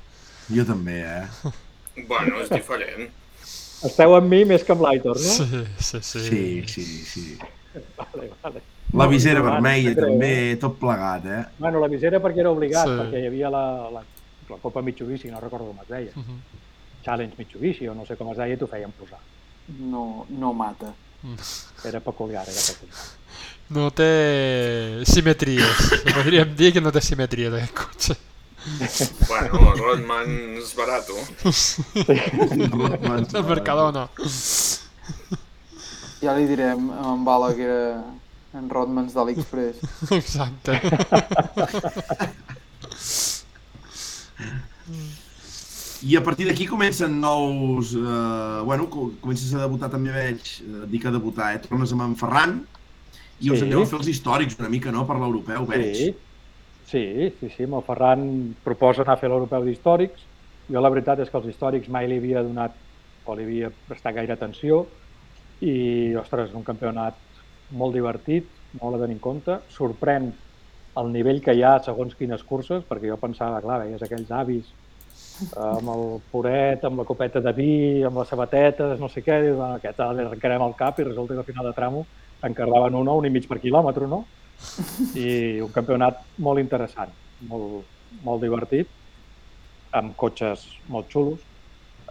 Jo 0.53 0.65
també, 0.69 0.99
eh? 1.01 1.51
Bueno, 2.09 2.39
és 2.41 2.49
diferent. 2.49 3.09
Esteu 3.85 4.15
amb 4.17 4.31
mi 4.31 4.39
més 4.49 4.63
que 4.65 4.73
amb 4.73 4.81
l'Aitor, 4.81 5.17
no? 5.19 5.33
Sí, 5.35 5.45
sí, 5.77 5.99
sí. 6.01 6.21
Sí, 6.25 6.43
sí, 6.71 6.85
sí. 7.05 7.23
Vale, 7.99 8.29
vale. 8.41 8.61
La 8.97 9.05
visera 9.11 9.41
no, 9.41 9.45
vermella 9.51 9.91
no 9.93 10.01
també, 10.07 10.31
tot 10.61 10.79
plegat, 10.81 11.25
eh? 11.29 11.41
Bueno, 11.59 11.81
la 11.83 11.89
visera 11.91 12.17
perquè 12.23 12.41
era 12.41 12.49
obligat, 12.53 12.87
Sí. 12.89 12.95
perquè 12.97 13.21
hi 13.21 13.27
havia 13.29 13.49
la, 13.53 13.63
la, 13.93 14.01
la 14.49 14.57
Copa 14.61 14.81
Mitsubishi, 14.85 15.29
no 15.33 15.41
recordo 15.41 15.69
com 15.69 15.81
es 15.85 15.89
deia, 15.89 16.11
Mhm. 16.15 16.39
Challenge 17.03 17.35
Mitsubishi 17.38 17.88
o 17.88 17.93
no 17.95 18.05
sé 18.07 18.15
com 18.19 18.31
es 18.31 18.38
deia, 18.39 18.55
i 18.55 18.59
t'ho 18.59 18.67
feien 18.71 18.91
posar. 18.99 19.19
no, 19.80 20.25
no 20.30 20.53
mata. 20.53 20.91
Era 21.88 21.99
peculiar, 22.03 22.43
era 22.49 22.61
peculiar. 22.67 22.97
No 23.69 23.89
té 23.95 24.09
simetries. 25.07 26.03
Podríem 26.13 26.51
dir 26.55 26.73
que 26.75 26.81
no 26.84 26.91
té 26.91 27.01
simetries 27.01 27.53
aquest 27.53 27.73
cotxe. 27.77 28.15
Bueno, 29.27 29.73
Rodman 29.75 30.57
és 30.59 30.73
barat. 30.75 31.07
El 33.34 33.43
Mercadona. 33.49 34.05
Ja 36.23 36.35
li 36.38 36.45
direm 36.47 36.89
a 36.91 36.93
en 37.13 37.23
Bala 37.27 37.49
que 37.55 37.63
era 37.67 38.03
en 38.55 38.69
Rodmans 38.69 39.13
d'AliExpress. 39.15 39.77
Exacte. 40.19 40.80
I 46.03 46.17
a 46.17 46.23
partir 46.23 46.45
d'aquí 46.47 46.65
comencen 46.67 47.19
nous... 47.21 47.93
Eh, 47.95 48.61
bueno, 48.65 48.89
co- 48.89 49.11
comences 49.21 49.53
a 49.55 49.61
debutar 49.63 49.89
també, 49.93 50.11
veig, 50.11 50.41
eh, 50.65 50.85
dic 50.91 51.05
a 51.07 51.11
debutar, 51.15 51.53
eh? 51.55 51.61
Tornes 51.63 51.93
amb 51.95 52.03
en 52.09 52.15
Ferran 52.19 52.57
i 53.39 53.51
us 53.51 53.59
Sí. 53.61 53.65
aneu 53.69 53.84
a 53.84 53.88
fer 53.88 53.99
els 54.01 54.09
històrics 54.11 54.57
una 54.59 54.69
mica, 54.69 54.91
no?, 54.91 55.05
per 55.07 55.15
l'europeu, 55.21 55.65
veig. 55.69 55.95
Sí, 55.95 56.09
sí, 56.91 57.03
sí, 57.39 57.49
sí, 57.55 57.63
amb 57.63 57.80
el 57.80 57.85
Ferran 57.88 58.25
proposa 58.65 59.03
anar 59.05 59.15
a 59.15 59.21
fer 59.21 59.30
l'europeu 59.31 59.63
d'històrics. 59.63 60.25
Jo 60.71 60.81
la 60.81 60.89
veritat 60.91 61.19
és 61.23 61.30
que 61.31 61.38
els 61.39 61.47
històrics 61.53 61.89
mai 61.91 62.07
li 62.07 62.17
havia 62.19 62.43
donat 62.43 62.75
o 63.25 63.35
li 63.35 63.43
havia 63.47 63.71
prestat 63.88 64.15
gaire 64.15 64.34
atenció 64.35 64.85
i, 65.63 66.13
ostres, 66.19 66.51
un 66.55 66.63
campionat 66.67 67.15
molt 67.71 67.95
divertit, 67.95 68.47
molt 68.81 68.95
a 68.97 69.03
tenir 69.05 69.15
en 69.15 69.23
compte. 69.23 69.59
Sorprèn 69.71 70.31
el 70.99 71.11
nivell 71.11 71.39
que 71.41 71.55
hi 71.55 71.63
ha 71.63 71.77
segons 71.84 72.15
quines 72.15 72.43
curses, 72.43 72.84
perquè 72.88 73.07
jo 73.07 73.17
pensava, 73.17 73.61
clar, 73.63 73.80
veies 73.85 74.03
aquells 74.03 74.31
avis 74.31 74.67
amb 75.57 75.89
el 75.93 76.03
poret, 76.31 76.84
amb 76.85 77.01
la 77.01 77.05
copeta 77.07 77.41
de 77.41 77.53
vi, 77.57 78.03
amb 78.05 78.19
les 78.22 78.30
sabatetes, 78.30 78.99
no 78.99 79.10
sé 79.10 79.23
què, 79.26 79.39
dius, 79.43 79.57
bueno, 79.57 79.80
aquest 79.80 79.99
ara 79.99 80.15
li 80.15 80.23
arrencarem 80.26 80.65
el 80.65 80.76
cap 80.80 80.99
i 80.99 81.07
resulta 81.07 81.34
que 81.34 81.43
al 81.43 81.49
final 81.49 81.68
de 81.69 81.73
tramo 81.77 82.05
encardaven 82.43 82.95
un 82.99 83.07
o 83.07 83.18
un 83.18 83.27
i 83.27 83.31
mig 83.34 83.47
per 83.49 83.60
quilòmetre, 83.64 84.07
no? 84.07 84.23
I 85.19 85.61
un 85.64 85.72
campionat 85.73 86.22
molt 86.45 86.61
interessant, 86.61 87.11
molt, 87.49 87.84
molt 88.23 88.43
divertit, 88.43 88.89
amb 89.93 90.15
cotxes 90.19 90.68
molt 90.89 91.10
xulos. 91.11 91.41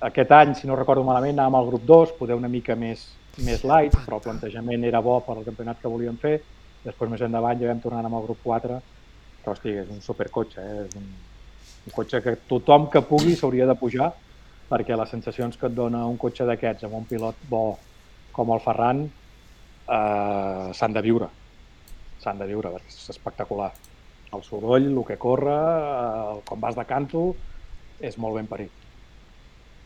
Aquest 0.03 0.33
any, 0.35 0.55
si 0.59 0.67
no 0.67 0.79
recordo 0.79 1.05
malament, 1.07 1.39
anàvem 1.39 1.61
al 1.61 1.69
grup 1.71 1.85
2, 1.87 2.17
poder 2.19 2.39
una 2.39 2.51
mica 2.51 2.75
més, 2.79 3.05
més 3.47 3.63
light, 3.63 3.95
però 4.07 4.19
el 4.19 4.25
plantejament 4.27 4.89
era 4.89 5.03
bo 5.05 5.21
per 5.23 5.37
al 5.37 5.47
campionat 5.47 5.79
que 5.83 5.91
volíem 5.91 6.19
fer. 6.19 6.41
Després, 6.83 7.11
més 7.11 7.23
endavant, 7.23 7.61
ja 7.61 7.71
vam 7.71 7.83
tornar 7.83 8.03
amb 8.03 8.19
el 8.19 8.27
grup 8.27 8.41
4, 8.43 8.81
però, 9.43 9.55
hosti, 9.55 9.77
és 9.85 9.91
un 9.91 10.03
supercotxe, 10.03 10.63
eh? 10.63 10.87
és 10.89 10.97
un, 10.99 11.07
un 11.87 11.95
cotxe 11.95 12.23
que 12.23 12.37
tothom 12.49 12.89
que 12.91 13.03
pugui 13.07 13.35
s'hauria 13.37 13.67
de 13.67 13.77
pujar, 13.79 14.13
perquè 14.71 14.97
les 14.97 15.11
sensacions 15.13 15.59
que 15.59 15.69
et 15.69 15.75
dona 15.77 16.05
un 16.09 16.19
cotxe 16.21 16.47
d'aquests 16.49 16.87
amb 16.89 17.01
un 17.03 17.09
pilot 17.09 17.43
bo 17.51 17.65
com 18.33 18.53
el 18.55 18.63
Ferran 18.65 19.03
eh, 19.05 20.69
s'han 20.73 20.95
de 20.97 21.03
viure. 21.05 21.29
S'han 22.23 22.39
de 22.41 22.49
viure, 22.49 22.71
perquè 22.73 22.95
és 22.95 23.11
espectacular. 23.13 23.73
El 24.33 24.45
soroll, 24.47 24.89
el 24.89 25.03
que 25.05 25.19
corre, 25.21 25.59
eh, 25.59 26.41
com 26.49 26.63
vas 26.63 26.79
de 26.79 26.87
canto, 26.89 27.27
és 28.01 28.17
molt 28.19 28.39
ben 28.39 28.49
parit. 28.49 28.73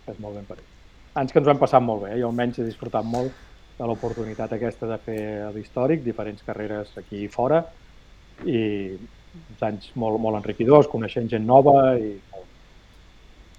És 0.07 0.21
molt 0.23 0.39
ben 0.39 0.47
parit. 0.47 0.73
Anys 1.17 1.33
que 1.33 1.41
ens 1.41 1.49
ho 1.49 1.55
hem 1.55 1.61
passat 1.61 1.83
molt 1.83 2.05
bé, 2.05 2.13
eh? 2.15 2.21
jo 2.21 2.31
almenys 2.31 2.61
he 2.61 2.69
disfrutat 2.69 3.05
molt 3.09 3.33
de 3.77 3.89
l'oportunitat 3.89 4.53
aquesta 4.53 4.89
de 4.89 4.99
fer 5.05 5.21
l'històric, 5.55 6.05
diferents 6.05 6.45
carreres 6.45 6.93
aquí 7.01 7.25
i 7.25 7.33
fora, 7.33 7.63
i 8.45 8.61
uns 9.53 9.63
anys 9.67 9.91
molt, 9.95 10.21
molt 10.23 10.39
enriquidors, 10.41 10.89
coneixent 10.91 11.29
gent 11.33 11.47
nova 11.47 11.77
i 11.99 12.15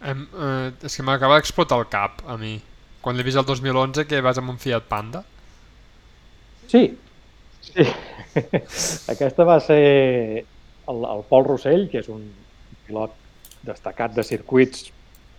Em, 0.02 0.28
eh, 0.34 0.72
és 0.86 0.96
que 0.96 1.04
m'acaba 1.06 1.40
d'explotar 1.40 1.80
el 1.82 1.88
cap, 1.90 2.22
a 2.30 2.38
mi. 2.38 2.58
Quan 3.02 3.18
l'he 3.18 3.26
vist 3.26 3.40
el 3.40 3.48
2011 3.48 4.06
que 4.06 4.22
vas 4.22 4.38
amb 4.38 4.52
un 4.54 4.60
Fiat 4.62 4.86
Panda. 4.90 5.24
Sí, 6.68 6.84
sí. 7.66 7.88
Aquesta 9.14 9.46
va 9.48 9.58
ser 9.64 9.82
el, 10.44 11.08
el 11.16 11.24
Pol 11.30 11.48
Rossell, 11.48 11.88
que 11.90 12.04
és 12.04 12.10
un 12.14 12.28
pilot 12.86 13.16
destacat 13.66 14.14
de 14.14 14.24
circuits 14.24 14.92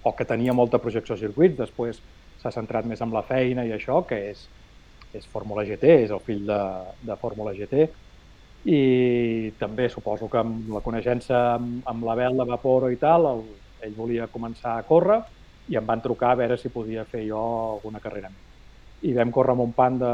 o 0.02 0.12
que 0.16 0.26
tenia 0.26 0.56
molta 0.56 0.80
projecció 0.82 1.14
a 1.14 1.20
circuits, 1.20 1.58
després 1.58 2.00
s'ha 2.42 2.52
centrat 2.54 2.86
més 2.86 3.00
en 3.04 3.14
la 3.14 3.22
feina 3.26 3.64
i 3.66 3.72
això, 3.74 4.00
que 4.08 4.18
és, 4.32 4.44
és 5.14 5.26
Fórmula 5.30 5.64
GT, 5.68 5.94
és 6.06 6.14
el 6.14 6.22
fill 6.26 6.44
de, 6.48 6.60
de 7.06 7.16
Fórmula 7.20 7.54
GT, 7.54 7.88
i 8.64 9.52
també 9.58 9.88
suposo 9.88 10.28
que 10.28 10.38
amb 10.42 10.68
la 10.74 10.80
coneixença 10.84 11.54
amb, 11.54 11.82
amb 11.86 12.04
la 12.04 12.14
vel 12.18 12.36
de 12.36 12.44
Vaporo 12.48 12.90
i 12.90 12.96
tal, 12.98 13.26
el, 13.30 13.44
ell 13.86 13.94
volia 13.94 14.26
començar 14.32 14.76
a 14.78 14.82
córrer 14.82 15.20
i 15.68 15.76
em 15.78 15.86
van 15.86 16.00
trucar 16.02 16.32
a 16.32 16.38
veure 16.40 16.56
si 16.58 16.68
podia 16.72 17.04
fer 17.04 17.22
jo 17.28 17.38
alguna 17.76 18.00
carrera 18.02 18.28
més 18.32 18.44
i 19.06 19.12
vam 19.14 19.30
córrer 19.30 19.52
amb 19.54 19.62
un 19.62 19.72
panda 19.76 20.08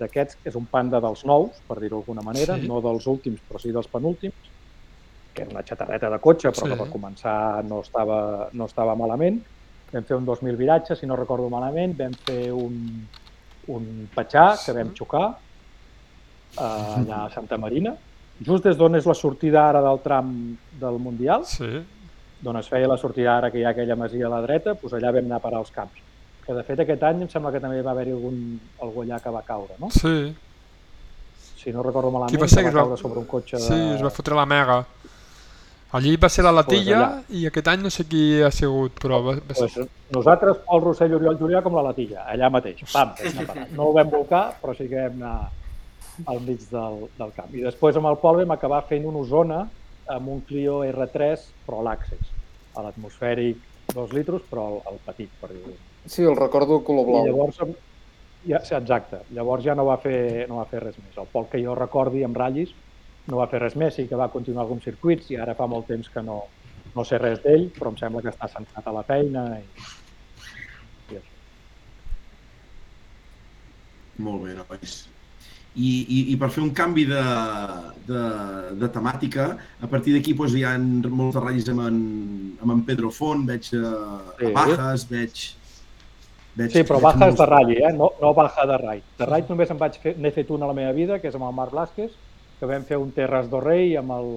d'aquests, 0.00 0.40
que 0.42 0.48
és 0.50 0.56
un 0.58 0.64
panda 0.66 0.98
dels 0.98 1.20
nous, 1.24 1.60
per 1.68 1.76
dir-ho 1.78 2.00
d'alguna 2.00 2.24
manera, 2.26 2.56
Sí. 2.58 2.66
no 2.66 2.80
dels 2.82 3.06
últims, 3.06 3.38
però 3.48 3.60
sí 3.62 3.70
dels 3.70 3.86
penúltims, 3.86 4.34
que 5.32 5.42
era 5.42 5.52
una 5.52 5.62
xatarreta 5.62 6.10
de 6.10 6.18
cotxe, 6.18 6.48
però 6.50 6.64
Sí. 6.64 6.70
que 6.72 6.76
per 6.76 6.90
començar 6.90 7.62
no 7.62 7.82
estava, 7.82 8.48
no 8.52 8.64
estava 8.66 8.96
malament. 8.96 9.38
Vam 9.92 10.02
fer 10.02 10.16
un 10.16 10.26
2.000 10.26 10.56
viratges, 10.56 10.98
si 10.98 11.06
no 11.06 11.14
recordo 11.14 11.48
malament, 11.48 11.94
vam 11.96 12.14
fer 12.26 12.50
un, 12.52 13.06
un 13.68 14.08
petxà 14.16 14.56
que 14.64 14.72
vam 14.72 14.90
xocar 14.92 15.36
allà 16.56 17.24
a 17.24 17.30
Santa 17.34 17.56
Marina, 17.58 17.94
just 18.44 18.64
des 18.64 18.76
d'on 18.76 18.94
és 18.96 19.06
la 19.06 19.14
sortida 19.14 19.68
ara 19.68 19.80
del 19.82 20.00
tram 20.02 20.56
del 20.80 20.98
Mundial, 20.98 21.44
Sí. 21.46 21.68
d'on 22.40 22.56
es 22.56 22.68
feia 22.68 22.86
la 22.88 22.96
sortida 22.98 23.36
ara 23.38 23.50
que 23.50 23.58
hi 23.58 23.64
ha 23.64 23.70
aquella 23.70 23.96
masia 23.96 24.26
a 24.26 24.30
la 24.30 24.40
dreta, 24.42 24.74
doncs 24.74 24.92
allà 24.94 25.12
vam 25.12 25.24
anar 25.24 25.36
a 25.36 25.40
parar 25.40 25.58
els 25.60 25.70
camps. 25.70 26.02
Que 26.46 26.54
de 26.54 26.62
fet 26.62 26.78
aquest 26.80 27.02
any 27.02 27.22
em 27.22 27.28
sembla 27.28 27.50
que 27.50 27.60
també 27.60 27.80
va 27.82 27.90
haver-hi 27.90 28.12
algun, 28.12 28.60
algú 28.82 29.02
allà 29.02 29.18
que 29.22 29.30
va 29.30 29.42
caure, 29.42 29.74
no? 29.80 29.88
Sí. 29.90 30.34
Si 31.56 31.72
no 31.72 31.82
recordo 31.82 32.10
malament, 32.10 32.30
Qui 32.30 32.40
va 32.40 32.46
ser 32.48 32.62
va 32.62 32.68
es 32.68 32.74
va- 32.74 32.82
caure 32.82 32.96
sobre 32.96 33.18
un 33.18 33.24
cotxe 33.26 33.56
de... 33.56 33.62
Sí, 33.62 33.80
es 33.96 34.02
va 34.04 34.10
fotre 34.10 34.34
la 34.36 34.46
mega. 34.46 34.84
Allí 35.92 36.16
va 36.16 36.28
ser 36.28 36.44
la 36.44 36.52
Latilla 36.52 36.96
allà. 36.98 37.22
i 37.30 37.46
aquest 37.46 37.68
any 37.68 37.80
no 37.82 37.90
sé 37.90 38.04
qui 38.06 38.40
ha 38.42 38.50
sigut, 38.50 38.98
però 39.00 39.20
va, 39.24 39.34
va 39.48 39.54
ser... 39.54 39.68
Pues, 39.72 39.88
nosaltres, 40.12 40.58
Pol 40.66 40.82
Rossell, 40.82 41.14
Oriol 41.14 41.38
Julià, 41.38 41.62
com 41.62 41.74
la 41.74 41.82
Latilla, 41.88 42.24
allà 42.30 42.50
mateix. 42.50 42.82
Pam, 42.92 43.12
no 43.74 43.84
ho 43.88 43.92
vam 43.94 44.10
volcar, 44.10 44.58
però 44.60 44.74
sí 44.76 44.88
que 44.90 44.96
vam 45.08 45.22
anar 45.22 45.50
al 46.24 46.40
mig 46.46 46.62
del, 46.70 47.00
del 47.18 47.32
camp. 47.36 47.54
I 47.54 47.64
després 47.66 47.96
amb 48.00 48.08
el 48.10 48.18
Pol 48.22 48.40
vam 48.42 48.54
acabar 48.54 48.82
fent 48.88 49.06
una 49.08 49.20
Osona 49.22 49.60
amb 50.14 50.28
un 50.32 50.42
Clio 50.46 50.80
R3 50.86 51.42
però 51.66 51.82
l'Access, 51.82 52.32
a 52.76 52.84
l'atmosfèric 52.86 53.64
2 53.94 54.12
litros, 54.14 54.42
però 54.50 54.66
el, 54.72 54.80
el 54.92 55.00
petit, 55.06 55.32
per 55.40 55.52
dir-ho. 55.52 55.76
Sí, 56.06 56.22
el 56.22 56.36
recordo 56.36 56.82
color 56.84 57.06
I 57.06 57.10
blau. 57.10 57.26
llavors, 57.26 57.60
em- 57.64 57.76
ja, 58.46 58.60
sí, 58.64 58.74
exacte, 58.78 59.22
llavors 59.34 59.64
ja 59.64 59.74
no 59.74 59.86
va, 59.86 59.98
fer, 60.02 60.46
no 60.48 60.60
va 60.60 60.66
fer 60.70 60.82
res 60.84 60.98
més. 60.98 61.16
El 61.18 61.28
Pol 61.32 61.48
que 61.52 61.62
jo 61.62 61.74
recordi 61.78 62.24
amb 62.26 62.36
ratllis 62.38 62.74
no 63.26 63.40
va 63.40 63.48
fer 63.50 63.58
res 63.62 63.74
més, 63.76 63.94
sí 63.98 64.06
que 64.08 64.18
va 64.18 64.30
continuar 64.30 64.62
alguns 64.64 64.84
circuits 64.86 65.30
i 65.34 65.36
ara 65.42 65.56
fa 65.58 65.66
molt 65.66 65.88
temps 65.90 66.10
que 66.10 66.22
no, 66.22 66.40
no 66.94 67.04
sé 67.04 67.18
res 67.18 67.42
d'ell, 67.42 67.70
però 67.74 67.90
em 67.90 67.96
sembla 67.98 68.22
que 68.22 68.30
està 68.30 68.46
centrat 68.52 68.86
a 68.86 68.94
la 68.94 69.02
feina 69.08 69.48
i, 69.58 69.66
i. 71.10 71.18
Molt 74.26 74.46
bé, 74.46 74.54
nois. 74.56 74.94
I, 75.76 75.90
i, 76.08 76.18
i 76.32 76.36
per 76.40 76.48
fer 76.54 76.62
un 76.64 76.70
canvi 76.72 77.04
de, 77.04 77.22
de, 78.08 78.20
de 78.80 78.88
temàtica, 78.94 79.50
a 79.84 79.88
partir 79.92 80.14
d'aquí 80.14 80.32
doncs, 80.38 80.54
hi 80.56 80.62
ha 80.64 80.72
molts 80.80 81.36
de 81.36 81.42
ratllis 81.44 81.68
amb 81.68 81.82
en, 81.84 81.98
amb 82.62 82.72
en 82.72 82.82
Pedro 82.88 83.10
Font, 83.12 83.44
veig 83.48 83.68
uh, 83.76 84.32
Sí. 84.38 84.46
a 84.48 84.52
Bajas, 84.56 85.04
veig... 85.10 85.42
veig 86.56 86.72
Sí, 86.72 86.82
però 86.88 86.96
veig 86.96 87.04
baja 87.04 87.18
és 87.18 87.24
molts- 87.26 87.40
de 87.42 87.46
ratll, 87.50 87.74
eh? 87.76 87.92
no, 87.92 88.10
no 88.22 88.32
baja 88.34 88.64
de 88.70 88.78
raid. 88.80 89.02
De 89.18 89.26
raid 89.28 89.50
només 89.52 89.70
em 89.74 89.80
vaig 89.82 89.98
fer, 90.00 90.14
n'he 90.16 90.32
fet 90.32 90.50
una 90.54 90.64
a 90.64 90.70
la 90.72 90.76
meva 90.78 90.94
vida, 90.96 91.18
que 91.20 91.28
és 91.28 91.36
amb 91.36 91.44
el 91.50 91.52
Marc 91.58 91.74
Blasquez, 91.76 92.14
que 92.58 92.66
vam 92.70 92.86
fer 92.88 92.96
un 92.96 93.10
Terras 93.12 93.50
do 93.52 93.60
Rei 93.60 93.96
amb 94.00 94.14
el, 94.16 94.30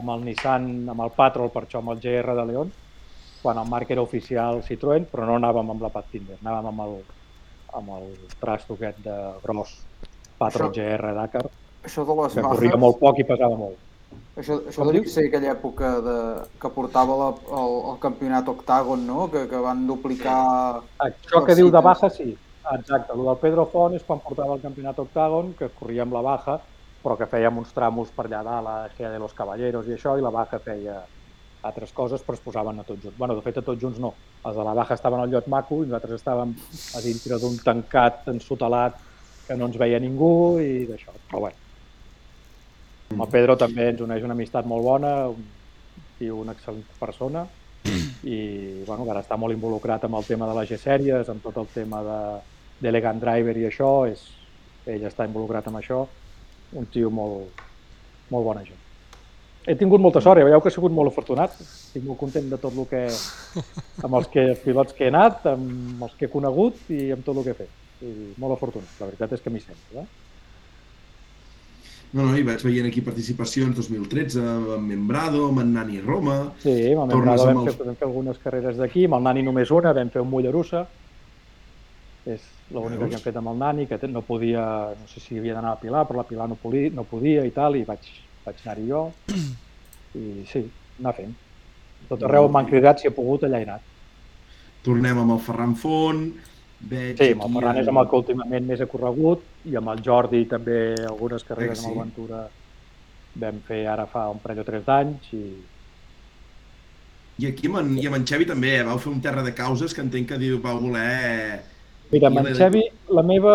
amb 0.00 0.14
el 0.14 0.24
Nissan, 0.24 0.70
amb 0.88 1.04
el 1.04 1.12
Patrol, 1.12 1.50
per 1.52 1.66
això 1.66 1.82
amb 1.82 1.92
el 1.92 2.00
GR 2.00 2.32
de 2.38 2.46
León, 2.48 2.72
quan 3.42 3.60
el 3.60 3.68
Marc 3.68 3.90
era 3.92 4.00
oficial 4.02 4.62
Citroën, 4.64 5.04
però 5.12 5.26
no 5.28 5.36
anàvem 5.36 5.74
amb 5.76 5.84
la 5.84 5.92
Pat 5.92 6.08
Tinder, 6.10 6.38
anàvem 6.40 6.70
amb 6.72 6.86
el, 6.86 6.96
amb 7.82 7.92
el 7.98 8.08
trasto 8.40 8.78
aquest 8.80 9.04
de 9.04 9.18
gros 9.44 9.76
Patrol 10.38 10.70
Això- 10.70 10.96
GR 10.98 11.14
Dakar, 11.18 11.44
Això 11.84 12.04
de 12.06 12.14
les 12.22 12.34
que 12.34 12.42
corria 12.42 12.70
bajas, 12.70 12.80
molt 12.80 12.98
poc 13.00 13.18
i 13.18 13.24
pesava 13.24 13.56
molt. 13.56 13.76
això, 14.36 14.58
això 14.68 14.82
Com 14.82 14.92
devia 14.92 15.10
ser 15.10 15.26
aquella 15.28 15.52
època 15.54 15.92
de, 16.04 16.16
que 16.60 16.68
portava 16.74 17.16
la, 17.16 17.28
el, 17.60 17.76
el 17.92 17.98
campionat 18.02 18.48
Octagon, 18.48 19.06
no? 19.06 19.28
Que, 19.30 19.46
que 19.50 19.56
van 19.62 19.86
duplicar... 19.86 20.82
Això 20.98 21.44
que 21.46 21.54
diu 21.58 21.70
de 21.70 21.80
baja, 21.82 22.10
sí. 22.10 22.36
Exacte. 22.70 23.14
El 23.14 23.24
del 23.24 23.38
Pedro 23.40 23.64
Font 23.72 23.94
és 23.96 24.02
quan 24.04 24.20
portava 24.20 24.54
el 24.54 24.60
campionat 24.60 24.98
Octagon, 25.00 25.54
que 25.58 25.70
corria 25.78 26.02
amb 26.04 26.12
la 26.12 26.20
baja, 26.22 26.58
però 27.02 27.16
que 27.16 27.26
fèiem 27.30 27.56
uns 27.62 27.70
tramos 27.72 28.10
per 28.14 28.26
allà 28.26 28.42
dalt, 28.44 28.68
a 28.68 28.88
Gea 28.96 29.10
de 29.10 29.18
los 29.22 29.32
Caballeros 29.32 29.86
i 29.88 29.94
això, 29.96 30.18
i 30.18 30.22
la 30.24 30.30
baja 30.34 30.58
feia 30.60 30.98
altres 31.62 31.90
coses, 31.92 32.22
però 32.22 32.36
es 32.36 32.42
posaven 32.44 32.78
a 32.78 32.84
tots 32.84 33.02
junts. 33.02 33.16
bueno, 33.18 33.34
de 33.34 33.42
fet, 33.42 33.56
a 33.58 33.62
tots 33.62 33.80
junts 33.80 33.98
no. 33.98 34.12
Els 34.44 34.56
de 34.56 34.64
la 34.64 34.74
baja 34.74 34.94
estaven 34.94 35.20
al 35.20 35.30
llot 35.30 35.48
maco 35.48 35.80
i 35.82 35.86
nosaltres 35.88 36.20
estàvem 36.20 36.52
a 36.94 37.00
dintre 37.02 37.38
d'un 37.38 37.56
tancat 37.64 38.28
ensotelat 38.30 39.00
que 39.48 39.56
no 39.56 39.66
ens 39.66 39.78
veia 39.80 39.98
ningú 40.02 40.60
i 40.60 40.84
d'això. 40.88 41.14
Però 41.30 41.42
bueno, 41.46 41.68
amb 43.14 43.24
el 43.24 43.30
Pedro 43.32 43.56
també 43.56 43.88
ens 43.90 44.04
uneix 44.04 44.24
una 44.26 44.36
amistat 44.36 44.68
molt 44.68 44.84
bona, 44.84 45.14
un 45.32 45.48
tio, 46.18 46.36
una 46.42 46.52
excel·lent 46.52 46.84
persona, 47.00 47.46
i 48.28 48.38
bueno, 48.84 49.06
ara 49.08 49.22
està 49.24 49.38
molt 49.40 49.56
involucrat 49.56 50.04
amb 50.04 50.18
el 50.18 50.26
tema 50.28 50.48
de 50.50 50.56
les 50.58 50.72
G-sèries, 50.72 51.30
amb 51.32 51.44
tot 51.44 51.56
el 51.62 51.70
tema 51.74 52.02
de 52.04 52.20
d'Elegant 52.78 53.18
Driver 53.18 53.56
i 53.58 53.64
això, 53.66 53.92
és, 54.06 54.20
ell 54.86 55.06
està 55.08 55.26
involucrat 55.26 55.66
amb 55.66 55.80
això, 55.80 56.04
un 56.78 56.86
tio 56.92 57.10
molt, 57.10 57.64
molt 58.30 58.46
bona 58.46 58.62
gent. 58.66 58.84
He 59.68 59.74
tingut 59.76 60.00
molta 60.00 60.22
sort, 60.24 60.38
ja 60.40 60.46
veieu 60.46 60.62
que 60.62 60.70
he 60.70 60.76
sigut 60.76 60.94
molt 60.94 61.10
afortunat, 61.10 61.56
estic 61.60 62.04
molt 62.06 62.20
content 62.20 62.46
de 62.48 62.60
tot 62.60 62.76
el 62.76 62.86
que, 62.88 63.02
amb 64.06 64.14
els, 64.20 64.30
que, 64.32 64.46
els 64.54 64.62
pilots 64.62 64.94
que 64.96 65.08
he 65.08 65.10
anat, 65.12 65.44
amb 65.50 66.06
els 66.06 66.14
que 66.16 66.28
he 66.28 66.32
conegut 66.32 66.78
i 66.94 67.10
amb 67.16 67.26
tot 67.26 67.36
el 67.36 67.48
que 67.48 67.56
he 67.56 67.60
fet. 67.64 67.77
I 68.02 68.32
molt 68.38 68.54
afortunat, 68.54 68.90
la 69.00 69.08
veritat 69.10 69.32
és 69.34 69.42
que 69.42 69.50
m'hi 69.50 69.60
sento. 69.64 70.02
Eh? 70.02 70.06
No, 72.12 72.24
no, 72.24 72.36
i 72.38 72.44
vaig 72.46 72.62
veient 72.64 72.86
aquí 72.88 73.02
participacions 73.04 73.76
2013 73.76 74.40
amb 74.40 74.86
Membrado, 74.88 75.42
amb 75.50 75.60
en 75.60 75.74
Nani 75.74 75.98
Roma... 76.00 76.38
Sí, 76.62 76.94
amb 76.94 77.10
Membrado 77.12 77.48
amb 77.50 77.58
vam, 77.58 77.66
el- 77.66 77.74
fer, 77.74 77.84
vam 77.84 77.98
fer 78.00 78.06
algunes 78.06 78.38
carreres 78.44 78.78
d'aquí, 78.80 79.04
amb 79.04 79.18
el 79.18 79.26
Nani 79.26 79.42
només 79.44 79.72
una, 79.74 79.92
vam 79.96 80.12
fer 80.14 80.22
un 80.24 80.30
Mollerussa, 80.30 80.86
és 82.28 82.46
l'única 82.72 83.08
que 83.08 83.18
hem 83.18 83.24
fet 83.26 83.36
amb 83.40 83.52
el 83.52 83.60
Nani, 83.60 83.86
que 83.90 83.98
no 84.08 84.22
podia, 84.24 84.64
no 84.96 85.10
sé 85.10 85.20
si 85.20 85.36
havia 85.38 85.58
d'anar 85.58 85.74
a 85.74 85.80
Pilar, 85.82 86.06
però 86.08 86.22
la 86.22 86.28
Pilar 86.28 86.48
no 86.48 86.56
podia, 86.60 86.88
no 86.96 87.04
podia 87.08 87.44
i 87.44 87.52
tal, 87.52 87.76
i 87.76 87.84
vaig, 87.88 88.08
vaig 88.46 88.64
anar-hi 88.64 88.88
jo, 88.88 89.02
i 90.16 90.24
sí, 90.48 90.64
anar 91.00 91.14
fent. 91.18 91.36
Tot 92.08 92.24
arreu 92.24 92.48
m'han 92.48 92.68
cridat, 92.70 93.02
si 93.02 93.08
he 93.08 93.12
pogut, 93.12 93.44
allà 93.44 93.60
he 93.60 93.68
anat. 93.68 93.84
Tornem 94.86 95.18
amb 95.20 95.34
el 95.36 95.40
Ferran 95.44 95.74
Font, 95.76 96.28
veig 96.80 97.16
Sí, 97.18 97.32
amb 97.32 97.42
el 97.48 97.52
Ferran 97.54 97.76
és 97.78 97.86
en- 97.86 97.88
amb 97.94 97.98
el 98.04 98.08
que 98.08 98.16
últimament 98.16 98.66
més 98.66 98.80
he 98.80 98.86
corregut, 98.86 99.42
i 99.64 99.74
amb 99.76 99.88
el 99.88 100.02
Jordi 100.04 100.44
també 100.46 100.94
algunes 101.08 101.42
carreres 101.44 101.78
Sí. 101.80 101.86
amb 101.86 101.96
el 101.96 102.02
Ventura 102.04 102.48
vam 103.34 103.60
fer 103.66 103.86
ara 103.86 104.06
fa 104.06 104.28
un 104.30 104.38
parell 104.38 104.60
o 104.60 104.64
tres 104.64 104.84
d'anys, 104.84 105.32
i 105.32 105.42
I 107.40 107.46
aquí 107.46 107.68
amb 107.68 107.76
en, 107.78 107.98
i 107.98 108.06
amb 108.08 108.16
en 108.16 108.24
Xevi 108.26 108.44
també, 108.46 108.80
eh? 108.80 108.82
vau 108.82 108.98
fer 108.98 109.12
un 109.12 109.20
terra 109.22 109.44
de 109.44 109.52
causes 109.54 109.92
que 109.94 110.00
entenc 110.02 110.26
que 110.28 110.38
diu, 110.38 110.58
vau 110.60 110.80
voler... 110.80 111.60
Mira, 112.10 112.24
I 112.24 112.26
amb 112.32 112.38
en 112.48 112.54
Xevi, 112.56 112.80
la 113.14 113.22
meva... 113.22 113.52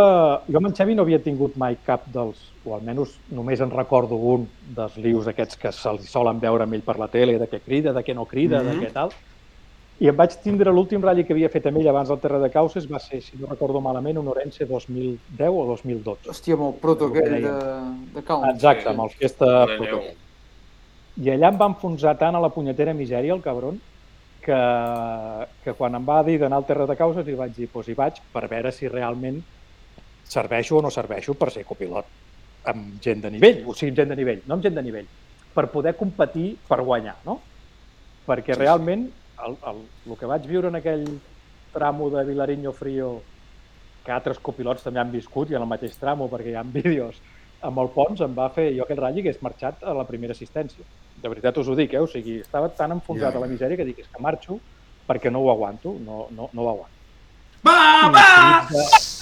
Jo 0.47 0.57
amb 0.61 0.67
en 0.69 0.75
Xevi 0.77 0.95
no 0.95 1.01
havia 1.03 1.19
tingut 1.19 1.57
mai 1.57 1.75
cap 1.83 2.05
dels, 2.13 2.37
o 2.63 2.75
almenys 2.77 3.17
només 3.35 3.59
en 3.59 3.71
recordo 3.71 4.15
un 4.15 4.47
dels 4.77 4.95
lius 5.03 5.27
aquests 5.27 5.57
que 5.59 5.71
se'ls 5.75 6.07
solen 6.07 6.39
veure 6.39 6.63
amb 6.63 6.73
ell 6.77 6.81
per 6.85 6.95
la 7.01 7.09
tele, 7.11 7.35
de 7.37 7.49
què 7.49 7.59
crida, 7.59 7.91
de 7.91 8.03
què 8.05 8.15
no 8.15 8.23
crida, 8.25 8.61
Mhm. 8.63 8.79
de 8.79 8.85
què 8.87 8.91
tal. 8.93 9.11
I 10.01 10.09
em 10.09 10.17
vaig 10.17 10.33
tindre 10.41 10.71
l'últim 10.73 11.03
ratll 11.05 11.21
que 11.27 11.35
havia 11.35 11.51
fet 11.53 11.67
amb 11.69 11.77
ell 11.79 11.87
abans 11.91 12.09
del 12.09 12.19
Terra 12.23 12.39
de 12.41 12.49
Causes, 12.51 12.87
va 12.89 12.99
ser, 12.99 13.21
si 13.21 13.37
no 13.37 13.47
recordo 13.51 13.81
malament, 13.81 14.17
un 14.17 14.27
Orense 14.31 14.65
2010 14.65 15.53
o 15.53 15.65
2012. 15.69 16.31
Hòstia, 16.33 16.57
amb 16.57 16.67
el 16.67 16.75
proto 16.81 17.11
que 17.13 17.23
de, 17.29 17.53
de 18.15 18.23
Calm. 18.25 18.47
Exacte, 18.49 18.89
amb 18.89 19.05
el 19.05 19.13
Fiesta 19.13 19.49
neu. 19.51 19.77
Protocol. 19.77 20.11
I 21.23 21.29
allà 21.35 21.51
em 21.53 21.59
va 21.61 21.69
enfonsar 21.69 22.15
tant 22.17 22.35
a 22.35 22.41
la 22.41 22.49
punyetera 22.49 22.95
misèria, 22.97 23.35
el 23.37 23.43
cabron, 23.45 23.77
que, 24.43 24.59
que 25.63 25.77
quan 25.77 25.95
em 25.95 26.05
va 26.07 26.19
dir 26.25 26.39
d'anar 26.41 26.59
al 26.59 26.67
Terra 26.67 26.89
de 26.89 26.97
Causes 26.99 27.25
li 27.27 27.37
vaig 27.37 27.53
dir, 27.55 27.69
doncs 27.71 27.89
hi 27.89 27.97
vaig 27.97 28.19
per 28.33 28.47
veure 28.51 28.73
si 28.75 28.89
realment 28.91 29.39
serveixo 30.27 30.79
o 30.79 30.83
no 30.83 30.91
serveixo 30.91 31.37
per 31.37 31.51
ser 31.53 31.63
copilot 31.69 32.09
amb 32.73 32.99
gent 33.03 33.23
de 33.23 33.31
nivell, 33.31 33.63
o 33.67 33.75
sigui, 33.75 33.91
amb 33.91 34.01
gent 34.01 34.13
de 34.13 34.17
nivell, 34.19 34.43
no 34.47 34.57
amb 34.57 34.65
gent 34.65 34.75
de 34.75 34.83
nivell, 34.83 35.07
per 35.53 35.67
poder 35.71 35.95
competir 35.99 36.53
per 36.67 36.81
guanyar, 36.81 37.17
no? 37.27 37.39
Perquè 38.27 38.55
realment 38.57 39.09
el, 39.47 39.57
el, 39.69 39.83
el 40.09 40.17
que 40.19 40.29
vaig 40.29 40.47
viure 40.49 40.71
en 40.71 40.79
aquell 40.79 41.05
tramo 41.73 42.09
de 42.13 42.23
Vilariño 42.25 42.73
Frío 42.73 43.13
que 44.03 44.11
altres 44.11 44.39
copilots 44.43 44.83
també 44.83 44.99
han 44.99 45.11
viscut 45.13 45.51
i 45.51 45.57
en 45.57 45.63
el 45.63 45.69
mateix 45.69 45.95
tramo, 45.99 46.27
perquè 46.31 46.51
hi 46.51 46.59
ha 46.59 46.65
vídeos 46.67 47.21
amb 47.63 47.79
el 47.79 47.89
Pons 47.95 48.19
em 48.25 48.33
va 48.35 48.49
fer, 48.51 48.73
jo 48.75 48.83
aquell 48.83 48.99
ratll 48.99 49.21
hagués 49.21 49.39
marxat 49.41 49.85
a 49.87 49.93
la 49.95 50.03
primera 50.03 50.35
assistència. 50.35 50.83
De 51.21 51.29
veritat 51.31 51.57
us 51.61 51.69
ho 51.71 51.75
dic, 51.79 51.93
eh? 51.95 52.01
O 52.03 52.09
sigui, 52.11 52.41
estava 52.43 52.67
tan 52.75 52.91
enfonsat 52.97 53.31
Ja, 53.31 53.39
a 53.39 53.43
la 53.45 53.47
misèria 53.47 53.79
que 53.79 53.87
dic, 53.87 54.01
és 54.03 54.09
que 54.11 54.23
marxo 54.23 54.59
perquè 55.07 55.31
no 55.31 55.43
ho 55.43 55.51
aguanto, 55.51 55.95
no, 56.03 56.27
no, 56.35 56.49
no 56.51 56.65
ho 56.65 56.69
aguanto. 56.73 56.99
Va, 57.63 58.11
va! 58.11 58.27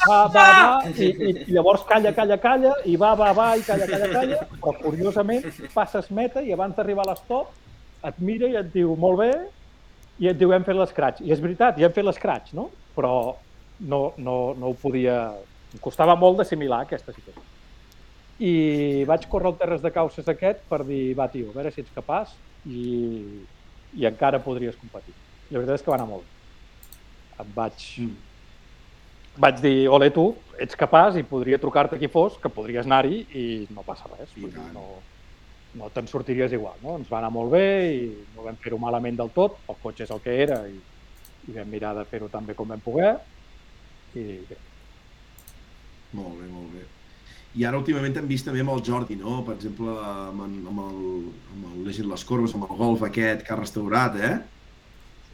Va, 0.02 0.18
va, 0.34 0.45
va, 0.57 0.89
i, 0.89 1.07
i, 1.11 1.31
i 1.45 1.53
llavors 1.53 1.84
calla, 1.85 2.10
calla, 2.18 2.39
calla, 2.41 2.73
i 2.89 2.95
va, 2.98 3.11
va, 3.14 3.30
va, 3.38 3.52
i 3.53 3.61
calla, 3.61 3.85
calla, 3.85 4.07
calla, 4.10 4.39
però 4.56 4.73
curiosament 4.80 5.45
passes 5.76 6.10
meta 6.10 6.41
i 6.41 6.56
abans 6.56 6.73
d'arribar 6.73 7.06
a 7.06 7.11
l'estop 7.11 7.52
et 8.10 8.18
mira 8.18 8.49
i 8.49 8.57
et 8.57 8.72
diu, 8.73 8.95
molt 8.98 9.22
bé, 9.22 9.30
i 10.22 10.27
et 10.30 10.38
diu, 10.38 10.52
hem 10.53 10.64
fet 10.68 10.77
l'escratx. 10.77 11.23
I 11.26 11.31
és 11.34 11.41
veritat, 11.41 11.80
ja 11.81 11.88
hem 11.89 11.95
fet 11.95 12.06
l'escratx, 12.06 12.53
no? 12.57 12.68
Però 12.95 13.14
no, 13.81 14.02
no, 14.22 14.35
no 14.57 14.72
ho 14.72 14.77
podia... 14.77 15.31
Em 15.72 15.80
costava 15.81 16.14
molt 16.19 16.38
d'assimilar 16.41 16.81
aquesta 16.85 17.14
situació. 17.15 17.41
I 18.41 19.03
vaig 19.07 19.27
córrer 19.31 19.52
el 19.53 19.57
Terres 19.60 19.81
de 19.84 19.91
Cauces 19.93 20.27
aquest 20.27 20.64
per 20.69 20.81
dir, 20.88 21.14
va, 21.18 21.27
tio, 21.31 21.52
a 21.52 21.56
veure 21.56 21.72
si 21.72 21.81
ets 21.84 21.93
capaç 21.95 22.34
i, 22.65 23.45
i 23.98 24.07
encara 24.10 24.41
podries 24.43 24.76
competir. 24.81 25.14
I 25.49 25.53
la 25.56 25.61
veritat 25.61 25.80
és 25.80 25.85
que 25.85 25.93
va 25.93 25.98
anar 25.99 26.10
molt 26.10 26.26
bé. 26.26 27.39
Em 27.45 27.53
vaig, 27.56 27.85
Mm. 28.02 28.18
vaig 29.41 29.61
dir, 29.64 29.88
ole 29.89 30.10
tu, 30.11 30.26
ets 30.60 30.76
capaç 30.76 31.15
i 31.22 31.23
podria 31.23 31.57
trucar-te 31.61 31.98
qui 32.02 32.10
fos, 32.11 32.35
que 32.41 32.49
podries 32.52 32.85
anar-hi 32.85 33.22
i 33.34 33.45
no 33.72 33.85
passa 33.88 34.10
res. 34.18 34.34
I 34.38 34.49
no, 34.76 34.84
no 35.80 35.89
te'n 35.93 36.07
sortiries 36.11 36.52
igual. 36.53 36.76
No? 36.84 36.98
Ens 36.99 37.10
va 37.11 37.19
anar 37.22 37.30
molt 37.31 37.52
bé 37.53 37.65
i 37.95 38.07
no 38.35 38.43
vam 38.48 38.57
fer-ho 38.61 38.77
malament 38.81 39.18
del 39.19 39.30
tot, 39.35 39.60
el 39.72 39.77
cotxe 39.84 40.03
és 40.07 40.11
el 40.11 40.19
que 40.23 40.34
era 40.43 40.61
i, 40.68 40.76
i 41.48 41.56
vam 41.56 41.69
mirar 41.72 41.93
de 41.98 42.06
fer-ho 42.10 42.27
tan 42.30 42.45
bé 42.45 42.56
com 42.57 42.68
vam 42.68 42.81
poder 42.84 43.14
i 44.15 44.26
bé. 44.49 44.57
Molt 46.18 46.35
bé, 46.41 46.48
molt 46.52 46.73
bé. 46.76 46.84
I 47.56 47.65
ara 47.68 47.80
últimament 47.80 48.15
hem 48.19 48.27
vist 48.27 48.45
també 48.48 48.61
amb 48.64 48.72
el 48.72 48.81
Jordi, 48.88 49.15
no? 49.19 49.41
Per 49.48 49.56
exemple, 49.57 49.91
amb, 50.07 50.43
en- 50.45 50.68
amb 50.72 50.81
el, 50.85 50.99
amb 51.53 51.65
el 51.73 51.85
Legit 51.88 52.06
les 52.07 52.23
Corbes, 52.27 52.53
amb 52.56 52.68
el 52.69 52.77
golf 52.80 53.03
aquest 53.07 53.43
que 53.48 53.53
ha 53.53 53.57
restaurat, 53.60 54.15
eh? 54.15 54.34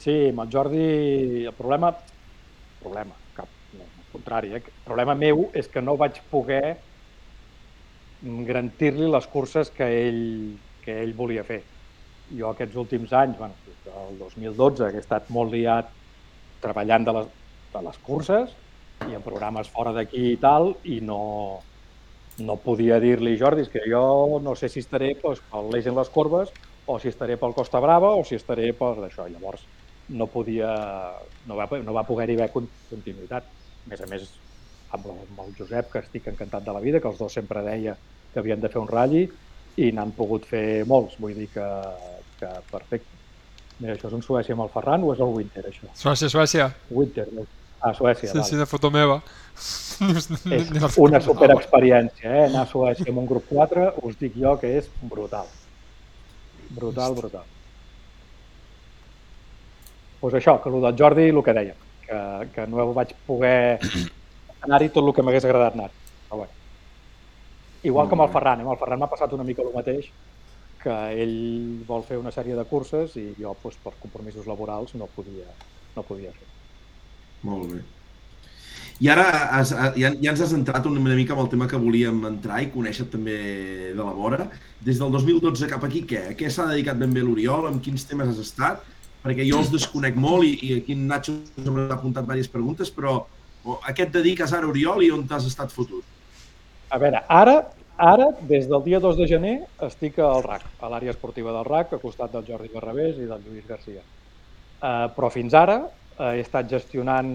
Sí, 0.01 0.15
amb 0.31 0.41
el 0.45 0.49
Jordi 0.53 0.85
el 1.45 1.53
problema, 1.57 1.91
problema, 2.81 3.13
cap, 3.37 3.49
no, 3.73 3.85
al 3.85 4.07
contrari. 4.11 4.53
Eh? 4.53 4.61
El 4.65 4.85
problema 4.85 5.15
meu 5.17 5.47
és 5.53 5.69
que 5.69 5.81
no 5.81 5.97
vaig 5.97 6.21
poder 6.31 6.77
garantir-li 8.21 9.09
les 9.11 9.27
curses 9.29 9.69
que 9.73 9.87
ell, 10.07 10.57
que 10.83 11.01
ell 11.03 11.13
volia 11.17 11.45
fer. 11.47 11.61
Jo 12.37 12.51
aquests 12.51 12.75
últims 12.75 13.13
anys, 13.13 13.37
bueno, 13.37 13.55
el 14.07 14.17
2012, 14.19 14.91
que 14.91 14.99
he 14.99 15.03
estat 15.03 15.29
molt 15.33 15.53
liat 15.53 15.89
treballant 16.61 17.05
de 17.05 17.13
les, 17.19 17.27
de 17.73 17.83
les 17.85 17.99
curses 18.03 18.53
i 19.07 19.15
en 19.15 19.23
programes 19.23 19.69
fora 19.69 19.93
d'aquí 19.95 20.31
i 20.33 20.39
tal, 20.41 20.73
i 20.83 20.99
no, 21.05 21.19
no 22.39 22.57
podia 22.61 22.99
dir-li, 22.99 23.37
Jordi, 23.39 23.67
que 23.71 23.85
jo 23.89 24.39
no 24.43 24.55
sé 24.55 24.69
si 24.69 24.81
estaré 24.83 25.13
doncs, 25.21 25.43
pel 25.51 25.69
l'eix 25.73 25.87
en 25.87 25.97
les 25.97 26.09
corbes 26.13 26.51
o 26.87 26.97
si 26.99 27.11
estaré 27.11 27.37
pel 27.37 27.55
Costa 27.55 27.81
Brava 27.83 28.15
o 28.15 28.23
si 28.25 28.37
estaré 28.39 28.71
per 28.77 28.95
això. 29.05 29.27
Llavors 29.29 29.63
no 30.09 30.27
podia, 30.31 30.71
no 31.45 31.57
va, 31.59 31.67
no 31.83 31.95
va 31.95 32.05
poder-hi 32.07 32.37
haver 32.37 32.51
continuïtat. 32.89 33.47
A 33.47 33.89
més 33.91 34.03
a 34.03 34.09
més, 34.09 34.27
amb, 34.91 35.05
el, 35.05 35.17
amb 35.27 35.43
el 35.45 35.53
Josep, 35.57 35.91
que 35.91 35.99
estic 36.05 36.27
encantat 36.31 36.63
de 36.65 36.73
la 36.75 36.79
vida, 36.83 36.99
que 37.03 37.09
els 37.11 37.19
dos 37.19 37.33
sempre 37.33 37.63
deia 37.65 37.95
que 38.33 38.39
havien 38.39 38.61
de 38.61 38.69
fer 38.69 38.79
un 38.81 38.87
ratll 38.91 39.27
i 39.77 39.91
n'han 39.93 40.11
pogut 40.17 40.45
fer 40.49 40.83
molts, 40.89 41.17
vull 41.21 41.35
dir 41.37 41.47
que, 41.53 41.67
que 42.39 42.49
perfecte. 42.71 43.13
Mira, 43.79 43.93
això 43.93 44.07
és 44.09 44.15
un 44.17 44.23
Suècia 44.25 44.55
amb 44.55 44.63
el 44.65 44.71
Ferran 44.73 45.03
o 45.05 45.11
és 45.13 45.19
el 45.21 45.33
Winter, 45.35 45.63
això? 45.69 45.89
Suècia, 45.93 46.29
Suècia. 46.33 46.69
Winter, 46.89 47.27
no? 47.33 47.45
Ah, 47.79 47.91
Suècia, 47.93 48.31
Sí, 48.31 48.37
val. 48.39 48.47
sí, 48.47 48.55
de 48.57 48.65
foto 48.65 48.89
meva. 48.89 49.19
És 49.57 50.29
una 50.97 51.19
superexperiència, 51.21 52.25
eh? 52.31 52.45
Anar 52.47 52.63
a 52.65 52.69
Suècia 52.71 53.05
amb 53.11 53.21
un 53.21 53.27
grup 53.29 53.45
4, 53.51 53.91
us 54.09 54.17
dic 54.17 54.33
jo 54.41 54.55
que 54.57 54.71
és 54.79 54.89
brutal. 55.03 55.45
Brutal, 56.73 57.13
brutal. 57.19 57.45
Doncs 60.17 60.33
pues 60.33 60.33
això, 60.39 60.57
que 60.63 60.69
el 60.73 60.81
del 60.81 60.95
Jordi, 60.97 61.27
el 61.29 61.43
que 61.45 61.53
deia, 61.53 61.75
que, 62.07 62.19
que 62.55 62.65
no 62.67 62.87
vaig 62.97 63.13
poder 63.27 63.77
anar-hi 64.65 64.89
tot 64.89 65.05
el 65.05 65.13
que 65.13 65.25
m'hagués 65.25 65.45
agradat 65.45 65.77
anar 65.77 65.91
Però 66.27 66.37
bueno. 66.41 66.53
Igual 67.83 68.09
amb 68.11 68.25
el 68.25 68.31
Ferran, 68.33 68.61
eh? 68.61 68.71
el 68.71 68.79
Ferran 68.79 68.99
m'ha 68.99 69.11
passat 69.11 69.33
una 69.33 69.45
mica 69.47 69.63
el 69.63 69.71
mateix, 69.75 70.09
que 70.81 70.95
ell 71.23 71.37
vol 71.87 72.03
fer 72.07 72.17
una 72.19 72.33
sèrie 72.35 72.55
de 72.57 72.65
curses 72.69 73.15
i 73.19 73.29
jo, 73.37 73.53
doncs, 73.63 73.77
per 73.83 73.93
compromisos 74.01 74.47
laborals, 74.49 74.95
no 74.99 75.07
podia, 75.15 75.47
no 75.95 76.03
podia 76.03 76.33
fer. 76.35 76.49
Molt 77.47 77.71
bé. 77.71 77.83
I 78.97 79.11
ara 79.13 79.27
has, 79.59 79.71
ja, 79.93 80.09
ja 80.09 80.31
ens 80.31 80.41
has 80.41 80.53
entrat 80.57 80.87
una 80.89 80.99
mica 81.05 81.35
amb 81.35 81.43
el 81.43 81.49
tema 81.51 81.67
que 81.69 81.77
volíem 81.77 82.23
entrar 82.31 82.63
i 82.63 82.71
conèixer 82.73 83.05
també 83.13 83.37
de 83.93 84.01
la 84.01 84.13
vora. 84.17 84.47
Des 84.81 84.97
del 84.97 85.11
2012 85.13 85.69
cap 85.69 85.85
aquí, 85.85 86.01
què? 86.09 86.23
A 86.31 86.37
què 86.37 86.49
s'ha 86.49 86.65
dedicat 86.71 86.97
ben 86.97 87.13
bé 87.13 87.21
l'Oriol? 87.21 87.67
Amb 87.69 87.83
quins 87.85 88.07
temes 88.09 88.31
has 88.33 88.41
estat? 88.41 88.81
Perquè 89.21 89.45
jo 89.45 89.61
els 89.61 89.69
desconec 89.69 90.17
molt 90.17 90.47
i, 90.47 90.55
i 90.65 90.73
aquí 90.79 90.97
en 90.97 91.05
Nacho 91.11 91.35
m'ha 91.67 91.91
apuntat 91.93 92.25
diverses 92.25 92.49
preguntes, 92.49 92.89
però 92.93 93.19
a 93.75 93.93
què 93.95 94.07
et 94.07 94.13
dediques 94.13 94.53
ara, 94.53 94.69
Oriol, 94.69 95.03
i 95.03 95.11
on 95.13 95.25
t'has 95.27 95.47
estat 95.49 95.73
fotut? 95.75 96.05
A 96.89 96.99
veure, 97.01 97.23
ara, 97.27 97.57
ara, 97.97 98.29
des 98.49 98.67
del 98.69 98.83
dia 98.85 99.01
2 99.03 99.17
de 99.19 99.27
gener, 99.27 99.55
estic 99.87 100.19
al 100.23 100.43
RAC, 100.45 100.63
a 100.79 100.91
l'àrea 100.91 101.11
esportiva 101.15 101.51
del 101.55 101.67
RAC, 101.67 101.93
al 101.93 102.03
costat 102.03 102.31
del 102.35 102.45
Jordi 102.47 102.71
Barrabés 102.73 103.17
i 103.19 103.27
del 103.27 103.43
Lluís 103.43 103.67
Garcia. 103.67 104.03
Uh, 104.77 105.09
però 105.15 105.31
fins 105.33 105.55
ara 105.57 105.81
uh, 105.81 106.31
he 106.31 106.43
estat 106.45 106.69
gestionant 106.69 107.33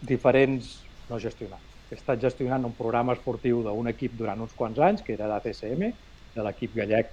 diferents... 0.00 0.80
no 1.10 1.18
gestionant, 1.20 1.60
he 1.90 1.98
estat 1.98 2.22
gestionant 2.22 2.64
un 2.64 2.72
programa 2.72 3.12
esportiu 3.12 3.60
d'un 3.66 3.90
equip 3.90 4.14
durant 4.16 4.40
uns 4.40 4.54
quants 4.56 4.78
anys, 4.80 5.02
que 5.04 5.12
era 5.12 5.28
d'ATCM, 5.28 5.90
de 6.34 6.44
l'equip 6.46 6.72
gallec, 6.78 7.10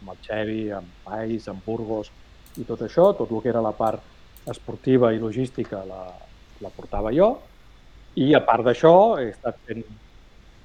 amb 0.00 0.12
el 0.12 0.18
Xevi, 0.26 0.64
amb 0.76 0.90
Pais, 1.06 1.48
amb 1.48 1.64
Burgos 1.64 2.10
i 2.58 2.66
tot 2.68 2.82
això, 2.84 3.10
tot 3.16 3.30
el 3.30 3.40
que 3.40 3.52
era 3.52 3.62
la 3.64 3.72
part 3.76 4.02
esportiva 4.50 5.12
i 5.14 5.20
logística 5.22 5.84
la, 5.86 6.02
la 6.60 6.72
portava 6.74 7.12
jo, 7.14 7.30
i 8.18 8.32
a 8.34 8.40
part 8.44 8.64
d'això 8.66 8.94
he 9.20 9.30
estat 9.30 9.60
fent 9.66 9.84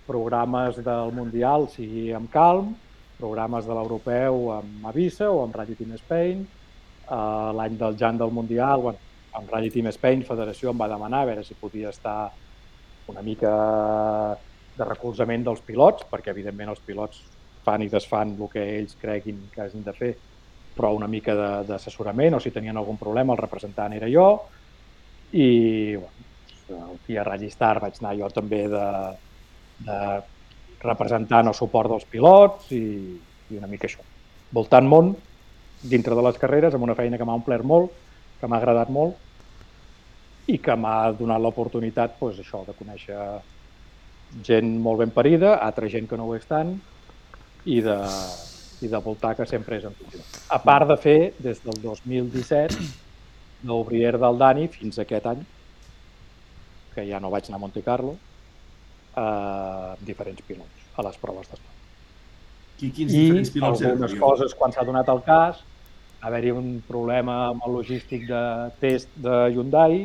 programes 0.06 0.78
del 0.86 1.14
Mundial, 1.14 1.68
sigui 1.70 2.12
amb 2.14 2.30
Calm, 2.34 2.74
programes 3.18 3.66
de 3.66 3.74
l'Europeu 3.74 4.52
amb 4.58 4.88
Avisa 4.90 5.30
o 5.32 5.44
amb 5.44 5.56
Rally 5.56 5.76
Team 5.76 5.96
Spain. 6.02 6.46
Uh, 7.06 7.54
L'any 7.54 7.78
del 7.78 7.98
Jan 7.98 8.18
del 8.18 8.34
Mundial, 8.34 8.82
bueno, 8.82 9.00
amb 9.38 9.50
Rally 9.52 9.70
Team 9.72 9.92
Spain, 9.94 10.26
Federació 10.26 10.72
em 10.72 10.82
va 10.82 10.90
demanar 10.90 11.22
a 11.22 11.30
veure 11.30 11.44
si 11.46 11.58
podia 11.60 11.92
estar 11.94 12.32
una 13.14 13.22
mica 13.22 13.52
de 14.76 14.86
recolzament 14.90 15.46
dels 15.46 15.62
pilots, 15.66 16.08
perquè 16.12 16.34
evidentment 16.34 16.74
els 16.74 16.82
pilots 16.86 17.22
fan 17.66 17.86
i 17.86 17.90
desfan 17.90 18.36
el 18.36 18.50
que 18.52 18.64
ells 18.80 18.98
creguin 19.02 19.46
que 19.54 19.62
hagin 19.62 19.86
de 19.86 19.94
fer, 19.94 20.14
però 20.76 20.92
una 20.96 21.08
mica 21.08 21.36
d'assessorament, 21.64 22.36
o 22.36 22.42
si 22.42 22.52
tenien 22.52 22.78
algun 22.78 22.98
problema, 22.98 23.34
el 23.34 23.42
representant 23.42 23.94
era 23.96 24.10
jo, 24.12 24.28
i 25.32 25.96
bueno, 25.96 26.25
el 26.70 26.98
dia 27.08 27.24
Rally 27.24 27.52
Star 27.54 27.80
vaig 27.84 28.00
anar 28.02 28.16
jo 28.20 28.30
també 28.34 28.66
de, 28.72 28.88
de 29.86 30.00
representant 30.86 31.52
el 31.52 31.58
suport 31.58 31.92
dels 31.92 32.08
pilots 32.10 32.72
i, 32.76 32.86
i 33.52 33.60
una 33.60 33.70
mica 33.72 33.90
això. 33.90 34.04
Voltant 34.56 34.88
món, 34.88 35.14
dintre 35.84 36.16
de 36.16 36.24
les 36.26 36.40
carreres, 36.42 36.74
amb 36.74 36.88
una 36.88 36.98
feina 36.98 37.20
que 37.20 37.28
m'ha 37.28 37.38
omplert 37.38 37.66
molt, 37.68 37.94
que 38.40 38.50
m'ha 38.50 38.60
agradat 38.62 38.92
molt 38.94 39.22
i 40.52 40.60
que 40.62 40.76
m'ha 40.78 41.12
donat 41.18 41.42
l'oportunitat 41.42 42.20
doncs, 42.20 42.42
això 42.44 42.62
de 42.68 42.76
conèixer 42.78 43.22
gent 44.46 44.76
molt 44.82 45.02
ben 45.02 45.14
parida, 45.14 45.56
altra 45.62 45.90
gent 45.90 46.10
que 46.10 46.18
no 46.20 46.28
ho 46.28 46.36
és 46.38 46.46
tant, 46.50 46.76
i 47.66 47.80
de, 47.82 47.98
i 48.86 48.92
de 48.92 49.02
voltar 49.02 49.34
que 49.38 49.48
sempre 49.50 49.80
és 49.80 49.88
entusiasme. 49.90 50.44
A 50.54 50.60
part 50.62 50.90
de 50.92 50.98
fer, 51.02 51.20
des 51.42 51.62
del 51.66 51.80
2017, 51.82 52.78
l'Obrier 53.66 54.14
del 54.22 54.38
Dani 54.38 54.68
fins 54.70 55.00
a 55.00 55.06
aquest 55.06 55.30
any, 55.32 55.42
que 56.96 57.06
ja 57.10 57.20
no 57.22 57.32
vaig 57.34 57.50
anar 57.50 57.60
a 57.60 57.64
Monte 57.66 57.84
Carlo, 57.86 58.16
eh, 58.16 59.22
amb 59.22 60.04
diferents 60.08 60.44
pilots 60.48 60.90
a 60.96 61.06
les 61.08 61.18
proves 61.22 61.50
d'esport. 61.52 61.82
Qui, 62.80 62.92
quins 62.92 63.14
I 63.14 63.24
diferents 63.24 63.54
pilots 63.56 63.82
eren, 63.84 63.96
algunes 63.96 64.20
coses, 64.20 64.56
quan 64.58 64.74
s'ha 64.76 64.86
donat 64.88 65.12
el 65.12 65.22
cas, 65.28 65.62
haver-hi 66.26 66.52
un 66.56 66.70
problema 66.88 67.36
amb 67.50 67.66
el 67.68 67.78
logístic 67.78 68.26
de 68.28 68.44
test 68.82 69.12
de 69.28 69.36
Hyundai 69.54 70.02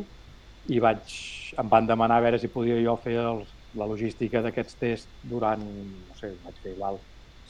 i 0.70 0.82
vaig, 0.82 1.14
em 1.58 1.70
van 1.70 1.88
demanar 1.88 2.20
a 2.20 2.26
veure 2.26 2.38
si 2.38 2.50
podia 2.52 2.76
jo 2.82 2.96
fer 3.02 3.16
els, 3.22 3.48
la 3.80 3.86
logística 3.88 4.42
d'aquests 4.44 4.76
tests 4.78 5.24
durant, 5.32 5.62
no 5.62 6.18
sé, 6.18 6.34
vaig 6.44 6.58
fer 6.62 6.74
igual 6.74 7.00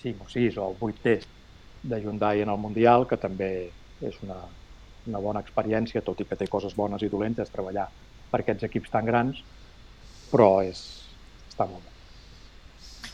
5 0.00 0.24
o 0.24 0.32
6 0.32 0.58
o 0.60 0.70
8 0.78 1.04
tests 1.04 1.32
de 1.82 2.00
Hyundai 2.00 2.44
en 2.44 2.52
el 2.52 2.60
Mundial, 2.60 3.06
que 3.08 3.18
també 3.20 3.50
és 4.00 4.16
una, 4.24 4.38
una 5.08 5.20
bona 5.20 5.42
experiència, 5.44 6.04
tot 6.04 6.20
i 6.20 6.28
que 6.28 6.38
té 6.38 6.48
coses 6.48 6.76
bones 6.76 7.02
i 7.02 7.10
dolentes 7.12 7.52
treballar 7.52 7.88
per 8.30 8.42
aquests 8.42 8.66
equips 8.68 8.92
tan 8.92 9.06
grans, 9.08 9.40
però 10.30 10.60
és, 10.64 10.82
està 11.50 11.66
molt 11.68 11.82
bé. 11.82 11.90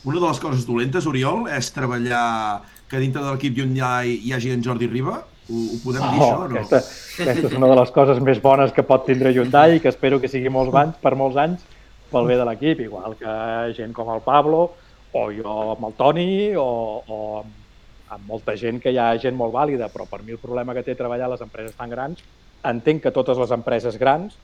Una 0.07 0.21
de 0.21 0.27
les 0.29 0.41
coses 0.43 0.67
dolentes, 0.69 1.07
Oriol, 1.11 1.47
és 1.51 1.73
treballar 1.75 2.63
que 2.91 3.01
dintre 3.03 3.25
de 3.25 3.33
l'equip 3.33 3.57
Hyundai 3.59 4.13
hi 4.23 4.35
hagi 4.37 4.53
en 4.55 4.63
Jordi 4.63 4.87
Riba? 4.91 5.19
Ho, 5.47 5.63
ho 5.75 5.79
podem 5.83 6.03
dir, 6.03 6.21
això, 6.21 6.29
o 6.29 6.49
no? 6.51 6.61
Oh, 6.61 6.63
aquesta, 6.63 6.83
aquesta 7.25 7.51
és 7.51 7.57
una 7.59 7.71
de 7.71 7.79
les 7.81 7.93
coses 7.95 8.21
més 8.23 8.41
bones 8.43 8.75
que 8.75 8.85
pot 8.87 9.07
tindre 9.07 9.33
Hyundai 9.35 9.77
i 9.77 9.83
que 9.83 9.91
espero 9.91 10.21
que 10.23 10.31
sigui 10.31 10.53
molts 10.53 10.75
anys, 10.79 10.99
per 11.03 11.15
molts 11.19 11.39
anys 11.43 11.67
pel 12.11 12.27
bé 12.31 12.39
de 12.39 12.47
l'equip, 12.47 12.83
igual 12.87 13.17
que 13.19 13.37
gent 13.77 13.95
com 13.95 14.11
el 14.15 14.23
Pablo 14.27 14.69
o 15.17 15.23
jo 15.35 15.55
amb 15.75 15.87
el 15.89 15.95
Toni 15.99 16.29
o, 16.59 16.67
o 17.07 17.19
amb, 17.43 18.27
molta 18.29 18.55
gent 18.59 18.79
que 18.83 18.93
hi 18.93 18.99
ha 19.01 19.09
gent 19.23 19.37
molt 19.39 19.55
vàlida, 19.55 19.89
però 19.93 20.07
per 20.11 20.23
mi 20.23 20.37
el 20.37 20.43
problema 20.43 20.75
que 20.77 20.85
té 20.87 20.95
treballar 20.99 21.31
les 21.33 21.43
empreses 21.43 21.75
tan 21.79 21.91
grans, 21.91 22.23
entenc 22.67 23.03
que 23.07 23.15
totes 23.15 23.39
les 23.43 23.55
empreses 23.55 23.99
grans, 23.99 24.37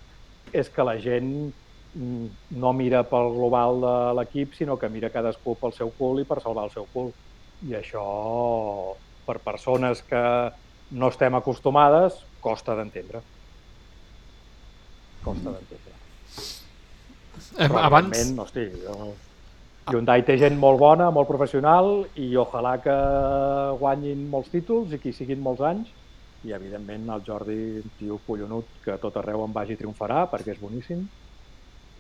és 0.53 0.69
que 0.71 0.85
la 0.85 0.99
gent 1.01 1.33
mm, 1.95 2.27
no 2.61 2.73
mira 2.77 3.03
pel 3.09 3.33
global 3.35 3.81
de 3.83 3.95
l'equip, 4.19 4.55
sinó 4.59 4.77
que 4.79 4.91
mira 4.93 5.11
cadascú 5.11 5.57
pel 5.61 5.75
seu 5.77 5.93
cul 5.99 6.23
i 6.23 6.29
per 6.29 6.41
salvar 6.45 6.69
el 6.69 6.75
seu 6.75 6.87
cul. 6.93 7.13
I 7.69 7.77
això, 7.79 8.05
per 9.27 9.39
persones 9.45 10.03
que 10.05 10.23
no 10.99 11.09
estem 11.09 11.35
acostumades, 11.39 12.21
costa 12.43 12.77
d'entendre. 12.77 13.23
Costa 15.25 15.55
d'entendre. 15.55 15.99
Eh, 17.59 17.69
abans, 17.69 18.11
evidentment, 18.13 18.41
hosti, 18.45 18.69
jo... 18.85 19.13
Hyundai 19.91 20.23
té 20.23 20.37
gent 20.39 20.55
molt 20.63 20.79
bona, 20.79 21.09
molt 21.11 21.27
professional 21.27 22.05
i 22.15 22.29
ojalà 22.39 22.77
que 22.85 22.95
guanyin 23.81 24.29
molts 24.31 24.53
títols 24.53 24.93
i 24.95 25.01
que 25.03 25.11
hi 25.11 25.17
siguin 25.17 25.41
molts 25.43 25.65
anys 25.67 25.91
i 26.45 26.53
evidentment 26.57 27.11
el 27.15 27.23
Jordi, 27.27 27.59
un 27.83 27.93
tio 27.99 28.19
collonut 28.27 28.81
que 28.85 28.97
tot 29.03 29.17
arreu 29.21 29.45
en 29.45 29.55
vagi 29.55 29.77
triomfarà 29.79 30.25
perquè 30.31 30.55
és 30.57 30.61
boníssim 30.63 31.05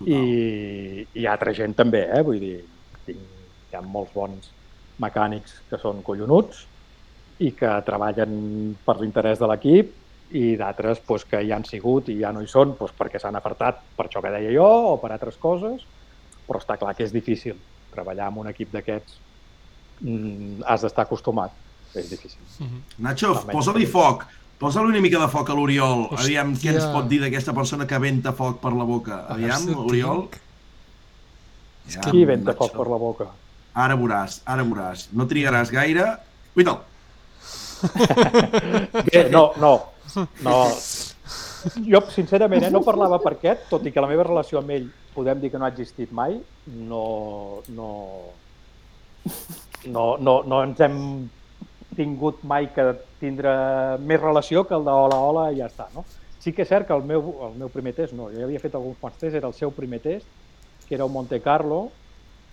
i, 0.06 1.06
i 1.14 1.26
altra 1.30 1.54
gent 1.54 1.76
també, 1.78 2.02
eh? 2.10 2.22
vull 2.26 2.40
dir, 2.42 2.58
tinc, 3.06 3.22
hi 3.70 3.78
ha 3.78 3.82
molts 3.86 4.12
bons 4.14 4.50
mecànics 5.02 5.60
que 5.70 5.78
són 5.80 6.02
collonuts 6.06 6.66
i 7.42 7.52
que 7.58 7.70
treballen 7.86 8.74
per 8.84 8.98
l'interès 9.00 9.40
de 9.40 9.48
l'equip 9.50 9.98
i 10.38 10.54
d'altres 10.56 11.00
pues, 11.06 11.24
que 11.28 11.42
hi 11.42 11.52
han 11.52 11.64
sigut 11.68 12.08
i 12.12 12.18
ja 12.20 12.32
no 12.32 12.42
hi 12.42 12.50
són 12.50 12.76
pues, 12.78 12.94
perquè 12.98 13.20
s'han 13.20 13.38
apartat 13.38 13.82
per 13.96 14.08
això 14.08 14.22
que 14.24 14.32
deia 14.34 14.52
jo 14.54 14.68
o 14.92 14.96
per 15.00 15.12
altres 15.12 15.38
coses, 15.40 15.84
però 16.46 16.60
està 16.60 16.78
clar 16.80 16.94
que 16.98 17.06
és 17.06 17.14
difícil 17.14 17.58
treballar 17.92 18.30
amb 18.30 18.42
un 18.42 18.48
equip 18.50 18.72
d'aquests. 18.72 19.18
Mm, 20.02 20.64
has 20.66 20.82
d'estar 20.82 21.04
acostumat, 21.04 21.52
és 21.98 22.08
difícil. 22.10 22.38
Nacho, 22.98 23.32
Almenys 23.34 23.52
posa-li 23.52 23.84
per 23.84 23.88
mi. 23.88 23.92
foc. 23.92 24.24
Posa-li 24.62 24.92
una 24.94 25.00
mica 25.02 25.18
de 25.18 25.28
foc 25.28 25.50
a 25.50 25.54
l'Oriol. 25.58 26.06
Aviam 26.16 26.54
què 26.54 26.70
ens 26.74 26.86
pot 26.94 27.08
dir 27.10 27.18
d'aquesta 27.22 27.54
persona 27.56 27.86
que 27.90 27.98
venta 27.98 28.32
foc 28.38 28.60
per 28.62 28.72
la 28.78 28.86
boca. 28.86 29.24
Aviam, 29.34 29.66
Oriol. 29.82 30.28
És 31.88 31.98
Qui 32.06 32.24
venta 32.28 32.54
foc 32.54 32.76
per 32.76 32.86
la 32.86 32.98
boca? 33.00 33.26
Ara 33.74 33.96
veuràs, 33.98 34.40
ara 34.46 34.62
veuràs. 34.62 35.08
No 35.16 35.26
trigaràs 35.26 35.72
gaire. 35.74 36.12
Bé, 39.10 39.28
no, 39.30 39.52
no, 39.58 39.72
no. 40.44 40.56
Jo, 41.86 42.02
sincerament, 42.10 42.66
eh, 42.66 42.70
no 42.70 42.82
parlava 42.84 43.18
per 43.22 43.36
aquest, 43.36 43.68
tot 43.70 43.86
i 43.86 43.92
que 43.94 44.02
la 44.02 44.10
meva 44.10 44.26
relació 44.26 44.60
amb 44.60 44.70
ell 44.74 44.88
podem 45.14 45.40
dir 45.42 45.50
que 45.52 45.58
no 45.60 45.66
ha 45.66 45.72
existit 45.72 46.12
mai, 46.14 46.38
no, 46.66 47.04
no, 47.74 47.90
no, 49.86 50.06
no, 50.18 50.34
no 50.48 50.62
ens 50.64 50.80
hem 50.82 50.98
tingut 51.96 52.42
mai 52.48 52.68
que 52.74 52.84
tindre 53.20 53.52
més 54.00 54.20
relació 54.20 54.64
que 54.68 54.76
el 54.76 54.84
de 54.86 54.92
hola, 54.92 55.18
hola 55.18 55.46
i 55.52 55.60
ja 55.60 55.68
està, 55.68 55.88
no? 55.94 56.04
Sí 56.42 56.52
que 56.52 56.64
és 56.64 56.70
cert 56.70 56.88
que 56.88 56.94
el 56.96 57.04
meu, 57.06 57.34
el 57.46 57.58
meu 57.60 57.70
primer 57.70 57.92
test, 57.94 58.14
no, 58.18 58.30
jo 58.32 58.40
ja 58.40 58.46
havia 58.48 58.62
fet 58.62 58.74
alguns 58.74 58.98
quants 59.00 59.20
tests, 59.20 59.36
era 59.38 59.50
el 59.50 59.54
seu 59.54 59.70
primer 59.76 60.00
test, 60.02 60.26
que 60.88 60.96
era 60.96 61.06
un 61.06 61.12
Monte 61.14 61.38
Carlo, 61.44 61.84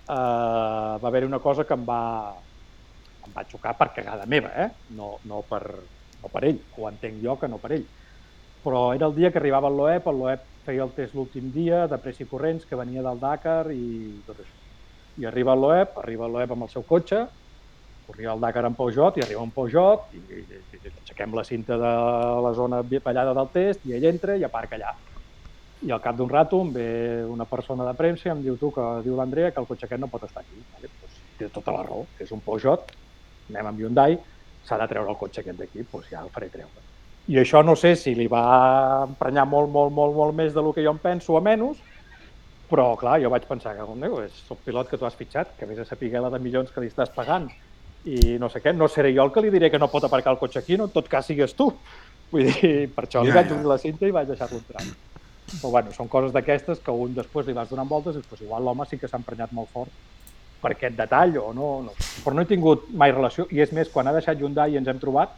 eh, 0.10 0.14
va 0.14 1.08
haver-hi 1.10 1.30
una 1.30 1.40
cosa 1.40 1.66
que 1.66 1.74
em 1.74 1.88
va, 1.88 2.02
em 3.26 3.34
va 3.36 3.48
xocar 3.50 3.74
per 3.80 3.90
cagada 3.96 4.28
meva, 4.30 4.52
eh? 4.66 4.70
no, 4.98 5.16
no, 5.26 5.42
per, 5.50 5.64
no 6.22 6.32
per 6.34 6.44
ell, 6.52 6.62
ho 6.78 6.88
entenc 6.92 7.24
jo 7.24 7.40
que 7.40 7.50
no 7.50 7.62
per 7.64 7.74
ell. 7.80 7.88
Però 8.64 8.90
era 8.94 9.08
el 9.08 9.16
dia 9.16 9.32
que 9.32 9.40
arribava 9.40 9.72
el 9.72 9.78
Loeb, 9.80 10.08
el 10.12 10.18
Loeb 10.20 10.48
feia 10.68 10.84
el 10.84 10.94
test 10.94 11.16
l'últim 11.16 11.50
dia, 11.56 11.86
de 11.88 11.98
pressa 12.04 12.26
i 12.26 12.30
corrents, 12.30 12.66
que 12.68 12.78
venia 12.78 13.02
del 13.06 13.22
Dakar 13.22 13.72
i 13.74 14.20
tot 14.28 14.44
això. 14.44 14.58
I 15.20 15.28
arriba 15.30 15.56
el 15.56 15.64
Loeb, 15.64 15.96
arriba 16.04 16.28
el 16.28 16.36
Loeb 16.36 16.54
amb 16.56 16.68
el 16.68 16.74
seu 16.74 16.84
cotxe, 16.88 17.26
corria 18.10 18.34
el 18.34 18.42
Dakar 18.42 18.66
en 18.66 18.76
Peugeot 18.76 19.20
i 19.20 19.24
arriba 19.24 19.44
un 19.46 19.54
Peugeot 19.54 20.10
i, 20.18 20.18
i, 20.18 20.40
i, 20.42 20.80
i 20.80 20.90
aixequem 20.90 21.36
la 21.38 21.46
cinta 21.46 21.78
de 21.78 21.94
la 22.46 22.54
zona 22.58 22.82
ballada 22.82 23.36
del 23.38 23.52
test 23.54 23.86
i 23.86 23.94
ell 23.98 24.08
entra 24.10 24.38
i 24.38 24.46
aparca 24.48 24.80
allà. 24.80 24.96
I 25.86 25.94
al 25.96 26.02
cap 26.04 26.18
d'un 26.18 26.30
rato 26.30 26.60
em 26.66 26.74
ve 26.74 26.90
una 27.30 27.46
persona 27.48 27.86
de 27.88 27.94
premsa 27.96 28.28
i 28.28 28.34
em 28.34 28.42
diu 28.44 28.58
tu, 28.60 28.72
que 28.76 28.88
diu 29.06 29.16
l'Andrea, 29.16 29.54
que 29.54 29.62
el 29.62 29.70
cotxe 29.70 29.86
aquest 29.88 30.02
no 30.02 30.10
pot 30.12 30.26
estar 30.28 30.42
aquí. 30.42 30.58
Vale? 30.74 30.90
Pues, 31.00 31.22
té 31.38 31.48
tota 31.54 31.76
la 31.76 31.86
raó, 31.86 32.04
és 32.20 32.34
un 32.36 32.42
Peugeot, 32.44 32.92
anem 33.54 33.70
amb 33.70 33.80
Hyundai, 33.80 34.18
s'ha 34.66 34.80
de 34.82 34.90
treure 34.92 35.14
el 35.14 35.20
cotxe 35.22 35.46
aquest 35.46 35.62
d'aquí, 35.62 35.86
doncs 35.94 36.10
ja 36.12 36.26
el 36.26 36.34
faré 36.34 36.50
treure. 36.52 36.84
I 37.30 37.38
això 37.40 37.62
no 37.64 37.78
sé 37.78 37.94
si 37.96 38.16
li 38.18 38.26
va 38.28 39.06
emprenyar 39.06 39.46
molt, 39.48 39.70
molt, 39.72 39.94
molt, 39.94 40.18
molt 40.18 40.36
més 40.36 40.52
del 40.58 40.74
que 40.74 40.84
jo 40.84 40.92
em 40.98 41.00
penso 41.00 41.38
o 41.38 41.44
menys, 41.46 41.80
però 42.70 42.92
clar, 43.00 43.20
jo 43.22 43.32
vaig 43.32 43.48
pensar 43.48 43.78
que 43.78 43.88
meu, 43.96 44.20
és 44.26 44.44
el 44.52 44.60
pilot 44.66 44.90
que 44.90 44.98
tu 44.98 45.06
has 45.06 45.16
fitxat, 45.18 45.56
que 45.58 45.70
vés 45.70 45.80
a 45.80 45.86
saber 45.86 46.12
la 46.20 46.34
de 46.34 46.42
milions 46.42 46.74
que 46.74 46.82
li 46.82 46.90
estàs 46.92 47.14
pagant 47.16 47.48
i 48.06 48.38
no 48.40 48.50
sé 48.50 48.62
què, 48.64 48.74
no 48.76 48.88
seré 48.88 49.12
jo 49.16 49.26
el 49.26 49.32
que 49.36 49.42
li 49.44 49.52
diré 49.52 49.70
que 49.72 49.80
no 49.80 49.90
pot 49.92 50.06
aparcar 50.08 50.34
el 50.34 50.40
cotxe 50.40 50.60
aquí, 50.60 50.78
no 50.78 50.88
en 50.88 50.94
tot 50.96 51.10
cas 51.12 51.28
sigues 51.28 51.56
tu. 51.56 51.72
Vull 52.32 52.46
dir, 52.46 52.88
per 52.96 53.08
això 53.08 53.24
li 53.24 53.34
Ja, 53.34 53.40
vaig 53.42 53.50
ja. 53.50 53.58
obrir 53.58 53.72
la 53.72 53.80
cinta 53.82 54.08
i 54.08 54.16
vaig 54.16 54.30
deixar-lo 54.30 54.62
entrar. 54.62 54.86
Però 55.50 55.72
bueno, 55.74 55.92
són 55.92 56.08
coses 56.08 56.32
d'aquestes 56.32 56.80
que 56.86 56.94
un 56.94 57.16
després 57.18 57.48
li 57.48 57.58
vas 57.58 57.70
donant 57.70 57.90
voltes 57.90 58.16
i 58.16 58.22
després 58.22 58.46
igual 58.46 58.64
l'home 58.64 58.86
sí 58.86 59.00
que 59.02 59.10
s'ha 59.10 59.18
emprenyat 59.18 59.52
molt 59.58 59.72
fort 59.74 59.92
per 60.62 60.74
aquest 60.76 60.96
detall 60.98 61.38
o 61.42 61.52
no, 61.56 61.70
no. 61.88 61.96
Però 62.24 62.36
no 62.36 62.44
he 62.44 62.50
tingut 62.50 62.90
mai 62.92 63.12
relació 63.16 63.48
i 63.52 63.62
és 63.64 63.72
més, 63.74 63.90
quan 63.90 64.08
ha 64.08 64.14
deixat 64.14 64.38
Hyundai 64.40 64.76
i 64.76 64.80
ens 64.80 64.88
hem 64.92 65.00
trobat, 65.02 65.34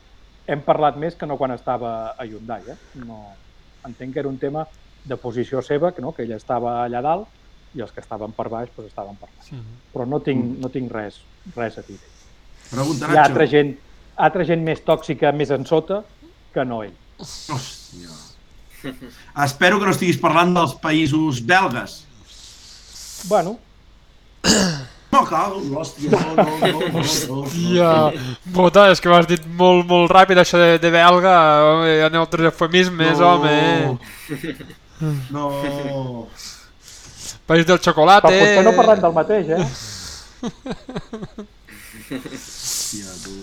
hem 0.50 0.62
parlat 0.66 0.98
més 1.00 1.16
que 1.16 1.30
no 1.30 1.38
quan 1.40 1.54
estava 1.56 2.12
a 2.18 2.26
Hyundai. 2.26 2.66
Eh? 2.74 2.78
No, 3.06 3.22
entenc 3.88 4.14
que 4.14 4.20
era 4.24 4.30
un 4.30 4.40
tema 4.42 4.66
de 5.06 5.18
posició 5.18 5.62
seva, 5.66 5.94
que, 5.94 6.02
no? 6.02 6.12
que 6.12 6.26
ella 6.26 6.38
estava 6.42 6.82
allà 6.84 7.02
dalt 7.06 7.78
i 7.78 7.82
els 7.82 7.94
que 7.96 8.02
estaven 8.04 8.34
per 8.36 8.50
baix 8.52 8.70
doncs 8.76 8.90
estaven 8.92 9.16
per 9.16 9.30
baix. 9.30 9.52
Mhm. 9.54 9.78
Però 9.94 10.08
no 10.08 10.20
tinc, 10.20 10.58
no 10.60 10.70
tinc 10.74 10.92
res, 10.92 11.22
res 11.56 11.78
a 11.78 11.86
dir. 11.88 12.00
Pregunta, 12.72 13.08
Hi 13.12 13.18
ha 13.18 13.24
altra 13.28 13.44
Nacho. 13.46 13.52
gent, 13.52 13.74
altra 14.16 14.46
gent 14.48 14.62
més 14.64 14.80
tòxica, 14.88 15.32
més 15.36 15.50
en 15.52 15.66
sota, 15.68 16.02
que 16.54 16.64
no 16.66 16.82
ell. 16.86 16.94
Hòstia. 17.20 18.16
Espero 19.46 19.78
que 19.80 19.86
no 19.86 19.92
estiguis 19.94 20.18
parlant 20.18 20.54
dels 20.56 20.74
països 20.82 21.42
belgues. 21.46 22.00
Bueno, 23.30 23.58
No 25.12 25.26
cal, 25.28 25.58
hòstia, 25.76 26.08
no, 26.10 26.20
no, 26.38 26.44
no, 26.58 26.70
no, 26.72 26.80
no, 26.88 27.02
no. 27.36 27.42
Ja, 27.76 28.12
puta, 28.56 28.86
és 28.94 29.02
que 29.04 29.10
ho 29.12 29.14
has 29.18 29.28
dit 29.28 29.44
molt, 29.60 29.84
molt 29.90 30.08
ràpid, 30.16 30.40
això 30.40 30.56
de, 30.58 30.78
de 30.80 30.90
belga, 30.94 31.34
home, 31.68 31.90
hi 31.92 32.00
ha 32.06 32.08
altres 32.16 32.48
eufemismes, 32.48 33.20
No. 33.20 33.34
home. 33.34 33.52
eh? 33.52 34.56
No. 35.36 35.50
País 37.46 37.66
del 37.68 37.76
però 37.82 37.92
xocolate... 37.92 38.32
potser 38.32 38.64
no 38.64 38.72
parlem 38.80 39.02
del 39.04 39.14
mateix, 39.20 39.52
eh? 39.52 39.68
Hòstia, 42.12 43.14
tu. 43.24 43.38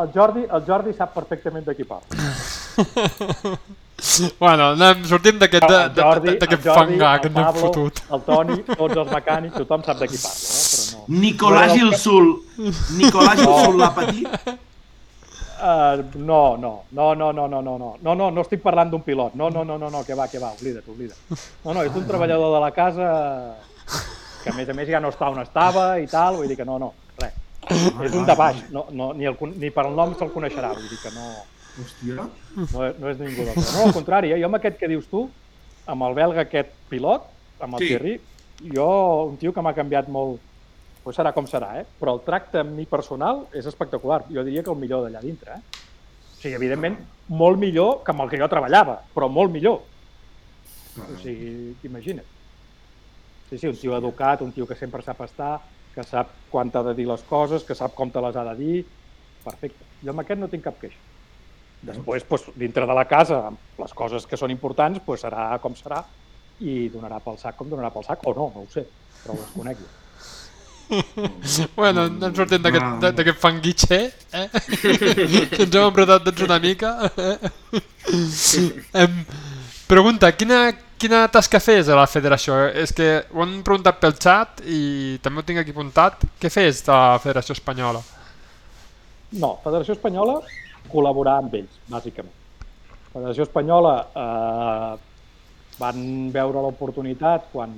El 0.00 0.10
Jordi, 0.14 0.42
el 0.48 0.66
Jordi 0.66 0.94
sap 0.96 1.14
perfectament 1.14 1.64
de 1.68 1.76
qui 1.76 1.84
parla. 1.84 2.10
Bueno, 4.38 4.72
anem, 4.72 5.04
sortim 5.06 5.36
d'aquest 5.38 5.62
fangar 6.66 7.12
que 7.22 7.28
ens 7.30 7.36
hem 7.38 7.58
fotut. 7.60 8.00
el 8.10 8.24
Toni, 8.26 8.56
tots 8.66 8.96
els 8.98 9.12
mecànics, 9.12 9.54
tothom 9.60 9.84
sap 9.86 10.00
de 10.00 10.08
qui 10.10 10.18
parla, 10.18 10.48
eh? 10.48 10.64
però 10.72 10.82
no. 10.98 11.60
No, 11.60 11.68
Gilsul. 11.76 12.32
Nicolà 12.98 13.36
Gilsul 13.38 13.78
l'ha 13.78 13.90
patit? 13.94 14.26
Uh, 15.62 16.02
no, 16.18 16.56
no, 16.58 16.72
no, 16.90 17.12
no, 17.14 17.30
no, 17.30 17.46
no, 17.46 17.60
no, 17.62 17.76
no, 17.78 17.92
no, 18.02 18.14
no, 18.18 18.30
no 18.34 18.42
estic 18.42 18.64
parlant 18.64 18.90
d'un 18.90 19.04
pilot, 19.06 19.36
no, 19.38 19.52
no, 19.54 19.62
no, 19.62 19.78
no, 19.78 19.92
no, 19.94 20.02
que 20.02 20.16
va, 20.18 20.26
que 20.26 20.42
va, 20.42 20.50
oblida't, 20.58 20.88
oblida't. 20.90 21.38
No, 21.62 21.70
no, 21.70 21.84
és 21.86 21.94
un 21.94 22.08
treballador 22.08 22.56
de 22.56 22.64
la 22.64 22.72
casa 22.74 23.12
que 24.42 24.50
a 24.50 24.56
més 24.56 24.66
a 24.66 24.74
més 24.74 24.90
ja 24.90 24.98
no 24.98 25.12
està 25.14 25.30
on 25.30 25.38
estava 25.44 25.86
i 26.02 26.10
tal, 26.10 26.40
vull 26.40 26.50
dir 26.50 26.58
que 26.58 26.66
no, 26.66 26.80
no. 26.82 26.90
És 27.70 28.14
un 28.18 28.26
de 28.26 28.34
baix, 28.36 28.58
no, 28.74 28.86
no, 28.90 29.12
ni, 29.14 29.26
el, 29.30 29.36
ni 29.56 29.70
per 29.70 29.84
el 29.86 29.94
nom 29.96 30.14
se'l 30.18 30.32
coneixerà, 30.34 30.72
vull 30.74 30.88
dir 30.90 30.98
que 31.02 31.12
no, 31.14 31.28
Hòstia. 31.82 32.16
no, 32.18 32.88
no 32.98 33.10
és 33.12 33.20
ningú 33.20 33.46
d'altre. 33.46 33.66
No, 33.68 33.84
al 33.86 33.94
contrari, 33.96 34.32
eh, 34.34 34.40
jo 34.40 34.48
amb 34.50 34.58
aquest 34.58 34.80
que 34.80 34.88
dius 34.90 35.06
tu, 35.10 35.22
amb 35.86 36.08
el 36.08 36.16
belga 36.18 36.44
aquest 36.46 36.72
pilot, 36.90 37.28
amb 37.62 37.78
el 37.78 37.84
Sí. 37.84 37.92
Thierry, 37.92 38.16
jo, 38.74 38.88
un 39.30 39.36
tio 39.38 39.52
que 39.54 39.62
m'ha 39.62 39.74
canviat 39.74 40.08
molt, 40.08 40.40
pues 41.04 41.16
serà 41.18 41.32
com 41.34 41.46
serà, 41.46 41.76
eh? 41.80 41.86
però 42.00 42.14
el 42.14 42.20
tracte 42.26 42.60
amb 42.62 42.76
mi 42.78 42.84
personal 42.86 43.46
és 43.52 43.66
espectacular. 43.66 44.24
Jo 44.30 44.44
diria 44.46 44.62
que 44.62 44.70
el 44.70 44.78
millor 44.78 45.02
d'allà 45.06 45.22
dintre. 45.22 45.56
Eh? 45.56 45.80
O 46.36 46.40
sigui, 46.42 46.54
evidentment, 46.54 46.96
molt 47.28 47.58
millor 47.58 48.02
que 48.04 48.10
amb 48.14 48.22
el 48.22 48.30
que 48.30 48.38
jo 48.38 48.48
treballava, 48.50 49.00
però 49.14 49.28
molt 49.30 49.50
millor. 49.50 49.80
O 50.98 51.18
sigui, 51.22 51.74
imagina't. 51.86 52.26
Sí, 53.50 53.58
sí, 53.58 53.66
un 53.66 53.76
tio 53.76 53.96
educat, 53.96 54.42
un 54.42 54.52
tio 54.52 54.66
que 54.66 54.74
sempre 54.78 55.02
sap 55.02 55.20
estar, 55.26 55.60
que 55.94 56.04
sap 56.08 56.30
quan 56.50 56.70
t'ha 56.72 56.82
de 56.88 56.94
dir 56.98 57.06
les 57.08 57.22
coses, 57.28 57.64
que 57.68 57.76
sap 57.76 57.94
com 57.94 58.10
te 58.10 58.20
les 58.24 58.36
ha 58.36 58.44
de 58.50 58.54
dir. 58.58 58.82
Perfecte. 59.44 59.84
Jo 60.02 60.12
amb 60.12 60.22
aquest 60.22 60.40
no 60.40 60.48
tinc 60.52 60.64
cap 60.64 60.78
queixa. 60.80 61.00
Després, 61.82 62.22
doncs, 62.28 62.52
dintre 62.56 62.86
de 62.86 62.94
la 62.94 63.04
casa, 63.10 63.40
amb 63.50 63.80
les 63.82 63.92
coses 63.98 64.26
que 64.26 64.38
són 64.38 64.52
importants, 64.54 65.00
doncs 65.06 65.24
serà 65.26 65.48
com 65.62 65.74
serà 65.74 66.04
i 66.62 66.86
donarà 66.92 67.18
pel 67.24 67.38
sac 67.40 67.56
com 67.58 67.68
donarà 67.70 67.90
pel 67.90 68.04
sac, 68.06 68.22
o 68.22 68.34
no, 68.36 68.52
no 68.54 68.62
ho 68.62 68.70
sé, 68.70 68.84
però 69.24 69.34
ho 69.34 69.40
desconec 69.42 69.82
jo. 69.82 69.90
Bueno, 71.76 72.04
anem 72.04 72.34
sortint 72.36 72.62
d'aquest 72.62 73.34
Ah. 73.34 73.40
fanguitxer, 73.40 74.02
eh? 74.32 74.46
que 74.52 75.62
ens 75.64 75.74
hem 75.74 75.86
apretat 75.86 76.24
tots 76.28 76.44
una 76.46 76.58
mica. 76.62 77.10
Eh? 77.16 77.50
em, 79.02 79.22
pregunta, 79.88 80.30
quina, 80.36 80.66
quina 81.02 81.26
tasca 81.32 81.58
fes 81.58 81.88
a 81.90 81.96
la 81.98 82.06
federació? 82.06 82.56
És 82.78 82.94
que 82.94 83.08
ho 83.34 83.42
han 83.42 83.58
preguntat 83.66 83.98
pel 83.98 84.14
xat 84.14 84.62
i 84.62 85.18
també 85.22 85.42
ho 85.42 85.46
tinc 85.46 85.62
aquí 85.62 85.74
apuntat. 85.74 86.22
Què 86.38 86.50
fes 86.52 86.84
de 86.86 86.92
la 86.94 87.18
federació 87.22 87.56
espanyola? 87.58 88.02
No, 89.32 89.56
Federació 89.64 89.96
Espanyola 89.96 90.36
col·laborar 90.92 91.38
amb 91.40 91.54
ells, 91.56 91.78
bàsicament. 91.88 92.34
Federació 93.12 93.46
Espanyola 93.46 93.92
eh, 94.22 94.90
van 95.78 96.02
veure 96.34 96.62
l'oportunitat 96.66 97.48
quan, 97.52 97.72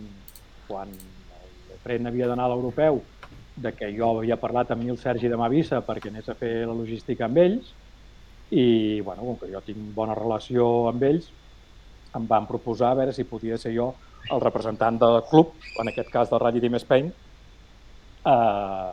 quan 0.67 0.91
el 0.91 1.79
Fren 1.85 2.11
havia 2.11 2.29
d'anar 2.31 2.49
a 2.49 2.53
l'europeu 2.55 3.01
de 3.55 3.71
que 3.77 3.93
jo 3.95 4.11
havia 4.19 4.39
parlat 4.41 4.73
amb 4.75 4.83
Nil 4.83 4.99
Sergi 4.99 5.31
de 5.31 5.39
Mavisa 5.39 5.79
perquè 5.87 6.11
anés 6.11 6.29
a 6.29 6.35
fer 6.39 6.65
la 6.67 6.75
logística 6.75 7.29
amb 7.29 7.39
ells 7.39 7.71
i, 8.51 9.01
bueno, 9.07 9.23
com 9.23 9.39
que 9.39 9.53
jo 9.53 9.63
tinc 9.65 9.95
bona 9.95 10.17
relació 10.19 10.89
amb 10.91 11.07
ells, 11.07 11.31
em 12.15 12.27
van 12.31 12.47
proposar 12.47 12.93
a 12.93 12.99
veure 13.01 13.13
si 13.13 13.27
podia 13.29 13.59
ser 13.59 13.75
jo 13.75 13.93
el 14.33 14.41
representant 14.41 14.99
del 15.01 15.21
club, 15.29 15.53
en 15.81 15.91
aquest 15.91 16.11
cas 16.13 16.31
del 16.31 16.41
Rally 16.41 16.63
Team 16.63 16.79
Spain, 16.81 17.11
eh, 18.25 18.91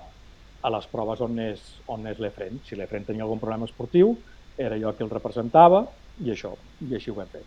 a 0.62 0.70
les 0.70 0.88
proves 0.92 1.22
on 1.22 1.40
és, 1.42 1.62
on 1.90 2.06
és 2.10 2.20
l'Efren. 2.22 2.60
Si 2.68 2.78
l'Efren 2.78 3.08
tenia 3.08 3.26
algun 3.26 3.40
problema 3.42 3.66
esportiu, 3.70 4.14
era 4.58 4.78
jo 4.78 4.92
qui 4.94 5.06
el 5.06 5.14
representava 5.14 5.86
i 6.22 6.32
això, 6.34 6.52
i 6.86 6.94
així 6.98 7.12
ho 7.12 7.18
vam 7.18 7.32
fer. 7.32 7.42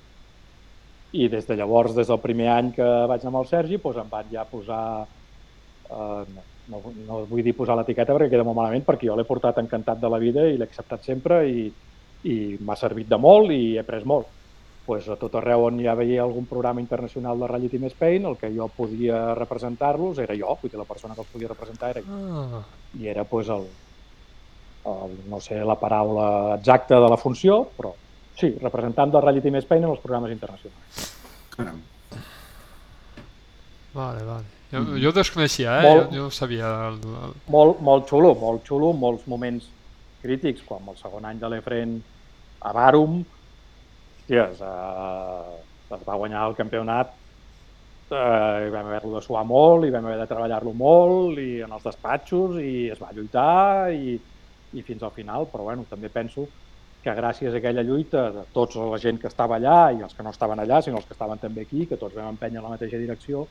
I 1.14 1.28
des 1.30 1.46
de 1.46 1.56
llavors, 1.56 1.94
des 1.94 2.08
del 2.10 2.18
primer 2.22 2.48
any 2.50 2.72
que 2.74 2.88
vaig 3.10 3.22
anar 3.22 3.34
amb 3.34 3.42
el 3.44 3.50
Sergi, 3.50 3.78
doncs 3.78 4.00
em 4.02 4.10
van 4.10 4.32
ja 4.32 4.46
posar, 4.50 4.84
eh, 5.04 6.24
no, 6.72 6.80
no 7.06 7.20
vull 7.30 7.44
dir 7.44 7.54
posar 7.54 7.76
l'etiqueta 7.78 8.16
perquè 8.16 8.32
queda 8.32 8.46
molt 8.46 8.58
malament, 8.58 8.86
perquè 8.86 9.06
jo 9.06 9.18
l'he 9.18 9.28
portat 9.28 9.60
encantat 9.62 10.00
de 10.02 10.10
la 10.10 10.18
vida 10.18 10.48
i 10.48 10.56
l'he 10.56 10.66
acceptat 10.66 11.04
sempre 11.06 11.44
i, 11.46 11.68
i 12.24 12.38
m'ha 12.58 12.76
servit 12.80 13.10
de 13.12 13.20
molt 13.20 13.52
i 13.54 13.76
he 13.76 13.84
après 13.84 14.08
molt. 14.08 14.26
Pues 14.84 15.06
a 15.08 15.16
tot 15.16 15.34
arreu 15.40 15.62
on 15.64 15.78
hi 15.80 15.86
havia 15.88 16.22
algun 16.22 16.44
programa 16.46 16.80
internacional 16.82 17.38
de 17.40 17.46
Rally 17.48 17.70
Team 17.72 17.86
Spain, 17.88 18.26
el 18.28 18.36
que 18.36 18.50
jo 18.52 18.66
podia 18.76 19.34
representar-los 19.34 20.18
era 20.20 20.36
jo, 20.36 20.58
vull 20.60 20.70
dir, 20.70 20.78
la 20.78 20.84
persona 20.84 21.14
que 21.16 21.22
els 21.24 21.30
podia 21.32 21.48
representar 21.48 21.90
era 21.94 22.02
jo 22.04 22.12
Ah, 22.12 22.60
i 23.00 23.08
era 23.08 23.24
pues, 23.24 23.48
el, 23.48 23.64
el, 24.92 25.14
no 25.30 25.40
sé 25.40 25.62
la 25.64 25.78
paraula 25.80 26.56
exacta 26.58 27.00
de 27.00 27.08
la 27.08 27.16
funció, 27.16 27.62
però 27.76 27.94
Sí, 28.36 28.48
representant 28.60 29.12
del 29.14 29.22
Rally 29.22 29.40
Team 29.40 29.54
Spain 29.62 29.84
en 29.84 29.90
els 29.94 30.00
programes 30.02 30.32
internacionals. 30.34 31.04
Caram. 31.54 31.76
Vale, 33.94 34.24
vale. 34.26 34.44
Jo, 34.72 34.80
jo 34.98 35.08
ho 35.12 35.14
desconeixia, 35.14 35.76
eh? 35.78 35.84
Molt- 35.86 36.08
Jo, 36.10 36.24
jo 36.24 36.30
sabia. 36.34 36.66
El, 36.88 36.96
el... 37.28 37.34
Molt, 37.54 37.78
molt 37.80 38.08
xulo, 38.10 38.32
molt 38.34 38.64
xulo, 38.66 38.88
molts 38.92 39.28
moments 39.30 39.68
crítics, 40.24 40.64
com 40.66 40.88
el 40.90 40.96
segon 40.98 41.24
any 41.30 41.38
de 41.38 41.48
l'Efren 41.52 41.94
a 42.66 42.72
Barum, 42.74 43.20
hòsties, 44.24 44.60
eh, 44.60 45.94
es 45.94 46.06
va 46.06 46.16
guanyar 46.16 46.48
el 46.48 46.56
campionat 46.56 47.12
eh, 48.10 48.70
vam 48.70 48.86
haver-lo 48.86 49.16
de 49.18 49.22
suar 49.22 49.44
molt 49.44 49.86
i 49.86 49.90
vam 49.90 50.06
haver 50.06 50.18
de 50.20 50.26
treballar-lo 50.26 50.72
molt 50.72 51.38
i 51.38 51.62
en 51.64 51.72
els 51.72 51.84
despatxos 51.84 52.58
i 52.60 52.90
es 52.92 53.00
va 53.00 53.12
lluitar 53.12 53.92
i, 53.92 54.16
i 54.72 54.82
fins 54.82 55.02
al 55.02 55.12
final, 55.12 55.48
però 55.52 55.64
bueno, 55.64 55.84
també 55.90 56.08
penso 56.08 56.46
que 57.04 57.12
gràcies 57.12 57.52
a 57.52 57.58
aquella 57.60 57.84
lluita 57.84 58.30
de 58.32 58.44
tots 58.52 58.76
la 58.76 58.98
gent 58.98 59.20
que 59.20 59.28
estava 59.28 59.58
allà 59.58 59.92
i 59.92 60.02
els 60.02 60.14
que 60.14 60.24
no 60.24 60.32
estaven 60.32 60.60
allà, 60.60 60.80
sinó 60.82 60.96
els 60.96 61.06
que 61.06 61.12
estaven 61.12 61.38
també 61.38 61.66
aquí, 61.66 61.86
que 61.86 62.00
tots 62.00 62.16
vam 62.16 62.32
empènyer 62.32 62.58
en 62.58 62.64
la 62.64 62.74
mateixa 62.76 63.00
direcció, 63.00 63.44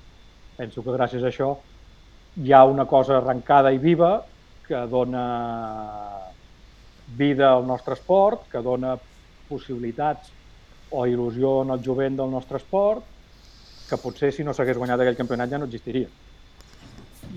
penso 0.58 0.82
que 0.84 0.96
gràcies 0.98 1.24
a 1.24 1.30
això 1.30 1.54
hi 2.42 2.54
ha 2.54 2.64
una 2.66 2.88
cosa 2.90 3.20
arrencada 3.20 3.72
i 3.72 3.78
viva 3.78 4.16
que 4.66 4.80
dona 4.90 5.26
vida 7.06 7.52
al 7.52 7.68
nostre 7.68 7.94
esport, 7.94 8.48
que 8.50 8.62
dona 8.66 8.96
possibilitats 9.50 10.32
o 10.94 11.06
il·lusió 11.10 11.62
en 11.64 11.74
el 11.74 11.82
jovent 11.86 12.20
del 12.20 12.32
nostre 12.32 12.60
esport, 12.62 13.04
que 13.90 14.00
potser 14.02 14.32
si 14.34 14.46
no 14.46 14.54
s'hagués 14.54 14.78
guanyat 14.80 15.02
aquell 15.04 15.20
campionat 15.20 15.52
ja 15.52 15.60
no 15.60 15.70
existiria. 15.70 16.10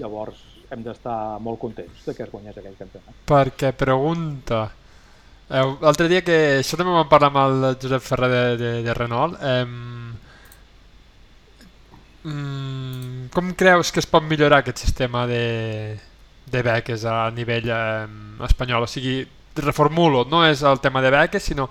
Llavors 0.01 0.43
hem 0.71 0.83
d'estar 0.85 1.39
molt 1.43 1.61
contents 1.63 2.05
de 2.07 2.15
que 2.15 2.25
es 2.27 2.33
guanyés 2.33 2.59
aquell 2.59 2.77
campionat. 2.79 3.23
Perquè 3.29 3.73
pregunta... 3.77 4.67
Eh, 5.47 5.63
L'altre 5.81 6.09
dia 6.11 6.25
que 6.27 6.37
això 6.59 6.79
també 6.79 6.91
vam 6.91 7.09
parlar 7.09 7.31
amb 7.31 7.43
el 7.45 7.77
Josep 7.83 8.03
Ferrer 8.03 8.31
de, 8.33 8.45
de, 8.59 8.71
de 8.83 8.95
Renault 8.99 9.37
eh, 9.39 9.63
com 13.31 13.53
creus 13.55 13.93
que 13.95 14.03
es 14.03 14.09
pot 14.11 14.25
millorar 14.27 14.59
aquest 14.65 14.83
sistema 14.83 15.27
de, 15.31 15.95
de 16.51 16.63
beques 16.67 17.05
a 17.07 17.29
nivell 17.31 17.71
eh, 17.71 18.07
espanyol? 18.49 18.87
O 18.87 18.91
sigui, 18.91 19.21
reformulo, 19.63 20.25
no 20.31 20.43
és 20.47 20.65
el 20.67 20.83
tema 20.83 21.03
de 21.05 21.13
beques, 21.15 21.47
sinó 21.47 21.69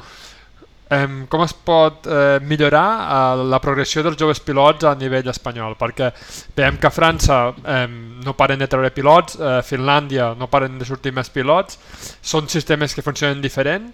eh, 0.90 1.08
com 1.30 1.44
es 1.46 1.54
pot 1.68 2.08
eh, 2.08 2.40
millorar 2.42 2.88
eh, 3.02 3.44
la 3.50 3.60
progressió 3.64 4.04
dels 4.06 4.18
joves 4.20 4.42
pilots 4.44 4.86
a 4.86 4.96
nivell 5.00 5.30
espanyol? 5.32 5.76
Perquè 5.80 6.12
veiem 6.58 6.80
que 6.82 6.90
a 6.90 6.94
França 6.94 7.40
eh, 7.52 7.86
no 8.26 8.36
paren 8.38 8.62
de 8.62 8.70
treure 8.72 8.92
pilots, 8.96 9.40
a 9.40 9.60
Finlàndia 9.66 10.34
no 10.38 10.50
paren 10.52 10.78
de 10.80 10.88
sortir 10.88 11.14
més 11.16 11.30
pilots, 11.34 11.80
són 12.22 12.50
sistemes 12.52 12.96
que 12.96 13.06
funcionen 13.06 13.42
diferent. 13.42 13.92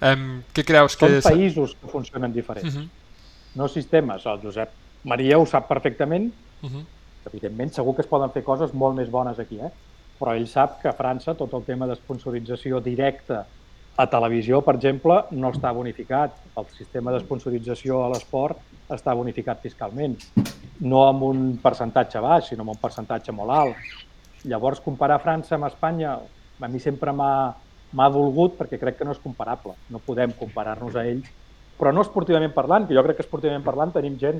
Eh, 0.00 0.14
què 0.54 0.64
creus 0.66 0.96
que... 0.96 1.10
Són 1.20 1.32
països 1.32 1.76
que 1.80 1.92
funcionen 1.92 2.32
diferents, 2.32 2.74
Uh 2.74 2.82
-huh, 2.82 2.88
no 3.54 3.68
sistemes. 3.68 4.26
El 4.26 4.40
Josep 4.42 4.70
Maria 5.04 5.38
ho 5.38 5.46
sap 5.46 5.68
perfectament, 5.68 6.32
uh 6.62 6.70
-huh. 6.70 6.84
evidentment 7.26 7.72
segur 7.72 7.94
que 7.94 8.02
es 8.02 8.08
poden 8.08 8.30
fer 8.30 8.42
coses 8.44 8.72
molt 8.72 8.96
més 8.96 9.10
bones 9.10 9.38
aquí, 9.38 9.58
eh? 9.60 9.70
però 10.18 10.34
ell 10.34 10.48
sap 10.48 10.80
que 10.82 10.88
a 10.88 10.92
França 10.92 11.34
tot 11.34 11.52
el 11.54 11.64
tema 11.64 11.86
d'esponsorització 11.86 12.80
directa 12.80 13.46
a 13.98 14.06
televisió, 14.06 14.60
per 14.62 14.76
exemple, 14.78 15.16
no 15.34 15.50
està 15.50 15.72
bonificat. 15.74 16.36
El 16.60 16.68
sistema 16.70 17.10
d'esponsorització 17.10 18.04
a 18.04 18.10
l'esport 18.12 18.60
està 18.94 19.14
bonificat 19.18 19.60
fiscalment, 19.64 20.14
no 20.86 21.02
amb 21.08 21.24
un 21.26 21.40
percentatge 21.62 22.22
baix, 22.22 22.52
sinó 22.52 22.62
amb 22.62 22.76
un 22.76 22.82
percentatge 22.82 23.34
molt 23.34 23.54
alt. 23.56 23.96
Llavors, 24.46 24.80
comparar 24.84 25.18
França 25.20 25.56
amb 25.56 25.66
Espanya 25.66 26.14
a 26.14 26.70
mi 26.70 26.78
sempre 26.78 27.10
m'ha 27.12 28.08
dolgut 28.14 28.54
perquè 28.58 28.78
crec 28.78 29.00
que 29.00 29.06
no 29.06 29.16
és 29.16 29.22
comparable. 29.22 29.74
No 29.90 29.98
podem 30.06 30.30
comparar-nos 30.38 30.94
a 30.94 31.04
ells, 31.10 31.26
però 31.78 31.90
no 31.94 32.06
esportivament 32.06 32.54
parlant, 32.54 32.86
que 32.86 32.94
jo 32.94 33.02
crec 33.02 33.18
que 33.18 33.26
esportivament 33.26 33.66
parlant 33.66 33.94
tenim 33.94 34.14
gent, 34.18 34.38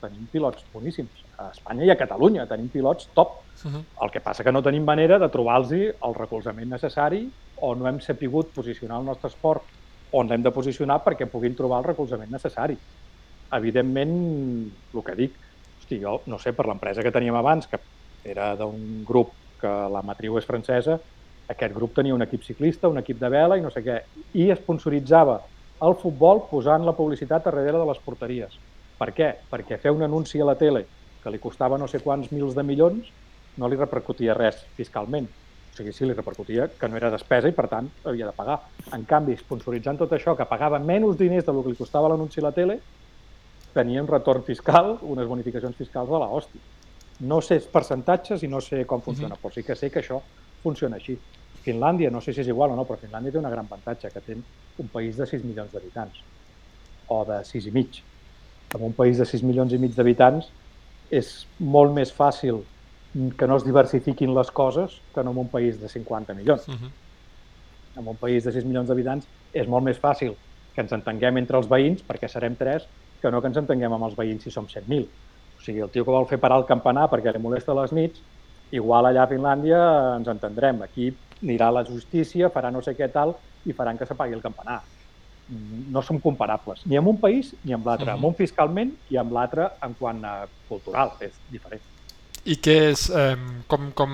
tenim 0.00 0.26
pilots 0.32 0.64
boníssims. 0.72 1.24
A 1.38 1.50
Espanya 1.52 1.86
i 1.86 1.90
a 1.90 1.96
Catalunya 1.98 2.46
tenim 2.50 2.68
pilots 2.72 3.08
top. 3.14 3.40
Uh 3.64 3.70
-huh. 3.70 3.82
El 4.02 4.10
que 4.10 4.20
passa 4.20 4.44
que 4.44 4.52
no 4.52 4.62
tenim 4.62 4.84
manera 4.84 5.18
de 5.18 5.28
trobar-los 5.28 5.72
el 5.72 6.14
recolzament 6.14 6.70
necessari 6.70 7.28
o 7.60 7.74
no 7.74 7.88
hem 7.88 8.00
sapigut 8.00 8.52
posicionar 8.54 8.98
el 8.98 9.04
nostre 9.04 9.28
esport 9.28 9.62
on 10.12 10.28
l'hem 10.28 10.42
de 10.42 10.50
posicionar 10.50 11.02
perquè 11.04 11.26
puguin 11.26 11.54
trobar 11.54 11.78
el 11.78 11.84
recolzament 11.84 12.30
necessari. 12.30 12.76
Evidentment, 13.52 14.70
el 14.94 15.02
que 15.02 15.14
dic, 15.14 15.32
hosti, 15.78 16.00
jo 16.00 16.20
no 16.26 16.38
sé, 16.38 16.52
per 16.52 16.66
l'empresa 16.66 17.02
que 17.02 17.12
teníem 17.12 17.34
abans, 17.34 17.66
que 17.66 17.78
era 18.24 18.54
d'un 18.56 19.04
grup 19.04 19.32
que 19.60 19.68
la 19.68 20.02
matriu 20.02 20.38
és 20.38 20.46
francesa, 20.46 20.98
aquest 21.48 21.74
grup 21.74 21.94
tenia 21.96 22.14
un 22.14 22.22
equip 22.22 22.44
ciclista, 22.44 22.88
un 22.88 22.98
equip 22.98 23.18
de 23.18 23.28
vela 23.32 23.56
i 23.56 23.64
no 23.64 23.70
sé 23.70 23.82
què, 23.84 24.02
i 24.34 24.50
esponsoritzava 24.50 25.40
el 25.82 25.94
futbol 25.94 26.42
posant 26.50 26.84
la 26.84 26.94
publicitat 26.96 27.46
a 27.46 27.50
darrere 27.50 27.78
de 27.78 27.86
les 27.88 28.00
porteries. 28.04 28.58
Per 28.98 29.12
què? 29.14 29.28
Perquè 29.50 29.78
fer 29.82 29.92
un 29.94 30.02
anunci 30.06 30.40
a 30.40 30.46
la 30.48 30.56
tele 30.58 30.84
que 31.22 31.30
li 31.30 31.40
costava 31.42 31.78
no 31.78 31.86
sé 31.90 32.00
quants 32.02 32.32
mils 32.34 32.54
de 32.56 32.64
milions 32.66 33.12
no 33.58 33.68
li 33.68 33.78
repercutia 33.78 34.34
res 34.38 34.60
fiscalment. 34.78 35.28
O 35.28 35.76
sigui, 35.78 35.92
sí, 35.94 36.06
li 36.06 36.14
repercutia 36.14 36.68
que 36.78 36.88
no 36.88 36.96
era 36.98 37.10
despesa 37.12 37.50
i, 37.50 37.54
per 37.54 37.66
tant, 37.70 37.88
havia 38.06 38.26
de 38.30 38.34
pagar. 38.34 38.58
En 38.94 39.04
canvi, 39.06 39.36
sponsoritzant 39.38 39.98
tot 40.00 40.14
això, 40.14 40.34
que 40.38 40.46
pagava 40.50 40.80
menys 40.82 41.18
diners 41.18 41.46
del 41.46 41.60
que 41.62 41.74
li 41.74 41.78
costava 41.78 42.10
l'anunci 42.10 42.40
a 42.42 42.48
la 42.48 42.54
tele, 42.56 42.78
tenia 43.74 44.02
un 44.02 44.10
retorn 44.10 44.42
fiscal, 44.46 44.96
unes 45.02 45.28
bonificacions 45.30 45.76
fiscals 45.78 46.10
de 46.10 46.22
la 46.22 46.30
hòstia. 46.34 46.62
No 47.30 47.40
sé 47.42 47.58
els 47.58 47.68
percentatges 47.70 48.42
i 48.46 48.50
no 48.50 48.62
sé 48.64 48.84
com 48.86 49.02
funciona, 49.02 49.36
però 49.38 49.52
sí 49.54 49.62
que 49.66 49.76
sé 49.78 49.90
que 49.90 50.02
això 50.02 50.18
funciona 50.62 50.98
així. 50.98 51.18
Finlàndia, 51.66 52.10
no 52.14 52.22
sé 52.22 52.32
si 52.32 52.42
és 52.42 52.50
igual 52.50 52.72
o 52.72 52.78
no, 52.78 52.86
però 52.86 52.98
Finlàndia 52.98 53.34
té 53.34 53.38
una 53.42 53.50
gran 53.50 53.66
avantatge, 53.66 54.10
que 54.14 54.22
té 54.22 54.38
un 54.38 54.90
país 54.94 55.18
de 55.18 55.26
6 55.26 55.44
milions 55.44 55.74
d'habitants, 55.74 56.22
o 57.14 57.24
de 57.28 57.42
6 57.44 57.66
i 57.66 57.74
mig. 57.74 58.02
En 58.74 58.84
un 58.84 58.92
país 58.92 59.18
de 59.18 59.24
6 59.24 59.44
milions 59.48 59.72
i 59.72 59.78
mig 59.80 59.94
d'habitants 59.96 60.50
és 61.10 61.30
molt 61.58 61.94
més 61.96 62.12
fàcil 62.12 62.60
que 63.38 63.46
no 63.48 63.56
es 63.56 63.64
diversifiquin 63.64 64.34
les 64.36 64.50
coses 64.52 64.98
que 65.14 65.24
no 65.24 65.32
en 65.32 65.44
un 65.44 65.48
país 65.48 65.80
de 65.80 65.88
50 65.88 66.34
milions. 66.34 66.68
Uh 66.68 66.74
-huh. 66.74 66.90
En 67.96 68.08
un 68.08 68.16
país 68.16 68.44
de 68.44 68.52
6 68.52 68.64
milions 68.64 68.88
d'habitants 68.88 69.26
és 69.52 69.66
molt 69.66 69.84
més 69.84 69.98
fàcil 69.98 70.36
que 70.74 70.82
ens 70.82 70.92
entenguem 70.92 71.38
entre 71.38 71.56
els 71.56 71.68
veïns, 71.68 72.04
perquè 72.06 72.28
serem 72.28 72.54
3, 72.56 72.86
que 73.20 73.30
no 73.30 73.40
que 73.40 73.48
ens 73.48 73.56
entenguem 73.56 73.92
amb 73.92 74.04
els 74.04 74.16
veïns 74.16 74.42
si 74.42 74.50
som 74.50 74.66
100.000. 74.66 75.08
O 75.58 75.60
sigui, 75.60 75.80
el 75.80 75.90
tio 75.90 76.04
que 76.04 76.10
vol 76.10 76.26
fer 76.26 76.38
parar 76.38 76.58
el 76.58 76.66
campanar 76.66 77.08
perquè 77.10 77.32
li 77.32 77.42
molesta 77.42 77.74
les 77.74 77.92
nits, 77.92 78.22
igual 78.70 79.06
allà 79.06 79.24
a 79.24 79.28
Finlàndia 79.28 79.80
ens 80.16 80.28
entendrem. 80.28 80.82
Aquí 80.82 81.10
anirà 81.42 81.72
la 81.72 81.84
justícia, 81.84 82.50
farà 82.50 82.70
no 82.70 82.82
sé 82.82 82.94
què 82.94 83.10
tal 83.12 83.34
i 83.64 83.72
faran 83.72 83.98
que 83.98 84.06
s'apagui 84.06 84.34
el 84.34 84.42
campanar. 84.42 84.82
No 85.48 86.02
som 86.02 86.18
comparables, 86.20 86.82
ni 86.86 86.96
amb 86.98 87.08
un 87.08 87.16
país 87.20 87.54
ni 87.64 87.72
amb 87.72 87.86
l'altre. 87.86 88.06
Mhm. 88.10 88.14
Amb 88.18 88.24
un 88.26 88.34
fiscalment 88.34 88.90
i 89.10 89.16
amb 89.16 89.32
l'altre 89.32 89.70
en 89.82 89.94
quant 89.94 90.24
a 90.24 90.46
cultural, 90.68 91.12
és 91.20 91.32
diferent. 91.50 91.80
I 92.44 92.56
què 92.56 92.90
és, 92.90 93.08
eh, 93.10 93.36
com, 93.66 93.90
com, 93.92 94.12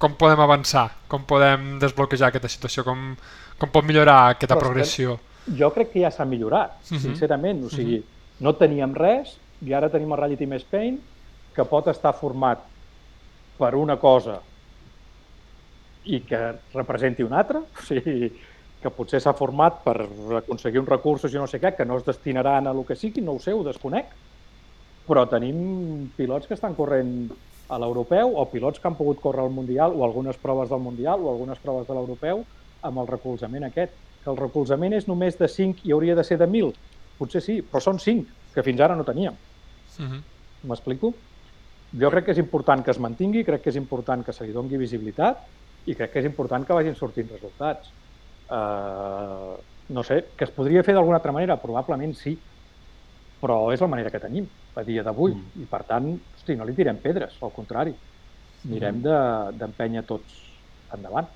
com 0.00 0.14
podem 0.16 0.40
avançar? 0.40 0.86
Com 1.08 1.24
podem 1.28 1.78
desbloquejar 1.80 2.28
aquesta 2.30 2.48
situació? 2.48 2.84
Com, 2.84 3.14
com 3.60 3.68
pot 3.72 3.84
millorar 3.84 4.30
aquesta 4.34 4.54
Però 4.54 4.60
que- 4.60 4.66
progressió? 4.68 5.18
Jo 5.56 5.70
crec 5.72 5.92
que 5.92 6.00
ja 6.00 6.10
s'ha 6.10 6.24
millorat, 6.24 6.78
Mhm. 6.90 6.98
sincerament. 7.00 7.64
O 7.64 7.70
sigui, 7.70 8.02
no 8.40 8.54
teníem 8.54 8.94
res 8.94 9.36
i 9.64 9.72
ara 9.72 9.88
tenim 9.90 10.12
el 10.12 10.18
Rally 10.18 10.36
Team 10.36 10.52
Spain 10.54 11.00
que 11.54 11.64
pot 11.64 11.88
estar 11.88 12.12
format 12.14 12.60
per 13.58 13.74
una 13.74 13.96
cosa 13.98 14.40
i 16.04 16.20
que 16.20 16.54
representi 16.72 17.22
una 17.22 17.38
altra, 17.40 17.58
o 17.78 17.82
sigui, 17.86 18.32
que 18.80 18.92
potser 18.94 19.20
s'ha 19.20 19.36
format 19.36 19.82
per 19.84 19.96
aconseguir 20.38 20.80
uns 20.80 20.88
recursos 20.88 21.32
i 21.34 21.38
no 21.38 21.46
sé 21.50 21.60
què, 21.60 21.74
que 21.76 21.84
no 21.84 21.98
es 22.00 22.06
destinaran 22.06 22.66
a 22.66 22.72
lo 22.72 22.86
que 22.88 22.96
sigui, 22.96 23.20
no 23.20 23.36
ho 23.36 23.42
sé, 23.42 23.52
ho 23.52 23.64
desconec, 23.66 24.12
però 25.06 25.26
tenim 25.28 26.10
pilots 26.16 26.48
que 26.48 26.56
estan 26.56 26.76
corrent 26.78 27.28
a 27.70 27.78
l'europeu 27.78 28.34
o 28.38 28.46
pilots 28.50 28.80
que 28.80 28.88
han 28.88 28.96
pogut 28.98 29.20
córrer 29.22 29.44
al 29.44 29.54
Mundial 29.54 29.94
o 29.94 30.04
algunes 30.04 30.38
proves 30.42 30.70
del 30.70 30.82
Mundial 30.82 31.22
o 31.22 31.30
algunes 31.30 31.60
proves 31.62 31.86
de 31.86 31.94
l'europeu 31.94 32.44
amb 32.86 33.02
el 33.02 33.10
recolzament 33.10 33.66
aquest. 33.68 33.94
Que 34.24 34.30
el 34.32 34.38
recolzament 34.38 34.96
és 34.96 35.06
només 35.08 35.38
de 35.38 35.48
5 35.48 35.86
i 35.88 35.94
hauria 35.94 36.16
de 36.18 36.24
ser 36.26 36.36
de 36.40 36.48
1.000. 36.48 36.74
Potser 37.18 37.40
sí, 37.44 37.60
però 37.62 37.80
són 37.84 38.00
5, 38.02 38.26
que 38.54 38.64
fins 38.66 38.80
ara 38.80 38.96
no 38.96 39.04
teníem. 39.04 39.36
Uh 39.98 40.04
-huh. 40.04 40.22
M'explico? 40.68 41.14
Jo 42.00 42.10
crec 42.10 42.24
que 42.26 42.32
és 42.32 42.38
important 42.38 42.84
que 42.84 42.90
es 42.90 42.98
mantingui, 42.98 43.44
crec 43.44 43.62
que 43.62 43.70
és 43.70 43.76
important 43.76 44.24
que 44.24 44.32
se 44.32 44.44
li 44.44 44.52
dongui 44.52 44.76
visibilitat 44.76 45.38
i 45.86 45.94
crec 45.94 46.12
que 46.12 46.20
és 46.20 46.26
important 46.26 46.66
que 46.66 46.72
vagin 46.72 46.94
sortint 46.94 47.28
resultats. 47.30 47.90
Uh, 48.50 49.54
no 49.94 50.02
sé, 50.02 50.24
que 50.36 50.44
es 50.44 50.50
podria 50.54 50.82
fer 50.86 50.94
d'alguna 50.94 51.18
altra 51.20 51.32
manera? 51.34 51.56
Probablement 51.62 52.14
sí, 52.18 52.36
però 53.40 53.72
és 53.72 53.80
la 53.80 53.88
manera 53.90 54.10
que 54.10 54.20
tenim 54.22 54.46
a 54.76 54.82
dia 54.86 55.02
d'avui 55.06 55.32
Mm. 55.34 55.62
i 55.62 55.66
per 55.70 55.84
tant, 55.88 56.08
hosti, 56.36 56.56
no 56.56 56.64
li 56.64 56.74
tirem 56.74 56.98
pedres, 57.02 57.36
al 57.42 57.52
contrari. 57.52 57.94
Mirem 58.64 58.96
Mm. 58.98 59.02
de- 59.02 59.58
d'empènyer 59.58 60.04
tots 60.06 60.34
endavant. 60.92 61.28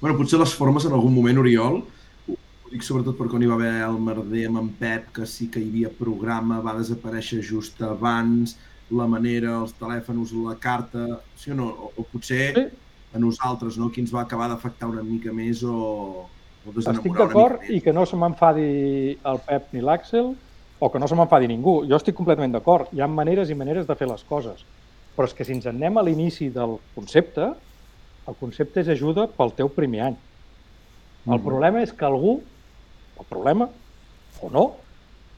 Bueno, 0.00 0.16
potser 0.16 0.38
les 0.38 0.54
formes 0.54 0.84
en 0.86 0.92
algun 0.92 1.12
moment, 1.14 1.38
Oriol, 1.38 1.82
ho 2.28 2.70
dic 2.70 2.82
sobretot 2.82 3.18
per 3.18 3.28
quan 3.28 3.42
hi 3.42 3.46
va 3.46 3.54
haver 3.54 3.82
el 3.84 3.98
merder 4.00 4.46
amb 4.48 4.58
en 4.62 4.68
Pep, 4.78 5.10
que 5.12 5.26
sí 5.26 5.50
que 5.50 5.60
hi 5.60 5.68
havia 5.68 5.90
programa, 5.90 6.60
va 6.60 6.72
desaparèixer 6.78 7.42
just 7.42 7.80
abans, 7.82 8.56
la 8.90 9.06
manera, 9.06 9.58
els 9.60 9.74
telèfons, 9.74 10.32
la 10.32 10.56
carta... 10.58 11.06
Sí 11.34 11.50
o 11.50 11.54
no? 11.54 11.66
O, 11.68 11.92
o 11.96 12.04
potser 12.04 12.54
Sí. 12.54 12.64
A 13.12 13.18
nosaltres, 13.18 13.76
no? 13.78 13.90
Qui 13.92 14.00
ens 14.02 14.12
va 14.14 14.22
acabar 14.22 14.48
d'afectar 14.48 14.88
una 14.88 15.02
mica 15.04 15.32
més 15.32 15.62
o, 15.64 16.28
Estic 16.62 16.76
desenamorar 16.76 17.10
una 17.10 17.26
d'acord 17.26 17.70
i 17.74 17.80
que 17.82 17.92
no 17.92 18.04
se 18.06 18.16
m'enfadi 18.16 18.66
el 19.24 19.40
Pep 19.46 19.72
ni 19.74 19.82
l'Àxel 19.82 20.32
o 20.82 20.90
que 20.90 20.98
no 20.98 21.08
se 21.08 21.18
m'enfadi 21.18 21.48
ningú. 21.50 21.82
Jo 21.88 21.98
estic 21.98 22.16
completament 22.18 22.54
d'acord. 22.54 22.88
Hi 22.94 23.02
ha 23.02 23.08
maneres 23.10 23.50
i 23.50 23.54
maneres 23.58 23.86
de 23.86 23.96
fer 23.98 24.08
les 24.08 24.22
coses. 24.24 24.64
Però 25.16 25.26
és 25.28 25.34
que 25.36 25.44
si 25.44 25.52
ens 25.52 25.66
en 25.66 25.76
anem 25.76 25.98
a 25.98 26.02
l'inici 26.06 26.48
del 26.50 26.78
concepte, 26.94 27.50
el 28.28 28.38
concepte 28.40 28.80
és 28.80 28.88
ajuda 28.88 29.26
pel 29.36 29.52
teu 29.58 29.68
primer 29.68 30.00
any. 30.08 30.16
El 31.26 31.38
Mhm. 31.38 31.44
problema 31.44 31.82
és 31.82 31.92
que 31.92 32.04
algú, 32.04 32.40
el 33.18 33.26
problema, 33.28 33.68
o 34.40 34.50
no, 34.50 34.76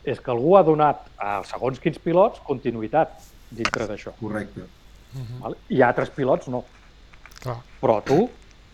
és 0.04 0.20
que 0.20 0.30
algú 0.30 0.56
ha 0.56 0.62
donat 0.62 1.08
a 1.18 1.42
segons 1.44 1.80
quins 1.80 1.98
pilots 1.98 2.40
continuïtat 2.46 3.08
dintre 3.50 3.86
d'això. 3.88 4.12
Correcte. 4.20 4.62
Val? 5.40 5.56
I 5.68 5.80
altres 5.82 6.10
pilots 6.10 6.48
no. 6.48 6.64
Clar. 7.44 7.58
Però 7.80 7.98
tu 8.04 8.24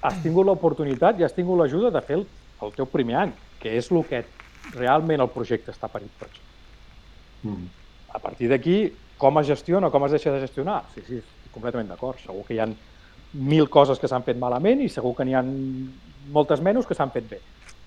has 0.07 0.20
tingut 0.24 0.47
l'oportunitat 0.47 1.18
i 1.20 1.26
has 1.26 1.34
tingut 1.36 1.58
l'ajuda 1.60 1.90
de 1.92 2.02
fer 2.07 2.20
el, 2.20 2.24
el 2.65 2.73
teu 2.76 2.89
primer 2.89 3.18
any, 3.24 3.34
que 3.60 3.74
és 3.76 3.90
el 3.92 4.05
que 4.08 4.23
realment 4.76 5.20
el 5.20 5.32
projecte 5.34 5.74
està 5.74 5.90
parit 5.92 6.12
per 6.20 6.28
això. 6.28 6.47
Mm. 7.50 7.68
A 8.15 8.20
partir 8.23 8.49
d'aquí, 8.50 8.78
com 9.20 9.39
es 9.40 9.50
gestiona, 9.50 9.90
com 9.92 10.07
es 10.07 10.15
deixa 10.16 10.32
de 10.32 10.40
gestionar? 10.42 10.82
Sí, 10.94 11.02
sí, 11.07 11.20
estic 11.20 11.52
completament 11.55 11.90
d'acord. 11.92 12.20
Segur 12.23 12.44
que 12.47 12.57
hi 12.57 12.62
ha 12.62 12.68
mil 13.32 13.68
coses 13.70 14.00
que 14.00 14.08
s'han 14.10 14.24
fet 14.26 14.39
malament 14.40 14.81
i 14.82 14.89
segur 14.90 15.15
que 15.16 15.26
n'hi 15.26 15.36
ha 15.39 15.44
moltes 16.34 16.62
menys 16.65 16.89
que 16.89 16.97
s'han 16.97 17.12
fet 17.15 17.28
bé. 17.31 17.40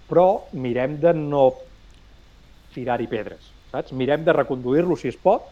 Però 0.10 0.46
mirem 0.54 1.00
de 1.02 1.14
no 1.18 1.48
tirar-hi 2.74 3.08
pedres, 3.10 3.52
saps? 3.72 3.94
Mirem 3.96 4.24
de 4.26 4.36
reconduir-lo 4.36 4.98
si 5.00 5.10
es 5.12 5.18
pot, 5.20 5.46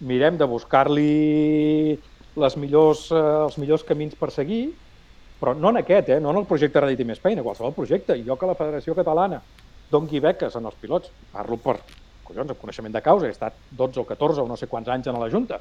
mirem 0.00 0.38
de 0.38 0.48
buscar-li 0.48 1.96
les 2.36 2.56
millors, 2.60 3.06
eh, 3.12 3.22
els 3.46 3.56
millors 3.58 3.84
camins 3.86 4.16
per 4.18 4.30
seguir, 4.34 4.70
però 5.40 5.54
no 5.56 5.70
en 5.72 5.82
aquest, 5.82 6.10
eh? 6.14 6.20
no 6.20 6.32
en 6.32 6.40
el 6.42 6.48
projecte 6.48 6.80
Reddit 6.80 7.04
i 7.04 7.08
més 7.08 7.20
Pain, 7.20 7.38
a 7.38 7.44
qualsevol 7.44 7.74
projecte. 7.76 8.16
Jo 8.24 8.36
que 8.40 8.48
la 8.48 8.56
Federació 8.56 8.96
Catalana 8.96 9.40
dongui 9.92 10.20
beques 10.20 10.56
en 10.56 10.66
els 10.66 10.76
pilots, 10.80 11.12
parlo 11.32 11.58
per 11.62 11.78
collons, 12.26 12.50
amb 12.50 12.60
coneixement 12.60 12.94
de 12.94 13.02
causa, 13.02 13.28
he 13.28 13.34
estat 13.34 13.56
12 13.78 14.02
o 14.02 14.06
14 14.08 14.42
o 14.42 14.48
no 14.48 14.56
sé 14.56 14.66
quants 14.66 14.88
anys 14.92 15.10
en 15.12 15.20
la 15.20 15.30
Junta, 15.30 15.60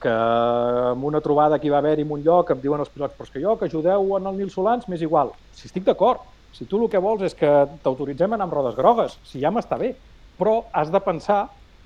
que 0.00 0.10
en 0.10 1.04
una 1.04 1.20
trobada 1.20 1.58
que 1.60 1.68
hi 1.68 1.72
va 1.72 1.82
haver-hi 1.82 2.06
en 2.06 2.12
un 2.16 2.22
lloc 2.24 2.54
em 2.54 2.60
diuen 2.62 2.80
els 2.80 2.88
pilots, 2.88 3.16
però 3.16 3.28
és 3.28 3.34
que 3.34 3.42
jo, 3.42 3.56
que 3.60 3.68
ajudeu 3.68 4.16
en 4.16 4.30
el 4.30 4.38
Nil 4.38 4.50
Solans, 4.50 4.88
m'és 4.88 5.02
igual. 5.04 5.34
Si 5.52 5.68
estic 5.68 5.84
d'acord, 5.84 6.24
si 6.56 6.64
tu 6.64 6.80
el 6.80 6.88
que 6.90 7.02
vols 7.02 7.26
és 7.28 7.36
que 7.36 7.50
t'autoritzem 7.84 8.32
a 8.32 8.38
anar 8.38 8.48
amb 8.48 8.56
rodes 8.56 8.78
grogues, 8.78 9.18
si 9.28 9.42
ja 9.42 9.52
m'està 9.52 9.78
bé, 9.78 9.92
però 10.40 10.62
has 10.72 10.90
de 10.90 11.02
pensar 11.04 11.42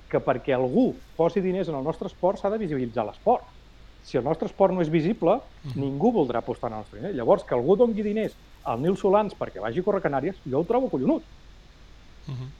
que 0.09 0.21
perquè 0.23 0.55
algú 0.55 0.93
posi 1.17 1.43
diners 1.43 1.69
en 1.69 1.75
el 1.75 1.83
nostre 1.83 2.07
esport 2.07 2.39
s'ha 2.39 2.49
de 2.53 2.61
visibilitzar 2.61 3.05
l'esport. 3.05 3.43
Si 4.05 4.19
el 4.19 4.23
nostre 4.23 4.45
esport 4.45 4.73
no 4.73 4.83
és 4.83 4.91
visible, 4.93 5.39
ningú 5.73 6.11
voldrà 6.13 6.43
apostar 6.43 6.69
en 6.69 6.75
el 6.77 6.83
nostre 6.83 6.99
diner. 6.99 7.15
Llavors, 7.17 7.43
que 7.43 7.55
algú 7.57 7.73
dongui 7.79 8.05
diners 8.05 8.35
al 8.63 8.83
Nil 8.83 8.97
Solans 9.01 9.33
perquè 9.37 9.63
vagi 9.63 9.81
a 9.81 9.85
córrer 9.87 10.03
Canàries, 10.03 10.37
jo 10.45 10.59
ho 10.59 10.67
trobo 10.69 10.91
collonut. 10.91 11.23
Mhm. 12.27 12.51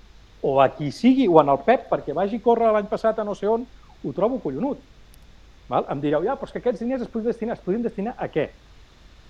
O 0.41 0.59
a 0.61 0.69
qui 0.69 0.91
sigui, 0.91 1.27
o 1.27 1.39
en 1.41 1.49
el 1.49 1.59
Pep 1.65 1.89
perquè 1.89 2.13
vagi 2.13 2.37
a 2.37 2.41
córrer 2.41 2.71
l'any 2.73 2.89
passat 2.89 3.19
a 3.19 3.23
no 3.23 3.35
sé 3.35 3.47
on, 3.47 3.65
ho 4.03 4.13
trobo 4.13 4.39
collonut. 4.39 4.79
Val? 5.69 5.85
Em 5.89 6.01
direu, 6.01 6.23
ja, 6.23 6.35
però 6.35 6.45
és 6.45 6.51
que 6.51 6.61
aquests 6.61 6.81
diners 6.81 7.01
es 7.01 7.07
podien 7.07 7.31
destinar, 7.31 7.53
es 7.53 7.63
podien 7.63 7.81
destinar 7.81 8.15
a 8.17 8.27
què? 8.27 8.49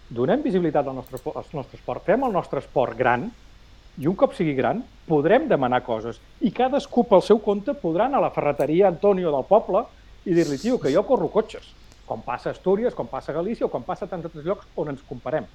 Donem 0.10 0.42
visibilitat 0.42 0.88
al 0.88 0.96
nostre, 0.96 1.20
al 1.34 1.46
nostre 1.54 1.80
esport, 1.80 2.04
fem 2.04 2.24
el 2.24 2.32
nostre 2.32 2.60
esport 2.60 2.98
gran, 2.98 3.30
i 3.98 4.08
un 4.08 4.16
cop 4.16 4.34
sigui 4.36 4.54
gran, 4.56 4.84
podrem 5.08 5.48
demanar 5.48 5.84
coses. 5.84 6.20
I 6.42 6.52
cadascú 6.52 7.06
pel 7.08 7.24
seu 7.24 7.40
compte 7.40 7.74
podrà 7.80 8.10
anar 8.10 8.20
a 8.20 8.28
la 8.28 8.34
ferreteria 8.36 8.90
Antonio 8.92 9.32
del 9.32 9.48
poble 9.48 9.86
i 10.26 10.36
dir-li, 10.36 10.60
tio, 10.60 10.80
que 10.82 10.92
jo 10.92 11.04
corro 11.08 11.30
cotxes, 11.32 11.72
com 12.06 12.22
passa 12.22 12.50
a 12.50 12.54
Astúries, 12.54 12.94
com 12.94 13.08
passa 13.10 13.32
a 13.32 13.36
Galícia 13.36 13.66
o 13.66 13.70
com 13.70 13.84
passa 13.84 14.06
a 14.06 14.08
tants 14.08 14.26
altres 14.30 14.46
llocs 14.46 14.68
on 14.78 14.92
ens 14.94 15.04
comparem. 15.10 15.46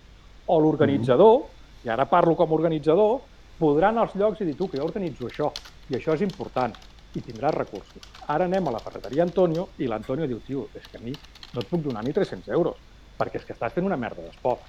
O 0.46 0.58
l'organitzador, 0.60 1.44
i 1.84 1.90
ara 1.90 2.06
parlo 2.10 2.34
com 2.36 2.50
a 2.50 2.56
organitzador, 2.58 3.20
podrà 3.60 3.90
anar 3.90 4.08
als 4.08 4.16
llocs 4.18 4.40
i 4.40 4.48
dir, 4.48 4.56
tu, 4.58 4.68
que 4.68 4.80
jo 4.80 4.86
organitzo 4.88 5.28
això, 5.28 5.50
i 5.90 5.96
això 5.98 6.16
és 6.16 6.24
important, 6.26 6.74
i 7.14 7.20
tindràs 7.20 7.54
recursos. 7.54 8.02
Ara 8.26 8.46
anem 8.48 8.68
a 8.68 8.74
la 8.74 8.82
ferreteria 8.82 9.22
Antonio 9.26 9.68
i 9.78 9.88
l'Antonio 9.90 10.26
diu, 10.26 10.40
tio, 10.46 10.68
és 10.74 10.86
que 10.90 10.98
a 10.98 11.04
mi 11.04 11.14
no 11.14 11.62
et 11.62 11.70
puc 11.70 11.82
donar 11.82 12.04
ni 12.04 12.12
300 12.16 12.52
euros, 12.54 12.76
perquè 13.18 13.40
és 13.40 13.46
que 13.46 13.54
estàs 13.56 13.74
fent 13.74 13.86
una 13.86 13.98
merda 14.00 14.22
d'esport. 14.22 14.62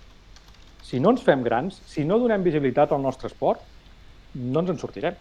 Si 0.82 1.00
no 1.00 1.14
ens 1.14 1.22
fem 1.24 1.43
grans, 1.45 1.77
si 1.88 2.03
no 2.06 2.18
donem 2.19 2.43
visibilitat 2.43 2.92
al 2.92 3.01
nostre 3.01 3.30
esport, 3.30 3.61
no 4.34 4.64
ens 4.64 4.72
en 4.74 4.80
sortirem. 4.82 5.16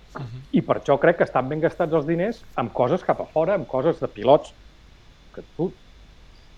I 0.53 0.63
per 0.63 0.79
això 0.79 0.97
crec 0.99 1.19
que 1.19 1.29
estan 1.29 1.49
ben 1.49 1.61
gastats 1.61 1.95
els 1.95 2.07
diners 2.07 2.41
amb 2.57 2.73
coses 2.73 3.05
cap 3.05 3.21
a 3.21 3.29
fora, 3.29 3.55
amb 3.55 3.69
coses 3.69 4.01
de 4.01 4.09
pilots, 4.09 4.55
que 5.35 5.45
tu, 5.57 5.71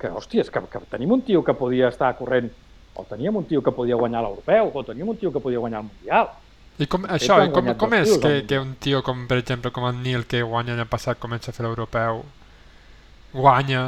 que, 0.03 0.11
hòsties, 0.11 0.51
que, 0.53 0.63
que 0.73 0.83
tenim 0.91 1.15
un 1.15 1.23
tio 1.25 1.45
que 1.47 1.55
podia 1.55 1.89
estar 1.93 2.13
corrent, 2.19 2.51
o 2.95 3.05
teníem 3.09 3.37
un 3.39 3.49
tio 3.49 3.63
que 3.65 3.73
podia 3.73 3.97
guanyar 3.97 4.25
l'europeu, 4.27 4.71
o 4.75 4.85
teníem 4.85 5.09
un 5.15 5.17
tio 5.17 5.33
que 5.33 5.41
podia 5.41 5.63
guanyar 5.63 5.81
el 5.85 5.89
mundial. 5.89 6.33
I 6.83 6.89
com, 6.91 7.05
això, 7.07 7.39
i 7.45 7.51
com, 7.53 7.69
com 7.79 7.95
és 7.95 8.09
tios, 8.09 8.21
que, 8.23 8.47
que 8.49 8.61
un 8.61 8.75
tio 8.81 9.03
com, 9.07 9.27
per 9.29 9.39
exemple, 9.43 9.73
com 9.73 9.87
el 9.89 10.01
Nil, 10.03 10.25
que 10.29 10.43
guanya 10.43 10.77
l'any 10.77 10.89
passat, 10.91 11.21
comença 11.21 11.53
a 11.53 11.57
fer 11.57 11.67
l'europeu, 11.67 12.25
guanya 13.33 13.85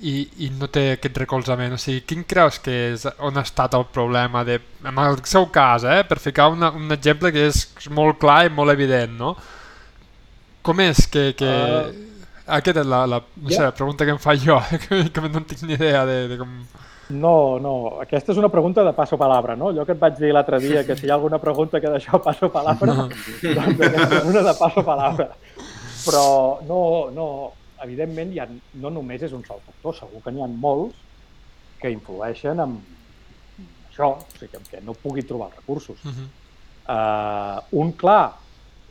i, 0.00 0.14
i 0.44 0.50
no 0.56 0.68
té 0.72 0.90
aquest 0.94 1.16
recolzament? 1.20 1.74
O 1.76 1.80
sigui, 1.80 2.04
quin 2.08 2.24
creus 2.28 2.60
que 2.62 2.74
és, 2.92 3.06
on 3.24 3.40
ha 3.40 3.44
estat 3.46 3.76
el 3.76 3.86
problema 3.92 4.44
de, 4.44 4.60
en 4.84 5.00
el 5.02 5.20
seu 5.28 5.48
cas, 5.52 5.84
eh, 5.88 6.02
per 6.08 6.20
ficar 6.22 6.50
una, 6.52 6.70
un 6.76 6.92
exemple 6.92 7.32
que 7.34 7.48
és 7.50 7.66
molt 7.90 8.20
clar 8.22 8.44
i 8.46 8.52
molt 8.52 8.72
evident, 8.76 9.16
no? 9.20 9.36
Com 10.66 10.84
és 10.84 11.06
que... 11.08 11.30
que... 11.38 11.52
Uh, 11.52 12.05
Aquesta 12.46 12.82
és 12.84 12.86
la, 12.86 13.00
la, 13.10 13.18
no 13.42 13.50
sé, 13.50 13.62
la 13.62 13.74
pregunta 13.74 14.06
que 14.06 14.14
em 14.14 14.18
fa 14.22 14.36
jo, 14.38 14.60
que, 14.84 15.00
que 15.10 15.22
no 15.24 15.42
tinc 15.42 15.64
ni 15.66 15.74
idea 15.74 16.04
de, 16.06 16.18
de 16.30 16.38
com... 16.38 16.52
No, 17.06 17.58
no, 17.62 17.72
aquesta 18.02 18.32
és 18.32 18.38
una 18.38 18.50
pregunta 18.50 18.82
de 18.86 18.92
passo 18.94 19.18
palabra, 19.18 19.54
no? 19.58 19.70
Allò 19.70 19.84
que 19.86 19.94
et 19.94 20.00
vaig 20.00 20.16
dir 20.18 20.32
l'altre 20.34 20.58
dia, 20.62 20.82
que 20.86 20.96
si 20.98 21.06
hi 21.06 21.10
ha 21.10 21.14
alguna 21.14 21.38
pregunta 21.42 21.80
que 21.82 21.90
d'això 21.90 22.18
passo 22.22 22.50
palabra, 22.50 22.94
doncs 22.98 23.28
aquesta 23.36 23.90
és 24.18 24.30
una 24.30 24.42
de 24.46 24.54
passo 24.58 24.82
palabra. 24.86 25.28
Però 26.06 26.26
no, 26.66 26.80
no, 27.14 27.26
evidentment 27.82 28.34
hi 28.34 28.42
ha, 28.42 28.48
no 28.82 28.90
només 28.94 29.22
és 29.26 29.34
un 29.34 29.44
sol 29.46 29.62
factor, 29.62 29.94
segur 29.98 30.22
que 30.24 30.34
n'hi 30.34 30.42
ha 30.42 30.50
molts 30.50 30.98
que 31.80 31.90
influeixen 31.94 32.62
en 32.62 32.78
això, 33.90 34.12
o 34.14 34.38
sigui, 34.38 34.50
que, 34.54 34.62
que 34.70 34.82
no 34.86 34.94
pugui 34.98 35.26
trobar 35.26 35.50
els 35.50 35.60
recursos. 35.62 36.02
Uh 36.04 36.10
-huh. 36.10 36.28
Uh, 36.86 37.80
un 37.82 37.92
clar, 37.92 38.34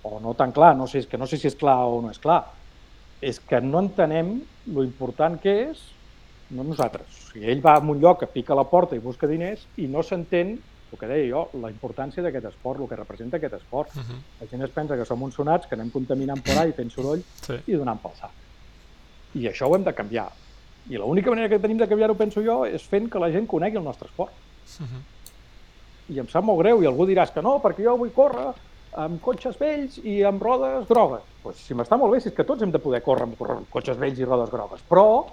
o 0.03 0.19
no 0.19 0.33
tan 0.33 0.51
clar, 0.51 0.75
no 0.75 0.87
sé, 0.87 1.07
que 1.07 1.17
no 1.17 1.27
sé 1.27 1.37
si 1.37 1.47
és 1.47 1.55
clar 1.55 1.77
o 1.87 2.01
no 2.01 2.11
és 2.11 2.19
clar, 2.19 2.43
és 3.21 3.39
que 3.39 3.61
no 3.61 3.79
entenem 3.79 4.39
lo 4.67 4.83
important 4.83 5.39
que 5.41 5.53
és, 5.69 5.81
no 6.51 6.63
nosaltres, 6.63 7.07
o 7.07 7.33
sigui, 7.33 7.49
ell 7.49 7.61
va 7.63 7.75
a 7.79 7.83
un 7.83 7.99
lloc 8.01 8.19
que 8.21 8.31
pica 8.31 8.55
la 8.57 8.67
porta 8.69 8.95
i 8.95 9.03
busca 9.03 9.27
diners 9.27 9.65
i 9.77 9.87
no 9.87 10.03
s'entén, 10.03 10.55
el 10.91 10.99
que 10.99 11.07
deia 11.09 11.29
jo, 11.31 11.45
la 11.59 11.71
importància 11.73 12.23
d'aquest 12.23 12.45
esport, 12.51 12.79
el 12.79 12.87
que 12.87 12.95
representa 12.99 13.37
aquest 13.37 13.55
esport. 13.57 13.95
Uh 13.95 14.01
-huh. 14.01 14.19
La 14.41 14.47
gent 14.47 14.63
es 14.63 14.69
pensa 14.69 14.95
que 14.95 15.05
som 15.05 15.21
uns 15.23 15.33
sonats, 15.35 15.67
que 15.67 15.75
anem 15.75 15.89
contaminant 15.89 16.41
por 16.43 16.57
ahí, 16.57 16.71
fent 16.71 16.91
soroll 16.91 17.23
Sí. 17.41 17.53
i 17.67 17.73
donant 17.73 17.99
pel 18.01 18.11
sac. 18.15 18.31
I 19.33 19.47
això 19.47 19.67
ho 19.67 19.75
hem 19.75 19.83
de 19.83 19.93
canviar. 19.93 20.29
I 20.89 20.97
l'única 20.97 21.29
manera 21.29 21.49
que 21.49 21.59
tenim 21.59 21.77
de 21.77 21.87
canviar-ho, 21.87 22.15
penso 22.15 22.41
jo, 22.41 22.65
és 22.65 22.83
fent 22.83 23.09
que 23.09 23.19
la 23.19 23.31
gent 23.31 23.47
conegui 23.47 23.77
el 23.77 23.83
nostre 23.83 24.07
esport. 24.07 24.31
Uh 24.79 24.85
-huh. 24.85 26.13
I 26.15 26.19
em 26.19 26.27
sap 26.27 26.43
molt 26.43 26.59
greu, 26.59 26.83
i 26.83 26.85
algú 26.85 27.05
diràs 27.07 27.31
que 27.33 27.41
no, 27.41 27.61
perquè 27.61 27.83
jo 27.83 27.97
vull 27.97 28.11
córrer 28.11 28.53
amb 29.01 29.21
cotxes 29.23 29.57
vells 29.59 29.97
i 30.03 30.21
amb 30.27 30.41
rodes 30.43 30.87
grogues. 30.87 31.23
Pues, 31.43 31.57
si 31.67 31.75
m'està 31.75 31.97
molt 31.99 32.13
bé, 32.15 32.21
si 32.23 32.29
és 32.31 32.35
que 32.35 32.45
tots 32.47 32.63
hem 32.63 32.71
de 32.71 32.79
poder 32.79 33.01
córrer 33.03 33.27
amb, 33.27 33.37
córrer 33.37 33.57
amb 33.59 33.69
cotxes 33.73 33.97
vells 33.99 34.19
i 34.19 34.27
rodes 34.27 34.51
grogues, 34.53 34.83
però 34.89 35.25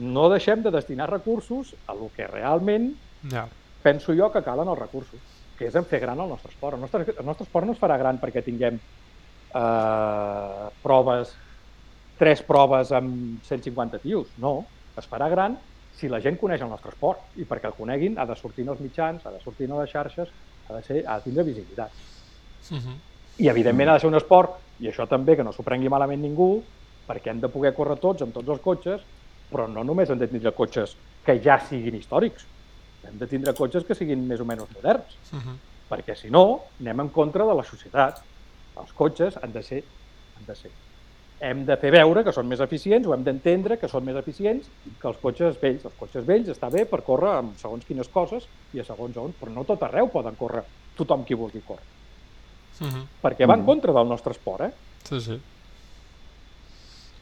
no 0.00 0.28
deixem 0.30 0.62
de 0.62 0.70
destinar 0.74 1.08
recursos 1.10 1.74
a 1.86 1.94
lo 1.94 2.10
que 2.16 2.26
realment 2.26 2.92
Ja. 3.30 3.46
penso 3.82 4.14
jo 4.14 4.30
que 4.32 4.42
calen 4.42 4.68
els 4.68 4.78
recursos, 4.78 5.20
que 5.58 5.66
és 5.68 5.74
en 5.76 5.84
fer 5.84 6.00
gran 6.00 6.18
el 6.20 6.28
nostre 6.28 6.50
esport. 6.50 6.74
El 6.74 6.80
nostre, 6.80 7.04
el 7.18 7.26
nostre 7.26 7.44
esport 7.44 7.66
no 7.66 7.72
es 7.72 7.80
farà 7.80 7.98
gran 7.98 8.18
perquè 8.20 8.42
tinguem 8.44 8.78
eh, 9.54 10.68
proves, 10.82 11.34
tres 12.18 12.42
proves 12.42 12.92
amb 12.92 13.42
150 13.44 13.98
tios, 14.04 14.28
no. 14.38 14.64
Es 14.96 15.08
farà 15.08 15.28
gran 15.30 15.58
si 15.96 16.08
la 16.08 16.20
gent 16.20 16.38
coneix 16.40 16.62
el 16.62 16.70
nostre 16.70 16.92
esport 16.94 17.36
i 17.36 17.44
perquè 17.44 17.68
el 17.68 17.76
coneguin 17.76 18.18
ha 18.18 18.26
de 18.26 18.36
sortir 18.36 18.64
en 18.64 18.72
els 18.74 18.80
mitjans, 18.80 19.24
ha 19.26 19.32
de 19.34 19.40
sortir 19.40 19.68
en 19.68 19.76
les 19.78 19.90
xarxes, 19.90 20.28
ha 20.68 20.76
de, 20.76 20.82
ser, 20.86 21.02
ha 21.06 21.18
de 21.18 21.26
tindre 21.28 21.44
visibilitat. 21.44 21.90
Uh 22.70 22.76
-huh. 22.76 22.96
I 23.38 23.48
evidentment 23.48 23.90
ha 23.90 23.94
de 23.94 24.00
ser 24.00 24.08
un 24.08 24.16
esport, 24.16 24.50
i 24.80 24.88
això 24.88 25.06
també 25.08 25.36
que 25.36 25.44
no 25.44 25.52
s'ho 25.52 25.62
prengui 25.62 25.88
malament 25.88 26.20
ningú, 26.20 26.62
perquè 27.08 27.30
hem 27.30 27.40
de 27.40 27.48
poder 27.48 27.74
córrer 27.74 27.98
tots 27.98 28.22
amb 28.22 28.34
tots 28.34 28.48
els 28.48 28.60
cotxes, 28.60 29.00
però 29.50 29.66
no 29.68 29.82
només 29.84 30.10
hem 30.10 30.18
de 30.18 30.28
tindre 30.28 30.52
cotxes 30.52 30.96
que 31.24 31.40
ja 31.42 31.58
siguin 31.68 31.94
històrics, 31.94 32.46
hem 33.06 33.18
de 33.18 33.26
tindre 33.26 33.54
cotxes 33.54 33.84
que 33.84 33.94
siguin 33.94 34.26
més 34.26 34.40
o 34.40 34.44
menys 34.44 34.68
moderns, 34.74 35.16
Uh 35.32 35.38
-huh. 35.38 35.56
perquè 35.90 36.14
si 36.14 36.30
no 36.30 36.60
anem 36.80 37.00
en 37.00 37.08
contra 37.08 37.44
de 37.44 37.54
la 37.54 37.64
societat. 37.64 38.22
Els 38.80 38.92
cotxes 38.92 39.36
han 39.42 39.52
de 39.52 39.62
ser, 39.62 39.82
han 40.36 40.44
de 40.46 40.54
ser. 40.54 40.70
Hem 41.40 41.64
de 41.64 41.76
fer 41.76 41.90
veure 41.90 42.22
que 42.22 42.32
són 42.32 42.46
més 42.46 42.60
eficients 42.60 43.06
o 43.06 43.14
hem 43.14 43.24
d'entendre 43.24 43.78
que 43.78 43.88
són 43.88 44.04
més 44.04 44.16
eficients 44.16 44.68
que 45.00 45.08
els 45.08 45.16
cotxes 45.16 45.60
vells. 45.60 45.84
Els 45.84 45.94
cotxes 45.98 46.24
vells 46.26 46.48
està 46.48 46.70
bé 46.70 46.84
per 46.84 47.02
córrer 47.02 47.30
amb 47.38 47.56
segons 47.56 47.84
quines 47.84 48.08
coses 48.08 48.46
i 48.72 48.80
a 48.80 48.84
segons 48.84 49.16
on, 49.16 49.32
però 49.40 49.50
no 49.50 49.64
tot 49.64 49.82
arreu 49.82 50.08
poden 50.08 50.36
córrer 50.36 50.62
tothom 50.94 51.24
qui 51.24 51.34
vulgui 51.34 51.62
córrer. 51.66 51.84
Uh 52.80 52.86
-huh. 52.86 53.04
Perquè 53.22 53.46
va 53.46 53.54
en 53.54 53.60
Mhm. 53.60 53.66
contra 53.66 53.92
del 53.92 54.08
nostre 54.08 54.32
esport, 54.32 54.60
eh? 54.62 54.72
Sí, 55.08 55.20
sí. 55.20 55.40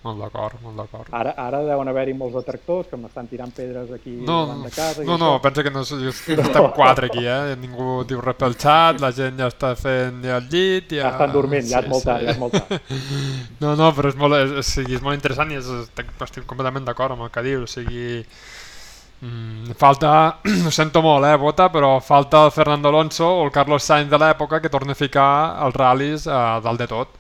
molt 0.05 0.21
d'acord, 0.23 0.61
molt 0.63 0.77
d'acord. 0.79 1.09
Ara, 1.13 1.33
ara 1.37 1.59
deuen 1.67 1.89
haver-hi 1.91 2.15
molts 2.15 2.37
detractors 2.39 2.87
que 2.89 2.97
m'estan 2.97 3.27
tirant 3.29 3.51
pedres 3.53 3.91
aquí 3.93 4.11
No, 4.25 4.47
davant 4.47 4.63
de 4.65 4.71
casa. 4.71 5.03
i 5.03 5.07
no, 5.07 5.19
no, 5.19 5.41
pensa 5.43 5.63
que 5.65 5.71
no 5.71 5.85
so- 5.85 5.99
estem 6.09 6.71
quatre 6.73 7.07
aquí, 7.07 7.27
eh? 7.27 7.57
Ningú 7.61 8.05
diu 8.07 8.21
res 8.21 8.37
pel 8.37 8.55
xat, 8.57 9.01
la 9.01 9.11
gent 9.13 9.37
ja 9.37 9.49
està 9.49 9.75
fent 9.77 10.23
ja 10.25 10.37
el 10.39 10.49
llit... 10.49 10.93
Ja, 10.93 11.03
Ja 11.03 11.11
estan 11.11 11.33
dormint, 11.33 11.67
ja 11.67 11.81
és 11.81 11.89
molt 11.89 12.05
tard, 12.05 12.23
ja 12.23 12.31
és 12.31 12.39
molt 12.39 12.53
tard. 12.53 12.81
No, 13.61 13.75
no, 13.75 13.93
però 13.93 14.09
és 14.09 14.17
molt, 14.17 14.35
és, 14.35 14.51
és, 14.79 14.89
és 14.89 15.03
molt 15.03 15.15
interessant 15.17 15.51
i 15.51 15.57
és, 15.57 15.67
estic, 15.67 16.07
estic 16.23 16.47
completament 16.47 16.85
d'acord 16.87 17.13
amb 17.13 17.23
el 17.23 17.31
que 17.31 17.43
diu, 17.43 17.63
o 17.63 17.67
sigui... 17.67 18.25
Mm, 19.21 19.75
falta, 19.79 20.39
ho 20.67 20.71
sento 20.71 21.03
molt, 21.03 21.27
eh, 21.27 21.37
Bota, 21.37 21.69
però 21.75 21.99
falta 22.01 22.45
el 22.47 22.53
Fernando 22.55 22.89
Alonso 22.89 23.27
o 23.27 23.45
el 23.45 23.51
Carlos 23.51 23.83
Sainz 23.83 24.11
de 24.11 24.19
l'època 24.19 24.61
que 24.63 24.71
torni 24.71 24.95
a 24.95 24.99
ficar 24.99 25.31
els 25.67 25.75
ral·lis 25.75 26.29
a 26.31 26.61
dalt 26.63 26.85
de 26.85 26.87
tot 26.91 27.19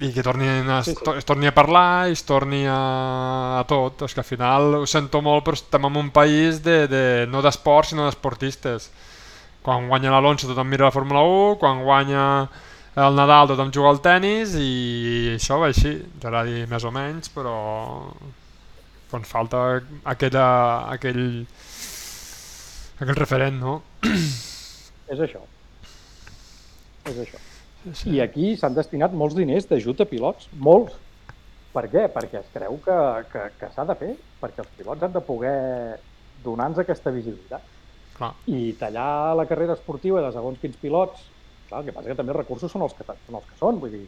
i 0.00 0.12
que 0.12 0.22
torni 0.22 0.48
a, 0.48 0.82
Sí, 0.82 0.94
sí, 0.94 1.10
es 1.16 1.24
torni 1.24 1.46
a 1.46 1.54
parlar 1.54 2.08
i 2.10 2.16
es 2.16 2.24
torni 2.26 2.64
a, 2.66 3.60
a 3.60 3.64
tot. 3.68 4.02
És 4.02 4.14
que 4.14 4.22
al 4.24 4.28
final 4.28 4.80
ho 4.80 4.86
sento 4.90 5.20
molt, 5.22 5.44
però 5.46 5.58
estem 5.58 5.86
en 5.86 5.98
un 6.00 6.10
país 6.10 6.60
de, 6.64 6.84
de, 6.90 7.04
no 7.30 7.42
d'esports, 7.44 7.92
sinó 7.92 8.08
d'esportistes. 8.08 8.90
Quan 9.64 9.88
guanya 9.88 10.12
l'Alonso 10.12 10.50
tothom 10.50 10.68
mira 10.68 10.88
la 10.88 10.94
Fórmula 10.94 11.22
1, 11.24 11.58
quan 11.62 11.82
guanya 11.86 12.24
el 12.94 13.16
Nadal 13.16 13.48
tothom 13.50 13.72
juga 13.74 13.90
al 13.94 14.02
tennis 14.02 14.54
i 14.58 15.34
això 15.36 15.60
va 15.62 15.70
així. 15.70 15.94
Ens 16.02 16.26
agradi 16.26 16.66
més 16.70 16.84
o 16.84 16.92
menys, 16.94 17.30
però 17.32 17.54
quan 19.10 19.24
falta 19.28 19.62
aquella, 20.10 20.46
aquell, 20.94 21.24
aquell 23.00 23.18
referent, 23.20 23.58
no? 23.60 23.80
És 25.12 25.20
això. 25.20 25.42
És 27.04 27.18
això. 27.26 27.40
I 28.08 28.20
aquí 28.24 28.54
s'han 28.56 28.76
destinat 28.76 29.12
molts 29.12 29.36
diners 29.36 29.68
d'ajut 29.68 30.00
a 30.00 30.08
pilots, 30.08 30.48
molts. 30.56 30.96
Per 31.74 31.84
què? 31.90 32.06
Perquè 32.14 32.40
es 32.40 32.50
creu 32.54 32.78
que, 32.84 32.96
que, 33.32 33.44
que 33.60 33.70
s'ha 33.74 33.84
de 33.88 33.96
fer, 33.98 34.12
perquè 34.40 34.62
els 34.62 34.74
pilots 34.78 35.04
han 35.04 35.12
de 35.12 35.22
poder 35.26 35.54
donar-nos 36.44 36.80
aquesta 36.80 37.12
visibilitat. 37.12 37.64
Clar. 38.14 38.30
I 38.46 38.72
tallar 38.78 39.34
la 39.36 39.46
carrera 39.50 39.74
esportiva 39.74 40.22
de 40.22 40.30
segons 40.32 40.60
quins 40.62 40.78
pilots, 40.80 41.26
clar, 41.68 41.82
el 41.82 41.88
que 41.88 41.96
passa 41.96 42.12
que 42.12 42.18
també 42.20 42.32
els 42.32 42.40
recursos 42.40 42.72
són 42.72 42.86
els 42.86 42.94
que, 42.94 43.04
són 43.26 43.40
els 43.40 43.48
que 43.50 43.58
són, 43.58 43.80
vull 43.82 43.96
dir, 43.96 44.04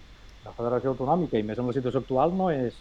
la 0.46 0.54
Federació 0.54 0.94
Autonòmica, 0.94 1.40
i 1.40 1.46
més 1.46 1.58
en 1.58 1.66
la 1.68 1.74
situació 1.74 2.04
actual, 2.04 2.32
no 2.38 2.52
és 2.54 2.78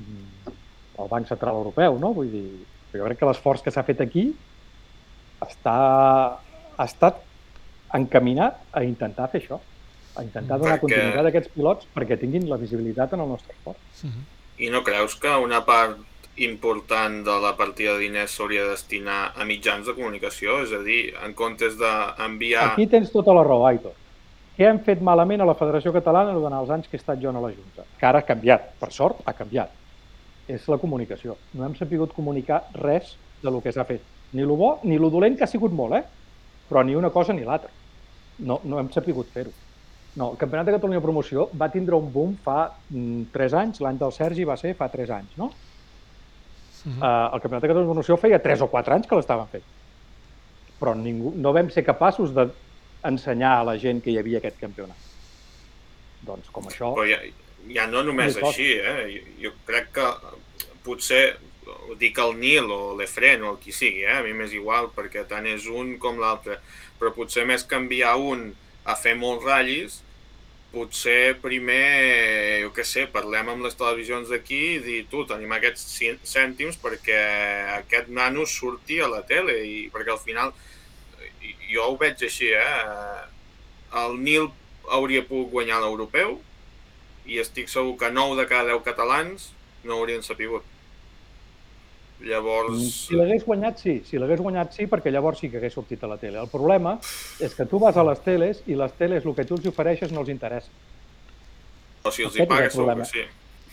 mm, 0.00 0.56
el 0.98 1.08
Banc 1.08 1.28
Central 1.28 1.54
Europeu, 1.56 1.98
no? 1.98 2.12
Vull 2.16 2.30
dir, 2.32 2.46
jo 2.92 3.04
crec 3.04 3.18
que 3.18 3.28
l'esforç 3.28 3.62
que 3.64 3.72
s'ha 3.74 3.84
fet 3.86 4.00
aquí 4.04 4.28
està, 5.42 5.76
ha 6.76 6.84
estat 6.84 7.22
encaminat 7.94 8.60
a 8.72 8.84
intentar 8.86 9.28
fer 9.32 9.42
això, 9.42 9.58
a 10.16 10.22
intentar 10.24 10.58
donar 10.60 10.76
Perquè- 10.76 10.86
continuïtat 10.86 11.24
a 11.24 11.32
aquests 11.32 11.52
pilots 11.54 11.88
perquè 11.94 12.18
tinguin 12.20 12.48
la 12.48 12.56
visibilitat 12.60 13.12
en 13.12 13.20
el 13.24 13.28
nostre 13.28 13.54
esport. 13.56 13.78
I 14.58 14.68
no 14.70 14.82
creus 14.84 15.16
que 15.16 15.32
una 15.40 15.64
part 15.64 15.98
important 16.36 17.24
de 17.24 17.34
la 17.40 17.56
partida 17.56 17.94
de 17.94 18.06
diners 18.06 18.32
s'hauria 18.36 18.64
de 18.64 18.70
destinar 18.70 19.32
a 19.36 19.44
mitjans 19.44 19.86
de 19.86 19.94
comunicació? 19.94 20.62
És 20.64 20.72
a 20.72 20.80
dir, 20.84 21.12
en 21.24 21.34
comptes 21.36 21.76
d'enviar... 21.76 22.72
Aquí 22.72 22.86
tens 22.86 23.12
tota 23.12 23.34
la 23.36 23.44
raó, 23.44 23.66
Aitor. 23.68 23.92
Què 24.56 24.68
hem 24.68 24.78
fet 24.84 25.00
malament 25.04 25.40
a 25.40 25.48
la 25.48 25.54
Federació 25.56 25.92
Catalana 25.92 26.32
durant 26.36 26.54
els 26.60 26.70
anys 26.70 26.88
que 26.88 26.96
he 26.96 27.00
estat 27.00 27.20
jo 27.20 27.30
a 27.30 27.32
la 27.40 27.52
Junta? 27.52 27.84
Que 27.98 28.06
ara 28.08 28.20
ha 28.20 28.26
canviat, 28.28 28.72
per 28.80 28.90
sort 28.92 29.20
ha 29.24 29.32
canviat. 29.36 29.70
És 30.48 30.66
la 30.68 30.78
comunicació. 30.82 31.36
No 31.54 31.66
hem 31.66 31.76
sabut 31.78 32.14
comunicar 32.16 32.64
res 32.74 33.16
de 33.42 33.50
lo 33.50 33.60
que 33.62 33.72
s'ha 33.72 33.84
fet. 33.84 34.02
Ni 34.32 34.42
lo 34.42 34.56
bo 34.56 34.78
ni 34.82 34.98
lo 34.98 35.10
dolent, 35.10 35.36
que 35.36 35.44
ha 35.44 35.50
sigut 35.50 35.72
molt, 35.72 35.94
eh? 35.94 36.02
Però 36.68 36.82
ni 36.82 36.96
una 36.96 37.10
cosa 37.10 37.32
ni 37.32 37.44
l'altra. 37.44 37.70
No, 38.38 38.60
no 38.64 38.80
hem 38.80 38.90
sabut 38.90 39.28
fer-ho. 39.34 39.52
No, 40.14 40.32
el 40.32 40.36
Campionat 40.36 40.66
de 40.68 40.74
Catalunya 40.74 41.00
Promoció 41.00 41.46
va 41.56 41.70
tindre 41.72 41.96
un 41.96 42.10
boom 42.12 42.34
fa 42.44 42.66
mm, 42.90 43.30
3 43.32 43.54
anys, 43.62 43.80
l'any 43.80 44.00
del 44.00 44.12
Sergi 44.12 44.44
va 44.44 44.58
ser 44.60 44.74
fa 44.76 44.90
3 44.92 45.12
anys, 45.18 45.36
no? 45.40 45.48
Mhm. 46.84 46.98
Uh, 46.98 47.30
el 47.32 47.40
Campionat 47.40 47.62
de 47.62 47.70
Catalunya 47.70 47.88
Promoció 47.92 48.18
feia 48.20 48.42
3 48.42 48.64
o 48.66 48.68
4 48.68 48.98
anys 48.98 49.08
que 49.08 49.16
l'estaven 49.16 49.48
fent. 49.52 49.64
Però 50.80 50.92
ningú, 50.98 51.32
no 51.36 51.54
vam 51.56 51.70
ser 51.70 51.84
capaços 51.86 52.34
d'ensenyar 52.34 53.54
a 53.60 53.64
la 53.70 53.78
gent 53.78 54.02
que 54.04 54.12
hi 54.12 54.18
havia 54.18 54.42
aquest 54.42 54.58
campionat. 54.60 55.08
Doncs 56.26 56.50
com 56.52 56.68
això... 56.68 56.92
Però 56.98 57.06
ja, 57.08 57.22
ja 57.70 57.86
no 57.90 58.02
només 58.06 58.36
així, 58.40 58.72
eh? 58.78 59.22
Jo, 59.42 59.54
crec 59.68 59.92
que 59.96 60.06
potser 60.82 61.24
ho 61.72 61.96
dic 61.98 62.18
el 62.18 62.34
Nil 62.40 62.70
o 62.74 62.94
l'Efren 62.98 63.44
o 63.44 63.52
el 63.52 63.58
qui 63.62 63.74
sigui, 63.74 64.04
eh? 64.04 64.18
a 64.18 64.22
mi 64.26 64.32
m'és 64.36 64.54
igual 64.56 64.90
perquè 64.94 65.24
tant 65.28 65.46
és 65.46 65.68
un 65.70 65.96
com 66.02 66.18
l'altre, 66.20 66.58
però 66.98 67.12
potser 67.14 67.46
més 67.48 67.64
que 67.68 67.78
enviar 67.78 68.16
un 68.18 68.50
a 68.84 68.96
fer 68.98 69.14
molts 69.18 69.46
ratllis, 69.46 70.00
potser 70.72 71.36
primer, 71.42 72.62
jo 72.64 72.72
què 72.74 72.84
sé, 72.88 73.04
parlem 73.12 73.50
amb 73.52 73.66
les 73.66 73.76
televisions 73.78 74.30
d'aquí 74.32 74.60
i 74.76 74.78
dir, 74.84 75.00
tu, 75.12 75.26
tenim 75.28 75.52
aquests 75.52 75.84
cèntims 76.28 76.78
perquè 76.82 77.20
aquest 77.76 78.08
nano 78.08 78.46
surti 78.48 78.98
a 79.04 79.10
la 79.12 79.20
tele 79.28 79.58
i 79.68 79.76
perquè 79.92 80.14
al 80.14 80.22
final 80.22 80.54
jo 81.68 81.90
ho 81.90 81.98
veig 82.00 82.24
així, 82.24 82.50
eh? 82.56 83.28
El 84.02 84.16
Nil 84.24 84.48
hauria 84.88 85.26
pogut 85.28 85.52
guanyar 85.52 85.82
l'europeu 85.82 86.38
i 87.26 87.38
estic 87.42 87.70
segur 87.70 87.96
que 88.00 88.10
9 88.10 88.38
de 88.40 88.46
cada 88.50 88.72
10 88.72 88.84
catalans 88.86 89.50
no 89.84 89.98
haurien 89.98 90.22
sapigut. 90.22 90.64
Llavors... 92.22 92.78
Si 93.08 93.18
l'hagués 93.18 93.44
guanyat, 93.46 93.80
sí. 93.82 93.96
Si 94.06 94.18
l'hagués 94.20 94.40
guanyat, 94.42 94.74
sí, 94.76 94.86
perquè 94.90 95.10
llavors 95.10 95.40
sí 95.42 95.50
que 95.50 95.58
hagués 95.58 95.74
sortit 95.74 96.02
a 96.04 96.10
la 96.10 96.18
tele. 96.20 96.38
El 96.38 96.50
problema 96.50 96.96
és 97.42 97.54
que 97.56 97.66
tu 97.66 97.80
vas 97.82 97.98
a 97.98 98.04
les 98.06 98.22
teles 98.22 98.62
i 98.70 98.78
les 98.78 98.94
teles 98.98 99.26
el 99.26 99.34
que 99.34 99.46
tu 99.48 99.58
els 99.58 99.66
ofereixes 99.70 100.14
no 100.14 100.22
els 100.22 100.30
interessa. 100.30 100.70
O 102.02 102.10
si 102.10 102.26
els 102.26 102.34
aquest 102.34 102.46
hi 102.46 102.50
pagues, 102.50 102.76
segur 102.76 102.94
que 103.00 103.08
sí. 103.10 103.26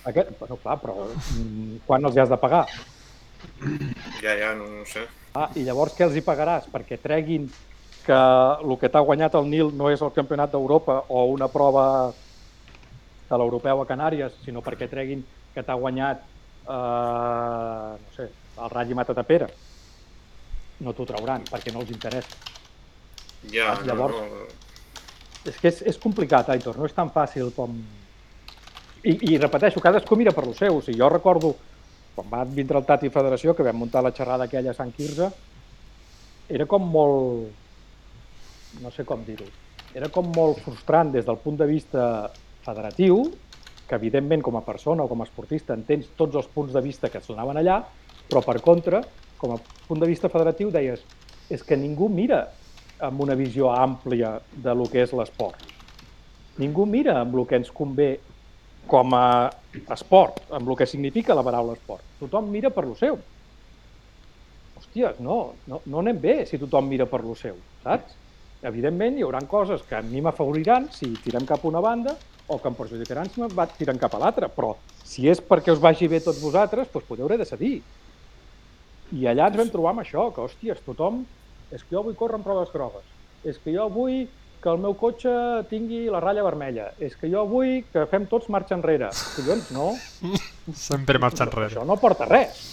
Aquest, 0.09 0.33
bueno, 0.39 0.57
clar, 0.63 0.77
però 0.81 0.95
mm, 1.05 1.81
quan 1.85 2.05
els 2.09 2.17
hi 2.17 2.23
has 2.23 2.31
de 2.31 2.39
pagar? 2.41 2.65
Ja, 4.23 4.33
ja, 4.33 4.53
no, 4.57 4.69
no 4.79 4.85
sé. 4.89 5.05
Ah, 5.37 5.49
I 5.55 5.65
llavors 5.67 5.93
què 5.97 6.07
els 6.07 6.17
hi 6.17 6.25
pagaràs? 6.25 6.69
Perquè 6.73 6.97
treguin 7.01 7.49
que 8.05 8.17
el 8.17 8.77
que 8.81 8.89
t'ha 8.89 9.03
guanyat 9.05 9.35
el 9.37 9.49
Nil 9.51 9.69
no 9.77 9.91
és 9.93 10.01
el 10.01 10.13
campionat 10.15 10.55
d'Europa 10.55 11.03
o 11.09 11.27
una 11.35 11.49
prova 11.51 11.85
de 13.29 13.37
l'europeu 13.37 13.81
a 13.81 13.85
Canàries, 13.87 14.33
sinó 14.45 14.61
perquè 14.65 14.87
treguin 14.89 15.23
que 15.53 15.63
t'ha 15.63 15.75
guanyat 15.77 16.21
eh, 16.69 17.93
no 17.97 18.13
sé, 18.15 18.29
el 18.59 18.69
Ratlli 18.73 18.97
Matatapera. 18.97 19.47
No 20.79 20.93
t'ho 20.95 21.05
trauran, 21.09 21.43
perquè 21.49 21.73
no 21.73 21.81
els 21.83 21.91
interessa. 21.91 22.35
Ja, 23.51 23.73
Ah, 23.73 23.79
llavors- 23.85 24.15
no, 24.15 24.25
no. 24.25 24.47
És 25.47 25.57
que 25.57 25.69
és, 25.71 25.81
és 25.87 25.97
complicat, 25.97 26.49
Aitor, 26.51 26.77
no 26.77 26.85
és 26.85 26.93
tan 26.93 27.09
fàcil 27.11 27.53
com... 27.55 27.77
I, 29.03 29.13
i 29.31 29.37
repeteixo, 29.39 29.79
cadascú 29.79 30.17
mira 30.19 30.33
per 30.35 30.43
lo 30.45 30.53
seu. 30.53 30.77
O 30.77 30.81
sigui, 30.83 30.97
jo 30.99 31.07
recordo, 31.09 31.53
quan 32.15 32.27
va 32.31 32.41
vindre 32.43 32.77
el 32.77 32.85
Tati 32.85 33.07
Federació, 33.09 33.53
que 33.55 33.63
vam 33.63 33.77
muntar 33.79 34.03
la 34.03 34.11
xerrada 34.11 34.43
aquella 34.49 34.71
a 34.71 34.75
Sant 34.77 34.91
Quirze, 34.91 35.29
era 36.49 36.65
com 36.67 36.83
molt... 36.91 37.47
no 38.83 38.91
sé 38.91 39.05
com 39.07 39.23
dir-ho. 39.25 39.47
Era 39.95 40.09
com 40.13 40.27
molt 40.35 40.59
frustrant 40.65 41.11
des 41.15 41.25
del 41.25 41.37
punt 41.41 41.57
de 41.57 41.65
vista 41.65 42.03
federatiu, 42.65 43.23
que 43.89 43.97
evidentment 43.97 44.43
com 44.45 44.57
a 44.57 44.65
persona 44.65 45.03
o 45.03 45.09
com 45.09 45.21
a 45.21 45.27
esportista 45.27 45.73
entens 45.73 46.11
tots 46.17 46.37
els 46.37 46.47
punts 46.53 46.75
de 46.75 46.81
vista 46.85 47.09
que 47.09 47.17
es 47.17 47.27
donaven 47.27 47.57
allà, 47.57 47.81
però 48.29 48.43
per 48.45 48.59
contra, 48.61 49.01
com 49.39 49.55
a 49.55 49.59
punt 49.87 50.01
de 50.01 50.09
vista 50.09 50.29
federatiu 50.29 50.69
deies 50.71 51.01
és 51.49 51.63
que 51.65 51.77
ningú 51.79 52.09
mira 52.13 52.43
amb 53.01 53.23
una 53.23 53.35
visió 53.39 53.71
àmplia 53.73 54.35
de 54.51 54.75
lo 54.75 54.85
que 54.91 55.01
és 55.01 55.13
l'esport. 55.15 55.57
Ningú 56.59 56.85
mira 56.85 57.17
amb 57.21 57.37
el 57.39 57.47
que 57.47 57.57
ens 57.57 57.71
convé 57.71 58.11
com 58.89 59.15
a 59.15 59.49
esport, 59.95 60.43
amb 60.51 60.69
el 60.69 60.77
que 60.77 60.87
significa 60.89 61.37
la 61.37 61.45
paraula 61.45 61.77
esport. 61.77 62.03
Tothom 62.19 62.49
mira 62.51 62.69
per 62.75 62.85
lo 62.85 62.95
seu. 62.99 63.17
Hòsties, 64.79 65.19
no, 65.23 65.39
no, 65.67 65.81
no 65.85 66.03
anem 66.03 66.19
bé 66.19 66.35
si 66.49 66.59
tothom 66.59 66.87
mira 66.91 67.07
per 67.09 67.23
lo 67.23 67.35
seu, 67.39 67.57
saps? 67.83 68.18
Evidentment, 68.67 69.15
hi 69.15 69.23
haurà 69.23 69.39
coses 69.47 69.83
que 69.87 69.95
a 69.95 70.01
mi 70.03 70.19
m'afavoriran 70.21 70.89
si 70.91 71.13
tirem 71.23 71.45
cap 71.47 71.63
a 71.63 71.69
una 71.69 71.79
banda 71.79 72.17
o 72.49 72.57
que 72.59 72.67
em 72.67 72.75
perjudicaran 72.75 73.29
si 73.29 73.39
me 73.39 73.47
va 73.55 73.67
tirant 73.71 73.99
cap 74.01 74.15
a 74.17 74.19
l'altra, 74.19 74.49
però 74.51 74.73
si 75.05 75.29
és 75.29 75.39
perquè 75.39 75.71
us 75.71 75.79
vagi 75.79 76.09
bé 76.11 76.19
tots 76.25 76.41
vosaltres, 76.41 76.89
doncs 76.91 77.07
podeu 77.07 77.29
haver 77.29 77.37
de 77.39 77.47
cedir. 77.47 77.77
I 79.15 79.29
allà 79.29 79.47
ens 79.49 79.57
vam 79.57 79.71
trobar 79.71 79.93
amb 79.93 80.03
això, 80.03 80.27
que, 80.33 80.43
hòsties, 80.43 80.83
tothom... 80.85 81.23
És 81.69 81.83
que 81.85 81.93
jo 81.93 82.01
vull 82.01 82.15
córrer 82.17 82.39
en 82.39 82.43
proves 82.43 82.71
grogues. 82.73 83.05
És 83.45 83.59
que 83.61 83.69
jo 83.75 83.83
vull 83.93 84.23
que 84.59 84.71
el 84.71 84.79
meu 84.81 84.95
cotxe 84.97 85.31
tingui 85.69 86.07
la 86.09 86.19
ratlla 86.23 86.43
vermella. 86.43 86.87
És 86.97 87.13
que 87.15 87.29
jo 87.29 87.43
vull 87.47 87.83
que 87.93 88.07
fem 88.09 88.25
tots 88.29 88.49
marxa 88.49 88.73
enrere. 88.73 89.11
Collons, 89.35 89.69
no. 89.75 89.91
Sempre 90.73 91.21
marxa 91.21 91.45
enrere. 91.45 91.69
Això 91.69 91.85
no 91.85 91.99
porta 92.01 92.25
res. 92.25 92.63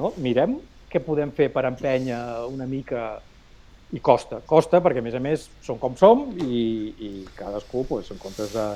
No? 0.00 0.14
Mirem 0.24 0.56
què 0.90 1.04
podem 1.04 1.30
fer 1.36 1.50
per 1.52 1.66
empènyer 1.68 2.20
una 2.48 2.66
mica 2.66 3.20
i 3.92 4.00
costa. 4.00 4.38
Costa 4.46 4.80
perquè, 4.80 4.98
a 5.02 5.02
més 5.02 5.14
a 5.14 5.20
més, 5.22 5.48
som 5.66 5.78
com 5.78 5.96
som 5.98 6.28
i, 6.44 6.94
i 6.98 7.10
cadascú, 7.36 7.84
pues, 7.88 8.10
en 8.14 8.18
comptes 8.22 8.52
de 8.54 8.68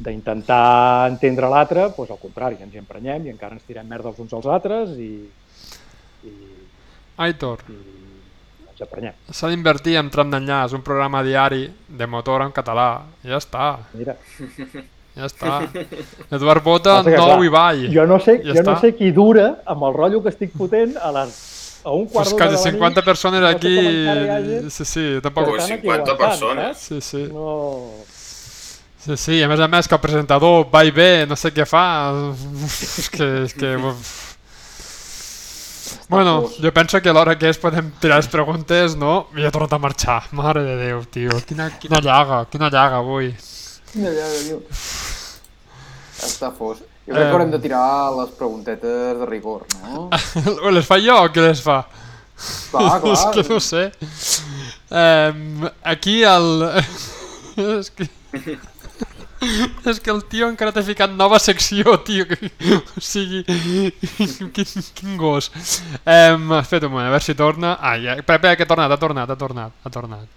d'intentar 0.00 1.10
entendre 1.10 1.48
l'altre, 1.52 1.82
doncs 1.92 2.10
al 2.14 2.18
contrari, 2.22 2.56
ens 2.64 2.72
hi 2.72 2.78
emprenyem 2.80 3.26
i 3.26 3.32
encara 3.34 3.52
ens 3.58 3.66
tirem 3.68 3.84
merda 3.88 4.08
els 4.08 4.20
uns 4.22 4.32
als 4.32 4.46
altres 4.48 4.94
i, 4.96 5.10
i, 6.24 6.32
Aitor, 7.20 7.60
i 7.68 7.76
ens 8.70 8.80
emprenyem. 8.86 9.18
s'ha 9.28 9.50
d'invertir 9.52 9.98
en 10.00 10.08
tram 10.08 10.30
d'enllaç, 10.32 10.72
un 10.72 10.80
programa 10.86 11.20
diari 11.26 11.66
de 11.88 12.06
motor 12.08 12.46
en 12.46 12.52
català. 12.56 13.02
Ja 13.24 13.36
està, 13.42 13.66
Mira, 13.92 14.16
Ja 15.10 15.26
està. 15.26 15.56
Eduard 16.30 16.62
Bota, 16.64 17.00
Passa 17.02 17.10
que, 17.10 17.16
nou 17.18 17.32
clar, 17.34 17.44
i 17.44 17.48
ball. 17.52 17.80
Jo 17.92 18.04
no 18.08 18.16
sé, 18.22 18.38
Ja 18.40 18.54
jo 18.54 18.62
no 18.62 18.72
està. 18.76 18.80
sé 18.80 18.94
qui 18.96 19.10
dura 19.12 19.50
amb 19.68 19.82
el 19.84 19.92
rotllo 20.00 20.22
que 20.22 20.30
estic 20.32 20.52
fotent 20.56 20.94
a 20.96 21.10
les 21.18 21.34
a 21.84 21.90
un 21.90 22.06
quart 22.06 22.28
Pues 22.30 22.34
quasi 22.34 22.50
de 22.50 22.56
la 22.56 22.70
50 22.70 23.00
nit. 23.00 23.04
persones 23.04 23.42
aquí... 23.54 23.76
Sí, 24.70 24.84
sí, 24.84 25.04
tampoc... 25.22 25.48
Pues 25.48 25.62
estan 25.62 25.78
aquí 25.78 25.86
50 25.88 26.12
aguantant, 26.12 26.18
persones. 26.18 26.76
saps? 26.78 26.86
Sí, 26.86 27.00
sí. 27.00 27.28
No... 27.32 27.90
Sí, 29.00 29.16
sí, 29.16 29.42
a 29.42 29.48
més 29.48 29.60
a 29.60 29.66
més 29.72 29.88
que 29.88 29.94
el 29.96 30.00
presentador 30.02 30.66
va 30.68 30.82
i 30.84 30.90
ve, 30.92 31.24
no 31.26 31.36
sé 31.40 31.54
què 31.56 31.64
fa... 31.64 31.84
És 32.98 33.08
que... 33.08 33.30
És 33.46 33.54
que... 33.56 33.76
Bueno, 36.10 36.50
jo 36.60 36.72
penso 36.74 37.00
que 37.00 37.08
a 37.08 37.12
l'hora 37.14 37.36
que 37.38 37.48
és 37.50 37.58
podem 37.62 37.88
tirar 38.02 38.16
les 38.18 38.26
preguntes, 38.30 38.96
no? 38.98 39.28
I 39.38 39.44
he 39.46 39.50
tornat 39.54 39.72
a 39.76 39.78
marxar. 39.78 40.24
Mare 40.34 40.62
de 40.66 40.74
Déu, 40.80 41.04
tio. 41.06 41.36
Quina, 41.48 41.68
quina 41.78 42.00
llaga, 42.02 42.44
quina 42.50 42.68
llaga 42.70 42.98
avui. 42.98 43.30
Quina 43.92 44.10
llaga, 44.10 44.40
tio. 44.42 44.58
Està 46.26 46.50
fos. 46.54 46.82
Jo 47.10 47.16
crec 47.16 47.24
Eh. 47.24 47.26
que 47.26 47.34
haurem 47.34 47.50
de 47.50 47.58
tirar 47.58 48.12
les 48.14 48.30
preguntetes 48.38 49.18
de 49.18 49.26
rigor, 49.26 49.64
no? 49.82 50.08
Les 50.76 50.86
fa 50.86 51.00
jo 51.02 51.16
o 51.24 51.30
qui 51.34 51.42
les 51.42 51.58
fa? 51.64 51.80
Clar, 52.70 53.00
clar. 53.02 53.12
és 53.16 53.24
que 53.34 53.42
no 53.50 53.58
sé. 53.60 53.82
Um, 54.90 55.66
aquí 55.82 56.20
el... 56.22 56.68
és 57.58 57.90
que... 57.90 58.06
És 59.90 59.98
que 60.04 60.10
el 60.12 60.20
tio 60.28 60.50
encara 60.52 60.70
t'ha 60.76 60.82
ficat 60.84 61.10
nova 61.16 61.38
secció, 61.40 61.96
tio. 62.04 62.26
O 62.76 63.00
sigui, 63.00 63.40
quin, 63.48 64.66
quin 64.98 65.16
gos. 65.18 65.48
Um, 66.04 66.52
espera 66.60 66.86
un 66.86 66.92
moment, 66.92 67.08
a 67.08 67.14
veure 67.16 67.24
si 67.24 67.34
torna. 67.34 67.74
Ah, 67.80 67.96
ja, 67.98 68.18
espera, 68.20 68.36
espera, 68.36 68.56
que 68.60 68.68
ha 68.68 68.70
tornat, 68.70 68.92
ha 68.92 69.00
tornat, 69.00 69.32
ha 69.32 69.38
tornat, 69.40 69.72
ha 69.82 69.92
tornat. 69.98 70.28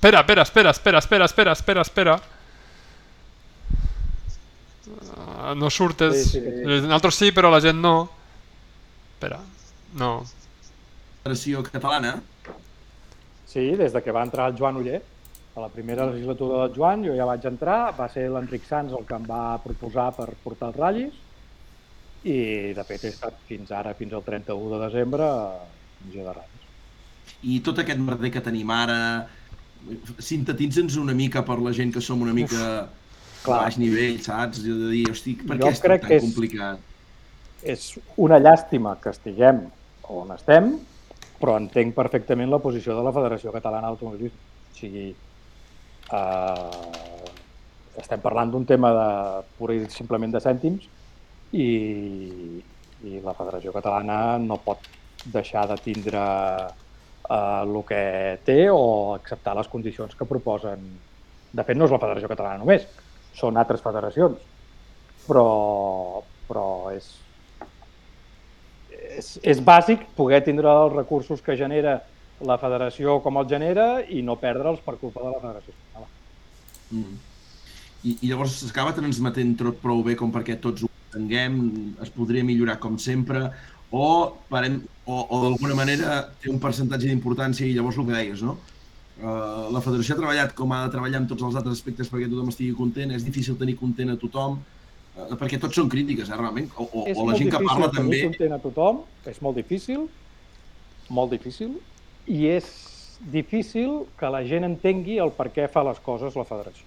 Espera, 0.00 0.20
espera, 0.20 0.42
espera, 0.42 0.70
espera, 0.70 0.98
espera, 0.98 1.24
espera, 1.26 1.52
espera, 1.52 1.80
espera. 1.82 2.20
Ah, 5.36 5.52
no 5.54 5.68
surtes. 5.68 6.22
Sí, 6.22 6.40
sí, 6.40 6.40
sí. 6.40 6.62
Nosaltres 6.64 7.14
sí, 7.14 7.32
però 7.36 7.50
la 7.52 7.60
gent 7.60 7.76
no. 7.84 8.08
Espera, 9.12 9.42
no. 10.00 10.22
Federació 11.20 11.60
Catalana. 11.66 12.14
Sí, 13.44 13.74
des 13.76 13.92
de 13.92 14.00
que 14.00 14.14
va 14.16 14.22
entrar 14.24 14.46
el 14.48 14.56
Joan 14.56 14.78
Uller, 14.80 15.02
a 15.54 15.60
la 15.60 15.68
primera 15.68 16.06
legislatura 16.06 16.62
del 16.62 16.78
Joan, 16.78 17.04
jo 17.04 17.16
ja 17.18 17.26
vaig 17.28 17.44
entrar, 17.50 17.92
va 17.98 18.06
ser 18.08 18.24
l'Enric 18.32 18.64
Sans 18.64 18.94
el 18.96 19.04
que 19.04 19.18
em 19.18 19.26
va 19.28 19.58
proposar 19.60 20.06
per 20.16 20.30
portar 20.40 20.70
els 20.70 20.78
ratllis, 20.80 21.18
i 22.24 22.38
de 22.72 22.86
fet 22.88 23.04
he 23.04 23.12
estat 23.12 23.36
fins 23.50 23.68
ara, 23.76 23.92
fins 24.00 24.16
al 24.16 24.24
31 24.24 24.72
de 24.72 24.80
desembre, 24.86 25.28
a 25.28 25.60
comissió 25.98 26.24
de 26.24 26.36
ratllis. 26.38 26.64
I 27.52 27.60
tot 27.68 27.84
aquest 27.84 28.00
merder 28.00 28.32
que 28.32 28.44
tenim 28.48 28.72
ara, 28.72 28.96
sintetitza'ns 30.20 30.96
una 31.00 31.14
mica 31.16 31.42
per 31.46 31.58
la 31.62 31.72
gent 31.76 31.92
que 31.94 32.00
som 32.04 32.20
una 32.22 32.34
mica 32.36 32.60
a 32.80 32.88
Clar. 33.42 33.62
baix 33.64 33.78
nivell, 33.80 34.18
saps? 34.22 34.60
Jo 34.64 34.76
de 34.76 34.90
dir, 34.92 35.06
hosti, 35.10 35.34
per 35.40 35.56
Jo 35.58 35.66
què 35.68 35.72
és 35.72 35.80
tan 35.80 35.98
que 36.00 36.16
és- 36.16 36.22
complicat? 36.24 36.80
És 37.62 37.98
una 38.16 38.38
llàstima 38.40 38.94
que 39.00 39.10
estiguem 39.10 39.66
on 40.08 40.30
estem, 40.32 40.78
però 41.40 41.56
entenc 41.60 41.94
perfectament 41.94 42.50
la 42.50 42.58
posició 42.58 42.96
de 42.96 43.02
la 43.04 43.12
Federació 43.12 43.52
Catalana 43.52 43.88
d'Automobilisme. 43.88 44.38
O 44.38 44.74
sigui, 44.74 45.08
eh, 46.12 47.30
estem 48.00 48.20
parlant 48.20 48.50
d'un 48.50 48.64
tema 48.66 48.90
de 48.92 49.42
pura 49.56 49.74
i 49.74 49.88
simplement 49.88 50.32
de 50.32 50.40
cèntims 50.40 50.88
i, 51.52 52.64
i 53.02 53.20
la 53.20 53.34
Federació 53.34 53.72
Catalana 53.72 54.38
no 54.38 54.60
pot 54.64 54.84
deixar 55.24 55.66
de 55.68 55.76
tindre 55.84 56.20
eh, 57.30 57.62
el 57.62 57.78
que 57.88 58.02
té 58.44 58.60
o 58.72 59.14
acceptar 59.14 59.56
les 59.58 59.70
condicions 59.70 60.16
que 60.16 60.28
proposen. 60.28 60.84
De 61.50 61.64
fet, 61.66 61.78
no 61.78 61.86
és 61.86 61.94
la 61.94 62.02
Federació 62.02 62.30
Catalana 62.30 62.62
només, 62.62 62.86
són 63.34 63.58
altres 63.58 63.82
federacions, 63.82 64.38
però, 65.26 66.22
però 66.48 66.66
és, 66.94 67.08
és, 69.16 69.32
és 69.54 69.62
bàsic 69.64 70.04
poder 70.18 70.42
tindre 70.46 70.70
els 70.70 70.94
recursos 70.94 71.42
que 71.42 71.58
genera 71.58 72.00
la 72.46 72.56
federació 72.60 73.18
com 73.24 73.36
el 73.40 73.48
genera 73.48 73.88
i 74.08 74.22
no 74.24 74.38
perdre'ls 74.40 74.80
per 74.84 74.96
culpa 75.00 75.24
de 75.24 75.32
la 75.34 75.42
federació. 75.42 76.06
Mm. 76.90 77.18
I, 78.00 78.14
I 78.14 78.30
llavors 78.30 78.56
s'acaba 78.62 78.94
transmetent 78.96 79.52
tot 79.60 79.82
prou 79.82 80.00
bé 80.06 80.16
com 80.16 80.32
perquè 80.32 80.56
tots 80.62 80.86
ho 80.86 80.88
entenguem, 81.10 81.58
es 82.00 82.12
podria 82.14 82.46
millorar 82.46 82.78
com 82.80 82.96
sempre, 83.02 83.50
o, 83.90 84.36
parem, 84.48 84.80
o, 85.04 85.14
o 85.26 85.40
d'alguna 85.44 85.74
manera 85.74 86.20
té 86.40 86.50
un 86.50 86.60
percentatge 86.62 87.08
d'importància 87.08 87.66
i 87.66 87.74
llavors 87.74 87.98
el 87.98 88.06
que 88.06 88.14
deies, 88.14 88.42
no? 88.46 88.58
Uh, 89.20 89.68
la 89.74 89.82
federació 89.84 90.14
ha 90.14 90.20
treballat 90.20 90.52
com 90.56 90.70
ha 90.72 90.84
de 90.86 90.92
treballar 90.94 91.18
en 91.20 91.26
tots 91.28 91.44
els 91.44 91.56
altres 91.58 91.76
aspectes 91.76 92.08
perquè 92.08 92.28
tothom 92.30 92.52
estigui 92.52 92.72
content, 92.78 93.10
és 93.12 93.26
difícil 93.26 93.58
tenir 93.60 93.74
content 93.76 94.14
a 94.14 94.16
tothom, 94.20 94.60
uh, 94.60 95.34
perquè 95.40 95.58
tots 95.60 95.76
són 95.76 95.90
crítiques, 95.92 96.30
eh, 96.30 96.38
realment, 96.38 96.70
o, 96.76 96.86
o, 96.86 97.02
és 97.10 97.18
o 97.18 97.26
la 97.26 97.34
molt 97.34 97.42
gent 97.42 97.50
que 97.52 97.60
parla 97.66 97.90
també... 97.92 98.22
content 98.30 98.54
a 98.56 98.60
tothom, 98.62 99.02
és 99.28 99.42
molt 99.44 99.58
difícil, 99.60 100.06
molt 101.10 101.34
difícil, 101.34 101.74
i 102.30 102.46
és 102.48 102.70
difícil 103.34 104.06
que 104.16 104.30
la 104.32 104.40
gent 104.46 104.64
entengui 104.64 105.18
el 105.20 105.34
per 105.36 105.50
què 105.52 105.66
fa 105.68 105.82
les 105.84 105.98
coses 106.06 106.38
la 106.38 106.46
federació. 106.48 106.86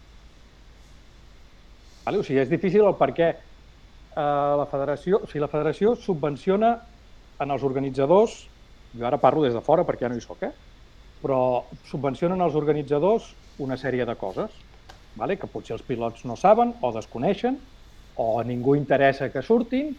Vale? 2.07 2.23
O 2.23 2.25
sigui, 2.25 2.41
és 2.41 2.49
difícil 2.49 2.87
el 2.87 2.95
per 2.97 3.11
què 3.13 3.29
eh, 3.35 4.55
la 4.57 4.65
federació, 4.71 5.21
o 5.21 5.29
sigui, 5.29 5.43
la 5.43 5.51
federació 5.51 5.93
subvenciona 5.99 6.73
en 7.43 7.53
els 7.53 7.63
organitzadors, 7.67 8.35
jo 8.93 9.07
ara 9.07 9.19
parlo 9.21 9.43
des 9.43 9.53
de 9.53 9.61
fora 9.61 9.85
perquè 9.87 10.07
ja 10.07 10.11
no 10.11 10.17
hi 10.17 10.23
soc, 10.23 10.43
eh? 10.47 10.51
però 11.23 11.63
subvencionen 11.87 12.41
als 12.43 12.55
organitzadors 12.59 13.29
una 13.63 13.77
sèrie 13.79 14.05
de 14.05 14.15
coses, 14.19 14.51
vale? 15.15 15.37
que 15.39 15.47
potser 15.47 15.77
els 15.77 15.85
pilots 15.87 16.25
no 16.27 16.35
saben 16.39 16.73
o 16.81 16.91
desconeixen, 16.95 17.59
o 18.15 18.27
a 18.39 18.43
ningú 18.45 18.75
interessa 18.75 19.31
que 19.31 19.41
surtin, 19.41 19.93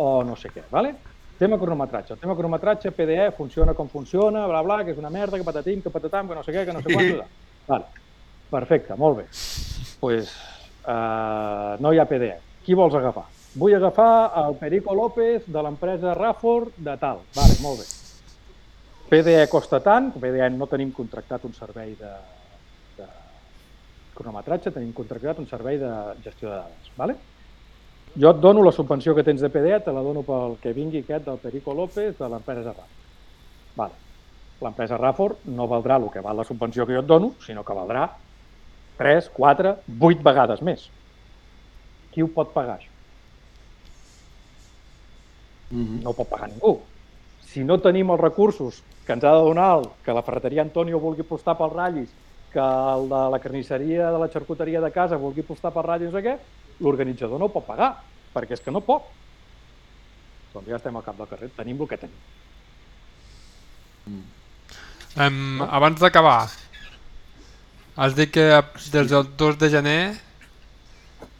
o 0.00 0.22
no 0.24 0.36
sé 0.36 0.50
què. 0.50 0.64
Vale? 0.70 0.94
Tema 1.38 1.58
cronometratge. 1.58 2.14
El 2.14 2.20
tema 2.20 2.36
cronometratge, 2.36 2.92
PDE, 2.92 3.30
funciona 3.36 3.74
com 3.74 3.88
funciona, 3.88 4.46
bla, 4.50 4.62
bla, 4.66 4.82
que 4.84 4.94
és 4.94 5.00
una 5.00 5.12
merda, 5.12 5.38
que 5.38 5.46
patatim, 5.46 5.80
que 5.84 5.92
patatam, 5.92 6.28
que 6.28 6.36
no 6.36 6.44
sé 6.44 6.54
què, 6.56 6.66
que 6.68 6.76
no 6.76 6.82
sé 6.84 6.92
quant. 6.92 7.26
Vale. 7.70 8.06
Perfecte, 8.50 8.96
molt 8.98 9.20
bé. 9.20 9.26
pues, 10.00 10.32
uh, 10.84 11.76
no 11.80 11.92
hi 11.92 12.00
ha 12.00 12.08
PDE. 12.08 12.34
Qui 12.64 12.74
vols 12.74 12.96
agafar? 12.98 13.28
Vull 13.58 13.74
agafar 13.74 14.30
el 14.44 14.54
Perico 14.60 14.94
López 14.94 15.48
de 15.50 15.62
l'empresa 15.62 16.14
Rafford 16.14 16.76
de 16.76 16.94
tal. 17.00 17.24
Vale, 17.34 17.56
molt 17.64 17.80
bé. 17.82 17.86
PDE 19.10 19.48
costa 19.50 19.80
tant, 19.82 20.12
PDE 20.14 20.46
no 20.54 20.68
tenim 20.70 20.92
contractat 20.94 21.42
un 21.48 21.54
servei 21.56 21.96
de, 21.98 22.10
de 23.00 23.08
cronometratge, 24.14 24.70
tenim 24.70 24.92
contractat 24.94 25.40
un 25.42 25.48
servei 25.50 25.80
de 25.80 25.90
gestió 26.22 26.46
de 26.46 26.60
dades. 26.60 26.92
Vale? 27.00 27.16
Jo 28.14 28.30
et 28.30 28.38
dono 28.42 28.62
la 28.62 28.74
subvenció 28.74 29.16
que 29.16 29.24
tens 29.26 29.42
de 29.42 29.50
PDE, 29.50 29.80
te 29.82 29.94
la 29.94 30.04
dono 30.06 30.22
pel 30.26 30.54
que 30.62 30.74
vingui 30.76 31.02
aquest 31.02 31.26
del 31.26 31.42
Perico 31.42 31.74
López 31.74 32.14
de 32.18 32.30
l'empresa 32.30 32.70
Rafford. 32.70 33.10
Vale. 33.80 33.98
L'empresa 34.62 34.98
Rafford 35.00 35.50
no 35.50 35.66
valdrà 35.66 35.98
el 35.98 36.06
que 36.14 36.22
val 36.22 36.38
la 36.38 36.46
subvenció 36.46 36.86
que 36.86 36.94
jo 36.94 37.02
et 37.02 37.10
dono, 37.10 37.32
sinó 37.42 37.66
que 37.66 37.74
valdrà 37.74 38.06
3, 39.00 39.30
4, 39.34 39.74
8 39.98 40.22
vegades 40.22 40.62
més. 40.62 40.86
Qui 42.14 42.22
ho 42.22 42.30
pot 42.30 42.54
pagar, 42.54 42.78
això? 42.78 42.89
Mm 45.70 45.84
-hmm. 45.84 46.02
no 46.02 46.10
ho 46.10 46.14
pot 46.14 46.28
pagar 46.28 46.48
ningú. 46.48 46.80
Si 47.40 47.64
no 47.64 47.80
tenim 47.80 48.10
els 48.10 48.20
recursos 48.20 48.82
que 49.06 49.12
ens 49.12 49.24
ha 49.24 49.32
de 49.32 49.42
donar 49.42 49.78
el, 49.78 49.88
que 50.04 50.12
la 50.12 50.22
ferreteria 50.22 50.62
Antonio 50.62 50.98
vulgui 50.98 51.22
apostar 51.22 51.56
pels 51.58 51.72
ratllis, 51.72 52.10
que 52.52 52.58
el 52.58 53.08
de 53.08 53.30
la 53.30 53.38
carnisseria 53.38 54.10
de 54.10 54.18
la 54.18 54.28
xarcuteria 54.28 54.80
de 54.80 54.90
casa 54.90 55.16
vulgui 55.16 55.40
apostar 55.40 55.72
pels 55.72 55.86
ratllis, 55.86 56.12
no 56.12 56.18
sé 56.18 56.24
què, 56.24 56.36
l'organitzador 56.80 57.38
no 57.38 57.46
ho 57.46 57.52
pot 57.52 57.66
pagar, 57.66 57.96
perquè 58.34 58.52
és 58.52 58.60
que 58.60 58.70
no 58.70 58.80
pot. 58.80 59.02
Doncs 60.52 60.68
ja 60.68 60.76
estem 60.76 60.96
al 60.96 61.02
cap 61.02 61.16
del 61.16 61.28
carrer, 61.28 61.50
tenim 61.56 61.80
el 61.80 61.88
que 61.88 61.96
tenim. 61.96 62.16
Um, 65.18 65.62
abans 65.62 66.00
d'acabar, 66.00 66.50
has 67.96 68.14
dit 68.14 68.30
que 68.30 68.46
des 68.92 69.10
del 69.10 69.26
2 69.36 69.58
de 69.58 69.70
gener 69.70 70.02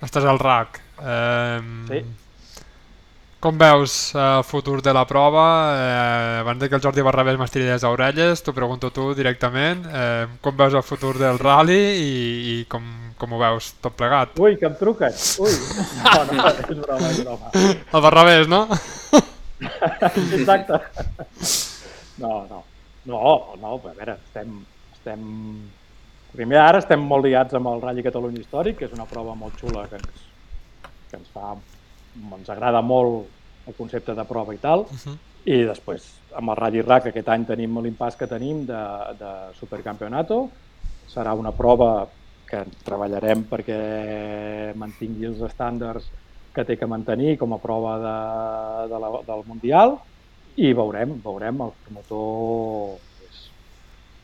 estàs 0.03 0.27
al 0.27 0.39
RAC. 0.43 0.81
Um, 0.99 1.87
Sí. 1.89 2.05
Com 3.41 3.57
veus 3.57 4.15
eh, 4.15 4.21
el 4.21 4.43
futur 4.45 4.83
de 4.85 4.93
la 4.93 5.07
prova? 5.09 5.45
Eh, 5.73 6.41
abans 6.43 6.61
de 6.61 6.69
que 6.69 6.77
el 6.77 6.83
Jordi 6.85 7.01
Barrabés 7.01 7.39
m'estiri 7.41 7.65
les 7.71 7.87
orelles, 7.89 8.43
t'ho 8.45 8.53
pregunto 8.53 8.91
tu 8.93 9.15
directament. 9.17 9.87
Eh, 9.89 10.27
com 10.45 10.59
veus 10.59 10.77
el 10.77 10.85
futur 10.85 11.15
del 11.17 11.41
rally 11.41 11.79
i, 11.79 12.11
i 12.53 12.57
com, 12.69 12.85
com 13.17 13.33
ho 13.33 13.41
veus 13.41 13.71
tot 13.81 13.97
plegat? 13.97 14.37
Ui, 14.45 14.59
que 14.61 14.69
em 14.69 14.77
truquen! 14.77 15.17
Ui! 15.41 15.57
No, 16.05 16.27
no, 16.29 16.51
és 16.51 16.83
broma, 16.85 17.09
és 17.09 17.23
broma. 17.25 17.51
El 17.57 18.05
Barrabés, 18.11 18.53
no? 18.53 18.67
Exacte. 20.37 20.83
No, 22.21 22.45
no. 22.45 22.63
No, 23.09 23.57
no, 23.57 23.75
a 23.81 23.97
veure, 23.97 24.21
estem, 24.21 24.59
estem... 24.93 25.21
Primer, 26.37 26.61
ara 26.61 26.85
estem 26.85 27.01
molt 27.01 27.25
liats 27.25 27.57
amb 27.57 27.73
el 27.73 27.81
Rally 27.81 28.05
Catalunya 28.05 28.45
Històric, 28.45 28.83
que 28.83 28.91
és 28.91 28.93
una 28.95 29.09
prova 29.09 29.33
molt 29.35 29.57
xula 29.59 29.89
que 29.89 29.97
ens, 29.97 30.27
que 31.09 31.23
ens 31.23 31.33
fa... 31.33 31.57
ens 32.17 32.49
agrada 32.51 32.81
molt 32.83 33.29
el 33.67 33.75
concepte 33.75 34.15
de 34.15 34.25
prova 34.25 34.55
i 34.55 34.59
tal. 34.59 34.87
Mhm. 34.91 35.19
I 35.47 35.63
després, 35.65 36.21
amb 36.37 36.51
el 36.51 36.57
Rally 36.57 36.83
RAC, 36.83 37.07
aquest 37.07 37.29
any 37.29 37.47
tenim 37.47 37.79
l'impàs 37.81 38.17
que 38.17 38.27
tenim 38.27 38.67
de, 38.67 38.81
de 39.19 39.31
Supercampionato. 39.55 40.51
serà 41.11 41.33
una 41.35 41.51
prova 41.51 42.07
que 42.47 42.65
treballarem 42.85 43.45
perquè 43.51 44.75
mantingui 44.77 45.25
els 45.27 45.41
estàndards 45.43 46.05
que 46.55 46.65
té 46.65 46.77
que 46.79 46.87
mantenir 46.87 47.37
com 47.39 47.53
a 47.53 47.59
prova 47.59 47.97
de, 47.99 48.89
de 48.93 48.99
la, 49.01 49.11
del 49.27 49.43
Mundial 49.47 49.97
i 50.57 50.73
veurem, 50.73 51.17
veurem 51.23 51.61
el 51.63 51.73
promotor 51.83 52.99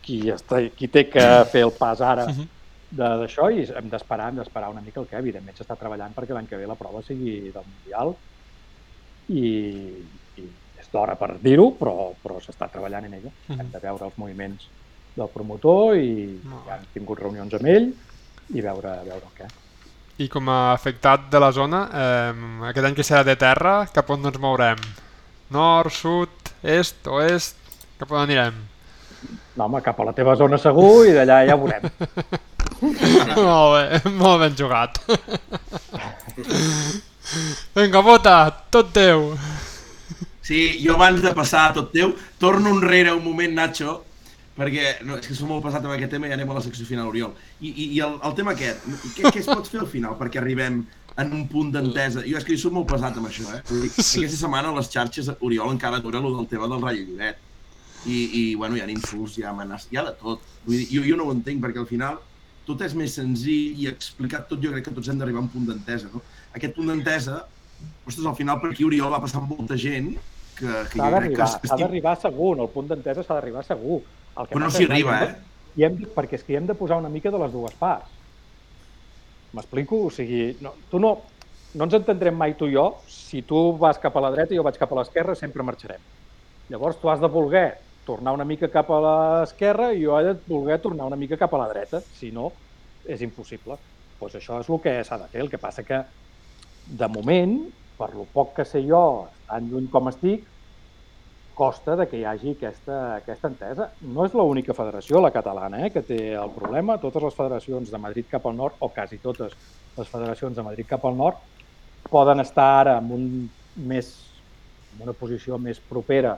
qui, 0.02 0.20
està, 0.30 0.60
qui 0.76 0.86
té 0.88 1.08
que 1.10 1.24
fer 1.50 1.64
el 1.66 1.72
pas 1.72 2.00
ara 2.00 2.26
Mhm. 2.26 2.36
de- 2.36 2.48
d'això 2.96 3.48
i 3.52 3.66
hem 3.66 3.90
d'esperar 3.92 4.30
hem 4.30 4.40
d'esperar 4.40 4.70
una 4.72 4.82
mica 4.84 5.00
el 5.02 5.08
que 5.10 5.18
evidentment 5.20 5.56
s'està 5.56 5.76
treballant 5.78 6.14
perquè 6.16 6.34
l'any 6.34 6.48
que 6.50 6.58
ve 6.60 6.66
la 6.68 6.78
prova 6.78 7.02
sigui 7.04 7.52
del 7.54 7.68
Mundial 7.68 8.14
i, 9.28 9.46
i 10.40 10.48
és 10.80 10.88
d'hora 10.92 11.16
per 11.18 11.36
dir-ho, 11.42 11.70
però, 11.78 12.12
però 12.22 12.40
s'està 12.40 12.68
treballant 12.70 13.08
en 13.08 13.14
ella. 13.18 13.32
Mhm. 13.48 13.60
Hem 13.60 13.70
de 13.72 13.82
veure 13.82 14.06
els 14.06 14.18
moviments 14.18 14.68
del 15.16 15.30
promotor 15.32 15.96
i 15.96 16.40
Molt 16.44 16.66
ja 16.68 16.76
hem 16.76 16.84
tingut 16.94 17.22
reunions 17.22 17.54
amb 17.56 17.70
ell 17.72 17.88
i 18.54 18.60
veure, 18.60 18.92
veure 19.08 19.22
el 19.24 19.34
què. 19.38 19.48
I 20.22 20.28
com 20.32 20.48
a 20.48 20.72
afectat 20.72 21.26
de 21.32 21.40
la 21.40 21.50
zona, 21.52 21.82
eh, 21.92 22.68
aquest 22.70 22.86
any 22.86 22.94
que 22.94 23.04
serà 23.04 23.24
de 23.24 23.36
terra, 23.36 23.86
cap 23.92 24.08
on 24.10 24.24
ens 24.24 24.38
mourem? 24.40 24.80
Nord, 25.50 25.92
sud, 25.92 26.52
est, 26.62 27.06
oest? 27.06 27.56
Cap 27.98 28.12
on 28.12 28.22
anirem? 28.22 28.75
No, 29.56 29.66
home, 29.66 29.82
cap 29.84 30.00
a 30.00 30.06
la 30.08 30.14
teva 30.16 30.36
zona 30.38 30.58
segur 30.60 31.06
i 31.08 31.14
d'allà 31.16 31.42
ja 31.48 31.58
veurem. 31.60 31.86
molt 33.48 33.76
bé, 33.76 34.00
molt 34.18 34.42
ben 34.44 34.56
jugat. 34.58 35.00
Vinga, 37.76 38.02
Bota, 38.04 38.36
tot 38.70 38.92
teu. 38.94 39.32
Sí, 40.46 40.60
jo 40.78 40.94
abans 40.94 41.22
de 41.24 41.32
passar 41.34 41.70
a 41.70 41.72
tot 41.74 41.88
teu, 41.90 42.12
torno 42.38 42.70
enrere 42.70 43.10
un 43.16 43.24
moment, 43.24 43.56
Nacho, 43.56 43.96
perquè 44.56 45.00
no, 45.04 45.16
és 45.18 45.26
que 45.26 45.34
som 45.36 45.50
molt 45.50 45.64
passat 45.64 45.84
amb 45.84 45.96
aquest 45.96 46.14
tema 46.14 46.30
i 46.30 46.34
anem 46.36 46.52
a 46.52 46.58
la 46.58 46.62
secció 46.64 46.86
final, 46.86 47.08
Oriol. 47.10 47.32
I, 47.60 47.72
i, 47.72 47.88
i 47.96 48.04
el, 48.04 48.14
el 48.24 48.36
tema 48.38 48.54
aquest, 48.54 48.86
què, 49.16 49.26
què 49.26 49.42
es 49.42 49.50
pot 49.50 49.66
fer 49.72 49.82
al 49.82 49.90
final 49.90 50.14
perquè 50.20 50.40
arribem 50.40 50.84
en 51.16 51.34
un 51.34 51.48
punt 51.50 51.72
d'entesa? 51.74 52.22
Jo 52.28 52.38
és 52.38 52.46
que 52.46 52.54
jo 52.54 52.62
soc 52.62 52.76
molt 52.76 52.88
pesat 52.92 53.18
amb 53.18 53.28
això, 53.28 53.48
eh? 53.56 53.60
Vull 53.68 53.84
dir, 53.84 53.90
aquesta 53.90 54.38
setmana 54.38 54.70
a 54.70 54.78
les 54.78 54.92
xarxes, 54.92 55.32
Oriol 55.40 55.74
encara 55.74 56.00
dura 56.04 56.22
lo 56.22 56.32
del 56.38 56.48
tema 56.52 56.70
del 56.70 56.84
ratll 56.84 57.02
Lloret. 57.10 57.42
I, 58.06 58.18
i 58.38 58.42
bueno, 58.54 58.76
hi 58.76 58.84
ha 58.84 58.88
insults, 58.90 59.36
hi 59.38 59.44
ha 59.44 59.50
amenaces, 59.50 59.90
hi 59.90 59.98
ha 59.98 60.06
de 60.06 60.14
tot. 60.20 60.42
Vull 60.64 60.78
dir, 60.78 60.86
jo, 60.92 61.04
jo 61.08 61.18
no 61.18 61.26
ho 61.26 61.34
entenc 61.34 61.62
perquè 61.64 61.82
al 61.82 61.90
final 61.90 62.20
tot 62.66 62.82
és 62.82 62.94
més 62.98 63.14
senzill 63.14 63.78
i 63.82 63.86
explicat 63.90 64.48
tot, 64.50 64.62
jo 64.62 64.72
crec 64.72 64.88
que 64.88 64.94
tots 64.94 65.10
hem 65.10 65.20
d'arribar 65.20 65.42
a 65.42 65.46
un 65.46 65.50
punt 65.52 65.68
d'entesa, 65.68 66.10
no? 66.12 66.22
Aquest 66.56 66.74
punt 66.74 66.90
d'entesa, 66.90 67.44
ostres, 68.06 68.26
al 68.26 68.34
final 68.38 68.58
per 68.62 68.72
aquí 68.72 68.86
Oriol 68.86 69.12
va 69.12 69.22
passar 69.22 69.42
molta 69.44 69.78
gent 69.78 70.16
que, 70.58 70.72
que 70.90 70.98
jo 70.98 71.10
crec 71.14 71.36
que... 71.36 71.46
s'ha 71.46 71.78
d'arribar 71.78 72.16
segur, 72.22 72.54
en 72.56 72.64
el 72.66 72.72
punt 72.74 72.90
d'entesa 72.90 73.22
s'ha 73.22 73.38
d'arribar 73.38 73.62
segur. 73.66 74.00
El 74.36 74.50
Però 74.50 74.64
no 74.64 74.72
s'hi 74.72 74.88
arriba, 74.88 75.20
eh? 75.22 75.30
Hi 75.76 75.86
hem, 75.86 76.02
perquè 76.16 76.40
és 76.40 76.44
que 76.44 76.54
hi 76.54 76.58
hem 76.58 76.66
de 76.68 76.76
posar 76.76 76.98
una 76.98 77.12
mica 77.12 77.30
de 77.30 77.40
les 77.40 77.54
dues 77.54 77.74
parts. 77.78 78.12
M'explico? 79.56 80.06
O 80.08 80.12
sigui, 80.12 80.56
no, 80.64 80.72
tu 80.90 80.98
no, 81.00 81.12
no 81.76 81.86
ens 81.86 81.96
entendrem 82.00 82.36
mai 82.36 82.56
tu 82.58 82.68
i 82.68 82.74
jo. 82.74 82.88
Si 83.08 83.44
tu 83.46 83.68
vas 83.80 84.00
cap 84.02 84.16
a 84.16 84.24
la 84.24 84.32
dreta 84.34 84.56
i 84.56 84.58
jo 84.58 84.64
vaig 84.66 84.78
cap 84.80 84.92
a 84.92 84.98
l'esquerra, 85.00 85.36
sempre 85.38 85.64
marxarem. 85.64 86.02
Llavors 86.72 86.98
tu 87.00 87.12
has 87.12 87.20
de 87.22 87.30
voler 87.30 87.68
tornar 88.06 88.32
una 88.36 88.46
mica 88.46 88.70
cap 88.72 88.90
a 88.94 89.00
l'esquerra 89.02 89.90
i 89.92 90.04
jo 90.04 90.16
he 90.18 90.24
de 90.30 90.36
voler 90.46 90.78
tornar 90.80 91.08
una 91.10 91.18
mica 91.18 91.36
cap 91.36 91.52
a 91.54 91.60
la 91.64 91.68
dreta. 91.72 92.00
Si 92.18 92.30
no, 92.32 92.52
és 93.04 93.22
impossible. 93.26 93.76
Doncs 93.76 94.20
pues 94.20 94.36
això 94.38 94.60
és 94.62 94.68
el 94.72 94.80
que 94.80 94.94
s'ha 95.04 95.18
de 95.20 95.28
fer. 95.32 95.42
El 95.42 95.50
que 95.52 95.60
passa 95.60 95.84
que, 95.84 95.98
de 96.86 97.08
moment, 97.12 97.58
per 97.98 98.12
lo 98.14 98.24
poc 98.32 98.54
que 98.56 98.64
sé 98.64 98.84
jo, 98.86 99.26
tan 99.48 99.68
lluny 99.70 99.90
com 99.92 100.08
estic, 100.08 100.46
costa 101.56 101.96
de 101.96 102.06
que 102.08 102.20
hi 102.20 102.24
hagi 102.28 102.52
aquesta, 102.52 102.96
aquesta 103.16 103.50
entesa. 103.52 103.90
No 104.04 104.26
és 104.28 104.34
l'única 104.36 104.76
federació, 104.76 105.20
la 105.24 105.32
catalana, 105.32 105.82
eh, 105.86 105.92
que 105.92 106.04
té 106.04 106.20
el 106.36 106.52
problema. 106.56 106.98
Totes 107.02 107.24
les 107.24 107.36
federacions 107.36 107.92
de 107.92 108.00
Madrid 108.00 108.28
cap 108.30 108.46
al 108.46 108.56
nord, 108.56 108.76
o 108.80 108.90
quasi 108.92 109.18
totes 109.22 109.56
les 109.96 110.08
federacions 110.08 110.56
de 110.56 110.64
Madrid 110.64 110.88
cap 110.88 111.04
al 111.08 111.16
nord, 111.16 111.40
poden 112.10 112.44
estar 112.44 112.68
ara 112.82 112.98
en, 113.00 113.08
un 113.12 113.86
més, 113.88 114.12
en 114.94 115.08
una 115.08 115.16
posició 115.16 115.58
més 115.58 115.80
propera 115.80 116.36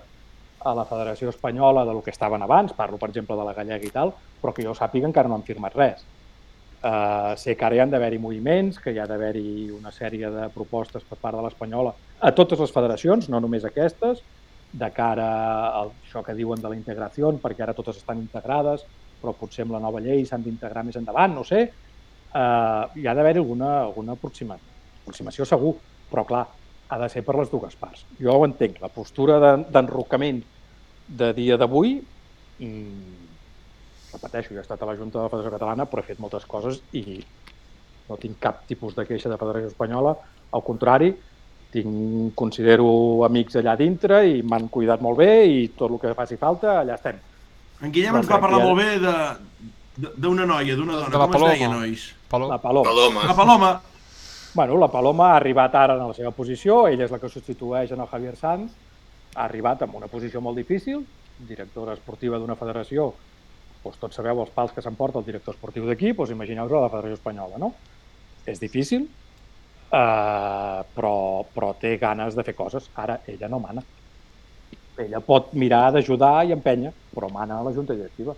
a 0.60 0.74
la 0.74 0.84
Federació 0.88 1.30
Espanyola 1.30 1.84
de 1.86 1.94
lo 1.94 2.02
que 2.02 2.10
estaven 2.10 2.42
abans, 2.42 2.72
parlo 2.72 2.98
per 2.98 3.10
exemple 3.10 3.36
de 3.36 3.44
la 3.46 3.54
gallega 3.54 3.86
i 3.86 3.92
tal, 3.94 4.12
però 4.40 4.54
que 4.54 4.64
jo 4.66 4.74
sàpiga 4.74 5.06
encara 5.08 5.28
no 5.28 5.38
han 5.38 5.46
firmat 5.46 5.76
res. 5.78 6.04
Uh, 6.78 7.34
sé 7.34 7.56
que 7.58 7.64
ara 7.66 7.74
hi 7.74 7.80
han 7.82 7.90
d'haver-hi 7.90 8.20
moviments, 8.22 8.78
que 8.78 8.92
hi 8.94 9.00
ha 9.02 9.06
d'haver-hi 9.10 9.70
una 9.74 9.90
sèrie 9.90 10.30
de 10.30 10.44
propostes 10.54 11.02
per 11.02 11.18
part 11.18 11.34
de 11.34 11.42
l'Espanyola 11.42 11.94
a 12.20 12.30
totes 12.30 12.60
les 12.62 12.74
federacions, 12.74 13.26
no 13.28 13.40
només 13.42 13.66
aquestes, 13.66 14.22
de 14.72 14.90
cara 14.94 15.26
a 15.72 15.82
això 15.88 16.22
que 16.22 16.36
diuen 16.38 16.60
de 16.62 16.70
la 16.70 16.76
integració, 16.76 17.32
perquè 17.42 17.64
ara 17.64 17.74
totes 17.74 17.98
estan 17.98 18.20
integrades, 18.20 18.84
però 19.18 19.34
potser 19.34 19.64
amb 19.64 19.74
la 19.74 19.82
nova 19.82 20.02
llei 20.04 20.24
s'han 20.26 20.44
d'integrar 20.44 20.84
més 20.86 20.98
endavant, 21.00 21.34
no 21.34 21.44
sé. 21.46 21.64
Uh, 22.28 22.84
hi 23.00 23.08
ha 23.08 23.14
d'haver 23.16 23.38
alguna, 23.38 23.70
alguna 23.86 24.14
aproxima, 24.18 24.58
aproximació 25.02 25.46
segur, 25.48 25.74
però 26.10 26.26
clar, 26.28 26.44
ha 26.88 26.98
de 26.98 27.08
ser 27.08 27.22
per 27.24 27.34
les 27.36 27.50
dues 27.50 27.74
parts. 27.76 28.04
Jo 28.20 28.32
ho 28.38 28.44
entenc, 28.46 28.80
la 28.80 28.88
postura 28.88 29.38
de- 29.40 29.64
d'enrocament 29.70 30.42
de 31.08 31.32
dia 31.34 31.56
d'avui, 31.56 32.02
mm, 32.58 34.12
repeteixo, 34.12 34.54
jo 34.54 34.60
he 34.60 34.62
estat 34.62 34.82
a 34.82 34.86
la 34.86 34.96
Junta 34.96 35.18
de 35.18 35.24
la 35.24 35.30
Federació 35.30 35.52
Catalana, 35.58 35.86
però 35.86 36.00
he 36.00 36.06
fet 36.06 36.18
moltes 36.20 36.44
coses 36.46 36.80
i 36.92 37.22
no 38.08 38.16
tinc 38.16 38.38
cap 38.40 38.62
tipus 38.66 38.94
de 38.96 39.04
queixa 39.06 39.28
de 39.28 39.36
Federació 39.36 39.68
Espanyola, 39.68 40.14
al 40.52 40.62
contrari, 40.64 41.10
tinc, 41.70 42.34
considero 42.34 43.24
amics 43.26 43.56
allà 43.60 43.76
dintre 43.76 44.22
i 44.26 44.42
m'han 44.42 44.68
cuidat 44.72 45.02
molt 45.04 45.18
bé 45.18 45.44
i 45.46 45.68
tot 45.76 45.90
el 45.92 45.98
que 46.00 46.14
faci 46.16 46.38
falta, 46.40 46.78
allà 46.80 46.94
estem. 46.94 47.18
En 47.82 47.92
Guillem 47.92 48.12
No 48.16 48.18
ens 48.22 48.30
va 48.30 48.40
parlar 48.40 48.62
molt 48.64 48.78
bé 48.80 48.98
de 48.98 49.12
de- 49.98 50.12
d'una 50.16 50.46
noia, 50.46 50.74
d'una 50.76 50.92
dona. 50.94 51.08
De 51.10 51.18
la 51.18 51.26
Com 51.26 51.34
es 51.34 51.40
deia, 51.42 51.66
Paloma. 51.68 51.76
nois? 51.80 52.14
Paloma. 52.30 52.54
La 52.54 52.58
Paloma. 52.62 52.88
Paloma. 52.88 53.24
La 53.26 53.34
Paloma. 53.34 53.82
Bueno, 54.58 54.76
la 54.76 54.90
Paloma 54.90 55.26
ha 55.30 55.36
arribat 55.36 55.76
ara 55.78 55.94
en 55.94 56.00
la 56.10 56.14
seva 56.16 56.32
posició, 56.34 56.80
ella 56.90 57.04
és 57.06 57.12
la 57.14 57.20
que 57.22 57.28
substitueix 57.30 57.92
en 57.94 58.00
el 58.02 58.08
Javier 58.10 58.32
Sanz, 58.34 58.72
ha 59.36 59.44
arribat 59.44 59.84
en 59.86 59.92
una 59.94 60.08
posició 60.10 60.40
molt 60.42 60.58
difícil, 60.58 61.04
directora 61.50 61.94
esportiva 61.94 62.40
d'una 62.42 62.56
federació, 62.58 63.04
doncs 63.86 64.00
tots 64.02 64.18
sabeu 64.18 64.42
els 64.42 64.50
pals 64.56 64.74
que 64.74 64.82
s'emporta 64.82 65.22
el 65.22 65.28
director 65.28 65.54
esportiu 65.54 65.86
d'aquí, 65.86 66.10
doncs 66.10 66.34
imagineu-vos 66.34 66.74
a 66.74 66.82
la 66.88 66.90
Federació 66.90 67.20
Espanyola, 67.20 67.62
no? 67.62 67.70
És 68.50 68.58
difícil, 68.58 69.06
eh, 69.94 70.80
però, 70.98 71.14
però 71.54 71.70
té 71.78 71.94
ganes 72.02 72.34
de 72.34 72.48
fer 72.50 72.58
coses. 72.58 72.90
Ara 73.06 73.20
ella 73.30 73.54
no 73.54 73.62
mana. 73.62 73.86
Ella 75.06 75.22
pot 75.22 75.54
mirar 75.54 75.92
d'ajudar 75.94 76.34
i 76.48 76.58
empènyer, 76.58 76.96
però 77.14 77.30
mana 77.30 77.60
a 77.60 77.68
la 77.70 77.78
junta 77.78 77.94
directiva. 77.94 78.34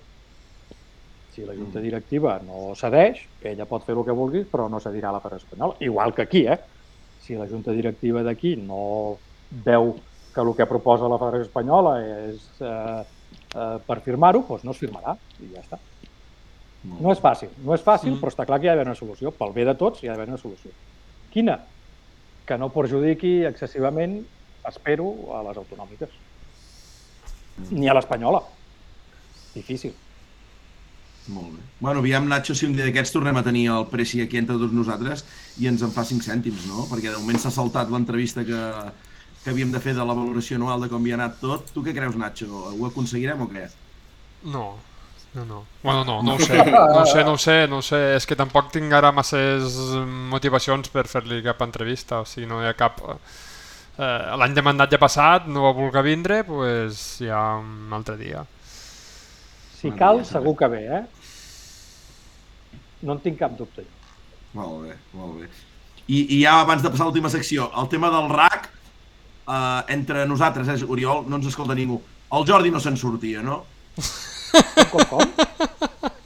Si 1.30 1.44
la 1.46 1.54
junta 1.54 1.78
directiva 1.80 2.40
no 2.42 2.74
cedeix, 2.74 3.20
ella 3.46 3.66
pot 3.70 3.84
fer 3.86 3.94
el 3.94 4.04
que 4.04 4.12
vulgui, 4.16 4.44
però 4.50 4.68
no 4.68 4.80
cedirà 4.82 5.12
la 5.14 5.20
Federació 5.22 5.46
Espanyola. 5.46 5.76
Igual 5.80 6.14
que 6.14 6.22
aquí, 6.22 6.46
eh? 6.46 6.58
Si 7.22 7.36
la 7.38 7.46
junta 7.46 7.70
directiva 7.72 8.22
d'aquí 8.26 8.56
no 8.56 9.16
veu 9.64 9.94
que 10.34 10.40
el 10.42 10.50
que 10.56 10.66
proposa 10.66 11.08
la 11.10 11.18
Federació 11.18 11.46
Espanyola 11.46 11.94
és 12.30 12.42
eh, 12.60 13.04
eh, 13.54 13.78
per 13.86 14.00
firmar-ho, 14.02 14.42
doncs 14.48 14.64
no 14.66 14.74
es 14.74 14.78
firmarà 14.82 15.14
i 15.40 15.52
ja 15.54 15.62
està. 15.62 15.78
No 16.82 17.12
és 17.12 17.20
fàcil, 17.20 17.50
no 17.62 17.74
és 17.76 17.82
fàcil, 17.84 18.14
Mm. 18.14 18.20
però 18.22 18.30
està 18.32 18.46
clar 18.48 18.58
que 18.58 18.66
hi 18.66 18.70
ha 18.70 18.74
d'haver 18.74 18.88
una 18.88 18.96
solució. 18.98 19.30
Pel 19.36 19.52
bé 19.52 19.64
de 19.68 19.74
tots 19.76 20.02
hi 20.02 20.08
ha 20.08 20.14
d'haver 20.14 20.28
una 20.32 20.38
solució. 20.40 20.70
Quina? 21.30 21.58
Que 22.46 22.56
no 22.58 22.70
perjudiqui 22.72 23.44
excessivament, 23.46 24.24
espero, 24.66 25.10
a 25.36 25.42
les 25.46 25.56
autonòmiques. 25.60 26.08
Ni 27.70 27.86
a 27.88 27.94
l'espanyola. 27.94 28.40
Difícil. 29.54 29.92
Molt 31.30 31.54
bé. 31.54 31.62
Bueno, 31.80 32.00
aviam, 32.02 32.26
Nacho, 32.28 32.54
si 32.56 32.66
un 32.66 32.74
dia 32.76 32.86
d'aquests 32.88 33.14
tornem 33.14 33.36
a 33.38 33.44
tenir 33.46 33.68
el 33.72 33.86
Preci 33.92 34.20
aquí 34.24 34.40
entre 34.40 34.58
tots 34.60 34.74
nosaltres 34.76 35.24
i 35.62 35.68
ens 35.70 35.84
en 35.86 35.92
fa 35.94 36.04
5 36.08 36.26
cèntims, 36.26 36.66
no? 36.68 36.86
Perquè 36.90 37.12
de 37.12 37.20
moment 37.20 37.38
s'ha 37.40 37.52
saltat 37.54 37.92
l'entrevista 37.92 38.44
que, 38.44 38.60
que 39.44 39.52
havíem 39.52 39.72
de 39.72 39.80
fer 39.80 39.94
de 39.96 40.04
la 40.04 40.16
valoració 40.16 40.58
anual 40.58 40.84
de 40.84 40.90
com 40.92 41.00
havia 41.00 41.16
anat 41.20 41.38
tot. 41.40 41.70
Tu 41.74 41.84
què 41.86 41.94
creus, 41.96 42.18
Nacho? 42.18 42.50
Ho 42.74 42.88
aconseguirem 42.88 43.46
o 43.46 43.48
què? 43.52 43.68
No, 44.50 44.66
no, 45.34 45.44
no. 45.46 45.62
Bueno, 45.84 46.04
no, 46.04 46.18
no 46.26 46.34
ho 46.34 46.40
sé, 46.42 46.58
no 46.58 47.02
ho 47.02 47.06
sé, 47.06 47.24
no 47.24 47.36
ho 47.36 47.38
sé, 47.38 47.58
no 47.70 47.78
ho 47.78 47.86
sé. 47.86 48.02
És 48.18 48.26
que 48.26 48.38
tampoc 48.38 48.72
tinc 48.74 48.92
ara 48.96 49.12
masses 49.14 49.78
motivacions 50.32 50.90
per 50.90 51.06
fer-li 51.08 51.42
cap 51.46 51.62
entrevista, 51.66 52.24
o 52.24 52.28
sigui, 52.28 52.50
no 52.50 52.62
hi 52.64 52.68
ha 52.70 52.74
cap... 52.78 53.00
Eh, 54.00 54.36
L'any 54.40 54.54
de 54.56 54.64
mandat 54.64 54.90
ja 54.90 54.98
passat, 54.98 55.46
no 55.46 55.68
va 55.68 55.76
voler 55.76 56.02
vindre, 56.06 56.42
doncs 56.42 56.50
pues 56.50 57.04
ja 57.22 57.40
un 57.60 57.94
altre 57.94 58.16
dia. 58.18 58.42
Si 59.80 59.92
cal, 59.96 60.24
segur 60.28 60.56
que 60.58 60.68
bé, 60.68 60.82
eh? 60.98 61.04
No 63.02 63.16
en 63.16 63.22
tinc 63.24 63.38
cap 63.40 63.56
dubte. 63.58 63.86
Molt 64.56 64.84
bé, 64.84 64.96
molt 65.16 65.40
bé. 65.40 65.48
I, 66.10 66.20
i 66.36 66.40
ja 66.42 66.58
abans 66.60 66.82
de 66.82 66.90
passar 66.90 67.06
a 67.06 67.10
l'última 67.10 67.30
secció, 67.32 67.70
el 67.80 67.88
tema 67.92 68.10
del 68.12 68.28
RAC, 68.32 68.70
eh, 69.46 69.82
entre 69.94 70.26
nosaltres, 70.26 70.68
és 70.74 70.82
Oriol, 70.86 71.24
no 71.30 71.38
ens 71.38 71.50
escolta 71.52 71.76
ningú. 71.78 72.00
El 72.34 72.46
Jordi 72.46 72.70
no 72.74 72.82
se'n 72.82 72.98
sortia, 72.98 73.42
no? 73.46 73.62
Com, 74.90 75.04
com? 75.10 75.22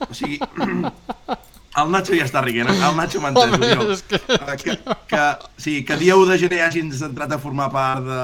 O 0.09 0.13
sigui, 0.17 0.39
El 1.81 1.89
Nacho 1.91 2.15
ja 2.15 2.23
està 2.23 2.39
rient, 2.43 2.69
el 2.71 2.95
Nacho 2.95 3.19
m'ha 3.23 3.33
entès, 3.33 3.55
Oriol. 3.57 3.89
Que... 4.07 4.19
Que, 4.61 4.75
que, 5.11 5.23
sí, 5.59 5.73
que 5.83 5.97
dia 5.99 6.15
1 6.15 6.29
de 6.31 6.37
gener 6.39 6.61
hagin 6.63 6.91
entrat 6.93 7.33
a 7.35 7.39
formar 7.41 7.67
part 7.73 8.05
de, 8.07 8.19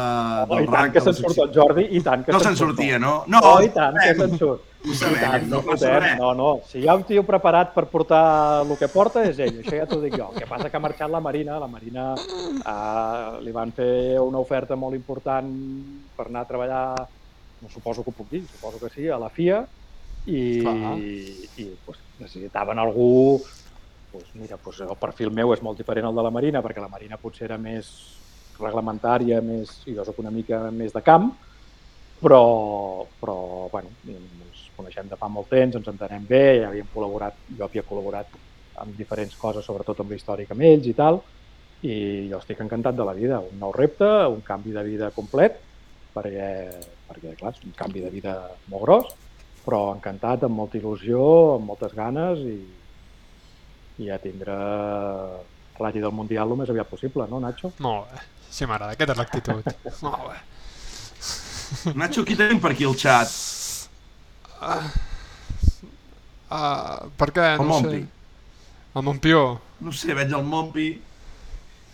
Oh, 0.47 0.55
del 0.55 0.63
I 0.63 0.71
tant 0.71 0.93
que 0.95 1.01
se'n 1.03 1.17
surt 1.19 1.41
el 1.43 1.51
Jordi, 1.55 1.88
i 1.91 2.01
tant 2.05 2.23
que 2.23 2.31
No 2.31 2.39
se'n 2.39 2.55
surt 2.59 2.75
sortia, 2.77 2.99
no? 3.03 3.13
No, 3.27 3.41
Oh, 3.43 3.57
i 3.63 3.69
tant 3.75 3.97
que 3.99 4.13
se'n 4.21 4.38
surt. 4.39 4.67
Ho 4.81 4.89
I 4.89 4.95
sabem, 4.97 5.19
tant, 5.21 5.43
no 5.51 5.59
no, 5.59 5.65
passa 5.67 5.91
res. 6.01 6.15
no, 6.17 6.31
no. 6.33 6.47
Si 6.65 6.80
hi 6.81 6.88
ha 6.89 6.95
un 6.97 7.03
tio 7.05 7.21
preparat 7.27 7.73
per 7.75 7.83
portar 7.91 8.21
el 8.63 8.71
que 8.80 8.88
porta 8.89 9.21
és 9.30 9.38
ell, 9.43 9.59
això 9.61 9.75
ja 9.77 9.85
t'ho 9.89 9.99
dic 10.01 10.15
jo. 10.17 10.31
El 10.31 10.39
que 10.41 10.47
passa 10.49 10.71
que 10.71 10.80
ha 10.80 10.81
marxat 10.81 11.11
la 11.13 11.21
Marina, 11.21 11.59
la 11.61 11.67
Marina 11.69 12.07
eh, 12.17 13.41
li 13.45 13.51
van 13.53 13.75
fer 13.75 14.17
una 14.23 14.39
oferta 14.41 14.75
molt 14.80 14.95
important 14.97 15.51
per 16.17 16.25
anar 16.31 16.45
a 16.47 16.49
treballar, 16.49 16.85
no 17.61 17.69
suposo 17.69 18.01
que 18.03 18.09
ho 18.09 18.17
puc 18.23 18.31
dir, 18.31 18.41
suposo 18.49 18.80
que 18.81 18.89
sí, 18.95 19.05
a 19.11 19.19
la 19.21 19.30
FIA, 19.30 19.61
i, 20.25 20.61
Clar. 20.61 20.95
i 21.01 21.67
pues, 21.85 22.00
necessitaven 22.19 22.80
algú 22.80 23.41
pues, 24.11 24.25
mira, 24.35 24.58
pues, 24.58 24.82
el 24.82 24.98
perfil 25.00 25.32
meu 25.32 25.53
és 25.56 25.61
molt 25.64 25.80
diferent 25.80 26.08
al 26.08 26.17
de 26.17 26.25
la 26.25 26.33
Marina, 26.33 26.61
perquè 26.61 26.83
la 26.83 26.91
Marina 26.91 27.19
potser 27.22 27.48
era 27.48 27.58
més 27.61 27.90
reglamentària, 28.59 29.40
més, 29.41 29.80
i 29.90 29.95
jo 29.95 30.06
soc 30.06 30.19
una 30.22 30.33
mica 30.33 30.67
més 30.75 30.93
de 30.93 31.01
camp, 31.01 31.32
però, 32.22 32.43
però 33.19 33.35
bueno, 33.72 33.90
ens 34.06 34.67
coneixem 34.75 35.09
de 35.09 35.17
fa 35.17 35.30
molt 35.32 35.50
temps, 35.50 35.80
ens 35.80 35.90
entenem 35.90 36.27
bé, 36.30 36.61
ja 36.61 36.69
havíem 36.69 36.91
col·laborat, 36.93 37.40
jo 37.58 37.66
havia 37.66 37.85
col·laborat 37.88 38.35
amb 38.82 38.98
diferents 38.98 39.33
coses, 39.40 39.66
sobretot 39.66 40.03
amb 40.03 40.11
la 40.11 40.19
històrica 40.19 40.53
amb 40.53 40.67
ells 40.67 40.90
i 40.91 40.95
tal, 40.98 41.22
i 41.82 41.95
jo 42.30 42.38
estic 42.38 42.61
encantat 42.61 42.98
de 42.98 43.08
la 43.08 43.16
vida. 43.17 43.40
Un 43.41 43.58
nou 43.61 43.74
repte, 43.74 44.06
un 44.30 44.43
canvi 44.45 44.75
de 44.75 44.83
vida 44.85 45.09
complet, 45.16 45.58
perquè, 46.14 46.51
perquè 47.08 47.33
clar, 47.40 47.56
és 47.56 47.66
un 47.66 47.74
canvi 47.77 48.03
de 48.06 48.11
vida 48.14 48.35
molt 48.69 48.85
gros, 48.85 49.16
però 49.65 49.81
encantat, 49.95 50.43
amb 50.48 50.56
molta 50.57 50.77
il·lusió, 50.80 51.22
amb 51.57 51.65
moltes 51.72 51.93
ganes 51.98 52.40
i, 52.45 52.57
i 54.06 54.09
a 54.09 54.17
tindre 54.23 54.56
ratlla 55.81 56.01
del 56.07 56.14
Mundial 56.14 56.51
el 56.53 56.59
més 56.61 56.69
aviat 56.73 56.90
possible, 56.90 57.25
no, 57.30 57.40
Nacho? 57.41 57.72
Molt 57.81 58.09
bé. 58.11 58.23
Sí, 58.51 58.65
m'agrada. 58.67 58.93
Aquesta 58.98 59.14
és 59.15 59.22
l'actitud. 59.22 59.64
Molt 60.07 60.23
bé. 60.31 60.40
Nacho, 61.95 62.25
qui 62.27 62.35
tenim 62.35 62.59
per 62.61 62.73
aquí 62.73 62.83
al 62.90 62.98
xat? 62.99 63.31
Uh, 66.51 67.07
per 67.17 67.30
què? 67.31 67.45
El 67.56 67.61
No 67.64 67.67
Mompi. 67.77 68.01
sé. 68.01 68.07
El 68.99 69.06
Montpió. 69.07 69.41
No 69.81 69.93
sé, 69.95 70.14
veig 70.17 70.33
el 70.35 70.43
Mompi. 70.43 70.90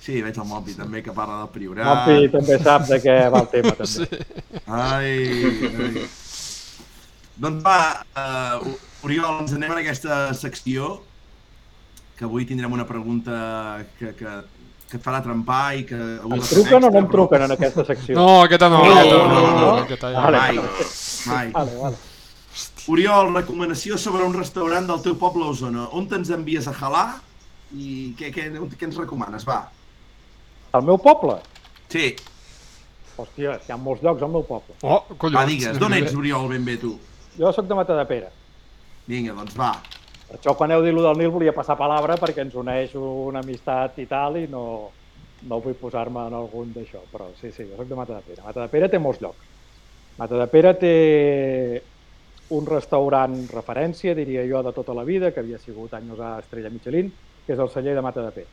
Sí, 0.01 0.21
veig 0.23 0.37
el 0.39 0.47
Mompi 0.49 0.73
també, 0.77 1.03
que 1.05 1.13
parla 1.13 1.43
del 1.43 1.51
Priorat. 1.53 2.07
Mompi 2.07 2.31
també 2.33 2.57
sap 2.63 2.87
de 2.89 2.97
què 3.03 3.17
va 3.33 3.43
el 3.45 3.49
tema, 3.53 3.75
també. 3.81 4.07
Sí. 4.07 4.07
Ai, 4.65 5.11
ai. 5.69 6.07
Doncs 7.37 7.63
va, 7.65 7.77
uh, 8.17 9.05
Oriol, 9.05 9.43
ens 9.43 9.53
anem 9.53 9.73
en 9.75 9.81
aquesta 9.83 10.19
secció, 10.37 10.97
que 12.17 12.25
avui 12.25 12.47
tindrem 12.49 12.73
una 12.73 12.87
pregunta 12.89 13.83
que, 13.99 14.13
que, 14.17 14.33
que 14.89 14.97
et 14.97 15.03
farà 15.03 15.21
trempar 15.21 15.75
i 15.77 15.83
que... 15.85 15.97
fem 15.97 16.45
truquen 16.49 16.77
o 16.77 16.79
no 16.81 16.89
extra, 16.89 17.01
em 17.03 17.09
truquen 17.11 17.45
en 17.45 17.53
aquesta 17.53 17.85
secció? 17.85 18.15
No, 18.17 18.27
aquesta 18.47 18.69
no. 18.73 18.79
No, 18.81 18.93
aquesta 18.97 19.17
no, 19.21 19.27
no, 19.33 19.51
no. 19.59 19.73
Aquesta 19.83 20.13
ja. 20.15 20.23
Vale. 20.25 20.39
Mai, 20.41 20.61
mai. 21.27 21.51
Vale, 21.53 21.75
vale. 21.83 22.05
Oriol, 22.87 23.33
recomanació 23.35 23.99
sobre 24.01 24.23
un 24.25 24.33
restaurant 24.33 24.87
del 24.89 25.03
teu 25.05 25.17
poble 25.19 25.45
a 25.45 25.51
Osona. 25.53 25.89
On 25.93 26.07
te'ns 26.09 26.31
envies 26.33 26.69
a 26.71 26.73
halar 26.73 27.09
i 27.75 28.15
què, 28.17 28.31
què, 28.33 28.47
què 28.73 28.89
ens 28.89 28.97
recomanes? 28.97 29.45
Va. 29.45 29.59
El 30.73 30.87
meu 30.87 30.97
poble? 31.03 31.37
Sí, 31.91 32.15
Hòstia, 33.17 33.55
hi 33.65 33.73
ha 33.73 33.77
molts 33.81 34.03
llocs 34.05 34.21
al 34.21 34.29
meu 34.29 34.43
poble. 34.45 34.75
Oh, 34.85 34.99
collons. 35.17 35.37
va, 35.39 35.45
digues. 35.49 35.77
D'on 35.81 35.95
ets, 35.97 36.13
Oriol, 36.17 36.45
ben 36.51 36.65
bé, 36.67 36.75
tu? 36.81 36.93
Jo 37.37 37.51
sóc 37.53 37.67
de 37.69 37.77
Matadepera. 37.77 38.31
Vinga, 39.07 39.35
doncs 39.37 39.55
va. 39.59 39.71
Per 40.27 40.37
això 40.37 40.55
quan 40.59 40.73
heu 40.73 40.83
dit 40.83 40.95
lo 40.95 41.03
del 41.05 41.19
Nil 41.21 41.31
volia 41.31 41.53
passar 41.55 41.77
palabra 41.79 42.17
perquè 42.19 42.43
ens 42.43 42.55
uneix 42.59 42.95
una 42.99 43.39
amistat 43.45 43.99
i 44.03 44.07
tal 44.11 44.39
i 44.41 44.47
no, 44.51 44.63
no 45.47 45.59
vull 45.63 45.77
posar-me 45.79 46.25
en 46.27 46.35
algun 46.35 46.73
d'això, 46.75 47.05
però 47.11 47.29
sí, 47.35 47.51
sí, 47.51 47.67
jo 47.69 47.77
soc 47.77 47.87
de 47.87 47.99
Matadepera. 47.99 48.43
Matadepera 48.43 48.89
té 48.91 48.99
molts 48.99 49.21
llocs. 49.23 49.47
Matadepera 50.19 50.73
té 50.81 50.93
un 52.57 52.67
restaurant 52.67 53.39
referència, 53.53 54.15
diria 54.17 54.43
jo, 54.49 54.63
de 54.63 54.73
tota 54.75 54.95
la 54.97 55.05
vida, 55.07 55.31
que 55.31 55.43
havia 55.43 55.59
sigut 55.59 55.93
anys 55.93 56.19
a 56.19 56.37
Estrella 56.41 56.71
Michelin, 56.73 57.11
que 57.45 57.55
és 57.55 57.59
el 57.63 57.69
celler 57.71 57.95
de 57.95 58.03
Matadepera. 58.03 58.51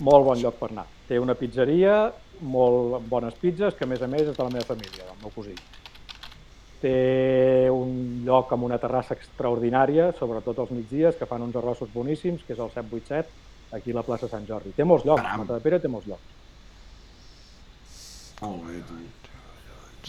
Molt 0.00 0.24
bon 0.24 0.40
lloc 0.42 0.58
per 0.60 0.70
anar. 0.72 0.86
Té 1.06 1.18
una 1.20 1.34
pizzeria, 1.38 1.96
molt 2.40 3.02
bones 3.10 3.36
pizzas, 3.42 3.74
que 3.74 3.84
a 3.84 3.90
més 3.90 4.02
a 4.02 4.08
més 4.08 4.28
és 4.30 4.36
de 4.36 4.42
la 4.46 4.50
meva 4.50 4.64
família, 4.64 5.04
del 5.04 5.18
meu 5.20 5.30
cosí. 5.34 5.56
Té 6.86 7.66
un 7.72 8.22
lloc 8.26 8.52
amb 8.54 8.68
una 8.68 8.78
terrassa 8.78 9.16
extraordinària, 9.16 10.12
sobretot 10.20 10.60
els 10.62 10.70
migdies, 10.76 11.16
que 11.18 11.26
fan 11.26 11.42
uns 11.42 11.56
arrossos 11.58 11.90
boníssims, 11.90 12.44
que 12.46 12.54
és 12.54 12.62
el 12.62 12.70
787, 12.70 13.26
aquí 13.74 13.90
a 13.90 13.98
la 13.98 14.04
plaça 14.06 14.28
Sant 14.30 14.46
Jordi. 14.46 14.70
Té 14.76 14.86
molts 14.86 15.06
llocs, 15.08 15.24
Caram. 15.24 15.42
Matadepera 15.42 15.80
té 15.82 15.90
molts 15.90 16.06
llocs. 16.06 16.34
Molt 18.44 18.66
bé, 18.68 18.80
tu. 18.86 18.94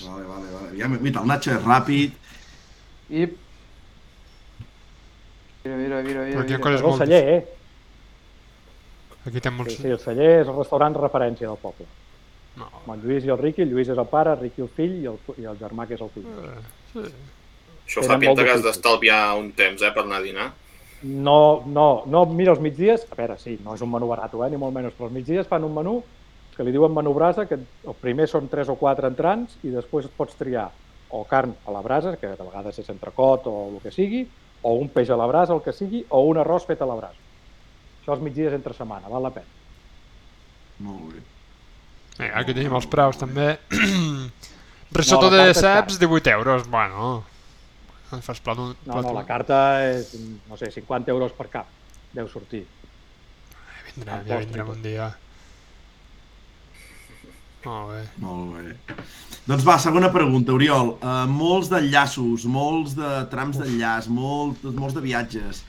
Vale, 0.06 0.26
vale, 0.30 0.48
vale. 0.54 0.72
Ja, 0.78 0.88
mira, 0.92 1.22
el 1.24 1.28
Nacho 1.32 1.56
és 1.56 1.64
ràpid. 1.66 2.18
I... 3.10 3.26
Mira, 5.64 5.78
mira, 5.78 6.02
mira, 6.04 6.26
mira. 6.28 6.42
Aquí 6.44 6.54
mira. 6.54 6.64
coses 6.64 6.78
És 6.78 6.84
el 6.84 6.92
molt... 6.92 7.02
celler, 7.02 7.24
eh? 7.34 7.42
Aquí 9.26 9.42
té 9.42 9.50
molts... 9.52 9.74
Sí, 9.74 9.82
sí, 9.88 9.96
el 9.96 10.04
celler 10.04 10.30
és 10.44 10.52
el 10.52 10.60
restaurant 10.60 10.94
referència 11.00 11.50
del 11.50 11.58
poble. 11.64 11.88
No. 12.58 12.68
El 12.94 13.02
Lluís 13.04 13.26
i 13.28 13.32
el 13.34 13.40
Riqui, 13.40 13.64
el 13.64 13.74
Lluís 13.74 13.90
és 13.94 13.98
el 13.98 14.08
pare, 14.10 14.34
el 14.34 14.46
Riqui 14.46 14.64
el 14.66 14.72
fill 14.74 14.96
i 15.02 15.10
el, 15.12 15.20
i 15.38 15.50
el 15.50 15.60
germà 15.60 15.88
que 15.88 15.98
és 15.98 16.04
el 16.04 16.14
fill. 16.14 16.28
Eh, 16.28 16.56
sí. 16.94 17.04
Això 17.88 18.04
Era 18.04 18.16
fa 18.16 18.20
pinta 18.20 18.44
que 18.44 18.56
has 18.56 18.64
d'estalviar 18.66 19.22
un 19.40 19.52
temps, 19.56 19.84
eh, 19.84 19.92
per 19.96 20.04
anar 20.04 20.20
a 20.20 20.26
dinar. 20.26 20.48
No, 21.04 21.64
no, 21.66 22.04
no, 22.10 22.26
mira, 22.26 22.56
els 22.56 22.64
migdies, 22.64 23.06
a 23.12 23.16
veure, 23.16 23.38
sí, 23.40 23.60
no 23.64 23.76
és 23.78 23.84
un 23.86 23.92
menú 23.94 24.10
barat, 24.10 24.34
eh, 24.34 24.50
ni 24.50 24.58
molt 24.58 24.74
menys, 24.76 24.96
però 24.98 25.12
els 25.12 25.16
migdies 25.20 25.48
fan 25.48 25.68
un 25.68 25.76
menú 25.76 26.00
que 26.58 26.66
li 26.66 26.74
diuen 26.74 26.92
menú 26.94 27.14
brasa, 27.14 27.46
que 27.46 27.60
el 27.60 27.98
primer 28.02 28.26
són 28.28 28.50
tres 28.50 28.70
o 28.74 28.76
quatre 28.76 29.08
entrants 29.08 29.60
i 29.62 29.70
després 29.70 30.10
et 30.10 30.18
pots 30.18 30.34
triar 30.40 30.72
o 31.14 31.22
carn 31.30 31.54
a 31.68 31.72
la 31.72 31.84
brasa, 31.86 32.16
que 32.18 32.34
de 32.34 32.44
vegades 32.44 32.82
és 32.82 32.90
entrecot 32.90 33.46
o 33.48 33.56
el 33.70 33.80
que 33.84 33.94
sigui, 33.94 34.26
o 34.66 34.74
un 34.82 34.90
peix 34.90 35.14
a 35.14 35.20
la 35.20 35.30
brasa, 35.30 35.54
el 35.54 35.62
que 35.62 35.72
sigui, 35.72 36.04
o 36.10 36.24
un 36.26 36.42
arròs 36.42 36.66
fet 36.66 36.82
a 36.82 36.90
la 36.90 36.98
brasa. 36.98 37.22
Això 38.02 38.18
els 38.18 38.26
migdies 38.26 38.58
entre 38.58 38.74
setmana, 38.74 39.08
val 39.12 39.30
la 39.30 39.36
pena. 39.38 39.54
Molt 40.80 41.14
bé. 41.14 41.37
Eh, 42.18 42.32
aquí 42.34 42.56
tenim 42.58 42.74
els 42.78 42.88
preus 42.90 43.20
també. 43.20 43.58
Risotto 44.98 45.30
No, 45.30 45.36
de 45.36 45.54
ceps, 45.54 46.00
18 46.00 46.32
euros. 46.34 46.68
Bueno, 46.72 47.24
fas 48.24 48.40
plat 48.42 48.58
un... 48.64 48.74
No, 48.88 49.02
no, 49.04 49.14
la 49.14 49.26
carta 49.28 49.60
és, 49.86 50.16
no 50.48 50.58
sé, 50.58 50.72
50 50.74 51.12
euros 51.14 51.36
per 51.38 51.50
cap, 51.54 51.70
deu 52.16 52.30
sortir. 52.32 52.64
Vindrem, 53.94 54.22
el 54.22 54.30
ja 54.30 54.38
postre 54.38 54.42
i 54.42 54.46
vindrem 54.46 54.74
un 54.74 54.84
dia. 54.86 55.10
Molt 57.68 57.90
bé. 57.92 58.02
Molt 58.24 58.54
bé. 58.56 58.96
Doncs 59.48 59.66
va, 59.68 59.76
segona 59.82 60.10
pregunta, 60.14 60.56
Oriol. 60.56 60.94
Uh, 61.02 61.26
molts 61.30 61.70
d'enllaços, 61.72 62.46
molts 62.48 62.96
de 62.98 63.10
trams 63.32 63.60
d'enllaç, 63.60 64.08
molt, 64.14 64.64
molts 64.78 64.96
de 64.96 65.04
viatges. 65.04 65.66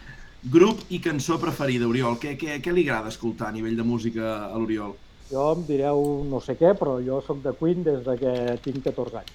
Grup 0.49 0.85
i 0.95 1.01
cançó 1.03 1.41
preferida, 1.43 1.89
Oriol. 1.91 2.17
Què, 2.23 2.37
què, 2.39 2.61
què 2.63 2.75
li 2.75 2.87
agrada 2.87 3.11
escoltar 3.11 3.51
a 3.51 3.57
nivell 3.57 3.77
de 3.77 3.87
música 3.87 4.31
a 4.47 4.55
l'Oriol? 4.55 4.95
Jo 5.29 5.45
em 5.55 5.65
direu 5.69 6.03
no 6.29 6.41
sé 6.41 6.57
què, 6.57 6.73
però 6.79 6.99
jo 7.05 7.21
sóc 7.27 7.43
de 7.45 7.53
Queen 7.59 7.83
des 7.85 8.01
de 8.07 8.15
que 8.21 8.35
tinc 8.65 8.81
14 8.87 9.21
anys. 9.21 9.33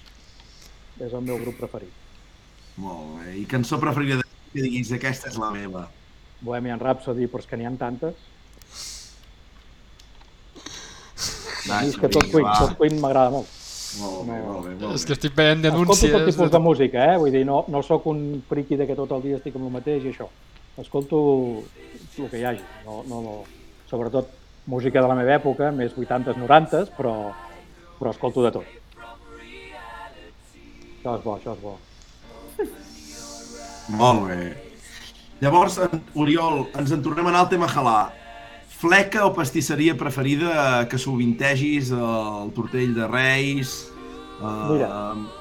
És 1.00 1.12
el 1.12 1.22
meu 1.26 1.38
grup 1.42 1.58
preferit. 1.58 1.92
Molt 2.82 3.20
bé. 3.20 3.36
I 3.38 3.44
cançó 3.50 3.78
preferida 3.82 4.18
de 4.18 4.26
que 4.52 4.62
diguis, 4.62 4.90
aquesta 4.94 5.30
és 5.30 5.38
la 5.38 5.50
meva. 5.54 5.88
Bohemian 6.44 6.82
Rhapsody, 6.82 7.28
però 7.30 7.42
és 7.42 7.50
que 7.50 7.58
n'hi 7.58 7.66
ha 7.68 7.72
tantes. 7.78 8.14
Nacho, 11.68 11.88
és 11.88 11.96
que 11.96 12.10
tot 12.12 12.26
Queen, 12.28 12.44
va. 12.44 12.58
tot 12.60 12.76
Queen 12.78 12.98
m'agrada 13.00 13.30
molt. 13.32 13.50
Molt 13.94 14.26
bé, 14.26 14.38
molt 14.42 14.66
bé, 14.66 14.72
molt 14.74 14.94
És 14.96 15.04
bé. 15.04 15.06
que 15.06 15.14
estic 15.14 15.36
veient 15.38 15.62
Escolto 15.62 15.84
denúncies... 15.84 16.12
tot 16.12 16.26
tipus 16.26 16.50
de 16.50 16.56
de 16.56 16.62
música, 16.66 17.04
eh? 17.14 17.18
Vull 17.22 17.30
dir, 17.32 17.44
no, 17.46 17.62
no 17.70 17.82
sóc 17.86 18.06
un 18.10 18.42
friqui 18.48 18.76
de 18.76 18.88
que 18.90 18.96
tot 18.98 19.12
el 19.14 19.22
dia 19.22 19.38
estic 19.38 19.54
amb 19.56 19.68
el 19.70 19.74
mateix 19.78 20.04
i 20.04 20.10
això. 20.10 20.26
Escolto 20.82 21.20
el 22.18 22.30
que 22.30 22.40
hi 22.40 22.44
hagi. 22.50 22.64
No, 22.84 23.02
no, 23.08 23.20
no. 23.22 23.36
Sobretot 23.88 24.28
música 24.66 25.00
de 25.00 25.08
la 25.08 25.16
meva 25.18 25.36
època, 25.36 25.70
més 25.72 25.94
80s, 25.96 26.38
90s, 26.40 26.92
però, 26.96 27.14
però 27.98 28.12
escolto 28.14 28.44
de 28.44 28.52
tot. 28.54 28.68
Això 30.98 31.18
és 31.18 31.24
bo, 31.24 31.36
això 31.36 31.52
és 31.52 31.60
bo. 31.60 31.74
Molt 34.00 34.28
bé. 34.30 34.54
Llavors, 35.44 35.76
en, 35.84 36.00
Oriol, 36.16 36.62
ens 36.80 36.92
en 36.94 37.02
tornem 37.04 37.26
a 37.28 37.34
anar 37.34 37.42
al 37.44 37.50
tema 37.50 37.68
halà. 37.68 37.98
Fleca 38.84 39.26
o 39.26 39.32
pastisseria 39.36 39.94
preferida 39.96 40.84
que 40.88 41.00
sovintegis 41.00 41.90
el 41.92 42.52
tortell 42.56 42.94
de 42.96 43.08
Reis? 43.08 43.74
Uh, 44.40 44.72
Mira. 44.72 44.90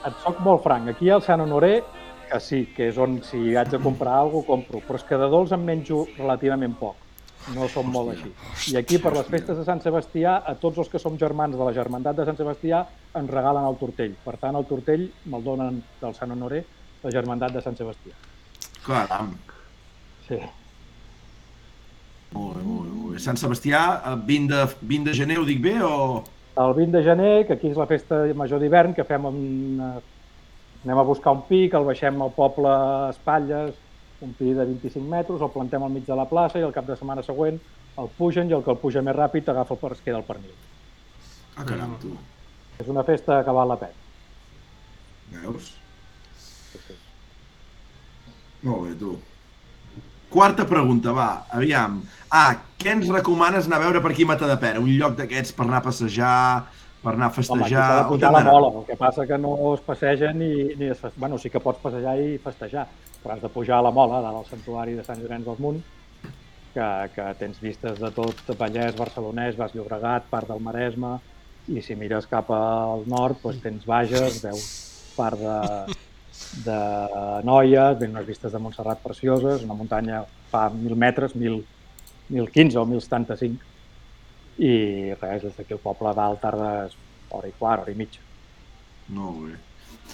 Et 0.08 0.20
soc 0.24 0.40
molt 0.44 0.64
franc, 0.64 0.90
aquí 0.92 1.10
al 1.12 1.24
Sant 1.24 1.44
Honoré, 1.44 1.78
que 2.30 2.40
sí, 2.44 2.64
que 2.76 2.90
és 2.92 3.00
on 3.00 3.20
si 3.26 3.56
haig 3.56 3.72
de 3.72 3.80
comprar 3.84 4.20
alguna 4.20 4.44
cosa, 4.44 4.50
compro, 4.52 4.84
però 4.88 5.00
és 5.00 5.08
que 5.08 5.20
de 5.20 5.32
dolç 5.32 5.56
en 5.56 5.64
menjo 5.68 6.06
relativament 6.18 6.76
poc. 6.80 7.03
No 7.52 7.68
som 7.68 7.90
molt 7.92 8.14
així. 8.14 8.30
I 8.72 8.78
aquí, 8.80 8.98
per 9.04 9.12
les 9.18 9.28
festes 9.28 9.58
de 9.60 9.66
Sant 9.68 9.82
Sebastià, 9.84 10.38
a 10.48 10.56
tots 10.60 10.80
els 10.80 10.90
que 10.92 11.02
som 11.02 11.18
germans 11.20 11.58
de 11.60 11.66
la 11.68 11.74
Germandat 11.76 12.16
de 12.16 12.26
Sant 12.30 12.40
Sebastià 12.40 12.80
ens 13.20 13.32
regalen 13.32 13.68
el 13.68 13.76
tortell. 13.82 14.14
Per 14.24 14.38
tant, 14.40 14.56
el 14.56 14.68
tortell 14.70 15.10
me'l 15.28 15.44
donen 15.44 15.82
del 16.00 16.16
Sant 16.16 16.32
Honoré, 16.32 16.64
la 17.04 17.12
Germandat 17.12 17.58
de 17.58 17.64
Sant 17.66 17.76
Sebastià. 17.76 18.16
Caram. 18.86 19.34
Sí. 20.30 20.40
Molt 22.34 22.56
bé, 22.56 22.64
molt 22.64 22.88
bé, 22.88 22.96
molt 22.96 23.12
bé. 23.14 23.20
Sant 23.28 23.38
Sebastià, 23.42 23.84
eh, 24.14 24.16
20 24.32 24.56
de, 24.56 24.64
20 24.96 25.12
de 25.12 25.20
gener, 25.20 25.40
ho 25.42 25.46
dic 25.48 25.62
bé 25.62 25.78
o... 25.84 26.24
El 26.64 26.74
20 26.78 26.96
de 26.96 27.04
gener, 27.04 27.34
que 27.48 27.58
aquí 27.58 27.72
és 27.74 27.78
la 27.78 27.90
festa 27.90 28.24
major 28.38 28.62
d'hivern, 28.62 28.96
que 28.96 29.04
fem 29.04 29.26
amb... 29.28 29.84
anem 30.84 31.00
a 31.00 31.08
buscar 31.08 31.34
un 31.36 31.44
pi, 31.48 31.68
que 31.70 31.80
el 31.80 31.88
baixem 31.88 32.22
al 32.22 32.32
poble 32.36 32.72
a 32.72 33.10
espatlles, 33.12 33.76
un 34.24 34.34
pi 34.38 34.54
de 34.56 34.66
25 34.66 35.04
metres, 35.12 35.42
el 35.42 35.52
plantem 35.54 35.84
al 35.84 35.92
mig 35.92 36.06
de 36.08 36.16
la 36.16 36.26
plaça 36.30 36.60
i 36.60 36.64
el 36.66 36.74
cap 36.76 36.86
de 36.88 36.96
setmana 36.96 37.24
següent 37.26 37.60
el 38.02 38.08
pugen 38.18 38.50
i 38.50 38.54
el 38.58 38.64
que 38.66 38.72
el 38.74 38.80
puja 38.82 39.02
més 39.06 39.16
ràpid 39.16 39.50
agafa 39.52 39.76
el 39.76 39.80
per- 39.84 39.92
es 39.98 40.02
queda 40.02 40.18
el 40.22 40.24
pernil. 40.28 40.54
Ah, 41.56 41.66
caram, 41.68 41.98
tu. 42.02 42.16
És 42.82 42.88
una 42.90 43.04
festa 43.06 43.44
que 43.46 43.52
val 43.54 43.68
la 43.70 43.78
pena. 43.78 44.00
Veus? 45.34 45.74
Molt 48.64 48.88
bé, 48.88 48.96
tu. 49.00 49.18
Quarta 50.34 50.66
pregunta, 50.66 51.12
va, 51.14 51.46
aviam. 51.54 52.00
Ah, 52.32 52.56
què 52.80 52.94
ens 52.96 53.10
recomanes 53.14 53.68
anar 53.68 53.78
a 53.82 53.84
veure 53.84 54.02
per 54.02 54.12
aquí 54.16 54.24
a 54.26 54.32
Matadepera? 54.32 54.80
Un 54.82 54.90
lloc 54.98 55.14
d'aquests 55.20 55.54
per 55.54 55.68
anar 55.68 55.82
a 55.84 55.86
passejar, 55.86 56.64
per 57.04 57.14
anar 57.18 57.28
a 57.28 57.34
Home, 57.34 57.36
aquí 57.36 57.76
festejar... 57.76 57.88
s'ha 58.22 58.32
la 58.32 58.44
mola, 58.48 58.70
el 58.80 58.86
que 58.88 58.96
passa 58.96 59.26
que 59.28 59.38
no 59.38 59.74
es 59.74 59.82
passeja 59.84 60.32
ni, 60.32 60.54
ni 60.80 60.88
es 60.88 61.00
festeja. 61.00 61.20
Bueno, 61.20 61.38
sí 61.38 61.52
que 61.52 61.60
pots 61.60 61.82
passejar 61.84 62.16
i 62.24 62.38
festejar, 62.40 62.86
però 63.24 63.36
has 63.36 63.44
de 63.44 63.52
pujar 63.52 63.82
a 63.82 63.88
la 63.90 63.92
mola, 63.92 64.22
dalt 64.24 64.40
al 64.40 64.48
santuari 64.48 64.96
de 64.96 65.04
Sant 65.04 65.20
Llorenç 65.20 65.50
dels 65.50 65.60
Munts, 65.60 65.84
que, 66.74 66.88
que 67.16 67.28
tens 67.42 67.60
vistes 67.62 68.00
de 68.00 68.12
tot 68.16 68.56
Vallès, 68.60 68.96
Barcelonès, 68.98 69.60
Bas 69.60 69.76
Llobregat, 69.76 70.30
part 70.32 70.48
del 70.48 70.64
Maresme, 70.64 71.18
i 71.68 71.84
si 71.84 71.96
mires 72.00 72.28
cap 72.32 72.50
al 72.52 73.04
nord, 73.08 73.44
doncs 73.44 73.62
tens 73.64 73.86
Bages, 73.88 74.40
veus 74.44 74.66
part 75.18 75.40
de, 75.40 76.00
de 76.64 76.80
Noia, 77.48 77.92
ven 78.00 78.16
unes 78.16 78.28
vistes 78.32 78.56
de 78.56 78.64
Montserrat 78.64 79.04
precioses, 79.04 79.68
una 79.68 79.78
muntanya 79.78 80.24
fa 80.52 80.70
1.000 80.72 80.98
metres, 81.04 81.36
1.000, 81.36 81.62
1.015 82.32 82.80
o 82.80 82.88
1.075, 82.88 83.73
i 84.62 85.14
res, 85.22 85.42
des 85.44 85.56
d'aquí 85.58 85.74
al 85.74 85.82
poble 85.84 86.14
dalt 86.18 86.42
tardes 86.42 86.94
hora 87.34 87.48
i 87.50 87.54
quart, 87.58 87.82
hora 87.84 87.92
i 87.92 87.98
mitja. 87.98 88.20
Molt 89.10 89.48
bé. 89.48 89.56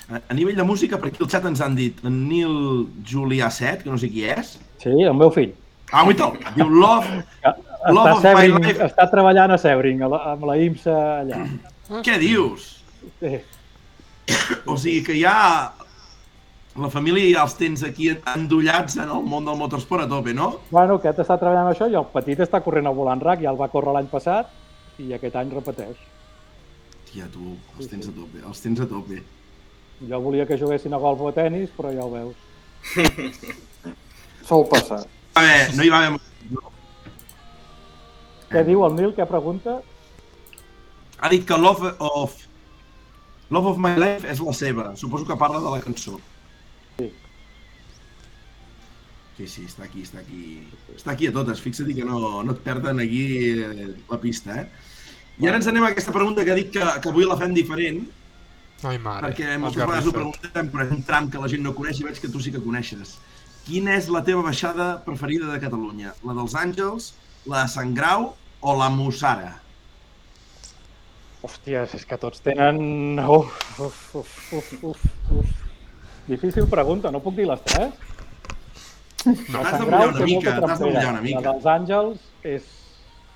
A, 0.09 0.21
a 0.29 0.33
nivell 0.37 0.55
de 0.57 0.63
música, 0.63 0.97
per 0.97 1.09
aquí 1.11 1.21
al 1.23 1.29
xat 1.29 1.45
ens 1.49 1.61
han 1.61 1.75
dit 1.75 1.99
en 2.07 2.21
Nil 2.29 2.87
Julià 3.05 3.49
Set, 3.51 3.83
que 3.83 3.91
no 3.91 3.97
sé 3.99 4.09
qui 4.09 4.23
és. 4.29 4.55
Sí, 4.81 4.93
el 5.03 5.13
meu 5.17 5.31
fill. 5.33 5.51
Ah, 5.91 6.03
guaita, 6.05 6.29
diu 6.55 6.69
Love, 6.69 7.23
Love 7.89 8.11
of 8.11 8.23
my 8.23 8.29
Sebring, 8.29 8.59
life. 8.61 8.83
està 8.85 9.07
treballant 9.09 9.51
a 9.55 9.57
Sebring, 9.57 10.03
a 10.05 10.09
la, 10.11 10.19
amb 10.35 10.45
la 10.45 10.57
IMSA 10.61 10.97
allà. 11.23 11.39
què 12.05 12.19
dius? 12.21 12.75
Sí, 13.19 13.39
O 14.69 14.75
sigui 14.77 15.01
que 15.07 15.15
ja 15.17 15.71
la 16.81 16.89
família 16.93 17.25
ja 17.33 17.43
els 17.45 17.55
tens 17.59 17.83
aquí 17.85 18.09
endollats 18.11 18.97
en 18.99 19.09
el 19.09 19.25
món 19.25 19.47
del 19.47 19.57
motorsport 19.59 20.05
a 20.05 20.09
tope, 20.11 20.33
no? 20.37 20.51
Bueno, 20.69 20.99
aquest 20.99 21.21
està 21.23 21.37
treballant 21.39 21.67
amb 21.67 21.73
això 21.73 21.89
i 21.89 21.97
el 21.99 22.07
petit 22.13 22.39
està 22.45 22.61
corrent 22.65 22.87
al 22.89 22.97
volant 22.97 23.21
RAC, 23.23 23.43
ja 23.43 23.51
el 23.53 23.59
va 23.59 23.69
córrer 23.73 23.95
l'any 23.95 24.09
passat 24.11 24.51
i 24.99 25.13
aquest 25.15 25.35
any 25.39 25.51
repeteix. 25.55 25.99
Tia, 27.09 27.27
tu, 27.33 27.55
els 27.77 27.89
tens 27.89 28.09
a 28.09 28.13
tope, 28.15 28.41
els 28.45 28.63
tens 28.63 28.81
a 28.83 28.87
tope. 28.89 29.21
Jo 30.09 30.19
volia 30.23 30.45
que 30.47 30.57
juguessin 30.59 30.93
a 30.95 30.99
golf 31.01 31.21
o 31.21 31.29
a 31.29 31.35
tennis, 31.35 31.71
però 31.75 31.91
ja 31.95 32.05
ho 32.05 32.11
veus. 32.13 32.35
Sol 34.49 34.67
passar. 34.69 35.03
A 35.35 35.45
veure, 35.45 35.71
no 35.75 35.85
hi 35.85 35.93
va 35.93 36.03
haver... 36.05 36.19
Què 38.49 38.63
diu 38.65 38.81
el 38.85 38.95
Nil? 38.97 39.11
Què 39.17 39.25
pregunta? 39.29 39.79
Ha 41.19 41.29
dit 41.29 41.45
que 41.45 41.57
Love 41.57 41.93
of... 41.99 42.37
Love 43.49 43.73
of 43.73 43.79
My 43.81 43.95
Life 43.97 44.29
és 44.29 44.41
la 44.45 44.53
seva. 44.53 44.91
Suposo 44.97 45.25
que 45.25 45.37
parla 45.37 45.61
de 45.61 45.73
la 45.73 45.81
cançó. 45.83 46.19
Sí, 49.39 49.45
sí, 49.47 49.61
està 49.69 49.85
aquí, 49.85 50.01
està 50.03 50.19
aquí. 50.19 50.59
Està 50.91 51.13
aquí 51.13 51.29
a 51.29 51.31
totes. 51.31 51.61
Fixa't 51.63 51.87
que 51.95 52.03
no, 52.03 52.41
no 52.43 52.51
et 52.51 52.57
perden 52.65 52.99
aquí 52.99 53.21
eh, 53.55 53.85
la 54.09 54.17
pista, 54.19 54.57
eh? 54.59 54.65
I 55.39 55.47
ara 55.47 55.61
ens 55.61 55.69
anem 55.71 55.85
a 55.87 55.93
aquesta 55.93 56.11
pregunta 56.11 56.43
que 56.43 56.51
ha 56.51 56.57
dit 56.57 56.73
que, 56.73 56.83
que 56.83 57.07
avui 57.13 57.23
la 57.23 57.37
fem 57.39 57.53
diferent, 57.55 58.01
Ai, 58.83 58.97
mare. 58.99 59.29
perquè 59.29 59.53
moltes 59.55 59.79
vegades 59.79 60.09
ho 60.09 60.11
preguntem, 60.17 60.67
però 60.73 60.83
és 60.83 60.91
un 60.91 61.05
tram 61.07 61.29
que 61.31 61.39
la 61.39 61.47
gent 61.47 61.63
no 61.63 61.71
coneix 61.77 62.01
i 62.01 62.07
veig 62.09 62.19
que 62.19 62.31
tu 62.33 62.41
sí 62.43 62.51
que 62.51 62.59
coneixes. 62.65 63.13
Quina 63.63 63.95
és 63.95 64.09
la 64.11 64.25
teva 64.27 64.43
baixada 64.43 64.89
preferida 65.07 65.47
de 65.53 65.61
Catalunya? 65.63 66.11
La 66.27 66.35
dels 66.35 66.57
Àngels, 66.59 67.13
la 67.47 67.63
de 67.63 67.71
Sant 67.71 67.95
Grau 67.95 68.33
o 68.59 68.75
la 68.75 68.91
Mussara? 68.91 69.53
Hòsties, 71.47 71.95
és 71.95 72.03
que 72.03 72.19
tots 72.19 72.43
tenen... 72.43 73.23
Uf, 73.23 73.55
uf, 73.79 74.03
uf, 74.19 74.37
uf, 74.59 74.75
uf, 74.91 75.07
uf. 75.39 75.57
Difícil 76.27 76.67
pregunta, 76.67 77.15
no 77.15 77.23
puc 77.23 77.39
dir 77.39 77.47
les 77.47 77.63
tres? 77.63 78.08
No, 79.25 79.61
t'has 79.63 79.79
de 79.79 79.85
mullar 79.85 80.07
una 80.13 80.25
mica, 80.25 80.55
t'has 80.59 80.79
de 80.79 80.85
mullar 80.85 81.07
una 81.11 81.21
mica. 81.21 81.41
La 81.41 81.51
dels 81.51 81.69
Àngels 81.73 82.27
és, 82.47 82.67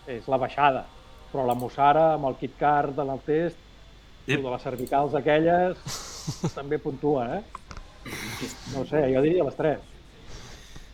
és 0.07 0.27
la 0.31 0.39
baixada, 0.41 0.85
però 1.31 1.45
la 1.47 1.55
Mossara 1.59 2.13
amb 2.15 2.29
el 2.29 2.37
kit 2.39 2.55
car 2.59 2.93
de 2.95 3.03
el 3.03 3.23
test, 3.25 3.59
Ep. 4.27 4.37
de 4.39 4.49
les 4.49 4.63
cervicals 4.63 5.15
aquelles, 5.19 5.97
també 6.57 6.79
puntua, 6.79 7.27
eh? 7.39 7.41
No 8.73 8.83
ho 8.83 8.85
sé, 8.87 9.03
jo 9.13 9.23
diria 9.23 9.43
les 9.47 9.59
tres. 9.59 9.89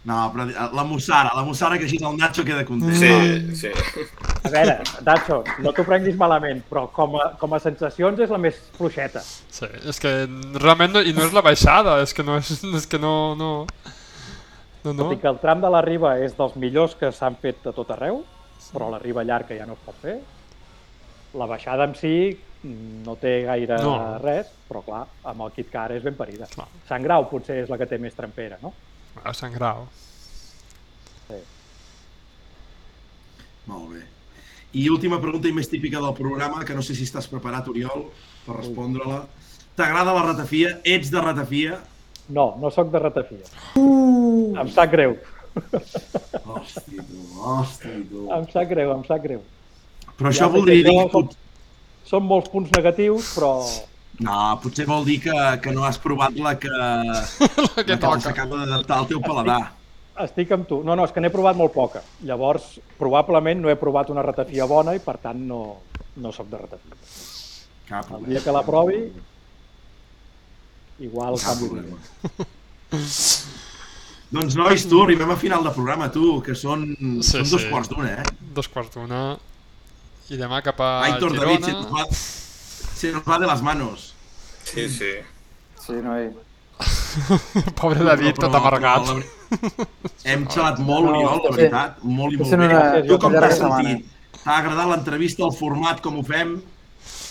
No, 0.09 0.16
però 0.32 0.45
la 0.74 0.84
Mussara, 0.88 1.34
la 1.35 1.43
Mussara 1.43 1.77
que 1.77 1.84
així 1.84 1.98
el 2.00 2.16
Nacho 2.18 2.45
queda 2.48 2.64
content. 2.66 2.95
Sí, 2.95 3.68
sí. 3.68 3.72
A 4.48 4.50
veure, 4.50 4.77
Nacho, 5.06 5.42
no 5.59 5.74
t'ho 5.76 5.84
prenguis 5.85 6.16
malament, 6.18 6.64
però 6.69 6.85
com 6.95 7.18
a, 7.19 7.26
com 7.42 7.53
a 7.53 7.59
sensacions 7.59 8.22
és 8.24 8.32
la 8.32 8.40
més 8.42 8.58
fluixeta. 8.77 9.22
Sí, 9.22 9.68
és 9.92 10.00
que 10.00 10.14
realment 10.56 10.95
no, 10.95 11.03
i 11.03 11.14
no 11.14 11.27
és 11.27 11.35
la 11.35 11.43
baixada, 11.45 12.00
és 12.06 12.16
que 12.16 12.24
no 12.24 12.40
és, 12.40 12.53
és 12.80 12.88
que 12.90 13.01
no, 13.01 13.35
no, 13.38 13.51
no, 14.83 14.93
no. 14.93 15.03
Tot 15.03 15.14
i 15.17 15.22
que 15.22 15.27
el 15.32 15.40
tram 15.41 15.61
de 15.61 15.69
la 15.74 15.82
riba 15.85 16.17
és 16.24 16.35
dels 16.38 16.56
millors 16.56 16.95
que 16.99 17.11
s'han 17.11 17.35
fet 17.41 17.66
a 17.67 17.74
tot 17.75 17.90
arreu, 17.95 18.22
però 18.74 18.90
la 18.91 18.99
riba 18.99 19.24
llarga 19.27 19.58
ja 19.58 19.66
no 19.66 19.74
es 19.77 19.83
pot 19.85 19.95
fer. 20.01 20.19
La 21.40 21.45
baixada 21.45 21.85
en 21.85 21.95
si 21.95 22.14
no 22.64 23.14
té 23.16 23.43
gaire 23.48 23.77
No. 23.83 23.93
res, 24.19 24.49
però 24.67 24.82
clar, 24.83 25.06
amb 25.24 25.41
el 25.45 25.51
kit 25.56 25.69
car 25.72 25.91
és 25.95 26.03
ben 26.03 26.16
parida. 26.16 26.48
Clar. 26.51 26.67
Sant 26.90 27.03
Grau 27.03 27.27
potser 27.30 27.61
és 27.64 27.69
la 27.72 27.77
que 27.77 27.85
té 27.88 27.98
més 27.98 28.16
trampera, 28.17 28.58
no? 28.61 28.74
A 29.24 29.33
Sant 29.33 29.53
Grau. 29.53 29.85
Molt 33.69 33.91
bé. 33.93 34.01
I 34.74 34.88
última 34.90 35.19
pregunta 35.22 35.49
i 35.49 35.53
més 35.53 35.69
típica 35.69 35.99
del 36.01 36.14
programa, 36.17 36.64
que 36.66 36.75
no 36.77 36.82
sé 36.85 36.95
si 36.98 37.06
estàs 37.08 37.27
preparat, 37.30 37.67
Oriol, 37.72 38.08
per 38.45 38.56
respondre-la. 38.59 39.24
T'agrada 39.77 40.14
la 40.14 40.24
ratafia? 40.27 40.75
Ets 40.83 41.09
de 41.14 41.22
ratafia? 41.24 41.80
No, 42.30 42.56
no 42.61 42.69
sóc 42.72 42.91
de 42.93 42.99
ratafia. 43.01 43.45
Uh! 43.75 44.53
Em 44.61 44.69
sap 44.69 44.91
greu, 44.91 45.16
Hosti, 46.45 46.95
tu, 46.98 47.22
hosti, 47.41 47.93
tu. 48.09 48.25
em 48.33 48.45
sap 48.53 48.67
greu, 48.69 48.91
em 48.95 49.03
sap 49.08 49.22
greu. 49.24 49.41
Però 50.19 50.30
Ja 50.32 50.45
això 50.45 50.49
voldria 50.53 50.83
que 50.83 50.90
dir... 50.90 50.98
jo 51.01 51.08
pot- 51.14 51.38
Són 52.09 52.24
molts 52.25 52.49
punts 52.49 52.72
negatius, 52.74 53.33
però 53.38 53.51
No, 54.25 54.38
potser 54.64 54.85
vol 54.90 55.03
dir 55.06 55.19
que, 55.24 55.33
que 55.64 55.72
no 55.72 55.83
has 55.88 55.99
provat 56.01 56.33
la 56.41 56.56
que, 56.59 56.69
la 56.75 57.19
que 57.77 57.83
que 57.85 57.98
toca. 58.01 58.19
s'acaba 58.24 58.58
d'adaptar 58.64 58.98
al 59.03 59.08
teu 59.11 59.22
paladar. 59.22 59.59
estic 60.19 60.49
amb 60.51 60.66
tu. 60.67 60.82
No, 60.83 60.95
no, 60.99 61.06
és 61.08 61.14
que 61.16 61.22
n'he 61.24 61.30
provat 61.32 61.56
molt 61.56 61.72
poca. 61.72 62.01
Llavors, 62.27 62.80
probablement 62.99 63.61
no 63.61 63.69
he 63.72 63.75
provat 63.80 64.09
una 64.11 64.22
ratafia 64.25 64.66
bona 64.67 64.95
i, 64.98 64.99
per 64.99 65.16
tant, 65.24 65.40
no, 65.48 65.61
no 66.19 66.32
sóc 66.35 66.49
de 66.51 66.58
ratafia. 66.59 66.98
Cap 67.88 68.09
El 68.17 68.25
dia 68.27 68.41
que 68.43 68.51
la 68.51 68.64
provi, 68.67 68.98
igual 71.00 71.36
problema. 71.40 71.98
d'idea. 71.98 72.48
Doncs 74.30 74.53
nois, 74.56 74.84
tu, 74.86 75.00
arribem 75.02 75.32
a 75.34 75.38
final 75.42 75.64
de 75.66 75.72
programa, 75.74 76.10
tu, 76.14 76.36
que 76.45 76.53
són, 76.53 76.84
Sí, 77.00 77.22
són 77.32 77.48
dos 77.50 77.64
sí. 77.64 77.69
quarts 77.72 77.90
d'una, 77.90 78.11
eh? 78.22 78.26
Dos 78.53 78.68
quarts 78.69 78.92
d'una. 78.94 79.22
I 80.30 80.38
demà 80.38 80.60
cap 80.61 80.78
a 80.86 80.90
Aitor 81.08 81.34
David, 81.34 81.64
se 81.66 81.72
nos, 81.74 81.88
Girona. 81.88 82.03
va, 82.03 82.06
se 83.00 83.11
nos 83.16 83.24
va 83.26 83.40
de 83.42 83.48
les 83.50 83.64
manos. 83.66 84.03
Sí, 84.69 84.86
sí. 84.94 85.16
Sí, 85.82 85.94
noi. 86.06 86.28
Pobre 87.82 88.03
David, 88.06 88.38
tot 88.38 88.53
amargat. 88.53 89.08
però 89.08 89.18
la- 89.18 89.88
Hem 90.30 90.45
xalat 90.45 90.78
molt, 90.78 91.08
No, 91.10 91.16
Oriol, 91.16 91.40
de 91.42 91.50
sí. 91.50 91.56
veritat. 91.58 92.03
Molt 92.03 92.34
i 92.34 92.38
molt 92.38 92.50
Sent 92.52 92.61
bé. 92.61 92.68
una- 92.69 93.02
Tu 93.10 93.18
com 93.18 93.34
t'has 93.34 93.58
sentit? 93.58 94.06
T'ha 94.44 94.58
agradat 94.60 94.88
l'entrevista, 94.94 95.44
el 95.44 95.56
format, 95.58 96.02
com 96.06 96.19
ho 96.19 96.24
fem? 96.24 96.53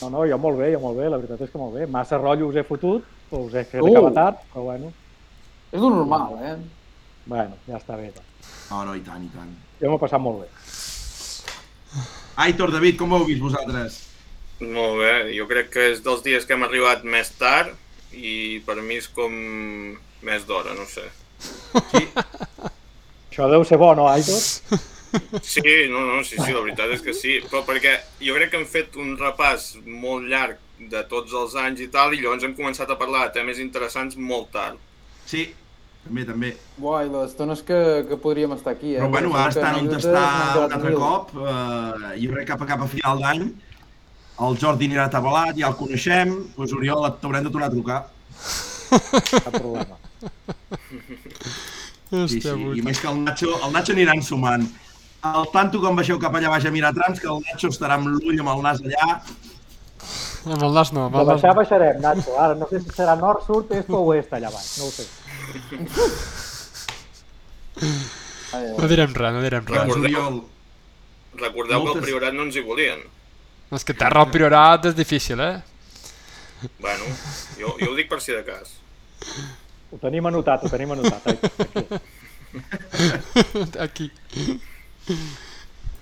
No, 0.03 0.11
no, 0.11 0.27
jo 0.27 0.37
molt 0.39 0.59
bé, 0.59 0.73
jo 0.75 0.81
molt 0.83 0.99
bé, 0.99 1.07
la 1.09 1.17
veritat 1.23 1.47
és 1.47 1.51
que 1.55 1.59
molt 1.63 1.75
bé. 1.79 1.87
Massa 1.87 2.19
rotllo 2.19 2.49
us 2.51 2.57
he 2.59 2.65
fotut, 2.67 3.07
o 3.31 3.45
us 3.47 3.55
he 3.55 3.65
fet 3.65 3.83
Uh. 3.83 3.91
acabar 3.93 4.13
tard, 4.17 4.37
però 4.53 4.65
bueno, 4.71 4.93
És 5.73 5.81
lo 5.81 5.91
normal, 5.91 6.37
eh? 6.43 6.57
bueno, 7.27 7.57
ja 7.69 7.77
està 7.77 7.97
bé. 8.01 8.11
Doncs. 8.15 8.53
No, 8.71 8.85
no, 8.89 8.95
i 8.97 9.01
tant, 9.05 9.25
i 9.25 9.29
tant. 9.35 9.51
Jo 9.81 9.91
m'ho 9.91 9.97
he 9.99 10.01
passat 10.01 10.21
molt 10.21 10.41
bé. 10.41 10.49
Aitor, 12.45 12.71
David, 12.73 12.97
com 13.01 13.13
ho 13.13 13.19
heu 13.19 13.27
vist 13.29 13.43
vosaltres? 13.43 13.99
Molt 14.61 14.99
bé, 15.03 15.13
jo 15.37 15.47
crec 15.51 15.69
que 15.75 15.85
és 15.93 16.01
dels 16.03 16.23
dies 16.25 16.47
que 16.47 16.55
hem 16.57 16.65
arribat 16.67 17.05
més 17.05 17.31
tard 17.39 17.75
i 18.17 18.61
per 18.67 18.79
mi 18.83 18.97
és 18.99 19.09
com 19.13 19.33
més 20.23 20.47
d'hora, 20.49 20.73
no 20.75 20.87
sé. 20.89 21.05
Això 23.31 23.49
deu 23.51 23.65
ser 23.69 23.79
bo, 23.79 23.93
no, 23.95 24.09
Aitor? 24.11 24.41
Sí, 25.43 25.63
no, 25.89 26.01
no, 26.05 26.23
sí, 26.25 26.37
sí, 26.37 26.53
la 26.53 26.61
veritat 26.65 26.91
és 26.97 27.03
que 27.05 27.15
sí, 27.17 27.39
però 27.49 27.63
perquè 27.65 27.95
jo 28.21 28.35
crec 28.37 28.51
que 28.53 28.59
hem 28.61 28.67
fet 28.69 28.97
un 29.01 29.15
repàs 29.21 29.71
molt 29.87 30.27
llarg 30.29 30.59
de 30.79 31.03
tots 31.11 31.33
els 31.35 31.55
anys 31.59 31.81
i 31.85 31.89
tal, 31.93 32.15
i 32.15 32.21
llavors 32.23 32.45
hem 32.47 32.55
començat 32.59 32.91
a 32.91 32.97
parlar 33.01 33.27
de 33.27 33.35
temes 33.39 33.59
interessants 33.59 34.17
molt 34.17 34.53
tard. 34.55 34.79
Sí, 35.27 35.49
També, 36.09 36.23
també. 36.25 36.51
Buah, 36.79 37.03
i 37.05 37.09
les 37.13 37.33
estones 37.33 37.61
que, 37.67 37.79
que 38.09 38.17
podríem 38.17 38.53
estar 38.55 38.73
aquí, 38.73 38.95
eh? 38.95 39.01
Però 39.03 39.11
bueno, 39.13 39.33
ara 39.37 39.51
estan 39.53 39.81
on 39.83 39.91
està 39.99 40.23
un 40.63 40.73
altre 40.73 40.93
mil. 40.95 41.01
cop. 41.03 41.35
Eh, 41.37 42.13
jo 42.23 42.31
crec 42.33 42.47
cap 42.49 42.63
a 42.65 42.69
cap 42.71 42.85
a 42.87 42.87
final 42.89 43.19
d'any 43.25 43.43
el 44.47 44.57
Jordi 44.63 44.87
anirà 44.87 45.09
atabalat, 45.09 45.57
ja 45.59 45.67
el 45.69 45.77
coneixem, 45.79 46.31
doncs 46.57 46.73
Oriol, 46.77 47.09
t'haurem 47.21 47.49
de 47.49 47.51
tornar 47.51 47.69
a 47.69 47.75
trucar. 47.75 47.99
Cap 49.35 49.57
problema. 49.57 49.99
Sí, 52.09 52.39
sí, 52.41 52.53
i 52.79 52.85
més 52.87 53.01
que 53.03 53.11
el 53.11 53.19
Nacho, 53.25 53.51
el 53.67 53.75
Nacho 53.75 53.93
aniran 53.97 54.23
sumant. 54.25 54.65
El 55.29 55.49
tanto 55.53 55.81
quan 55.83 55.99
baixeu 55.99 56.21
cap 56.23 56.39
allà 56.39 56.53
baix 56.55 56.65
a 56.65 56.73
mirar 56.73 56.95
trams, 56.97 57.19
que 57.21 57.29
el 57.29 57.43
Nacho 57.51 57.73
estarà 57.75 57.99
amb 57.99 58.09
l'ull 58.15 58.39
amb 58.39 58.53
el 58.55 58.63
nas 58.65 58.81
allà. 58.87 59.19
Amb 60.49 60.63
el 60.65 60.73
nas 60.75 60.93
no, 60.97 61.07
amb 61.07 61.15
De 61.17 61.21
el 61.21 61.27
nas 61.27 61.35
baixar 61.37 61.51
no. 61.55 61.59
baixarem, 61.61 62.01
Nacho. 62.01 62.37
Ara 62.41 62.55
no 62.57 62.69
sé 62.71 62.81
si 62.81 62.91
serà 62.95 63.15
nord, 63.21 63.43
sud, 63.47 63.73
est 63.77 63.91
o 63.91 64.01
oest 64.13 64.33
allà 64.33 64.51
baix. 64.55 64.69
No 64.79 64.85
ho 64.87 64.91
sé. 64.95 65.05
No 68.79 68.89
direm 68.91 69.13
res, 69.15 69.33
no 69.35 69.43
direm 69.45 69.67
res. 69.67 69.83
Recordeu- 69.83 70.05
Oriol, 70.05 70.43
Recordeu 71.39 71.79
que 71.79 71.85
Moltes- 71.85 71.97
al 72.03 72.03
Priorat 72.09 72.35
no 72.35 72.43
ens 72.49 72.57
hi 72.57 72.61
volien. 72.67 73.01
És 73.71 73.85
que 73.85 73.95
terra 73.95 74.23
al 74.25 74.31
priorat 74.31 74.87
és 74.87 74.95
difícil, 74.97 75.39
eh? 75.41 75.61
Bueno, 76.81 77.05
jo, 77.59 77.75
jo 77.79 77.91
ho 77.93 77.95
dic 77.95 78.09
per 78.09 78.21
si 78.21 78.33
de 78.33 78.43
cas. 78.45 78.73
Ho 79.93 79.99
tenim 79.99 80.27
anotat, 80.27 80.65
ho 80.65 80.69
tenim 80.73 80.91
anotat. 80.93 81.29
Aquí. 81.29 81.39
Aquí. 83.87 84.11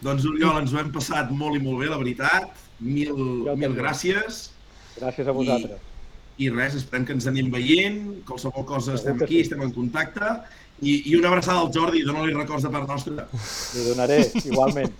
doncs 0.01 0.25
Oriol, 0.31 0.59
ens 0.63 0.73
ho 0.73 0.79
hem 0.79 0.93
passat 0.95 1.31
molt 1.31 1.57
i 1.57 1.59
molt 1.63 1.79
bé, 1.83 1.87
la 1.91 1.99
veritat. 1.99 2.49
Mil, 2.81 3.15
mil 3.57 3.75
gràcies. 3.77 4.51
Gràcies 4.97 5.29
a 5.29 5.33
vosaltres. 5.37 5.81
I 6.37 6.51
res, 6.53 6.75
esperem 6.77 7.07
que 7.09 7.15
ens 7.17 7.27
anem 7.31 7.49
veient, 7.53 8.01
qualsevol 8.29 8.67
cosa 8.69 8.93
Segur 8.93 8.99
estem 9.01 9.23
aquí, 9.25 9.39
sí. 9.39 9.45
estem 9.47 9.63
en 9.65 9.73
contacte. 9.73 10.35
I, 10.85 10.99
i 11.09 11.15
una 11.17 11.31
abraçada 11.33 11.63
al 11.65 11.71
Jordi, 11.73 12.03
dona-li 12.05 12.35
records 12.37 12.67
de 12.67 12.73
part 12.75 12.89
nostra. 12.91 13.25
Li 13.73 13.85
donaré, 13.87 14.19
igualment. 14.45 14.93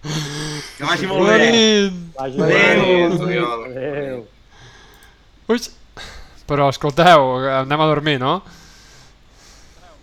Que 0.00 0.86
vagi 0.86 1.08
molt 1.10 1.26
Bona 1.26 1.36
bé. 1.36 1.90
Vagi 2.16 2.40
Adéu. 2.46 2.84
bé. 2.86 3.18
Oriol. 3.26 3.64
Adéu. 3.72 4.22
Ui! 5.50 5.58
Però 6.50 6.68
escolteu, 6.70 7.26
anem 7.60 7.82
a 7.82 7.90
dormir, 7.90 8.18
no? 8.22 8.40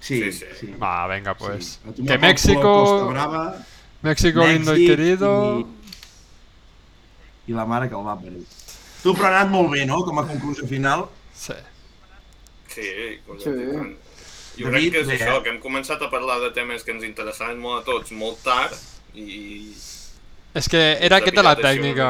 Sí, 0.01 0.19
Sí, 0.31 0.45
sí. 0.59 0.67
Va, 0.79 1.07
venga, 1.07 1.33
pues. 1.35 1.79
Sí. 1.83 1.91
Que 1.95 2.01
Costa 2.03 2.17
México, 2.17 3.07
Brava 3.09 3.55
México 4.01 4.45
lindo 4.45 4.75
y 4.77 4.85
querido. 4.87 5.67
I 7.47 7.55
la 7.55 7.65
mare 7.65 7.89
que 7.89 7.95
el 7.95 8.05
va 8.05 8.17
parir. 8.19 8.43
Tu, 9.01 9.13
però 9.13 9.29
ha 9.29 9.33
anat 9.35 9.53
molt 9.53 9.71
bé, 9.71 9.85
no?, 9.87 10.01
com 10.05 10.19
a 10.19 10.25
conclusió 10.27 10.67
final. 10.67 11.07
Sí. 11.35 11.57
Sí, 12.73 12.89
Sí. 13.43 13.53
Jo 14.57 14.71
David, 14.71 14.89
crec 14.89 14.93
que 14.93 15.01
és 15.03 15.07
bé, 15.07 15.15
això, 15.19 15.35
eh? 15.37 15.41
que 15.45 15.51
hem 15.51 15.59
començat 15.61 16.01
a 16.01 16.09
parlar 16.09 16.39
de 16.41 16.49
temes 16.55 16.81
que 16.83 16.89
ens 16.95 17.03
interessaven 17.05 17.59
molt 17.61 17.83
a 17.83 17.85
tots 17.85 18.13
molt 18.17 18.39
tard 18.41 18.73
i 19.13 19.69
És 20.57 20.65
que 20.71 20.79
era 21.05 21.19
aquesta 21.21 21.43
la 21.45 21.53
tècnica, 21.59 22.07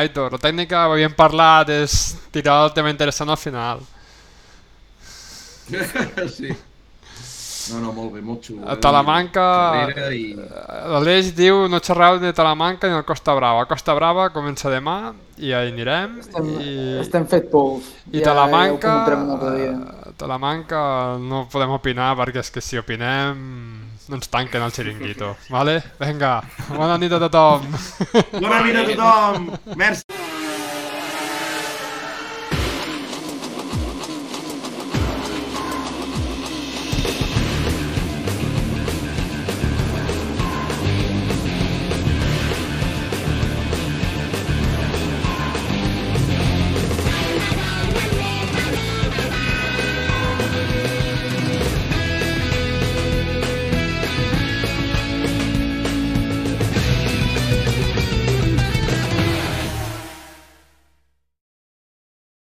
Aitor. 0.00 0.32
La 0.34 0.40
tècnica, 0.42 0.88
ho 0.88 0.96
havíem 0.96 1.14
parlat, 1.14 1.70
és 1.70 2.16
tirar 2.34 2.64
el 2.64 2.72
tema 2.74 2.90
interessant 2.90 3.30
al 3.30 3.38
final. 3.38 3.84
sí. 6.36 6.50
No, 7.72 7.80
no, 7.80 7.92
molt 7.96 8.12
bé, 8.14 8.20
molt 8.24 8.44
xulo. 8.44 8.62
A 8.68 8.76
Talamanca, 8.76 9.44
i... 10.12 10.34
l'Aleix 10.92 11.30
diu 11.36 11.64
no 11.70 11.80
xerrau 11.80 12.18
ni 12.18 12.28
de 12.28 12.34
Talamanca 12.36 12.88
ni 12.90 12.96
del 12.96 13.06
Costa 13.08 13.34
Brava. 13.36 13.64
Costa 13.70 13.94
Brava 13.96 14.28
comença 14.34 14.72
demà 14.72 15.14
i 15.38 15.52
ahí 15.52 15.72
anirem. 15.72 16.18
Estem, 16.20 16.50
I, 16.60 16.74
estem 17.00 17.26
fet 17.30 17.48
pols. 17.52 17.88
i 18.12 18.20
Ja- 18.20 18.32
Talamanca, 18.32 18.94
Ja 19.08 19.64
eh, 19.64 20.12
Talamanca 20.20 20.84
no 21.18 21.46
podem 21.50 21.72
opinar 21.74 22.12
perquè 22.20 22.44
és 22.44 22.50
que 22.50 22.60
si 22.60 22.78
opinem 22.78 23.40
no 24.08 24.18
ens 24.20 24.28
tanquen 24.28 24.62
el 24.62 24.72
xiringuito. 24.72 25.34
Vale? 25.54 25.80
Vinga, 26.00 26.36
bona 26.70 26.98
nit 27.00 27.12
a 27.12 27.22
tothom. 27.26 27.64
Bona 28.38 28.60
nit 28.66 28.76
a 28.76 28.88
tothom! 28.92 29.52
Merci! 29.76 30.43